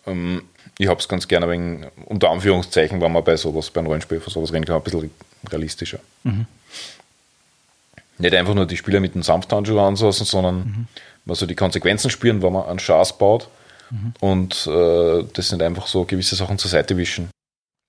ähm, 0.06 0.42
ich 0.78 0.88
habe 0.88 1.00
es 1.00 1.08
ganz 1.08 1.28
gerne 1.28 1.48
wegen, 1.48 1.86
unter 2.06 2.30
Anführungszeichen, 2.30 3.00
wenn 3.00 3.12
man 3.12 3.24
bei 3.24 3.36
sowas, 3.36 3.70
bei 3.70 3.80
einem 3.80 3.86
Rollenspiel 3.86 4.20
von 4.20 4.32
sowas 4.32 4.52
reden 4.52 4.64
kann, 4.64 4.76
ein 4.76 4.82
bisschen 4.82 5.10
realistischer. 5.46 5.98
Mhm. 6.24 6.46
Nicht 8.18 8.34
einfach 8.34 8.54
nur 8.54 8.66
die 8.66 8.76
Spieler 8.76 9.00
mit 9.00 9.14
dem 9.14 9.22
Sanfthandschuh 9.22 9.78
ansassen, 9.80 10.24
sondern 10.24 10.56
mhm. 10.56 10.86
man 11.24 11.36
soll 11.36 11.48
die 11.48 11.54
Konsequenzen 11.54 12.10
spüren, 12.10 12.42
wenn 12.42 12.52
man 12.52 12.66
einen 12.66 12.78
Schaß 12.78 13.18
baut 13.18 13.48
mhm. 13.90 14.14
und 14.20 14.66
äh, 14.66 15.24
das 15.32 15.50
nicht 15.50 15.62
einfach 15.62 15.86
so 15.86 16.04
gewisse 16.04 16.36
Sachen 16.36 16.58
zur 16.58 16.70
Seite 16.70 16.96
wischen. 16.96 17.28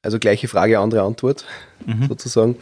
Also 0.02 0.20
gleiche 0.20 0.48
Frage, 0.48 0.80
andere 0.80 1.02
Antwort 1.02 1.46
mhm. 1.86 2.08
sozusagen. 2.08 2.58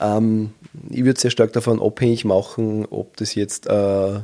Ähm, 0.00 0.52
ich 0.90 1.04
würde 1.04 1.18
sehr 1.18 1.30
stark 1.30 1.52
davon 1.52 1.82
abhängig 1.82 2.24
machen, 2.24 2.86
ob 2.86 3.16
das 3.16 3.34
jetzt 3.34 3.66
äh, 3.66 4.20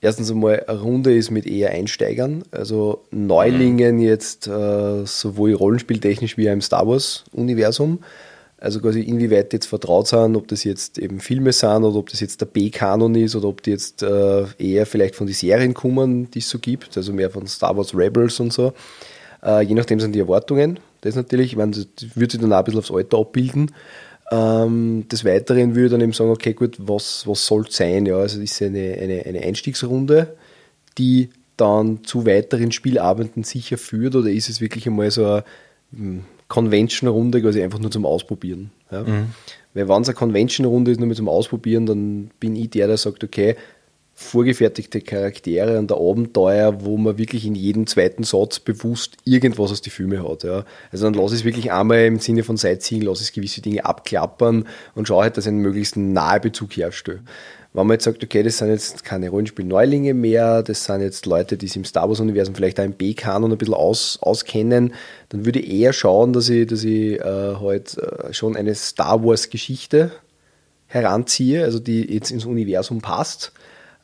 erstens 0.00 0.30
einmal 0.30 0.64
eine 0.66 0.78
Runde 0.80 1.14
ist 1.14 1.30
mit 1.30 1.46
eher 1.46 1.70
Einsteigern, 1.70 2.44
also 2.50 3.04
Neulingen 3.10 3.96
mhm. 3.96 4.02
jetzt 4.02 4.46
äh, 4.46 5.04
sowohl 5.04 5.52
rollenspieltechnisch 5.54 6.36
wie 6.36 6.48
auch 6.48 6.52
im 6.52 6.60
Star 6.60 6.86
Wars-Universum. 6.86 8.00
Also 8.60 8.80
quasi 8.80 9.02
inwieweit 9.02 9.52
jetzt 9.52 9.66
vertraut 9.66 10.08
sind, 10.08 10.34
ob 10.34 10.48
das 10.48 10.64
jetzt 10.64 10.98
eben 10.98 11.20
Filme 11.20 11.52
sind 11.52 11.84
oder 11.84 11.96
ob 11.96 12.10
das 12.10 12.18
jetzt 12.18 12.40
der 12.40 12.46
B-Kanon 12.46 13.14
ist 13.14 13.36
oder 13.36 13.46
ob 13.46 13.62
die 13.62 13.70
jetzt 13.70 14.02
äh, 14.02 14.46
eher 14.58 14.84
vielleicht 14.84 15.14
von 15.14 15.28
den 15.28 15.34
Serien 15.34 15.74
kommen, 15.74 16.28
die 16.32 16.40
es 16.40 16.48
so 16.48 16.58
gibt, 16.58 16.96
also 16.96 17.12
mehr 17.12 17.30
von 17.30 17.46
Star 17.46 17.76
Wars 17.76 17.94
Rebels 17.94 18.40
und 18.40 18.52
so. 18.52 18.72
Äh, 19.44 19.62
je 19.62 19.74
nachdem 19.74 20.00
sind 20.00 20.12
die 20.12 20.18
Erwartungen. 20.18 20.80
Das 21.02 21.14
natürlich, 21.14 21.52
ich 21.52 21.56
meine, 21.56 21.70
das 21.70 21.86
würde 22.16 22.32
sich 22.32 22.40
dann 22.40 22.52
auch 22.52 22.58
ein 22.58 22.64
bisschen 22.64 22.80
aufs 22.80 22.90
Alter 22.90 23.18
abbilden. 23.18 23.70
Ähm, 24.32 25.06
des 25.08 25.24
Weiteren 25.24 25.74
würde 25.76 25.86
ich 25.86 25.92
dann 25.92 26.00
eben 26.00 26.12
sagen, 26.12 26.30
okay, 26.30 26.52
gut, 26.52 26.76
was, 26.78 27.26
was 27.26 27.46
soll 27.46 27.64
es 27.68 27.76
sein? 27.76 28.06
Ja, 28.06 28.16
also 28.16 28.40
ist 28.40 28.60
eine, 28.60 28.98
eine, 29.00 29.24
eine 29.24 29.40
Einstiegsrunde, 29.40 30.36
die 30.98 31.30
dann 31.56 32.04
zu 32.04 32.26
weiteren 32.26 32.72
Spielabenden 32.72 33.44
sicher 33.44 33.78
führt 33.78 34.16
oder 34.16 34.30
ist 34.30 34.48
es 34.48 34.60
wirklich 34.60 34.86
einmal 34.86 35.10
so 35.10 35.24
eine 35.24 35.44
hm, 35.92 36.24
Convention-Runde, 36.48 37.42
quasi 37.42 37.62
einfach 37.62 37.78
nur 37.78 37.90
zum 37.90 38.06
Ausprobieren? 38.06 38.70
Ja? 38.90 39.02
Mhm. 39.02 39.28
Weil 39.74 39.88
wenn 39.88 40.02
es 40.02 40.08
eine 40.08 40.16
Convention-Runde 40.16 40.90
ist, 40.90 41.00
nur 41.00 41.14
zum 41.14 41.28
Ausprobieren, 41.28 41.86
dann 41.86 42.30
bin 42.40 42.56
ich 42.56 42.70
der, 42.70 42.86
der 42.86 42.96
sagt, 42.96 43.22
okay, 43.22 43.56
vorgefertigte 44.20 45.00
Charaktere 45.00 45.78
und 45.78 45.90
der 45.90 45.96
Abenteuer, 45.96 46.84
wo 46.84 46.96
man 46.96 47.18
wirklich 47.18 47.46
in 47.46 47.54
jedem 47.54 47.86
zweiten 47.86 48.24
Satz 48.24 48.58
bewusst 48.58 49.16
irgendwas 49.24 49.70
aus 49.70 49.80
die 49.80 49.90
Filme 49.90 50.28
hat. 50.28 50.42
Ja. 50.42 50.64
Also 50.90 51.04
dann 51.04 51.14
lass 51.14 51.30
es 51.30 51.44
wirklich 51.44 51.70
einmal 51.70 52.04
im 52.04 52.18
Sinne 52.18 52.42
von 52.42 52.56
Sightseeing, 52.56 53.02
lass 53.02 53.20
es 53.20 53.30
gewisse 53.30 53.60
Dinge 53.60 53.84
abklappern 53.84 54.66
und 54.96 55.06
schau 55.06 55.22
halt, 55.22 55.36
dass 55.36 55.46
ein 55.46 55.58
möglichst 55.58 55.96
nahe 55.96 56.40
Bezug 56.40 56.76
herstellt. 56.76 57.20
Wenn 57.78 57.86
man 57.86 57.94
jetzt 57.94 58.04
sagt, 58.04 58.24
okay, 58.24 58.42
das 58.42 58.58
sind 58.58 58.70
jetzt 58.70 59.04
keine 59.04 59.28
Rollenspiel-Neulinge 59.28 60.12
mehr, 60.12 60.62
das 60.62 60.84
sind 60.84 61.00
jetzt 61.00 61.26
Leute, 61.26 61.56
die 61.56 61.68
sich 61.68 61.76
im 61.76 61.84
Star 61.84 62.08
Wars-Universum 62.08 62.54
vielleicht 62.54 62.80
auch 62.80 62.84
im 62.84 62.92
B-Kanon 62.92 63.52
ein 63.52 63.58
bisschen 63.58 63.74
aus, 63.74 64.18
auskennen, 64.20 64.94
dann 65.28 65.46
würde 65.46 65.60
ich 65.60 65.72
eher 65.72 65.92
schauen, 65.92 66.32
dass 66.32 66.48
ich, 66.48 66.66
dass 66.66 66.82
ich 66.82 67.20
äh, 67.20 67.22
halt 67.22 67.96
äh, 67.98 68.32
schon 68.32 68.56
eine 68.56 68.74
Star 68.74 69.22
Wars-Geschichte 69.24 70.10
heranziehe, 70.86 71.62
also 71.62 71.78
die 71.78 72.12
jetzt 72.12 72.30
ins 72.30 72.46
Universum 72.46 73.00
passt 73.00 73.52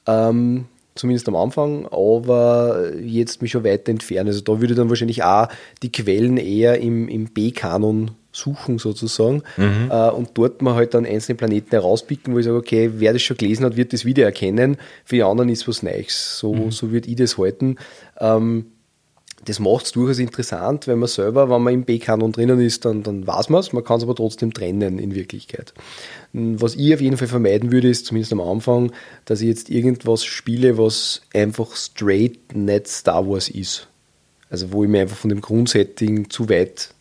ähm, 0.07 0.67
zumindest 0.95 1.29
am 1.29 1.37
Anfang, 1.37 1.87
aber 1.87 2.93
jetzt 3.01 3.43
mich 3.43 3.51
schon 3.51 3.65
weiter 3.65 3.91
entfernen. 3.91 4.29
Also 4.29 4.41
da 4.41 4.61
würde 4.61 4.75
dann 4.75 4.89
wahrscheinlich 4.89 5.25
auch 5.25 5.49
die 5.83 5.91
Quellen 5.91 6.37
eher 6.37 6.81
im, 6.81 7.09
im 7.09 7.27
B-Kanon 7.27 8.13
suchen 8.35 8.79
sozusagen 8.79 9.43
mhm. 9.57 9.91
äh, 9.91 10.11
und 10.11 10.31
dort 10.35 10.61
mal 10.63 10.75
halt 10.75 10.95
dann 10.95 11.07
einzelne 11.07 11.37
Planeten 11.37 11.71
herauspicken, 11.71 12.35
wo 12.35 12.39
ich 12.39 12.45
sage, 12.45 12.57
okay, 12.57 12.91
wer 12.97 13.13
das 13.13 13.23
schon 13.23 13.37
gelesen 13.37 13.65
hat, 13.65 13.77
wird 13.77 13.93
das 13.93 14.05
wieder 14.05 14.25
erkennen. 14.25 14.77
Für 15.05 15.17
die 15.17 15.23
anderen 15.23 15.49
ist 15.49 15.69
was 15.69 15.83
Neues. 15.83 16.39
So, 16.39 16.53
mhm. 16.55 16.71
so 16.71 16.91
würde 16.91 17.09
ich 17.09 17.17
das 17.17 17.39
halten. 17.39 17.77
Ähm, 18.19 18.67
das 19.45 19.61
macht 19.61 19.87
es 19.87 19.93
durchaus 19.93 20.19
interessant, 20.19 20.87
wenn 20.87 20.99
man 20.99 21.09
selber, 21.09 21.51
wenn 21.51 21.63
man 21.63 21.75
im 21.75 21.85
B-Kanon 21.85 22.33
drinnen 22.33 22.61
ist, 22.61 22.85
dann, 22.85 23.03
dann 23.03 23.27
weiß 23.27 23.51
man 23.51 23.61
es, 23.61 23.73
man 23.73 23.85
kann 23.85 23.99
es 23.99 24.05
aber 24.05 24.15
trotzdem 24.15 24.55
trennen 24.55 24.99
in 24.99 25.15
Wirklichkeit. 25.15 25.75
Was 26.33 26.75
ich 26.77 26.95
auf 26.95 27.01
jeden 27.01 27.17
Fall 27.17 27.29
vermeiden 27.29 27.71
würde, 27.71 27.89
ist 27.89 28.07
zumindest 28.07 28.33
am 28.33 28.41
Anfang, 28.41 28.93
dass 29.27 29.41
ich 29.41 29.49
jetzt 29.49 29.71
irgendwas 29.71 30.25
spiele, 30.25 30.79
was 30.79 31.23
einfach 31.35 31.77
straight 31.77 32.55
nicht 32.55 32.89
Star 32.89 33.29
Wars 33.29 33.49
ist. 33.49 33.89
Also 34.51 34.73
wo 34.73 34.85
ich 34.85 34.91
mir 34.91 35.03
einfach 35.03 35.17
von 35.17 35.31
dem 35.31 35.41
Grundsetting 35.41 36.31
zu 36.31 36.49
weit 36.49 36.94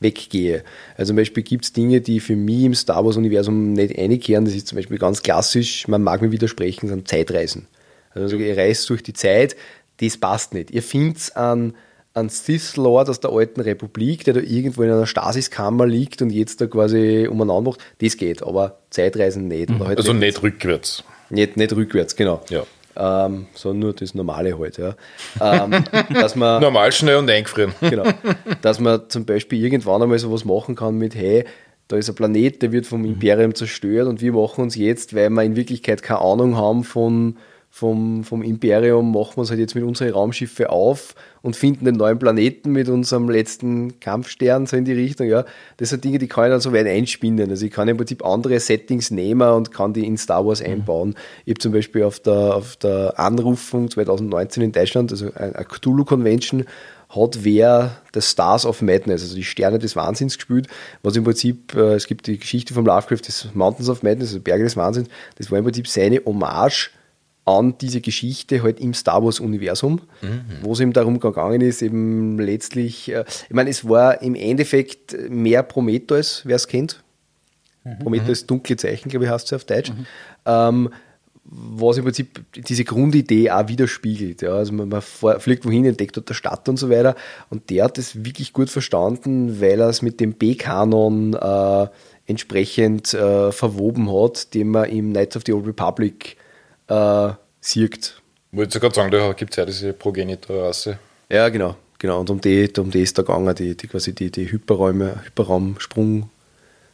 weggehe. 0.00 0.64
Also 0.96 1.10
zum 1.10 1.16
Beispiel 1.16 1.42
gibt 1.42 1.64
es 1.64 1.72
Dinge, 1.72 2.00
die 2.00 2.20
für 2.20 2.36
mich 2.36 2.64
im 2.64 2.74
Star 2.74 3.04
Wars-Universum 3.04 3.74
nicht 3.74 3.96
einkehren. 3.98 4.44
Das 4.46 4.54
ist 4.54 4.66
zum 4.66 4.76
Beispiel 4.76 4.98
ganz 4.98 5.22
klassisch, 5.22 5.86
man 5.86 6.02
mag 6.02 6.22
mir 6.22 6.32
widersprechen, 6.32 6.88
sind 6.88 7.06
Zeitreisen. 7.06 7.66
Also 8.12 8.36
ihr 8.36 8.56
reist 8.56 8.88
durch 8.90 9.02
die 9.02 9.12
Zeit, 9.12 9.54
das 10.00 10.16
passt 10.16 10.54
nicht. 10.54 10.70
Ihr 10.70 10.82
findet 10.82 11.36
einen, 11.36 11.74
einen 12.14 12.28
Sith 12.28 12.76
Lord 12.76 13.08
aus 13.08 13.20
der 13.20 13.30
alten 13.30 13.60
Republik, 13.60 14.24
der 14.24 14.34
da 14.34 14.40
irgendwo 14.40 14.82
in 14.82 14.90
einer 14.90 15.06
Stasiskammer 15.06 15.86
liegt 15.86 16.22
und 16.22 16.30
jetzt 16.30 16.60
da 16.60 16.66
quasi 16.66 17.28
umeinander 17.30 17.70
macht. 17.70 17.80
Das 18.00 18.16
geht, 18.16 18.42
aber 18.42 18.80
Zeitreisen 18.90 19.46
nicht. 19.46 19.70
Mhm. 19.70 19.86
Halt 19.86 19.98
also 19.98 20.12
nicht, 20.12 20.22
nicht 20.22 20.42
rückwärts. 20.42 21.04
Nicht, 21.28 21.56
nicht 21.56 21.72
rückwärts, 21.74 22.16
genau. 22.16 22.42
Ja. 22.48 22.64
Ähm, 22.96 23.46
sondern 23.54 23.78
nur 23.78 23.92
das 23.94 24.14
Normale 24.14 24.58
halt. 24.58 24.78
Ja. 24.78 24.94
Ähm, 25.40 25.84
dass 26.12 26.34
man, 26.34 26.60
Normal, 26.62 26.92
schnell 26.92 27.16
und 27.16 27.30
eingefrieren. 27.30 27.72
Genau. 27.80 28.04
Dass 28.62 28.80
man 28.80 29.08
zum 29.08 29.24
Beispiel 29.24 29.62
irgendwann 29.62 30.02
einmal 30.02 30.18
sowas 30.18 30.44
machen 30.44 30.74
kann 30.74 30.96
mit, 30.96 31.14
hey, 31.14 31.44
da 31.88 31.96
ist 31.96 32.08
ein 32.08 32.14
Planet, 32.14 32.62
der 32.62 32.72
wird 32.72 32.86
vom. 32.86 33.04
Imperium 33.04 33.54
zerstört 33.54 34.06
und 34.06 34.20
wir 34.20 34.32
machen 34.32 34.62
uns 34.62 34.76
jetzt, 34.76 35.14
weil 35.14 35.30
wir 35.30 35.42
in 35.42 35.56
Wirklichkeit 35.56 36.02
keine 36.02 36.20
Ahnung 36.20 36.56
haben 36.56 36.84
von, 36.84 37.36
vom, 37.72 38.24
vom 38.24 38.42
Imperium 38.42 39.12
machen 39.12 39.36
wir 39.36 39.42
es 39.42 39.50
halt 39.50 39.60
jetzt 39.60 39.76
mit 39.76 39.84
unseren 39.84 40.10
Raumschiffe 40.10 40.70
auf 40.70 41.14
und 41.40 41.54
finden 41.54 41.84
den 41.84 41.94
neuen 41.94 42.18
Planeten 42.18 42.72
mit 42.72 42.88
unserem 42.88 43.30
letzten 43.30 44.00
Kampfstern, 44.00 44.66
so 44.66 44.76
in 44.76 44.84
die 44.84 44.92
Richtung. 44.92 45.28
Ja, 45.28 45.44
das 45.76 45.90
sind 45.90 46.02
Dinge, 46.02 46.18
die 46.18 46.26
kann 46.26 46.46
ich 46.46 46.50
dann 46.50 46.60
so 46.60 46.72
weit 46.72 46.88
einspinnen. 46.88 47.48
Also 47.48 47.64
ich 47.64 47.72
kann 47.72 47.86
im 47.86 47.96
Prinzip 47.96 48.26
andere 48.26 48.58
Settings 48.58 49.12
nehmen 49.12 49.48
und 49.48 49.72
kann 49.72 49.92
die 49.92 50.04
in 50.04 50.18
Star 50.18 50.44
Wars 50.44 50.60
mhm. 50.60 50.66
einbauen. 50.66 51.14
Ich 51.44 51.52
habe 51.52 51.60
zum 51.60 51.72
Beispiel 51.72 52.02
auf 52.02 52.18
der, 52.18 52.56
auf 52.56 52.76
der 52.76 53.18
Anrufung 53.18 53.88
2019 53.88 54.64
in 54.64 54.72
Deutschland, 54.72 55.12
also 55.12 55.32
eine 55.32 55.64
Cthulhu-Convention, 55.64 56.64
hat 57.08 57.44
wer 57.44 57.96
das 58.12 58.30
Stars 58.30 58.66
of 58.66 58.82
Madness, 58.82 59.22
also 59.22 59.34
die 59.34 59.44
Sterne 59.44 59.78
des 59.78 59.96
Wahnsinns 59.96 60.36
gespielt, 60.36 60.68
was 61.02 61.16
im 61.16 61.24
Prinzip, 61.24 61.74
äh, 61.74 61.94
es 61.94 62.06
gibt 62.06 62.26
die 62.26 62.38
Geschichte 62.38 62.74
vom 62.74 62.86
Lovecraft 62.86 63.26
des 63.26 63.48
Mountains 63.54 63.88
of 63.88 64.02
Madness, 64.02 64.28
also 64.28 64.40
Berge 64.40 64.64
des 64.64 64.76
Wahnsinns, 64.76 65.08
das 65.36 65.50
war 65.50 65.58
im 65.58 65.64
Prinzip 65.64 65.88
seine 65.88 66.20
Hommage 66.24 66.90
an 67.58 67.76
diese 67.78 68.00
Geschichte 68.00 68.62
halt 68.62 68.80
im 68.80 68.94
Star 68.94 69.24
Wars-Universum, 69.24 70.00
mhm. 70.22 70.42
wo 70.62 70.72
es 70.72 70.80
eben 70.80 70.92
darum 70.92 71.20
gegangen 71.20 71.60
ist, 71.60 71.82
eben 71.82 72.38
letztlich, 72.38 73.10
äh, 73.10 73.24
ich 73.48 73.54
meine, 73.54 73.70
es 73.70 73.88
war 73.88 74.22
im 74.22 74.34
Endeffekt 74.34 75.16
mehr 75.28 75.62
Prometheus, 75.62 76.42
wer 76.44 76.56
es 76.56 76.66
kennt. 76.68 77.02
Mhm. 77.84 77.98
Prometheus 78.00 78.46
dunkle 78.46 78.76
Zeichen, 78.76 79.08
glaube 79.08 79.24
ich, 79.24 79.30
heißt 79.30 79.46
es 79.46 79.52
auf 79.52 79.64
Deutsch. 79.64 79.90
Mhm. 79.90 80.06
Ähm, 80.46 80.90
was 81.52 81.96
im 81.96 82.04
Prinzip 82.04 82.44
diese 82.54 82.84
Grundidee 82.84 83.50
auch 83.50 83.66
widerspiegelt. 83.66 84.42
Ja. 84.42 84.52
Also 84.52 84.72
man, 84.72 84.88
man 84.88 85.02
fliegt 85.02 85.64
wohin, 85.64 85.84
entdeckt 85.84 86.16
dort 86.16 86.28
der 86.28 86.34
Stadt 86.34 86.68
und 86.68 86.78
so 86.78 86.90
weiter. 86.90 87.16
Und 87.48 87.70
der 87.70 87.84
hat 87.84 87.98
es 87.98 88.24
wirklich 88.24 88.52
gut 88.52 88.70
verstanden, 88.70 89.60
weil 89.60 89.80
er 89.80 89.88
es 89.88 90.00
mit 90.00 90.20
dem 90.20 90.34
B-Kanon 90.34 91.34
äh, 91.34 91.88
entsprechend 92.26 93.14
äh, 93.14 93.50
verwoben 93.50 94.12
hat, 94.12 94.54
den 94.54 94.68
man 94.68 94.88
im 94.90 95.10
Knights 95.10 95.36
of 95.36 95.42
the 95.44 95.52
Old 95.52 95.66
Republic 95.66 96.36
äh, 96.90 97.32
siegt. 97.60 98.20
Wollte 98.52 98.76
ich 98.76 98.80
gerade 98.80 98.94
sagen, 98.94 99.10
da 99.10 99.32
gibt 99.32 99.52
es 99.52 99.56
ja 99.56 99.64
diese 99.64 99.92
Progenitor-Rasse. 99.92 100.98
Ja, 101.30 101.48
genau. 101.48 101.76
Genau, 101.98 102.18
und 102.20 102.30
um 102.30 102.40
die, 102.40 102.70
um 102.78 102.90
die 102.90 103.02
ist 103.02 103.18
da 103.18 103.22
gegangen, 103.22 103.54
die, 103.54 103.76
die 103.76 103.86
quasi 103.86 104.14
die, 104.14 104.30
die 104.30 104.50
Hyperräume, 104.50 105.22
Hyperraumsprung 105.26 106.30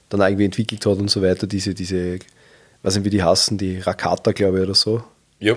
dann 0.09 0.21
irgendwie 0.21 0.45
entwickelt 0.45 0.85
hat 0.85 0.99
und 0.99 1.09
so 1.09 1.23
weiter, 1.23 1.47
diese, 1.47 1.75
diese, 1.75 2.19
weiß 2.83 2.97
nicht, 2.97 3.05
wie 3.05 3.11
die 3.11 3.23
hassen, 3.23 3.57
die 3.57 3.79
Rakata, 3.79 4.33
glaube 4.33 4.59
ich, 4.59 4.65
oder 4.65 4.75
so. 4.75 5.05
Ja. 5.39 5.55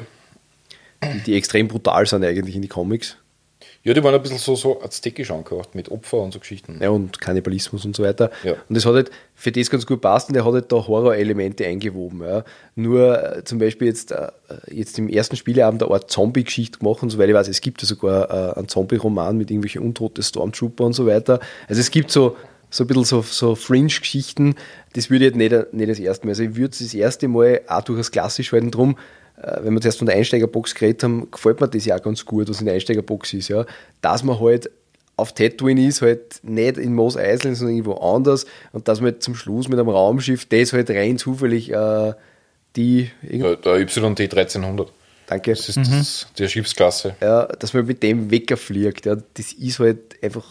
Die, 1.03 1.19
die 1.21 1.35
extrem 1.35 1.67
brutal 1.67 2.05
sind 2.05 2.23
eigentlich 2.23 2.55
in 2.55 2.61
die 2.61 2.67
Comics. 2.67 3.17
Ja, 3.89 3.95
die 3.95 4.03
waren 4.03 4.13
ein 4.13 4.21
bisschen 4.21 4.37
so, 4.37 4.55
so 4.55 4.83
aztekisch 4.83 5.31
angehaucht 5.31 5.73
mit 5.73 5.89
Opfer 5.89 6.17
und 6.17 6.31
so 6.31 6.37
Geschichten. 6.37 6.77
Ja, 6.79 6.91
und 6.91 7.19
Kannibalismus 7.19 7.85
und 7.85 7.95
so 7.95 8.03
weiter. 8.03 8.29
Ja. 8.43 8.51
Und 8.51 8.77
das 8.77 8.85
hat 8.85 8.93
halt 8.93 9.09
für 9.33 9.51
das 9.51 9.71
ganz 9.71 9.87
gut 9.87 10.01
passt 10.01 10.29
und 10.29 10.35
der 10.35 10.45
hat 10.45 10.53
halt 10.53 10.71
da 10.71 10.75
Horror-Elemente 10.75 11.65
eingewoben. 11.65 12.21
Ja. 12.21 12.43
Nur 12.75 13.37
äh, 13.37 13.43
zum 13.45 13.57
Beispiel 13.57 13.87
jetzt, 13.87 14.11
äh, 14.11 14.27
jetzt 14.69 14.99
im 14.99 15.09
ersten 15.09 15.37
Spieleabend 15.37 15.81
eine 15.81 15.91
Art 15.91 16.11
Zombie-Geschichte 16.11 16.77
gemacht 16.77 17.01
und 17.01 17.09
so, 17.09 17.17
weil 17.17 17.29
ich 17.29 17.33
weiß, 17.33 17.47
es 17.47 17.61
gibt 17.61 17.81
ja 17.81 17.87
sogar 17.87 18.29
äh, 18.29 18.59
einen 18.59 18.67
Zombie-Roman 18.67 19.35
mit 19.35 19.49
irgendwelchen 19.49 19.81
untoten 19.81 20.23
Stormtrooper 20.23 20.83
und 20.83 20.93
so 20.93 21.07
weiter. 21.07 21.39
Also 21.67 21.81
es 21.81 21.89
gibt 21.89 22.11
so, 22.11 22.37
so 22.69 22.83
ein 22.83 22.87
bisschen 22.87 23.05
so, 23.05 23.23
so 23.23 23.55
Fringe-Geschichten, 23.55 24.53
das 24.93 25.09
würde 25.09 25.25
ich 25.25 25.31
jetzt 25.31 25.37
nicht, 25.37 25.73
nicht 25.73 25.89
das 25.89 25.97
erste 25.97 26.27
Mal. 26.27 26.33
Also 26.33 26.43
ich 26.43 26.55
würde 26.55 26.73
es 26.73 26.77
das 26.77 26.93
erste 26.93 27.27
Mal 27.27 27.61
auch 27.67 27.81
durchaus 27.81 28.11
klassisch 28.11 28.51
halten, 28.51 28.69
drum 28.69 28.97
wenn 29.61 29.73
wir 29.73 29.81
zuerst 29.81 29.97
von 29.99 30.07
der 30.07 30.15
Einsteigerbox 30.17 30.75
geredet 30.75 31.03
haben, 31.03 31.29
gefällt 31.31 31.61
mir 31.61 31.67
das 31.67 31.85
ja 31.85 31.95
auch 31.97 32.01
ganz 32.03 32.25
gut, 32.25 32.49
was 32.49 32.59
in 32.59 32.65
der 32.65 32.75
Einsteigerbox 32.75 33.33
ist, 33.33 33.47
ja. 33.47 33.65
Dass 34.01 34.23
man 34.23 34.39
halt 34.39 34.69
auf 35.15 35.33
Tatooine 35.33 35.85
ist, 35.87 36.01
halt 36.01 36.39
nicht 36.43 36.77
in 36.77 36.93
Mos 36.95 37.17
Eisley, 37.17 37.53
sondern 37.53 37.75
irgendwo 37.75 37.95
anders 37.95 38.45
und 38.71 38.87
dass 38.87 39.01
man 39.01 39.11
halt 39.11 39.23
zum 39.23 39.35
Schluss 39.35 39.67
mit 39.67 39.77
einem 39.77 39.89
Raumschiff, 39.89 40.45
das 40.45 40.71
halt 40.73 40.89
rein 40.91 41.17
zufällig 41.17 41.71
äh, 41.73 42.13
die, 42.75 43.09
Ja, 43.29 43.55
der 43.55 43.79
YT 43.79 43.97
1300. 43.97 44.91
danke, 45.27 45.51
Das 45.51 45.67
ist 45.67 45.77
das, 45.77 46.27
die 46.37 46.47
Schiffsklasse. 46.47 47.15
ja, 47.21 47.47
dass 47.47 47.73
man 47.73 47.85
mit 47.85 48.01
dem 48.03 48.31
wegfliegt, 48.31 49.05
ja, 49.05 49.17
das 49.33 49.51
ist 49.53 49.79
halt 49.79 50.21
einfach, 50.23 50.45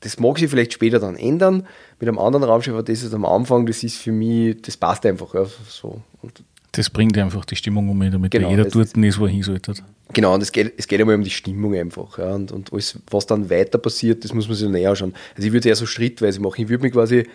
das 0.00 0.20
mag 0.20 0.38
sich 0.38 0.50
vielleicht 0.50 0.72
später 0.74 1.00
dann 1.00 1.16
ändern, 1.16 1.66
mit 1.98 2.08
einem 2.08 2.18
anderen 2.18 2.44
Raumschiff, 2.44 2.74
aber 2.74 2.82
das 2.84 3.02
ist 3.02 3.14
am 3.14 3.24
Anfang, 3.24 3.66
das 3.66 3.82
ist 3.82 3.96
für 3.96 4.12
mich, 4.12 4.60
das 4.62 4.76
passt 4.76 5.04
einfach, 5.06 5.34
ja, 5.34 5.46
so. 5.68 6.00
Und 6.22 6.44
Das 6.76 6.90
bringt 6.90 7.16
einfach 7.16 7.44
die 7.44 7.56
Stimmung 7.56 7.88
um, 7.88 7.98
damit 8.10 8.30
Genau, 8.30 8.50
jeder 8.50 8.64
dort 8.64 8.74
ist- 8.76 8.96
ist, 8.96 9.18
wo 9.18 9.24
er 9.24 9.30
hin 9.32 9.42
sollte. 9.42 9.74
Genau, 10.12 10.34
und 10.34 10.42
es 10.42 10.52
geht, 10.52 10.74
es 10.76 10.86
geht 10.86 11.00
einmal 11.00 11.16
um 11.16 11.24
die 11.24 11.30
Stimmung 11.30 11.74
einfach. 11.74 12.18
Ja, 12.18 12.34
und, 12.34 12.52
und 12.52 12.72
alles, 12.72 12.98
was 13.10 13.26
dann 13.26 13.48
weiter 13.50 13.78
passiert, 13.78 14.24
das 14.24 14.32
muss 14.34 14.46
man 14.46 14.56
sich 14.56 14.68
näher 14.68 14.90
anschauen. 14.90 15.14
Also 15.34 15.46
ich 15.46 15.52
würde 15.52 15.60
es 15.60 15.66
eher 15.66 15.76
so 15.76 15.86
schrittweise 15.86 16.40
machen. 16.40 16.60
Ich 16.62 16.68
würde 16.68 16.82
mich 16.84 16.92
quasi 16.92 17.26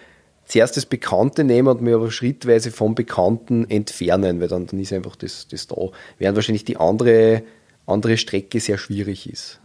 zuerst 0.46 0.78
das 0.78 0.86
Bekannte 0.86 1.44
nehmen 1.44 1.68
und 1.68 1.82
mir 1.82 1.96
aber 1.96 2.12
schrittweise 2.12 2.72
vom 2.72 2.94
Bekannten 2.96 3.70
entfernen, 3.70 4.40
weil 4.40 4.48
dann, 4.48 4.68
dann 4.68 4.80
ist 4.80 4.94
einfach 4.94 5.16
das, 5.16 5.48
das 5.50 5.68
da. 5.68 5.76
Während 6.20 6.36
wahrscheinlich 6.36 6.66
die 6.66 6.78
andere, 6.78 7.44
andere 7.88 8.18
Strecke 8.18 8.60
sehr 8.60 8.78
schwierig 8.78 9.30
ist. 9.30 9.60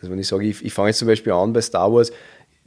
Also 0.00 0.10
wenn 0.12 0.18
ich 0.18 0.26
sage, 0.28 0.44
ich, 0.46 0.64
ich 0.64 0.72
fange 0.72 0.88
jetzt 0.88 0.98
zum 0.98 1.08
Beispiel 1.08 1.32
an 1.32 1.52
bei 1.52 1.60
Star 1.60 1.92
Wars, 1.92 2.12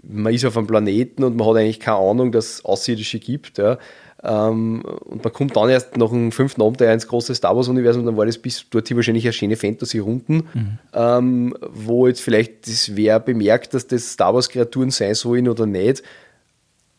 man 0.03 0.33
ist 0.33 0.45
auf 0.45 0.57
einem 0.57 0.67
Planeten 0.67 1.23
und 1.23 1.35
man 1.35 1.47
hat 1.47 1.55
eigentlich 1.57 1.79
keine 1.79 1.97
Ahnung, 1.97 2.31
dass 2.31 2.45
es 2.55 2.65
Außerirdische 2.65 3.19
gibt. 3.19 3.57
Ja. 3.57 3.77
Ähm, 4.23 4.81
und 4.81 5.23
man 5.23 5.33
kommt 5.33 5.55
dann 5.55 5.69
erst 5.69 5.97
nach 5.97 6.09
dem 6.09 6.31
fünften 6.31 6.61
Abenteuer 6.61 6.93
ins 6.93 7.07
große 7.07 7.35
Star 7.35 7.55
Wars-Universum, 7.55 8.05
dann 8.05 8.17
war 8.17 8.25
das 8.25 8.37
bis 8.37 8.67
dorthin 8.69 8.97
wahrscheinlich 8.97 9.25
eine 9.25 9.33
schöne 9.33 9.55
Fantasy-Runden, 9.55 10.47
ähm, 10.93 11.55
wo 11.69 12.07
jetzt 12.07 12.21
vielleicht 12.21 12.67
das 12.67 12.95
wer 12.95 13.19
bemerkt, 13.19 13.73
dass 13.73 13.87
das 13.87 14.13
Star 14.13 14.33
Wars-Kreaturen 14.33 14.89
sein 14.89 15.13
sollen 15.15 15.47
oder 15.47 15.65
nicht. 15.65 16.01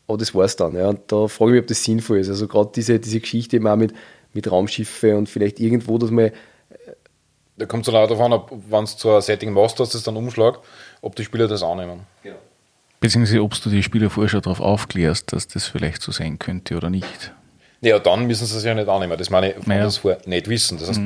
Aber 0.07 0.17
das 0.17 0.33
war 0.33 0.45
es 0.45 0.55
dann. 0.55 0.75
Ja. 0.75 0.87
Und 0.89 1.01
da 1.07 1.27
frage 1.27 1.51
ich 1.51 1.55
mich, 1.55 1.61
ob 1.63 1.67
das 1.67 1.83
sinnvoll 1.83 2.19
ist. 2.19 2.29
Also 2.29 2.47
gerade 2.47 2.69
diese, 2.73 2.99
diese 2.99 3.19
Geschichte 3.19 3.59
auch 3.59 3.75
mit, 3.75 3.93
mit 4.33 4.49
Raumschiffe 4.49 5.17
und 5.17 5.27
vielleicht 5.27 5.59
irgendwo, 5.59 5.97
dass 5.97 6.11
man 6.11 6.31
Da 7.57 7.65
kommt 7.65 7.85
es 7.85 7.91
dann 7.91 8.01
auch 8.01 8.07
darauf 8.07 8.23
an, 8.23 8.33
ob, 8.33 8.51
wenn 8.69 8.83
es 8.83 8.95
zu 8.95 9.09
einem 9.09 9.21
Setting 9.21 9.51
machst, 9.51 9.79
dass 9.79 9.89
das 9.89 10.03
dann 10.03 10.15
umschlägt, 10.15 10.59
ob 11.01 11.15
die 11.15 11.25
Spieler 11.25 11.47
das 11.47 11.61
annehmen. 11.63 12.01
Beziehungsweise, 12.99 13.41
ob 13.43 13.59
du 13.61 13.69
die 13.69 13.83
Spieler 13.83 14.09
vorher 14.09 14.29
schon 14.29 14.41
darauf 14.41 14.59
aufklärst, 14.59 15.31
dass 15.33 15.47
das 15.47 15.67
vielleicht 15.67 16.01
so 16.01 16.11
sein 16.11 16.39
könnte 16.39 16.75
oder 16.75 16.89
nicht. 16.89 17.33
Ja, 17.81 17.99
dann 17.99 18.25
müssen 18.25 18.45
sie 18.47 18.57
es 18.57 18.63
ja 18.63 18.73
nicht 18.73 18.89
annehmen. 18.89 19.17
Das 19.17 19.29
meine 19.29 19.51
ich, 19.51 19.55
wenn 19.67 19.77
Naja. 19.77 19.89
vorher 19.91 20.19
nicht 20.25 20.47
wissen. 20.49 20.79
Das 20.79 20.89
heißt, 20.89 21.01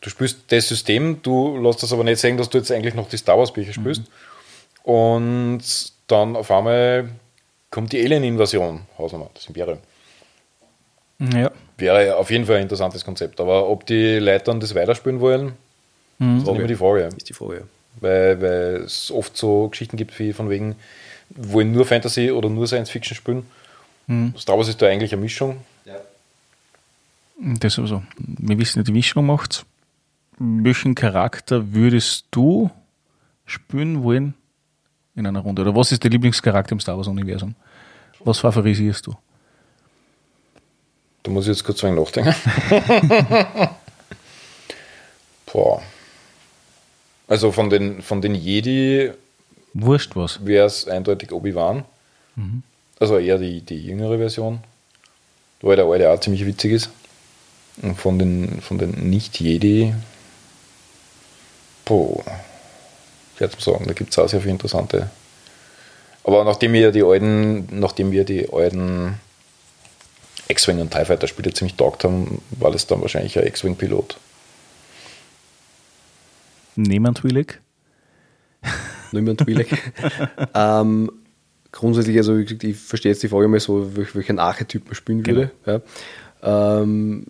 du 0.00 0.10
spielst 0.10 0.38
das 0.48 0.68
System, 0.68 1.20
du 1.22 1.58
lässt 1.58 1.82
das 1.82 1.92
aber 1.92 2.02
nicht 2.02 2.18
sehen, 2.18 2.38
dass 2.38 2.48
du 2.48 2.58
jetzt 2.58 2.70
eigentlich 2.72 2.94
noch 2.94 3.08
die 3.08 3.18
Star 3.18 3.36
Wars 3.38 3.52
Bücher 3.52 3.74
spielst. 3.74 4.02
Und 4.82 5.62
dann 6.06 6.36
auf 6.36 6.50
einmal 6.50 7.08
kommt 7.70 7.92
die 7.92 8.02
Alien-Invasion, 8.02 8.82
Hausnummer, 8.98 9.30
das 9.34 9.46
Imperium. 9.46 9.78
Ja. 11.18 11.50
Wäre 11.76 12.16
auf 12.16 12.30
jeden 12.30 12.46
Fall 12.46 12.56
ein 12.56 12.62
interessantes 12.62 13.04
Konzept. 13.04 13.40
Aber 13.40 13.68
ob 13.68 13.86
die 13.86 14.18
Leute 14.18 14.44
dann 14.44 14.60
das 14.60 14.74
weiterspielen 14.74 15.20
wollen, 15.20 15.48
ist 16.18 16.46
dann 16.46 16.56
immer 16.56 16.66
die 16.66 16.74
Frage. 16.76 17.08
ist 17.16 17.28
die 17.28 17.32
Frage. 17.34 17.66
Weil, 18.00 18.40
weil 18.40 18.82
es 18.84 19.10
oft 19.10 19.36
so 19.36 19.68
Geschichten 19.68 19.96
gibt 19.96 20.18
wie 20.18 20.32
von 20.32 20.50
wegen, 20.50 20.76
wollen 21.36 21.72
nur 21.72 21.86
Fantasy 21.86 22.30
oder 22.30 22.48
nur 22.48 22.66
Science 22.66 22.90
Fiction 22.90 23.16
spielen. 23.16 23.46
Star 24.36 24.56
Wars 24.56 24.68
ist 24.68 24.82
da 24.82 24.86
eigentlich 24.86 25.12
eine 25.12 25.22
Mischung. 25.22 25.64
Das 27.36 27.78
also, 27.78 28.02
wir 28.18 28.58
wissen 28.58 28.78
ja, 28.78 28.82
die 28.84 28.92
Mischung 28.92 29.26
macht's. 29.26 29.64
Welchen 30.38 30.94
Charakter 30.94 31.72
würdest 31.72 32.26
du 32.30 32.70
spielen 33.46 34.02
wollen 34.02 34.34
in 35.14 35.26
einer 35.26 35.40
Runde? 35.40 35.62
Oder 35.62 35.74
was 35.74 35.90
ist 35.90 36.04
der 36.04 36.10
Lieblingscharakter 36.10 36.72
im 36.72 36.80
Star 36.80 36.96
Wars-Universum? 36.96 37.54
Was 38.20 38.38
favorisierst 38.38 39.06
du? 39.06 39.16
Da 41.22 41.30
muss 41.30 41.44
ich 41.44 41.50
jetzt 41.50 41.64
kurz 41.64 41.82
ein 41.84 41.94
nachdenken. 41.94 42.34
Boah. 45.52 45.82
Also 47.26 47.52
von 47.52 47.70
den, 47.70 48.02
von 48.02 48.20
den 48.20 48.34
Jedi 48.34 49.10
Wurscht 49.74 50.14
was. 50.14 50.44
wäre 50.46 50.66
es 50.66 50.86
eindeutig 50.86 51.32
Obi-Wan. 51.32 51.84
Also 53.00 53.18
eher 53.18 53.38
die, 53.38 53.60
die 53.60 53.84
jüngere 53.84 54.18
Version. 54.18 54.60
Weil 55.60 55.76
der 55.76 55.86
alte 55.86 56.10
auch 56.10 56.20
ziemlich 56.20 56.46
witzig 56.46 56.72
ist. 56.72 56.90
Und 57.82 57.96
von 57.96 58.18
den, 58.18 58.60
von 58.60 58.78
den 58.78 59.10
Nicht-Jedi. 59.10 59.94
Boah. 61.84 62.24
Ich 63.34 63.40
werde 63.40 63.60
sagen, 63.60 63.84
da 63.86 63.92
gibt 63.92 64.10
es 64.10 64.18
auch 64.18 64.28
sehr 64.28 64.40
viele 64.40 64.52
interessante. 64.52 65.10
Aber 66.22 66.44
nachdem 66.44 66.72
wir 66.72 66.92
die 66.92 67.02
alten, 67.02 67.66
nachdem 67.78 68.12
wir 68.12 68.24
die 68.24 68.48
alten 68.52 69.18
X-Wing 70.48 70.80
und 70.80 70.92
TIE 70.92 71.04
Fighter 71.04 71.26
Spiele 71.26 71.52
ziemlich 71.52 71.76
taugt 71.76 72.04
haben, 72.04 72.40
war 72.52 72.70
das 72.70 72.86
dann 72.86 73.00
wahrscheinlich 73.00 73.38
ein 73.38 73.46
X-Wing-Pilot. 73.46 74.18
Nehmen 76.76 77.14
Twi'lek? 77.14 77.58
Niemand 79.12 79.42
Twi'lek. 79.42 79.76
ähm, 80.54 81.10
grundsätzlich, 81.72 82.16
also 82.16 82.36
wie 82.38 82.44
gesagt, 82.44 82.64
ich 82.64 82.76
verstehe 82.76 83.12
jetzt 83.12 83.22
die 83.22 83.28
Frage 83.28 83.48
mal 83.48 83.60
so, 83.60 83.96
welch- 83.96 84.14
welchen 84.14 84.38
Archetyp 84.38 84.84
man 84.86 84.94
spielen 84.94 85.26
würde. 85.26 85.50
Ja. 85.66 85.80
Ähm, 86.80 87.26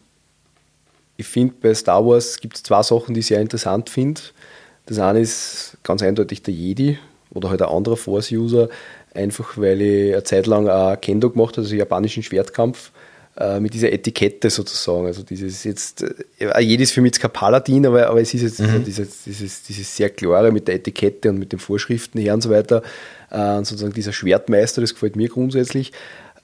ich 1.16 1.26
finde, 1.26 1.54
bei 1.60 1.72
Star 1.74 2.04
Wars 2.04 2.40
gibt 2.40 2.56
es 2.56 2.62
zwei 2.62 2.82
Sachen, 2.82 3.14
die 3.14 3.20
ich 3.20 3.26
sehr 3.26 3.40
interessant 3.40 3.88
finde. 3.88 4.20
Das 4.86 4.98
eine 4.98 5.20
ist 5.20 5.76
ganz 5.82 6.02
eindeutig 6.02 6.42
der 6.42 6.52
Jedi 6.54 6.98
oder 7.30 7.50
halt 7.50 7.62
ein 7.62 7.68
anderer 7.68 7.96
Force-User, 7.96 8.68
einfach 9.14 9.56
weil 9.56 9.80
ich 9.80 10.12
eine 10.12 10.24
Zeit 10.24 10.46
lang 10.46 10.68
auch 10.68 11.00
Kendo 11.00 11.30
gemacht 11.30 11.56
habe, 11.56 11.62
also 11.62 11.74
japanischen 11.74 12.22
Schwertkampf, 12.22 12.90
äh, 13.36 13.60
mit 13.60 13.74
dieser 13.74 13.92
Etikette 13.92 14.50
sozusagen. 14.50 15.06
Also 15.06 15.22
dieses 15.22 15.64
jetzt, 15.64 16.04
äh, 16.38 16.60
Jedi 16.60 16.82
ist 16.84 16.92
für 16.92 17.00
mich 17.00 17.10
jetzt 17.10 17.20
kein 17.20 17.32
Paladin, 17.32 17.86
aber, 17.86 18.08
aber 18.08 18.20
es 18.20 18.32
ist 18.34 18.42
jetzt 18.42 18.62
dieses, 18.86 19.24
dieses, 19.24 19.62
dieses 19.62 19.96
sehr 19.96 20.10
klare 20.10 20.52
mit 20.52 20.68
der 20.68 20.76
Etikette 20.76 21.30
und 21.30 21.38
mit 21.38 21.52
den 21.52 21.58
Vorschriften 21.58 22.18
her 22.20 22.34
und 22.34 22.42
so 22.42 22.50
weiter. 22.50 22.82
Äh, 23.30 23.56
und 23.56 23.66
sozusagen 23.66 23.92
dieser 23.92 24.12
Schwertmeister, 24.12 24.80
das 24.80 24.94
gefällt 24.94 25.16
mir 25.16 25.28
grundsätzlich. 25.28 25.92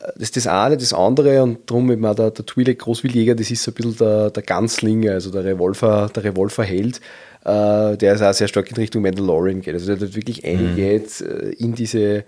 Äh, 0.01 0.13
Das 0.15 0.23
ist 0.23 0.37
das 0.37 0.47
eine, 0.47 0.77
das 0.77 0.93
andere 0.93 1.43
und 1.43 1.71
darum 1.71 1.91
eben 1.93 2.05
auch 2.07 2.15
der, 2.15 2.31
der 2.31 2.45
Twi'lek 2.45 2.79
Großwildjäger, 2.79 3.35
das 3.35 3.51
ist 3.51 3.63
so 3.63 3.71
ein 3.71 3.75
bisschen 3.75 3.97
der, 3.97 4.31
der 4.31 4.43
Ganzlinge, 4.43 5.13
also 5.13 5.31
der 5.31 5.45
Revolver, 5.45 6.11
der 6.15 6.25
Revolverheld, 6.25 7.01
äh, 7.45 7.97
der 7.97 8.15
ist 8.15 8.23
auch 8.23 8.33
sehr 8.35 8.49
stark 8.49 8.71
in 8.71 8.77
Richtung 8.77 9.03
Mandalorian 9.03 9.61
geht. 9.61 9.75
Also 9.75 9.87
der 9.87 9.97
dort 9.97 10.17
wirklich 10.17 10.45
eingeht 10.45 11.21
äh, 11.21 11.51
in 11.51 11.75
diese 11.75 12.25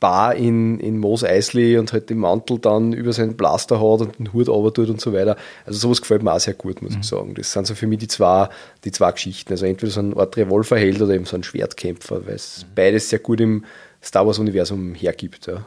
Bar 0.00 0.36
in, 0.36 0.78
in 0.78 0.98
Mos 0.98 1.24
Eisley 1.24 1.76
und 1.76 1.92
halt 1.92 2.08
den 2.08 2.18
Mantel 2.18 2.58
dann 2.58 2.92
über 2.92 3.12
seinen 3.12 3.36
Blaster 3.36 3.76
hat 3.76 4.00
und 4.00 4.18
den 4.18 4.32
Hut 4.32 4.48
runter 4.48 4.72
tut 4.72 4.90
und 4.90 5.00
so 5.00 5.12
weiter. 5.12 5.36
Also 5.66 5.80
sowas 5.80 6.00
gefällt 6.00 6.22
mir 6.22 6.32
auch 6.32 6.40
sehr 6.40 6.54
gut, 6.54 6.82
muss 6.82 6.94
ich 6.94 7.04
sagen. 7.04 7.34
Das 7.34 7.52
sind 7.52 7.66
so 7.66 7.74
für 7.74 7.86
mich 7.86 7.98
die 7.98 8.08
zwei, 8.08 8.48
die 8.84 8.92
zwei 8.92 9.10
Geschichten. 9.10 9.52
Also 9.52 9.66
entweder 9.66 9.90
so 9.90 10.00
ein 10.00 10.16
Art 10.16 10.36
Revolverheld 10.36 11.02
oder 11.02 11.14
eben 11.14 11.24
so 11.24 11.36
ein 11.36 11.42
Schwertkämpfer, 11.42 12.26
weil 12.26 12.34
es 12.34 12.64
beides 12.74 13.10
sehr 13.10 13.18
gut 13.18 13.40
im 13.40 13.64
Star 14.02 14.26
Wars-Universum 14.26 14.94
hergibt. 14.94 15.48
Ja. 15.48 15.66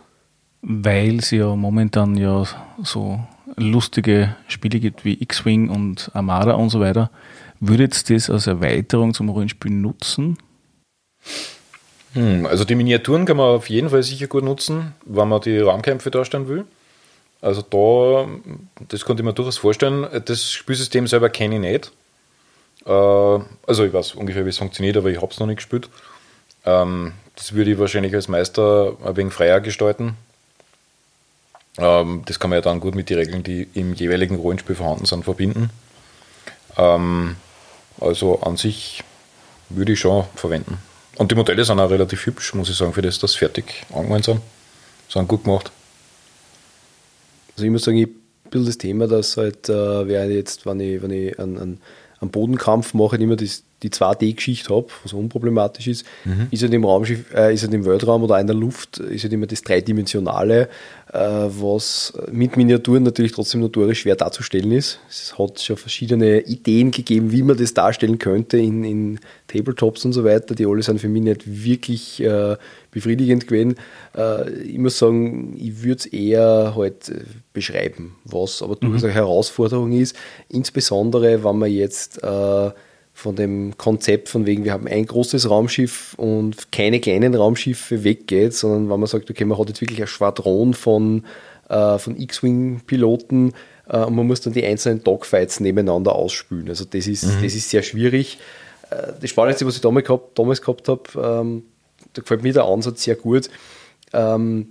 Weil 0.61 1.19
es 1.19 1.31
ja 1.31 1.53
momentan 1.55 2.15
ja 2.15 2.45
so 2.83 3.19
lustige 3.57 4.35
Spiele 4.47 4.79
gibt 4.79 5.03
wie 5.03 5.21
X-Wing 5.21 5.69
und 5.69 6.09
Armada 6.13 6.53
und 6.53 6.69
so 6.69 6.79
weiter. 6.79 7.11
Würdet 7.59 8.09
ihr 8.09 8.15
das 8.15 8.29
als 8.29 8.47
Erweiterung 8.47 9.13
zum 9.13 9.29
Rollenspiel 9.29 9.71
nutzen? 9.71 10.37
Hm, 12.13 12.45
also 12.45 12.65
die 12.65 12.75
Miniaturen 12.75 13.25
kann 13.25 13.37
man 13.37 13.55
auf 13.55 13.69
jeden 13.69 13.89
Fall 13.89 14.03
sicher 14.03 14.27
gut 14.27 14.43
nutzen, 14.43 14.93
wenn 15.05 15.29
man 15.29 15.41
die 15.41 15.59
Raumkämpfe 15.59 16.11
darstellen 16.11 16.47
will. 16.47 16.65
Also 17.41 17.61
da, 17.61 18.27
das 18.87 19.05
konnte 19.05 19.21
ich 19.21 19.25
mir 19.25 19.33
durchaus 19.33 19.57
vorstellen. 19.57 20.07
Das 20.25 20.51
Spielsystem 20.51 21.07
selber 21.07 21.29
kenne 21.29 21.55
ich 21.55 21.61
nicht. 21.61 21.91
Äh, 22.85 22.89
also 22.89 23.85
ich 23.85 23.93
weiß 23.93 24.15
ungefähr, 24.15 24.45
wie 24.45 24.49
es 24.49 24.57
funktioniert, 24.57 24.97
aber 24.97 25.09
ich 25.09 25.21
habe 25.21 25.31
es 25.31 25.39
noch 25.39 25.47
nicht 25.47 25.57
gespielt. 25.57 25.89
Ähm, 26.65 27.13
das 27.35 27.53
würde 27.53 27.71
ich 27.71 27.79
wahrscheinlich 27.79 28.13
als 28.13 28.27
Meister 28.27 28.95
ein 29.03 29.15
wenig 29.15 29.33
freier 29.33 29.61
gestalten. 29.61 30.15
Ähm, 31.77 32.23
das 32.25 32.39
kann 32.39 32.49
man 32.49 32.57
ja 32.57 32.61
dann 32.61 32.79
gut 32.79 32.93
mit 32.93 33.09
den 33.09 33.17
Regeln, 33.17 33.43
die 33.43 33.67
im 33.73 33.93
jeweiligen 33.93 34.35
Rollenspiel 34.35 34.75
vorhanden 34.75 35.05
sind, 35.05 35.23
verbinden. 35.23 35.69
Ähm, 36.77 37.37
also 37.99 38.41
an 38.41 38.57
sich 38.57 39.03
würde 39.69 39.93
ich 39.93 39.99
schon 39.99 40.25
verwenden. 40.35 40.77
Und 41.21 41.29
die 41.29 41.35
Modelle 41.35 41.63
sind 41.63 41.79
auch 41.79 41.91
relativ 41.91 42.25
hübsch, 42.25 42.55
muss 42.55 42.67
ich 42.67 42.75
sagen, 42.75 42.93
für 42.93 43.03
das, 43.03 43.19
dass 43.19 43.35
fertig 43.35 43.85
angemeint 43.93 44.25
sind. 44.25 44.41
Sind 45.07 45.27
gut 45.27 45.43
gemacht. 45.43 45.71
Also 47.53 47.65
ich 47.65 47.69
muss 47.69 47.83
sagen, 47.83 47.97
ich 47.97 48.09
bisschen 48.49 48.65
das 48.65 48.79
Thema, 48.79 49.05
dass 49.05 49.37
halt, 49.37 49.69
äh, 49.69 50.07
während 50.07 50.33
jetzt, 50.33 50.65
wenn 50.65 50.79
ich, 50.79 50.99
wenn 51.03 51.11
ich 51.11 51.37
einen, 51.37 51.59
einen, 51.59 51.81
einen 52.19 52.31
Bodenkampf 52.31 52.95
mache, 52.95 53.17
immer 53.17 53.35
das, 53.35 53.61
die 53.83 53.89
2D-Geschichte 53.89 54.73
habe, 54.73 54.87
was 55.03 55.13
unproblematisch 55.13 55.87
ist, 55.87 56.05
mhm. 56.25 56.47
ist 56.51 56.61
halt 56.61 56.73
im 56.73 56.85
Raumschiff, 56.85 57.33
äh, 57.33 57.53
ist 57.53 57.63
halt 57.63 57.73
im 57.73 57.85
Weltraum 57.85 58.23
oder 58.23 58.39
in 58.39 58.47
der 58.47 58.55
Luft, 58.55 58.99
ist 58.99 59.23
halt 59.23 59.33
immer 59.33 59.47
das 59.47 59.61
Dreidimensionale, 59.61 60.69
äh, 61.11 61.17
was 61.19 62.13
mit 62.31 62.57
Miniaturen 62.57 63.03
natürlich 63.03 63.31
trotzdem 63.31 63.61
notorisch 63.61 64.01
schwer 64.01 64.15
darzustellen 64.15 64.71
ist. 64.71 64.99
Es 65.09 65.37
hat 65.37 65.59
schon 65.59 65.77
verschiedene 65.77 66.41
Ideen 66.41 66.91
gegeben, 66.91 67.31
wie 67.31 67.43
man 67.43 67.57
das 67.57 67.73
darstellen 67.73 68.19
könnte 68.19 68.57
in, 68.57 68.83
in 68.83 69.19
Tabletops 69.47 70.05
und 70.05 70.13
so 70.13 70.23
weiter, 70.23 70.55
die 70.55 70.65
alle 70.65 70.83
sind 70.83 71.01
für 71.01 71.09
mich 71.09 71.23
nicht 71.23 71.41
wirklich 71.45 72.21
äh, 72.21 72.55
befriedigend 72.91 73.47
gewesen. 73.47 73.75
Äh, 74.15 74.51
ich 74.61 74.77
muss 74.77 74.99
sagen, 74.99 75.55
ich 75.57 75.83
würde 75.83 75.99
es 75.99 76.05
eher 76.05 76.73
halt 76.75 77.09
äh, 77.09 77.21
beschreiben, 77.53 78.15
was 78.25 78.61
aber 78.61 78.75
durchaus 78.75 79.01
mhm. 79.01 79.07
eine 79.07 79.15
Herausforderung 79.15 79.91
ist, 79.91 80.15
insbesondere 80.49 81.43
wenn 81.43 81.57
man 81.57 81.71
jetzt 81.71 82.21
äh, 82.23 82.69
von 83.21 83.35
dem 83.35 83.77
Konzept 83.77 84.29
von 84.29 84.47
wegen, 84.47 84.63
wir 84.63 84.73
haben 84.73 84.87
ein 84.87 85.05
großes 85.05 85.49
Raumschiff 85.49 86.15
und 86.17 86.71
keine 86.71 86.99
kleinen 86.99 87.35
Raumschiffe 87.35 88.03
weggeht, 88.03 88.55
sondern 88.55 88.89
wenn 88.89 88.99
man 88.99 89.07
sagt, 89.07 89.29
okay, 89.29 89.45
man 89.45 89.59
hat 89.59 89.69
jetzt 89.69 89.79
wirklich 89.79 90.01
ein 90.01 90.07
Schwadron 90.07 90.73
von, 90.73 91.25
äh, 91.69 91.99
von 91.99 92.19
X-Wing-Piloten 92.19 93.53
äh, 93.87 93.97
und 93.99 94.15
man 94.15 94.25
muss 94.25 94.41
dann 94.41 94.53
die 94.53 94.65
einzelnen 94.65 95.03
Dogfights 95.03 95.59
nebeneinander 95.59 96.15
ausspülen. 96.15 96.67
Also 96.69 96.83
das 96.83 97.05
ist, 97.05 97.23
mhm. 97.23 97.43
das 97.43 97.53
ist 97.53 97.69
sehr 97.69 97.83
schwierig. 97.83 98.39
Äh, 98.89 99.13
das 99.21 99.29
Spannendste, 99.29 99.67
was 99.67 99.75
ich 99.75 99.81
damals 99.81 100.07
gehabt, 100.07 100.39
damals 100.39 100.61
gehabt 100.61 100.87
habe, 100.89 101.03
ähm, 101.15 101.63
da 102.13 102.21
gefällt 102.23 102.41
mir 102.41 102.53
der 102.53 102.65
Ansatz 102.65 103.03
sehr 103.03 103.15
gut. 103.15 103.51
Ähm, 104.13 104.69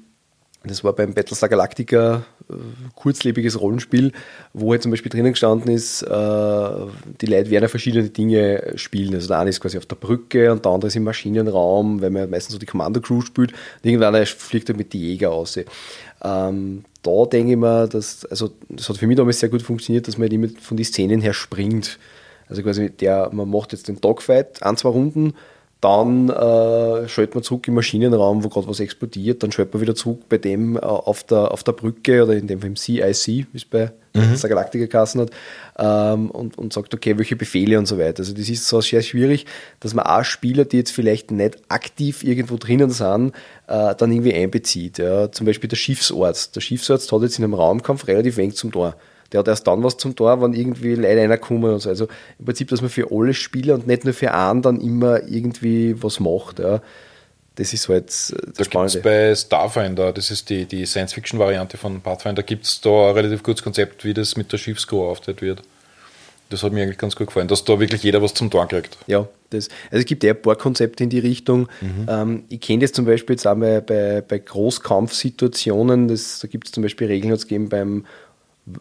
das 0.63 0.85
war 0.85 0.93
beim 0.93 1.15
Battlestar 1.15 1.49
Galactica 1.49 2.25
äh, 2.51 2.55
kurzlebiges 2.95 3.61
Rollenspiel, 3.61 4.13
wo 4.53 4.73
halt 4.73 4.83
zum 4.83 4.91
Beispiel 4.91 5.11
drinnen 5.11 5.33
gestanden 5.33 5.71
ist, 5.71 6.03
äh, 6.03 6.07
die 6.09 7.27
Leute 7.27 7.51
werden 7.51 7.63
ja 7.63 7.69
verschiedene 7.69 8.11
Dinge 8.11 8.73
spielen. 8.75 9.15
Also 9.15 9.29
der 9.29 9.39
eine 9.39 9.51
ist 9.51 9.61
quasi 9.61 9.79
auf 9.79 9.87
der 9.87 9.97
Brücke 9.97 10.53
und 10.53 10.65
der 10.65 10.73
andere 10.73 10.89
ist 10.89 10.97
im 10.97 11.05
Maschinenraum, 11.05 12.03
weil 12.03 12.11
man 12.11 12.29
meistens 12.29 12.53
so 12.53 12.59
die 12.59 12.67
Commando 12.67 13.01
Crew 13.01 13.23
spielt. 13.23 13.53
Und 13.53 13.91
irgendwann 13.91 14.27
fliegt 14.27 14.69
er 14.69 14.77
mit 14.77 14.93
die 14.93 15.01
Jäger 15.01 15.31
aus. 15.31 15.59
Ähm, 16.23 16.85
da 17.03 17.25
denke 17.25 17.53
ich 17.53 17.59
mir, 17.59 17.89
dass, 17.89 18.27
also 18.27 18.51
das 18.69 18.89
hat 18.91 18.99
für 18.99 19.07
mich 19.07 19.17
damals 19.17 19.41
sehr 19.41 19.49
gut 19.49 19.63
funktioniert, 19.63 20.07
dass 20.07 20.19
man 20.19 20.25
halt 20.25 20.35
immer 20.35 20.49
von 20.61 20.77
den 20.77 20.85
Szenen 20.85 21.23
her 21.23 21.33
springt. 21.33 21.99
Also 22.51 22.63
quasi 22.63 22.91
der, 22.91 23.31
man 23.33 23.49
macht 23.49 23.73
jetzt 23.73 23.89
den 23.89 24.01
Dogfight, 24.01 24.63
ein, 24.63 24.77
zwei 24.77 24.91
Runden, 24.91 25.35
dann 25.81 26.29
äh, 26.29 27.09
schaltet 27.09 27.35
man 27.35 27.43
zurück 27.43 27.67
im 27.67 27.75
Maschinenraum, 27.75 28.45
wo 28.45 28.49
gerade 28.51 28.69
was 28.69 28.81
explodiert. 28.81 29.43
Dann 29.43 29.51
schaltet 29.51 29.73
man 29.73 29.81
wieder 29.81 29.95
zurück 29.95 30.29
bei 30.29 30.37
dem 30.37 30.77
äh, 30.77 30.81
auf, 30.81 31.25
der, 31.25 31.53
auf 31.53 31.65
der 31.65 31.73
Brücke 31.73 32.23
oder 32.23 32.35
in 32.35 32.47
dem 32.47 32.61
Fall 32.61 32.69
im 32.69 32.77
CIC, 32.77 33.27
wie 33.27 33.57
es 33.57 33.65
bei 33.65 33.91
mhm. 34.13 34.39
der 34.39 34.51
Galaktiker 34.51 34.87
Kassen 34.89 35.23
hat, 35.23 35.31
ähm, 35.79 36.31
und, 36.31 36.59
und 36.59 36.75
sagt, 36.75 36.93
okay, 36.93 37.17
welche 37.17 37.35
Befehle 37.35 37.79
und 37.79 37.87
so 37.87 37.99
weiter. 37.99 38.21
Also 38.21 38.35
das 38.35 38.51
ist 38.51 38.69
so 38.69 38.83
sehr 38.83 39.01
schwierig, 39.01 39.47
dass 39.81 39.95
man 39.95 40.05
auch 40.05 40.25
Spieler, 40.25 40.67
die 40.67 40.77
jetzt 40.77 40.93
vielleicht 40.93 41.31
nicht 41.31 41.57
aktiv 41.69 42.25
irgendwo 42.25 42.59
drinnen 42.59 42.91
sind, 42.91 43.33
äh, 43.67 43.95
dann 43.95 44.13
irgendwie 44.13 44.35
einbezieht. 44.35 44.99
Ja. 44.99 45.33
Zum 45.33 45.47
Beispiel 45.47 45.69
der 45.69 45.77
Schiffsarzt. 45.77 46.57
Der 46.57 46.61
Schiffsarzt 46.61 47.11
hat 47.11 47.23
jetzt 47.23 47.39
in 47.39 47.45
einem 47.45 47.55
Raumkampf 47.55 48.07
relativ 48.07 48.37
eng 48.37 48.53
zum 48.53 48.71
Tor 48.71 48.97
der 49.33 49.41
hat 49.41 49.49
erst 49.49 49.67
dann 49.67 49.83
was 49.83 49.97
zum 49.97 50.17
Tor, 50.17 50.41
wenn 50.43 50.55
irgendwie 50.55 50.95
leider 50.95 51.23
einer 51.23 51.39
kommt 51.39 51.65
und 51.65 51.81
so. 51.81 51.89
Also 51.89 52.09
im 52.39 52.45
Prinzip, 52.45 52.69
dass 52.69 52.81
man 52.81 52.91
für 52.91 53.09
alle 53.11 53.35
Spieler 53.35 53.75
und 53.75 53.87
nicht 53.87 54.05
nur 54.05 54.15
für 54.15 54.33
einen 54.35 54.63
dann 54.63 54.81
immer 54.81 55.23
irgendwie 55.29 56.03
was 56.03 56.21
macht. 56.21 56.59
Ja. 56.59 56.81
Das 57.57 57.73
ist 57.73 57.89
halt 57.89 58.07
das 58.07 58.33
da 58.57 58.65
Spannende. 58.65 59.01
bei 59.01 59.35
Starfinder, 59.35 60.13
das 60.13 60.31
ist 60.31 60.49
die, 60.49 60.65
die 60.65 60.87
Science-Fiction-Variante 60.87 61.77
von 61.77 62.01
Pathfinder, 62.01 62.43
gibt 62.43 62.65
es 62.65 62.81
da 62.81 63.09
ein 63.09 63.15
relativ 63.15 63.43
gutes 63.43 63.63
Konzept, 63.63 64.05
wie 64.05 64.15
das 64.15 64.37
mit 64.37 64.53
der 64.53 64.59
Schiffscrew 64.59 65.05
auftritt 65.05 65.43
wird. 65.43 65.63
Das 66.49 66.65
hat 66.65 66.73
mir 66.73 66.83
eigentlich 66.83 66.99
ganz 66.99 67.15
gut 67.15 67.29
gefallen, 67.29 67.49
dass 67.49 67.65
da 67.65 67.79
wirklich 67.79 68.03
jeder 68.03 68.23
was 68.23 68.35
zum 68.35 68.51
Tor 68.51 68.67
kriegt. 68.67 68.99
Ja, 69.07 69.29
das, 69.51 69.69
also 69.91 70.01
es 70.01 70.05
gibt 70.05 70.25
ja 70.25 70.33
ein 70.33 70.43
paar 70.43 70.57
Konzepte 70.57 71.05
in 71.05 71.11
die 71.11 71.21
Richtung. 71.21 71.69
Mhm. 71.81 72.07
Ähm, 72.09 72.45
ich 72.49 72.61
kenne 72.61 72.81
das 72.81 72.93
zum 72.93 73.05
Beispiel 73.05 73.35
jetzt 73.35 73.47
auch 73.47 73.55
bei, 73.55 73.81
bei, 73.81 74.21
bei 74.27 74.39
Großkampfsituationen. 74.39 76.09
Das, 76.09 76.41
da 76.41 76.49
gibt 76.49 76.67
es 76.67 76.73
zum 76.73 76.83
Beispiel 76.83 77.07
Regeln, 77.07 77.33
hat 77.33 77.39
es 77.39 77.47
gegeben 77.47 77.69
beim 77.69 78.05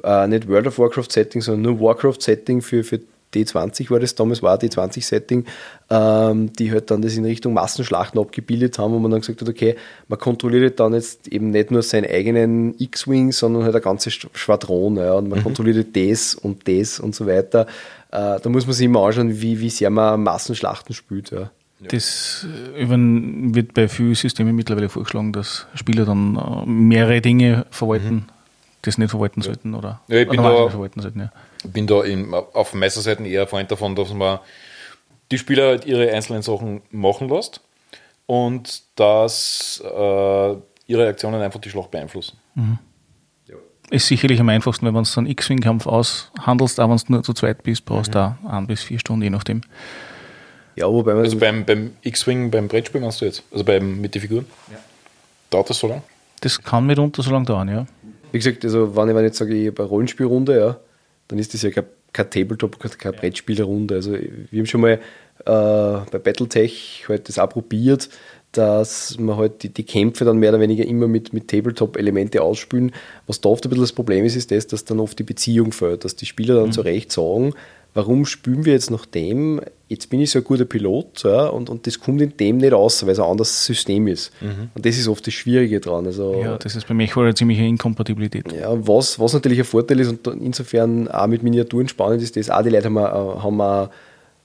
äh, 0.03 0.27
nicht 0.27 0.47
World 0.47 0.68
of 0.68 0.80
Warcraft 0.80 1.10
Setting, 1.10 1.41
sondern 1.41 1.73
nur 1.73 1.80
Warcraft 1.80 2.22
Setting 2.22 2.61
für, 2.61 2.84
für 2.84 2.99
D20 3.34 3.89
war 3.91 3.99
das 3.99 4.15
damals, 4.15 4.41
war 4.41 4.57
D20 4.57 5.03
Setting, 5.03 5.45
ähm, 5.89 6.51
die 6.53 6.72
halt 6.72 6.89
dann 6.89 7.01
das 7.01 7.15
in 7.15 7.26
Richtung 7.26 7.53
Massenschlachten 7.53 8.19
abgebildet 8.19 8.80
haben, 8.80 8.93
wo 8.93 8.99
man 8.99 9.11
dann 9.11 9.22
gesagt 9.22 9.41
hat, 9.41 9.49
okay, 9.49 9.76
man 10.07 10.19
kontrolliert 10.19 10.80
dann 10.80 10.93
jetzt 10.93 11.27
eben 11.27 11.51
nicht 11.51 11.72
nur 11.72 11.84
seinen 11.84 12.10
eigenen 12.10 12.80
X-Wing, 12.80 13.31
sondern 13.31 13.64
halt 13.64 13.76
eine 13.76 13.84
ganze 13.84 14.10
Schwadron, 14.10 14.97
ja, 14.97 15.14
und 15.14 15.30
man 15.30 15.39
mhm. 15.39 15.43
kontrolliert 15.43 15.95
das 15.95 16.34
und 16.35 16.68
das 16.68 16.99
und 16.99 17.14
so 17.14 17.27
weiter. 17.27 17.68
Äh, 18.11 18.39
da 18.41 18.49
muss 18.49 18.65
man 18.65 18.73
sich 18.73 18.85
immer 18.85 19.06
anschauen, 19.06 19.41
wie, 19.41 19.60
wie 19.60 19.69
sehr 19.69 19.89
man 19.89 20.23
Massenschlachten 20.23 20.95
spielt, 20.95 21.31
ja. 21.31 21.51
Das 21.81 22.45
äh, 22.76 22.89
wird 22.89 23.73
bei 23.73 23.88
vielen 23.88 24.14
Systemen 24.14 24.53
mittlerweile 24.53 24.89
vorgeschlagen, 24.89 25.31
dass 25.31 25.65
Spieler 25.76 26.03
dann 26.03 26.35
äh, 26.35 26.69
mehrere 26.69 27.22
Dinge 27.22 27.68
verwalten. 27.69 28.15
Mhm 28.15 28.39
das 28.81 28.97
nicht 28.97 29.10
verwalten 29.10 29.41
sollten 29.41 29.73
oder, 29.76 30.01
ja, 30.07 30.19
ich 30.19 30.30
bin 30.30 30.41
da, 30.41 30.69
verwalten 30.69 31.01
sollten, 31.01 31.19
ja. 31.19 31.31
bin 31.65 31.88
da 31.88 32.03
in, 32.03 32.34
auf 32.34 32.73
Meisterseiten 32.73 33.26
eher 33.26 33.47
Freund 33.47 33.69
davon, 33.72 33.95
dass 33.95 34.14
man 34.14 34.39
die 35.31 35.38
Spieler 35.38 35.68
halt 35.68 35.85
ihre 35.85 36.11
einzelnen 36.11 36.41
Sachen 36.41 36.81
machen 36.91 37.30
lässt 37.30 37.61
und 38.26 38.84
dass 38.95 39.81
äh, 39.84 40.56
ihre 40.88 41.07
Aktionen 41.07 41.41
einfach 41.41 41.60
die 41.60 41.69
Schlacht 41.69 41.91
beeinflussen. 41.91 42.38
Mhm. 42.56 42.80
Ja. 43.47 43.56
Ist 43.91 44.07
sicherlich 44.07 44.39
am 44.39 44.49
einfachsten, 44.49 44.85
wenn 44.85 44.93
man 44.93 45.03
es 45.03 45.14
so 45.14 45.19
einen 45.19 45.30
X-Wing-Kampf 45.30 45.85
aushandelst, 45.85 46.80
aber 46.80 46.93
wenn 46.93 47.01
du 47.06 47.11
nur 47.14 47.23
zu 47.23 47.34
zweit 47.34 47.64
bist, 47.64 47.85
brauchst 47.85 48.15
du 48.15 48.19
mhm. 48.19 48.38
da 48.43 48.57
ein 48.57 48.68
bis 48.68 48.81
vier 48.84 48.99
Stunden, 48.99 49.23
je 49.23 49.30
nachdem. 49.30 49.61
Ja, 50.76 50.88
wobei 50.88 51.14
man 51.14 51.23
also 51.23 51.38
beim, 51.38 51.65
beim 51.65 51.91
X-Wing, 52.01 52.51
beim 52.51 52.68
Brettspiel 52.68 53.01
meinst 53.01 53.19
du 53.19 53.26
jetzt? 53.26 53.43
Also 53.51 53.65
beim, 53.65 53.99
mit 53.99 54.15
den 54.15 54.22
Figuren? 54.22 54.45
Ja. 54.72 54.77
Dauert 55.49 55.69
das 55.69 55.80
so 55.80 55.88
lange? 55.88 56.03
Das 56.41 56.61
kann 56.61 56.85
mitunter 56.85 57.22
so 57.22 57.31
lange 57.31 57.45
dauern, 57.45 57.68
ja. 57.68 57.85
Wie 58.31 58.38
gesagt, 58.38 58.64
also 58.64 58.95
wenn 58.95 59.10
ich, 59.10 59.15
wenn 59.15 59.23
ich 59.23 59.30
jetzt 59.30 59.38
sage, 59.38 59.53
ich 59.53 59.68
habe 59.68 59.81
eine 59.81 59.89
Rollenspielrunde, 59.89 60.57
ja, 60.57 60.80
dann 61.27 61.39
ist 61.39 61.53
das 61.53 61.61
ja 61.61 61.72
kein, 61.72 61.85
kein 62.14 62.30
Tabletop, 62.30 62.80
keine 62.80 63.18
Brettspielerrunde. 63.18 63.95
Also 63.95 64.14
wir 64.14 64.60
haben 64.60 64.65
schon 64.65 64.81
mal 64.81 64.99
äh, 65.45 66.11
bei 66.11 66.19
Battletech 66.19 67.06
halt 67.07 67.30
das 67.30 67.39
auch 67.39 67.49
probiert, 67.49 68.10
dass 68.51 69.18
man 69.19 69.38
halt 69.38 69.64
die, 69.64 69.69
die, 69.69 69.84
Kämpfe 69.84 70.26
dann 70.26 70.38
mehr 70.38 70.49
oder 70.49 70.60
weniger 70.60 70.85
immer 70.85 71.07
mit, 71.07 71.34
mit 71.34 71.47
Tabletop-Elemente 71.47 72.41
ausspülen. 72.41 72.91
Was 73.27 73.41
da 73.41 73.49
oft 73.49 73.64
ein 73.65 73.69
bisschen 73.69 73.84
das 73.84 73.93
Problem 73.93 74.26
ist, 74.26 74.35
ist 74.35 74.51
das, 74.51 74.65
dass 74.68 74.85
dann 74.85 74.99
oft 74.99 75.19
die 75.19 75.23
Beziehung 75.23 75.72
fällt, 75.72 76.03
dass 76.03 76.15
die 76.15 76.26
Spieler 76.26 76.56
dann 76.56 76.68
mhm. 76.68 76.72
zu 76.72 76.81
Recht 76.81 77.11
sagen, 77.11 77.53
warum 77.94 78.26
spülen 78.26 78.66
wir 78.66 78.74
jetzt 78.74 78.91
nach 78.91 79.06
dem, 79.06 79.61
jetzt 79.88 80.10
bin 80.10 80.22
ich 80.22 80.32
so 80.32 80.40
ein 80.40 80.45
guter 80.45 80.66
Pilot 80.66 81.24
ja, 81.24 81.48
und, 81.48 81.70
und 81.70 81.88
das 81.88 81.99
kommt 81.99 82.22
in 82.22 82.38
dem 82.38 82.57
nicht 82.57 82.74
aus, 82.74 83.03
weil 83.03 83.14
es 83.14 83.20
ein 83.20 83.26
anderes 83.26 83.66
System 83.66 84.07
ist. 84.07 84.32
Mhm. 84.41 84.70
Und 84.76 84.86
das 84.86 84.98
ist 84.98 85.07
oft 85.07 85.26
das 85.26 85.34
Schwierige 85.34 85.80
dran. 85.80 86.06
Also, 86.06 86.40
ja, 86.41 86.57
das 86.57 86.76
ist 86.76 86.88
bei 86.88 86.94
mir 86.94 87.10
eine 87.18 87.36
ziemliche 87.36 87.64
Inkompatibilität. 87.64 88.52
Ja, 88.53 88.76
was, 88.88 89.20
was 89.20 89.34
natürlich 89.34 89.60
ein 89.60 89.66
Vorteil 89.66 89.99
ist 89.99 90.10
und 90.10 90.28
insofern 90.41 91.07
auch 91.07 91.28
mit 91.28 91.44
Miniaturen 91.44 91.88
spannend 91.88 92.22
ist, 92.22 92.38
dass 92.38 92.49
auch 92.49 92.61
die 92.61 92.70
Leute 92.70 92.86
haben, 92.86 92.98
eine, 92.98 93.11
haben, 93.11 93.61
eine, 93.61 93.90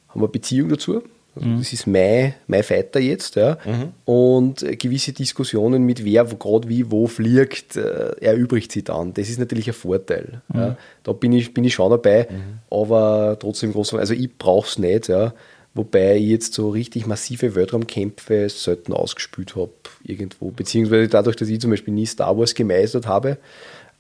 haben 0.09 0.21
eine 0.21 0.29
Beziehung 0.29 0.71
dazu. 0.71 1.03
Also 1.35 1.49
mhm. 1.49 1.59
Das 1.59 1.73
ist 1.73 1.87
mein, 1.87 2.35
mein 2.47 2.63
Fighter 2.63 3.01
jetzt. 3.01 3.37
Ja. 3.37 3.59
Mhm. 3.65 3.93
Und 4.05 4.79
gewisse 4.79 5.13
Diskussionen 5.13 5.83
mit 5.83 6.05
wer 6.05 6.25
gerade 6.25 6.69
wie 6.69 6.91
wo 6.91 7.07
fliegt, 7.07 7.77
äh, 7.77 8.13
erübrigt 8.21 8.73
sich 8.73 8.85
dann. 8.85 9.15
Das 9.15 9.29
ist 9.29 9.39
natürlich 9.39 9.69
ein 9.69 9.75
Vorteil. 9.75 10.43
Mhm. 10.49 10.61
Ja. 10.61 10.77
Da 11.03 11.13
bin 11.13 11.33
ich, 11.33 11.53
bin 11.55 11.65
ich 11.65 11.75
schon 11.75 11.91
dabei, 11.91 12.29
mhm. 12.31 12.59
aber 12.71 13.37
trotzdem 13.41 13.73
groß. 13.73 13.95
Also 13.95 14.15
ich 14.15 14.37
brauche 14.37 14.69
es 14.69 14.79
nicht. 14.79 15.09
Ja. 15.09 15.35
Wobei 15.75 16.17
ich 16.17 16.29
jetzt 16.29 16.55
so 16.55 16.71
richtig 16.71 17.07
massive 17.07 17.57
Weltraumkämpfe 17.57 18.49
selten 18.49 18.93
ausgespielt 18.93 19.57
habe 19.57 19.73
irgendwo. 20.05 20.53
Beziehungsweise 20.53 21.09
dadurch, 21.09 21.35
dass 21.35 21.49
ich 21.49 21.61
zum 21.61 21.73
Beispiel 21.73 21.93
nie 21.93 22.07
Star 22.07 22.39
Wars 22.39 22.55
gemeistert 22.55 23.09
habe, 23.09 23.39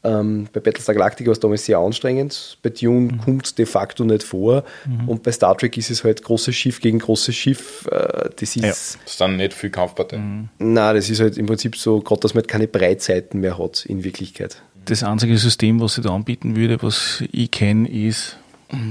ähm, 0.04 0.48
bei 0.52 0.60
Battlestar 0.60 0.94
Galactica 0.94 1.28
war 1.28 1.32
es 1.32 1.40
damals 1.40 1.64
sehr 1.64 1.78
anstrengend. 1.78 2.58
Bei 2.62 2.70
Dune 2.70 3.12
mhm. 3.12 3.18
kommt 3.18 3.46
es 3.46 3.54
de 3.54 3.66
facto 3.66 4.04
nicht 4.04 4.22
vor. 4.22 4.64
Mhm. 4.86 5.08
Und 5.08 5.22
bei 5.22 5.32
Star 5.32 5.56
Trek 5.56 5.76
ist 5.76 5.90
es 5.90 6.04
halt 6.04 6.22
großes 6.22 6.54
Schiff 6.54 6.80
gegen 6.80 6.98
großes 6.98 7.34
Schiff. 7.34 7.88
Äh, 7.90 8.30
das 8.36 8.56
ist. 8.56 8.56
Ja, 8.56 8.68
das 8.68 8.98
ist 9.04 9.20
dann 9.20 9.36
nicht 9.36 9.54
viel 9.54 9.70
Kampfpartei. 9.70 10.18
Mhm. 10.18 10.48
Nein, 10.58 10.94
das 10.94 11.08
ist 11.08 11.20
halt 11.20 11.38
im 11.38 11.46
Prinzip 11.46 11.76
so, 11.76 12.00
gerade 12.00 12.20
dass 12.20 12.34
man 12.34 12.42
halt 12.42 12.48
keine 12.48 12.68
Breitseiten 12.68 13.40
mehr 13.40 13.58
hat 13.58 13.86
in 13.86 14.04
Wirklichkeit. 14.04 14.62
Das 14.84 15.02
einzige 15.02 15.38
System, 15.38 15.80
was 15.80 15.96
ich 15.96 16.04
da 16.04 16.14
anbieten 16.14 16.56
würde, 16.56 16.82
was 16.82 17.24
ich 17.32 17.50
kenne, 17.50 17.88
ist 17.88 18.36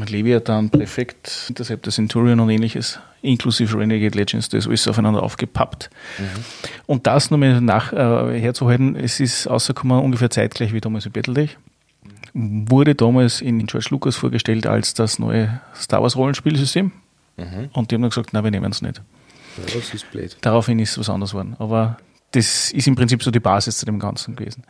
Leviathan, 0.07 0.69
Prefect, 0.69 1.45
Interceptor 1.49 1.91
Centurion 1.91 2.39
und 2.39 2.49
ähnliches, 2.49 2.99
inklusive 3.21 3.77
Renegade 3.77 4.17
Legends, 4.17 4.49
das 4.49 4.65
ist 4.65 4.67
alles 4.67 4.87
aufeinander 4.87 5.23
aufgepappt. 5.23 5.89
Mhm. 6.17 6.23
Und 6.85 7.07
das 7.07 7.31
nur 7.31 7.39
mal 7.39 7.61
nach, 7.61 7.93
äh, 7.93 8.39
herzuhalten, 8.39 8.95
es 8.95 9.19
ist 9.19 9.49
rausgekommen 9.49 9.99
ungefähr 9.99 10.29
zeitgleich 10.29 10.73
wie 10.73 10.81
damals 10.81 11.05
in 11.05 11.11
Battletech. 11.11 11.57
Wurde 12.33 12.95
damals 12.95 13.41
in 13.41 13.65
George 13.67 13.87
Lucas 13.91 14.15
vorgestellt 14.15 14.65
als 14.65 14.93
das 14.93 15.19
neue 15.19 15.61
Star 15.75 16.01
Wars 16.01 16.15
Rollenspielsystem. 16.15 16.91
Mhm. 17.37 17.69
Und 17.73 17.91
die 17.91 17.95
haben 17.95 18.01
dann 18.01 18.09
gesagt, 18.09 18.33
nein, 18.33 18.43
wir 18.43 18.51
nehmen 18.51 18.71
es 18.71 18.81
nicht. 18.81 19.01
Ja, 19.57 19.63
das 19.75 19.93
ist 19.93 20.09
blöd. 20.11 20.35
Daraufhin 20.41 20.79
ist 20.79 20.91
es 20.91 20.99
was 20.99 21.09
anderes 21.09 21.31
geworden. 21.31 21.55
Aber 21.59 21.97
das 22.31 22.71
ist 22.71 22.87
im 22.87 22.95
Prinzip 22.95 23.23
so 23.23 23.31
die 23.31 23.39
Basis 23.39 23.77
zu 23.77 23.85
dem 23.85 23.99
Ganzen 23.99 24.35
gewesen. 24.35 24.63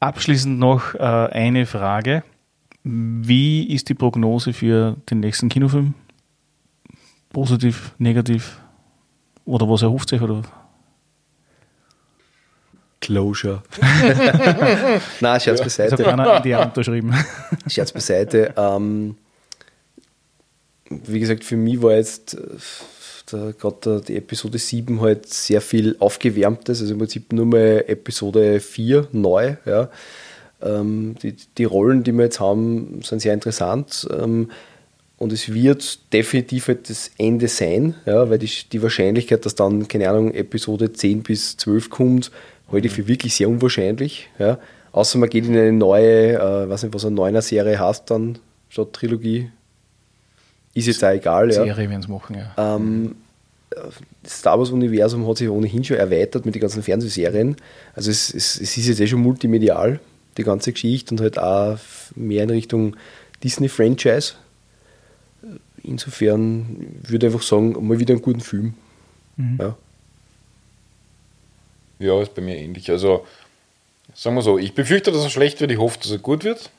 Abschließend 0.00 0.58
noch 0.58 0.94
äh, 0.94 0.98
eine 0.98 1.66
Frage. 1.66 2.22
Wie 2.88 3.74
ist 3.74 3.88
die 3.88 3.94
Prognose 3.94 4.52
für 4.52 4.96
den 5.10 5.18
nächsten 5.18 5.48
Kinofilm? 5.48 5.94
Positiv, 7.30 7.92
negativ? 7.98 8.60
Oder 9.44 9.68
was 9.68 9.82
erhofft 9.82 10.08
sich? 10.10 10.22
Oder? 10.22 10.42
Closure. 13.00 13.64
Nein, 15.20 15.40
Scherz 15.40 15.58
Das 15.58 15.76
beiseite. 15.76 15.96
hat 15.96 16.06
einer 16.06 16.36
in 16.36 16.42
die 16.44 16.54
Hand 16.54 16.76
unterschrieben. 16.76 17.12
Scherz 17.66 17.90
beiseite. 17.90 18.54
Ähm, 18.56 19.16
wie 20.88 21.18
gesagt, 21.18 21.42
für 21.42 21.56
mich 21.56 21.82
war 21.82 21.94
jetzt 21.94 22.34
äh, 23.32 23.52
gerade 23.58 24.00
die 24.06 24.16
Episode 24.16 24.58
7 24.58 25.00
halt 25.00 25.28
sehr 25.28 25.60
viel 25.60 25.96
Aufgewärmtes, 25.98 26.80
also 26.80 26.92
im 26.92 26.98
Prinzip 27.00 27.32
nur 27.32 27.46
mal 27.46 27.84
Episode 27.88 28.60
4 28.60 29.08
neu. 29.10 29.56
Ja. 29.64 29.88
Ähm, 30.62 31.16
die, 31.22 31.36
die 31.58 31.64
Rollen, 31.64 32.02
die 32.02 32.12
wir 32.12 32.24
jetzt 32.24 32.40
haben, 32.40 33.00
sind 33.02 33.20
sehr 33.20 33.34
interessant. 33.34 34.08
Ähm, 34.10 34.50
und 35.18 35.32
es 35.32 35.52
wird 35.52 36.12
definitiv 36.12 36.70
das 36.86 37.10
Ende 37.16 37.48
sein, 37.48 37.94
ja, 38.04 38.28
weil 38.28 38.38
die, 38.38 38.50
die 38.70 38.82
Wahrscheinlichkeit, 38.82 39.46
dass 39.46 39.54
dann, 39.54 39.88
keine 39.88 40.10
Ahnung, 40.10 40.34
Episode 40.34 40.92
10 40.92 41.22
bis 41.22 41.56
12 41.56 41.88
kommt, 41.88 42.30
halte 42.70 42.86
ich 42.86 42.92
für 42.92 43.08
wirklich 43.08 43.34
sehr 43.34 43.48
unwahrscheinlich. 43.48 44.28
Ja. 44.38 44.58
Außer 44.92 45.18
man 45.18 45.30
geht 45.30 45.46
in 45.46 45.56
eine 45.56 45.72
neue, 45.72 46.34
äh, 46.34 46.68
weiß 46.68 46.82
nicht, 46.82 46.94
was 46.94 47.04
eine 47.04 47.14
neuner 47.14 47.42
Serie 47.42 47.78
heißt 47.78 48.10
dann, 48.10 48.38
statt 48.68 48.92
Trilogie. 48.92 49.50
Ist 50.74 50.86
jetzt 50.86 51.02
auch 51.02 51.10
egal. 51.10 51.48
Ja. 51.48 51.64
Serie 51.64 51.88
werden 51.88 52.00
es 52.00 52.08
machen, 52.08 52.36
ja. 52.36 52.76
Ähm, 52.76 53.16
das 54.22 54.38
Star 54.38 54.58
Wars-Universum 54.58 55.26
hat 55.26 55.38
sich 55.38 55.48
ohnehin 55.48 55.84
schon 55.84 55.96
erweitert 55.96 56.44
mit 56.44 56.54
den 56.54 56.60
ganzen 56.60 56.82
Fernsehserien. 56.82 57.56
Also 57.94 58.10
es, 58.10 58.32
es, 58.32 58.60
es 58.60 58.76
ist 58.76 58.86
jetzt 58.86 59.00
eh 59.00 59.06
schon 59.06 59.20
multimedial, 59.20 60.00
die 60.36 60.44
ganze 60.44 60.72
Geschichte, 60.72 61.14
und 61.14 61.20
halt 61.20 61.38
auch 61.38 61.78
mehr 62.14 62.44
in 62.44 62.50
Richtung 62.50 62.96
Disney-Franchise. 63.42 64.34
Insofern 65.82 66.98
würde 67.02 67.26
ich 67.26 67.32
einfach 67.32 67.46
sagen, 67.46 67.86
mal 67.86 67.98
wieder 67.98 68.14
einen 68.14 68.22
guten 68.22 68.40
Film. 68.40 68.74
Ja. 69.58 69.76
Ja, 71.98 72.20
ist 72.20 72.34
bei 72.34 72.42
mir 72.42 72.56
ähnlich. 72.56 72.90
Also, 72.90 73.24
sagen 74.14 74.36
wir 74.36 74.42
so, 74.42 74.58
ich 74.58 74.74
befürchte, 74.74 75.12
dass 75.12 75.22
er 75.22 75.30
schlecht 75.30 75.60
wird, 75.60 75.70
ich 75.70 75.78
hoffe, 75.78 75.98
dass 76.00 76.10
er 76.10 76.18
gut 76.18 76.44
wird. 76.44 76.70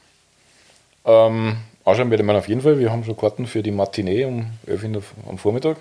Ähm, 1.05 1.57
anschauen 1.85 2.09
werde 2.09 2.23
ich 2.23 2.27
mir 2.27 2.35
auf 2.35 2.47
jeden 2.47 2.61
Fall. 2.61 2.79
Wir 2.79 2.91
haben 2.91 3.03
schon 3.03 3.17
Karten 3.17 3.47
für 3.47 3.63
die 3.63 3.71
Matinee 3.71 4.25
um 4.25 4.47
11 4.67 4.83
Uhr 4.83 5.03
am 5.29 5.37
Vormittag. 5.37 5.77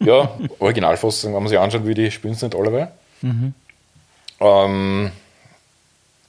Ja, 0.00 0.38
Originalfassung, 0.58 1.34
wenn 1.34 1.42
man 1.42 1.48
sich 1.48 1.58
anschaut, 1.58 1.86
wie 1.86 1.94
die 1.94 2.10
spielen 2.10 2.34
es 2.34 2.42
nicht 2.42 2.54
alle. 2.54 2.92
Ähm, 4.40 5.10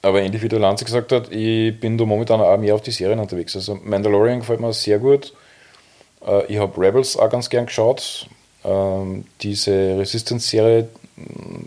aber 0.06 0.22
ähnlich 0.22 0.44
wie 0.44 0.50
der 0.50 0.60
Lanze 0.60 0.86
gesagt 0.86 1.12
hat, 1.12 1.32
ich 1.32 1.80
bin 1.80 1.98
da 1.98 2.06
momentan 2.06 2.40
auch 2.40 2.58
mehr 2.58 2.76
auf 2.76 2.82
die 2.82 2.92
Serien 2.92 3.20
unterwegs. 3.20 3.56
Also 3.56 3.76
Mandalorian 3.84 4.40
gefällt 4.40 4.60
mir 4.60 4.72
sehr 4.72 5.00
gut. 5.00 5.34
Äh, 6.26 6.46
ich 6.46 6.58
habe 6.60 6.80
Rebels 6.80 7.18
auch 7.18 7.30
ganz 7.30 7.50
gern 7.50 7.66
geschaut. 7.66 8.28
Ähm, 8.64 9.26
diese 9.42 9.98
Resistance-Serie 9.98 10.90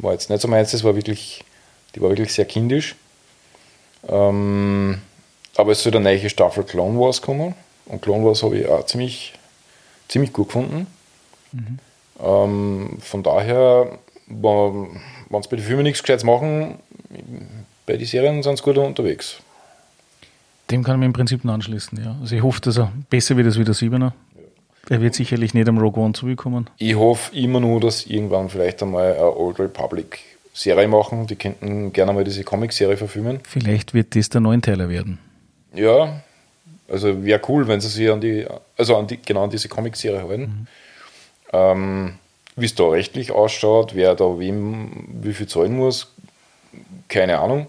war 0.01 0.13
jetzt 0.13 0.31
nicht 0.31 0.41
so 0.41 0.47
meins, 0.47 0.71
das 0.71 0.85
war 0.85 0.95
wirklich, 0.95 1.45
die 1.95 2.01
war 2.01 2.11
wirklich 2.11 2.33
sehr 2.33 2.45
kindisch. 2.45 2.95
Ähm, 4.07 5.01
aber 5.57 5.73
es 5.73 5.83
soll 5.83 5.97
eine 5.97 6.05
neue 6.05 6.31
Staffel 6.31 6.63
Clone 6.63 6.99
Wars 6.99 7.21
kommen. 7.21 7.55
Und 7.87 8.03
Clone 8.03 8.25
Wars 8.25 8.45
habe 8.45 8.59
ich 8.59 8.69
auch 8.69 8.87
ziemlich, 8.87 9.33
ziemlich 10.07 10.33
gut 10.33 10.49
gefunden. 10.49 10.87
Ähm, 12.23 12.99
von 13.01 13.23
daher, 13.25 13.99
wenn 14.27 15.43
sie 15.43 15.49
bei 15.49 15.57
den 15.57 15.65
Filmen 15.65 15.83
nichts 15.83 16.03
Gescheites 16.03 16.25
machen, 16.25 16.79
bei 17.89 17.97
den 17.97 18.07
Serien 18.07 18.43
sind 18.43 18.59
sie 18.59 18.63
gut 18.63 18.77
unterwegs. 18.77 19.39
Dem 20.71 20.85
kann 20.85 20.97
ich 20.97 20.99
mir 21.01 21.07
im 21.07 21.15
Prinzip 21.15 21.43
nur 21.45 21.55
anschließen, 21.55 21.99
ja. 22.05 22.17
Also 22.21 22.37
ich 22.37 22.43
hoffe, 22.43 22.61
dass 22.61 22.77
er 22.77 22.93
besser 23.09 23.37
wird 23.37 23.47
als 23.47 23.59
wie 23.59 23.65
der 23.65 23.73
Siebener. 23.73 24.13
Er 24.91 25.01
wird 25.01 25.15
sicherlich 25.15 25.55
nicht 25.55 25.67
am 25.69 25.79
Rogue 25.79 26.03
One 26.03 26.13
zugekommen. 26.13 26.69
Ich 26.77 26.95
hoffe 26.95 27.35
immer 27.35 27.61
nur, 27.61 27.81
dass 27.81 28.07
irgendwann 28.07 28.51
vielleicht 28.51 28.83
einmal 28.83 29.15
eine 29.15 29.37
Old 29.37 29.59
Republic 29.59 30.21
Serie 30.53 30.87
machen. 30.87 31.27
Die 31.27 31.37
könnten 31.37 31.93
gerne 31.93 32.13
mal 32.13 32.25
diese 32.25 32.45
Comic-Serie 32.45 32.99
verfilmen. 32.99 33.41
Vielleicht 33.45 33.95
wird 33.95 34.15
das 34.15 34.29
der 34.29 34.43
Neunteiler 34.43 34.91
werden. 34.91 35.19
Ja, 35.75 36.21
also 36.89 37.25
wäre 37.25 37.41
cool, 37.49 37.69
wenn 37.69 37.81
sie 37.81 37.89
sich 37.89 38.11
an 38.11 38.21
die, 38.21 38.47
also 38.77 38.97
an 38.97 39.07
die, 39.07 39.19
genau 39.25 39.45
an 39.45 39.51
diese 39.51 39.69
Comic-Serie 39.69 40.29
halten. 40.29 40.67
Ähm, 41.53 42.15
wie 42.57 42.67
es 42.67 42.75
da 42.75 42.89
rechtlich 42.89 43.31
ausschaut, 43.31 43.95
wer 43.95 44.15
da 44.15 44.39
wem 44.39 45.07
wie 45.23 45.33
viel 45.33 45.47
zahlen 45.47 45.77
muss, 45.77 46.13
keine 47.09 47.39
Ahnung. 47.39 47.67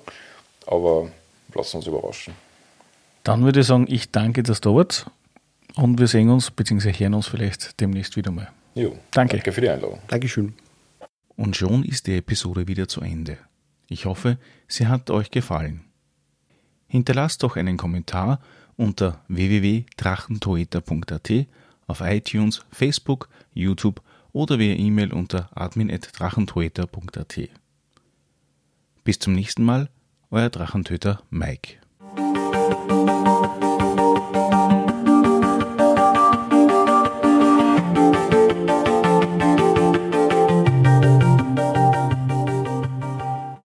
Aber 0.68 1.10
lassen 1.54 1.78
uns 1.78 1.88
überraschen. 1.88 2.34
Dann 3.24 3.44
würde 3.44 3.62
ich 3.62 3.68
sagen, 3.68 3.86
ich 3.90 4.12
danke, 4.12 4.44
dass 4.44 4.62
du 4.62 4.70
da 4.70 4.76
wart. 4.76 5.10
Und 5.76 6.00
wir 6.00 6.08
sehen 6.08 6.30
uns, 6.30 6.52
beziehungsweise 6.52 7.00
hören 7.00 7.14
uns 7.14 7.28
vielleicht 7.28 7.80
demnächst 7.80 8.16
wieder 8.16 8.32
mal. 8.32 8.50
Jo, 8.76 8.98
Danke. 9.12 9.38
Danke 9.38 9.52
für 9.52 9.62
die 9.62 9.70
Einladung. 9.70 10.00
Dankeschön. 10.08 10.54
Und 11.36 11.56
schon 11.56 11.84
ist 11.84 12.08
die 12.08 12.18
Episode 12.18 12.68
wieder 12.68 12.88
zu 12.88 13.02
Ende. 13.02 13.38
Ich 13.88 14.06
hoffe, 14.06 14.38
sie 14.68 14.88
hat 14.88 15.10
euch 15.10 15.32
gefallen. 15.32 15.82
Hinterlasst 16.88 17.42
doch 17.44 17.56
einen 17.56 17.78
Kommentar 17.78 18.40
unter 18.78 19.22
www.drachentoeta.at 19.28 21.32
auf 21.88 22.02
iTunes, 22.02 22.62
Facebook, 22.72 23.30
YouTube 23.54 24.02
oder 24.32 24.60
via 24.60 24.76
E-Mail 24.76 25.14
unter 25.14 25.50
admin.drachentoeta.at. 25.56 27.50
Bis 29.10 29.18
zum 29.18 29.34
nächsten 29.34 29.64
Mal, 29.64 29.90
euer 30.30 30.52
Drachentöter 30.52 31.24
Mike. 31.32 31.79